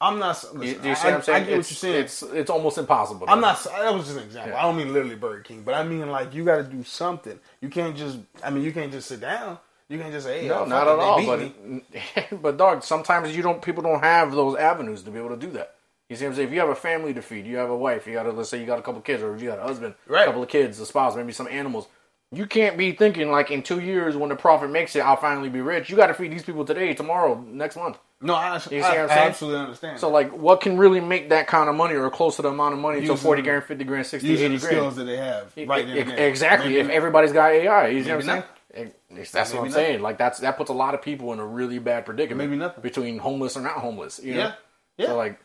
I'm 0.00 0.18
not. 0.18 0.42
You, 0.54 0.76
do 0.76 0.88
you 0.88 0.94
see 0.94 1.08
I, 1.08 1.10
what 1.10 1.14
I'm 1.14 1.22
saying? 1.22 1.42
I 1.42 1.46
get 1.46 1.58
what 1.58 1.70
you're 1.70 1.76
saying. 1.76 2.04
It's 2.04 2.22
it's 2.22 2.50
almost 2.50 2.78
impossible. 2.78 3.26
I'm 3.28 3.40
not. 3.40 3.62
That 3.64 3.92
was 3.92 4.06
just 4.06 4.16
an 4.16 4.24
example. 4.24 4.56
I 4.56 4.62
don't 4.62 4.76
mean 4.76 4.92
literally 4.92 5.16
Burger 5.16 5.42
King, 5.42 5.62
but 5.62 5.74
I 5.74 5.82
mean 5.82 6.08
like 6.08 6.32
you 6.32 6.44
got 6.44 6.56
to 6.56 6.64
do 6.64 6.82
something. 6.84 7.38
You 7.60 7.68
can't 7.68 7.96
just. 7.96 8.18
I 8.42 8.50
mean, 8.50 8.62
you 8.64 8.72
can't 8.72 8.92
just 8.92 9.08
sit 9.08 9.20
down. 9.20 9.58
You 9.88 9.98
can't 9.98 10.12
just 10.12 10.24
say, 10.24 10.42
hey, 10.42 10.48
No, 10.48 10.60
oh, 10.60 10.64
not 10.66 10.86
at 10.86 10.98
all. 11.00 11.26
But 11.26 12.40
but 12.42 12.56
dog, 12.56 12.84
sometimes 12.84 13.36
you 13.36 13.42
don't. 13.42 13.60
People 13.60 13.82
don't 13.82 14.02
have 14.02 14.32
those 14.32 14.56
avenues 14.56 15.02
to 15.02 15.10
be 15.10 15.18
able 15.18 15.30
to 15.30 15.36
do 15.36 15.50
that. 15.50 15.74
You 16.10 16.16
see 16.16 16.24
what 16.24 16.30
I'm 16.32 16.36
saying? 16.36 16.48
If 16.48 16.54
you 16.54 16.60
have 16.60 16.68
a 16.68 16.74
family 16.74 17.14
to 17.14 17.22
feed, 17.22 17.46
you 17.46 17.56
have 17.56 17.70
a 17.70 17.76
wife, 17.76 18.06
you 18.06 18.12
got 18.14 18.24
to 18.24 18.32
let's 18.32 18.50
say 18.50 18.58
you 18.60 18.66
got 18.66 18.78
a 18.78 18.82
couple 18.82 19.00
kids, 19.00 19.22
or 19.22 19.34
if 19.34 19.40
you 19.40 19.48
got 19.48 19.58
a 19.60 19.62
husband, 19.62 19.94
Right. 20.06 20.22
a 20.22 20.26
couple 20.26 20.42
of 20.42 20.48
kids, 20.48 20.78
a 20.80 20.84
spouse, 20.86 21.14
maybe 21.16 21.32
some 21.32 21.48
animals. 21.48 21.86
You 22.32 22.46
can't 22.46 22.76
be 22.76 22.92
thinking 22.92 23.30
like 23.30 23.50
in 23.50 23.62
two 23.62 23.80
years 23.80 24.16
when 24.16 24.28
the 24.28 24.36
profit 24.36 24.70
makes 24.70 24.94
it, 24.94 25.00
I'll 25.00 25.16
finally 25.16 25.48
be 25.48 25.60
rich. 25.60 25.88
You 25.90 25.96
got 25.96 26.08
to 26.08 26.14
feed 26.14 26.30
these 26.32 26.44
people 26.44 26.64
today, 26.64 26.94
tomorrow, 26.94 27.42
next 27.48 27.76
month. 27.76 27.98
no, 28.20 28.34
I, 28.34 28.50
I, 28.50 28.54
You 28.54 28.60
see 28.60 28.78
what 28.80 28.98
I'm 28.98 29.10
I 29.10 29.12
absolutely 29.18 29.60
understand. 29.60 29.98
So 29.98 30.10
like, 30.10 30.30
what 30.36 30.60
can 30.60 30.76
really 30.78 31.00
make 31.00 31.30
that 31.30 31.46
kind 31.48 31.68
of 31.68 31.74
money, 31.74 31.94
or 31.94 32.08
close 32.10 32.36
to 32.36 32.42
the 32.42 32.48
amount 32.50 32.74
of 32.74 32.80
money, 32.80 32.96
to 33.00 33.02
Using- 33.06 33.16
forty 33.16 33.42
grand, 33.42 33.64
fifty 33.64 33.84
grand, 33.84 34.06
60, 34.06 34.28
using 34.28 34.46
80 34.46 34.54
the 34.56 34.60
grand? 34.60 34.76
skills 34.76 34.96
that 34.96 35.04
they 35.04 35.16
have, 35.16 35.52
right 35.68 35.88
e- 35.88 36.02
there. 36.02 36.28
Exactly. 36.28 36.68
Maybe 36.70 36.80
if 36.80 36.86
not. 36.88 36.94
everybody's 36.96 37.32
got 37.32 37.50
AI, 37.52 37.88
you 37.88 38.02
see 38.04 38.10
what 38.10 38.16
I'm 38.16 38.22
saying? 38.22 38.92
Ex- 39.16 39.30
That's 39.32 39.52
what 39.52 39.64
I'm 39.64 39.70
saying. 39.72 40.00
Like 40.02 40.16
that's 40.18 40.38
that 40.40 40.56
puts 40.56 40.70
a 40.70 40.74
lot 40.74 40.94
of 40.94 41.02
people 41.02 41.32
in 41.32 41.40
a 41.40 41.46
really 41.46 41.78
bad 41.80 42.04
predicament. 42.06 42.48
Maybe 42.50 42.58
nothing. 42.58 42.82
between 42.82 43.18
homeless 43.18 43.56
or 43.56 43.60
not 43.62 43.74
homeless. 43.74 44.20
You 44.22 44.34
know? 44.34 44.40
Yeah. 44.40 44.52
Yeah. 44.98 45.06
So 45.06 45.16
like, 45.16 45.40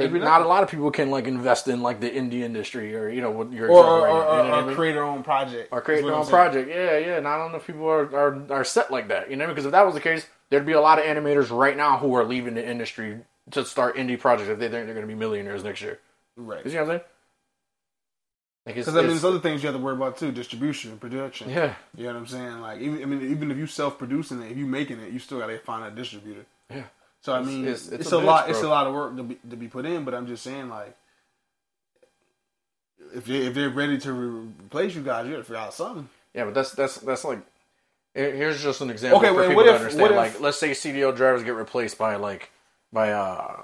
Maybe 0.00 0.18
not 0.18 0.42
a 0.42 0.48
lot 0.48 0.62
of 0.62 0.70
people 0.70 0.90
can 0.90 1.10
like 1.10 1.26
invest 1.26 1.68
in 1.68 1.82
like 1.82 2.00
the 2.00 2.10
indie 2.10 2.40
industry 2.42 2.94
or 2.96 3.08
you 3.08 3.20
know 3.20 3.30
what 3.30 3.52
your 3.52 3.68
or, 3.70 3.84
or, 3.84 4.04
right 4.04 4.10
or, 4.10 4.36
you 4.42 4.48
know 4.48 4.54
or, 4.54 4.54
I 4.54 4.66
mean? 4.66 4.74
create 4.74 4.92
their 4.92 5.04
own 5.04 5.22
project, 5.22 5.68
or 5.72 5.80
create 5.80 6.02
their 6.04 6.14
own 6.14 6.24
saying. 6.24 6.30
project. 6.34 6.68
Yeah, 6.68 6.98
yeah. 6.98 7.20
Not 7.20 7.46
enough 7.46 7.66
people 7.66 7.86
are, 7.88 8.14
are 8.14 8.46
are 8.50 8.64
set 8.64 8.90
like 8.90 9.08
that. 9.08 9.30
You 9.30 9.36
know, 9.36 9.46
because 9.46 9.64
if 9.66 9.72
that 9.72 9.86
was 9.86 9.94
the 9.94 10.00
case, 10.00 10.26
there'd 10.48 10.66
be 10.66 10.72
a 10.72 10.80
lot 10.80 10.98
of 10.98 11.04
animators 11.04 11.56
right 11.56 11.76
now 11.76 11.98
who 11.98 12.14
are 12.14 12.24
leaving 12.24 12.54
the 12.54 12.66
industry 12.68 13.20
to 13.52 13.64
start 13.64 13.96
indie 13.96 14.18
projects 14.18 14.48
if 14.48 14.58
they 14.58 14.68
think 14.68 14.86
they're 14.86 14.94
going 14.94 15.06
to 15.06 15.12
be 15.12 15.14
millionaires 15.14 15.64
next 15.64 15.80
year. 15.82 15.98
Right. 16.36 16.64
You 16.64 16.70
see 16.70 16.76
what 16.76 16.82
I'm 16.82 16.88
saying? 16.88 17.00
Like 18.66 18.74
Because 18.76 18.88
I 18.94 19.00
mean, 19.00 19.08
there's 19.08 19.24
other 19.24 19.40
things 19.40 19.62
you 19.62 19.68
have 19.68 19.76
to 19.76 19.82
worry 19.82 19.94
about 19.94 20.18
too: 20.18 20.32
distribution, 20.32 20.98
production. 20.98 21.48
yeah, 21.50 21.74
You 21.96 22.04
know 22.04 22.12
what 22.12 22.18
I'm 22.20 22.26
saying? 22.26 22.60
Like, 22.60 22.80
even 22.80 23.02
I 23.02 23.06
mean, 23.06 23.30
even 23.30 23.50
if 23.50 23.56
you 23.56 23.66
self-producing 23.66 24.42
it, 24.42 24.52
if 24.52 24.58
you 24.58 24.66
making 24.66 25.00
it, 25.00 25.12
you 25.12 25.18
still 25.18 25.38
got 25.38 25.46
to 25.46 25.58
find 25.58 25.84
a 25.84 25.90
distributor. 25.90 26.44
yeah. 26.70 26.84
So 27.22 27.34
I 27.34 27.42
mean, 27.42 27.62
it's- 27.64 27.88
it's, 27.88 28.02
it's 28.02 28.12
a, 28.12 28.18
lot. 28.18 28.48
It's 28.50 28.62
a 28.62 28.68
lot 28.68 28.86
of 28.86 28.94
work 28.94 29.16
to 29.16 29.22
be 29.22 29.34
to 29.50 29.56
be 29.56 29.68
put 29.68 29.84
in. 29.86 30.04
But 30.04 30.14
I'm 30.14 30.26
just 30.26 30.42
saying, 30.42 30.68
like, 30.70 30.96
if 33.14 33.24
they 33.26 33.46
if 33.46 33.54
they're 33.54 33.70
ready 33.70 33.98
to 33.98 34.12
re- 34.12 34.48
replace 34.64 34.94
you 34.94 35.02
guys, 35.02 35.26
you 35.26 35.32
got 35.32 35.38
to 35.38 35.44
figure 35.44 35.56
out 35.56 35.74
something. 35.74 36.08
Yeah, 36.34 36.44
but 36.44 36.54
that's 36.54 36.72
that's 36.72 36.96
that's 36.98 37.24
like. 37.24 37.40
Here's 38.14 38.60
just 38.60 38.80
an 38.80 38.90
example 38.90 39.18
Okay, 39.20 39.28
for 39.28 39.36
wait, 39.36 39.48
people 39.48 39.62
to 39.64 39.68
if- 39.70 39.76
understand. 39.76 40.02
what 40.02 40.10
if- 40.10 40.16
like, 40.16 40.40
let's 40.40 40.58
say 40.58 40.70
CDL 40.72 41.14
drivers 41.14 41.44
get 41.44 41.54
replaced 41.54 41.96
by 41.98 42.16
like 42.16 42.50
by 42.92 43.12
uh 43.12 43.62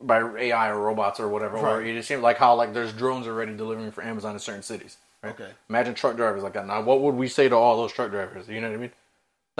by 0.00 0.20
AI 0.38 0.70
or 0.70 0.80
robots 0.80 1.20
or 1.20 1.28
whatever. 1.28 1.56
Or 1.58 1.78
Right. 1.78 1.86
it 1.86 2.04
seems 2.04 2.22
like 2.22 2.38
how 2.38 2.54
like 2.56 2.72
there's 2.74 2.92
drones 2.92 3.26
already 3.28 3.54
delivering 3.56 3.92
for 3.92 4.02
Amazon 4.02 4.32
in 4.32 4.38
certain 4.40 4.62
cities. 4.62 4.96
Right? 5.22 5.34
Okay. 5.38 5.50
Imagine 5.68 5.94
truck 5.94 6.16
drivers 6.16 6.42
like 6.42 6.54
that. 6.54 6.66
Now, 6.66 6.80
what 6.80 7.00
would 7.02 7.14
we 7.14 7.28
say 7.28 7.48
to 7.48 7.54
all 7.54 7.76
those 7.76 7.92
truck 7.92 8.10
drivers? 8.10 8.48
You 8.48 8.60
know 8.60 8.68
what 8.70 8.74
I 8.74 8.80
mean? 8.80 8.92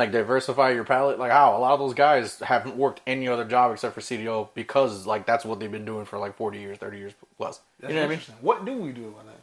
Like 0.00 0.12
diversify 0.12 0.70
your 0.70 0.84
palette. 0.84 1.18
Like 1.18 1.30
how 1.30 1.54
a 1.54 1.58
lot 1.58 1.74
of 1.74 1.78
those 1.78 1.92
guys 1.92 2.38
haven't 2.38 2.74
worked 2.74 3.02
any 3.06 3.28
other 3.28 3.44
job 3.44 3.70
except 3.70 3.94
for 3.94 4.00
CDL 4.00 4.48
because 4.54 5.06
like 5.06 5.26
that's 5.26 5.44
what 5.44 5.60
they've 5.60 5.70
been 5.70 5.84
doing 5.84 6.06
for 6.06 6.18
like 6.18 6.36
40 6.38 6.58
years, 6.58 6.78
30 6.78 6.96
years 6.96 7.12
plus. 7.36 7.60
you 7.82 7.88
know 7.90 7.96
what 7.96 8.04
I 8.04 8.08
mean? 8.08 8.20
What 8.40 8.64
do 8.64 8.72
we 8.78 8.92
do 8.92 9.08
about 9.08 9.26
that? 9.26 9.40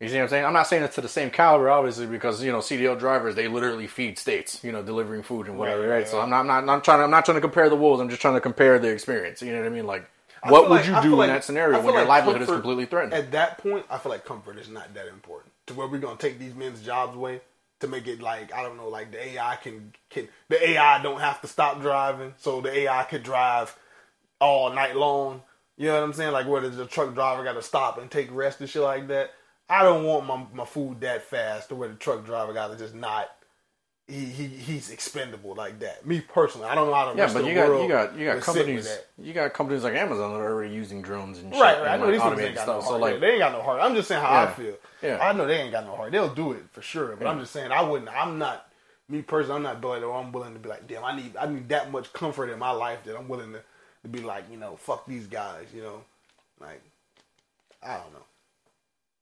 You 0.00 0.08
see 0.08 0.16
what 0.16 0.22
I'm 0.24 0.28
saying? 0.30 0.44
I'm 0.44 0.52
not 0.52 0.66
saying 0.66 0.82
it's 0.82 0.96
to 0.96 1.00
the 1.02 1.08
same 1.08 1.30
caliber, 1.30 1.70
obviously, 1.70 2.06
because 2.06 2.42
you 2.42 2.50
know 2.50 2.58
CDL 2.58 2.98
drivers 2.98 3.36
they 3.36 3.46
literally 3.46 3.86
feed 3.86 4.18
states, 4.18 4.58
you 4.64 4.72
know, 4.72 4.82
delivering 4.82 5.22
food 5.22 5.46
and 5.46 5.56
whatever, 5.56 5.82
Right, 5.82 5.88
right? 5.88 5.94
right, 5.98 6.08
So. 6.08 6.20
I'm 6.20 6.28
not, 6.30 6.40
I'm 6.40 6.46
not, 6.66 6.68
I'm 6.68 6.80
trying, 6.80 6.98
to, 6.98 7.04
I'm 7.04 7.10
not 7.12 7.24
trying 7.24 7.36
to 7.36 7.40
compare 7.40 7.68
the 7.68 7.76
wolves. 7.76 8.00
I'm 8.00 8.08
just 8.08 8.20
trying 8.20 8.34
to 8.34 8.40
compare 8.40 8.80
the 8.80 8.88
experience. 8.88 9.40
You 9.40 9.52
know 9.52 9.60
what 9.60 9.66
I 9.66 9.70
mean? 9.70 9.86
Like, 9.86 10.10
what 10.48 10.68
would 10.68 10.80
like- 10.84 10.86
you 10.86 11.00
do 11.02 11.12
in 11.12 11.18
like- 11.18 11.28
that 11.30 11.44
scenario 11.44 11.76
when 11.80 11.94
your 11.94 12.02
like 12.04 12.08
livelihood 12.08 12.42
is 12.42 12.48
completely 12.48 12.86
threatened? 12.86 13.14
At 13.14 13.30
that 13.30 13.58
point, 13.58 13.86
I 13.88 13.98
feel 13.98 14.10
like 14.10 14.24
comfort 14.24 14.58
is 14.58 14.68
not 14.68 14.92
that 14.94 15.06
important 15.06 15.52
to 15.68 15.74
where 15.74 15.86
we're 15.86 15.98
gonna 15.98 16.16
take 16.16 16.40
these 16.40 16.56
men's 16.56 16.82
jobs 16.82 17.14
away 17.14 17.40
to 17.82 17.88
make 17.88 18.08
it 18.08 18.22
like 18.22 18.54
I 18.54 18.62
don't 18.62 18.78
know, 18.78 18.88
like 18.88 19.12
the 19.12 19.24
AI 19.24 19.56
can 19.62 19.94
can 20.10 20.28
the 20.48 20.70
AI 20.70 21.02
don't 21.02 21.20
have 21.20 21.40
to 21.42 21.46
stop 21.48 21.82
driving, 21.82 22.34
so 22.38 22.62
the 22.62 22.72
AI 22.72 23.04
could 23.04 23.22
drive 23.22 23.76
all 24.40 24.72
night 24.72 24.96
long. 24.96 25.42
You 25.76 25.88
know 25.88 25.94
what 25.94 26.04
I'm 26.04 26.12
saying? 26.14 26.32
Like 26.32 26.48
where 26.48 26.62
the 26.62 26.86
truck 26.86 27.14
driver 27.14 27.44
got 27.44 27.54
to 27.54 27.62
stop 27.62 27.98
and 27.98 28.10
take 28.10 28.32
rest 28.32 28.60
and 28.60 28.70
shit 28.70 28.82
like 28.82 29.08
that. 29.08 29.32
I 29.68 29.82
don't 29.84 30.04
want 30.04 30.26
my 30.26 30.46
my 30.54 30.64
food 30.64 31.00
that 31.02 31.24
fast 31.24 31.68
to 31.70 31.76
where 31.76 31.88
the 31.88 31.96
truck 31.96 32.24
driver 32.24 32.52
got 32.54 32.68
to 32.72 32.78
just 32.78 32.94
not. 32.94 33.30
He, 34.12 34.26
he 34.26 34.46
he's 34.46 34.90
expendable 34.90 35.54
like 35.54 35.78
that. 35.80 36.04
Me 36.06 36.20
personally, 36.20 36.66
I 36.66 36.74
don't 36.74 36.88
know 36.88 36.94
how 36.94 37.12
to. 37.12 37.16
yeah, 37.16 37.32
but 37.32 37.44
you 37.44 37.54
got, 37.54 37.82
you 37.82 37.88
got, 37.88 38.18
you 38.18 38.26
got 38.26 38.40
companies, 38.40 38.98
you 39.18 39.32
got 39.32 39.54
companies 39.54 39.84
like 39.84 39.94
Amazon 39.94 40.32
that 40.32 40.38
are 40.38 40.52
already 40.52 40.74
using 40.74 41.00
drones 41.00 41.38
and 41.38 41.52
shit 41.52 41.62
Right, 41.62 41.78
right. 41.80 41.92
I 41.92 41.96
know 41.96 42.04
like, 42.04 42.12
these 42.12 42.20
automated 42.20 42.48
ain't 42.48 42.56
got 42.56 42.66
no 42.66 42.72
heart. 42.74 42.84
So 42.84 42.96
like, 42.98 43.20
they 43.20 43.30
ain't 43.30 43.38
got 43.38 43.52
no 43.52 43.62
heart. 43.62 43.80
I'm 43.80 43.94
just 43.94 44.08
saying 44.08 44.20
how 44.20 44.42
I 44.42 44.50
feel. 44.50 44.74
Yeah. 45.02 45.18
I 45.20 45.32
know 45.32 45.46
they 45.46 45.56
ain't 45.56 45.72
got 45.72 45.86
no 45.86 45.96
heart. 45.96 46.12
They'll 46.12 46.34
do 46.34 46.52
it 46.52 46.64
for 46.72 46.82
sure. 46.82 47.16
But 47.16 47.26
I'm 47.26 47.40
just 47.40 47.52
saying 47.52 47.72
I 47.72 47.82
wouldn't. 47.82 48.10
I'm 48.10 48.38
not 48.38 48.68
me 49.08 49.22
personally. 49.22 49.56
I'm 49.56 49.62
not 49.62 49.82
like 49.82 50.02
oh, 50.02 50.12
I'm 50.12 50.32
willing 50.32 50.54
to 50.54 50.58
be 50.58 50.68
like, 50.68 50.86
damn, 50.86 51.04
I 51.04 51.16
need 51.16 51.36
I 51.36 51.46
need 51.46 51.68
that 51.70 51.90
much 51.90 52.12
comfort 52.12 52.50
in 52.50 52.58
my 52.58 52.70
life 52.70 53.04
that 53.04 53.16
I'm 53.16 53.28
willing 53.28 53.52
to, 53.52 53.60
to 54.02 54.08
be 54.08 54.20
like, 54.20 54.44
you 54.50 54.58
know, 54.58 54.76
fuck 54.76 55.06
these 55.06 55.26
guys. 55.26 55.66
You 55.74 55.82
know, 55.82 56.04
like 56.60 56.82
I 57.82 57.94
don't 57.94 58.12
know. 58.12 58.24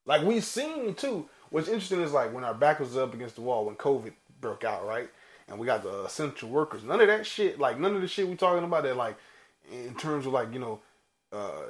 Like 0.06 0.22
we 0.22 0.40
seen 0.40 0.94
too. 0.94 1.28
What's 1.50 1.68
interesting 1.68 2.00
is 2.00 2.12
like 2.12 2.32
when 2.32 2.44
our 2.44 2.54
back 2.54 2.80
was 2.80 2.96
up 2.96 3.14
against 3.14 3.34
the 3.34 3.42
wall 3.42 3.66
when 3.66 3.74
COVID 3.74 4.12
broke 4.40 4.64
out, 4.64 4.86
right? 4.86 5.08
And 5.48 5.58
we 5.58 5.66
got 5.66 5.82
the 5.82 6.04
essential 6.04 6.48
workers. 6.50 6.84
None 6.84 7.00
of 7.00 7.08
that 7.08 7.26
shit, 7.26 7.58
like 7.58 7.78
none 7.78 7.96
of 7.96 8.02
the 8.02 8.08
shit 8.08 8.28
we 8.28 8.36
talking 8.36 8.64
about 8.64 8.84
that, 8.84 8.96
like 8.96 9.16
in 9.72 9.94
terms 9.96 10.26
of 10.26 10.32
like 10.32 10.52
you 10.52 10.60
know, 10.60 10.80
uh, 11.32 11.62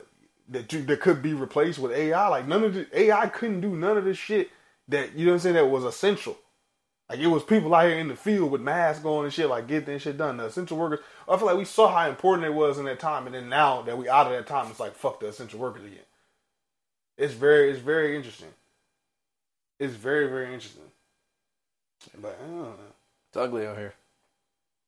that 0.51 0.73
you, 0.73 0.83
that 0.85 1.01
could 1.01 1.23
be 1.23 1.35
replaced 1.35 1.79
with 1.79 1.93
AI. 1.93 2.29
Like 2.29 2.49
none 2.49 2.65
of 2.65 2.75
the 2.75 2.87
AI 2.99 3.29
couldn't 3.29 3.61
do 3.63 3.77
none 3.77 3.97
of 3.99 4.05
this 4.05 4.19
shit 4.19 4.51
that 4.89 5.15
you 5.15 5.27
know 5.27 5.33
what 5.33 5.37
I'm 5.37 5.41
saying 5.41 5.55
that 5.57 5.67
was 5.67 5.85
essential. 5.85 6.39
Like 7.11 7.21
it 7.21 7.29
was 7.29 7.45
people 7.45 7.75
out 7.75 7.87
here 7.89 7.99
in 7.99 8.09
the 8.09 8.17
field 8.17 8.51
with 8.53 8.63
masks 8.63 9.05
on 9.05 9.25
and 9.25 9.35
shit, 9.35 9.49
like 9.49 9.69
get 9.69 9.87
that 9.87 10.01
shit 10.03 10.19
done. 10.19 10.39
The 10.39 10.47
essential 10.47 10.79
workers. 10.79 11.01
I 11.29 11.37
feel 11.37 11.47
like 11.47 11.59
we 11.59 11.65
saw 11.67 11.89
how 11.93 12.09
important 12.09 12.47
it 12.47 12.55
was 12.55 12.79
in 12.79 12.87
that 12.87 13.01
time, 13.01 13.27
and 13.27 13.35
then 13.35 13.49
now 13.49 13.83
that 13.83 13.99
we 13.99 14.09
out 14.09 14.27
of 14.27 14.33
that 14.33 14.47
time, 14.47 14.71
it's 14.71 14.81
like 14.81 14.95
fuck 14.95 15.21
the 15.21 15.29
essential 15.29 15.61
workers 15.61 15.85
again. 15.85 16.01
It's 17.19 17.35
very, 17.35 17.71
it's 17.71 17.81
very 17.81 18.17
interesting. 18.17 18.49
It's 19.81 19.95
very, 19.95 20.29
very 20.29 20.55
interesting. 20.55 20.90
But 22.21 22.39
I 22.43 22.47
don't 22.47 22.57
know. 22.63 22.75
it's 23.29 23.37
ugly 23.37 23.67
out 23.67 23.77
here. 23.77 23.95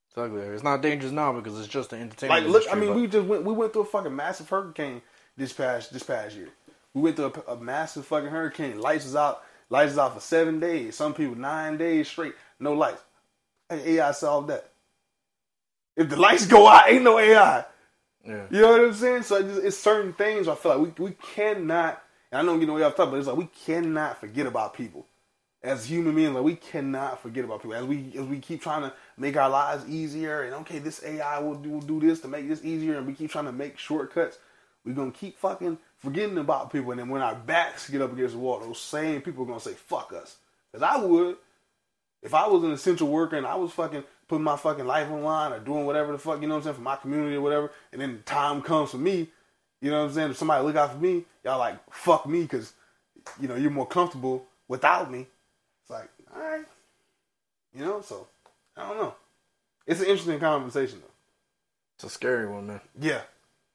It's 0.09 0.17
ugly 0.17 0.41
out 0.41 0.45
here. 0.45 0.53
It's 0.53 0.63
not 0.63 0.81
dangerous 0.81 1.11
now 1.11 1.33
because 1.33 1.59
it's 1.59 1.67
just 1.67 1.93
an 1.93 2.01
entertainment. 2.01 2.45
Like, 2.45 2.51
look, 2.51 2.71
I 2.71 2.75
mean, 2.79 2.95
we 2.95 3.07
just 3.07 3.27
went, 3.27 3.43
we 3.43 3.53
went 3.53 3.73
through 3.73 3.83
a 3.83 3.85
fucking 3.85 4.15
massive 4.15 4.49
hurricane 4.49 5.01
this 5.37 5.53
past 5.53 5.91
this 5.93 6.03
past 6.03 6.35
year. 6.35 6.49
We 6.93 7.01
went 7.01 7.15
through 7.15 7.33
a, 7.47 7.53
a 7.53 7.57
massive 7.57 8.05
fucking 8.05 8.29
hurricane. 8.29 8.79
Lights 8.79 9.05
was 9.05 9.15
out, 9.15 9.43
lights 9.69 9.91
was 9.91 9.97
out 9.97 10.13
for 10.13 10.19
seven 10.19 10.59
days. 10.59 10.95
Some 10.95 11.13
people 11.13 11.35
nine 11.35 11.77
days 11.77 12.07
straight, 12.07 12.33
no 12.59 12.73
lights. 12.73 13.01
AI 13.71 14.11
solved 14.11 14.49
that. 14.49 14.69
If 15.95 16.09
the 16.09 16.15
lights 16.17 16.45
go 16.45 16.67
out, 16.67 16.89
ain't 16.89 17.03
no 17.03 17.17
AI. 17.17 17.65
yeah. 18.25 18.45
You 18.51 18.61
know 18.61 18.71
what 18.71 18.81
I'm 18.81 18.93
saying? 18.93 19.23
So 19.23 19.37
it's, 19.37 19.57
it's 19.57 19.77
certain 19.77 20.13
things 20.13 20.47
I 20.47 20.55
feel 20.55 20.77
like 20.77 20.97
we 20.97 21.05
we 21.05 21.11
cannot. 21.33 22.01
And 22.31 22.41
I 22.41 22.45
don't 22.45 22.59
get 22.59 22.67
no 22.67 22.73
way 22.75 22.83
off 22.83 22.95
top, 22.95 23.11
but 23.11 23.17
it's 23.17 23.27
like 23.27 23.37
we 23.37 23.49
cannot 23.65 24.19
forget 24.19 24.45
about 24.47 24.73
people 24.73 25.07
as 25.63 25.85
human 25.85 26.15
beings. 26.15 26.33
Like 26.33 26.43
we 26.43 26.55
cannot 26.55 27.21
forget 27.21 27.45
about 27.45 27.61
people 27.61 27.75
as 27.75 27.85
we 27.85 28.11
as 28.17 28.25
we 28.25 28.39
keep 28.39 28.61
trying 28.61 28.81
to 28.81 28.93
make 29.17 29.37
our 29.37 29.49
lives 29.49 29.87
easier. 29.87 30.43
And 30.43 30.53
okay, 30.55 30.79
this 30.79 31.03
AI 31.03 31.39
will 31.39 31.55
do 31.55 31.69
will 31.69 31.81
do 31.81 31.99
this 31.99 32.19
to 32.21 32.27
make 32.27 32.47
this 32.47 32.63
easier, 32.63 32.97
and 32.97 33.07
we 33.07 33.13
keep 33.13 33.31
trying 33.31 33.45
to 33.45 33.51
make 33.51 33.77
shortcuts. 33.77 34.37
We're 34.85 34.93
gonna 34.93 35.11
keep 35.11 35.37
fucking 35.39 35.77
forgetting 35.97 36.37
about 36.37 36.71
people, 36.71 36.91
and 36.91 36.99
then 36.99 37.09
when 37.09 37.21
our 37.21 37.35
backs 37.35 37.89
get 37.89 38.01
up 38.01 38.11
against 38.11 38.33
the 38.33 38.39
wall, 38.39 38.59
those 38.59 38.81
same 38.81 39.21
people 39.21 39.43
are 39.43 39.47
gonna 39.47 39.59
say 39.59 39.73
"fuck 39.73 40.11
us." 40.13 40.37
Because 40.71 40.83
I 40.83 40.97
would, 41.03 41.37
if 42.21 42.33
I 42.33 42.47
was 42.47 42.63
an 42.63 42.71
essential 42.71 43.07
worker 43.07 43.37
and 43.37 43.45
I 43.45 43.55
was 43.55 43.71
fucking 43.71 44.03
putting 44.27 44.43
my 44.43 44.57
fucking 44.57 44.85
life 44.85 45.09
on 45.09 45.23
line 45.23 45.53
or 45.53 45.59
doing 45.59 45.85
whatever 45.85 46.11
the 46.11 46.17
fuck, 46.17 46.41
you 46.41 46.47
know 46.47 46.55
what 46.55 46.59
I'm 46.61 46.63
saying, 46.63 46.75
for 46.75 46.81
my 46.81 46.95
community 46.95 47.35
or 47.35 47.41
whatever, 47.41 47.71
and 47.91 48.01
then 48.01 48.23
time 48.25 48.61
comes 48.61 48.91
for 48.91 48.97
me, 48.97 49.29
you 49.81 49.91
know 49.91 49.99
what 50.01 50.09
I'm 50.09 50.13
saying, 50.13 50.31
if 50.31 50.37
somebody 50.37 50.65
look 50.65 50.75
out 50.75 50.93
for 50.93 50.97
me, 50.97 51.25
y'all 51.43 51.59
like, 51.59 51.77
fuck 51.93 52.25
me 52.25 52.41
because, 52.41 52.73
you 53.39 53.47
know, 53.47 53.55
you're 53.55 53.69
more 53.69 53.85
comfortable 53.85 54.47
without 54.67 55.11
me. 55.11 55.27
It's 56.33 56.41
all 56.41 56.49
right. 56.49 56.65
You 57.75 57.85
know, 57.85 58.01
so, 58.01 58.27
I 58.77 58.87
don't 58.87 58.97
know. 58.97 59.15
It's 59.87 59.99
an 59.99 60.07
interesting 60.07 60.39
conversation, 60.39 60.99
though. 61.01 61.11
It's 61.97 62.03
a 62.05 62.09
scary 62.09 62.47
one, 62.47 62.67
man. 62.67 62.81
Yeah. 62.99 63.21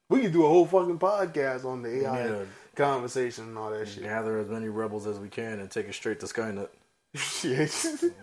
We 0.09 0.23
could 0.23 0.33
do 0.33 0.45
a 0.45 0.49
whole 0.49 0.67
fucking 0.67 0.99
podcast 0.99 1.65
on 1.65 1.83
the 1.83 2.05
AI 2.05 2.27
Yeah. 2.27 2.45
conversation 2.75 3.45
and 3.45 3.59
all 3.59 3.71
that 3.71 3.87
shit. 3.89 4.05
Gather 4.05 4.39
as 4.39 4.49
many 4.49 4.69
rebels 4.69 5.07
as 5.07 5.19
we 5.19 5.29
can 5.29 5.61
and 5.61 5.71
take 5.71 5.87
it 5.89 5.95
straight 5.95 6.21
to 6.21 6.27
Skynet. 6.27 6.69
Shit. 7.15 7.75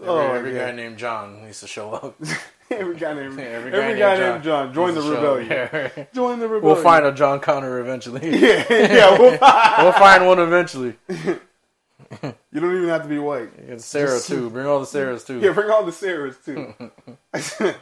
Every, 0.00 0.08
oh, 0.08 0.32
every 0.32 0.54
yeah. 0.54 0.70
guy 0.70 0.76
named 0.76 0.98
John 0.98 1.44
needs 1.44 1.60
to 1.60 1.68
show 1.68 1.92
up. 1.92 2.16
every 2.70 2.96
guy 2.96 3.12
named 3.12 3.38
every 3.38 3.44
every, 3.44 3.70
guy 3.70 3.94
guy, 3.94 4.16
named 4.16 4.32
named 4.32 4.44
John, 4.44 4.74
join 4.74 4.94
the 4.94 5.00
needs 5.00 5.06
to 5.10 5.14
show 5.14 5.32
up. 5.32 5.38
rebellion. 5.38 5.90
Yeah. 5.96 6.04
Join 6.12 6.38
the 6.40 6.48
rebellion. 6.48 6.74
We'll 6.74 6.82
find 6.82 7.06
a 7.06 7.12
John 7.12 7.38
Connor 7.38 7.78
eventually. 7.78 8.40
Yeah, 8.40 8.64
yeah. 8.68 9.18
We'll 9.18 9.30
we'll 9.84 9.92
find 9.92 10.26
one 10.26 10.40
eventually. 10.40 10.94
You 12.52 12.60
don't 12.60 12.76
even 12.76 12.88
have 12.88 13.02
to 13.02 13.08
be 13.08 13.18
white. 13.18 13.56
And 13.58 13.80
Sarah 13.80 14.20
too. 14.20 14.50
Bring 14.50 14.66
all 14.66 14.80
the 14.80 14.86
Sarahs 14.86 15.26
too. 15.26 15.40
Yeah, 15.42 15.52
bring 15.52 15.70
all 15.70 15.84
the 15.84 15.92
Sarahs 15.92 16.44
too. 16.44 16.74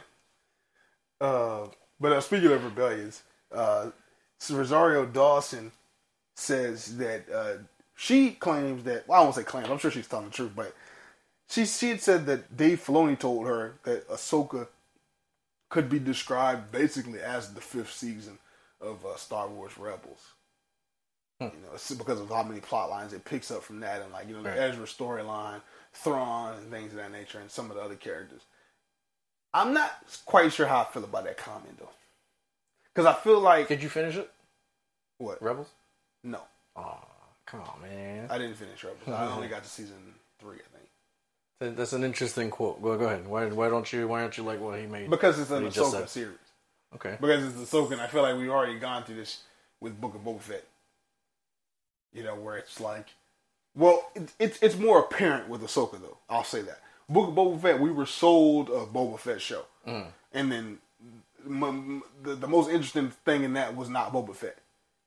uh, 1.21 1.67
but 1.99 2.11
uh, 2.13 2.21
speaking 2.21 2.51
of 2.51 2.63
rebellions, 2.63 3.23
uh, 3.53 3.91
so 4.39 4.55
Rosario 4.55 5.05
Dawson 5.05 5.71
says 6.35 6.97
that 6.97 7.25
uh, 7.33 7.53
she 7.95 8.31
claims 8.31 8.83
that 8.85 9.07
well, 9.07 9.19
I 9.19 9.23
won't 9.23 9.35
say 9.35 9.43
claims. 9.43 9.69
I'm 9.69 9.77
sure 9.77 9.91
she's 9.91 10.07
telling 10.07 10.27
the 10.27 10.31
truth, 10.31 10.53
but 10.55 10.73
she 11.49 11.65
she 11.65 11.89
had 11.89 12.01
said 12.01 12.25
that 12.27 12.55
Dave 12.55 12.83
Filoni 12.83 13.19
told 13.19 13.47
her 13.47 13.75
that 13.83 14.07
Ahsoka 14.09 14.67
could 15.69 15.89
be 15.89 15.99
described 15.99 16.71
basically 16.71 17.19
as 17.19 17.53
the 17.53 17.61
fifth 17.61 17.93
season 17.93 18.37
of 18.79 19.05
uh, 19.05 19.15
Star 19.17 19.47
Wars 19.47 19.77
Rebels. 19.77 20.33
You 21.41 21.47
know, 21.63 21.73
it's 21.73 21.91
because 21.91 22.19
of 22.19 22.29
how 22.29 22.43
many 22.43 22.59
plot 22.59 22.89
lines 22.89 23.13
it 23.13 23.25
picks 23.25 23.49
up 23.51 23.63
from 23.63 23.79
that, 23.81 24.01
and 24.01 24.11
like 24.11 24.27
you 24.27 24.35
know 24.35 24.43
the 24.43 24.49
Right. 24.49 24.59
Ezra 24.59 24.85
storyline, 24.85 25.61
Thrawn, 25.93 26.55
and 26.57 26.69
things 26.71 26.91
of 26.91 26.97
that 26.97 27.11
nature, 27.11 27.39
and 27.39 27.49
some 27.49 27.69
of 27.71 27.75
the 27.77 27.81
other 27.81 27.95
characters. 27.95 28.41
I'm 29.53 29.73
not 29.73 29.91
quite 30.25 30.53
sure 30.53 30.67
how 30.67 30.81
I 30.81 30.85
feel 30.85 31.03
about 31.03 31.23
that 31.25 31.37
comment 31.37 31.77
though, 31.79 31.89
because 32.93 33.05
I 33.05 33.13
feel 33.19 33.39
like 33.39 33.67
Did 33.67 33.81
you 33.83 33.89
finish 33.89 34.15
it? 34.15 34.31
what? 35.17 35.41
Rebels? 35.41 35.67
No, 36.23 36.41
Oh, 36.75 36.99
come 37.45 37.61
on, 37.61 37.81
man. 37.81 38.27
I 38.29 38.37
didn't 38.37 38.55
finish 38.55 38.83
Rebels. 38.83 39.07
I 39.07 39.27
only 39.35 39.47
got 39.47 39.63
to 39.63 39.69
season 39.69 39.97
three, 40.39 40.57
I 40.57 40.77
think, 41.65 41.75
That's 41.77 41.93
an 41.93 42.03
interesting 42.03 42.49
quote. 42.49 42.81
Go, 42.81 42.97
go 42.97 43.05
ahead. 43.05 43.27
Why, 43.27 43.47
why 43.47 43.69
don't 43.69 43.91
you? 43.91 44.07
Why 44.07 44.21
don't 44.21 44.37
you 44.37 44.43
like 44.43 44.59
what 44.61 44.79
he 44.79 44.85
made? 44.85 45.09
because 45.09 45.39
it's 45.39 45.51
an 45.51 45.63
Ahsoka 45.67 46.07
series. 46.07 46.37
Okay. 46.95 47.17
Because 47.19 47.43
it's 47.45 47.71
Ahsoka, 47.71 47.93
and 47.93 48.01
I 48.01 48.07
feel 48.07 48.21
like 48.21 48.37
we've 48.37 48.49
already 48.49 48.77
gone 48.79 49.03
through 49.03 49.15
this 49.15 49.43
with 49.79 49.99
Book 49.99 50.13
of 50.15 50.21
Boba 50.21 50.39
Fett. 50.41 50.63
You 52.13 52.23
know, 52.23 52.35
where 52.35 52.57
it's 52.57 52.79
like, 52.79 53.07
well, 53.75 54.09
it, 54.15 54.31
it's 54.39 54.59
it's 54.61 54.77
more 54.77 54.99
apparent 54.99 55.47
with 55.49 55.61
Ahsoka 55.61 55.99
though. 56.01 56.17
I'll 56.29 56.43
say 56.43 56.61
that 56.61 56.79
Book 57.09 57.29
of 57.29 57.35
Boba 57.35 57.61
Fett, 57.61 57.79
we 57.79 57.91
were 57.91 58.05
sold 58.05 58.69
a 58.69 58.85
Boba 58.85 59.17
Fett 59.19 59.41
show, 59.41 59.65
Mm. 59.87 60.07
and 60.33 60.51
then 60.51 60.77
m- 61.45 61.63
m- 61.63 62.03
the, 62.23 62.35
the 62.35 62.47
most 62.47 62.69
interesting 62.69 63.11
thing 63.25 63.43
in 63.43 63.53
that 63.53 63.75
was 63.75 63.89
not 63.89 64.11
Boba 64.13 64.35
Fett. 64.35 64.57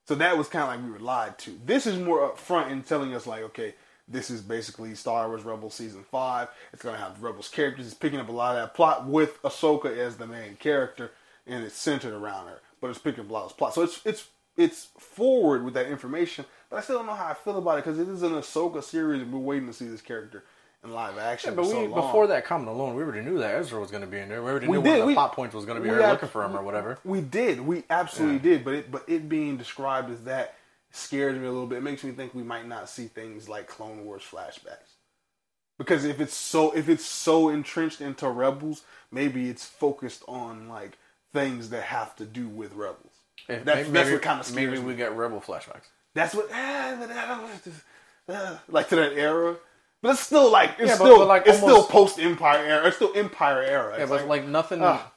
So 0.07 0.15
that 0.15 0.37
was 0.37 0.47
kind 0.47 0.63
of 0.63 0.69
like 0.69 0.83
we 0.85 0.91
were 0.91 0.99
lied 0.99 1.37
to. 1.39 1.57
This 1.65 1.87
is 1.87 1.97
more 1.97 2.29
upfront 2.29 2.69
in 2.71 2.83
telling 2.83 3.13
us 3.15 3.25
like, 3.25 3.41
okay, 3.43 3.73
this 4.07 4.29
is 4.29 4.41
basically 4.41 4.93
Star 4.93 5.27
Wars 5.27 5.43
Rebels 5.43 5.73
season 5.73 6.03
five. 6.11 6.47
It's 6.73 6.83
gonna 6.83 6.97
have 6.97 7.23
Rebels 7.23 7.49
characters. 7.49 7.85
It's 7.87 7.95
picking 7.95 8.19
up 8.19 8.29
a 8.29 8.31
lot 8.31 8.55
of 8.55 8.61
that 8.61 8.73
plot 8.75 9.07
with 9.07 9.41
Ahsoka 9.43 9.95
as 9.97 10.17
the 10.17 10.27
main 10.27 10.55
character, 10.57 11.11
and 11.47 11.63
it's 11.63 11.75
centered 11.75 12.13
around 12.13 12.47
her. 12.47 12.61
But 12.81 12.89
it's 12.89 12.99
picking 12.99 13.23
up 13.23 13.29
a 13.29 13.33
lot 13.33 13.45
of 13.45 13.57
plot. 13.57 13.73
So 13.73 13.81
it's 13.83 14.01
it's 14.05 14.27
it's 14.57 14.89
forward 14.99 15.63
with 15.65 15.73
that 15.73 15.87
information. 15.87 16.45
But 16.69 16.77
I 16.77 16.81
still 16.81 16.97
don't 16.97 17.05
know 17.07 17.13
how 17.13 17.27
I 17.27 17.33
feel 17.33 17.57
about 17.57 17.77
it 17.79 17.85
because 17.85 17.99
it 17.99 18.07
is 18.09 18.23
an 18.23 18.31
Ahsoka 18.31 18.83
series, 18.83 19.21
and 19.21 19.31
we're 19.31 19.39
waiting 19.39 19.67
to 19.67 19.73
see 19.73 19.87
this 19.87 20.01
character 20.01 20.43
in 20.83 20.91
live 20.91 21.17
action. 21.17 21.51
Yeah, 21.51 21.55
but 21.57 21.65
so 21.67 21.81
we 21.81 21.87
long. 21.87 22.01
before 22.01 22.27
that 22.27 22.45
comment 22.45 22.69
alone, 22.69 22.95
we 22.95 23.03
already 23.03 23.21
knew 23.21 23.37
that 23.39 23.55
Ezra 23.55 23.79
was 23.79 23.91
going 23.91 24.01
to 24.01 24.07
be 24.07 24.19
in 24.19 24.29
there. 24.29 24.41
We 24.43 24.49
already 24.51 24.67
We 24.67 24.77
knew 24.77 24.83
did, 24.83 24.91
one 24.91 25.01
of 25.01 25.07
the 25.09 25.13
plot 25.15 25.33
points 25.33 25.55
was 25.55 25.65
going 25.65 25.77
to 25.77 25.83
be 25.83 25.89
her 25.89 26.01
ab- 26.01 26.11
looking 26.13 26.29
for 26.29 26.43
him 26.43 26.55
or 26.55 26.63
whatever. 26.63 26.97
We 27.03 27.21
did. 27.21 27.61
We 27.61 27.83
absolutely 27.89 28.39
did. 28.39 28.63
But 28.65 28.73
it 28.73 28.91
but 28.91 29.03
it 29.07 29.29
being 29.29 29.57
described 29.57 30.11
as 30.11 30.21
that 30.23 30.55
scares 30.91 31.37
me 31.37 31.45
a 31.45 31.51
little 31.51 31.67
bit. 31.67 31.79
It 31.79 31.83
makes 31.83 32.03
me 32.03 32.11
think 32.11 32.33
we 32.33 32.43
might 32.43 32.67
not 32.67 32.89
see 32.89 33.05
things 33.07 33.47
like 33.49 33.67
Clone 33.67 34.05
Wars 34.05 34.23
flashbacks. 34.23 34.93
Because 35.77 36.05
if 36.05 36.21
it's 36.21 36.33
so 36.35 36.71
if 36.71 36.87
it's 36.87 37.05
so 37.05 37.49
entrenched 37.49 37.99
into 38.01 38.29
Rebels, 38.29 38.83
maybe 39.11 39.49
it's 39.49 39.65
focused 39.65 40.23
on 40.27 40.69
like 40.69 40.97
things 41.33 41.69
that 41.71 41.83
have 41.83 42.15
to 42.15 42.25
do 42.25 42.47
with 42.47 42.73
Rebels. 42.73 43.11
If- 43.49 43.65
That's, 43.65 43.81
maybe, 43.87 43.89
that's 43.91 44.11
what 44.11 44.21
kind 44.21 44.39
of 44.39 44.45
scares 44.45 44.69
maybe 44.71 44.81
me. 44.81 44.85
we 44.87 44.95
get 44.95 45.15
Rebel 45.15 45.41
flashbacks. 45.41 45.87
That's 46.15 46.33
what 46.33 46.49
ah, 46.51 46.95
but 46.99 47.11
I 47.11 47.27
don't- 47.27 48.35
uh, 48.35 48.57
like 48.69 48.89
to 48.89 48.95
that 48.95 49.13
era. 49.13 49.55
But 50.01 50.11
it's 50.13 50.21
still 50.21 50.51
like 50.51 50.71
it's 50.79 50.79
Yeah, 50.79 50.85
but- 50.87 50.95
still 51.05 51.17
but, 51.19 51.27
like, 51.27 51.45
it's 51.47 51.61
almost- 51.61 51.87
still 51.87 51.91
post 51.91 52.19
Empire 52.19 52.65
era. 52.65 52.87
It's 52.87 52.95
still 52.95 53.11
Empire 53.15 53.61
era. 53.61 53.95
Yeah, 53.99 54.05
but 54.07 54.27
like, 54.27 54.45
nothing, 54.45 54.81
ah. 54.83 55.11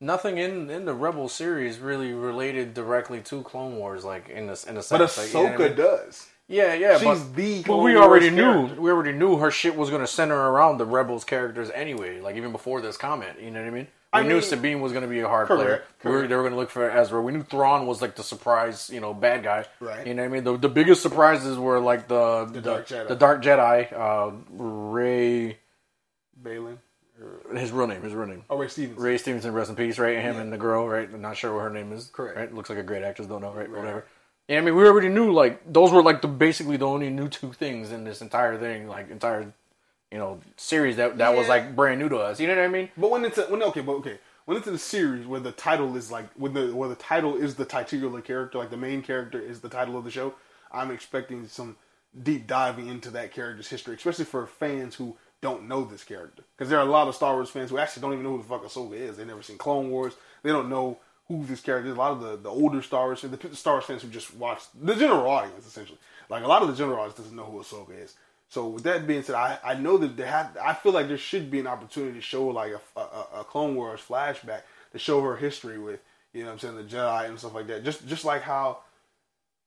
nothing 0.00 0.38
in 0.38 0.70
in 0.70 0.84
the 0.84 0.94
Rebel 0.94 1.28
series 1.28 1.78
really 1.80 2.12
related 2.12 2.74
directly 2.74 3.20
to 3.22 3.42
Clone 3.42 3.76
Wars, 3.76 4.04
like 4.04 4.28
in 4.28 4.46
this 4.46 4.64
in 4.64 4.72
a 4.76 4.80
but 4.80 4.84
sense. 4.84 5.18
like, 5.18 5.28
you 5.28 5.34
know 5.50 5.56
Ahsoka 5.56 5.64
I 5.64 5.68
mean? 5.68 5.76
does. 5.76 6.26
Yeah, 6.48 6.74
yeah, 6.74 6.98
She's 6.98 7.04
but, 7.04 7.34
the 7.36 7.58
but 7.58 7.66
Clone 7.66 7.84
we 7.84 7.94
Wars 7.94 8.04
already 8.06 8.30
knew 8.30 8.42
character. 8.66 8.80
we 8.80 8.90
already 8.90 9.12
knew 9.12 9.36
her 9.38 9.50
shit 9.50 9.74
was 9.74 9.88
going 9.90 10.02
to 10.02 10.06
center 10.06 10.36
around 10.36 10.76
the 10.78 10.84
Rebels 10.84 11.24
characters 11.24 11.70
anyway. 11.70 12.20
Like 12.20 12.36
even 12.36 12.52
before 12.52 12.80
this 12.82 12.96
comment, 12.98 13.40
you 13.40 13.50
know 13.50 13.60
what 13.60 13.68
I 13.68 13.70
mean? 13.70 13.86
We 14.14 14.20
I 14.20 14.22
knew 14.24 14.34
mean- 14.34 14.42
Sabine 14.42 14.80
was 14.82 14.92
going 14.92 15.02
to 15.04 15.08
be 15.08 15.20
a 15.20 15.28
hard 15.28 15.48
Correct, 15.48 15.62
player. 15.62 15.82
We 16.04 16.10
were, 16.10 16.16
correct. 16.18 16.28
they 16.30 16.36
were 16.36 16.42
going 16.42 16.52
to 16.52 16.58
look 16.58 16.70
for 16.70 16.90
Ezra. 16.90 17.22
We 17.22 17.32
knew 17.32 17.42
Thrawn 17.42 17.86
was 17.86 18.02
like 18.02 18.14
the 18.14 18.22
surprise, 18.22 18.90
you 18.92 19.00
know, 19.00 19.14
bad 19.14 19.42
guy. 19.42 19.64
Right. 19.80 20.06
You 20.06 20.12
know 20.14 20.22
what 20.22 20.28
I 20.28 20.32
mean? 20.32 20.44
The, 20.44 20.56
the 20.58 20.68
biggest 20.68 21.00
surprises 21.02 21.56
were 21.56 21.80
like 21.80 22.08
the 22.08 22.44
the, 22.44 22.60
Dark 22.60 22.86
Jedi. 22.88 23.08
the 23.08 23.16
Dark 23.16 23.42
Jedi, 23.42 23.92
uh, 23.92 24.32
Ray. 24.52 25.58
Baylan. 26.42 26.78
His 27.54 27.70
real 27.70 27.86
name. 27.86 28.02
His 28.02 28.14
real 28.14 28.26
name. 28.26 28.44
Oh, 28.50 28.56
Ray 28.58 28.68
Stevens. 28.68 28.98
Ray 28.98 29.16
Stevenson, 29.16 29.52
rest 29.52 29.70
in 29.70 29.76
peace, 29.76 29.98
right? 29.98 30.18
Him 30.18 30.34
Yeah. 30.34 30.40
and 30.40 30.52
the 30.52 30.58
girl, 30.58 30.88
right? 30.88 31.08
I'm 31.12 31.20
not 31.22 31.36
sure 31.36 31.54
what 31.54 31.60
her 31.62 31.70
name 31.70 31.92
is. 31.92 32.10
Correct. 32.12 32.36
Right? 32.36 32.52
Looks 32.52 32.68
like 32.68 32.78
a 32.78 32.82
great 32.82 33.02
actress, 33.04 33.28
don't 33.28 33.40
know, 33.42 33.52
right? 33.52 33.68
Right. 33.70 33.78
Whatever. 33.78 34.04
Yeah, 34.48 34.58
I 34.58 34.60
mean, 34.60 34.74
we 34.74 34.84
already 34.86 35.08
knew, 35.08 35.32
like, 35.32 35.72
those 35.72 35.92
were, 35.92 36.02
like, 36.02 36.20
the 36.20 36.26
basically 36.28 36.76
the 36.76 36.86
only 36.86 37.10
new 37.10 37.28
two 37.28 37.52
things 37.52 37.92
in 37.92 38.02
this 38.02 38.20
entire 38.20 38.58
thing, 38.58 38.88
like, 38.88 39.08
entire, 39.10 39.54
you 40.12 40.18
know, 40.18 40.38
series 40.56 40.96
that, 40.96 41.18
that 41.18 41.34
was, 41.34 41.48
like, 41.48 41.74
brand 41.74 41.98
new 41.98 42.08
to 42.10 42.18
us. 42.18 42.38
You 42.38 42.46
know 42.46 42.54
what 42.54 42.64
I 42.64 42.68
mean? 42.68 42.90
But 42.96 43.10
when 43.10 43.24
it's 43.24 43.38
a, 43.38 43.42
when 43.46 43.62
okay, 43.64 43.80
but 43.80 43.94
okay, 43.94 44.18
when 44.44 44.56
it's 44.56 44.66
in 44.66 44.74
a 44.74 44.78
series 44.78 45.26
where 45.26 45.40
the 45.40 45.52
title 45.52 45.96
is 45.96 46.10
like 46.10 46.28
when 46.34 46.52
the 46.52 46.74
where 46.74 46.88
the 46.88 46.94
title 46.94 47.36
is 47.36 47.54
the 47.54 47.64
titular 47.64 48.20
character, 48.20 48.58
like 48.58 48.70
the 48.70 48.76
main 48.76 49.02
character 49.02 49.40
is 49.40 49.60
the 49.60 49.68
title 49.68 49.96
of 49.96 50.04
the 50.04 50.10
show, 50.10 50.34
I'm 50.70 50.90
expecting 50.90 51.46
some 51.48 51.76
deep 52.22 52.46
diving 52.46 52.88
into 52.88 53.10
that 53.10 53.32
character's 53.32 53.68
history, 53.68 53.94
especially 53.94 54.24
for 54.24 54.46
fans 54.46 54.96
who 54.96 55.16
don't 55.40 55.66
know 55.68 55.84
this 55.84 56.04
character. 56.04 56.42
Because 56.56 56.68
there 56.68 56.78
are 56.78 56.86
a 56.86 56.90
lot 56.90 57.08
of 57.08 57.14
Star 57.14 57.34
Wars 57.34 57.50
fans 57.50 57.70
who 57.70 57.78
actually 57.78 58.02
don't 58.02 58.12
even 58.12 58.24
know 58.24 58.36
who 58.36 58.42
the 58.42 58.48
fuck 58.48 58.64
Ahsoka 58.64 58.94
is. 58.94 59.16
They've 59.16 59.26
never 59.26 59.42
seen 59.42 59.58
Clone 59.58 59.90
Wars. 59.90 60.14
They 60.42 60.50
don't 60.50 60.68
know 60.68 60.98
who 61.28 61.44
this 61.44 61.60
character 61.60 61.88
is. 61.88 61.96
A 61.96 61.98
lot 61.98 62.12
of 62.12 62.20
the, 62.20 62.36
the 62.36 62.50
older 62.50 62.82
Star 62.82 63.06
Wars, 63.06 63.22
the 63.22 63.56
Star 63.56 63.74
Wars 63.74 63.84
fans 63.84 64.02
who 64.02 64.08
just 64.08 64.34
watch 64.36 64.62
the 64.80 64.94
general 64.94 65.28
audience, 65.28 65.66
essentially. 65.66 65.98
Like 66.28 66.44
a 66.44 66.46
lot 66.48 66.62
of 66.62 66.68
the 66.68 66.74
general 66.74 66.98
audience 66.98 67.16
doesn't 67.16 67.36
know 67.36 67.44
who 67.44 67.60
Ahsoka 67.60 68.02
is. 68.02 68.14
So 68.52 68.66
with 68.66 68.82
that 68.82 69.06
being 69.06 69.22
said, 69.22 69.34
I, 69.34 69.58
I 69.64 69.72
know 69.72 69.96
that 69.96 70.14
there 70.14 70.26
have, 70.26 70.54
I 70.62 70.74
feel 70.74 70.92
like 70.92 71.08
there 71.08 71.16
should 71.16 71.50
be 71.50 71.58
an 71.58 71.66
opportunity 71.66 72.12
to 72.16 72.20
show 72.20 72.48
like 72.48 72.72
a, 72.72 73.00
a, 73.00 73.26
a 73.40 73.44
Clone 73.44 73.74
Wars 73.74 74.02
flashback 74.06 74.60
to 74.92 74.98
show 74.98 75.22
her 75.22 75.36
history 75.36 75.78
with 75.78 76.00
you 76.34 76.42
know 76.42 76.48
what 76.48 76.52
I'm 76.52 76.58
saying 76.58 76.76
the 76.76 76.82
Jedi 76.82 77.30
and 77.30 77.38
stuff 77.38 77.54
like 77.54 77.66
that. 77.68 77.82
Just 77.82 78.06
just 78.06 78.26
like 78.26 78.42
how 78.42 78.80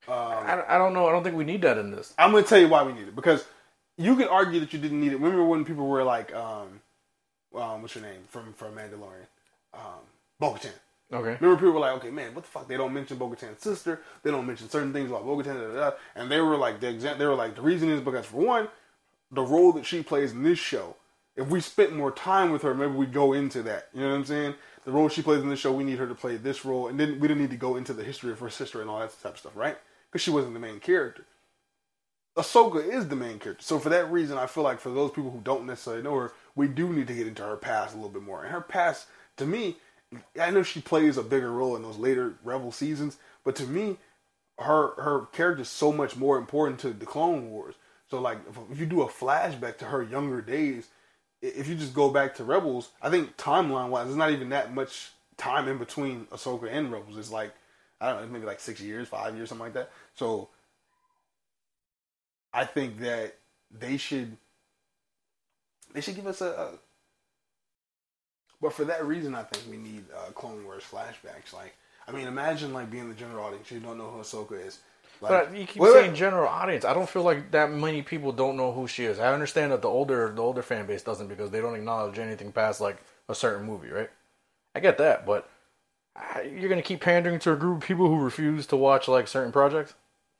I, 0.07 0.75
I 0.75 0.77
don't 0.77 0.93
know. 0.93 1.07
I 1.07 1.11
don't 1.11 1.23
think 1.23 1.35
we 1.35 1.45
need 1.45 1.63
that 1.63 1.79
in 1.79 1.89
this. 1.89 2.13
I'm 2.15 2.29
going 2.29 2.43
to 2.43 2.49
tell 2.49 2.59
you 2.59 2.67
why 2.67 2.83
we 2.83 2.93
need 2.93 3.07
it 3.07 3.15
because 3.15 3.43
you 3.97 4.15
could 4.15 4.27
argue 4.27 4.59
that 4.59 4.71
you 4.71 4.77
didn't 4.77 5.01
need 5.01 5.13
it. 5.13 5.15
Remember 5.15 5.43
when 5.43 5.65
people 5.65 5.87
were 5.87 6.03
like, 6.03 6.31
um, 6.35 6.79
um 7.55 7.81
what's 7.81 7.95
your 7.95 8.03
name 8.03 8.21
from 8.29 8.53
from 8.53 8.75
Mandalorian, 8.75 9.25
um, 9.73 10.05
Bo-Katan. 10.39 10.69
Okay. 11.13 11.37
Remember, 11.39 11.55
people 11.55 11.73
were 11.73 11.79
like, 11.79 11.93
"Okay, 11.97 12.11
man, 12.11 12.33
what 12.33 12.43
the 12.43 12.49
fuck? 12.49 12.67
They 12.67 12.77
don't 12.77 12.93
mention 12.93 13.17
Bo-Katan's 13.17 13.61
sister. 13.61 14.01
They 14.23 14.31
don't 14.31 14.47
mention 14.47 14.69
certain 14.69 14.91
things 14.91 15.09
about 15.09 15.25
Bo-Katan." 15.25 15.55
Da, 15.55 15.67
da, 15.67 15.89
da. 15.91 15.97
And 16.15 16.31
they 16.31 16.41
were 16.41 16.57
like, 16.57 16.79
the 16.79 16.87
exa- 16.87 17.17
they 17.17 17.25
were 17.27 17.35
like, 17.35 17.55
the 17.55 17.61
reason 17.61 17.89
is 17.89 18.01
because 18.01 18.25
for 18.25 18.37
one, 18.37 18.69
the 19.31 19.43
role 19.43 19.71
that 19.73 19.85
she 19.85 20.03
plays 20.03 20.31
in 20.31 20.43
this 20.43 20.59
show. 20.59 20.95
If 21.35 21.49
we 21.49 21.59
spent 21.61 21.93
more 21.93 22.11
time 22.11 22.51
with 22.51 22.61
her, 22.61 22.73
maybe 22.73 22.93
we'd 22.93 23.13
go 23.13 23.33
into 23.33 23.61
that. 23.63 23.89
You 23.93 24.01
know 24.01 24.09
what 24.09 24.15
I'm 24.15 24.25
saying? 24.25 24.55
The 24.85 24.91
role 24.91 25.09
she 25.09 25.21
plays 25.21 25.41
in 25.41 25.49
this 25.49 25.59
show, 25.59 25.73
we 25.73 25.83
need 25.83 25.99
her 25.99 26.07
to 26.07 26.15
play 26.15 26.37
this 26.37 26.63
role, 26.63 26.87
and 26.87 26.99
then 26.99 27.19
we 27.19 27.27
didn't 27.27 27.41
need 27.41 27.51
to 27.51 27.57
go 27.57 27.75
into 27.75 27.93
the 27.93 28.03
history 28.03 28.31
of 28.31 28.39
her 28.39 28.49
sister 28.49 28.81
and 28.81 28.89
all 28.89 28.99
that 28.99 29.11
type 29.21 29.33
of 29.33 29.39
stuff, 29.39 29.55
right? 29.55 29.77
Because 30.09 30.23
she 30.23 30.31
wasn't 30.31 30.53
the 30.53 30.59
main 30.59 30.79
character. 30.79 31.25
Ahsoka 32.37 32.87
is 32.87 33.07
the 33.07 33.15
main 33.15 33.39
character. 33.39 33.63
So 33.63 33.79
for 33.79 33.89
that 33.89 34.11
reason, 34.11 34.37
I 34.37 34.45
feel 34.47 34.63
like 34.63 34.79
for 34.79 34.89
those 34.89 35.11
people 35.11 35.31
who 35.31 35.41
don't 35.41 35.65
necessarily 35.65 36.03
know 36.03 36.15
her, 36.15 36.33
we 36.55 36.67
do 36.67 36.91
need 36.91 37.07
to 37.07 37.13
get 37.13 37.27
into 37.27 37.43
her 37.43 37.57
past 37.57 37.93
a 37.93 37.97
little 37.97 38.09
bit 38.11 38.23
more. 38.23 38.43
And 38.43 38.51
her 38.51 38.61
past, 38.61 39.07
to 39.37 39.45
me, 39.45 39.77
I 40.39 40.51
know 40.51 40.63
she 40.63 40.81
plays 40.81 41.17
a 41.17 41.23
bigger 41.23 41.51
role 41.51 41.75
in 41.75 41.81
those 41.81 41.97
later 41.97 42.35
Rebel 42.43 42.71
seasons, 42.71 43.17
but 43.43 43.55
to 43.57 43.63
me, 43.65 43.97
her 44.59 44.93
her 45.01 45.27
character 45.33 45.61
is 45.63 45.69
so 45.69 45.91
much 45.91 46.15
more 46.15 46.37
important 46.37 46.79
to 46.81 46.91
the 46.91 47.05
Clone 47.05 47.49
Wars. 47.51 47.75
So 48.09 48.21
like, 48.21 48.37
if, 48.71 48.79
you 48.79 48.85
do 48.85 49.01
a 49.01 49.07
flashback 49.07 49.77
to 49.79 49.85
her 49.85 50.03
younger 50.03 50.41
days, 50.41 50.87
if 51.41 51.67
you 51.67 51.75
just 51.75 51.93
go 51.93 52.09
back 52.09 52.35
to 52.35 52.43
Rebels, 52.43 52.89
I 53.01 53.09
think 53.09 53.35
timeline 53.35 53.89
wise, 53.89 54.05
there's 54.05 54.17
not 54.17 54.31
even 54.31 54.49
that 54.49 54.73
much 54.73 55.09
time 55.37 55.67
in 55.67 55.77
between 55.77 56.25
Ahsoka 56.27 56.71
and 56.71 56.91
Rebels. 56.91 57.17
It's 57.17 57.31
like 57.31 57.53
I 57.99 58.11
don't 58.11 58.21
know, 58.21 58.27
maybe 58.27 58.45
like 58.45 58.59
six 58.59 58.81
years, 58.81 59.07
five 59.07 59.35
years, 59.35 59.49
something 59.49 59.65
like 59.65 59.73
that. 59.73 59.91
So 60.15 60.49
I 62.53 62.65
think 62.65 62.99
that 62.99 63.35
they 63.71 63.97
should 63.97 64.37
they 65.93 66.01
should 66.01 66.15
give 66.15 66.27
us 66.27 66.41
a. 66.41 66.77
but 68.61 68.73
for 68.73 68.85
that 68.85 69.05
reason, 69.05 69.35
I 69.35 69.43
think 69.43 69.69
we 69.69 69.77
need 69.77 70.05
uh, 70.15 70.31
Clone 70.31 70.63
Wars 70.63 70.83
flashbacks. 70.89 71.53
Like, 71.53 71.75
I 72.07 72.11
mean, 72.11 72.27
imagine 72.27 72.73
like 72.73 72.89
being 72.91 73.09
the 73.09 73.15
general 73.15 73.45
audience, 73.45 73.69
you 73.71 73.79
don't 73.79 73.97
know 73.97 74.09
who 74.09 74.19
Ahsoka 74.21 74.65
is. 74.65 74.79
Like, 75.21 75.29
But 75.29 75.57
you 75.57 75.65
keep 75.65 75.81
wait, 75.81 75.93
saying 75.93 76.11
wait. 76.11 76.17
general 76.17 76.47
audience. 76.47 76.83
I 76.83 76.93
don't 76.93 77.09
feel 77.09 77.23
like 77.23 77.51
that 77.51 77.71
many 77.71 78.01
people 78.01 78.31
don't 78.31 78.57
know 78.57 78.71
who 78.73 78.87
she 78.87 79.05
is. 79.05 79.17
I 79.19 79.33
understand 79.33 79.71
that 79.71 79.81
the 79.81 79.87
older 79.87 80.31
the 80.35 80.41
older 80.41 80.61
fan 80.61 80.85
base 80.85 81.03
doesn't 81.03 81.27
because 81.27 81.51
they 81.51 81.61
don't 81.61 81.75
acknowledge 81.75 82.19
anything 82.19 82.51
past 82.51 82.81
like 82.81 82.97
a 83.29 83.35
certain 83.35 83.65
movie, 83.65 83.89
right? 83.89 84.09
I 84.75 84.81
get 84.81 84.97
that, 84.97 85.25
but 85.25 85.49
you're 86.43 86.69
gonna 86.69 86.81
keep 86.81 87.01
pandering 87.01 87.39
to 87.39 87.53
a 87.53 87.55
group 87.55 87.81
of 87.81 87.87
people 87.87 88.07
who 88.07 88.19
refuse 88.19 88.67
to 88.67 88.75
watch 88.75 89.07
like 89.07 89.27
certain 89.27 89.51
projects. 89.51 89.93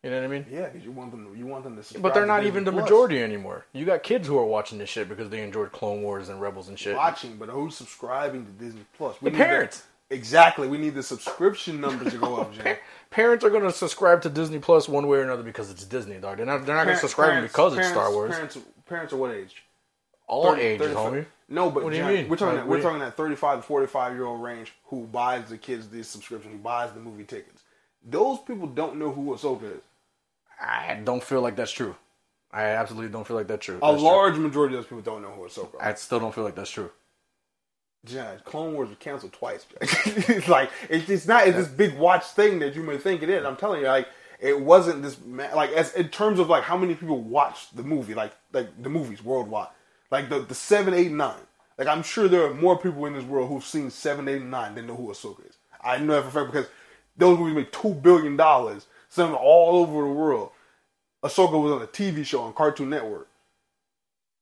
You 0.06 0.12
know 0.12 0.18
what 0.18 0.26
I 0.26 0.28
mean? 0.28 0.46
yeah, 0.52 0.68
because 0.68 0.84
you 0.86 0.92
want 0.92 1.10
them, 1.10 1.26
to, 1.34 1.36
you 1.38 1.48
want 1.48 1.64
them 1.64 1.76
to. 1.78 1.82
subscribe 1.84 2.04
But 2.04 2.14
they're 2.14 2.28
not 2.28 2.46
even 2.46 2.64
the 2.64 2.72
Plus. 2.72 2.84
majority 2.84 3.24
anymore. 3.24 3.66
You 3.74 3.86
got 3.86 4.04
kids 4.04 4.28
who 4.28 4.38
are 4.38 4.46
watching 4.46 4.78
this 4.78 4.88
shit 4.90 5.10
because 5.10 5.30
they 5.30 5.42
enjoyed 5.42 5.72
Clone 5.72 6.04
Wars 6.04 6.30
and 6.30 6.40
Rebels 6.40 6.70
and 6.70 6.78
shit. 6.78 6.96
watching, 6.96 7.38
but 7.38 7.50
who's 7.50 7.76
subscribing 7.76 8.46
to 8.46 8.52
Disney 8.52 8.86
Plus? 8.98 9.20
We 9.20 9.32
The 9.32 9.38
parents. 9.38 9.84
exactly. 10.12 10.68
We 10.68 10.78
need 10.78 10.94
the 10.94 11.02
subscription 11.02 11.82
numbers 11.82 12.14
to 12.14 12.20
go 12.20 12.36
up, 12.38 12.54
Jay. 12.64 12.78
Parents 13.10 13.44
are 13.44 13.50
gonna 13.50 13.72
subscribe 13.72 14.22
to 14.22 14.30
Disney 14.30 14.60
Plus 14.60 14.88
one 14.88 15.08
way 15.08 15.18
or 15.18 15.24
another 15.24 15.42
because 15.44 15.72
it's 15.72 15.84
Disney, 15.86 16.20
dog. 16.20 16.38
They're 16.38 16.46
not. 16.46 16.66
They're 16.68 16.76
not 16.76 16.82
gonna 16.82 16.98
Parents- 16.98 17.02
subscribe 17.02 17.30
parents- 17.32 17.52
because 17.54 17.76
it's 17.78 17.88
Star 17.88 18.12
Wars. 18.12 18.32
Parents, 18.32 18.58
parents 18.86 19.12
are 19.14 19.18
what 19.18 19.32
age? 19.32 19.64
All 20.28 20.52
30, 20.52 20.62
ages, 20.62 20.88
35. 20.88 21.14
homie. 21.14 21.26
No, 21.50 21.72
but 21.72 21.84
What 21.84 21.90
do 21.92 21.98
you 21.98 22.04
John, 22.04 22.14
mean? 22.14 22.30
we're 22.30 22.36
talking. 22.36 22.56
Like, 22.58 22.64
that, 22.66 22.70
we're 22.70 22.82
talking 22.82 23.00
that 23.00 23.18
35 23.18 23.60
to 23.60 23.64
45 23.64 24.14
year 24.14 24.26
old 24.26 24.44
range 24.44 24.74
who 24.86 25.06
buys 25.08 25.50
the 25.50 25.58
kids 25.58 25.88
these 25.90 26.08
subscriptions, 26.08 26.52
who 26.54 26.60
buys 26.60 26.92
the 26.92 27.00
movie 27.00 27.24
tickets. 27.24 27.64
Those 28.08 28.38
people 28.40 28.68
don't 28.68 28.98
know 28.98 29.12
who 29.12 29.34
Ahsoka 29.34 29.64
is. 29.64 29.82
I 30.62 31.02
don't 31.04 31.24
feel 31.24 31.42
like 31.42 31.56
that's 31.56 31.72
true. 31.72 31.96
I 32.52 32.64
absolutely 32.66 33.12
don't 33.12 33.28
feel 33.28 33.38
like 33.38 33.48
that's 33.48 33.66
true. 33.66 33.82
A 33.84 33.92
That's 33.92 34.04
true. 34.04 34.10
large 34.10 34.38
majority 34.38 34.76
of 34.76 34.84
those 34.84 34.88
people 34.90 35.02
don't 35.02 35.22
know 35.22 35.32
who 35.32 35.44
Ahsoka 35.44 35.76
is. 35.76 35.82
I 35.82 35.94
still 35.96 36.20
don't 36.20 36.34
feel 36.36 36.46
like 36.46 36.56
that's 36.56 36.72
true. 36.72 36.92
John, 38.06 38.40
Clone 38.46 38.74
Wars 38.74 38.90
was 38.90 38.98
canceled 39.00 39.34
twice. 39.34 39.66
it's 39.82 40.48
like 40.48 40.72
it's, 40.90 41.10
it's 41.10 41.28
not 41.28 41.48
it's 41.48 41.58
this 41.58 41.68
big 41.68 41.98
watch 41.98 42.26
thing 42.26 42.60
that 42.60 42.76
you 42.76 42.84
may 42.84 42.98
think 42.98 43.24
it 43.24 43.30
is. 43.30 43.46
I'm 43.46 43.56
telling 43.58 43.82
you, 43.82 43.88
like 43.88 44.08
it 44.40 44.60
wasn't 44.60 45.04
this 45.04 45.18
like 45.56 45.72
as 45.72 45.94
in 45.96 46.10
terms 46.10 46.40
of 46.40 46.50
like 46.50 46.64
how 46.64 46.78
many 46.78 46.96
people 46.96 47.22
watched 47.22 47.76
the 47.76 47.84
movie, 47.84 48.14
like 48.16 48.34
like 48.54 48.82
the 48.84 48.90
movies 48.90 49.24
worldwide, 49.24 49.70
like 50.12 50.30
the 50.30 50.40
the 50.40 50.56
seven, 50.56 50.94
eight, 50.94 51.12
nine. 51.12 51.40
Like 51.78 51.88
I'm 51.88 52.04
sure 52.04 52.28
there 52.28 52.46
are 52.46 52.54
more 52.54 52.78
people 52.78 53.06
in 53.06 53.14
this 53.14 53.26
world 53.26 53.50
who've 53.50 53.64
seen 53.66 53.90
seven, 53.90 54.28
eight, 54.28 54.44
nine 54.44 54.76
than 54.76 54.88
know 54.88 54.96
who 54.96 55.10
Ahsoka 55.10 55.48
is. 55.50 55.58
I 55.84 55.98
know 56.00 56.16
that 56.22 56.32
for 56.32 56.42
a 56.42 56.44
fact 56.46 56.54
because 56.54 56.70
those 57.18 57.40
movies 57.40 57.56
made 57.56 57.74
two 57.74 57.94
billion 57.96 58.38
dollars, 58.38 58.88
some 59.16 59.34
all 59.34 59.78
over 59.78 60.02
the 60.02 60.14
world. 60.14 60.52
Ahsoka 61.24 61.60
was 61.62 61.72
on 61.72 61.82
a 61.82 61.88
TV 61.88 62.24
show 62.26 62.42
on 62.42 62.54
Cartoon 62.54 62.90
Network. 62.90 63.28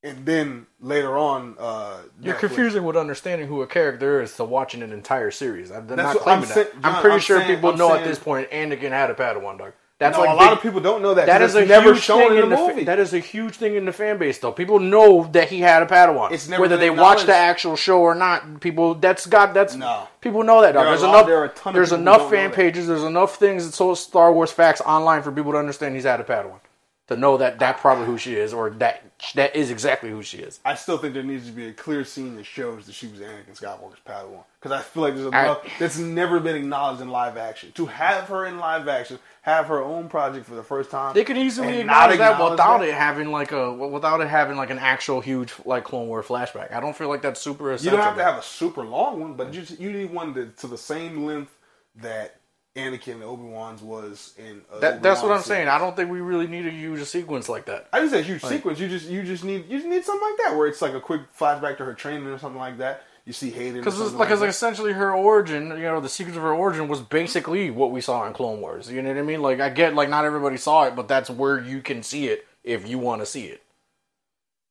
and 0.06 0.26
then 0.26 0.66
later 0.82 1.18
on, 1.18 1.56
uh, 1.58 2.00
You're 2.22 2.36
Netflix- 2.36 2.40
confusing 2.40 2.84
with 2.84 2.98
understanding 2.98 3.48
who 3.48 3.62
a 3.62 3.68
character 3.68 4.22
is 4.22 4.36
to 4.36 4.44
watching 4.44 4.82
an 4.82 4.92
entire 4.92 5.32
series. 5.32 5.72
I'm 5.72 5.88
That's 5.88 6.02
not 6.02 6.18
claiming 6.18 6.42
I'm 6.44 6.48
that. 6.50 6.54
saying- 6.54 6.68
I'm 6.84 7.00
pretty 7.02 7.14
I'm 7.14 7.20
sure 7.22 7.40
saying- 7.40 7.56
people 7.56 7.70
I'm 7.70 7.78
know 7.78 7.94
at 7.94 8.04
this 8.04 8.20
point 8.20 8.50
Anakin 8.52 8.90
had 8.90 9.10
a 9.12 9.14
Padawan, 9.14 9.58
dog. 9.60 9.72
That's 10.04 10.18
No, 10.18 10.24
like 10.26 10.32
a 10.32 10.36
lot 10.36 10.54
of 10.54 10.62
people 10.62 10.80
don't 10.80 11.02
know 11.02 11.14
that. 11.14 11.26
That 11.26 11.42
'cause 11.42 11.52
is 11.52 11.56
a 11.56 11.66
never 11.66 11.94
huge 11.94 12.04
shown 12.04 12.20
thing 12.20 12.30
in 12.32 12.36
the 12.38 12.44
in 12.44 12.50
the 12.50 12.56
fa- 12.58 12.68
movie. 12.68 12.84
that 12.84 13.00
is 13.00 13.14
a 13.14 13.20
huge 13.20 13.56
thing 13.56 13.76
in 13.76 13.86
the 13.86 13.92
fan 13.94 14.18
base, 14.18 14.38
though. 14.40 14.52
People 14.52 14.80
know 14.80 15.28
that 15.32 15.48
he 15.50 15.62
had 15.62 15.82
a 15.82 15.86
Padawan. 15.86 16.32
It's 16.32 16.48
never 16.48 16.62
whether 16.62 16.78
they 16.78 16.90
watch 16.90 17.24
the 17.24 17.36
actual 17.36 17.76
show 17.76 18.00
or 18.02 18.14
not. 18.16 18.60
People, 18.60 18.96
that's 18.96 19.26
got 19.26 19.54
that's 19.54 19.76
No. 19.76 20.08
People 20.22 20.44
know 20.44 20.62
that. 20.62 20.74
Dog. 20.74 20.84
There 20.84 20.92
There's 20.92 21.02
a 21.04 21.08
lot- 21.08 21.14
enough. 21.16 21.28
there 21.28 21.38
are 21.40 21.46
a 21.46 21.50
ton 21.50 21.72
of 21.72 21.76
there's 21.76 21.92
enough 21.92 22.18
don't 22.20 22.32
fan 22.32 22.50
that. 22.52 22.56
pages. 22.56 22.88
There's 22.88 23.04
enough 23.04 23.36
things 23.38 23.66
that 23.66 23.74
so 23.74 23.94
Star 23.96 24.32
Wars 24.32 24.52
facts 24.52 24.82
online 24.86 25.22
for 25.24 25.32
people 25.32 25.52
to 25.54 25.58
understand 25.58 25.96
he's 25.96 26.04
had 26.06 26.20
a 26.20 26.24
Padawan. 26.24 26.60
To 27.08 27.18
know 27.18 27.36
that 27.36 27.60
that's 27.60 27.82
probably 27.82 28.06
who 28.06 28.18
she 28.18 28.36
is, 28.36 28.54
or 28.54 28.70
that 28.70 29.04
that 29.36 29.58
is 29.58 29.70
exactly 29.70 30.10
who 30.10 30.24
she 30.24 30.38
is. 30.38 30.62
I 30.64 30.76
still 30.76 30.98
think 30.98 31.14
there 31.14 31.22
needs 31.22 31.46
to 31.48 31.52
be 31.52 31.68
a 31.68 31.74
clear 31.74 32.06
scene 32.06 32.38
that 32.38 32.46
shows 32.46 32.86
that 32.86 32.96
she 32.96 33.08
was 33.08 33.20
Anakin 33.20 33.60
Skywalker's 33.60 34.00
Padawan. 34.08 34.46
Because 34.58 34.72
I 34.72 34.82
feel 34.82 35.04
like 35.04 35.16
there's 35.16 35.28
I- 35.34 35.44
enough 35.44 35.68
that's 35.80 35.98
never 35.98 36.40
been 36.40 36.56
acknowledged 36.56 37.02
in 37.02 37.10
live 37.10 37.36
action. 37.36 37.74
To 37.74 37.88
have 37.88 38.30
her 38.30 38.46
in 38.46 38.58
live 38.58 38.88
action, 38.88 39.20
have 39.42 39.68
her 39.68 39.84
own 39.84 40.08
project 40.08 40.46
for 40.46 40.56
the 40.56 40.64
first 40.64 40.92
time. 40.92 41.14
They 41.14 41.26
could 41.26 41.36
easily 41.38 41.84
not 41.84 42.10
acknowledge 42.10 42.18
that 42.20 42.32
acknowledge 42.32 42.52
without 42.52 42.78
that. 42.80 42.88
it 42.88 42.94
having 42.94 43.32
like 43.32 43.52
a 43.52 43.74
without 43.74 44.22
it 44.22 44.30
having 44.30 44.56
like 44.56 44.70
an 44.70 44.80
actual 44.80 45.20
huge 45.20 45.54
like 45.66 45.84
Clone 45.84 46.08
War 46.08 46.24
flashback. 46.24 46.74
I 46.74 46.80
don't 46.80 46.96
feel 46.96 47.10
like 47.10 47.22
that's 47.22 47.42
super 47.42 47.74
Essential. 47.74 47.92
You 47.92 47.98
don't 47.98 48.06
have 48.06 48.18
to 48.18 48.24
have 48.24 48.38
a 48.38 48.44
super 48.44 48.86
long 48.86 49.20
one, 49.20 49.34
but 49.34 49.54
you 49.54 49.60
just, 49.60 49.78
you 49.78 49.92
need 49.92 50.10
one 50.10 50.34
to, 50.36 50.46
to 50.46 50.68
the 50.68 50.78
same 50.78 51.26
length 51.26 51.52
that 51.98 52.38
Anakin 52.76 53.14
and 53.14 53.24
Obi 53.24 53.44
Wan's 53.44 53.82
was 53.82 54.34
in. 54.38 54.62
Uh, 54.72 54.80
That, 54.80 55.04
that's 55.04 55.22
what 55.22 55.32
I'm 55.32 55.44
saying. 55.44 55.68
I 55.68 55.78
don't 55.78 55.96
think 55.96 56.10
we 56.10 56.22
really 56.22 56.48
need 56.48 56.64
to 56.64 56.72
use 56.72 56.98
a 56.98 57.02
huge 57.02 57.08
sequence 57.08 57.48
like 57.48 57.66
that. 57.66 57.88
I 57.94 58.00
just 58.00 58.14
said 58.14 58.26
huge 58.26 58.42
sequence. 58.44 58.80
You 58.80 58.88
just 58.88 59.08
you 59.08 59.24
just 59.24 59.44
need 59.44 59.70
you 59.70 59.78
just 59.78 59.88
need 59.88 60.04
something 60.04 60.28
like 60.28 60.38
that 60.46 60.58
where 60.58 60.68
it's 60.68 60.82
like 60.82 60.94
a 60.94 61.02
quick 61.02 61.22
flashback 61.38 61.78
to 61.78 61.86
her 61.86 61.94
training 61.94 62.26
or 62.26 62.38
something 62.40 62.60
like 62.60 62.80
that. 62.80 63.04
You 63.26 63.32
see 63.32 63.52
Hayden 63.52 63.76
Because 63.76 64.00
like, 64.00 64.30
like 64.30 64.40
like 64.40 64.50
essentially 64.50 64.92
her 64.92 65.14
origin, 65.14 65.70
you 65.70 65.84
know, 65.84 66.02
the 66.02 66.10
secrets 66.10 66.36
of 66.36 66.44
her 66.44 66.54
origin 66.54 66.88
was 66.88 67.00
basically 67.00 67.70
what 67.70 67.92
we 67.92 68.02
saw 68.02 68.26
in 68.28 68.34
Clone 68.34 68.60
Wars. 68.60 68.90
You 68.92 69.02
know 69.02 69.10
what 69.10 69.18
I 69.18 69.22
mean? 69.22 69.42
Like 69.42 69.60
I 69.60 69.70
get 69.70 69.94
like 69.94 70.10
not 70.10 70.26
everybody 70.26 70.58
saw 70.58 70.86
it, 70.86 70.96
but 70.96 71.08
that's 71.08 71.30
where 71.30 71.60
you 71.60 71.82
can 71.82 72.02
see 72.02 72.28
it 72.28 72.46
if 72.64 72.88
you 72.88 72.98
want 72.98 73.22
to 73.22 73.26
see 73.26 73.46
it. 73.46 73.62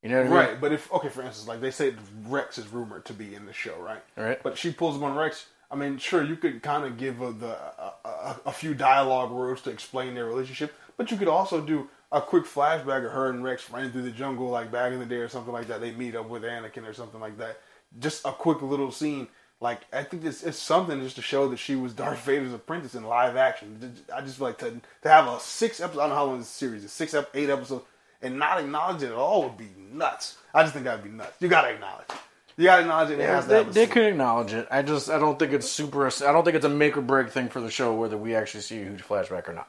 You 0.02 0.08
know 0.10 0.16
what 0.16 0.20
I 0.22 0.28
mean? 0.28 0.32
Right, 0.32 0.60
but 0.60 0.72
if 0.72 0.92
okay, 0.92 1.08
for 1.08 1.22
instance, 1.22 1.46
like 1.46 1.60
they 1.60 1.70
say 1.70 1.94
Rex 2.26 2.58
is 2.58 2.66
rumored 2.66 3.04
to 3.04 3.12
be 3.12 3.36
in 3.36 3.46
the 3.46 3.52
show, 3.52 3.76
right? 3.80 4.02
Right. 4.16 4.42
But 4.42 4.58
she 4.58 4.72
pulls 4.72 4.96
him 4.96 5.04
on 5.04 5.14
Rex. 5.14 5.46
I 5.72 5.76
mean, 5.76 5.96
sure, 5.96 6.22
you 6.22 6.36
could 6.36 6.62
kind 6.62 6.84
of 6.84 6.98
give 6.98 7.22
a, 7.22 7.32
the 7.32 7.56
a, 7.56 7.94
a, 8.04 8.40
a 8.46 8.52
few 8.52 8.74
dialogue 8.74 9.30
words 9.32 9.62
to 9.62 9.70
explain 9.70 10.14
their 10.14 10.26
relationship, 10.26 10.74
but 10.98 11.10
you 11.10 11.16
could 11.16 11.28
also 11.28 11.62
do 11.62 11.88
a 12.12 12.20
quick 12.20 12.44
flashback 12.44 13.06
of 13.06 13.12
her 13.12 13.30
and 13.30 13.42
Rex 13.42 13.70
running 13.70 13.90
through 13.90 14.02
the 14.02 14.10
jungle, 14.10 14.50
like 14.50 14.70
back 14.70 14.92
in 14.92 14.98
the 14.98 15.06
day 15.06 15.16
or 15.16 15.28
something 15.28 15.52
like 15.52 15.68
that. 15.68 15.80
They 15.80 15.92
meet 15.92 16.14
up 16.14 16.28
with 16.28 16.42
Anakin 16.42 16.86
or 16.86 16.92
something 16.92 17.20
like 17.20 17.38
that. 17.38 17.58
Just 17.98 18.26
a 18.26 18.32
quick 18.32 18.60
little 18.60 18.92
scene. 18.92 19.28
Like 19.62 19.80
I 19.92 20.02
think 20.02 20.24
it's, 20.26 20.42
it's 20.42 20.58
something 20.58 21.00
just 21.00 21.16
to 21.16 21.22
show 21.22 21.48
that 21.48 21.58
she 21.58 21.74
was 21.74 21.94
Darth 21.94 22.22
Vader's 22.24 22.52
apprentice 22.52 22.94
in 22.94 23.04
live 23.04 23.36
action. 23.36 23.94
I 24.14 24.20
just 24.20 24.40
like 24.40 24.58
to 24.58 24.78
to 25.02 25.08
have 25.08 25.26
a 25.26 25.40
six 25.40 25.80
episode. 25.80 26.00
I 26.00 26.02
don't 26.02 26.10
know 26.10 26.16
how 26.16 26.24
long 26.26 26.38
this 26.38 26.48
series 26.48 26.84
is. 26.84 26.92
Six, 26.92 27.14
ep- 27.14 27.30
eight 27.34 27.48
episodes, 27.48 27.84
and 28.20 28.38
not 28.38 28.60
acknowledge 28.60 29.02
it 29.02 29.06
at 29.06 29.12
all 29.12 29.44
would 29.44 29.56
be 29.56 29.70
nuts. 29.78 30.36
I 30.52 30.62
just 30.62 30.74
think 30.74 30.84
that 30.84 30.96
would 30.96 31.10
be 31.10 31.16
nuts. 31.16 31.36
You 31.40 31.48
gotta 31.48 31.70
acknowledge 31.70 32.06
it. 32.10 32.16
You 32.56 32.64
gotta 32.64 32.82
acknowledge 32.82 33.10
it. 33.10 33.20
It 33.20 33.28
has 33.28 33.44
to 33.44 33.50
they, 33.50 33.56
have 33.58 33.68
a 33.68 33.72
they 33.72 33.86
can 33.86 34.02
acknowledge 34.04 34.52
it. 34.52 34.68
I 34.70 34.82
just 34.82 35.10
I 35.10 35.18
don't 35.18 35.38
think 35.38 35.52
it's 35.52 35.70
super. 35.70 36.06
I 36.06 36.32
don't 36.32 36.44
think 36.44 36.56
it's 36.56 36.64
a 36.66 36.68
make 36.70 36.96
or 36.96 37.02
break 37.02 37.30
thing 37.30 37.48
for 37.48 37.60
the 37.60 37.70
show 37.70 37.94
whether 37.94 38.16
we 38.16 38.34
actually 38.34 38.62
see 38.62 38.80
a 38.80 38.84
huge 38.84 39.02
flashback 39.02 39.48
or 39.48 39.54
not. 39.54 39.68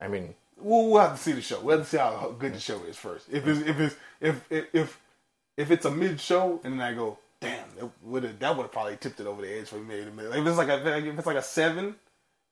I 0.00 0.08
mean, 0.08 0.34
We'll, 0.58 0.90
we'll 0.90 1.02
have 1.02 1.16
to 1.16 1.22
see 1.22 1.32
the 1.32 1.42
show. 1.42 1.60
We'll 1.60 1.78
have 1.78 1.86
to 1.86 1.90
see 1.90 1.98
how 1.98 2.34
good 2.38 2.54
the 2.54 2.60
show 2.60 2.82
is 2.84 2.96
first. 2.96 3.26
If 3.30 3.46
it's 3.46 3.60
if 3.68 3.80
it's 3.80 3.96
if 4.20 4.46
if 4.50 4.66
if, 4.72 5.00
if 5.56 5.70
it's 5.70 5.84
a 5.84 5.90
mid 5.90 6.20
show 6.20 6.60
and 6.64 6.74
then 6.74 6.80
I 6.80 6.94
go, 6.94 7.18
damn, 7.40 7.66
that 7.78 7.90
would 8.02 8.24
have 8.24 8.38
that 8.38 8.56
would 8.56 8.62
have 8.64 8.72
probably 8.72 8.96
tipped 8.96 9.20
it 9.20 9.26
over 9.26 9.42
the 9.42 9.58
edge 9.58 9.68
for 9.68 9.76
me. 9.76 9.96
If 9.96 10.46
it's 10.46 10.56
like 10.56 10.68
a 10.68 10.96
if 10.98 11.18
it's 11.18 11.26
like 11.26 11.36
a 11.36 11.42
seven. 11.42 11.96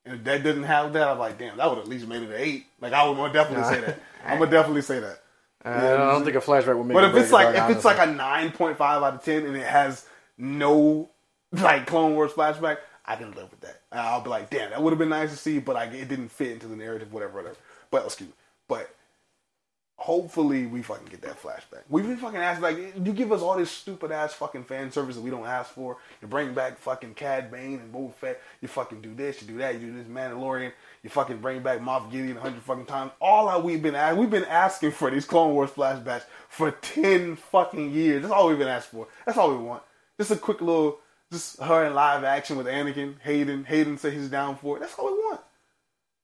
And 0.04 0.16
if 0.16 0.24
that 0.24 0.42
didn't 0.42 0.64
have 0.64 0.94
that, 0.94 1.06
I'm 1.06 1.18
like, 1.20 1.38
damn, 1.38 1.58
that 1.58 1.70
would 1.70 1.78
at 1.78 1.86
least 1.88 2.08
made 2.08 2.22
it 2.24 2.30
an 2.30 2.34
eight. 2.36 2.66
Like 2.80 2.92
I 2.92 3.06
would 3.08 3.16
more 3.16 3.28
definitely 3.32 3.72
say 3.72 3.80
that. 3.82 4.00
I'm 4.26 4.38
gonna 4.38 4.50
definitely 4.50 4.82
say 4.82 4.98
that. 5.00 5.21
I 5.64 5.96
don't 5.96 6.24
think 6.24 6.36
a 6.36 6.40
flashback 6.40 6.76
would 6.76 6.86
make. 6.86 6.94
But 6.94 7.04
if 7.04 7.16
it's 7.16 7.32
like 7.32 7.54
if 7.54 7.76
it's 7.76 7.84
like 7.84 7.98
a 7.98 8.10
nine 8.10 8.52
point 8.52 8.76
five 8.76 9.02
out 9.02 9.14
of 9.14 9.24
ten 9.24 9.46
and 9.46 9.56
it 9.56 9.66
has 9.66 10.06
no 10.36 11.10
like 11.52 11.86
Clone 11.86 12.14
Wars 12.14 12.32
flashback, 12.32 12.78
I 13.04 13.16
can 13.16 13.32
live 13.32 13.50
with 13.50 13.60
that. 13.60 13.82
I'll 13.92 14.20
be 14.20 14.30
like, 14.30 14.50
damn, 14.50 14.70
that 14.70 14.82
would 14.82 14.90
have 14.90 14.98
been 14.98 15.08
nice 15.08 15.30
to 15.30 15.36
see, 15.36 15.58
but 15.58 15.76
I, 15.76 15.84
it 15.84 16.08
didn't 16.08 16.30
fit 16.30 16.52
into 16.52 16.66
the 16.66 16.76
narrative, 16.76 17.12
whatever, 17.12 17.36
whatever. 17.36 17.56
But 17.90 18.04
excuse 18.04 18.28
me, 18.28 18.34
but 18.68 18.94
hopefully 19.96 20.66
we 20.66 20.82
fucking 20.82 21.06
get 21.06 21.20
that 21.22 21.40
flashback. 21.40 21.82
We've 21.88 22.06
been 22.06 22.16
fucking 22.16 22.40
asked 22.40 22.60
like 22.60 22.76
you 22.76 23.12
give 23.12 23.30
us 23.30 23.40
all 23.40 23.56
this 23.56 23.70
stupid 23.70 24.10
ass 24.10 24.32
fucking 24.34 24.64
fan 24.64 24.90
service 24.90 25.16
that 25.16 25.22
we 25.22 25.30
don't 25.30 25.46
ask 25.46 25.70
for. 25.72 25.98
You 26.20 26.28
bring 26.28 26.54
back 26.54 26.78
fucking 26.78 27.14
Cad 27.14 27.50
Bane 27.52 27.78
and 27.78 27.92
Boba 27.92 28.14
Fett. 28.14 28.40
You 28.60 28.68
fucking 28.68 29.00
do 29.00 29.14
this, 29.14 29.42
you 29.42 29.48
do 29.48 29.58
that, 29.58 29.74
you 29.74 29.88
do 29.88 29.96
this 29.96 30.06
Mandalorian. 30.06 30.72
You 31.02 31.10
fucking 31.10 31.38
bring 31.38 31.62
back 31.62 31.80
Moff 31.80 32.10
Gideon 32.12 32.36
a 32.36 32.40
hundred 32.40 32.62
fucking 32.62 32.86
times. 32.86 33.10
All 33.20 33.46
that 33.48 33.64
we've 33.64 33.82
been 33.82 33.96
ask- 33.96 34.16
we've 34.16 34.30
been 34.30 34.44
asking 34.44 34.92
for 34.92 35.10
these 35.10 35.24
Clone 35.24 35.52
Wars 35.52 35.70
flashbacks 35.70 36.22
for 36.48 36.70
ten 36.70 37.34
fucking 37.36 37.90
years. 37.90 38.22
That's 38.22 38.32
all 38.32 38.48
we've 38.48 38.58
been 38.58 38.68
asking 38.68 39.00
for. 39.00 39.08
That's 39.26 39.36
all 39.36 39.50
we 39.50 39.56
want. 39.64 39.82
Just 40.18 40.30
a 40.30 40.36
quick 40.36 40.60
little, 40.60 41.00
just 41.32 41.60
her 41.60 41.84
in 41.86 41.94
live 41.94 42.22
action 42.22 42.56
with 42.56 42.66
Anakin, 42.66 43.20
Hayden. 43.22 43.64
Hayden 43.64 43.98
say 43.98 44.10
he's 44.12 44.28
down 44.28 44.56
for 44.56 44.76
it. 44.76 44.80
That's 44.80 44.94
all 44.94 45.06
we 45.06 45.18
want. 45.24 45.40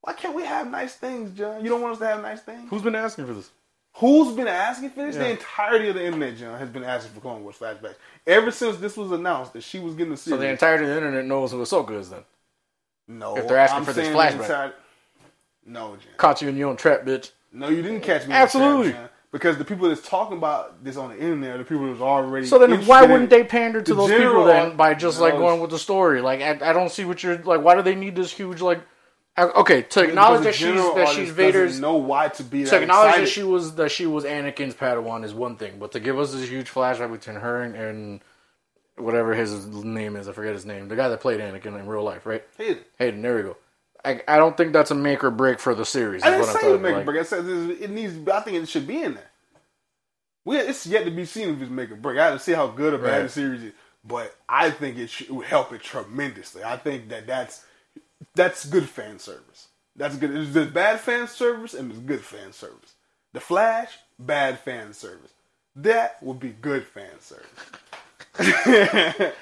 Why 0.02 0.12
can't 0.12 0.36
we 0.36 0.44
have 0.44 0.70
nice 0.70 0.94
things, 0.94 1.36
John? 1.36 1.62
You 1.64 1.70
don't 1.70 1.82
want 1.82 1.94
us 1.94 1.98
to 1.98 2.06
have 2.06 2.22
nice 2.22 2.40
things? 2.40 2.70
who's 2.70 2.82
been 2.82 2.94
asking 2.94 3.26
for 3.26 3.34
this? 3.34 3.50
Who's 3.96 4.36
been 4.36 4.46
asking 4.46 4.90
for 4.90 5.06
this? 5.06 5.16
The 5.16 5.30
entirety 5.30 5.88
of 5.88 5.96
the 5.96 6.04
internet, 6.06 6.36
John, 6.36 6.56
has 6.56 6.68
been 6.68 6.84
asking 6.84 7.14
for 7.14 7.20
Clone 7.20 7.42
Wars 7.42 7.56
flashbacks. 7.58 7.96
Ever 8.28 8.52
since 8.52 8.76
this 8.76 8.96
was 8.96 9.10
announced 9.10 9.54
that 9.54 9.64
she 9.64 9.80
was 9.80 9.94
getting 9.94 10.12
the 10.12 10.16
series. 10.16 10.38
So 10.38 10.40
the 10.40 10.48
entirety 10.48 10.84
of 10.84 10.90
the 10.90 10.96
internet 10.96 11.24
knows 11.24 11.50
who 11.50 11.58
Ahsoka 11.58 11.98
is 11.98 12.10
then. 12.10 12.22
No, 13.08 13.36
if 13.36 13.48
they're 13.48 13.56
asking 13.58 13.78
I'm 13.78 13.84
for 13.84 13.92
this 13.92 14.08
flashback. 14.08 14.40
entire- 14.42 14.72
no. 15.66 15.96
Caught 16.16 16.42
you 16.42 16.48
in 16.48 16.56
your 16.56 16.68
own 16.70 16.76
trap, 16.76 17.04
bitch. 17.04 17.30
No, 17.52 17.68
you 17.68 17.82
didn't 17.82 18.00
catch 18.02 18.26
me. 18.26 18.32
Absolutely. 18.34 18.92
trap, 18.92 19.12
Because 19.32 19.58
the 19.58 19.64
people 19.64 19.88
that's 19.88 20.06
talking 20.06 20.36
about 20.38 20.82
this 20.84 20.96
on 20.96 21.10
the 21.10 21.18
internet 21.18 21.54
are 21.54 21.58
the 21.58 21.64
people 21.64 21.86
that's 21.88 22.00
already. 22.00 22.46
So 22.46 22.58
then, 22.58 22.86
why 22.86 23.02
wouldn't 23.02 23.30
they 23.30 23.44
pander 23.44 23.82
to 23.82 23.94
The 23.94 23.94
those 23.94 24.10
people 24.10 24.44
then 24.44 24.76
by 24.76 24.94
just 24.94 25.20
like 25.20 25.34
going 25.34 25.60
with 25.60 25.70
the 25.70 25.78
story? 25.78 26.20
Like, 26.20 26.40
I, 26.40 26.70
I 26.70 26.72
don't 26.72 26.90
see 26.90 27.04
what 27.04 27.22
you're 27.22 27.38
like. 27.38 27.62
Why 27.62 27.74
do 27.74 27.82
they 27.82 27.94
need 27.94 28.16
this 28.16 28.30
huge 28.32 28.60
like? 28.60 28.80
I- 29.36 29.44
Okay, 29.44 29.82
to 29.82 30.02
acknowledge 30.02 30.42
that 30.44 30.54
she's 30.54 30.74
that 30.94 31.08
she's 31.10 31.30
Vader's. 31.30 31.78
Know 31.78 31.96
why 31.96 32.28
to 32.28 32.42
be 32.42 32.64
To 32.64 32.70
that 32.70 32.82
acknowledge 32.82 33.08
excited. 33.10 33.26
that 33.26 33.30
she 33.30 33.42
was 33.44 33.74
that 33.76 33.90
she 33.90 34.06
was 34.06 34.24
Anakin's 34.24 34.74
Padawan 34.74 35.24
is 35.24 35.32
one 35.34 35.56
thing, 35.56 35.78
but 35.78 35.92
to 35.92 36.00
give 36.00 36.18
us 36.18 36.32
this 36.32 36.48
huge 36.48 36.70
flashback 36.70 37.12
between 37.12 37.36
her 37.36 37.62
and, 37.62 37.74
and 37.76 38.20
whatever 39.00 39.34
his 39.34 39.66
name 39.66 40.16
is, 40.16 40.28
I 40.28 40.32
forget 40.32 40.54
his 40.54 40.66
name, 40.66 40.88
the 40.88 40.96
guy 40.96 41.08
that 41.08 41.20
played 41.20 41.40
Anakin 41.40 41.78
in 41.78 41.86
real 41.86 42.02
life, 42.02 42.26
right? 42.26 42.44
Hayden. 42.56 42.84
Hayden. 42.98 43.22
There 43.22 43.36
we 43.36 43.42
go. 43.42 43.56
I, 44.04 44.22
I 44.28 44.36
don't 44.36 44.56
think 44.56 44.72
that's 44.72 44.90
a 44.90 44.94
make 44.94 45.24
or 45.24 45.30
break 45.30 45.58
for 45.58 45.74
the 45.74 45.84
series. 45.84 46.22
I 46.22 46.30
didn't 46.30 46.44
say 46.46 46.50
it 46.52 46.60
telling 46.60 46.72
would 46.74 46.82
make 46.82 46.94
like- 46.94 47.04
break. 47.04 47.20
I 47.20 47.24
said 47.24 47.44
it 47.46 47.90
needs. 47.90 48.14
I 48.28 48.40
think 48.40 48.56
it 48.56 48.68
should 48.68 48.86
be 48.86 49.02
in 49.02 49.14
there. 49.14 49.30
We 50.44 50.56
it's 50.56 50.86
yet 50.86 51.04
to 51.04 51.10
be 51.10 51.24
seen 51.24 51.50
if 51.50 51.60
it's 51.60 51.70
make 51.70 51.90
or 51.90 51.96
break. 51.96 52.18
I 52.18 52.26
have 52.26 52.34
to 52.34 52.38
see 52.38 52.52
how 52.52 52.68
good 52.68 52.94
or 52.94 52.98
bad 52.98 53.10
Right. 53.12 53.22
the 53.24 53.28
series 53.28 53.62
is, 53.64 53.72
but 54.04 54.34
I 54.48 54.70
think 54.70 54.96
it, 54.96 55.10
should, 55.10 55.42
help 55.44 55.72
it 55.72 55.82
tremendously. 55.82 56.62
I 56.64 56.76
think 56.76 57.08
that 57.10 57.26
that's 57.26 57.64
that's 58.34 58.64
good 58.64 58.88
fan 58.88 59.18
service. 59.18 59.68
That's 59.96 60.16
good. 60.16 60.52
There's 60.54 60.70
bad 60.70 61.00
fan 61.00 61.26
service 61.26 61.74
and 61.74 61.90
there's 61.90 62.00
good 62.00 62.24
fan 62.24 62.52
service. 62.52 62.94
The 63.34 63.40
Flash, 63.40 63.90
bad 64.18 64.60
fan 64.60 64.94
service. 64.94 65.32
That 65.76 66.22
would 66.22 66.40
be 66.40 66.50
good 66.50 66.86
fan 66.86 67.20
service. 67.20 67.46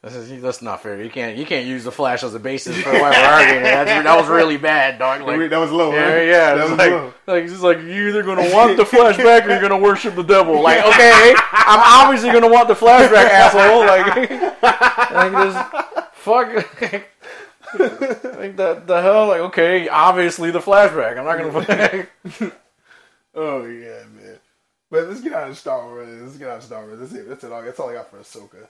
This 0.00 0.14
is, 0.14 0.40
that's 0.40 0.62
not 0.62 0.80
fair. 0.80 1.02
You 1.02 1.10
can't 1.10 1.36
you 1.36 1.44
can't 1.44 1.66
use 1.66 1.82
the 1.82 1.90
Flash 1.90 2.22
as 2.22 2.32
a 2.32 2.38
basis 2.38 2.80
for 2.80 2.92
why 2.92 3.10
we're 3.10 3.16
arguing. 3.16 3.64
That's, 3.64 4.04
that 4.04 4.16
was 4.16 4.28
really 4.28 4.56
bad, 4.56 4.96
dog. 4.96 5.22
Like, 5.22 5.50
that 5.50 5.58
was 5.58 5.72
low. 5.72 5.92
Yeah, 5.92 6.08
huh? 6.08 6.20
yeah. 6.20 6.54
That 6.54 6.70
was 6.70 6.78
like, 6.78 6.90
low. 6.90 7.14
like 7.26 7.42
it's 7.42 7.52
just 7.52 7.64
like 7.64 7.78
you're 7.78 8.08
either 8.10 8.22
gonna 8.22 8.48
want 8.54 8.76
the 8.76 8.84
flashback 8.84 9.44
or 9.46 9.48
you're 9.48 9.60
gonna 9.60 9.76
worship 9.76 10.14
the 10.14 10.22
devil. 10.22 10.62
Like, 10.68 10.84
okay, 10.84 11.34
I'm 11.52 11.80
obviously 12.04 12.30
gonna 12.30 12.48
want 12.48 12.68
the 12.68 12.74
flashback, 12.74 13.28
asshole. 13.28 13.80
Like, 13.86 14.30
like 15.12 15.32
this, 15.32 16.04
fuck. 16.12 16.54
like 18.38 18.56
the 18.56 18.82
the 18.86 19.02
hell. 19.02 19.26
Like, 19.26 19.40
okay, 19.40 19.88
obviously 19.88 20.52
the 20.52 20.60
flashback. 20.60 21.18
I'm 21.18 21.24
not 21.24 21.38
gonna. 21.38 22.52
Oh 23.34 23.64
yeah, 23.66 24.04
man. 24.14 24.17
But 24.90 25.08
let's 25.08 25.20
get 25.20 25.32
out 25.34 25.50
of 25.50 25.58
Star 25.58 25.84
Wars. 25.86 26.08
Let's 26.22 26.36
get 26.38 26.48
out 26.48 26.58
of 26.58 26.62
Star 26.64 26.84
Wars. 26.86 26.98
That's 27.00 27.12
it. 27.12 27.28
That's 27.28 27.44
it. 27.44 27.52
All. 27.52 27.62
That's 27.62 27.78
all 27.80 27.90
I 27.90 27.94
got 27.94 28.10
for 28.10 28.18
Ahsoka. 28.18 28.66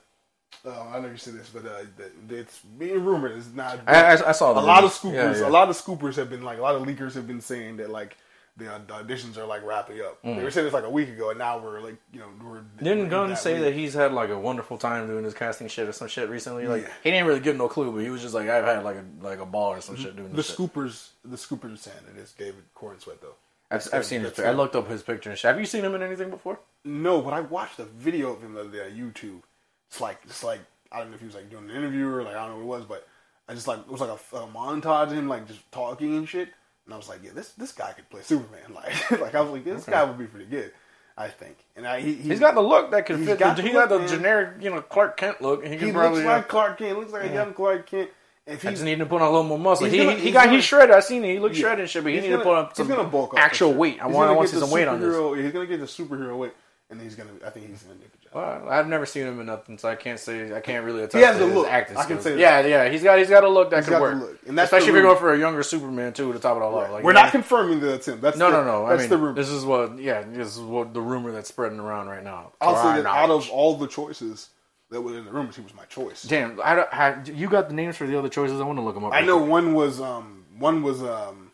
Um, 0.65 0.89
I 0.93 0.99
know 0.99 1.09
you 1.09 1.17
said 1.17 1.35
this, 1.35 1.51
but 1.51 1.65
uh, 1.65 1.85
it's 2.31 2.59
being 2.61 3.05
rumored. 3.05 3.37
It's 3.37 3.53
not. 3.55 3.79
I, 3.87 4.15
I, 4.17 4.29
I 4.31 4.33
saw 4.33 4.51
a 4.53 4.59
lot 4.61 4.83
of 4.83 4.93
scoopers. 4.93 5.13
Yeah, 5.15 5.37
yeah. 5.41 5.49
A 5.49 5.51
lot 5.51 5.69
of 5.69 5.77
scoopers 5.77 6.17
have 6.17 6.31
been 6.31 6.43
like. 6.43 6.59
A 6.59 6.63
lot 6.63 6.75
of 6.75 6.83
leakers 6.83 7.15
have 7.15 7.27
been 7.29 7.41
saying 7.41 7.77
that 7.77 7.91
like 7.91 8.17
the, 8.57 8.73
uh, 8.75 8.79
the 8.89 8.95
auditions 8.95 9.37
are 9.37 9.47
like 9.47 9.65
wrapping 9.65 10.01
up. 10.01 10.21
They 10.25 10.43
were 10.43 10.51
saying 10.51 10.65
this 10.65 10.75
like 10.75 10.83
a 10.85 10.91
week 10.91 11.11
ago, 11.11 11.31
and 11.31 11.39
now 11.39 11.59
we're 11.59 11.81
like, 11.81 11.97
you 12.13 12.19
know, 12.19 12.27
we're. 12.43 12.59
Mm. 12.61 12.83
Didn't 12.83 13.09
Gunn 13.11 13.37
say 13.37 13.55
week. 13.55 13.63
that 13.65 13.75
he's 13.75 13.95
had 13.95 14.13
like 14.13 14.31
a 14.31 14.39
wonderful 14.39 14.79
time 14.79 15.07
doing 15.07 15.23
his 15.23 15.35
casting 15.35 15.69
shit 15.69 15.87
or 15.87 15.93
some 15.93 16.09
shit 16.09 16.29
recently? 16.29 16.67
Like 16.67 16.83
Yeah. 16.83 16.89
he 17.05 17.11
didn't 17.13 17.29
really 17.29 17.41
give 17.41 17.57
no 17.57 17.69
clue, 17.69 17.93
but 17.93 17.99
he 18.03 18.11
was 18.11 18.23
just 18.23 18.35
like, 18.35 18.49
I've 18.49 18.65
had 18.65 18.83
like 18.83 18.97
a 18.97 19.05
like 19.25 19.39
a 19.39 19.47
ball 19.47 19.75
or 19.75 19.81
some 19.81 19.95
shit 19.97 20.17
doing 20.17 20.31
the 20.31 20.37
this 20.37 20.47
shit. 20.49 20.57
scoopers? 20.59 21.11
The 21.25 21.37
scoopers 21.37 21.79
saying 21.79 21.97
it 22.17 22.19
is 22.21 22.33
David 22.33 22.65
Corenswet 22.75 23.21
though. 23.21 23.37
I've, 23.71 23.87
I've 23.93 24.05
seen 24.07 24.23
his. 24.23 24.39
I 24.39 24.53
looked 24.53 24.75
up 24.77 24.89
his 24.89 25.03
picture 25.03 25.31
and 25.31 25.39
shit. 25.39 25.49
Have 25.51 25.61
you 25.61 25.67
seen 25.67 25.85
him 25.85 25.95
in 25.95 26.03
anything 26.03 26.31
before? 26.31 26.61
No, 26.85 27.21
but 27.21 27.35
I 27.35 27.41
watched 27.41 27.79
a 27.79 27.85
video 27.85 28.33
of 28.33 28.43
him 28.43 28.55
the 28.55 28.61
other 28.61 28.71
day 28.71 28.85
on 28.87 28.93
YouTube. 28.93 29.43
It's 29.91 30.01
like 30.01 30.19
it's 30.25 30.43
like 30.43 30.61
I 30.91 30.99
don't 31.01 31.11
know 31.11 31.15
if 31.15 31.21
he 31.21 31.27
was 31.27 31.35
like 31.35 31.51
doing 31.51 31.69
an 31.69 31.77
interview 31.77 32.09
or 32.09 32.23
like 32.23 32.35
I 32.37 32.47
don't 32.47 32.61
know 32.61 32.65
what 32.67 32.77
it 32.77 32.79
was, 32.81 32.85
but 32.87 33.07
I 33.49 33.55
just 33.55 33.69
like 33.69 33.81
it 33.81 33.89
was 33.89 34.01
like 34.01 34.11
a, 34.11 34.37
a 34.37 34.47
montage 34.49 35.05
of 35.11 35.13
him 35.13 35.29
like 35.29 35.47
just 35.47 35.61
talking 35.73 36.17
and 36.17 36.29
shit. 36.29 36.49
And 36.87 36.95
I 36.95 36.97
was 36.97 37.09
like, 37.09 37.23
yeah, 37.23 37.33
this 37.35 37.51
this 37.51 37.73
guy 37.73 37.93
could 37.93 38.09
play 38.09 38.23
Superman. 38.23 38.61
Like 38.75 39.11
like 39.21 39.35
I 39.35 39.41
was 39.43 39.51
like, 39.53 39.65
this 39.65 39.85
guy 39.85 40.03
would 40.05 40.19
be 40.19 40.27
pretty 40.27 40.47
good. 40.47 40.73
I 41.19 41.29
think. 41.29 41.57
And 41.77 41.87
I 41.87 42.01
he, 42.01 42.15
He's 42.15 42.39
got 42.41 42.55
the 42.55 42.61
look 42.61 42.93
that 42.93 43.05
could 43.05 43.19
fit. 43.25 43.39
got 43.41 43.57
The, 43.57 43.63
the 43.63 43.69
he 43.69 43.75
got 43.75 43.89
the 43.89 43.99
man. 43.99 44.09
generic, 44.09 44.63
you 44.63 44.71
know, 44.71 44.81
Clark 44.81 45.17
Kent 45.17 45.43
look. 45.43 45.65
And 45.65 45.75
he, 45.75 45.87
he 45.87 45.93
probably. 45.93 46.19
looks 46.23 46.27
like 46.27 46.45
uh, 46.45 46.47
Clark 46.47 46.79
Kent. 46.79 46.99
Looks 46.99 47.13
like 47.13 47.31
a 47.31 47.35
young 47.35 47.53
Clark 47.55 47.87
Kent. 47.91 48.11
If 48.49 48.65
I 48.65 48.71
he's 48.71 48.79
just 48.79 48.85
need 48.85 48.99
to 48.99 49.07
put 49.07 49.21
on 49.21 49.29
a 49.29 49.31
little 49.31 49.45
more 49.45 49.59
muscle. 49.59 49.87
He, 49.87 49.99
gonna- 49.99 50.13
he 50.15 50.31
got 50.33 50.47
gonna- 50.47 50.57
he 50.57 50.63
shredded. 50.63 50.95
I 50.97 51.01
seen 51.01 51.25
it. 51.25 51.33
He 51.35 51.39
looked 51.39 51.55
Yeah. 51.57 51.61
shredded 51.63 51.81
and 51.81 51.91
shit, 51.91 52.03
but 52.03 52.11
he 52.13 52.21
He's 52.21 52.25
need 52.31 52.37
to 52.37 52.43
put 52.43 52.57
up 52.57 52.75
some 52.77 52.89
gonna 52.89 53.05
bulk 53.05 53.35
up 53.35 53.41
actual 53.41 53.71
sure. 53.71 53.77
weight. 53.79 53.99
I 54.03 54.07
He's 54.07 54.15
want. 54.15 54.31
I 54.31 54.33
want 54.35 54.49
to 54.49 54.55
see 54.55 54.61
the 54.61 54.67
some 54.67 54.75
weight 54.75 54.89
on 54.89 55.01
this. 55.01 55.15
He's 55.43 55.53
gonna 55.53 55.67
get 55.67 55.81
the 55.81 55.87
superhero 55.87 56.37
weight, 56.37 56.53
and 56.91 57.01
he's 57.01 57.15
gonna. 57.15 57.31
I 57.47 57.51
think 57.51 57.69
he's 57.69 57.83
gonna 57.83 57.97
do 57.97 58.05
a 58.07 58.09
good 58.09 58.13
job. 58.23 58.33
Well, 58.35 58.69
I've 58.71 58.87
never 58.89 59.07
seen 59.07 59.27
him 59.27 59.41
in 59.41 59.47
nothing, 59.47 59.79
so 59.79 59.89
I 59.89 59.95
can't 59.97 60.19
say 60.21 60.55
I 60.55 60.61
can't 60.61 60.85
really 60.85 61.07
He 61.13 61.19
has 61.21 61.39
to 61.39 61.47
the 61.47 61.55
look. 61.55 61.67
acting 61.67 61.97
I 61.97 62.05
can 62.05 62.21
say 62.21 62.33
that. 62.33 62.39
yeah, 62.39 62.61
yeah, 62.61 62.89
he's 62.91 63.03
got 63.03 63.19
he's 63.19 63.31
got 63.31 63.43
a 63.45 63.49
look 63.49 63.71
that 63.71 63.79
He's 63.79 63.89
could 63.89 64.01
work, 64.01 64.17
look. 64.21 64.39
And 64.47 64.57
that's 64.59 64.67
especially 64.67 64.89
if 64.89 64.95
you're 64.95 65.03
going 65.03 65.19
for 65.19 65.33
a 65.33 65.39
younger 65.39 65.63
Superman 65.63 66.13
too 66.13 66.33
to 66.33 66.39
top 66.39 66.57
it 66.59 66.63
all 66.63 66.75
off. 66.75 66.91
Like, 66.91 67.05
We're 67.05 67.13
not 67.15 67.27
know- 67.27 67.31
confirming 67.33 67.81
that's 67.81 68.07
him. 68.09 68.21
That's 68.21 68.37
No, 68.37 68.51
the, 68.51 68.63
no, 68.63 68.65
no. 68.65 68.87
I 68.87 68.91
That's 68.91 69.01
mean, 69.03 69.11
the 69.11 69.17
rumor. 69.19 69.35
this 69.35 69.49
is 69.49 69.65
what, 69.65 69.99
yeah, 69.99 70.23
this 70.31 70.55
is 70.57 70.61
what 70.61 70.93
the 70.93 71.01
rumor 71.01 71.33
that's 71.33 71.49
spreading 71.49 71.81
around 71.81 72.09
right 72.09 72.23
now. 72.23 72.53
I'll 72.61 72.77
say 72.77 73.01
that 73.03 73.07
out 73.07 73.31
of 73.31 73.49
all 73.51 73.77
the 73.79 73.87
choices 73.87 74.51
that 74.91 75.01
was 75.01 75.17
in 75.17 75.25
the 75.25 75.33
room. 75.33 75.51
he 75.55 75.61
was 75.61 75.75
my 75.75 75.85
choice. 75.85 76.23
damn, 76.23 76.61
I 76.63 76.75
don't, 76.75 76.95
I, 76.95 77.23
you 77.25 77.49
got 77.49 77.69
the 77.69 77.75
names 77.75 77.97
for 77.97 78.07
the 78.07 78.19
other 78.19 78.29
choices. 78.29 78.61
I 78.61 78.65
want 78.65 78.79
to 78.79 78.83
look 78.83 78.95
them 78.95 79.05
up. 79.05 79.13
I 79.13 79.19
real 79.21 79.27
know 79.27 79.39
quick. 79.39 79.51
one 79.51 79.75
was 79.75 80.01
um 80.01 80.45
one 80.59 80.83
was 80.83 81.03
um 81.03 81.53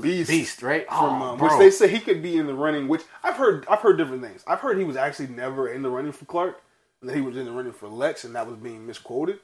Beast. 0.00 0.28
Beast, 0.30 0.62
right? 0.62 0.86
From 0.88 1.22
Oh, 1.22 1.26
um, 1.32 1.38
which 1.38 1.52
they 1.58 1.70
say 1.70 1.88
he 1.88 2.00
could 2.00 2.22
be 2.22 2.36
in 2.36 2.46
the 2.46 2.54
running. 2.54 2.88
Which 2.88 3.02
I've 3.22 3.36
heard. 3.36 3.66
I've 3.68 3.80
heard 3.80 3.96
different 3.96 4.22
things. 4.22 4.42
I've 4.46 4.60
heard 4.60 4.78
he 4.78 4.84
was 4.84 4.96
actually 4.96 5.28
never 5.28 5.68
in 5.68 5.82
the 5.82 5.88
running 5.90 6.12
for 6.12 6.24
Clark, 6.24 6.60
and 7.00 7.08
that 7.08 7.14
he 7.14 7.22
was 7.22 7.36
in 7.36 7.44
the 7.44 7.52
running 7.52 7.72
for 7.72 7.88
Lex, 7.88 8.24
and 8.24 8.34
that 8.34 8.46
was 8.46 8.56
being 8.56 8.86
misquoted. 8.86 9.38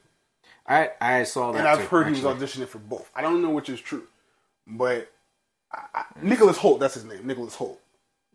I 0.67 0.91
I 1.01 1.23
saw 1.23 1.51
that. 1.53 1.59
And 1.59 1.67
I've 1.67 1.79
too, 1.79 1.87
heard 1.87 2.07
he 2.07 2.11
was 2.11 2.21
auditioning 2.21 2.67
for 2.67 2.79
both. 2.79 3.09
I 3.15 3.21
don't 3.21 3.41
know 3.41 3.49
which 3.51 3.69
is 3.69 3.79
true, 3.79 4.03
but 4.67 5.11
I, 5.71 5.79
I, 5.95 6.03
Nicholas 6.21 6.57
Hoult. 6.59 6.79
That's 6.79 6.93
his 6.93 7.05
name. 7.05 7.25
Nicholas 7.25 7.55
Hoult. 7.55 7.77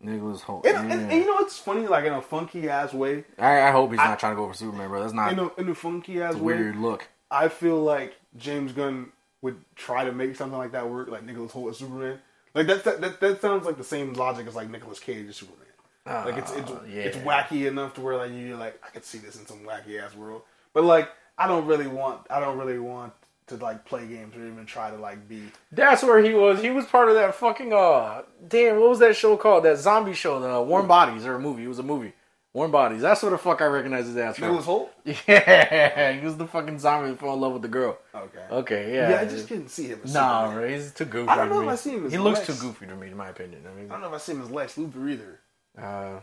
Nicholas 0.01 0.41
Hoult. 0.41 0.65
And, 0.65 0.73
yeah. 0.73 0.81
and, 0.95 1.11
and 1.11 1.21
you 1.21 1.25
know 1.25 1.33
what's 1.33 1.57
funny? 1.57 1.87
Like 1.87 2.05
in 2.05 2.13
a 2.13 2.21
funky 2.21 2.69
ass 2.69 2.93
way. 2.93 3.25
I, 3.37 3.61
I 3.61 3.71
hope 3.71 3.89
he's 3.91 3.97
not 3.97 4.19
trying 4.19 4.33
to 4.33 4.37
go 4.37 4.47
for 4.47 4.53
Superman, 4.53 4.89
bro. 4.89 5.01
That's 5.01 5.13
not 5.13 5.33
In 5.33 5.39
a, 5.39 5.53
in 5.55 5.69
a 5.69 5.75
funky 5.75 6.21
ass 6.21 6.35
way. 6.35 6.55
weird 6.55 6.75
look. 6.77 7.07
I 7.31 7.47
feel 7.49 7.81
like 7.81 8.15
James 8.37 8.71
Gunn 8.71 9.11
would 9.41 9.57
try 9.75 10.05
to 10.05 10.11
make 10.11 10.35
something 10.35 10.57
like 10.57 10.71
that 10.71 10.89
work, 10.89 11.09
like 11.09 11.23
Nicholas 11.23 11.51
Hoult 11.51 11.71
as 11.71 11.77
Superman. 11.77 12.19
Like 12.53 12.67
that, 12.67 12.83
that, 12.83 13.19
that, 13.19 13.41
sounds 13.41 13.65
like 13.65 13.77
the 13.77 13.83
same 13.83 14.13
logic 14.13 14.47
as 14.47 14.55
like 14.55 14.69
Nicolas 14.69 14.99
Cage 14.99 15.27
as 15.29 15.35
Superman. 15.35 15.67
like 16.05 16.37
it's 16.37 16.51
it's, 16.53 16.71
Ah, 16.71 16.79
yeah. 16.89 17.01
it's 17.03 17.17
wacky 17.17 17.67
enough 17.67 17.93
to 17.95 18.01
where 18.01 18.17
like 18.17 18.31
you're 18.33 18.57
like 18.57 18.81
I 18.83 18.89
could 18.89 19.05
see 19.05 19.19
this 19.19 19.35
in 19.39 19.45
some 19.45 19.59
wacky 19.59 20.01
ass 20.01 20.15
world, 20.15 20.41
but 20.73 20.83
like 20.83 21.09
I 21.37 21.47
don't 21.47 21.67
really 21.67 21.87
want 21.87 22.25
I 22.29 22.39
don't 22.39 22.57
really 22.57 22.79
want 22.79 23.13
to 23.49 23.55
like 23.57 23.85
play 23.85 24.07
games 24.07 24.35
or 24.35 24.45
even 24.47 24.65
try 24.65 24.89
to 24.89 24.97
like 24.97 25.27
be 25.27 25.43
That's 25.71 26.01
where 26.03 26.19
he 26.23 26.33
was. 26.33 26.61
He 26.61 26.69
was 26.69 26.85
part 26.85 27.09
of 27.09 27.15
that 27.15 27.35
fucking 27.35 27.73
uh 27.73 28.23
damn, 28.47 28.79
what 28.79 28.89
was 28.89 28.99
that 28.99 29.15
show 29.15 29.37
called? 29.37 29.65
That 29.65 29.77
zombie 29.77 30.13
show, 30.13 30.39
the 30.39 30.61
Warm 30.61 30.87
Bodies 30.87 31.25
or 31.25 31.35
a 31.35 31.39
movie. 31.39 31.63
It 31.65 31.67
was 31.67 31.79
a 31.79 31.83
movie. 31.83 32.13
Warm 32.51 32.71
Bodies. 32.71 33.01
That's 33.01 33.21
what 33.21 33.29
the 33.29 33.37
fuck 33.37 33.61
I 33.61 33.65
recognize 33.67 34.07
his 34.07 34.17
ass 34.17 34.37
from. 34.37 34.47
Nicholas 34.47 34.65
Hoult. 34.65 34.89
Yeah, 35.27 36.13
he 36.13 36.25
was 36.25 36.35
the 36.37 36.47
fucking 36.47 36.79
zombie 36.79 37.11
that 37.11 37.19
fell 37.19 37.33
in 37.35 37.39
love 37.41 37.53
with 37.53 37.61
the 37.61 37.67
girl. 37.67 37.99
Okay. 38.15 38.43
Okay, 38.51 38.95
yeah. 38.95 39.09
Yeah, 39.11 39.21
I 39.21 39.25
just 39.25 39.47
couldn't 39.47 39.69
see 39.69 39.87
him. 39.87 39.99
As 40.03 40.13
Nah, 40.13 40.47
Superman. 40.49 40.73
he's 40.73 40.91
too 40.91 41.05
goofy. 41.05 41.29
I 41.29 41.35
don't 41.35 41.49
to 41.49 41.53
know 41.53 41.61
me. 41.61 41.67
if 41.67 41.73
I 41.73 41.75
see 41.75 41.91
him 41.91 42.05
as 42.07 42.11
He 42.11 42.17
looks 42.17 42.45
too 42.47 42.55
goofy 42.55 42.87
to 42.87 42.95
me, 42.95 43.07
in 43.07 43.17
my 43.17 43.29
opinion. 43.29 43.61
I 43.71 43.75
mean, 43.79 43.85
I 43.91 43.93
don't 43.93 44.01
know 44.01 44.07
if 44.07 44.13
I 44.13 44.17
see 44.17 44.31
him 44.31 44.41
as 44.41 44.49
Lex 44.49 44.75
Luthor 44.77 45.11
either. 45.11 45.39
uh, 45.77 46.19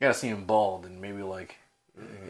gotta 0.00 0.12
see 0.14 0.28
him 0.28 0.44
bald 0.44 0.84
and 0.84 1.00
maybe 1.00 1.22
like 1.22 1.56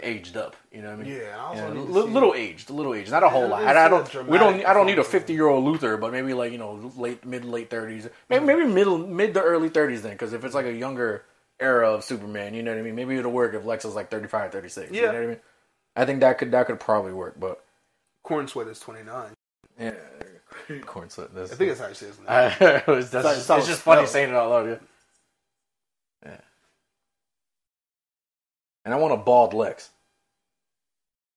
aged 0.02 0.36
up. 0.36 0.56
You 0.72 0.82
know 0.82 0.90
what 0.90 1.00
I 1.00 1.02
mean? 1.02 1.12
Yeah, 1.14 1.52
Yeah, 1.54 1.72
see- 1.72 1.78
little 1.78 2.34
aged, 2.34 2.70
a 2.70 2.72
little 2.72 2.94
aged, 2.94 3.10
not 3.10 3.22
a 3.22 3.28
whole 3.28 3.48
lot. 3.48 3.64
I, 3.64 3.88
don't. 3.88 4.26
We 4.26 4.38
don't. 4.38 4.64
I 4.64 4.72
don't 4.72 4.86
need 4.86 4.98
a 4.98 5.04
fifty 5.04 5.32
year 5.32 5.46
old 5.48 5.64
Luthor, 5.64 6.00
but 6.00 6.12
maybe 6.12 6.32
like 6.34 6.52
you 6.52 6.58
know 6.58 6.92
late 6.96 7.24
mid 7.24 7.44
late 7.44 7.70
thirties, 7.70 8.08
maybe 8.28 8.44
maybe 8.44 8.64
middle 8.64 8.98
mid 8.98 9.34
to 9.34 9.42
early 9.42 9.68
thirties 9.68 10.02
then, 10.02 10.12
because 10.12 10.32
if 10.32 10.44
it's 10.44 10.54
like 10.54 10.66
a 10.66 10.72
younger 10.72 11.24
era 11.58 11.92
of 11.92 12.04
Superman, 12.04 12.54
you 12.54 12.62
know 12.62 12.72
what 12.72 12.78
I 12.80 12.82
mean. 12.82 12.94
Maybe 12.94 13.16
it'll 13.16 13.32
work 13.32 13.52
if 13.54 13.64
Lex 13.66 13.84
is 13.84 13.94
like 13.94 14.10
35, 14.10 14.50
36. 14.52 14.90
You 14.90 14.96
Yeah. 15.02 15.06
know 15.08 15.12
what 15.12 15.22
I 15.22 15.26
mean. 15.26 15.36
I 15.96 16.04
think 16.06 16.20
that 16.20 16.38
could 16.38 16.50
that 16.52 16.66
could 16.66 16.80
probably 16.80 17.12
work, 17.12 17.34
but 17.38 17.62
Corenswet 18.24 18.70
is 18.70 18.80
29. 18.80 19.32
yeah, 19.78 19.92
corn. 20.86 21.08
This. 21.08 21.52
I 21.52 21.54
think 21.56 21.70
that's 21.70 21.80
how 21.80 21.88
he 21.88 21.94
says 21.94 22.16
it. 22.18 22.82
It's, 22.88 23.10
just, 23.10 23.26
how 23.26 23.32
it's 23.32 23.50
it's 23.50 23.66
just 23.66 23.82
funny 23.82 24.06
saying 24.06 24.30
it 24.30 24.34
out 24.34 24.50
loud. 24.50 24.68
Yeah. 24.68 24.76
And 28.84 28.94
I 28.94 28.96
want 28.96 29.12
a 29.14 29.16
bald 29.16 29.54
Lex. 29.54 29.90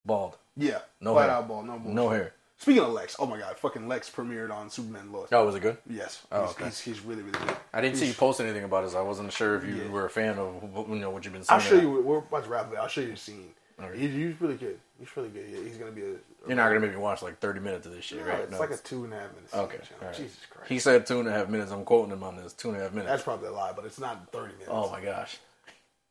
Bald, 0.05 0.37
Yeah, 0.57 0.79
No 0.99 1.13
flat 1.13 1.29
hair. 1.29 1.37
out 1.37 1.47
ball, 1.47 1.63
no 1.63 1.73
bullshit. 1.77 1.93
no 1.93 2.09
hair. 2.09 2.33
Speaking 2.57 2.83
of 2.83 2.91
Lex, 2.91 3.15
oh 3.19 3.25
my 3.25 3.37
god, 3.39 3.57
fucking 3.57 3.87
Lex 3.87 4.09
premiered 4.09 4.51
on 4.51 4.69
Superman 4.69 5.11
Lois. 5.11 5.29
Oh, 5.31 5.45
was 5.45 5.55
it 5.55 5.61
good? 5.61 5.77
Yes, 5.89 6.21
Oh, 6.31 6.41
he's, 6.41 6.51
okay. 6.51 6.65
he's, 6.65 6.79
he's 6.81 6.99
really 7.01 7.21
really 7.21 7.39
good. 7.45 7.55
I 7.73 7.79
didn't 7.81 7.97
see 7.97 8.07
you 8.07 8.13
post 8.13 8.39
anything 8.41 8.63
about 8.65 8.83
this. 8.85 8.95
I 8.95 9.01
wasn't 9.01 9.31
sure 9.31 9.55
if 9.55 9.65
you 9.65 9.75
Yeah. 9.75 9.89
were 9.89 10.05
a 10.05 10.09
fan 10.09 10.37
of 10.37 10.61
you 10.89 10.95
know 10.95 11.09
what 11.09 11.23
you've 11.23 11.33
been 11.33 11.43
saying. 11.43 11.61
I'll 11.61 11.65
show 11.65 11.75
you. 11.79 12.01
We're 12.01 12.17
about 12.19 12.43
to 12.43 12.49
wrap 12.49 12.71
it. 12.71 12.77
I'll 12.77 12.87
show 12.89 13.01
you 13.01 13.11
the 13.11 13.17
scene. 13.17 13.51
Okay. 13.81 13.97
He's, 13.97 14.13
he's 14.13 14.41
really 14.41 14.55
good. 14.55 14.79
He's 14.99 15.15
really 15.17 15.29
good. 15.29 15.45
Yeah, 15.49 15.61
he's 15.63 15.77
gonna 15.77 15.91
be 15.91 16.03
a. 16.03 16.15
You're 16.47 16.55
not 16.57 16.67
gonna 16.67 16.79
make 16.81 16.91
me 16.91 16.97
watch 16.97 17.21
like 17.21 17.39
30 17.39 17.59
minutes 17.61 17.85
of 17.87 17.93
this 17.93 18.03
shit, 18.03 18.19
No, 18.19 18.25
right? 18.27 18.39
It's 18.41 18.51
No. 18.51 18.59
like 18.59 18.71
a 18.71 18.77
two 18.77 19.05
and 19.05 19.13
a 19.13 19.19
half 19.19 19.33
minutes. 19.33 19.53
okay. 19.53 19.77
scene, 19.77 19.97
all 20.01 20.07
right. 20.07 20.15
Jesus 20.17 20.37
Christ. 20.49 20.69
He 20.69 20.79
said 20.79 21.05
two 21.05 21.19
and 21.19 21.27
a 21.27 21.31
half 21.31 21.47
minutes. 21.49 21.71
I'm 21.71 21.83
quoting 21.85 22.11
him 22.11 22.23
on 22.23 22.35
this. 22.35 22.53
Two 22.53 22.69
and 22.69 22.77
a 22.77 22.81
half 22.81 22.91
minutes. 22.91 23.09
That's 23.09 23.23
probably 23.23 23.47
a 23.47 23.51
lie, 23.53 23.71
but 23.73 23.85
it's 23.85 23.99
not 23.99 24.31
thirty 24.31 24.53
minutes. 24.53 24.69
oh 24.69 24.89
my 24.91 25.01
gosh. 25.01 25.37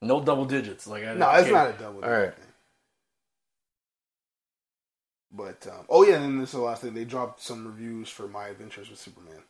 No 0.03 0.21
double 0.23 0.45
digits. 0.45 0.87
Like 0.87 1.05
I 1.05 1.15
No, 1.15 1.31
it's 1.33 1.49
can't- 1.49 1.75
a 1.75 1.79
double. 1.79 2.05
All 2.05 2.11
right. 2.11 2.35
thing. 2.35 2.45
But 5.35 5.67
um, 5.67 5.87
oh 5.89 6.05
yeah, 6.05 6.17
and 6.17 6.25
then 6.25 6.39
this 6.41 6.51
is 6.51 6.57
the 6.57 6.61
last 6.61 6.83
thing. 6.83 6.93
They 6.93 7.05
dropped 7.07 7.41
some 7.41 7.67
reviews 7.67 8.11
for 8.11 8.29
My 8.29 8.49
Adventures 8.49 8.91
with 8.91 8.99
Superman, 8.99 9.43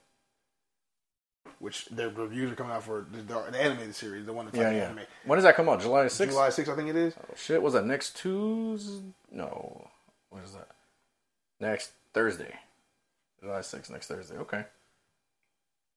which 1.58 1.86
their 1.86 2.08
reviews 2.08 2.52
are 2.52 2.54
coming 2.54 2.72
out 2.72 2.84
for 2.84 3.04
the, 3.10 3.20
the 3.22 3.58
animated 3.60 3.94
series, 3.96 4.24
the 4.24 4.32
one 4.32 4.44
that's 4.44 4.56
Yeah, 4.56 4.68
like 4.68 4.76
yeah. 4.76 4.84
anime. 4.84 5.00
When 5.26 5.36
does 5.38 5.44
that 5.44 5.56
come 5.56 5.68
out? 5.68 5.80
July 5.80 6.04
6th? 6.06 6.28
July 6.28 6.48
6th, 6.50 6.68
I 6.72 6.76
think 6.76 6.88
it 6.88 6.94
is. 6.96 7.14
Oh, 7.18 7.34
shit, 7.36 7.60
was 7.60 7.72
that 7.72 7.84
next 7.84 8.16
Tuesday? 8.16 9.02
No. 9.32 9.88
What 10.30 10.44
is 10.44 10.52
that? 10.52 10.68
Next 11.58 11.90
Thursday. 12.14 12.54
July 13.40 13.58
6th, 13.58 13.90
next 13.90 14.06
Thursday. 14.06 14.36
Okay. 14.36 14.64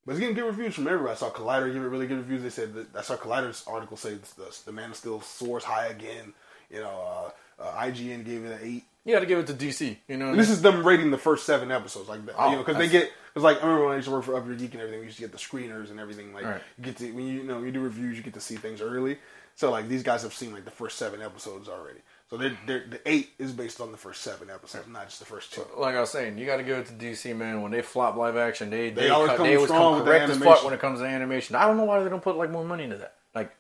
But 0.06 0.12
it's 0.14 0.20
getting 0.20 0.36
good 0.36 0.46
reviews 0.46 0.76
from 0.76 0.88
everybody. 0.88 1.12
I 1.12 1.16
saw 1.16 1.32
Collider 1.32 1.74
give 1.74 1.82
it 1.84 1.88
really 1.88 2.06
good 2.08 2.18
reviews. 2.18 2.44
They 2.44 2.50
said 2.50 2.74
that 2.76 2.96
I 2.96 3.02
saw 3.02 3.16
Collider's 3.16 3.64
article 3.68 3.98
say 3.98 4.16
the, 4.38 4.56
the 4.66 4.72
Man 4.72 4.92
of 4.92 4.96
Steel 4.96 5.22
soars 5.22 5.64
high 5.64 5.88
again. 5.88 6.34
You 6.70 6.82
know, 6.82 7.32
uh, 7.60 7.64
uh, 7.64 7.82
IGN 7.86 8.24
gave 8.26 8.46
it 8.46 8.52
an 8.52 8.60
eight. 8.62 8.84
You 9.04 9.14
got 9.14 9.20
to 9.20 9.26
give 9.28 9.40
it 9.40 9.48
to 9.48 9.54
DC. 9.54 9.98
You 10.08 10.18
know, 10.18 10.36
this 10.36 10.50
is 10.50 10.62
them 10.62 10.86
rating 10.86 11.12
the 11.12 11.18
first 11.18 11.46
seven 11.46 11.72
episodes, 11.72 12.10
like. 12.10 12.20
Oh, 12.38 12.50
you 12.50 12.56
know, 12.56 12.64
because 12.64 12.78
they 12.78 12.88
get 12.88 13.12
because 13.34 13.44
like 13.44 13.58
I 13.58 13.66
remember 13.66 13.86
when 13.86 13.94
I 13.94 13.96
used 13.98 14.08
to 14.08 14.14
work 14.14 14.24
for 14.24 14.36
Up 14.36 14.46
Your 14.46 14.56
Geek 14.56 14.74
and 14.74 14.82
everything, 14.82 15.00
we 15.00 15.06
used 15.08 15.18
to 15.18 15.24
get 15.24 15.32
the 15.32 15.38
screeners 15.38 15.90
and 15.92 16.00
everything. 16.00 16.34
Like 16.34 16.46
Right. 16.46 16.62
you 16.78 16.84
get 16.84 16.98
to 16.98 17.12
when 17.12 17.26
you, 17.28 17.34
you 17.42 17.44
know 17.44 17.62
you 17.64 17.72
do 17.72 17.82
reviews, 17.82 18.18
you 18.18 18.24
get 18.24 18.34
to 18.36 18.40
see 18.40 18.56
things 18.56 18.82
early. 18.82 19.18
So 19.56 19.72
like 19.72 19.88
these 19.88 20.04
guys 20.04 20.24
have 20.24 20.34
seen 20.34 20.54
like 20.54 20.66
the 20.66 20.72
first 20.72 20.98
seven 20.98 21.22
episodes 21.22 21.68
already. 21.70 22.00
So 22.30 22.38
they're, 22.38 22.58
they're, 22.66 22.84
the 22.90 23.00
eight 23.06 23.30
is 23.38 23.52
based 23.52 23.80
on 23.80 23.92
the 23.92 23.98
first 23.98 24.22
seven 24.24 24.50
episodes, 24.50 24.88
not 24.88 25.08
just 25.08 25.20
the 25.20 25.26
first 25.26 25.54
two. 25.54 25.64
like 25.78 25.96
I 25.96 26.00
was 26.00 26.10
saying, 26.10 26.40
you 26.40 26.46
got 26.48 26.58
to 26.58 26.64
go 26.64 26.82
to 26.82 26.92
DC, 26.94 27.36
man. 27.36 27.62
When 27.62 27.72
they 27.72 27.84
flop 27.84 28.16
live 28.16 28.36
action, 28.36 28.72
they 28.72 28.90
they, 28.90 29.04
They 29.04 29.10
always 29.10 29.30
cut- 29.30 29.38
come 29.38 29.46
they 29.48 29.56
always 29.56 29.70
strong 29.70 29.98
come 29.98 30.06
correct 30.08 30.30
as 30.30 30.38
fuck 30.40 30.64
when 30.64 30.74
it 30.74 30.80
comes 30.80 31.00
to 31.00 31.06
animation. 31.06 31.56
I 31.56 31.68
don't 31.68 31.78
know 31.78 31.84
why 31.86 32.02
they 32.04 32.10
don't 32.10 32.24
put 32.24 32.36
like 32.36 32.50
more 32.50 32.66
money 32.66 32.84
into 32.86 32.98
that. 32.98 33.14
Like, 33.36 33.56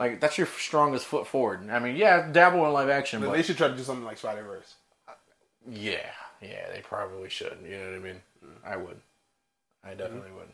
like 0.00 0.20
that's 0.20 0.38
your 0.38 0.46
strongest 0.46 1.04
foot 1.04 1.26
forward. 1.26 1.68
I 1.68 1.78
mean, 1.78 1.96
yeah, 1.96 2.30
dabble 2.32 2.64
in 2.66 2.72
live 2.72 2.88
action, 2.88 3.20
But 3.20 3.26
but 3.28 3.36
they 3.36 3.42
should 3.42 3.58
try 3.58 3.68
to 3.68 3.76
do 3.76 3.82
something 3.82 4.04
like 4.06 4.16
Spider 4.16 4.44
Verse. 4.44 4.74
yeah, 5.70 6.06
yeah, 6.40 6.70
they 6.72 6.80
probably 6.80 7.28
should. 7.28 7.58
You 7.64 7.76
know 7.76 7.84
what 7.90 7.94
I 7.94 7.98
mean? 7.98 8.22
I 8.64 8.76
would. 8.76 9.00
I 9.84 9.90
definitely 9.94 10.30
would. 10.32 10.48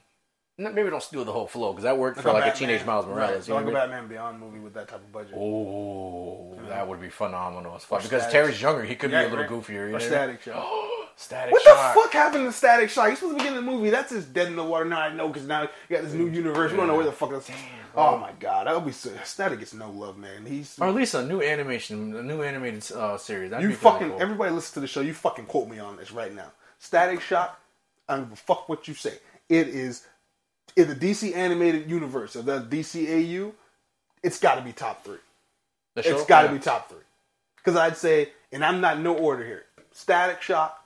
Maybe 0.58 0.90
don't 0.90 1.02
steal 1.02 1.24
the 1.24 1.32
whole 1.32 1.46
flow 1.46 1.72
because 1.72 1.84
that 1.84 1.96
worked 1.96 2.20
for 2.20 2.30
like 2.32 2.54
a 2.54 2.56
teenage 2.56 2.84
Miles 2.84 3.06
Morales. 3.06 3.30
Right. 3.30 3.36
you 3.38 3.42
So 3.42 3.52
know 3.58 3.64
like 3.64 3.70
a? 3.70 3.72
Batman 3.72 4.06
Beyond 4.06 4.38
movie 4.38 4.58
with 4.60 4.74
that 4.74 4.86
type 4.88 5.00
of 5.00 5.10
budget. 5.10 5.34
Oh, 5.34 6.58
that 6.68 6.86
would 6.86 7.00
be 7.00 7.08
phenomenal 7.08 7.74
as 7.74 7.84
fuck. 7.84 8.02
Because 8.02 8.26
Terry's 8.30 8.60
younger, 8.60 8.84
he 8.84 8.94
could 8.94 9.10
Yeah, 9.10 9.22
be 9.22 9.26
a 9.26 9.30
little 9.30 9.44
right. 9.44 9.64
goofier. 9.64 9.86
You 9.86 9.92
know? 9.92 9.98
Static 9.98 10.42
Shock. 10.44 10.64
Static 11.16 11.52
What 11.52 11.62
Shock. 11.62 11.94
the 11.94 12.00
fuck 12.00 12.12
happened 12.12 12.46
to 12.46 12.52
Static 12.52 12.90
Shock? 12.90 13.08
He's 13.10 13.18
supposed 13.18 13.38
to 13.38 13.42
be 13.42 13.48
getting 13.48 13.64
the 13.64 13.70
movie. 13.70 13.90
That's 13.90 14.12
just 14.12 14.32
dead 14.34 14.48
in 14.48 14.56
the 14.56 14.64
water. 14.64 14.84
Now 14.84 15.00
I 15.00 15.12
know 15.12 15.28
because 15.28 15.46
now 15.48 15.62
you 15.62 15.68
got 15.90 16.02
this 16.04 16.12
new 16.12 16.28
universe. 16.28 16.70
We 16.70 16.76
don't 16.76 16.86
know 16.86 16.96
where 16.96 17.04
the 17.06 17.12
fuck 17.12 17.30
that's. 17.30 17.50
oh 17.96 18.18
my 18.18 18.32
god, 18.38 18.66
that 18.66 18.74
would 18.74 18.84
be 18.86 18.92
so. 18.92 19.10
Static 19.24 19.58
gets 19.58 19.72
no 19.74 19.90
love, 19.90 20.18
man. 20.18 20.44
He's 20.46 20.78
Or 20.78 20.88
at 20.88 20.94
least 20.94 21.14
a 21.14 21.24
new 21.24 21.40
animation, 21.42 22.14
a 22.14 22.22
new 22.22 22.42
animated 22.42 22.90
uh, 22.92 23.16
series. 23.16 23.50
That'd 23.50 23.68
you 23.68 23.74
fucking 23.74 24.10
cool. 24.10 24.22
everybody 24.22 24.52
listen 24.52 24.74
to 24.74 24.80
the 24.80 24.86
show. 24.86 25.00
You 25.00 25.14
fucking 25.14 25.46
quote 25.46 25.68
me 25.68 25.78
on 25.78 25.96
this 25.96 26.12
right 26.12 26.34
now. 26.34 26.52
Static 26.78 27.20
Shock. 27.20 27.58
I 28.08 28.16
don't 28.16 28.24
give 28.24 28.32
a 28.32 28.36
fuck 28.36 28.68
what 28.68 28.86
you 28.88 28.94
say. 28.94 29.14
It 29.48 29.68
is 29.68 30.06
in 30.76 30.88
the 30.88 30.94
DC 30.96 31.34
animated 31.36 31.90
universe 31.90 32.36
of 32.36 32.46
the 32.46 32.60
DCAU. 32.60 33.52
It's 34.22 34.40
got 34.40 34.56
to 34.56 34.62
be 34.62 34.72
top 34.72 35.04
three. 35.04 35.18
The 35.96 36.02
show? 36.02 36.10
It's 36.16 36.26
got 36.26 36.42
to 36.44 36.48
Yeah. 36.48 36.54
be 36.54 36.58
top 36.58 36.88
three. 36.90 36.98
Because 37.56 37.76
I'd 37.76 37.96
say, 37.96 38.30
and 38.52 38.64
I'm 38.64 38.80
not 38.80 38.98
in 38.98 39.02
no 39.04 39.16
order 39.16 39.44
here. 39.44 39.64
Static 39.92 40.42
Shock, 40.42 40.78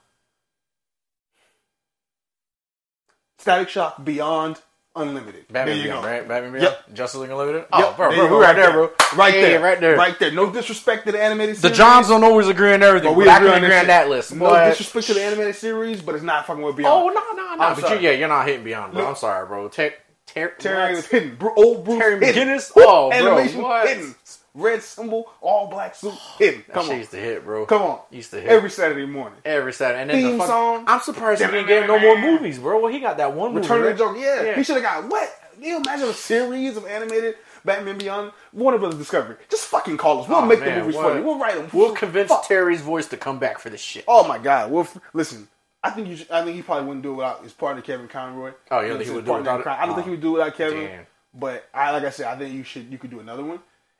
Static 3.39 3.69
Shock, 3.69 4.03
Beyond, 4.03 4.61
Unlimited. 4.97 5.47
Batman 5.47 5.65
there 5.67 5.75
you 5.77 5.83
Beyond, 5.83 6.03
go. 6.03 6.09
right? 6.09 6.27
Batman 6.27 6.51
Beyond, 6.53 6.63
Yep. 6.87 6.93
Justice 6.95 7.19
League 7.21 7.29
Unlimited. 7.31 7.61
Yep, 7.61 7.69
Oh, 7.73 7.93
bro, 7.95 8.09
bro, 8.09 8.25
you 8.25 8.31
we're 8.31 8.41
right 8.41 8.55
there, 8.55 8.71
bro. 8.71 8.91
Right 9.15 9.33
Yeah, 9.35 9.41
there, 9.41 9.59
right 9.61 9.79
there. 9.79 9.95
right 9.97 10.19
there. 10.19 10.31
No 10.31 10.49
disrespect 10.51 11.05
to 11.05 11.11
the 11.11 11.21
animated 11.21 11.57
series. 11.57 11.71
The. 11.71 11.77
Johns 11.83 12.07
don't 12.09 12.23
always 12.23 12.47
agree 12.47 12.73
on 12.73 12.83
everything, 12.83 13.09
but 13.09 13.13
but 13.13 13.17
we 13.17 13.23
we 13.25 13.29
I 13.29 13.37
agree 13.37 13.47
can 13.49 13.57
on 13.59 13.63
agree 13.63 13.77
on 13.79 13.87
that 13.87 14.09
list. 14.09 14.33
No 14.33 14.49
but- 14.49 14.69
disrespect 14.69 15.07
to 15.07 15.13
the 15.13 15.23
animated 15.23 15.55
series, 15.55 16.01
but 16.01 16.15
it's 16.15 16.23
not 16.23 16.45
fucking 16.47 16.61
with 16.63 16.75
Beyond. 16.75 17.03
Oh 17.03 17.07
no, 17.07 17.13
no, 17.43 17.55
no! 17.55 17.63
I'm 17.63 17.75
But 17.75 17.81
sorry. 17.81 17.97
you, 17.99 18.09
yeah, 18.09 18.15
you're 18.15 18.27
not 18.27 18.45
hitting 18.47 18.63
Beyond, 18.63 18.93
bro. 18.93 19.01
Look. 19.01 19.09
I'm 19.09 19.15
sorry, 19.15 19.47
bro. 19.47 19.67
Ter- 19.69 19.93
ter- 20.25 20.53
Terry 20.59 20.95
was 20.95 21.05
hidden. 21.07 21.35
Bru- 21.35 21.53
old 21.55 21.85
Bruce 21.85 21.99
Terry. 21.99 22.19
McGinnis? 22.19 22.71
Oh, 22.75 23.09
bro, 23.09 23.11
animation 23.37 23.61
what? 23.61 23.87
hidden. 23.87 24.15
Red 24.59 24.81
symbol, 24.81 25.29
all 25.39 25.67
black 25.67 25.93
suit, 25.95 26.13
hidden. 26.39 26.63
That 26.67 26.73
Come 26.73 26.89
on, 26.89 26.97
used 26.97 27.11
to 27.11 27.17
hit, 27.17 27.43
bro. 27.45 27.65
come 27.67 27.81
on. 27.83 27.99
used 28.11 28.31
to 28.31 28.41
hit 28.41 28.49
Every 28.49 28.69
Saturday 28.71 29.05
morning. 29.05 29.37
every 29.45 29.71
Saturday. 29.73 30.01
And 30.01 30.09
then 30.09 30.21
Theme 30.21 30.31
the 30.33 30.37
fuck, 30.39 30.47
song. 30.47 30.83
I'm 30.87 30.99
surprised 31.01 31.41
he 31.41 31.47
didn't 31.47 31.67
get 31.67 31.85
no 31.87 31.99
more 31.99 32.17
movies, 32.19 32.57
bro. 32.59 32.79
Well, 32.81 32.91
he 32.91 32.99
got 32.99 33.17
that 33.17 33.33
one 33.33 33.53
movie. 33.53 33.61
Return 33.67 33.83
of 33.83 33.97
the? 33.97 34.03
Joker. 34.03 34.17
Yeah, 34.19 34.43
Yeah. 34.43 34.55
he 34.55 34.63
should 34.63 34.75
have 34.75 34.83
got 34.83 35.09
what? 35.09 35.29
Can 35.53 35.63
you 35.63 35.77
imagine 35.77 36.07
a 36.09 36.13
series 36.13 36.77
of 36.77 36.85
animated 36.85 37.35
Batman 37.65 37.97
Beyond? 37.97 38.31
Warner 38.53 38.77
Brothers 38.77 38.99
Discovery. 38.99 39.35
Just 39.49 39.65
fucking 39.65 39.97
call 39.97 40.21
us. 40.21 40.27
We'll 40.27 40.37
Oh, 40.39 40.45
make 40.45 40.59
man, 40.59 40.75
the 40.75 40.81
movies 40.81 40.95
what? 40.95 41.07
funny. 41.13 41.21
We'll 41.23 41.39
write 41.39 41.55
them. 41.55 41.69
We'll 41.73 41.93
convince 41.95 42.29
Fuck. 42.29 42.47
Terry's 42.47 42.81
voice 42.81 43.07
to 43.07 43.17
come 43.17 43.39
back 43.39 43.59
for 43.59 43.69
this 43.69 43.81
shit. 43.81 44.05
Oh 44.07 44.27
my 44.27 44.37
god. 44.37 44.71
Well, 44.71 44.83
f- 44.83 44.97
listen. 45.13 45.47
I 45.83 45.91
think 45.91 46.07
you. 46.07 46.15
Should, 46.17 46.31
I 46.31 46.43
think 46.43 46.55
he 46.55 46.63
probably 46.63 46.85
wouldn't 46.85 47.03
do 47.03 47.13
it 47.13 47.15
without 47.17 47.43
his 47.43 47.53
partner 47.53 47.81
Kevin 47.83 48.07
Conroy. 48.07 48.51
Oh, 48.71 48.81
you 48.81 48.89
don't 48.89 48.97
think 48.97 49.09
he 49.09 49.15
would 49.15 49.25
do 49.25 49.35
it 49.35 49.37
without 49.39 49.61
it? 49.61 49.67
I 49.67 49.81
don't 49.85 49.91
Oh. 49.91 49.95
think 49.95 50.05
he 50.05 50.11
would 50.11 50.21
do 50.21 50.29
it 50.29 50.39
without 50.39 50.55
Kevin. 50.55 50.79
Damn. 50.85 51.05
But 51.33 51.67
I, 51.73 51.91
like 51.91 52.03
I 52.03 52.09
said, 52.09 52.25
I 52.27 52.35
think 52.37 52.53
you 52.53 52.63
should. 52.63 52.91
You 52.91 52.97
could 52.97 53.09
do 53.11 53.19
another 53.19 53.43
one, 53.43 53.59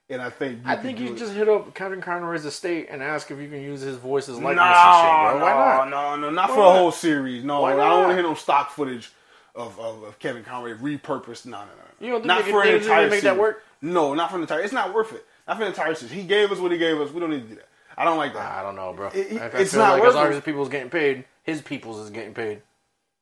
and 0.10 0.22
I 0.22 0.30
think. 0.30 0.60
You 0.66 0.72
I 0.72 0.76
think 0.78 1.00
you 1.00 1.16
just 1.16 1.34
hit 1.34 1.50
up 1.50 1.74
Kevin 1.74 2.02
Conroy's 2.02 2.46
estate 2.46 2.88
and 2.90 3.04
ask 3.04 3.30
if 3.32 3.40
you 3.40 3.50
can 3.50 3.62
use 3.62 3.82
his 3.82 3.98
voice 3.98 4.30
as 4.30 4.38
No, 4.40 4.46
likeness 4.48 4.66
and 4.66 4.74
shit, 4.74 5.32
bro. 5.32 5.40
no, 5.40 5.46
Why 5.46 5.52
not? 5.54 5.90
no, 5.90 6.16
no, 6.16 6.30
not 6.30 6.50
Why 6.50 6.56
for 6.56 6.62
not? 6.62 6.76
a 6.76 6.80
whole 6.80 6.92
series. 6.92 7.44
No, 7.44 7.64
I 7.66 7.76
don't 7.76 8.00
want 8.04 8.10
to 8.12 8.16
hit 8.16 8.24
no 8.24 8.34
stock 8.36 8.72
footage 8.72 9.12
of, 9.56 9.80
of, 9.80 10.04
of 10.04 10.20
Kevin 10.20 10.44
Conroy 10.44 10.74
repurposed. 10.76 11.46
No, 11.46 11.60
no, 11.60 11.66
no. 11.66 12.06
You 12.06 12.12
don't 12.12 12.22
think 12.22 12.28
not 12.28 12.46
they 12.46 12.52
for 12.52 12.62
could- 12.64 12.74
an 12.74 12.74
they- 12.74 12.80
they 12.80 12.86
entire 12.86 13.10
make 13.10 13.22
that 13.22 13.22
series. 13.22 13.40
work? 13.40 13.64
No, 13.82 14.14
not 14.14 14.32
for 14.32 14.38
the 14.38 14.44
entire. 14.44 14.62
It's 14.62 14.74
not 14.74 14.94
worth 14.94 15.14
it. 15.14 15.26
Not 15.48 15.58
for 15.58 15.64
the 15.64 15.70
entire 15.70 15.96
series. 15.96 16.12
He 16.14 16.24
gave 16.24 16.52
us 16.52 16.60
what 16.60 16.72
he 16.72 16.78
gave 16.78 17.00
us. 17.00 17.12
We 17.12 17.20
don't 17.20 17.30
need 17.32 17.44
to 17.44 17.48
do 17.50 17.56
that. 17.56 17.68
I 17.98 18.04
don't 18.06 18.18
like 18.18 18.34
that. 18.34 18.52
I 18.60 18.62
don't 18.62 18.76
know, 18.76 18.94
bro. 18.94 19.08
It- 19.14 19.42
I 19.42 19.46
it's 19.60 19.74
not 19.74 19.94
like 19.94 20.02
worth 20.02 20.10
as 20.10 20.16
long 20.16 20.26
it. 20.28 20.30
as 20.30 20.36
the 20.36 20.42
people's 20.42 20.70
getting 20.70 20.90
paid, 20.90 21.26
his 21.44 21.62
people's 21.62 22.00
is 22.00 22.10
getting 22.12 22.34
paid. 22.34 22.62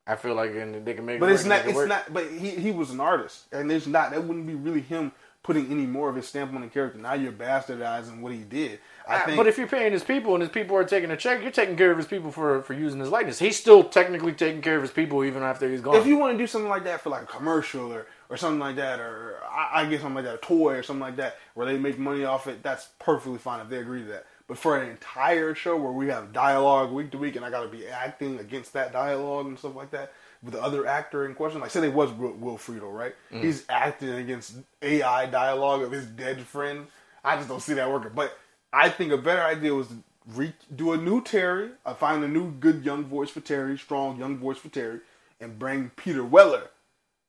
I 0.08 0.16
feel 0.18 0.36
like 0.36 0.54
they 0.54 0.94
can 0.94 1.06
make. 1.06 1.20
But 1.20 1.30
it 1.30 1.34
it's 1.34 1.44
work, 1.44 1.50
not. 1.50 1.60
it 1.62 1.66
It's 1.70 1.76
work. 1.76 1.88
not. 1.90 2.14
But 2.14 2.28
he 2.30 2.52
he 2.52 2.72
was 2.72 2.92
an 2.92 3.00
artist, 3.00 3.46
and 3.52 3.72
it's 3.72 3.88
not. 3.88 4.12
That 4.12 4.24
wouldn't 4.24 4.46
be 4.46 4.54
really 4.54 4.82
him 4.82 5.12
putting 5.46 5.70
any 5.72 5.86
more 5.86 6.10
of 6.10 6.16
his 6.16 6.28
stamp 6.28 6.56
on 6.56 6.62
the 6.62 6.68
character. 6.68 6.98
Now 6.98 7.14
you're 7.14 7.32
bastardizing 7.32 8.20
what 8.20 8.32
he 8.34 8.40
did. 8.40 8.80
I 9.08 9.18
Uh, 9.18 9.26
think. 9.26 9.38
but 9.38 9.46
if 9.46 9.60
you're 9.60 9.68
paying 9.68 9.92
his 9.92 10.04
people 10.04 10.34
and 10.34 10.42
his 10.42 10.50
people 10.50 10.76
are 10.76 10.84
taking 10.84 11.12
a 11.12 11.16
check, 11.16 11.44
you're 11.44 11.52
taking 11.52 11.76
care 11.78 11.92
of 11.92 11.98
his 11.98 12.08
people 12.08 12.32
for, 12.32 12.64
for 12.64 12.74
using 12.74 13.00
his 13.00 13.10
likeness. 13.10 13.38
He's 13.38 13.56
still 13.56 13.84
technically 13.84 14.34
taking 14.34 14.64
care 14.64 14.76
of 14.76 14.82
his 14.82 14.90
people 14.90 15.24
even 15.24 15.44
after 15.44 15.70
he's 15.70 15.82
gone. 15.82 15.98
if 15.98 16.08
you 16.08 16.18
want 16.18 16.34
to 16.34 16.38
do 16.44 16.48
something 16.48 16.68
like 16.68 16.84
that 16.86 17.02
for 17.02 17.12
like 17.12 17.22
a 17.22 17.28
commercial 17.28 17.94
or, 17.94 18.08
or 18.28 18.38
something 18.38 18.58
like 18.60 18.78
that, 18.78 19.00
or 19.00 19.36
I, 19.48 19.82
I 19.84 19.86
get 19.86 20.02
something 20.02 20.16
like 20.16 20.26
that, 20.26 20.34
a 20.34 20.38
toy 20.40 20.78
or 20.78 20.82
something 20.82 21.02
like 21.02 21.18
that, 21.18 21.38
where 21.54 21.68
they 21.68 21.78
make 21.78 22.00
money 22.00 22.26
off 22.26 22.48
it, 22.48 22.64
that's 22.64 22.88
perfectly 22.98 23.38
fine 23.38 23.60
if 23.62 23.70
they 23.70 23.78
agree 23.78 24.02
to 24.02 24.08
that. 24.08 24.26
But 24.48 24.58
for 24.58 24.80
an 24.82 24.90
entire 24.90 25.54
show 25.54 25.78
where 25.78 25.92
we 25.92 26.08
have 26.08 26.34
dialogue 26.34 26.92
week 26.92 27.12
to 27.12 27.20
week, 27.20 27.36
and 27.36 27.46
I 27.46 27.52
got 27.52 27.62
to 27.62 27.68
be 27.70 27.88
acting 27.88 28.40
against 28.40 28.74
that 28.74 28.92
dialogue 28.92 29.46
and 29.46 29.60
stuff 29.60 29.76
like 29.76 29.92
that 29.92 30.12
with 30.44 30.54
the 30.54 30.62
other 30.64 30.88
actor 30.88 31.26
in 31.26 31.36
question, 31.36 31.62
like 31.62 31.72
say 31.72 31.82
they 31.82 31.90
was 31.90 32.12
Will, 32.12 32.34
Will 32.34 32.58
Friedle, 32.58 32.94
right? 32.94 33.16
He's 33.42 33.66
acting 33.70 34.10
against 34.10 34.58
AI 34.82 35.26
dialogue 35.28 35.82
of 35.84 35.92
his 35.92 36.06
dead 36.06 36.42
friend. 36.42 36.88
I 37.24 37.36
just 37.38 37.50
don't 37.50 37.62
see 37.62 37.74
that 37.76 37.90
working. 37.92 38.12
But 38.16 38.38
I 38.74 38.90
think 38.90 39.12
a 39.12 39.18
better 39.18 39.44
idea 39.44 39.74
was 39.74 39.88
to 39.90 39.98
re- 40.36 40.54
do 40.76 40.94
a 40.94 40.98
new 40.98 41.22
Terry, 41.24 41.72
uh, 41.86 41.94
find 41.96 42.24
a 42.24 42.28
new 42.28 42.52
good 42.52 42.86
young 42.86 43.06
voice 43.06 43.30
for 43.32 43.42
Terry, 43.42 43.78
strong 43.78 44.18
young 44.20 44.38
voice 44.38 44.58
for 44.58 44.70
Terry, 44.70 45.00
and 45.40 45.60
bring 45.60 45.92
Peter 45.96 46.24
Weller 46.24 46.70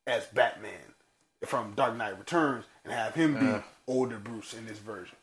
as 0.07 0.27
Batman 0.27 0.95
from 1.47 1.75
Dark 1.75 1.97
Knight 1.97 2.19
Returns 2.19 2.65
and 2.85 2.93
have 2.93 3.15
him 3.15 3.39
be 3.39 3.63
older 3.87 4.19
Bruce 4.19 4.55
in 4.55 4.67
this 4.67 4.79
version. 4.79 5.17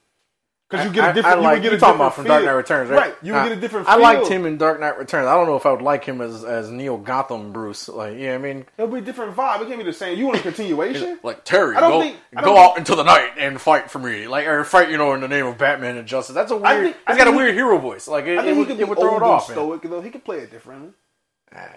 Because 0.73 0.85
you 0.87 0.93
get 0.93 1.09
a 1.09 1.13
different. 1.13 1.37
I 1.37 1.39
you 1.39 1.43
like, 1.43 1.53
would 1.55 1.61
get 1.63 1.71
you 1.71 1.77
a 1.77 1.79
talking 1.79 1.93
different 1.93 2.01
about 2.01 2.15
from 2.15 2.25
Dark. 2.25 2.43
Knight 2.45 2.51
Returns, 2.51 2.89
right? 2.89 2.97
Right. 2.99 3.15
You 3.21 3.31
Nah, 3.33 3.37
uh, 3.39 3.43
get 3.49 3.57
a 3.57 3.61
different. 3.61 3.87
I 3.87 3.93
feel. 3.93 4.01
liked 4.01 4.27
him 4.27 4.45
in 4.45 4.57
Dark 4.57 4.79
Knight 4.79 4.97
Returns. 4.97 5.27
I 5.27 5.35
don't 5.35 5.45
know 5.47 5.55
if 5.55 5.65
I 5.65 5.71
would 5.71 5.81
like 5.81 6.03
him 6.03 6.19
as 6.21 6.43
as 6.43 6.69
Neo 6.71 6.97
Gotham 6.97 7.51
Bruce. 7.53 7.87
Like, 7.87 8.17
yeah, 8.17 8.35
I 8.35 8.37
mean, 8.39 8.65
It'll 8.77 8.91
be 8.91 8.99
a 8.99 9.01
different 9.01 9.35
vibe. 9.35 9.61
It 9.61 9.67
can't 9.67 9.77
be 9.77 9.83
the 9.85 9.93
same. 9.93 10.17
You 10.17 10.25
want 10.25 10.39
a 10.39 10.41
continuation? 10.51 11.19
like 11.23 11.43
Terry, 11.45 11.75
I 11.75 11.79
don't 11.81 11.91
go 11.91 12.01
think- 12.01 12.17
I 12.35 12.41
go 12.41 12.57
out 12.57 12.65
think- 12.75 12.77
into 12.79 12.95
the 12.95 13.03
night 13.03 13.31
and 13.37 13.61
fight 13.61 13.91
for 13.91 13.99
me, 13.99 14.27
like 14.27 14.47
or 14.47 14.63
fight, 14.63 14.89
you 14.89 14.97
know, 14.97 15.13
in 15.13 15.21
the 15.21 15.27
name 15.27 15.45
of 15.45 15.57
Batman 15.57 15.97
and 15.97 16.07
justice. 16.07 16.33
That's 16.35 16.51
a 16.51 16.55
weird. 16.55 16.65
I 16.65 16.81
think- 16.83 16.95
he's 17.07 17.17
got 17.17 17.21
a 17.21 17.23
think 17.25 17.35
he- 17.35 17.37
weird 17.37 17.53
hero 17.55 17.77
voice. 17.77 18.07
Like 18.07 18.25
it, 18.25 18.39
I 18.39 18.41
it 18.41 18.45
think 18.45 18.57
would, 18.57 18.67
he 18.67 18.73
could 18.73 18.81
it 18.81 18.85
be 18.85 18.89
would 18.89 18.97
throw 18.99 19.13
old 19.13 19.21
it 19.21 19.25
off. 19.25 19.47
and 19.49 19.57
man. 19.57 19.65
stoic 19.65 19.81
though. 19.83 20.01
He 20.01 20.09
could 20.09 20.25
play 20.25 20.39
it 20.39 20.51
differently. 20.51 20.89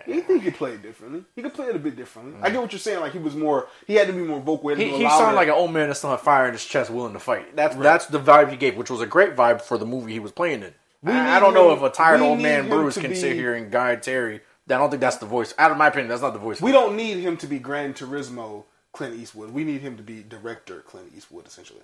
He 0.06 0.20
think 0.20 0.42
he 0.42 0.50
played 0.50 0.82
differently. 0.82 1.24
He 1.34 1.42
could 1.42 1.54
play 1.54 1.66
it 1.66 1.76
a 1.76 1.78
bit 1.78 1.96
differently. 1.96 2.34
I 2.42 2.48
mm. 2.48 2.52
get 2.52 2.62
what 2.62 2.72
you're 2.72 2.78
saying. 2.78 3.00
Like 3.00 3.12
he 3.12 3.18
was 3.18 3.34
more. 3.34 3.68
He 3.86 3.94
had 3.94 4.06
to 4.06 4.12
be 4.12 4.20
more 4.22 4.40
vocal. 4.40 4.74
He, 4.74 4.84
He, 4.84 4.98
he 4.98 5.08
sounded 5.08 5.36
like 5.36 5.48
an 5.48 5.54
old 5.54 5.72
man 5.72 5.88
that 5.88 5.94
still 5.96 6.10
had 6.10 6.20
fire 6.20 6.46
in 6.46 6.52
his 6.52 6.64
chest, 6.64 6.90
willing 6.90 7.12
to 7.12 7.20
fight. 7.20 7.54
That's 7.56 7.76
that's 7.76 8.06
the 8.06 8.20
vibe 8.20 8.50
he 8.50 8.56
gave, 8.56 8.76
which 8.76 8.90
was 8.90 9.00
a 9.00 9.06
great 9.06 9.36
vibe 9.36 9.62
for 9.62 9.78
the 9.78 9.86
movie 9.86 10.12
he 10.12 10.20
was 10.20 10.32
playing 10.32 10.62
in. 10.62 10.74
We 11.02 11.12
I, 11.12 11.36
I 11.36 11.40
don't 11.40 11.54
know 11.54 11.72
if 11.72 11.82
a 11.82 11.90
tired 11.90 12.20
old 12.20 12.40
man 12.40 12.68
Bruce 12.68 12.96
can 12.98 13.10
be- 13.10 13.16
sit 13.16 13.34
here 13.34 13.54
and 13.54 13.70
guide 13.70 14.02
Terry. 14.02 14.40
I 14.68 14.78
don't 14.78 14.90
think 14.90 15.00
that's 15.00 15.18
the 15.18 15.26
voice. 15.26 15.54
Out 15.58 15.70
of 15.70 15.76
my 15.76 15.88
opinion, 15.88 16.08
that's 16.08 16.22
not 16.22 16.32
the 16.32 16.40
voice. 16.40 16.60
We 16.60 16.72
don't 16.72 16.96
need 16.96 17.18
him 17.18 17.36
to 17.36 17.46
be 17.46 17.60
Gran 17.60 17.94
Torino 17.94 18.64
Clint 18.92 19.14
Eastwood. 19.14 19.50
We 19.50 19.62
need 19.62 19.80
him 19.80 19.96
to 19.96 20.02
be 20.02 20.24
director 20.28 20.80
Clint 20.80 21.12
Eastwood, 21.16 21.46
essentially. 21.46 21.82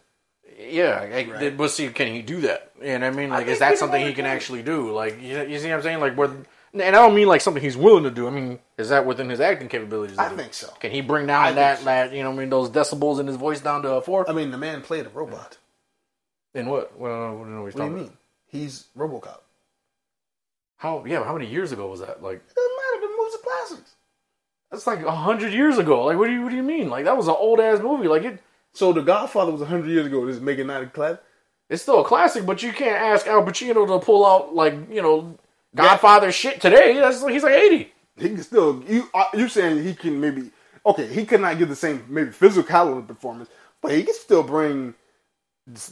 Yeah, 0.59 0.99
I, 1.01 1.31
Right. 1.31 1.57
but 1.57 1.71
see, 1.71 1.89
can 1.91 2.13
he 2.13 2.23
do 2.23 2.41
that? 2.41 2.73
And 2.83 3.05
I 3.05 3.11
mean, 3.11 3.31
like, 3.31 3.41
think 3.41 3.51
is 3.51 3.59
that 3.61 3.79
something 3.79 4.01
he 4.01 4.09
can 4.09 4.25
can. 4.25 4.27
actually 4.27 4.63
do? 4.63 4.91
Like, 4.91 5.21
you, 5.23 5.41
you 5.43 5.59
see 5.61 5.69
what 5.69 5.77
I'm 5.77 5.83
saying? 5.83 6.01
Like, 6.01 6.17
where, 6.17 6.31
and 6.75 6.83
I 6.83 6.91
don't 6.91 7.15
mean 7.15 7.29
like 7.29 7.41
something 7.41 7.63
he's 7.63 7.77
willing 7.77 8.05
to 8.05 8.11
do. 8.11 8.27
I 8.27 8.31
mean, 8.31 8.59
is 8.79 8.89
that 8.89 9.05
within 9.07 9.29
his 9.29 9.41
acting 9.41 9.69
capabilities? 9.69 10.19
I 10.19 10.29
do? 10.31 10.37
think 10.37 10.55
so. 10.55 10.69
Can 10.81 10.91
he 10.91 11.01
bring 11.01 11.27
down 11.27 11.45
think 11.47 11.57
that, 11.57 11.79
so. 11.81 11.85
that, 11.87 12.13
you 12.13 12.23
know, 12.23 12.31
I 12.33 12.35
mean, 12.35 12.51
those 12.51 12.71
decibels 12.71 13.21
in 13.21 13.27
his 13.27 13.37
voice 13.37 13.61
down 13.61 13.83
to 13.83 13.93
a 13.95 14.03
four? 14.03 14.29
I 14.29 14.33
mean, 14.33 14.51
the 14.51 14.59
man 14.59 14.83
played 14.83 15.07
a 15.07 15.11
robot. 15.11 15.59
In 16.55 16.67
what? 16.67 16.99
Well, 16.99 17.37
what 17.37 17.45
do 17.45 17.51
you 17.51 17.57
know 17.57 17.63
what 17.63 17.73
he's 17.73 17.75
What 17.75 17.85
do 17.85 17.91
you 17.91 17.97
mean? 17.97 18.05
about? 18.07 18.17
He's 18.47 18.87
RoboCop. 18.97 19.39
How? 20.77 21.05
Yeah, 21.07 21.25
how 21.25 21.33
many 21.35 21.47
years 21.47 21.73
ago 21.73 21.87
was 21.89 22.01
that? 22.01 22.23
Like, 22.23 22.37
It 22.37 22.55
doesn't 22.55 22.77
matter. 22.77 23.01
The 23.07 23.17
movies 23.19 23.35
are 23.35 23.39
classics. 23.43 23.95
that's 24.71 24.87
like 24.87 25.03
a 25.05 25.11
hundred 25.11 25.53
years 25.53 25.79
ago. 25.79 26.05
Like, 26.05 26.19
what 26.19 26.27
do 26.27 26.33
you 26.33 26.43
what 26.43 26.51
do 26.51 26.57
you 26.57 26.63
mean? 26.63 26.91
Like, 26.91 27.05
that 27.05 27.17
was 27.17 27.29
an 27.29 27.37
old 27.39 27.61
ass 27.61 27.81
movie. 27.81 28.09
Like, 28.09 28.25
it 28.25 28.41
So 28.73 28.93
The 28.93 29.03
Godfather 29.03 29.53
was 29.53 29.63
a 29.63 29.67
hundred 29.67 29.89
years 29.91 30.07
ago. 30.07 30.27
This 30.27 30.37
is 30.37 30.43
making 30.43 30.67
not 30.67 30.83
a 30.83 30.87
classic. 30.87 31.23
it's 31.71 31.83
still 31.83 32.01
a 32.01 32.05
classic, 32.05 32.45
but 32.45 32.63
you 32.63 32.73
can't 32.73 32.97
ask 33.01 33.27
Al 33.27 33.43
Pacino 33.45 33.87
to 33.87 34.05
pull 34.05 34.27
out 34.27 34.55
like 34.55 34.75
you 34.91 35.01
know 35.03 35.39
Godfather 35.75 36.33
shit 36.33 36.61
today. 36.61 36.95
That's 36.95 37.27
he's 37.27 37.43
like 37.43 37.55
eighty. 37.55 37.93
He 38.19 38.29
can 38.29 38.43
still. 38.43 38.83
You 38.89 39.09
uh, 39.15 39.25
you 39.35 39.49
saying 39.49 39.83
he 39.85 39.95
can 39.95 40.21
maybe? 40.21 40.51
Okay, 40.85 41.07
he 41.07 41.25
could 41.25 41.41
not 41.41 41.59
give 41.59 41.69
the 41.69 41.77
same 41.77 42.05
maybe 42.09 42.31
physicality 42.31 43.07
performance, 43.07 43.49
but 43.81 43.93
he 43.93 44.03
can 44.05 44.15
still 44.15 44.43
bring. 44.43 44.95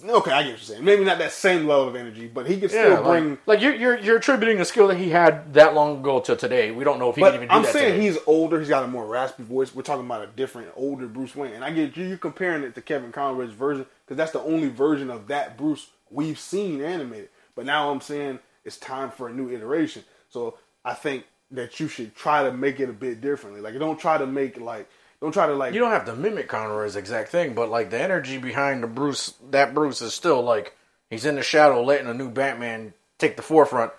Okay, 0.05 0.32
I 0.32 0.43
get 0.43 0.47
what 0.47 0.47
you're 0.47 0.59
saying. 0.59 0.85
Maybe 0.85 1.05
not 1.05 1.19
that 1.19 1.31
same 1.32 1.66
level 1.66 1.89
of 1.89 1.94
energy, 1.97 2.27
but 2.27 2.47
he 2.47 2.59
can 2.59 2.69
still 2.69 2.90
Yeah, 2.90 3.02
bring. 3.02 3.31
like, 3.31 3.39
like 3.47 3.61
you're, 3.61 3.74
you're 3.74 3.98
you're 4.01 4.16
attributing 4.16 4.61
a 4.61 4.65
skill 4.65 4.89
that 4.89 4.97
he 4.98 5.11
had 5.11 5.55
that 5.55 5.74
long 5.74 6.01
ago 6.01 6.19
to 6.20 6.35
today. 6.35 6.73
We 6.73 6.82
don't 6.85 6.98
know 6.98 7.09
if 7.11 7.16
he 7.16 7.23
even 7.23 7.43
do 7.43 7.47
I'm 7.51 7.65
saying 7.65 7.93
today. 7.94 8.02
he's 8.05 8.19
older. 8.27 8.59
He's 8.59 8.69
got 8.69 8.82
a 8.82 8.89
more 8.89 9.07
raspy 9.07 9.44
voice. 9.44 9.73
We're 9.74 9.82
talking 9.82 10.05
about 10.05 10.23
a 10.24 10.27
different, 10.27 10.69
older 10.74 11.07
Bruce 11.07 11.36
Wayne. 11.36 11.52
And 11.52 11.65
I 11.65 11.70
get 11.70 11.97
you. 11.97 12.05
You're 12.05 12.19
comparing 12.19 12.65
it 12.65 12.74
to 12.74 12.82
Kevin 12.82 13.12
Conroy's 13.12 13.52
version 13.52 13.86
because 14.05 14.16
that's 14.16 14.32
the 14.32 14.43
only 14.43 14.69
version 14.69 15.09
of 15.09 15.28
that 15.28 15.57
Bruce 15.57 15.86
we've 16.11 16.39
seen 16.39 16.82
animated. 16.82 17.28
But 17.55 17.65
now 17.65 17.90
I'm 17.90 18.01
saying 18.01 18.40
it's 18.71 18.79
time 18.79 19.11
for 19.11 19.29
a 19.29 19.33
new 19.33 19.51
iteration. 19.51 20.05
So 20.29 20.57
I 20.85 20.95
think 20.95 21.25
that 21.51 21.81
you 21.81 21.89
should 21.89 22.15
try 22.15 22.45
to 22.45 22.53
make 22.53 22.79
it 22.79 22.89
a 22.89 22.93
bit 22.93 23.21
differently. 23.21 23.61
Like, 23.61 23.77
don't 23.81 23.99
try 23.99 24.17
to 24.17 24.27
make 24.27 24.61
like, 24.61 24.89
don't 25.21 25.33
try 25.33 25.49
to 25.49 25.55
like. 25.55 25.75
you 25.75 25.81
don't 25.81 25.91
have 25.91 26.05
to 26.07 26.15
mimic 26.15 26.49
Conroy's 26.49 26.95
exact 26.95 27.31
thing, 27.31 27.55
but 27.55 27.69
like 27.69 27.91
the 27.91 28.01
energy 28.01 28.39
behind 28.39 28.85
the 28.85 28.87
Bruce, 28.87 29.35
that 29.51 29.75
Bruce 29.75 30.01
is 30.01 30.15
still 30.15 30.41
like 30.41 30.77
he's 31.11 31.25
in 31.25 31.35
the 31.35 31.43
shadow, 31.43 31.83
letting 31.83 32.07
a 32.07 32.15
new 32.15 32.31
Batman 32.31 32.95
take 33.19 33.37
the 33.37 33.43
forefront. 33.43 33.93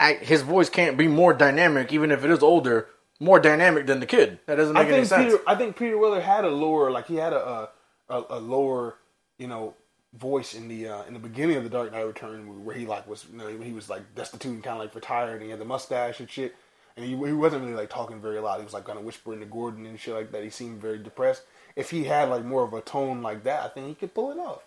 I, 0.00 0.14
his 0.14 0.42
voice 0.42 0.68
can't 0.68 0.98
be 0.98 1.06
more 1.06 1.32
dynamic, 1.32 1.92
even 1.92 2.10
if 2.10 2.24
it 2.24 2.30
is 2.30 2.42
older, 2.42 2.88
more 3.20 3.38
dynamic 3.38 3.86
than 3.86 4.00
the 4.00 4.06
kid. 4.06 4.40
That 4.46 4.56
doesn't 4.56 4.76
I 4.76 4.82
make 4.82 4.88
any 4.88 4.96
think 4.96 5.06
sense. 5.06 5.32
Peter. 5.34 5.42
I 5.46 5.54
think 5.54 5.76
Peter 5.76 5.96
Weller 5.96 6.20
had 6.20 6.44
a 6.44 6.50
lower, 6.50 6.90
like 6.90 7.06
he 7.06 7.14
had 7.14 7.32
a 7.32 7.70
a, 8.08 8.22
a 8.30 8.38
lower, 8.40 8.96
you 9.38 9.46
know, 9.46 9.74
voice 10.18 10.54
in 10.54 10.68
the 10.68 10.88
uh, 10.88 11.02
in 11.04 11.14
the 11.14 11.20
beginning 11.20 11.56
of 11.56 11.64
the 11.64 11.70
Dark 11.70 11.92
Knight 11.92 12.06
Return, 12.06 12.64
where 12.64 12.76
he 12.76 12.86
like 12.86 13.06
was, 13.06 13.26
you 13.30 13.38
know, 13.38 13.48
he 13.48 13.72
was 13.72 13.88
like 13.88 14.14
destitute 14.14 14.52
and 14.52 14.64
kind 14.64 14.78
of 14.78 14.84
like 14.84 14.94
retired, 14.94 15.34
and 15.34 15.42
he 15.42 15.50
had 15.50 15.60
the 15.60 15.64
mustache 15.64 16.20
and 16.20 16.30
shit, 16.30 16.54
and 16.96 17.04
he, 17.04 17.12
he 17.12 17.32
wasn't 17.32 17.62
really 17.62 17.74
like 17.74 17.90
talking 17.90 18.20
very 18.20 18.38
loud. 18.40 18.58
He 18.58 18.64
was 18.64 18.74
like 18.74 18.84
kind 18.84 18.98
of 18.98 19.04
whispering 19.04 19.40
to 19.40 19.46
Gordon 19.46 19.86
and 19.86 19.98
shit 19.98 20.14
like 20.14 20.32
that. 20.32 20.42
He 20.42 20.50
seemed 20.50 20.80
very 20.80 20.98
depressed. 20.98 21.42
If 21.76 21.90
he 21.90 22.04
had 22.04 22.28
like 22.28 22.44
more 22.44 22.64
of 22.64 22.72
a 22.72 22.80
tone 22.80 23.22
like 23.22 23.44
that, 23.44 23.64
I 23.64 23.68
think 23.68 23.88
he 23.88 23.94
could 23.94 24.14
pull 24.14 24.32
it 24.32 24.38
off. 24.38 24.64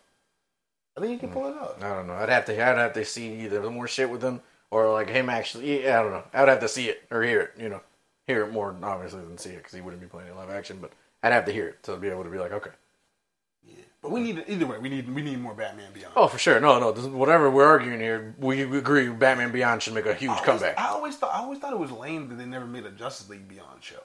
I 0.96 1.02
think 1.02 1.14
he 1.14 1.18
could 1.20 1.34
pull 1.34 1.48
it 1.48 1.58
off. 1.58 1.82
I 1.82 1.90
don't 1.90 2.08
know. 2.08 2.14
I'd 2.14 2.30
have 2.30 2.46
to. 2.46 2.54
I'd 2.54 2.78
have 2.78 2.94
to 2.94 3.06
see 3.06 3.42
either 3.42 3.68
more 3.70 3.88
shit 3.88 4.10
with 4.10 4.22
him 4.22 4.42
or 4.72 4.92
like 4.92 5.10
him 5.10 5.30
actually. 5.30 5.88
I 5.90 6.02
don't 6.02 6.12
know. 6.12 6.24
I'd 6.34 6.48
have 6.48 6.60
to 6.60 6.68
see 6.68 6.90
it 6.90 7.04
or 7.10 7.24
hear 7.24 7.42
it. 7.42 7.52
You 7.58 7.70
know, 7.70 7.82
hear 8.28 8.44
it 8.46 8.52
more 8.52 8.76
obviously 8.84 9.22
than 9.22 9.38
see 9.38 9.52
it 9.52 9.58
because 9.58 9.74
he 9.74 9.82
wouldn't 9.82 10.02
be 10.02 10.08
playing 10.08 10.30
in 10.30 10.36
live 10.36 10.50
action. 10.50 10.78
But 10.82 10.92
I'd 11.24 11.34
have 11.34 11.46
to 11.46 11.52
hear 11.52 11.68
it 11.68 11.84
to 11.84 11.98
be 11.98 12.10
able 12.10 12.24
to 12.24 12.30
be 12.30 12.38
like, 12.38 12.52
okay. 12.52 12.72
Yeah. 14.02 14.10
But 14.10 14.12
we 14.12 14.22
need 14.22 14.44
either 14.48 14.66
way. 14.66 14.78
We 14.78 14.90
need 14.90 15.14
we 15.14 15.22
need 15.22 15.40
more 15.40 15.54
Batman 15.54 15.92
Beyond. 15.94 16.14
Oh, 16.16 16.28
for 16.28 16.38
sure. 16.38 16.60
No, 16.60 16.80
no. 16.80 16.92
This, 16.92 17.06
whatever 17.06 17.50
we're 17.50 17.66
arguing 17.66 18.00
here, 18.00 18.34
we 18.40 18.62
agree. 18.62 19.10
Batman 19.10 19.52
Beyond 19.52 19.84
should 19.84 19.94
make 19.94 20.06
a 20.06 20.14
huge 20.14 20.30
I 20.32 20.34
always, 20.36 20.46
comeback. 20.46 20.80
I 20.80 20.88
always 20.90 21.16
thought 21.18 21.34
I 21.34 21.40
always 21.40 21.60
thought 21.60 21.74
it 21.74 21.80
was 21.80 21.92
lame 21.92 22.30
that 22.30 22.36
they 22.36 22.46
never 22.46 22.66
made 22.66 22.86
a 22.86 22.92
Justice 22.92 23.30
League 23.30 23.48
Beyond 23.48 23.84
show. 23.84 24.00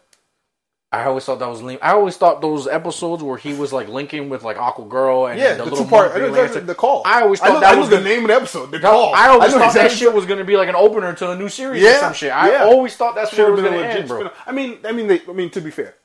I 0.93 1.07
always 1.07 1.25
thought 1.25 1.41
that 1.41 1.49
was 1.49 1.61
lame. 1.61 1.79
I 1.83 1.91
always 1.91 2.17
thought 2.17 2.41
those 2.41 2.69
episodes 2.69 3.21
where 3.21 3.37
he 3.37 3.53
was 3.53 3.73
like 3.73 3.89
linking 3.89 4.29
with 4.29 4.45
like 4.45 4.57
Aqua 4.59 4.85
Girl 4.85 5.27
and 5.27 5.41
Yeah, 5.41 5.55
the, 5.55 5.65
the, 5.65 5.71
little 5.71 5.85
two 5.85 5.91
part. 5.91 6.11
I 6.13 6.15
movie 6.15 6.21
know 6.27 6.33
later- 6.35 6.45
exactly 6.47 6.67
the 6.67 6.75
call. 6.77 7.03
I 7.05 7.23
always 7.23 7.41
I 7.41 7.47
thought 7.49 7.55
know, 7.55 7.61
that 7.61 7.75
I 7.75 7.79
was 7.79 7.89
the 7.89 7.97
gonna- 7.97 8.09
name 8.09 8.21
of 8.23 8.29
the 8.29 8.35
episode. 8.35 8.71
The 8.71 8.79
call. 8.81 9.13
I 9.15 9.29
always 9.29 9.53
know 9.53 9.59
thought 9.59 9.75
that 9.75 9.91
shit 9.91 10.13
was 10.13 10.25
gonna 10.25 10.45
be 10.45 10.57
like 10.57 10.69
an 10.69 10.77
opener 10.77 11.13
to 11.15 11.31
a 11.33 11.37
new 11.37 11.49
series 11.49 11.85
or 11.85 11.93
some 11.99 12.13
shit. 12.15 12.31
I 12.33 12.51
yeah. 12.53 12.65
always 12.65 12.95
thought 12.97 13.17
that's 13.17 13.31
Should 13.31 13.39
where 13.41 13.49
it 13.49 13.53
was 13.53 13.63
gonna 13.63 13.77
legit 13.77 13.97
end, 13.97 14.09
bro. 14.09 14.19
spin-off. 14.19 14.43
I 14.47 14.53
mean, 14.53 14.79
I 14.85 14.93
mean, 14.93 15.09
they. 15.09 15.21
I 15.29 15.33
mean, 15.33 15.51
to 15.51 15.61
be 15.61 15.71
fair, 15.73 15.97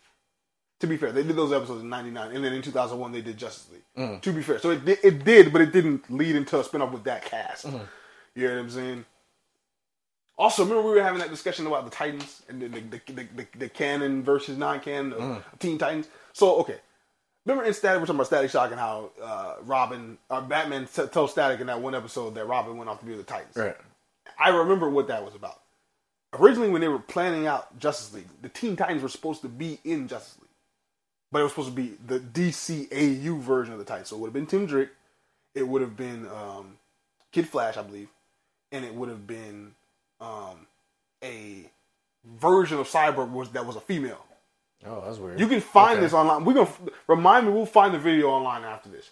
to 0.80 0.88
be 0.88 0.98
fair, 0.98 1.12
they 1.12 1.24
did 1.24 1.36
those 1.36 1.52
episodes 1.52 1.82
in 1.82 1.90
'99, 1.90 2.36
and 2.36 2.44
then 2.44 2.54
in 2.54 2.62
2001 2.62 3.12
they 3.12 3.22
did 3.22 3.38
Justice 3.38 3.68
League. 3.72 3.82
Mm. 3.98 4.22
To 4.22 4.34
be 4.34 4.42
fair, 4.42 4.60
so 4.60 4.72
it 4.72 4.86
did, 4.86 5.00
it 5.04 5.24
did, 5.24 5.52
but 5.52 5.62
it 5.62 5.72
didn't 5.74 6.10
lead 6.12 6.36
into 6.36 6.60
a 6.60 6.64
spin-off 6.64 6.92
with 6.92 7.04
that 7.04 7.26
cast. 7.26 7.68
Mm-hmm. 7.68 7.78
You 8.36 8.48
know 8.48 8.56
what 8.56 8.62
I'm 8.62 8.70
saying? 8.70 9.06
Also, 10.38 10.64
remember 10.64 10.84
we 10.88 10.96
were 10.96 11.04
having 11.04 11.20
that 11.20 11.30
discussion 11.30 11.68
about 11.68 11.84
the 11.84 11.92
Titans 11.92 12.44
and 12.48 12.62
the 12.62 12.68
the, 12.70 13.02
the, 13.08 13.28
the, 13.36 13.48
the, 13.58 13.70
canon 13.70 14.24
versus 14.24 14.58
non-canon 14.58 15.12
of 15.14 15.20
Mm. 15.20 15.44
Teen 15.60 15.78
Titans. 15.78 16.08
So 16.32 16.56
okay, 16.62 16.78
remember 17.46 17.68
in 17.68 17.74
Static 17.74 18.00
we're 18.00 18.06
talking 18.06 18.16
about 18.16 18.28
Static 18.28 18.50
Shock 18.50 18.72
and 18.72 18.80
how 18.80 19.12
uh, 19.22 19.56
Robin, 19.64 20.18
uh, 20.30 20.40
Batman 20.40 20.88
t- 20.88 21.08
told 21.08 21.30
Static 21.32 21.60
in 21.60 21.68
that 21.68 21.82
one 21.82 21.94
episode 21.94 22.36
that 22.36 22.46
Robin 22.48 22.78
went 22.78 22.90
off 22.90 23.00
to 23.02 23.06
be 23.06 23.12
with 23.12 23.26
the 23.26 23.34
Titans. 23.34 23.56
Right. 23.58 23.76
I 24.40 24.50
remember 24.50 24.90
what 24.90 25.10
that 25.10 25.26
was 25.26 25.36
about. 25.36 25.60
Originally, 26.34 26.70
when 26.70 26.80
they 26.80 26.88
were 26.88 27.00
planning 27.00 27.48
out 27.48 27.78
Justice 27.80 28.14
League, 28.14 28.28
the 28.42 28.50
Teen 28.50 28.76
Titans 28.78 29.02
were 29.02 29.10
supposed 29.10 29.42
to 29.42 29.50
be 29.50 29.80
in 29.84 30.08
Justice 30.08 30.38
League, 30.40 30.49
but 31.32 31.40
it 31.40 31.44
was 31.44 31.52
supposed 31.52 31.70
to 31.70 31.76
be 31.76 31.94
the 32.06 32.20
DCAU 32.20 33.40
version 33.40 33.74
of 33.74 33.80
the 33.80 33.86
Titans. 33.86 34.10
So 34.10 34.16
it 34.16 34.20
would 34.20 34.28
have 34.28 34.34
been 34.34 34.46
Tim 34.48 34.66
Drake, 34.66 34.90
it 35.56 35.68
would 35.68 35.82
have 35.82 35.96
been 35.98 36.28
um, 36.28 36.78
Kid 37.32 37.48
Flash, 37.48 37.78
I 37.78 37.82
believe, 37.84 38.10
and 38.72 38.86
it 38.86 38.94
would 38.94 39.10
have 39.10 39.26
been 39.28 39.74
um, 40.22 40.68
a 41.24 41.70
version 42.26 42.80
of 42.80 42.88
Cyborg 42.88 43.32
was 43.32 43.50
that 43.52 43.66
was 43.66 43.76
a 43.76 43.82
female. 43.82 44.26
Oh, 44.86 45.04
that's 45.06 45.18
weird. 45.18 45.40
You 45.40 45.48
can 45.48 45.60
find 45.62 45.94
Okay. 45.98 46.02
this 46.02 46.14
online. 46.14 46.46
We're 46.46 46.54
gonna 46.54 46.70
remind 47.08 47.48
me. 47.48 47.52
We'll 47.54 47.66
find 47.66 47.94
the 47.94 48.00
video 48.00 48.30
online 48.30 48.64
after 48.64 48.90
this. 48.90 49.10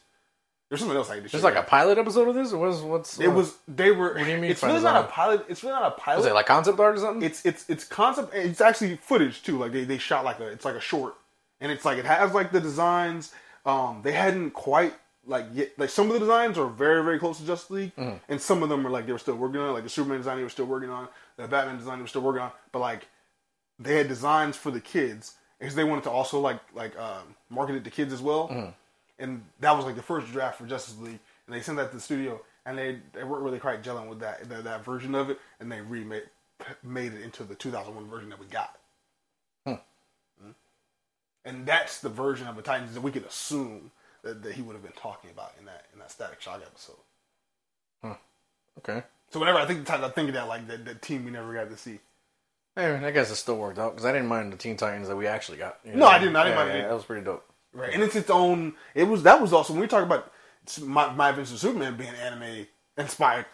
There's 0.70 0.80
something 0.82 0.98
else 0.98 1.10
I 1.10 1.16
did. 1.16 1.34
It's 1.34 1.44
like 1.44 1.56
a 1.56 1.64
pilot 1.64 1.98
episode 1.98 2.28
of 2.28 2.36
this, 2.36 2.52
or 2.54 2.58
what's 2.68 2.82
what's? 2.82 3.20
It 3.20 3.28
was. 3.30 3.56
They 3.68 3.92
were. 3.92 4.14
What 4.14 4.24
do 4.26 4.32
you 4.32 4.38
mean 4.38 4.52
It's 4.52 4.64
really 4.64 4.82
not 4.82 5.04
a 5.06 5.08
pilot. 5.08 5.46
It's 5.50 5.64
really 5.64 5.76
not 5.76 5.94
a 5.94 6.00
pilot. 6.00 6.18
was 6.20 6.26
it 6.26 6.34
like 6.34 6.46
concept 6.46 6.80
art 6.80 6.96
or 6.96 7.00
something? 7.00 7.22
it's 7.24 7.46
it's 7.46 7.70
it's 7.70 7.84
concept. 7.86 8.34
It's 8.34 8.62
actually 8.62 8.96
footage 8.98 9.44
too. 9.44 9.58
Like 9.58 9.72
they, 9.74 9.84
they 9.86 9.98
shot 9.98 10.24
like 10.26 10.40
a. 10.40 10.48
It's 10.48 10.66
like 10.66 10.76
a 10.76 10.82
short, 10.82 11.16
and 11.62 11.72
it's 11.72 11.86
like 11.86 11.98
it 11.98 12.06
has 12.06 12.34
like 12.34 12.52
the 12.52 12.60
designs. 12.62 13.34
Um, 13.66 14.02
they 14.04 14.14
hadn't 14.14 14.52
quite 14.52 14.94
like 15.26 15.46
yet. 15.54 15.72
Like 15.78 15.90
some 15.90 16.08
of 16.08 16.14
the 16.14 16.20
designs 16.20 16.58
are 16.58 16.68
very 16.68 17.04
very 17.04 17.20
close 17.20 17.38
to 17.40 17.46
Justice 17.46 17.72
League, 17.72 17.96
Mm-hmm. 17.96 18.18
and 18.30 18.42
some 18.42 18.64
of 18.64 18.70
them 18.70 18.86
are 18.86 18.90
like 18.90 19.06
they 19.06 19.12
were 19.12 19.20
still 19.20 19.36
working 19.36 19.60
on. 19.60 19.74
Like 19.74 19.84
the 19.84 19.90
Superman 19.90 20.18
design 20.20 20.38
they 20.38 20.44
were 20.44 20.50
still 20.50 20.66
working 20.66 20.90
on. 20.90 21.08
The 21.38 21.48
Batman 21.48 21.78
design 21.78 21.98
they 21.98 22.04
were 22.04 22.08
still 22.08 22.22
working 22.22 22.42
on. 22.42 22.52
But 22.72 22.80
like 22.80 23.08
they 23.80 23.96
had 23.96 24.08
designs 24.08 24.56
for 24.56 24.72
the 24.72 24.82
kids 24.82 25.36
because 25.60 25.76
they 25.76 25.84
wanted 25.84 26.04
to 26.06 26.12
also 26.12 26.40
like 26.40 26.60
like 26.74 26.98
um, 26.98 27.36
market 27.50 27.76
it 27.76 27.84
to 27.84 27.90
kids 27.92 28.14
as 28.14 28.22
well. 28.22 28.48
Mm-hmm. 28.50 28.70
And 29.20 29.44
that 29.60 29.76
was 29.76 29.86
like 29.86 29.96
the 29.96 30.04
first 30.04 30.32
draft 30.32 30.60
for 30.60 30.68
Justice 30.68 30.98
League, 31.00 31.20
and 31.48 31.56
they 31.56 31.62
sent 31.62 31.78
that 31.78 31.90
to 31.90 31.96
the 31.98 32.02
studio, 32.02 32.40
and 32.66 32.78
they 32.78 33.00
they 33.14 33.24
weren't 33.24 33.44
really 33.44 33.60
quite 33.60 33.82
gelling 33.84 34.08
with 34.08 34.20
that 34.20 34.48
that, 34.50 34.64
that 34.64 34.86
version 34.86 35.16
of 35.16 35.30
it, 35.32 35.40
and 35.60 35.72
they 35.72 35.82
remade 35.82 36.24
made 36.84 37.14
it 37.14 37.22
into 37.22 37.44
the 37.44 37.56
2001 37.56 38.08
version 38.10 38.30
that 38.30 38.40
we 38.40 38.46
got. 38.48 38.78
And 41.48 41.66
that's 41.66 42.00
the 42.02 42.10
version 42.10 42.48
of 42.48 42.56
the 42.56 42.62
Titans 42.62 42.94
that 42.94 43.02
we 43.02 43.12
could 43.12 43.26
assume 43.26 43.92
that, 44.24 44.44
that 44.44 44.54
he 44.54 44.62
would 44.62 44.74
have 44.74 44.84
been 44.84 44.92
talking 44.94 45.30
about 45.32 45.54
in 45.60 45.66
that 45.66 45.86
in 45.94 46.00
that 46.00 46.12
Static 46.12 46.42
Shock 46.42 46.62
episode. 46.66 46.98
Huh. 48.04 48.16
Okay. 48.80 49.04
So 49.32 49.40
whenever 49.40 49.58
I 49.58 49.66
think 49.66 49.80
the 49.80 49.86
Titans, 49.86 50.10
I 50.10 50.14
think 50.14 50.30
of 50.30 50.36
that 50.36 50.48
like 50.48 50.68
that, 50.68 50.86
that 50.86 51.02
team 51.02 51.26
we 51.26 51.32
never 51.32 51.54
got 51.54 51.70
to 51.70 51.78
see. 51.78 52.00
Hey, 52.76 52.94
I 52.94 53.12
guess 53.12 53.32
it 53.32 53.36
still 53.36 53.58
worked 53.58 53.80
out 53.80 53.94
because 53.94 54.06
I 54.06 54.12
didn't 54.12 54.28
mind 54.28 54.54
the 54.54 54.58
Teen 54.58 54.78
Titans 54.78 55.08
that 55.08 55.16
we 55.16 55.26
actually 55.26 55.58
got. 55.58 55.80
you 55.84 55.96
No, 55.96 56.06
I 56.06 56.20
didn't. 56.20 56.36
I 56.36 56.44
didn't 56.44 56.58
Yeah, 56.60 56.64
mind 56.66 56.78
it. 56.78 56.88
that 56.88 56.94
was 56.94 57.06
pretty 57.06 57.26
dope. 57.26 57.44
Right, 57.74 57.94
and 57.94 58.04
it's 58.04 58.16
its 58.16 58.30
own. 58.30 58.76
It 58.94 59.06
was 59.06 59.24
that 59.24 59.42
was 59.42 59.54
also 59.54 59.74
when 59.74 59.82
we 59.82 59.88
talk 59.88 60.04
about 60.04 60.32
my 60.82 61.12
my 61.14 61.30
Adventures 61.30 61.54
of 61.54 61.60
Superman 61.60 61.98
being 61.98 62.14
anime 62.14 62.68
inspired. 62.98 63.46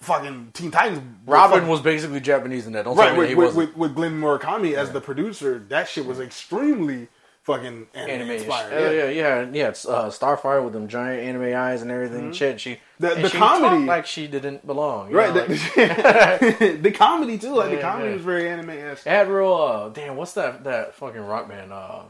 Fucking 0.00 0.50
Teen 0.54 0.70
Titans. 0.70 1.02
Robin 1.26 1.56
fucking- 1.58 1.68
was 1.68 1.80
basically 1.80 2.20
Japanese 2.20 2.66
in 2.66 2.72
that. 2.74 2.84
Don't 2.84 2.96
tell 2.96 3.04
right 3.06 3.12
me 3.14 3.18
with, 3.20 3.28
he 3.28 3.34
with, 3.34 3.54
with, 3.54 3.76
with 3.76 3.94
Glen 3.94 4.20
Murakami 4.20 4.74
as 4.74 4.92
the 4.92 5.00
producer. 5.00 5.58
That 5.68 5.88
shit 5.88 6.06
was 6.06 6.20
extremely 6.20 7.08
fucking 7.42 7.86
anime, 7.94 8.10
Anime, 8.10 8.30
inspired. 8.32 8.72
Oh, 8.72 8.90
yeah, 8.90 9.08
yeah, 9.08 9.48
yeah. 9.52 9.68
It's 9.68 9.86
uh, 9.86 10.06
Starfire 10.10 10.62
with 10.64 10.72
them 10.72 10.88
giant 10.88 11.22
anime 11.22 11.54
eyes 11.56 11.82
and 11.82 11.90
everything. 11.90 12.32
She 12.32 12.44
Mm-hmm. 12.44 12.80
The- 12.98 13.14
and 13.14 13.24
the 13.24 13.28
she 13.28 13.38
comedy- 13.38 13.84
like 13.86 14.06
she 14.06 14.26
didn't 14.26 14.66
belong. 14.66 15.10
you 15.10 15.16
Right, 15.16 15.34
know, 15.34 15.40
like- 15.40 15.48
the, 15.48 16.78
the 16.82 16.90
comedy 16.92 17.38
too. 17.38 17.54
Like 17.54 17.70
the 17.70 17.80
comedy 17.80 18.08
yeah. 18.08 18.14
was 18.14 18.22
very 18.22 18.48
anime 18.48 18.70
esque. 18.70 19.06
It 19.06 19.10
had 19.10 19.28
real. 19.28 19.52
Uh, 19.52 19.88
damn, 19.90 20.16
what's 20.16 20.32
that? 20.34 20.64
That 20.64 20.94
fucking 20.94 21.20
rock 21.20 21.48
band? 21.48 21.72
Uh, 21.72 22.02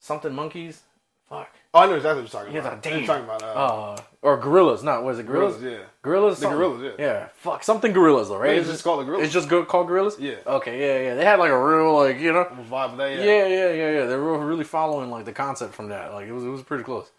something 0.00 0.32
monkeys. 0.34 0.82
Fuck. 1.28 1.50
Oh, 1.74 1.80
I 1.80 1.86
know 1.86 1.96
exactly 1.96 2.22
what 2.22 2.32
you're 2.32 2.40
talking 2.40 2.54
Yeah, 2.54 2.60
about. 2.60 2.82
damn. 2.82 2.98
You're 2.98 3.06
talking 3.06 3.24
about 3.24 3.42
uh, 3.42 3.46
Uh, 3.46 4.00
or 4.22 4.40
Gorillaz? 4.40 4.82
Not 4.82 5.04
was 5.04 5.18
it 5.18 5.26
Gorillaz? 5.26 5.56
Gorillaz, 5.58 5.62
yeah. 5.62 5.78
Gorillaz. 6.02 6.40
The. 6.40 6.46
Gorillaz, 6.46 6.82
yeah. 6.98 7.04
Yeah. 7.06 7.28
Fuck 7.34 7.62
something 7.62 7.92
Gorillaz 7.92 8.28
though, 8.28 8.38
right? 8.38 8.56
it's 8.56 8.68
just 8.68 8.82
called 8.84 9.06
the 9.06 9.10
Gorillaz. 9.12 9.24
It's 9.24 9.32
just 9.34 9.48
go- 9.50 9.64
called 9.66 9.88
Gorillaz. 9.88 10.18
Yeah. 10.18 10.36
Okay. 10.46 10.80
Yeah. 10.80 11.08
Yeah. 11.08 11.14
They 11.16 11.24
had 11.24 11.38
like 11.38 11.50
a 11.50 11.62
real 11.66 11.94
like 11.94 12.18
you 12.20 12.32
know. 12.32 12.44
vibe 12.70 12.92
of 12.92 12.96
that. 12.96 13.10
Yeah. 13.12 13.24
Yeah. 13.24 13.46
Yeah. 13.46 13.70
Yeah. 13.72 13.90
Yeah. 14.00 14.04
They 14.06 14.16
were 14.16 14.38
really 14.44 14.64
following 14.64 15.10
like 15.10 15.26
the 15.26 15.32
concept 15.32 15.74
from 15.74 15.88
that. 15.90 16.12
Like 16.14 16.26
it 16.26 16.32
was. 16.32 16.44
It 16.44 16.48
was 16.48 16.62
pretty 16.62 16.84
close. 16.84 17.10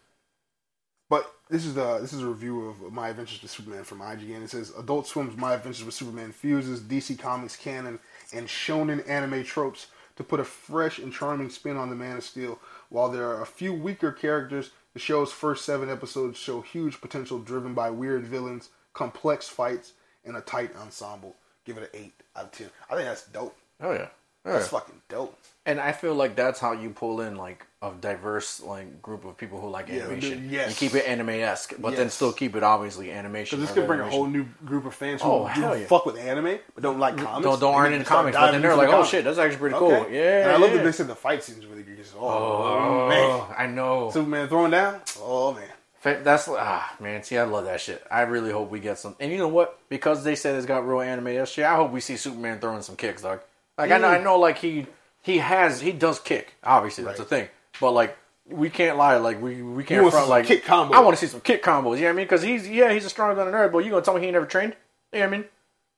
But 1.09 1.31
this 1.49 1.65
is 1.65 1.73
the 1.75 1.99
this 1.99 2.13
is 2.13 2.21
a 2.21 2.27
review 2.27 2.67
of 2.69 2.91
My 2.93 3.09
Adventures 3.09 3.41
with 3.41 3.51
Superman 3.51 3.83
from 3.83 3.99
IGN. 3.99 4.43
It 4.43 4.49
says 4.49 4.71
Adult 4.77 5.07
Swim's 5.07 5.37
My 5.37 5.53
Adventures 5.53 5.83
with 5.85 5.93
Superman 5.95 6.31
fuses 6.31 6.81
DC 6.81 7.17
Comics 7.17 7.55
canon 7.55 7.99
and 8.33 8.47
shonen 8.47 9.07
anime 9.09 9.43
tropes 9.43 9.87
to 10.17 10.23
put 10.23 10.39
a 10.39 10.43
fresh 10.43 10.99
and 10.99 11.11
charming 11.13 11.49
spin 11.49 11.77
on 11.77 11.89
the 11.89 11.95
Man 11.95 12.17
of 12.17 12.23
Steel. 12.23 12.59
While 12.89 13.09
there 13.09 13.27
are 13.29 13.41
a 13.41 13.45
few 13.45 13.73
weaker 13.73 14.11
characters, 14.11 14.71
the 14.93 14.99
show's 14.99 15.31
first 15.31 15.63
seven 15.65 15.89
episodes 15.89 16.37
show 16.37 16.61
huge 16.61 16.99
potential 16.99 17.39
driven 17.39 17.73
by 17.73 17.89
weird 17.91 18.25
villains, 18.25 18.69
complex 18.93 19.47
fights, 19.47 19.93
and 20.25 20.35
a 20.35 20.41
tight 20.41 20.75
ensemble. 20.75 21.35
Give 21.65 21.77
it 21.77 21.83
an 21.93 21.99
eight 22.01 22.13
out 22.35 22.45
of 22.45 22.51
ten. 22.51 22.69
I 22.89 22.95
think 22.95 23.07
that's 23.07 23.27
dope. 23.27 23.55
Oh 23.79 23.91
yeah. 23.91 24.07
Oh, 24.45 24.53
That's 24.53 24.65
yeah. 24.71 24.79
fucking 24.79 25.01
dope. 25.09 25.37
And 25.69 25.79
I 25.79 25.91
feel 25.91 26.15
like 26.15 26.35
that's 26.35 26.59
how 26.59 26.71
you 26.71 26.89
pull 26.89 27.21
in 27.21 27.35
like 27.35 27.65
a 27.81 27.91
diverse 27.91 28.59
like 28.61 29.01
group 29.01 29.23
of 29.23 29.37
people 29.37 29.61
who 29.61 29.69
like 29.69 29.87
Yeah, 29.87 30.03
animation. 30.05 30.47
the- 30.49 30.53
yes. 30.55 30.67
And 30.67 30.75
keep 30.75 30.95
it 30.95 31.05
anime 31.07 31.29
esque, 31.29 31.73
but 31.79 31.95
then 31.95 32.09
still 32.09 32.33
keep 32.33 32.55
it 32.55 32.63
obviously 32.63 33.11
animation. 33.11 33.59
Because 33.59 33.69
this 33.69 33.75
could 33.81 33.87
bring 33.87 33.99
a 33.99 34.09
whole 34.09 34.25
new 34.25 34.45
group 34.65 34.85
of 34.85 34.95
fans 34.95 35.21
who 35.21 35.29
Oh, 35.29 35.45
hell 35.45 35.77
yeah. 35.77 35.85
fuck 35.85 36.05
with 36.05 36.17
anime 36.17 36.57
but 36.73 36.81
don't 36.83 36.99
like 36.99 37.17
comics. 37.17 37.43
don't 37.43 37.59
don't 37.59 37.73
aren't 37.75 37.93
in 37.93 38.03
comics, 38.03 38.35
but 38.35 38.51
then 38.51 38.61
they're 38.61 38.75
like, 38.75 38.87
the 38.87 38.93
oh 38.93 38.97
comics. 38.97 39.11
shit, 39.11 39.23
that's 39.23 39.37
actually 39.37 39.59
pretty 39.59 39.75
cool. 39.77 40.07
Yeah, 40.09 40.41
and 40.43 40.51
I 40.51 40.57
love 40.57 40.71
yeah. 40.71 40.77
that 40.77 40.83
they 40.85 40.91
said 40.91 41.07
the 41.07 41.15
fight 41.15 41.43
scenes 41.43 41.65
really 41.65 41.83
good. 41.83 41.97
Oh, 42.17 42.27
Oh, 42.27 43.09
man, 43.09 43.55
I 43.57 43.67
know. 43.67 44.09
Superman 44.11 44.47
throwing 44.49 44.71
down. 44.71 45.01
Oh 45.21 45.53
man, 45.53 46.23
That's 46.23 46.47
ah 46.49 46.95
man. 46.99 47.23
See, 47.23 47.37
I 47.37 47.43
love 47.43 47.65
that 47.65 47.79
shit. 47.79 48.03
I 48.09 48.21
really 48.21 48.51
hope 48.51 48.71
we 48.71 48.79
get 48.79 48.97
some. 48.97 49.15
And 49.19 49.31
you 49.31 49.37
know 49.37 49.47
what? 49.49 49.77
Because 49.89 50.23
they 50.23 50.35
said 50.35 50.55
it's 50.55 50.65
got 50.65 50.87
real 50.87 51.01
anime 51.01 51.45
shit. 51.45 51.65
I 51.65 51.75
hope 51.75 51.91
we 51.91 51.99
see 52.01 52.17
Superman 52.17 52.59
throwing 52.59 52.81
some 52.81 52.95
kicks, 52.95 53.21
dog. 53.21 53.41
Like 53.77 53.91
I 53.91 53.97
know, 53.99 54.07
I 54.09 54.17
know, 54.21 54.37
like 54.39 54.57
he 54.57 54.87
he 55.21 55.37
has 55.39 55.81
he 55.81 55.91
does 55.91 56.19
kick. 56.19 56.55
Obviously, 56.63 57.03
that's 57.03 57.19
Right. 57.19 57.29
the 57.29 57.35
thing. 57.35 57.47
But 57.79 57.91
like 57.91 58.17
we 58.47 58.69
can't 58.69 58.97
lie. 58.97 59.17
Like 59.17 59.41
we 59.41 59.61
we 59.61 59.83
can't 59.83 60.09
front 60.11 60.29
like 60.29 60.45
kick 60.45 60.63
combos. 60.65 60.93
I 60.93 61.01
want 61.01 61.17
to 61.17 61.25
see 61.25 61.29
some 61.31 61.41
kick 61.41 61.63
combos. 61.63 61.95
You 61.97 62.01
know 62.03 62.07
what 62.07 62.09
I 62.09 62.13
mean? 62.13 62.25
Because 62.25 62.41
he's 62.41 62.67
yeah 62.67 62.91
he's 62.91 63.05
a 63.05 63.09
stronger 63.09 63.35
than 63.35 63.47
a 63.53 63.57
nerd. 63.57 63.71
But 63.71 63.79
you 63.79 63.91
gonna 63.91 64.01
tell 64.03 64.13
me 64.15 64.21
he 64.21 64.27
ain't 64.27 64.33
never 64.33 64.45
trained? 64.45 64.75
You 65.13 65.19
know 65.19 65.25
what 65.27 65.33
I 65.33 65.37
mean? 65.37 65.45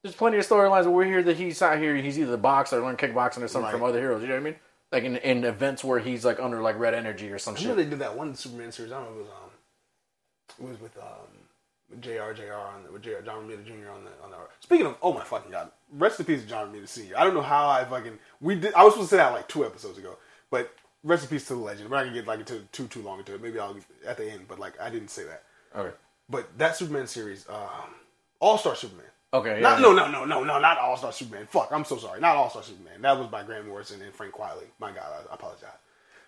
There's 0.04 0.16
plenty 0.16 0.38
of 0.38 0.48
storylines 0.48 0.84
where 0.86 0.92
we 0.92 1.06
hear 1.06 1.22
that 1.24 1.38
he's 1.38 1.62
out 1.62 1.78
here. 1.78 1.96
He's 1.96 2.18
either 2.18 2.34
a 2.34 2.38
boxer 2.38 2.80
or 2.80 2.82
learned 2.86 2.98
kickboxing 2.98 3.44
or 3.44 3.48
something 3.48 3.64
Right. 3.64 3.72
from 3.72 3.84
other 3.84 4.00
heroes. 4.00 4.22
You 4.22 4.30
know 4.30 4.34
what 4.34 4.42
I 4.42 4.44
mean? 4.44 4.56
Like 4.92 5.04
in, 5.04 5.18
in 5.18 5.44
events 5.46 5.84
where 5.84 6.00
he's 6.00 6.26
like 6.26 6.40
under 6.40 6.60
like 6.62 6.78
red 6.80 6.94
energy 6.94 7.32
or 7.32 7.38
some 7.40 7.54
I 7.56 7.60
know 7.60 7.68
shit. 7.68 7.76
they 7.78 7.86
did 7.86 8.00
that 8.00 8.18
one 8.18 8.36
Superman 8.36 8.72
series. 8.72 8.92
I 8.92 8.96
don't 9.02 9.06
know 9.16 9.22
if 9.22 9.28
it 9.28 9.30
was 9.30 9.30
um, 9.30 10.66
it 10.66 10.70
was 10.72 10.82
with 10.82 10.98
um, 10.98 12.02
Jr. 12.02 12.34
Jr. 12.34 12.54
on 12.54 12.84
the, 12.86 12.92
with 12.92 13.02
Jr. 13.04 13.22
John 13.24 13.48
Romita 13.48 13.66
Jr. 13.66 13.90
on 13.92 14.04
the 14.04 14.12
on 14.24 14.32
the. 14.32 14.38
Speaking 14.60 14.88
of, 14.88 14.98
oh 15.02 15.14
my 15.14 15.24
fucking 15.24 15.52
god, 15.52 15.72
rest 15.92 16.20
in 16.20 16.26
peace 16.26 16.42
to 16.42 16.48
John 16.48 16.72
Romita 16.74 16.88
Sr. 16.88 17.18
I 17.18 17.24
don't 17.24 17.34
know 17.34 17.42
how 17.42 17.70
I 17.70 17.86
fucking 17.86 18.18
we 18.40 18.56
did. 18.56 18.74
I 18.74 18.84
was 18.84 18.94
supposed 18.94 19.10
to 19.10 19.16
say 19.16 19.18
that 19.18 19.34
like 19.34 19.48
two 19.48 19.66
episodes 19.66 19.98
ago, 19.98 20.18
but 20.50 20.74
rest 21.04 21.24
in 21.24 21.30
peace 21.30 21.48
to 21.48 21.54
the 21.56 21.60
legend. 21.60 21.90
We're 21.90 21.98
not 21.98 22.04
gonna 22.04 22.16
get 22.16 22.28
like 22.28 22.40
into 22.40 22.60
too 22.72 22.88
too 22.88 23.02
long 23.02 23.20
into 23.20 23.34
it. 23.36 23.42
Maybe 23.42 23.60
I'll 23.60 23.76
at 24.06 24.18
the 24.18 24.30
end, 24.32 24.48
but 24.48 24.60
like 24.60 24.80
I 24.80 24.90
didn't 24.90 25.10
say 25.10 25.24
that. 25.26 25.44
Okay. 25.76 25.96
But 26.30 26.58
that 26.58 26.76
Superman 26.76 27.08
series, 27.08 27.46
um, 27.50 27.94
All 28.40 28.58
Star 28.58 28.76
Superman. 28.76 29.06
Okay. 29.34 29.56
yeah, 29.56 29.62
Not, 29.62 29.80
yeah. 29.80 29.86
no, 29.88 29.94
no, 29.94 30.08
no, 30.12 30.26
no, 30.26 30.44
no, 30.44 30.60
not 30.60 30.78
All 30.78 30.98
Star 30.98 31.12
Superman. 31.12 31.46
Fuck, 31.50 31.70
I'm 31.72 31.86
so 31.86 31.98
sorry. 31.98 32.20
Not 32.22 32.36
All 32.36 32.50
Star 32.50 32.64
Superman. 32.64 33.02
That 33.02 33.18
was 33.18 33.28
by 33.28 33.44
Grant 33.44 33.68
Morrison 33.68 34.02
and 34.02 34.14
Frank 34.14 34.34
Quitely. 34.34 34.66
My 34.80 34.92
God, 34.92 35.06
I, 35.12 35.32
I 35.32 35.36
apologize. 35.36 35.70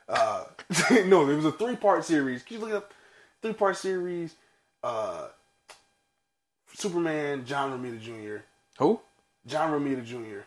Uh, 0.09 0.45
no, 1.07 1.29
it 1.29 1.35
was 1.35 1.45
a 1.45 1.51
three 1.51 1.75
part 1.75 2.03
series. 2.05 2.43
Can 2.43 2.55
you 2.57 2.61
look 2.61 2.69
it 2.71 2.75
up? 2.75 2.93
Three 3.41 3.53
part 3.53 3.77
series. 3.77 4.35
Uh, 4.83 5.27
Superman, 6.73 7.45
John 7.45 7.71
Romita 7.71 8.01
Jr. 8.01 8.43
Who? 8.79 8.99
John 9.45 9.71
Romita 9.71 10.05
Jr. 10.05 10.41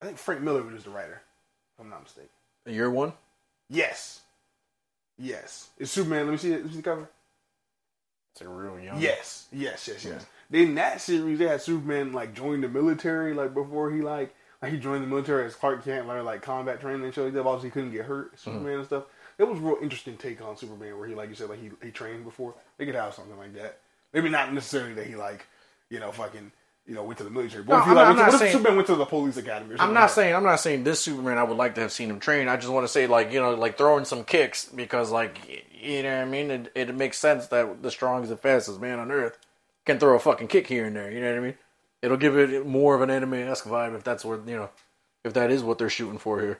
I 0.00 0.06
think 0.06 0.18
Frank 0.18 0.40
Miller 0.42 0.62
was 0.62 0.84
the 0.84 0.90
writer, 0.90 1.22
if 1.74 1.80
I'm 1.84 1.90
not 1.90 2.02
mistaken. 2.02 2.30
And 2.66 2.74
year 2.74 2.90
one. 2.90 3.12
Yes. 3.68 4.20
Yes. 5.18 5.68
It's 5.78 5.90
Superman. 5.90 6.26
Let 6.26 6.32
me 6.32 6.38
see 6.38 6.52
it. 6.52 6.56
Let 6.56 6.64
me 6.64 6.70
see 6.70 6.76
the 6.78 6.82
cover. 6.82 7.08
It's 8.32 8.40
like 8.40 8.50
real 8.50 8.80
young. 8.80 9.00
Yes, 9.00 9.46
yes, 9.52 9.86
yes, 9.88 10.04
yes. 10.04 10.26
In 10.50 10.74
that 10.76 11.00
series, 11.02 11.38
they 11.38 11.46
had 11.48 11.60
Superman 11.60 12.12
like 12.12 12.34
join 12.34 12.62
the 12.62 12.68
military 12.68 13.34
like 13.34 13.52
before 13.52 13.90
he 13.90 14.00
like 14.00 14.34
Like 14.62 14.72
he 14.72 14.78
joined 14.78 15.02
the 15.02 15.08
military 15.08 15.44
as 15.44 15.54
Clark 15.54 15.84
Kent, 15.84 16.06
learned 16.08 16.24
like 16.24 16.40
combat 16.40 16.80
training 16.80 17.04
and 17.04 17.12
shit 17.14 17.24
like 17.24 17.34
that. 17.34 17.40
Obviously, 17.44 17.68
he 17.68 17.72
couldn't 17.72 17.92
get 17.92 18.06
hurt, 18.06 18.28
Mm-hmm. 18.36 18.50
Superman 18.50 18.78
and 18.78 18.86
stuff. 18.86 19.04
It 19.38 19.44
was 19.44 19.58
a 19.58 19.62
real 19.62 19.76
interesting 19.82 20.16
take 20.16 20.40
on 20.40 20.56
Superman, 20.56 20.98
where 20.98 21.08
he, 21.08 21.14
like 21.14 21.28
you 21.28 21.34
said, 21.34 21.50
like 21.50 21.60
he 21.60 21.70
he 21.82 21.90
trained 21.90 22.24
before. 22.24 22.54
They 22.78 22.86
could 22.86 22.94
have 22.94 23.12
something 23.14 23.36
like 23.36 23.54
that. 23.54 23.80
Maybe 24.14 24.28
not 24.30 24.52
necessarily 24.52 24.94
that 24.94 25.06
he 25.06 25.14
like, 25.16 25.46
you 25.92 26.00
know, 26.00 26.10
fucking, 26.10 26.50
you 26.86 26.94
know, 26.94 27.04
went 27.04 27.18
to 27.18 27.24
the 27.24 27.30
military. 27.30 27.62
But 27.62 27.74
No, 27.74 27.78
if 27.80 27.84
he 27.84 27.90
I'm 27.90 27.96
like, 27.96 28.04
not- 28.04 28.08
went 28.08 28.18
to- 28.18 28.22
I'm 28.22 28.26
what 28.28 28.34
if 28.34 28.40
saying- 28.40 28.52
Superman 28.52 28.76
went 28.76 28.86
to 28.88 28.94
the 28.96 29.04
police 29.06 29.36
academy? 29.36 29.74
Or 29.74 29.80
I'm 29.80 29.92
not 29.94 30.00
like 30.02 30.10
saying 30.10 30.34
I'm 30.34 30.42
not 30.44 30.56
saying 30.56 30.84
this 30.84 31.00
Superman 31.00 31.38
I 31.38 31.42
would 31.44 31.56
like 31.58 31.74
to 31.76 31.80
have 31.82 31.92
seen 31.92 32.10
him 32.10 32.18
train. 32.18 32.48
I 32.48 32.56
just 32.56 32.68
want 32.72 32.84
to 32.84 32.88
say 32.92 33.06
like 33.06 33.30
you 33.32 33.40
know 33.40 33.54
like 33.54 33.76
throwing 33.78 34.04
some 34.04 34.24
kicks 34.24 34.64
because 34.64 35.10
like 35.10 35.64
you 35.80 36.02
know 36.02 36.16
what 36.16 36.22
I 36.26 36.30
mean 36.30 36.50
it, 36.50 36.72
it 36.74 36.94
makes 36.94 37.18
sense 37.18 37.46
that 37.48 37.82
the 37.82 37.90
strongest 37.90 38.30
and 38.32 38.40
fastest 38.40 38.80
man 38.80 38.98
on 38.98 39.10
earth 39.12 39.38
can 39.84 39.98
throw 39.98 40.14
a 40.16 40.18
fucking 40.18 40.48
kick 40.48 40.66
here 40.66 40.84
and 40.86 40.96
there. 40.96 41.10
You 41.10 41.20
know 41.20 41.30
what 41.30 41.36
I 41.38 41.40
mean? 41.40 41.54
It'll 42.02 42.16
give 42.16 42.36
it 42.36 42.66
more 42.66 42.94
of 42.96 43.02
an 43.02 43.10
anime 43.10 43.34
esque 43.34 43.64
vibe 43.66 43.94
if 43.94 44.02
that's 44.02 44.24
what 44.24 44.46
you 44.48 44.56
know 44.56 44.70
if 45.24 45.34
that 45.34 45.50
is 45.52 45.62
what 45.62 45.78
they're 45.78 45.88
shooting 45.90 46.18
for 46.18 46.40
here. 46.40 46.58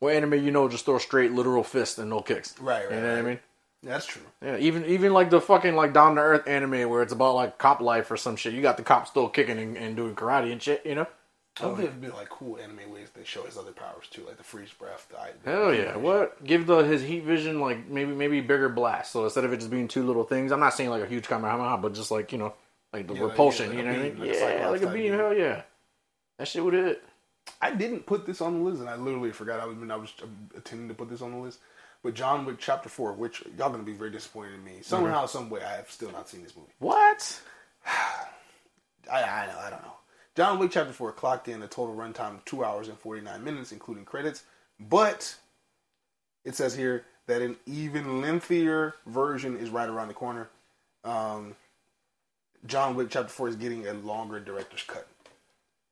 Well, 0.00 0.14
anime 0.16 0.34
you 0.44 0.50
know 0.50 0.68
just 0.68 0.84
throw 0.84 0.98
straight 0.98 1.32
literal 1.32 1.62
fists 1.64 1.98
and 1.98 2.08
no 2.10 2.20
kicks. 2.20 2.58
Right, 2.60 2.84
right, 2.86 2.94
You 2.94 3.00
know 3.02 3.08
what 3.10 3.18
I 3.18 3.22
mean? 3.22 3.38
That's 3.86 4.06
true. 4.06 4.22
Yeah, 4.42 4.56
even 4.58 4.84
even 4.86 5.12
like 5.12 5.30
the 5.30 5.40
fucking 5.40 5.76
like 5.76 5.92
down 5.92 6.16
to 6.16 6.20
earth 6.20 6.46
anime 6.48 6.88
where 6.90 7.02
it's 7.02 7.12
about 7.12 7.34
like 7.34 7.58
cop 7.58 7.80
life 7.80 8.10
or 8.10 8.16
some 8.16 8.36
shit. 8.36 8.52
You 8.52 8.62
got 8.62 8.76
the 8.76 8.82
cop 8.82 9.06
still 9.06 9.28
kicking 9.28 9.58
and, 9.58 9.76
and 9.76 9.96
doing 9.96 10.14
karate 10.14 10.50
and 10.52 10.60
shit. 10.62 10.84
You 10.84 10.96
know? 10.96 11.06
I 11.58 11.62
don't 11.62 11.76
think 11.76 11.88
it'd 11.88 12.00
be 12.02 12.08
like 12.08 12.28
cool 12.28 12.58
anime 12.58 12.92
ways 12.92 13.08
they 13.14 13.24
show 13.24 13.44
his 13.44 13.56
other 13.56 13.72
powers 13.72 14.08
too, 14.10 14.24
like 14.26 14.36
the 14.36 14.42
freeze 14.44 14.72
breath. 14.72 15.06
The, 15.08 15.16
the 15.42 15.50
Hell 15.50 15.72
yeah! 15.74 15.96
What? 15.96 16.44
Give 16.44 16.66
the 16.66 16.78
his 16.78 17.00
heat 17.02 17.22
vision 17.24 17.60
like 17.60 17.88
maybe 17.88 18.12
maybe 18.12 18.40
bigger 18.42 18.68
blast. 18.68 19.12
So 19.12 19.24
instead 19.24 19.44
of 19.44 19.52
it 19.54 19.58
just 19.58 19.70
being 19.70 19.88
two 19.88 20.04
little 20.06 20.24
things, 20.24 20.52
I'm 20.52 20.60
not 20.60 20.74
saying 20.74 20.90
like 20.90 21.02
a 21.02 21.06
huge 21.06 21.28
kamehameha, 21.28 21.78
but 21.78 21.94
just 21.94 22.10
like 22.10 22.30
you 22.32 22.38
know, 22.38 22.52
like 22.92 23.06
the 23.06 23.14
Yeah, 23.14 23.20
like- 23.22 23.30
repulsion. 23.30 23.70
yeah, 23.72 23.76
like 23.76 23.78
you 23.78 23.84
know 23.84 23.90
what 23.92 23.98
I 24.00 24.02
mean? 24.10 24.18
like 24.18 24.34
yeah, 24.34 24.68
like 24.68 24.82
a 24.82 24.86
beam. 24.86 24.92
beam. 24.94 25.12
Hell 25.14 25.32
yeah! 25.34 25.62
That 26.38 26.48
shit 26.48 26.62
would 26.62 26.74
hit. 26.74 27.02
I 27.62 27.70
didn't 27.70 28.04
put 28.04 28.26
this 28.26 28.40
on 28.42 28.58
the 28.58 28.60
list, 28.68 28.80
and 28.80 28.90
I 28.90 28.96
literally 28.96 29.32
forgot 29.32 29.60
I 29.60 29.64
was 29.66 29.76
I 29.90 29.96
was 29.96 30.12
attending 30.56 30.88
to 30.88 30.94
put 30.94 31.08
this 31.08 31.22
on 31.22 31.30
the 31.30 31.38
list. 31.38 31.60
But 32.06 32.14
John 32.14 32.44
Wick 32.44 32.58
Chapter 32.60 32.88
Four, 32.88 33.14
which 33.14 33.42
y'all 33.58 33.68
gonna 33.68 33.82
be 33.82 33.92
very 33.92 34.10
disappointed 34.10 34.54
in 34.54 34.62
me. 34.62 34.74
Somehow, 34.80 35.26
some 35.26 35.50
way, 35.50 35.60
I 35.64 35.74
have 35.74 35.90
still 35.90 36.12
not 36.12 36.28
seen 36.28 36.44
this 36.44 36.54
movie. 36.54 36.70
What? 36.78 37.40
I, 37.84 39.22
I 39.24 39.46
know, 39.48 39.58
I 39.58 39.70
don't 39.70 39.82
know. 39.82 39.94
John 40.36 40.60
Wick 40.60 40.70
Chapter 40.70 40.92
Four 40.92 41.10
clocked 41.10 41.48
in 41.48 41.60
a 41.64 41.66
total 41.66 41.96
runtime 41.96 42.36
of 42.36 42.44
two 42.44 42.64
hours 42.64 42.86
and 42.86 42.96
forty 42.96 43.22
nine 43.22 43.42
minutes, 43.42 43.72
including 43.72 44.04
credits. 44.04 44.44
But 44.78 45.34
it 46.44 46.54
says 46.54 46.76
here 46.76 47.06
that 47.26 47.42
an 47.42 47.56
even 47.66 48.20
lengthier 48.20 48.94
version 49.06 49.56
is 49.56 49.68
right 49.70 49.88
around 49.88 50.06
the 50.06 50.14
corner. 50.14 50.48
Um, 51.02 51.56
John 52.66 52.94
Wick 52.94 53.08
Chapter 53.10 53.30
Four 53.30 53.48
is 53.48 53.56
getting 53.56 53.88
a 53.88 53.94
longer 53.94 54.38
director's 54.38 54.84
cut. 54.84 55.08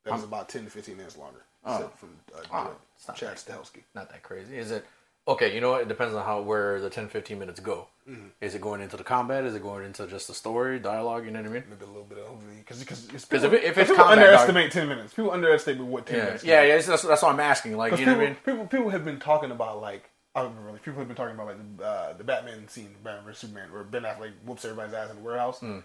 That 0.05 0.15
is 0.15 0.23
about 0.23 0.49
ten 0.49 0.63
to 0.63 0.71
fifteen 0.71 0.97
minutes 0.97 1.17
longer. 1.19 1.43
Said 1.67 1.91
from 1.97 2.11
uh, 2.53 2.69
Oh, 3.09 3.15
Chad 3.17 3.35
Stahelski. 3.35 3.83
Not 3.97 4.11
that 4.11 4.23
crazy, 4.23 4.57
is 4.59 4.71
it? 4.71 4.87
Okay, 5.27 5.55
you 5.55 5.61
know 5.61 5.71
what? 5.71 5.83
It 5.83 5.89
depends 5.89 6.15
on 6.15 6.23
how 6.25 6.43
where 6.43 6.81
the 6.81 6.91
10, 6.91 7.09
15 7.09 7.39
minutes 7.39 7.59
go. 7.59 7.89
Mm-hmm. 8.09 8.27
Is 8.43 8.55
it 8.55 8.61
going 8.61 8.83
into 8.83 8.99
the 8.99 9.05
combat? 9.05 9.45
Is 9.45 9.55
it 9.55 9.63
going 9.63 9.85
into 9.85 10.07
just 10.07 10.29
the 10.29 10.35
story, 10.35 10.79
dialogue? 10.79 11.25
You 11.25 11.31
know 11.31 11.41
what 11.41 11.49
I 11.49 11.53
mean? 11.53 11.65
Maybe 11.71 11.85
a 11.85 11.87
little 11.87 12.05
bit 12.05 12.19
of 12.19 12.39
because 12.59 12.81
because 12.81 13.25
Because 13.25 13.45
if, 13.45 13.53
it, 13.55 13.65
if 13.65 13.79
it's 13.79 13.91
people 13.91 14.05
combat, 14.05 14.19
underestimate 14.19 14.71
ten 14.71 14.87
minutes. 14.87 15.15
People 15.15 15.31
underestimate 15.31 15.81
what 15.81 16.05
ten 16.05 16.19
yeah, 16.19 16.25
minutes. 16.25 16.45
yeah, 16.45 16.63
yeah. 16.63 16.81
That's, 16.81 17.03
that's 17.03 17.23
what 17.23 17.33
I'm 17.33 17.41
asking. 17.41 17.79
Like, 17.79 17.99
you 17.99 18.05
know 18.05 18.13
people, 18.13 18.17
what 18.17 18.23
I 18.23 18.27
mean? 18.27 18.37
people, 18.45 18.67
people 18.67 18.91
have 18.91 19.05
been 19.07 19.19
talking 19.19 19.51
about 19.51 19.81
like 19.81 20.11
I 20.35 20.43
don't 20.43 20.51
remember. 20.51 20.73
Like, 20.73 20.83
people 20.83 20.99
have 20.99 21.09
been 21.09 21.17
talking 21.17 21.35
about 21.35 21.47
like 21.47 21.77
the, 21.79 21.85
uh, 21.85 22.13
the 22.13 22.25
Batman 22.25 22.69
scene, 22.69 22.95
Batman 23.03 23.25
vs 23.25 23.39
Superman, 23.39 23.73
where 23.73 23.85
Ben 23.85 24.03
Affleck 24.03 24.33
whoops 24.45 24.65
everybody's 24.67 24.93
ass 24.93 25.09
in 25.09 25.17
the 25.17 25.23
warehouse. 25.23 25.61
Hmm. 25.61 25.79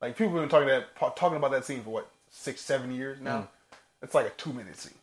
Like 0.00 0.16
people 0.16 0.32
have 0.32 0.42
been 0.42 0.48
talking 0.48 0.66
that 0.68 0.96
talking 1.16 1.36
about 1.36 1.52
that 1.52 1.64
scene 1.64 1.84
for 1.84 1.90
what 1.90 2.10
six, 2.30 2.60
seven 2.60 2.92
years 2.92 3.20
now. 3.20 3.42
Hmm. 3.42 3.74
It's 4.02 4.14
like 4.14 4.26
a 4.26 4.30
two 4.30 4.52
minute 4.52 4.76
scene. 4.76 4.94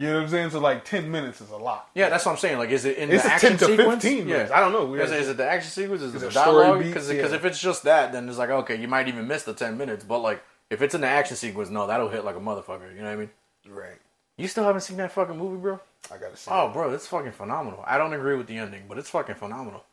You 0.00 0.06
know 0.06 0.14
what 0.14 0.22
I'm 0.22 0.28
saying? 0.30 0.50
So 0.50 0.60
like 0.60 0.84
ten 0.86 1.10
minutes 1.10 1.42
is 1.42 1.50
a 1.50 1.56
lot. 1.58 1.90
Yeah, 1.94 2.08
that's 2.08 2.24
what 2.24 2.32
I'm 2.32 2.38
saying. 2.38 2.56
Like, 2.56 2.70
is 2.70 2.86
it 2.86 2.96
in 2.96 3.10
It's 3.10 3.22
the 3.22 3.32
action 3.32 3.58
10 3.58 3.58
to 3.58 3.76
sequence? 3.76 4.02
15 4.02 4.28
yeah. 4.28 4.48
I 4.50 4.60
don't 4.60 4.72
know. 4.72 4.94
Is, 4.94 5.10
is 5.12 5.28
it 5.28 5.36
the 5.36 5.46
action 5.46 5.70
sequence? 5.70 6.00
Is 6.00 6.14
it 6.14 6.16
Is 6.16 6.22
the 6.22 6.28
it 6.28 6.32
story 6.32 6.64
dialogue? 6.64 6.82
Because 6.82 7.12
Yeah. 7.12 7.26
if 7.34 7.44
it's 7.44 7.60
just 7.60 7.82
that, 7.82 8.10
then 8.12 8.26
it's 8.26 8.38
like 8.38 8.48
okay, 8.48 8.76
you 8.76 8.88
might 8.88 9.08
even 9.08 9.28
miss 9.28 9.42
the 9.42 9.52
ten 9.52 9.76
minutes. 9.76 10.02
But 10.02 10.20
like, 10.20 10.42
if 10.70 10.80
it's 10.80 10.94
in 10.94 11.02
the 11.02 11.06
action 11.06 11.36
sequence, 11.36 11.68
no, 11.68 11.86
that'll 11.86 12.08
hit 12.08 12.24
like 12.24 12.36
a 12.36 12.40
motherfucker. 12.40 12.90
You 12.94 13.02
know 13.02 13.08
what 13.08 13.12
I 13.12 13.16
mean? 13.16 13.30
Right. 13.68 13.98
You 14.38 14.48
still 14.48 14.64
haven't 14.64 14.80
seen 14.80 14.96
that 14.96 15.12
fucking 15.12 15.36
movie, 15.36 15.60
bro? 15.60 15.78
I 16.10 16.16
gotta 16.16 16.34
see. 16.34 16.50
Oh, 16.50 16.70
bro, 16.72 16.90
it's 16.94 17.06
fucking 17.06 17.32
phenomenal. 17.32 17.84
I 17.86 17.98
don't 17.98 18.14
agree 18.14 18.36
with 18.36 18.46
the 18.46 18.56
ending, 18.56 18.84
but 18.88 18.96
it's 18.96 19.10
fucking 19.10 19.34
phenomenal. 19.34 19.84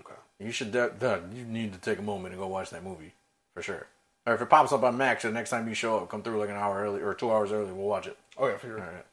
okay. 0.00 0.14
You 0.38 0.52
should, 0.52 0.72
de- 0.72 0.90
de- 0.90 1.22
you 1.34 1.44
need 1.44 1.72
to 1.72 1.78
take 1.78 1.98
a 1.98 2.02
moment 2.02 2.34
and 2.34 2.42
go 2.42 2.46
watch 2.48 2.68
that 2.68 2.84
movie 2.84 3.14
for 3.54 3.62
sure. 3.62 3.86
Or 4.26 4.34
if 4.34 4.42
it 4.42 4.50
pops 4.50 4.72
up 4.72 4.82
on 4.82 4.98
Max, 4.98 5.22
the 5.22 5.30
next 5.30 5.48
time 5.48 5.66
you 5.68 5.74
show 5.74 5.96
up, 5.96 6.10
come 6.10 6.22
through 6.22 6.38
like 6.38 6.50
an 6.50 6.56
hour 6.56 6.82
early 6.82 7.00
or 7.00 7.14
two 7.14 7.30
hours 7.32 7.50
early, 7.50 7.72
we'll 7.72 7.86
watch 7.86 8.06
it. 8.06 8.18
Oh 8.36 8.46
yeah, 8.46 8.58
for 8.58 8.66
sure. 8.66 8.78
All 8.78 8.84
right. 8.86 9.06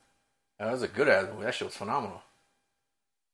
That 0.61 0.73
was 0.73 0.83
a 0.83 0.87
good 0.87 1.09
ass 1.09 1.25
movie. 1.31 1.45
That 1.45 1.55
shit 1.55 1.67
was 1.67 1.75
phenomenal. 1.75 2.21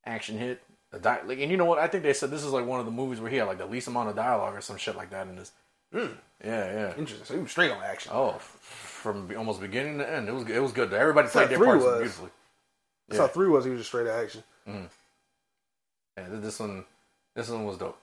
Action 0.05 0.37
hit. 0.37 0.63
The 0.91 0.99
di- 0.99 1.21
like, 1.25 1.39
and 1.39 1.51
you 1.51 1.57
know 1.57 1.65
what? 1.65 1.77
I 1.77 1.87
think 1.87 2.03
they 2.03 2.13
said 2.13 2.31
this 2.31 2.45
is 2.45 2.53
like 2.53 2.65
one 2.65 2.79
of 2.79 2.85
the 2.85 2.91
movies 2.91 3.19
where 3.19 3.29
he 3.29 3.35
had 3.35 3.47
like 3.47 3.57
the 3.57 3.65
least 3.65 3.89
amount 3.89 4.07
of 4.07 4.15
dialogue 4.15 4.55
or 4.55 4.61
some 4.61 4.77
shit 4.77 4.95
like 4.95 5.09
that 5.09 5.27
in 5.27 5.35
this. 5.35 5.51
Hmm. 5.91 6.13
Yeah, 6.41 6.71
yeah. 6.71 6.93
Interesting. 6.97 7.25
So 7.25 7.33
he 7.33 7.41
was 7.41 7.51
straight 7.51 7.69
on 7.69 7.83
action. 7.83 8.13
Oh, 8.15 8.29
f- 8.35 8.41
from 8.41 9.29
almost 9.37 9.59
beginning 9.59 9.97
to 9.97 10.09
end, 10.09 10.29
it 10.29 10.31
was 10.31 10.49
it 10.49 10.61
was 10.61 10.71
good. 10.71 10.93
Everybody 10.93 11.27
played 11.27 11.49
their 11.49 11.59
parts 11.59 11.83
was. 11.83 11.97
beautifully. 11.97 12.29
That's 13.09 13.19
how 13.19 13.27
three 13.27 13.49
was. 13.49 13.65
He 13.65 13.71
was 13.71 13.81
just 13.81 13.89
straight 13.89 14.07
action. 14.07 14.43
Mm-hmm. 14.65 14.85
Yeah, 16.17 16.39
this 16.39 16.59
one, 16.61 16.85
this 17.35 17.49
one 17.49 17.65
was 17.65 17.77
dope. 17.77 17.99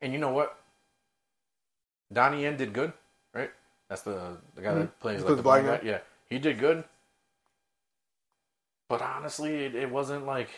And 0.00 0.14
you 0.14 0.18
know 0.18 0.32
what? 0.32 0.58
Donnie 2.10 2.42
Yen 2.42 2.56
did 2.56 2.72
good, 2.72 2.94
right? 3.34 3.50
That's 3.90 4.00
the 4.00 4.38
the 4.54 4.62
guy 4.62 4.72
that 4.72 4.80
mm-hmm. 4.80 5.00
plays 5.00 5.22
like 5.22 5.36
the 5.36 5.42
black 5.42 5.64
guy? 5.64 5.80
Yeah, 5.84 5.98
he 6.30 6.38
did 6.38 6.58
good. 6.58 6.84
But 8.88 9.02
honestly, 9.02 9.64
it, 9.64 9.74
it 9.74 9.90
wasn't 9.90 10.26
like. 10.26 10.48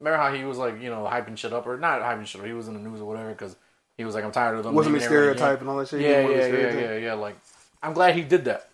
Remember 0.00 0.18
how 0.18 0.34
he 0.34 0.44
was 0.44 0.58
like 0.58 0.80
you 0.80 0.90
know 0.90 1.08
hyping 1.10 1.38
shit 1.38 1.52
up 1.52 1.66
or 1.66 1.78
not 1.78 2.02
hyping 2.02 2.26
shit 2.26 2.40
up? 2.40 2.46
He 2.46 2.52
was 2.52 2.68
in 2.68 2.74
the 2.74 2.80
news 2.80 3.00
or 3.00 3.06
whatever 3.06 3.30
because 3.30 3.56
he 3.96 4.04
was 4.04 4.14
like 4.14 4.24
I'm 4.24 4.32
tired 4.32 4.58
of 4.58 4.64
them. 4.64 4.74
Wasn't 4.74 4.94
he 4.94 5.00
stereotype 5.00 5.60
and 5.60 5.68
all 5.68 5.78
that 5.78 5.88
shit? 5.88 6.00
He 6.00 6.06
Yeah, 6.06 6.28
yeah, 6.28 6.46
yeah, 6.46 6.78
yeah, 6.78 6.96
yeah. 6.96 7.14
Like 7.14 7.36
I'm 7.82 7.92
glad 7.92 8.14
he 8.14 8.22
did 8.22 8.44
that, 8.44 8.68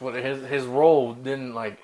but 0.00 0.14
his 0.14 0.44
his 0.46 0.64
role 0.64 1.14
didn't 1.14 1.54
like. 1.54 1.78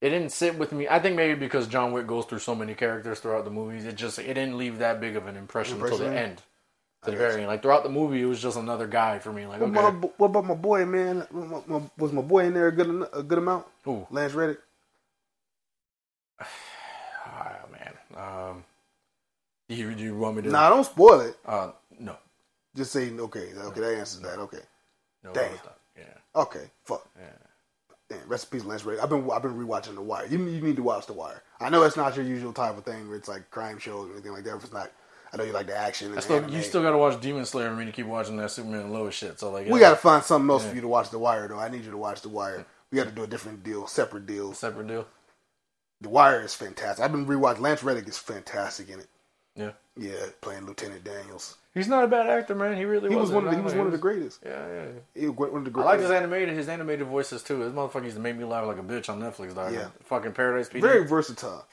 It 0.00 0.10
didn't 0.10 0.30
sit 0.30 0.58
with 0.58 0.72
me. 0.72 0.86
I 0.88 0.98
think 0.98 1.16
maybe 1.16 1.34
because 1.34 1.66
John 1.66 1.90
Wick 1.92 2.06
goes 2.06 2.26
through 2.26 2.40
so 2.40 2.54
many 2.54 2.74
characters 2.74 3.18
throughout 3.18 3.44
the 3.44 3.50
movies, 3.50 3.86
it 3.86 3.96
just 3.96 4.18
it 4.18 4.34
didn't 4.34 4.58
leave 4.58 4.78
that 4.78 5.00
big 5.00 5.16
of 5.16 5.26
an 5.26 5.36
impression 5.36 5.80
until 5.80 5.98
the 5.98 6.16
end, 6.16 6.42
to 7.06 7.10
the 7.12 7.16
very 7.16 7.40
end. 7.40 7.46
Like 7.48 7.62
throughout 7.62 7.82
the 7.82 7.88
movie, 7.88 8.20
it 8.22 8.26
was 8.26 8.40
just 8.40 8.56
another 8.56 8.86
guy 8.86 9.18
for 9.18 9.32
me. 9.32 9.46
Like 9.46 9.60
What, 9.60 9.70
okay, 9.70 9.78
about, 9.96 10.18
what 10.18 10.26
about 10.26 10.44
my 10.44 10.54
boy, 10.54 10.84
man? 10.84 11.26
My- 11.30 11.62
my- 11.66 11.82
was 11.98 12.12
my 12.12 12.22
boy 12.22 12.44
in 12.44 12.54
there 12.54 12.68
a 12.68 12.72
good 12.72 13.08
a 13.12 13.22
good 13.22 13.38
amount? 13.38 13.66
Ooh. 13.88 14.06
Lance 14.10 14.34
Reddick. 14.34 14.58
ah, 16.40 17.56
man. 17.72 17.92
Um, 18.16 18.64
do 19.68 19.74
you 19.74 19.94
do 19.94 20.02
you 20.02 20.16
want 20.16 20.36
me 20.36 20.42
to? 20.42 20.50
Nah, 20.50 20.68
don't 20.70 20.84
spoil 20.84 21.20
it. 21.20 21.36
Uh, 21.44 21.72
no, 21.98 22.16
Just 22.74 22.92
say 22.92 23.10
okay. 23.10 23.52
Okay, 23.56 23.80
that 23.80 23.94
answers 23.98 24.20
that. 24.20 24.38
Okay, 24.38 24.60
no. 25.24 25.32
Damn. 25.32 25.50
Yeah, 25.96 26.04
okay. 26.34 26.70
Fuck. 26.84 27.08
yeah. 27.18 27.24
Damn, 28.08 28.20
in 28.20 28.68
Lance 28.68 28.84
Reddick. 28.84 29.02
I've 29.02 29.10
been 29.10 29.28
I've 29.30 29.42
been 29.42 29.56
rewatching 29.56 29.96
The 29.96 30.02
Wire. 30.02 30.26
You, 30.26 30.38
you 30.38 30.60
need 30.60 30.76
to 30.76 30.82
watch 30.82 31.06
The 31.06 31.12
Wire. 31.12 31.42
I 31.60 31.70
know 31.70 31.82
it's 31.82 31.96
not 31.96 32.14
your 32.14 32.24
usual 32.24 32.52
type 32.52 32.78
of 32.78 32.84
thing 32.84 33.08
where 33.08 33.16
it's 33.16 33.28
like 33.28 33.50
crime 33.50 33.78
shows 33.78 34.08
or 34.08 34.12
anything 34.12 34.32
like 34.32 34.44
that. 34.44 34.56
If 34.56 34.64
it's 34.64 34.72
not, 34.72 34.92
I 35.32 35.36
know 35.36 35.44
you 35.44 35.52
like 35.52 35.66
the 35.66 35.76
action. 35.76 36.12
And 36.12 36.22
still, 36.22 36.48
you 36.50 36.62
still 36.62 36.82
got 36.82 36.92
to 36.92 36.98
watch 36.98 37.20
Demon 37.20 37.44
Slayer 37.44 37.68
for 37.68 37.76
me 37.76 37.84
to 37.84 37.92
keep 37.92 38.06
watching 38.06 38.36
that 38.36 38.50
Superman 38.50 38.82
and 38.82 38.92
Lois 38.92 39.14
shit. 39.14 39.38
So 39.38 39.50
like, 39.50 39.68
we 39.68 39.80
got 39.80 39.90
to 39.90 39.96
find 39.96 40.22
something 40.22 40.48
else 40.48 40.64
for 40.64 40.74
you 40.74 40.80
to 40.80 40.88
watch 40.88 41.10
The 41.10 41.18
Wire 41.18 41.48
though. 41.48 41.58
I 41.58 41.68
need 41.68 41.84
you 41.84 41.90
to 41.90 41.96
watch 41.96 42.22
The 42.22 42.28
Wire. 42.28 42.66
We 42.90 42.96
got 42.96 43.08
to 43.08 43.14
do 43.14 43.24
a 43.24 43.26
different 43.26 43.64
deal, 43.64 43.86
separate 43.86 44.26
deal, 44.26 44.54
separate 44.54 44.86
deal. 44.86 45.06
The 46.00 46.08
Wire 46.08 46.42
is 46.42 46.54
fantastic. 46.54 47.04
I've 47.04 47.12
been 47.12 47.26
rewatching. 47.26 47.60
Lance 47.60 47.82
Reddick 47.82 48.06
is 48.06 48.18
fantastic 48.18 48.88
in 48.90 49.00
it. 49.00 49.08
Yeah. 49.56 49.70
Yeah, 49.98 50.26
playing 50.42 50.66
Lieutenant 50.66 51.02
Daniels. 51.04 51.56
He's 51.72 51.88
not 51.88 52.04
a 52.04 52.06
bad 52.06 52.26
actor, 52.26 52.54
man. 52.54 52.76
He 52.76 52.84
really 52.84 53.08
He 53.08 53.16
was 53.16 53.30
one. 53.30 53.44
Of 53.44 53.50
the, 53.50 53.56
he 53.56 53.62
was 53.62 53.74
one 53.74 53.86
of 53.86 53.92
the 53.92 53.98
greatest. 53.98 54.40
Yeah, 54.44 54.66
yeah. 54.66 54.84
He 55.14 55.26
was 55.28 55.36
one 55.36 55.58
of 55.58 55.64
the 55.64 55.70
greatest. 55.70 55.88
I 55.88 55.92
like 55.92 56.00
his 56.00 56.10
animated, 56.10 56.54
his 56.54 56.68
animated 56.68 57.06
voices 57.06 57.42
too. 57.42 57.60
His 57.60 57.72
motherfucker 57.72 58.04
used 58.04 58.16
to 58.16 58.22
make 58.22 58.36
me 58.36 58.44
laugh 58.44 58.66
like 58.66 58.78
a 58.78 58.82
bitch 58.82 59.08
on 59.08 59.20
Netflix, 59.20 59.54
dog. 59.54 59.72
Yeah. 59.72 59.88
Fucking 60.04 60.32
Paradise 60.32 60.68
PD. 60.68 60.82
Very 60.82 61.06
versatile. 61.06 61.66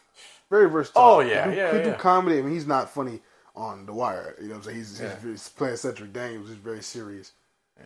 Very 0.49 0.69
versatile. 0.69 1.01
Oh, 1.01 1.19
yeah, 1.19 1.49
he 1.49 1.55
do, 1.55 1.57
yeah, 1.57 1.77
He 1.77 1.83
do 1.83 1.93
comedy. 1.93 2.39
I 2.39 2.41
mean, 2.41 2.53
he's 2.53 2.67
not 2.67 2.89
funny 2.89 3.21
on 3.55 3.85
The 3.85 3.93
Wire. 3.93 4.35
You 4.41 4.47
know 4.47 4.55
what 4.55 4.57
I'm 4.57 4.63
saying? 4.63 4.77
He's, 4.77 5.01
Yeah. 5.01 5.15
he's, 5.23 5.49
playing 5.49 5.77
Cedric 5.77 6.11
Daniels. 6.13 6.47
He's 6.49 6.57
very 6.57 6.81
serious. 6.81 7.31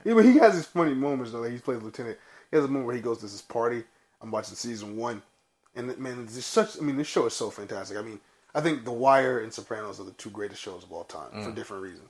Even 0.06 0.26
he 0.32 0.38
has 0.40 0.54
his 0.56 0.66
funny 0.66 0.94
moments 0.94 1.32
though. 1.32 1.42
Like 1.42 1.52
he's 1.52 1.62
playing 1.62 1.82
Lieutenant. 1.84 2.18
He 2.52 2.58
has 2.58 2.66
a 2.66 2.68
moment 2.68 2.86
where 2.88 2.96
he 2.96 3.02
goes 3.02 3.20
to 3.20 3.26
this 3.26 3.42
party. 3.42 3.84
I'm 4.22 4.32
watching 4.32 4.56
season 4.56 4.98
one, 4.98 5.22
and 5.76 5.96
man, 5.98 6.24
it's 6.24 6.44
such. 6.46 6.78
I 6.78 6.82
mean, 6.82 6.98
this 6.98 7.08
show 7.08 7.26
is 7.26 7.34
so 7.34 7.50
fantastic. 7.50 7.98
I 7.98 8.02
mean, 8.02 8.20
I 8.56 8.62
think 8.62 8.84
The 8.84 8.92
Wire 8.92 9.40
and 9.40 9.54
Sopranos 9.54 10.00
are 10.00 10.04
the 10.04 10.12
two 10.12 10.30
greatest 10.30 10.62
shows 10.62 10.84
of 10.84 10.92
all 10.92 11.04
time 11.04 11.30
Mm. 11.34 11.46
for 11.46 11.52
different 11.52 11.84
reasons. 11.84 12.10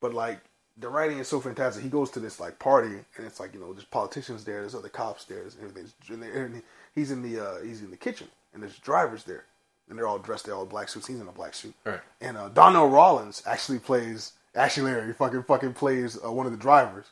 But 0.00 0.14
like 0.14 0.40
the 0.76 0.88
writing 0.88 1.18
is 1.18 1.28
so 1.28 1.40
fantastic. 1.40 1.82
He 1.82 1.88
goes 1.90 2.10
to 2.12 2.20
this 2.20 2.38
like 2.40 2.58
party, 2.58 2.94
and 3.16 3.26
it's 3.26 3.40
like 3.40 3.54
you 3.54 3.60
know, 3.60 3.72
there's 3.72 3.84
politicians 3.84 4.44
there, 4.44 4.60
there's 4.60 4.74
other 4.74 4.88
cops 4.88 5.24
there, 5.24 5.40
there's 5.40 5.56
everything. 5.62 5.90
And 6.32 6.62
he's 6.94 7.10
in 7.10 7.22
the 7.22 7.40
uh, 7.44 7.60
he's 7.62 7.80
in 7.82 7.90
the 7.90 7.96
kitchen, 7.96 8.28
and 8.54 8.62
there's 8.62 8.78
drivers 8.78 9.24
there, 9.24 9.44
and 9.90 9.98
they're 9.98 10.06
all 10.06 10.18
dressed, 10.18 10.46
they're 10.46 10.54
all 10.54 10.64
black 10.64 10.88
suits. 10.88 11.06
He's 11.08 11.20
in 11.20 11.28
a 11.28 11.32
black 11.32 11.54
suit, 11.54 11.74
Right. 11.84 12.00
and 12.20 12.38
uh, 12.38 12.48
Donnell 12.48 12.88
Rawlings 12.88 13.42
actually 13.46 13.80
plays 13.80 14.32
Ashy 14.54 14.80
Larry. 14.80 15.12
Fucking 15.12 15.42
fucking 15.42 15.74
plays 15.74 16.18
uh, 16.24 16.32
one 16.32 16.46
of 16.46 16.52
the 16.52 16.58
drivers, 16.58 17.06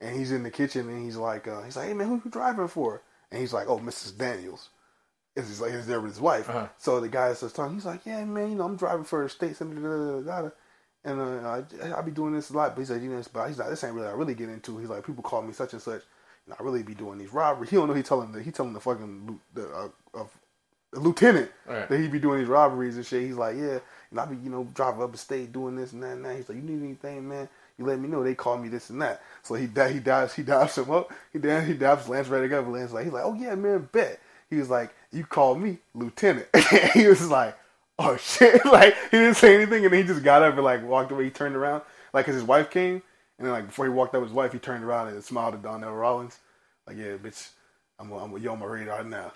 and 0.00 0.14
he's 0.14 0.32
in 0.32 0.42
the 0.42 0.50
kitchen 0.50 0.88
and 0.88 1.02
he's 1.04 1.16
like, 1.16 1.48
uh, 1.48 1.62
he's 1.62 1.76
like, 1.76 1.88
hey 1.88 1.94
man, 1.94 2.08
who 2.08 2.20
you 2.24 2.30
driving 2.30 2.68
for? 2.68 3.02
And 3.30 3.40
he's 3.40 3.52
like, 3.52 3.68
oh, 3.68 3.78
Mrs. 3.78 4.16
Daniels. 4.18 4.68
Is 5.36 5.46
he's 5.46 5.60
like 5.60 5.72
he's 5.72 5.86
there 5.86 6.00
with 6.00 6.10
his 6.10 6.20
wife. 6.20 6.48
Uh-huh. 6.48 6.66
So 6.78 6.98
the 6.98 7.08
guy 7.08 7.32
starts 7.34 7.54
talking. 7.54 7.74
He's 7.74 7.84
like, 7.86 8.04
yeah 8.04 8.24
man, 8.24 8.50
you 8.50 8.56
know 8.56 8.64
I'm 8.64 8.76
driving 8.76 9.04
for 9.04 9.22
the 9.22 9.28
state, 9.28 9.60
and 9.60 9.78
and 11.04 11.20
uh, 11.20 11.62
I, 11.84 11.98
I 11.98 12.02
be 12.02 12.10
doing 12.10 12.32
this 12.34 12.50
a 12.50 12.54
lot. 12.56 12.74
But 12.74 12.80
he's 12.80 12.90
like, 12.90 13.02
you 13.02 13.10
know, 13.10 13.22
but 13.32 13.46
he's 13.46 13.58
like, 13.58 13.68
this 13.68 13.84
ain't 13.84 13.94
really 13.94 14.08
I 14.08 14.12
really 14.12 14.34
get 14.34 14.48
into. 14.48 14.78
He's 14.78 14.88
like, 14.88 15.06
people 15.06 15.22
call 15.22 15.42
me 15.42 15.52
such 15.52 15.72
and 15.72 15.82
such. 15.82 16.02
And 16.46 16.54
I 16.58 16.62
really 16.62 16.82
be 16.82 16.94
doing 16.94 17.18
these 17.18 17.32
robberies. 17.32 17.70
He 17.70 17.76
don't 17.76 17.88
know. 17.88 17.94
He 17.94 18.02
telling 18.02 18.32
the 18.32 18.42
he 18.42 18.50
telling 18.50 18.72
the 18.72 18.80
fucking 18.80 19.38
the 19.54 19.68
uh, 19.68 19.88
of 20.14 20.30
lieutenant 20.94 21.50
Right. 21.66 21.88
that 21.88 22.00
he 22.00 22.08
be 22.08 22.18
doing 22.18 22.40
these 22.40 22.48
robberies 22.48 22.96
and 22.96 23.06
shit. 23.06 23.22
He's 23.22 23.36
like, 23.36 23.56
yeah, 23.56 23.78
and 24.10 24.20
I 24.20 24.26
be 24.26 24.36
you 24.36 24.50
know 24.50 24.64
driving 24.74 25.02
up 25.02 25.12
the 25.12 25.18
state 25.18 25.52
doing 25.52 25.76
this 25.76 25.92
and 25.92 26.02
that 26.02 26.12
and 26.12 26.24
that. 26.24 26.36
He's 26.36 26.48
like, 26.48 26.56
you 26.56 26.62
need 26.64 26.82
anything, 26.82 27.28
man? 27.28 27.48
You 27.78 27.84
let 27.86 28.00
me 28.00 28.08
know. 28.08 28.24
They 28.24 28.34
call 28.34 28.58
me 28.58 28.68
this 28.68 28.90
and 28.90 29.00
that. 29.02 29.22
So 29.42 29.54
he 29.54 29.66
he 29.66 30.00
dives 30.00 30.34
he 30.34 30.42
dives 30.42 30.78
him 30.78 30.90
up. 30.90 31.12
He 31.32 31.38
dives 31.38 31.66
he 31.68 31.74
dives 31.74 32.08
Lance 32.08 32.28
Reddick 32.28 32.52
up. 32.52 32.66
Lance 32.68 32.92
like 32.92 33.04
he's 33.04 33.12
like, 33.12 33.24
oh 33.24 33.34
yeah, 33.34 33.54
man, 33.54 33.88
bet. 33.92 34.20
He 34.50 34.56
was 34.56 34.70
like, 34.70 34.94
you 35.12 35.24
call 35.24 35.54
me 35.56 35.78
lieutenant. 35.94 36.48
he 36.94 37.06
was 37.06 37.28
like, 37.30 37.56
oh 37.98 38.16
shit. 38.16 38.64
like 38.66 38.94
he 39.10 39.18
didn't 39.18 39.36
say 39.36 39.54
anything 39.54 39.84
and 39.84 39.92
then 39.92 40.02
he 40.02 40.08
just 40.08 40.24
got 40.24 40.42
up 40.42 40.54
and 40.54 40.64
like 40.64 40.84
walked 40.84 41.12
away. 41.12 41.24
He 41.24 41.30
turned 41.30 41.56
around 41.56 41.82
like 42.14 42.26
because 42.26 42.36
his 42.40 42.48
wife 42.48 42.70
came 42.70 43.02
and 43.38 43.46
then 43.46 43.52
like 43.52 43.66
before 43.66 43.84
he 43.84 43.90
walked 43.92 44.14
up 44.14 44.22
with 44.22 44.30
his 44.30 44.36
wife, 44.36 44.52
he 44.52 44.58
turned 44.58 44.84
around 44.84 45.08
and 45.08 45.22
smiled 45.22 45.54
at 45.54 45.62
Donnell 45.62 45.94
Rawlings. 45.94 46.38
Like 46.86 46.96
yeah, 46.96 47.16
bitch, 47.16 47.50
I'm 48.00 48.10
I'm 48.12 48.36
you 48.38 48.50
on 48.50 48.58
my 48.58 48.66
radar 48.66 49.04
now. 49.04 49.32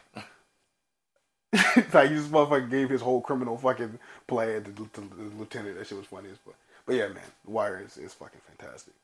like 1.93 2.09
this 2.09 2.29
motherfucker 2.29 2.71
gave 2.71 2.89
his 2.89 3.03
whole 3.03 3.21
criminal 3.21 3.59
fucking 3.59 3.99
plan 4.27 4.65
to, 4.65 4.71
to, 4.71 5.01
the 5.01 5.37
lieutenant. 5.39 5.77
That 5.77 5.87
shit 5.87 5.99
was 5.99 6.07
funny 6.07 6.31
as 6.31 6.39
fuck. 6.39 6.55
But 6.87 6.97
yeah, 6.97 7.09
man, 7.09 7.23
The 7.45 7.51
Wire 7.51 7.83
is, 7.85 7.99
is 7.99 8.15
fucking 8.15 8.41
fantastic. 8.47 8.95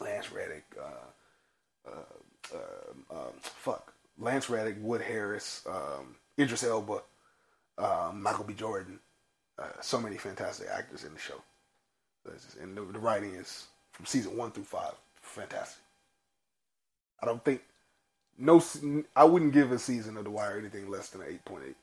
Lance 0.00 0.30
Reddick, 0.30 0.64
uh, 0.80 1.90
uh, 1.90 2.54
uh, 2.54 3.14
um, 3.16 3.32
fuck, 3.40 3.92
Lance 4.18 4.48
Reddick, 4.48 4.76
Wood 4.80 5.02
Harris, 5.02 5.66
um, 5.68 6.14
Idris 6.38 6.62
Elba, 6.62 7.02
um, 7.78 8.22
Michael 8.22 8.44
B. 8.44 8.54
Jordan. 8.54 9.00
Uh, 9.58 9.66
so 9.80 10.00
many 10.00 10.16
fantastic 10.16 10.68
actors 10.72 11.02
in 11.02 11.12
the 11.12 11.18
show. 11.18 11.42
And 12.60 12.76
the, 12.76 12.82
the 12.82 12.98
writing 12.98 13.34
is 13.34 13.66
from 13.90 14.06
season 14.06 14.36
one 14.36 14.52
through 14.52 14.64
five, 14.64 14.92
fantastic. 15.20 15.82
I 17.20 17.26
don't 17.26 17.44
think 17.44 17.62
no, 18.38 18.62
I 19.16 19.24
wouldn't 19.24 19.52
give 19.52 19.72
a 19.72 19.78
season 19.78 20.16
of 20.16 20.24
The 20.24 20.30
Wire 20.30 20.58
anything 20.58 20.88
less 20.88 21.08
than 21.08 21.22
an 21.22 21.28
eight 21.30 21.44
point 21.44 21.64
eight. 21.68 21.76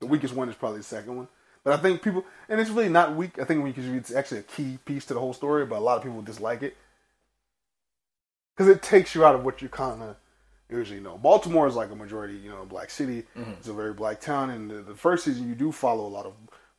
The 0.00 0.06
weakest 0.06 0.34
one 0.34 0.48
is 0.48 0.54
probably 0.54 0.78
the 0.78 0.84
second 0.84 1.16
one, 1.16 1.28
but 1.64 1.72
I 1.72 1.78
think 1.78 2.02
people, 2.02 2.24
and 2.48 2.60
it's 2.60 2.70
really 2.70 2.90
not 2.90 3.16
weak. 3.16 3.38
I 3.40 3.44
think 3.44 3.64
because 3.64 3.86
it's 3.86 4.14
actually 4.14 4.40
a 4.40 4.44
key 4.44 4.78
piece 4.84 5.06
to 5.06 5.14
the 5.14 5.20
whole 5.20 5.32
story, 5.32 5.64
but 5.64 5.78
a 5.78 5.80
lot 5.80 5.96
of 5.96 6.02
people 6.02 6.20
dislike 6.20 6.62
it 6.62 6.76
because 8.54 8.70
it 8.70 8.82
takes 8.82 9.14
you 9.14 9.24
out 9.24 9.34
of 9.34 9.44
what 9.44 9.62
you 9.62 9.68
kind 9.68 10.02
of 10.02 10.16
usually 10.68 11.00
know. 11.00 11.16
Baltimore 11.16 11.66
is 11.66 11.76
like 11.76 11.90
a 11.90 11.96
majority, 11.96 12.34
you 12.34 12.50
know, 12.50 12.64
black 12.66 12.90
city. 12.90 13.24
Mm-hmm. 13.36 13.52
It's 13.52 13.68
a 13.68 13.72
very 13.72 13.94
black 13.94 14.20
town, 14.20 14.50
and 14.50 14.70
the, 14.70 14.82
the 14.82 14.94
first 14.94 15.24
season 15.24 15.48
you 15.48 15.54
do 15.54 15.72
follow 15.72 16.06
a 16.06 16.08
lot 16.08 16.26
of 16.26 16.34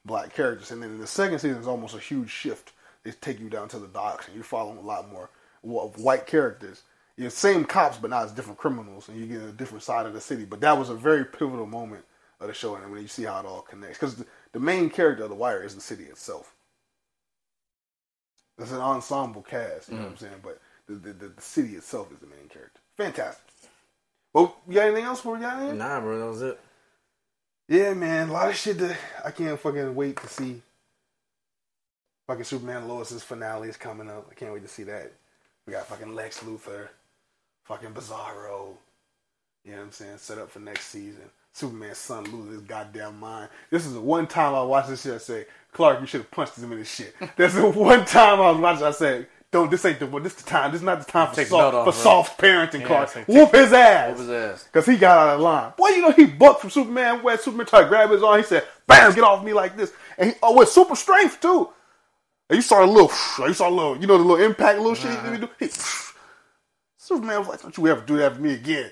black 0.06 0.34
characters, 0.34 0.72
and 0.72 0.84
then 0.84 0.92
in 0.92 1.00
the 1.00 1.08
second 1.08 1.40
season 1.40 1.58
is 1.58 1.68
almost 1.68 1.96
a 1.96 2.00
huge 2.00 2.30
shift. 2.30 2.74
They 3.04 3.12
take 3.12 3.40
you 3.40 3.50
down 3.50 3.70
to 3.70 3.80
the 3.80 3.88
docks, 3.88 4.28
and 4.28 4.36
you're 4.36 4.44
following 4.44 4.78
a 4.78 4.82
lot 4.82 5.12
more 5.12 5.30
of 5.64 6.00
white 6.00 6.28
characters. 6.28 6.84
You're 7.18 7.32
same 7.32 7.66
cops, 7.66 7.98
but 7.98 8.12
now 8.12 8.24
it's 8.24 8.32
different 8.32 8.60
criminals, 8.60 9.10
and 9.10 9.20
you 9.20 9.26
get 9.26 9.42
a 9.42 9.52
different 9.52 9.84
side 9.84 10.06
of 10.06 10.14
the 10.14 10.22
city. 10.22 10.46
But 10.46 10.62
that 10.62 10.78
was 10.78 10.90
a 10.90 10.96
very 10.96 11.26
pivotal 11.26 11.66
moment 11.66 12.06
of 12.40 12.48
the 12.48 12.54
show, 12.54 12.76
and 12.76 12.92
when 12.92 13.02
you 13.02 13.08
see 13.08 13.24
how 13.24 13.40
it 13.40 13.46
all 13.46 13.62
connects, 13.62 13.98
because 13.98 14.16
the, 14.16 14.26
the 14.52 14.60
main 14.60 14.90
character 14.90 15.24
of 15.24 15.30
the 15.30 15.36
Wire 15.36 15.64
is 15.64 15.74
the 15.74 15.82
city 15.82 16.04
itself. 16.04 16.54
It's 18.60 18.72
an 18.72 18.82
ensemble 18.82 19.42
cast, 19.42 19.90
you 19.90 19.96
know 19.96 20.02
what 20.02 20.10
I'm 20.10 20.16
mm. 20.16 20.20
saying? 20.20 20.34
But 20.44 20.62
the, 20.88 20.94
the, 20.96 21.14
the, 21.14 21.28
the 21.30 21.42
city 21.42 21.76
itself 21.76 22.12
is 22.12 22.20
the 22.20 22.28
main 22.28 22.48
character. 22.50 22.80
Fantastic. 22.96 23.44
Well, 24.34 24.56
you 24.68 24.76
got 24.76 24.88
anything 24.88 25.06
else 25.06 25.22
for 25.22 25.36
you 25.36 25.42
got? 25.42 25.74
Nah, 25.76 26.00
bro, 26.00 26.20
that 26.20 26.26
was 26.28 26.42
it. 26.42 26.60
Yeah, 27.68 27.94
man, 27.94 28.30
a 28.30 28.34
lot 28.34 28.50
of 28.50 28.56
shit 28.56 28.78
that 28.78 28.98
I 29.26 29.32
can't 29.32 29.60
fucking 29.60 29.94
wait 29.96 30.18
to 30.18 30.28
see. 30.28 30.62
Fucking 32.28 32.44
Superman 32.44 32.88
Lois's 32.88 33.24
finale 33.24 33.70
is 33.70 33.78
coming 33.78 34.10
up. 34.10 34.28
I 34.30 34.36
can't 34.36 34.54
wait 34.54 34.64
to 34.64 34.68
see 34.68 34.84
that. 34.84 35.12
We 35.66 35.74
got 35.74 35.88
fucking 35.88 36.14
Lex 36.14 36.40
Luthor, 36.40 36.88
fucking 37.68 37.92
Bizarro. 37.92 38.76
You 39.64 39.72
know 39.72 39.78
what 39.78 39.84
I'm 39.84 39.92
saying? 39.92 40.18
Set 40.18 40.38
up 40.38 40.50
for 40.50 40.60
next 40.60 40.86
season. 40.86 41.30
Superman's 41.54 41.98
son 41.98 42.24
loses 42.26 42.54
his 42.54 42.62
goddamn 42.62 43.20
mind. 43.20 43.50
This 43.72 43.86
is 43.86 43.94
the 43.94 44.02
one 44.02 44.28
time 44.28 44.54
I 44.54 44.62
watched 44.62 44.90
this 44.90 45.02
shit. 45.02 45.16
I 45.16 45.18
say, 45.18 45.46
Clark, 45.74 46.00
you 46.00 46.08
should 46.08 46.22
have 46.22 46.32
punched 46.32 46.58
him 46.58 46.72
in 46.72 46.78
his 46.78 46.90
shit. 46.90 47.16
That's 47.36 47.56
the 47.56 47.68
one 47.68 48.06
time 48.06 48.40
I 48.40 48.52
was 48.52 48.62
watching. 48.62 48.84
I 48.86 48.92
said, 48.92 49.28
don't. 49.52 49.72
This 49.72 49.84
ain't 49.86 50.00
the 50.00 50.08
one. 50.08 50.24
This 50.24 50.36
the 50.36 50.44
time. 50.44 50.72
This 50.72 50.82
is 50.82 50.86
not 50.86 51.00
the 51.00 51.12
time 51.12 51.30
for 51.30 51.36
the 51.38 51.46
soft, 51.46 51.74
for 51.74 51.86
right? 51.86 51.94
soft 51.94 52.40
parenting. 52.40 52.82
Yeah, 52.82 52.88
Clark, 52.88 53.16
like, 53.16 53.28
whoop 53.28 53.54
his 53.54 53.72
ass. 53.74 54.10
What 54.10 54.20
was 54.20 54.30
ass? 54.30 54.70
Cause 54.74 54.86
he 54.86 54.98
got 54.98 55.18
out 55.18 55.36
of 55.36 55.42
line. 55.42 55.72
Boy, 55.78 55.88
you 55.90 56.02
know 56.02 56.12
he 56.12 56.26
bucked 56.26 56.62
from 56.62 56.70
Superman. 56.70 57.24
Where 57.24 57.38
Superman 57.38 57.66
tried 57.66 57.84
to 57.84 57.88
grab 57.88 58.10
his 58.10 58.24
arm, 58.24 58.38
he 58.40 58.44
said, 58.44 58.66
"Bam, 58.88 59.16
get 59.16 59.24
off 59.24 59.46
me 59.46 59.54
like 59.54 59.78
this." 59.78 59.94
And 60.18 60.32
he, 60.32 60.36
oh, 60.44 60.58
with 60.58 60.70
super 60.70 60.96
strength 60.96 61.40
too. 61.40 61.70
And 62.50 62.58
you 62.58 62.62
saw 62.62 62.84
a 62.84 62.86
little, 62.86 63.12
you 63.48 63.54
saw 63.54 63.70
a 63.70 63.72
little, 63.72 63.98
you 63.98 64.06
know, 64.06 64.18
the 64.18 64.24
little 64.24 64.46
impact, 64.46 64.80
little 64.80 64.96
shit 64.96 65.12
he 65.12 65.38
do. 65.38 65.50
He, 65.60 65.70
Superman 67.08 67.40
was 67.40 67.48
like, 67.48 67.62
"Don't 67.62 67.78
you 67.78 67.88
ever 67.88 68.02
do 68.02 68.18
that 68.18 68.36
for 68.36 68.42
me 68.42 68.54
again?" 68.54 68.92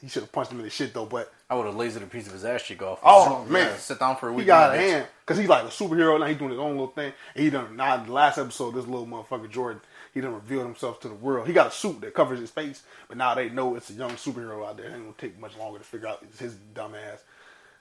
He 0.00 0.08
should 0.08 0.22
have 0.22 0.32
punched 0.32 0.50
him 0.50 0.58
in 0.58 0.64
the 0.64 0.70
shit 0.70 0.92
though, 0.92 1.06
but 1.06 1.32
I 1.50 1.54
would 1.54 1.66
have 1.66 1.74
lasered 1.74 2.02
a 2.02 2.06
piece 2.06 2.26
of 2.26 2.32
his 2.32 2.44
ass 2.44 2.62
cheek 2.62 2.82
off. 2.82 3.00
Oh, 3.02 3.44
man. 3.44 3.76
sit 3.78 3.98
down 3.98 4.16
for 4.16 4.28
a 4.28 4.32
week. 4.32 4.42
he 4.42 4.46
got 4.46 4.72
bitch. 4.72 4.78
hand 4.80 5.06
because 5.20 5.38
he's 5.38 5.48
like 5.48 5.64
a 5.64 5.68
superhero 5.68 6.18
now. 6.18 6.26
He's 6.26 6.36
doing 6.36 6.50
his 6.50 6.58
own 6.58 6.72
little 6.72 6.88
thing. 6.88 7.12
And 7.34 7.44
he 7.44 7.50
done 7.50 7.76
now. 7.76 7.96
in 7.96 8.06
The 8.06 8.12
last 8.12 8.38
episode, 8.38 8.74
this 8.74 8.86
little 8.86 9.06
motherfucker 9.06 9.48
Jordan, 9.50 9.80
he 10.12 10.20
done 10.20 10.34
revealed 10.34 10.64
himself 10.64 11.00
to 11.00 11.08
the 11.08 11.14
world. 11.14 11.46
He 11.46 11.52
got 11.52 11.68
a 11.68 11.70
suit 11.70 12.00
that 12.00 12.14
covers 12.14 12.40
his 12.40 12.50
face, 12.50 12.82
but 13.08 13.16
now 13.16 13.34
they 13.34 13.48
know 13.48 13.76
it's 13.76 13.90
a 13.90 13.94
young 13.94 14.10
superhero 14.12 14.66
out 14.66 14.76
there. 14.76 14.86
It 14.86 14.94
ain't 14.94 15.02
gonna 15.04 15.14
take 15.16 15.38
much 15.38 15.56
longer 15.56 15.78
to 15.78 15.84
figure 15.84 16.08
out 16.08 16.18
it's 16.22 16.38
his 16.38 16.54
dumb 16.74 16.94
ass. 16.94 17.22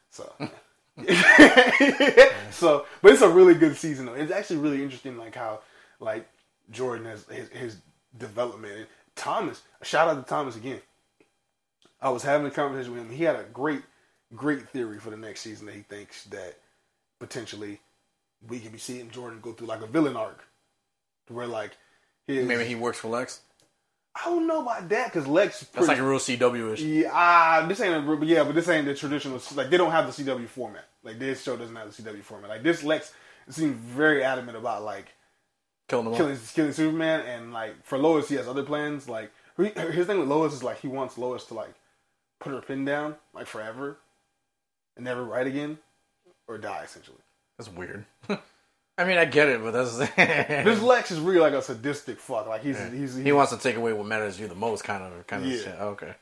So, 0.09 0.31
so, 2.51 2.85
but 3.01 3.11
it's 3.11 3.21
a 3.21 3.29
really 3.29 3.53
good 3.53 3.75
season. 3.75 4.05
Though. 4.05 4.13
It's 4.13 4.31
actually 4.31 4.57
really 4.57 4.81
interesting, 4.81 5.17
like 5.17 5.35
how 5.35 5.59
like 5.99 6.27
Jordan 6.71 7.05
has 7.07 7.25
his, 7.25 7.49
his 7.49 7.77
development. 8.17 8.87
Thomas, 9.17 9.61
shout 9.83 10.07
out 10.07 10.15
to 10.15 10.29
Thomas 10.29 10.55
again. 10.55 10.81
I 12.01 12.09
was 12.09 12.23
having 12.23 12.47
a 12.47 12.51
conversation 12.51 12.93
with 12.93 13.01
him. 13.01 13.11
He 13.11 13.23
had 13.23 13.35
a 13.35 13.43
great, 13.43 13.81
great 14.35 14.69
theory 14.69 14.99
for 14.99 15.09
the 15.09 15.17
next 15.17 15.41
season 15.41 15.65
that 15.65 15.75
he 15.75 15.81
thinks 15.81 16.23
that 16.25 16.59
potentially 17.19 17.79
we 18.47 18.59
can 18.59 18.71
be 18.71 18.77
seeing 18.77 19.09
Jordan 19.09 19.39
go 19.41 19.51
through 19.51 19.67
like 19.67 19.81
a 19.81 19.87
villain 19.87 20.15
arc, 20.15 20.43
where 21.27 21.47
like 21.47 21.71
his, 22.27 22.47
Maybe 22.47 22.65
he 22.65 22.75
works 22.75 22.99
for 22.99 23.07
Lex. 23.09 23.41
I 24.15 24.29
don't 24.29 24.47
know 24.47 24.61
about 24.61 24.89
that 24.89 25.11
because 25.11 25.27
Lex. 25.27 25.65
That's 25.73 25.87
like 25.87 25.97
a 25.97 26.03
real 26.03 26.19
CW 26.19 26.73
ish. 26.73 26.81
yeah, 26.81 27.09
ah, 27.11 27.65
this 27.67 27.81
ain't 27.81 28.07
a 28.07 28.25
yeah, 28.25 28.43
but 28.43 28.55
this 28.55 28.69
ain't 28.69 28.85
the 28.85 28.95
traditional. 28.95 29.41
Like 29.55 29.69
they 29.69 29.77
don't 29.77 29.91
have 29.91 30.15
the 30.15 30.23
CW 30.23 30.47
format. 30.47 30.85
Like 31.03 31.19
this 31.19 31.43
show 31.43 31.57
doesn't 31.57 31.75
have 31.75 31.95
the 31.95 32.03
CW 32.03 32.23
format. 32.23 32.49
Like 32.49 32.63
this 32.63 32.83
Lex 32.83 33.13
seems 33.49 33.75
very 33.75 34.23
adamant 34.23 34.57
about 34.57 34.83
like 34.83 35.13
Killing 35.87 36.13
killing 36.15 36.37
killing 36.53 36.73
Superman, 36.73 37.21
and 37.21 37.53
like 37.53 37.83
for 37.83 37.97
Lois, 37.97 38.27
he 38.29 38.35
has 38.35 38.47
other 38.47 38.63
plans. 38.63 39.07
Like 39.07 39.31
his 39.57 40.05
thing 40.07 40.19
with 40.19 40.27
Lois 40.27 40.53
is 40.53 40.63
like 40.63 40.79
he 40.81 40.87
wants 40.87 41.17
Lois 41.17 41.45
to 41.45 41.53
like 41.53 41.73
put 42.39 42.51
her 42.51 42.61
pin 42.61 42.83
down 42.85 43.15
like 43.33 43.47
forever, 43.47 43.97
and 44.95 45.05
never 45.05 45.23
write 45.23 45.47
again, 45.47 45.77
or 46.47 46.57
die 46.57 46.81
essentially. 46.83 47.17
That's 47.57 47.71
weird. 47.71 48.05
I 48.99 49.03
mean, 49.05 49.17
I 49.17 49.25
get 49.25 49.47
it, 49.47 49.61
but 49.63 49.71
that's 49.71 49.97
This 50.15 50.81
Lex 50.81 51.11
is 51.11 51.19
really 51.19 51.39
like 51.39 51.53
a 51.53 51.61
sadistic 51.61 52.19
fuck. 52.19 52.47
Like 52.47 52.63
he's 52.63 52.77
he's, 52.89 53.13
he's 53.13 53.15
he 53.15 53.31
wants 53.31 53.51
to 53.53 53.57
take 53.57 53.75
away 53.77 53.93
what 53.93 54.05
matters 54.07 54.35
to 54.35 54.41
you 54.41 54.47
the 54.47 54.55
most, 54.55 54.83
kind 54.83 55.03
of, 55.03 55.25
kind 55.27 55.43
of 55.45 55.49
Yeah. 55.51 55.57
shit. 55.57 55.75
Okay, 55.79 56.13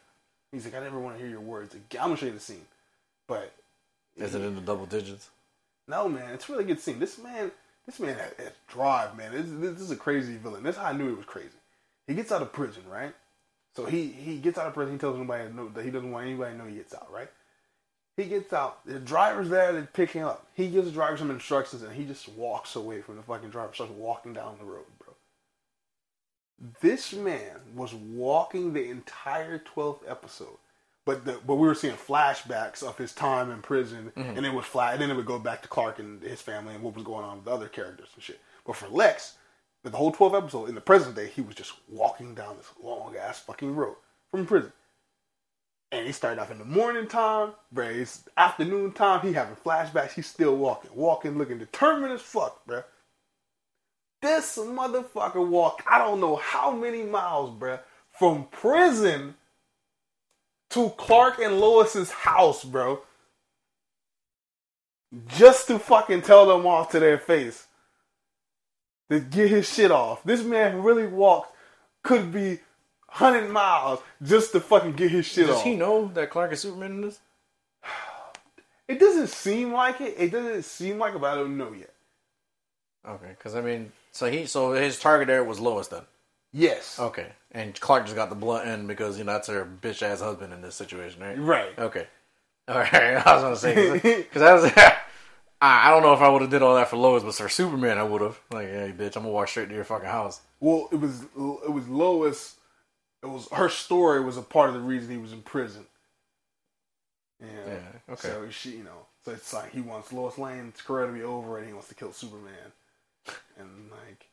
he's 0.52 0.66
like 0.66 0.76
I 0.76 0.82
never 0.82 1.00
want 1.00 1.16
to 1.16 1.22
hear 1.22 1.30
your 1.32 1.42
words 1.42 1.74
again. 1.74 2.02
I'm 2.02 2.10
gonna 2.10 2.18
show 2.18 2.26
you 2.28 2.34
the 2.34 2.40
scene, 2.40 2.66
but 3.28 3.52
is 4.16 4.36
it 4.36 4.42
in 4.42 4.56
the 4.56 4.62
double 4.62 4.86
digits? 4.86 5.30
No, 5.88 6.08
man, 6.10 6.34
it's 6.34 6.48
a 6.50 6.52
really 6.52 6.66
good 6.66 6.80
scene. 6.80 7.00
This 7.00 7.18
man, 7.18 7.52
this 7.86 8.00
man 8.00 8.16
has, 8.16 8.34
has 8.38 8.52
drive, 8.68 9.16
man. 9.18 9.32
This, 9.32 9.74
this 9.74 9.82
is 9.82 9.92
a 9.92 9.96
crazy 9.96 10.38
villain. 10.38 10.64
This 10.64 10.76
is 10.76 10.82
how 10.82 10.90
I 10.90 10.94
knew 10.94 11.10
he 11.10 11.16
was 11.16 11.26
crazy. 11.26 11.50
He 12.08 12.14
gets 12.14 12.32
out 12.32 12.42
of 12.42 12.54
prison, 12.54 12.84
right? 12.90 13.14
So 13.76 13.86
he 13.86 14.08
he 14.08 14.38
gets 14.38 14.58
out 14.58 14.68
of 14.68 14.74
prison. 14.74 14.94
He 14.94 15.00
tells 15.00 15.18
nobody 15.18 15.50
that 15.74 15.84
he 15.84 15.92
doesn't 15.92 16.12
want 16.12 16.28
anybody 16.28 16.54
to 16.54 16.58
know 16.58 16.66
he 16.66 16.76
gets 16.76 16.94
out, 16.94 17.12
right? 17.12 17.30
He 18.16 18.26
gets 18.26 18.54
out. 18.54 18.86
The 18.86 19.00
driver's 19.00 19.50
there 19.50 19.74
to 19.74 19.82
pick 19.82 20.12
him 20.12 20.26
up. 20.26 20.48
He 20.54 20.70
gives 20.70 20.88
the 20.88 20.94
driver 20.94 21.18
some 21.18 21.32
instructions, 21.32 21.84
and 21.84 21.94
he 21.94 22.06
just 22.06 22.30
walks 22.30 22.76
away 22.76 23.02
from 23.02 23.18
the 23.18 23.24
fucking 23.24 23.50
driver. 23.50 23.74
Starts 23.74 23.92
walking 23.92 24.34
down 24.34 24.56
the 24.58 24.66
road, 24.66 24.86
bro. 24.98 25.14
This 26.82 27.12
man 27.12 27.60
was 27.76 27.94
walking 27.94 28.72
the 28.72 28.90
entire 28.90 29.58
twelfth 29.58 30.04
episode. 30.08 30.58
But 31.06 31.24
the, 31.24 31.40
but 31.46 31.56
we 31.56 31.68
were 31.68 31.76
seeing 31.76 31.96
flashbacks 31.96 32.82
of 32.82 32.98
his 32.98 33.14
time 33.14 33.52
in 33.52 33.62
prison, 33.62 34.12
and 34.16 34.44
it 34.46 34.54
would 34.54 34.66
fly, 34.66 34.94
and 34.94 35.02
then 35.02 35.12
it 35.12 35.16
would 35.16 35.28
go 35.28 35.38
back 35.38 35.62
to 35.62 35.68
Clark 35.68 36.00
and 36.00 36.22
his 36.24 36.42
family 36.42 36.74
and 36.74 36.84
what 36.84 36.96
was 36.96 37.04
going 37.04 37.24
on 37.24 37.38
with 37.38 37.46
the 37.46 37.52
other 37.52 37.68
characters 37.68 38.10
and 38.16 38.24
shit. 38.24 38.42
But 38.66 38.76
for 38.76 38.88
Lex, 38.88 39.36
the 39.84 39.92
whole 39.92 40.12
12 40.12 40.34
episode 40.34 40.70
in 40.70 40.76
the 40.76 40.82
present 40.82 41.16
day, 41.16 41.28
he 41.28 41.42
was 41.42 41.54
just 41.54 41.74
walking 41.88 42.34
down 42.34 42.58
this 42.58 42.72
long 42.82 43.16
ass 43.16 43.40
fucking 43.40 43.76
road 43.76 43.98
from 44.32 44.48
prison. 44.48 44.74
And 45.92 46.08
he 46.08 46.12
started 46.12 46.42
off 46.42 46.50
in 46.50 46.58
the 46.58 46.66
morning 46.66 47.08
time, 47.08 47.52
bruh. 47.74 47.96
It's 47.96 48.28
afternoon 48.36 48.92
time. 48.92 49.22
He 49.22 49.34
having 49.34 49.56
flashbacks. 49.56 50.14
He's 50.14 50.26
still 50.26 50.56
walking, 50.58 50.90
walking, 50.96 51.38
looking 51.38 51.60
determined 51.60 52.14
as 52.14 52.22
fuck, 52.22 52.66
bruh. 52.68 52.84
This 54.24 54.58
motherfucker 54.58 55.48
walked, 55.48 55.84
I 55.88 56.00
don't 56.00 56.20
know 56.20 56.38
how 56.38 56.72
many 56.72 57.04
miles, 57.04 57.52
bruh, 57.52 57.80
from 58.12 58.46
prison 58.46 59.36
to 60.76 60.90
Clark 60.98 61.40
and 61.40 61.60
Lois's 61.60 62.12
house, 62.12 62.66
bro. 62.66 63.00
Just 65.30 65.68
to 65.68 65.80
fucking 65.80 66.22
tell 66.22 66.46
them 66.46 66.68
off 66.68 66.92
to 66.92 67.00
their 67.00 67.18
face. 67.18 67.68
To 69.10 69.22
get 69.22 69.50
his 69.50 69.72
shit 69.72 69.90
off. 69.90 70.22
This 70.26 70.44
man 70.44 70.84
really 70.84 71.08
walked, 71.08 71.56
could 72.04 72.32
be 72.34 72.60
100 73.08 73.50
miles 73.50 74.02
just 74.22 74.52
to 74.52 74.60
fucking 74.60 74.94
get 74.94 75.12
his 75.12 75.26
shit 75.26 75.48
Does 75.48 75.56
off. 75.56 75.64
Does 75.64 75.72
he 75.72 75.78
know 75.78 76.10
that 76.10 76.30
Clark 76.30 76.52
is 76.52 76.60
Superman 76.60 76.92
in 76.92 77.02
this? 77.02 77.20
It 78.88 79.00
doesn't 79.00 79.30
seem 79.30 79.74
like 79.74 80.00
it. 80.00 80.14
It 80.16 80.32
doesn't 80.32 80.64
seem 80.64 81.00
like 81.00 81.16
it, 81.16 81.20
but 81.20 81.32
I 81.32 81.36
don't 81.36 81.58
know 81.58 81.74
yet. 81.74 81.92
Okay, 83.08 83.30
because 83.30 83.56
I 83.56 83.62
mean, 83.62 83.92
so 84.12 84.30
he, 84.30 84.46
so 84.46 84.74
his 84.74 85.00
target 85.00 85.26
there 85.26 85.44
was 85.44 85.60
Lois 85.60 85.88
then. 85.88 86.04
Yes. 86.58 86.98
Okay, 86.98 87.28
and 87.52 87.78
Clark 87.78 88.06
just 88.06 88.16
got 88.16 88.30
the 88.30 88.36
blunt 88.36 88.66
end 88.66 88.88
because 88.88 89.18
you 89.18 89.26
know 89.26 89.34
that's 89.34 89.50
her 89.50 89.70
bitch 89.82 90.02
ass 90.02 90.22
husband 90.22 90.54
in 90.54 90.62
this 90.62 90.74
situation, 90.74 91.22
right? 91.22 91.38
Right. 91.38 91.78
Okay. 91.78 92.08
All 92.70 92.78
right. 92.78 92.94
I 93.28 93.34
was 93.34 93.44
gonna 93.44 93.56
say 93.58 94.00
because 94.00 94.42
I 94.42 94.54
was. 94.54 94.72
I 95.62 95.90
don't 95.90 96.02
know 96.02 96.14
if 96.14 96.22
I 96.22 96.30
would 96.30 96.42
have 96.42 96.52
did 96.52 96.62
all 96.62 96.76
that 96.76 96.90
for 96.90 96.96
Lois, 96.96 97.24
but 97.24 97.36
for 97.36 97.50
Superman, 97.50 97.98
I 97.98 98.04
would 98.04 98.22
have. 98.22 98.40
Like, 98.54 98.68
hey, 98.68 98.94
bitch, 98.96 99.18
I'm 99.18 99.24
gonna 99.24 99.32
walk 99.32 99.50
straight 99.50 99.68
to 99.68 99.76
your 99.76 99.84
fucking 99.84 100.08
house. 100.08 100.42
Well, 100.62 100.88
it 100.94 100.96
was 100.96 101.24
it 101.24 101.72
was 101.74 101.90
Lois. 101.90 102.56
It 103.22 103.28
was 103.28 103.50
her 103.52 103.68
story 103.68 104.24
was 104.24 104.38
a 104.38 104.42
part 104.42 104.70
of 104.70 104.76
the 104.76 104.82
reason 104.82 105.12
he 105.12 105.18
was 105.18 105.34
in 105.34 105.42
prison. 105.42 105.86
Yeah. 107.42 107.48
Yeah, 107.68 108.14
okay. 108.14 108.30
So 108.30 108.50
she, 108.50 108.72
you 108.72 108.84
know, 108.86 109.08
so 109.26 109.32
it's 109.32 109.54
like 109.54 109.74
he 109.74 109.82
wants 109.82 110.14
Lois 110.14 110.38
Lane's 110.38 110.82
career 110.82 111.08
to 111.08 111.12
be 111.12 111.24
over, 111.24 111.58
and 111.58 111.68
he 111.68 111.74
wants 111.74 111.90
to 111.90 111.96
kill 111.96 112.14
Superman, 112.14 112.72
and 113.60 113.92
like, 113.92 114.30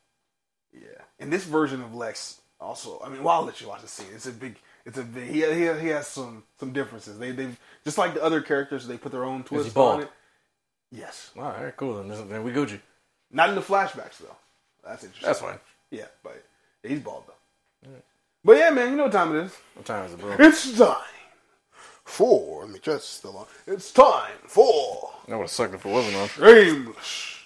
yeah. 0.73 1.01
And 1.19 1.31
this 1.31 1.43
version 1.45 1.81
of 1.81 1.93
Lex 1.95 2.41
also, 2.59 3.01
I 3.05 3.09
mean, 3.09 3.23
well, 3.23 3.35
I'll 3.35 3.43
let 3.45 3.59
you 3.61 3.67
watch 3.67 3.81
the 3.81 3.87
scene. 3.87 4.07
It's 4.13 4.25
a 4.25 4.31
big, 4.31 4.57
it's 4.85 4.97
a 4.97 5.03
big. 5.03 5.27
He 5.29 5.41
he, 5.41 5.79
he 5.81 5.87
has 5.89 6.07
some 6.07 6.43
some 6.59 6.71
differences. 6.73 7.17
They 7.19 7.31
they 7.31 7.49
just 7.83 7.97
like 7.97 8.13
the 8.13 8.23
other 8.23 8.41
characters, 8.41 8.87
they 8.87 8.97
put 8.97 9.11
their 9.11 9.25
own 9.25 9.43
twist 9.43 9.75
on 9.77 10.01
it. 10.01 10.11
Yes, 10.91 11.31
All 11.35 11.43
right, 11.43 11.75
cool. 11.75 11.95
Then, 11.97 12.07
this- 12.07 12.21
then 12.29 12.43
we 12.43 12.51
Gucci. 12.51 12.79
not 13.31 13.49
in 13.49 13.55
the 13.55 13.61
flashbacks 13.61 14.17
though. 14.19 14.35
That's 14.85 15.03
interesting. 15.03 15.27
That's 15.27 15.39
fine. 15.39 15.59
Yeah, 15.91 16.05
but 16.23 16.43
he's 16.83 16.99
bald 16.99 17.23
though. 17.27 17.89
But 18.45 18.57
yeah, 18.57 18.69
man, 18.71 18.91
you 18.91 18.97
know 18.97 19.03
what 19.03 19.11
time 19.13 19.35
it 19.35 19.45
is. 19.45 19.55
What 19.73 19.85
time 19.85 20.05
is 20.05 20.13
it, 20.13 20.19
bro? 20.19 20.35
It's 20.37 20.77
time 20.77 20.97
for. 22.03 22.61
Let 22.65 22.69
me 22.73 22.79
just 22.81 23.09
still 23.09 23.37
on. 23.37 23.45
It's 23.65 23.91
time 23.91 24.33
for 24.45 25.11
That 25.27 25.35
would 25.37 25.43
have 25.43 25.49
sucked 25.51 25.73
if 25.75 25.85
it 25.85 25.89
wasn't 25.89 26.15
on. 26.17 26.27
shameless 26.29 27.37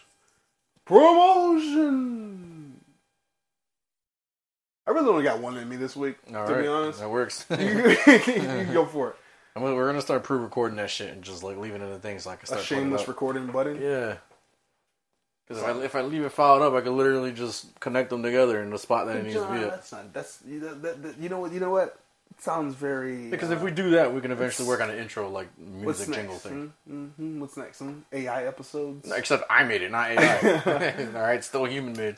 promotion. 0.86 2.37
I 4.88 4.92
really 4.92 5.10
only 5.10 5.24
got 5.24 5.40
one 5.40 5.58
in 5.58 5.68
me 5.68 5.76
this 5.76 5.96
week. 5.96 6.16
All 6.34 6.48
to 6.48 6.54
right, 6.54 6.62
be 6.62 6.68
honest, 6.68 7.00
that 7.00 7.10
works. 7.10 7.46
you 7.52 7.58
can 7.58 8.74
go 8.74 8.86
for 8.86 9.10
it. 9.10 9.16
I'm 9.56 9.62
gonna, 9.64 9.76
we're 9.76 9.88
gonna 9.88 10.02
start 10.02 10.24
pre-recording 10.24 10.78
that 10.78 10.90
shit 10.90 11.12
and 11.12 11.24
just 11.24 11.44
like 11.44 11.58
leaving 11.58 11.82
it 11.82 11.92
in 11.92 12.00
things 12.00 12.24
so 12.24 12.30
I 12.30 12.36
can 12.36 12.44
A 12.44 12.48
start. 12.48 12.62
it 12.62 12.66
shameless 12.66 13.08
recording 13.08 13.48
button. 13.48 13.82
Yeah. 13.82 14.18
Because 15.48 15.64
if 15.64 15.70
I, 15.70 15.80
if 15.84 15.96
I 15.96 16.02
leave 16.02 16.24
it 16.24 16.32
filed 16.32 16.62
up, 16.62 16.74
I 16.74 16.82
could 16.82 16.92
literally 16.92 17.32
just 17.32 17.80
connect 17.80 18.10
them 18.10 18.22
together 18.22 18.62
in 18.62 18.70
the 18.70 18.78
spot 18.78 19.08
that 19.08 19.18
it 19.18 19.24
needs 19.24 19.36
to 19.36 19.48
be 19.48 19.58
at. 19.60 19.72
that's 19.72 19.92
not. 19.92 20.14
That's 20.14 20.40
you 20.46 20.60
know, 20.60 20.74
that, 20.76 21.04
that, 21.04 21.18
you 21.20 21.30
know 21.30 21.40
what. 21.40 21.52
You 21.54 21.60
know 21.60 21.70
what. 21.72 21.98
Sounds 22.40 22.76
very. 22.76 23.30
Because 23.30 23.50
uh, 23.50 23.54
if 23.56 23.62
we 23.64 23.72
do 23.72 23.92
that, 23.92 24.14
we 24.14 24.22
can 24.22 24.32
eventually 24.32 24.68
work 24.68 24.80
on 24.80 24.90
an 24.92 24.98
intro 24.98 25.28
like 25.30 25.48
music 25.58 26.14
jingle 26.14 26.36
thing. 26.36 26.72
Mm-hmm. 26.90 27.40
What's 27.40 27.58
next? 27.58 27.78
Some 27.78 28.06
AI 28.14 28.46
episodes. 28.46 29.12
Except 29.12 29.44
I 29.50 29.64
made 29.64 29.82
it, 29.82 29.92
not 29.92 30.12
AI. 30.12 31.10
All 31.16 31.22
right, 31.22 31.44
still 31.44 31.66
human 31.66 31.94
made. 31.94 32.18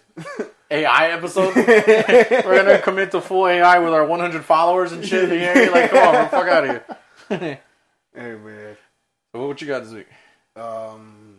AI 0.70 1.12
episode. 1.12 1.56
We're 1.56 2.64
gonna 2.64 2.80
commit 2.80 3.12
to 3.12 3.22
full 3.22 3.48
AI 3.48 3.80
with 3.80 3.94
our 3.94 4.06
100 4.06 4.44
followers 4.44 4.92
and 4.92 5.06
shit. 5.06 5.30
Yeah, 5.40 5.70
like 5.72 5.90
come 5.90 6.16
on, 6.16 6.30
fuck 6.30 6.48
out 6.48 6.64
of 6.66 6.84
here. 7.30 7.60
Hey 8.12 8.36
man. 8.36 8.76
So 9.32 9.48
what 9.48 9.62
you 9.62 9.68
got 9.68 9.84
this 9.84 9.94
week? 9.94 10.08
Um. 10.56 11.38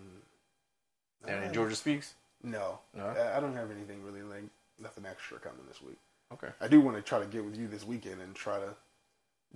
Any 1.27 1.53
Georgia 1.53 1.75
speaks? 1.75 2.15
No, 2.43 2.79
No? 2.95 3.05
I 3.07 3.37
I 3.37 3.41
don't 3.41 3.55
have 3.55 3.71
anything 3.71 4.03
really 4.05 4.23
like 4.23 4.45
nothing 4.79 5.05
extra 5.05 5.39
coming 5.39 5.61
this 5.69 5.83
week. 5.83 5.99
Okay. 6.33 6.49
I 6.61 6.69
do 6.69 6.81
want 6.81 6.97
to 6.97 7.03
try 7.03 7.19
to 7.19 7.27
get 7.27 7.45
with 7.45 7.57
you 7.57 7.67
this 7.67 7.85
weekend 7.85 8.21
and 8.21 8.35
try 8.35 8.59
to 8.59 8.75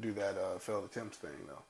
do 0.00 0.12
that 0.12 0.36
uh, 0.36 0.58
failed 0.58 0.84
attempts 0.84 1.18
thing 1.18 1.30
though. 1.46 1.62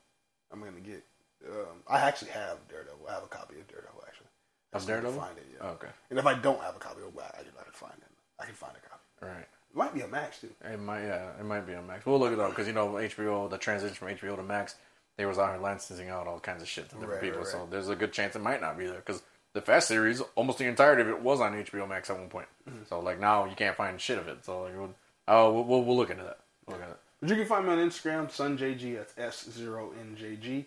I'm 0.51 0.59
gonna 0.59 0.79
get. 0.79 1.03
Um, 1.47 1.83
I 1.87 1.99
actually 1.99 2.31
have 2.31 2.57
Daredevil. 2.69 3.05
I 3.09 3.13
have 3.13 3.23
a 3.23 3.27
copy 3.27 3.55
of 3.59 3.67
Daredevil 3.67 4.03
actually. 4.07 4.27
I 4.73 4.77
Of 4.77 4.81
just 4.81 4.87
need 4.89 4.95
to 4.95 5.01
Daredevil? 5.01 5.21
Find 5.21 5.37
it. 5.37 5.47
Yeah. 5.53 5.67
Oh, 5.67 5.69
okay. 5.73 5.87
And 6.09 6.17
if 6.19 6.25
I 6.25 6.33
don't 6.33 6.61
have 6.61 6.75
a 6.75 6.79
copy, 6.79 7.01
of 7.01 7.17
I, 7.17 7.21
I 7.39 7.43
can 7.43 7.73
find 7.73 7.93
it. 7.97 8.11
I 8.39 8.45
can 8.45 8.55
find 8.55 8.73
a 8.75 8.89
copy. 8.89 9.03
All 9.21 9.29
right. 9.29 9.47
It 9.71 9.75
might 9.77 9.93
be 9.93 10.01
a 10.01 10.07
Max 10.07 10.39
too. 10.39 10.49
It 10.63 10.79
might, 10.79 11.03
yeah, 11.03 11.31
it 11.39 11.45
might 11.45 11.67
be 11.67 11.73
a 11.73 11.81
Max. 11.81 12.05
We'll 12.05 12.19
look 12.19 12.33
it 12.33 12.39
up 12.39 12.49
because 12.49 12.65
you 12.67 12.73
know 12.73 12.87
HBO, 12.93 13.49
the 13.49 13.57
transition 13.57 13.93
from 13.95 14.07
HBO 14.09 14.35
to 14.37 14.43
Max, 14.43 14.75
they 15.17 15.25
was 15.25 15.37
out 15.37 15.51
here 15.51 15.61
licensing 15.61 16.09
out 16.09 16.27
all 16.27 16.39
kinds 16.39 16.61
of 16.61 16.67
shit 16.67 16.89
to 16.89 16.95
different 16.95 17.13
Right, 17.13 17.21
people. 17.21 17.39
right, 17.39 17.47
So 17.47 17.67
there's 17.69 17.89
a 17.89 17.95
good 17.95 18.11
chance 18.13 18.35
it 18.35 18.41
might 18.41 18.61
not 18.61 18.77
be 18.77 18.85
there 18.87 18.97
because 19.05 19.21
the 19.55 19.61
Fast 19.61 19.87
series, 19.87 20.21
almost 20.35 20.57
the 20.57 20.65
entirety 20.65 21.01
of 21.01 21.07
it 21.07 21.21
was 21.21 21.39
on 21.39 21.53
HBO 21.53 21.87
Max 21.87 22.09
at 22.09 22.19
one 22.19 22.27
point. 22.27 22.47
Mm-hmm. 22.69 22.83
So 22.89 22.99
like 22.99 23.21
now 23.21 23.45
you 23.45 23.55
can't 23.55 23.75
find 23.75 23.99
shit 23.99 24.19
of 24.19 24.27
it. 24.27 24.43
So 24.43 24.63
like, 24.63 24.77
we'll, 24.77 24.93
oh, 25.29 25.53
we'll, 25.53 25.63
we'll, 25.63 25.83
we'll 25.85 25.97
look 25.97 26.09
into 26.09 26.23
that. 26.23 26.39
We'll 26.67 26.75
look 26.75 26.83
into 26.83 26.93
that. 26.93 26.99
But 27.21 27.29
you 27.29 27.35
can 27.37 27.45
find 27.45 27.65
me 27.65 27.71
on 27.71 27.77
Instagram, 27.79 28.29
SunJG. 28.29 28.95
That's 28.97 29.17
S 29.17 29.49
zero 29.49 29.93
N 29.99 30.17
J 30.19 30.35
G. 30.35 30.65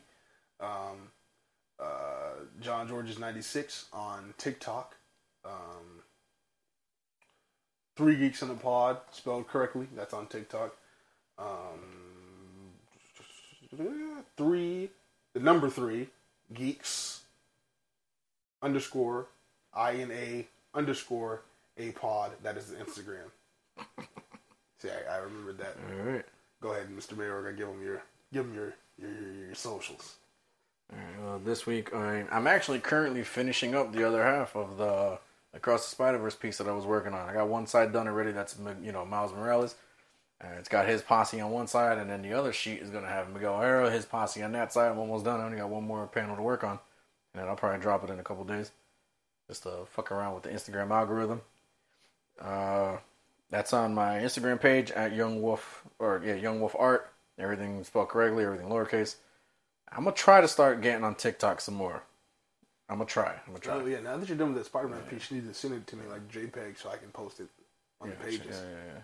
Um, 0.59 1.13
uh, 1.79 2.45
John 2.61 2.89
George's 2.89 3.19
ninety 3.19 3.43
six 3.43 3.85
on 3.93 4.33
TikTok. 4.39 4.97
Um, 5.45 6.03
Three 7.95 8.17
Geeks 8.17 8.43
in 8.43 8.49
the 8.49 8.55
Pod, 8.55 8.99
spelled 9.11 9.49
correctly. 9.49 9.89
That's 9.97 10.15
on 10.15 10.29
TikTok. 10.29 10.77
Um, 11.37 11.81
three, 14.37 14.91
the 15.35 15.41
number 15.41 15.69
three, 15.69 16.09
Geeks 16.55 17.23
underscore 18.63 19.29
I 19.75 19.93
N 19.95 20.11
A 20.11 20.47
underscore 20.75 21.43
a 21.77 21.93
pod. 21.93 22.33
That 22.43 22.57
is 22.57 22.67
the 22.67 22.77
Instagram. 22.77 23.31
See, 24.79 24.89
I, 24.91 25.17
I 25.17 25.19
remembered 25.19 25.59
that. 25.59 25.77
All 25.91 26.13
right. 26.13 26.25
Go 26.61 26.73
ahead, 26.73 26.89
Mr. 26.89 27.17
Mayor. 27.17 27.49
I 27.49 27.53
give 27.53 27.69
them 27.69 27.83
your 27.83 28.03
give 28.33 28.47
them 28.47 28.55
your 28.55 28.75
your, 28.99 29.11
your, 29.11 29.47
your 29.47 29.55
socials. 29.55 30.17
All 30.93 30.99
right. 30.99 31.25
Well, 31.25 31.41
this 31.45 31.67
week 31.67 31.95
I, 31.95 32.25
I'm 32.31 32.47
actually 32.47 32.81
currently 32.81 33.23
finishing 33.23 33.75
up 33.75 33.93
the 33.93 34.07
other 34.07 34.23
half 34.23 34.57
of 34.57 34.77
the 34.79 35.19
Across 35.55 35.85
the 35.85 35.91
Spider 35.91 36.19
Verse 36.19 36.37
piece 36.37 36.59
that 36.59 36.69
I 36.69 36.73
was 36.73 36.85
working 36.85 37.15
on. 37.15 37.29
I 37.29 37.33
got 37.33 37.49
one 37.49 37.67
side 37.67 37.93
done 37.93 38.07
already. 38.07 38.33
That's 38.33 38.57
you 38.83 38.93
know 38.93 39.05
Miles 39.05 39.33
Morales. 39.33 39.75
Uh, 40.43 40.49
it's 40.59 40.69
got 40.69 40.87
his 40.87 41.03
posse 41.03 41.41
on 41.41 41.51
one 41.51 41.67
side, 41.67 41.99
and 41.99 42.09
then 42.09 42.23
the 42.23 42.33
other 42.33 42.53
sheet 42.53 42.81
is 42.81 42.91
gonna 42.91 43.09
have 43.09 43.33
Miguel 43.33 43.55
O'Hara, 43.55 43.91
his 43.91 44.05
posse 44.05 44.43
on 44.43 44.53
that 44.53 44.73
side. 44.73 44.91
I'm 44.91 44.99
almost 44.99 45.25
done. 45.25 45.41
I 45.41 45.45
only 45.45 45.59
got 45.59 45.69
one 45.71 45.85
more 45.85 46.07
panel 46.07 46.37
to 46.37 46.43
work 46.43 46.63
on, 46.63 46.79
and 47.35 47.49
I'll 47.49 47.57
probably 47.57 47.81
drop 47.81 48.05
it 48.05 48.11
in 48.11 48.19
a 48.19 48.25
couple 48.25 48.45
days, 48.45 48.71
just 49.49 49.63
to 49.65 49.87
fuck 49.91 50.11
around 50.13 50.35
with 50.35 50.45
the 50.45 50.51
Instagram 50.51 50.91
algorithm. 50.91 51.41
Uh, 52.41 52.97
that's 53.51 53.73
on 53.73 53.95
my 53.95 54.19
Instagram 54.19 54.61
page 54.61 54.91
at 54.91 55.15
Young 55.15 55.43
Wolf 55.43 55.85
or 55.99 56.23
yeah 56.25 56.35
Young 56.35 56.61
Wolf 56.61 56.77
Art. 56.79 57.13
Everything 57.39 57.83
spelled 57.85 58.09
correctly, 58.09 58.45
everything 58.45 58.69
lowercase. 58.69 59.17
I'm 59.91 60.05
gonna 60.05 60.15
try 60.15 60.41
to 60.41 60.49
start 60.49 60.81
getting 60.83 61.05
on 61.05 61.15
TikTok 61.15 61.61
some 61.61 61.75
more. 61.75 62.03
I'm 62.89 62.99
gonna 62.99 63.09
try. 63.09 63.33
I'm 63.47 63.53
gonna 63.53 63.59
try. 63.61 63.75
Oh 63.75 63.87
yeah, 63.87 64.01
now 64.01 64.17
that 64.17 64.29
you're 64.29 64.39
done 64.39 64.49
with 64.49 64.59
that 64.59 64.67
Spider-Man 64.67 65.03
piece, 65.11 65.31
you 65.31 65.39
need 65.39 65.49
to 65.49 65.55
send 65.55 65.75
it 65.75 65.87
to 65.89 65.97
me 65.97 66.03
like 66.11 66.29
JPEG 66.31 66.79
so 66.79 66.91
I 66.91 66.97
can 66.97 67.11
post 67.11 67.41
it 67.41 67.49
on 68.01 68.09
Yeah, 68.09 68.15
the 68.15 68.25
pages. 68.25 68.47
Yeah, 68.51 68.69
yeah, 68.69 68.95
yeah. 68.95 69.01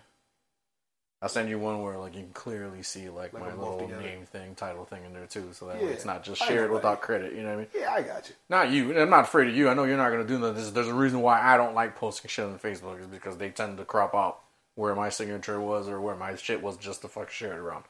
I'll 1.25 1.31
send 1.31 1.49
you 1.49 1.59
one 1.59 1.81
where 1.83 1.97
like 1.97 2.15
you 2.15 2.21
can 2.21 2.33
clearly 2.35 2.83
see 2.83 3.09
like, 3.09 3.33
Like 3.33 3.43
my 3.43 3.55
little 3.55 3.79
together. 3.79 4.03
name 4.03 4.27
thing, 4.27 4.55
title 4.55 4.85
thing 4.85 5.07
in 5.07 5.15
there 5.15 5.25
too, 5.25 5.49
so 5.53 5.67
that 5.69 5.81
Yeah. 5.81 5.87
way 5.87 5.93
it's 5.95 6.05
not 6.05 6.23
just 6.23 6.43
shared 6.43 6.71
without 6.71 7.01
credit. 7.01 7.33
You 7.33 7.41
know 7.43 7.49
what 7.49 7.55
I 7.55 7.57
mean? 7.57 7.67
Yeah, 7.75 7.93
I 7.95 8.03
got 8.03 8.29
you. 8.29 8.35
Not 8.51 8.69
you. 8.71 9.01
I'm 9.01 9.09
not 9.09 9.25
afraid 9.25 9.49
of 9.49 9.57
you. 9.57 9.71
I 9.71 9.75
know 9.75 9.85
you're 9.85 9.97
not 9.97 10.11
gonna 10.11 10.25
do 10.27 10.37
that. 10.41 10.55
There's, 10.75 10.87
a 10.87 10.93
reason 10.93 11.23
why 11.23 11.41
I 11.41 11.57
don't 11.57 11.75
like 11.75 11.97
posting 11.97 12.29
shit 12.29 12.45
on 12.45 12.59
Facebook 12.59 13.01
is 13.01 13.07
because 13.07 13.39
they 13.39 13.49
tend 13.49 13.79
to 13.79 13.87
crop 13.87 14.15
out 14.15 14.41
where 14.75 14.95
my 14.95 15.09
signature 15.09 15.59
was 15.59 15.89
or 15.89 15.99
where 15.99 16.15
my 16.15 16.37
shit 16.37 16.63
was 16.63 16.77
just 16.77 17.01
to 17.01 17.09
fuck 17.09 17.31
share 17.31 17.55
it 17.55 17.59
around. 17.59 17.85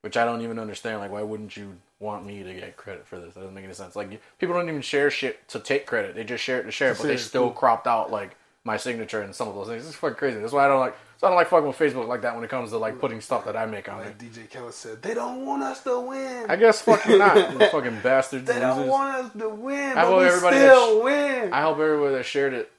Which 0.00 0.16
I 0.16 0.24
don't 0.24 0.40
even 0.40 0.58
understand. 0.58 1.00
Like, 1.00 1.12
why 1.12 1.22
wouldn't 1.22 1.56
you 1.56 1.76
want 2.00 2.24
me 2.24 2.42
to 2.42 2.54
get 2.54 2.78
credit 2.78 3.06
for 3.06 3.20
this? 3.20 3.34
That 3.34 3.40
doesn't 3.40 3.54
make 3.54 3.64
any 3.64 3.74
sense. 3.74 3.94
Like, 3.94 4.18
people 4.38 4.54
don't 4.54 4.68
even 4.70 4.80
share 4.80 5.10
shit 5.10 5.46
to 5.48 5.60
take 5.60 5.84
credit. 5.86 6.14
They 6.16 6.24
just 6.24 6.42
share 6.42 6.58
it 6.60 6.64
to 6.64 6.70
share, 6.72 6.92
it, 6.92 6.96
but 6.98 7.06
they 7.06 7.18
still 7.18 7.50
too. 7.50 7.54
cropped 7.56 7.86
out 7.86 8.10
like 8.10 8.34
my 8.64 8.76
signature 8.78 9.20
and 9.22 9.34
some 9.34 9.46
of 9.48 9.54
those 9.54 9.68
things. 9.68 9.86
It's 9.86 9.94
fucking 9.96 10.16
crazy. 10.16 10.40
That's 10.40 10.52
why 10.54 10.64
I 10.64 10.68
don't 10.68 10.80
like. 10.80 10.96
So 11.22 11.28
I 11.28 11.30
don't 11.30 11.36
like 11.36 11.46
fucking 11.50 11.68
with 11.68 11.78
Facebook 11.78 12.08
like 12.08 12.22
that 12.22 12.34
when 12.34 12.42
it 12.42 12.50
comes 12.50 12.70
to 12.70 12.78
like 12.78 12.98
putting 12.98 13.20
stuff 13.20 13.44
that 13.44 13.56
I 13.56 13.64
make 13.64 13.88
on. 13.88 13.98
Like 13.98 14.18
DJ 14.18 14.50
Khaled 14.50 14.74
said, 14.74 15.02
they 15.02 15.14
don't 15.14 15.46
want 15.46 15.62
us 15.62 15.80
to 15.84 16.00
win. 16.00 16.46
I 16.50 16.56
guess 16.56 16.82
fucking 16.82 17.16
not. 17.16 17.52
You 17.52 17.58
fucking 17.68 18.00
bastards. 18.02 18.44
they 18.44 18.58
don't 18.58 18.78
losers. 18.78 18.90
want 18.90 19.14
us 19.26 19.32
to 19.38 19.48
win, 19.50 19.96
I 19.96 20.00
hope 20.04 20.18
we 20.18 20.26
everybody 20.26 20.56
still 20.56 20.96
that 20.98 21.04
win. 21.04 21.52
I 21.52 21.62
hope 21.62 21.78
everybody 21.78 22.16
that 22.16 22.24
shared 22.24 22.54
it 22.54 22.72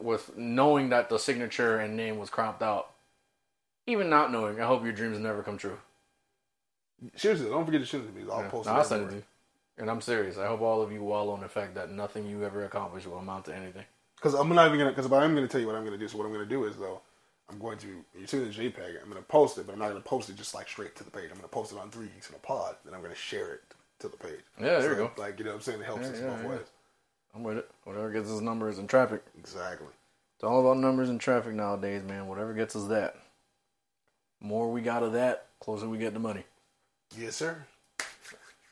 with 0.00 0.36
knowing 0.36 0.90
that 0.90 1.08
the 1.08 1.18
signature 1.18 1.76
and 1.78 1.96
name 1.96 2.16
was 2.16 2.30
cropped 2.30 2.62
out, 2.62 2.90
even 3.88 4.08
not 4.08 4.30
knowing, 4.30 4.60
I 4.60 4.66
hope 4.66 4.84
your 4.84 4.92
dreams 4.92 5.18
never 5.18 5.42
come 5.42 5.58
true. 5.58 5.78
Seriously, 7.16 7.48
don't 7.48 7.64
forget 7.66 7.80
to 7.80 7.86
send 7.88 8.04
it 8.04 8.06
to 8.06 8.12
me. 8.12 8.30
I'll 8.32 8.42
Yeah. 8.42 8.48
post 8.50 8.66
No, 8.66 8.72
it. 8.72 8.76
I'll 8.76 8.84
send 8.84 9.02
it 9.06 9.08
to 9.10 9.14
you. 9.16 9.22
And 9.78 9.90
I'm 9.90 10.00
serious. 10.00 10.38
I 10.38 10.46
hope 10.46 10.60
all 10.60 10.80
of 10.80 10.92
you 10.92 11.02
wallow 11.02 11.34
in 11.34 11.40
the 11.40 11.48
fact 11.48 11.74
that 11.74 11.90
nothing 11.90 12.24
you 12.28 12.44
ever 12.44 12.64
accomplish 12.64 13.04
will 13.04 13.18
amount 13.18 13.46
to 13.46 13.54
anything. 13.56 13.84
because 14.14 14.34
I'm 14.34 14.48
not 14.50 14.66
even 14.68 14.78
gonna 14.78 14.90
because 14.92 15.06
I'm 15.06 15.34
gonna 15.34 15.48
tell 15.48 15.60
you 15.60 15.66
what 15.66 15.74
I'm 15.76 15.84
gonna 15.84 15.98
do. 15.98 16.06
So 16.06 16.16
what 16.18 16.26
I'm 16.26 16.32
gonna 16.32 16.46
do 16.46 16.64
is 16.66 16.76
though, 16.76 17.00
I'm 17.50 17.58
going 17.58 17.78
to 17.78 17.86
you 18.18 18.26
see 18.26 18.38
the 18.38 18.46
JPEG. 18.46 19.02
I'm 19.02 19.08
gonna 19.08 19.22
post 19.22 19.58
it, 19.58 19.66
but 19.66 19.72
I'm 19.74 19.78
not 19.78 19.88
gonna 19.88 20.00
post 20.00 20.30
it 20.30 20.36
just 20.36 20.54
like 20.54 20.68
straight 20.68 20.96
to 20.96 21.04
the 21.04 21.10
page. 21.10 21.28
I'm 21.30 21.36
gonna 21.36 21.48
post 21.48 21.72
it 21.72 21.78
on 21.78 21.90
three 21.90 22.06
geeks 22.06 22.28
in 22.30 22.34
a 22.36 22.38
pod, 22.38 22.76
then 22.84 22.94
I'm 22.94 23.02
gonna 23.02 23.14
share 23.14 23.54
it 23.54 23.62
to 24.00 24.08
the 24.08 24.16
page. 24.16 24.40
Yeah, 24.58 24.78
there 24.78 24.82
So, 24.82 24.88
you 24.90 24.94
go. 24.96 25.10
Like 25.16 25.38
you 25.38 25.44
know 25.44 25.50
what 25.52 25.56
I'm 25.56 25.62
saying? 25.62 25.80
It 25.80 25.84
helps 25.86 26.02
Yeah, 26.02 26.08
us 26.12 26.20
yeah, 26.20 26.26
both 26.28 26.42
yeah. 26.42 26.48
ways. 26.50 26.66
I'm 27.34 27.42
with 27.42 27.58
it. 27.58 27.70
Whatever 27.84 28.10
gets 28.10 28.30
us 28.30 28.40
numbers 28.40 28.78
and 28.78 28.88
traffic. 28.88 29.22
Exactly. 29.38 29.88
It's 30.36 30.44
all 30.44 30.60
about 30.60 30.78
numbers 30.80 31.10
and 31.10 31.20
traffic 31.20 31.54
nowadays, 31.54 32.02
man. 32.02 32.26
Whatever 32.28 32.54
gets 32.54 32.76
us 32.76 32.86
that. 32.88 33.16
More 34.40 34.70
we 34.70 34.82
got 34.82 35.02
of 35.02 35.12
that, 35.12 35.46
closer 35.60 35.88
we 35.88 35.98
get 35.98 36.14
to 36.14 36.20
money. 36.20 36.44
Yes, 37.18 37.36
sir. 37.36 37.64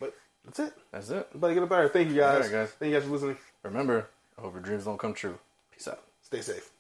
But 0.01 0.15
that's 0.45 0.59
it. 0.61 0.73
That's 0.93 1.11
it. 1.11 1.27
Everybody 1.31 1.55
get 1.55 1.63
a 1.63 1.67
better. 1.67 1.89
Thank 1.89 2.11
you 2.11 2.17
guys. 2.17 2.35
All 2.35 2.41
right, 2.43 2.51
guys. 2.51 2.71
Thank 2.71 2.93
you 2.93 2.99
guys 2.99 3.07
for 3.07 3.13
listening. 3.15 3.37
Remember, 3.63 4.09
I 4.39 4.43
hope 4.43 4.55
your 4.55 4.63
dreams 4.63 4.85
don't 4.85 4.99
come 4.99 5.15
true. 5.15 5.39
Peace 5.73 5.89
out. 5.89 6.03
Stay 6.23 6.41
safe. 6.41 6.71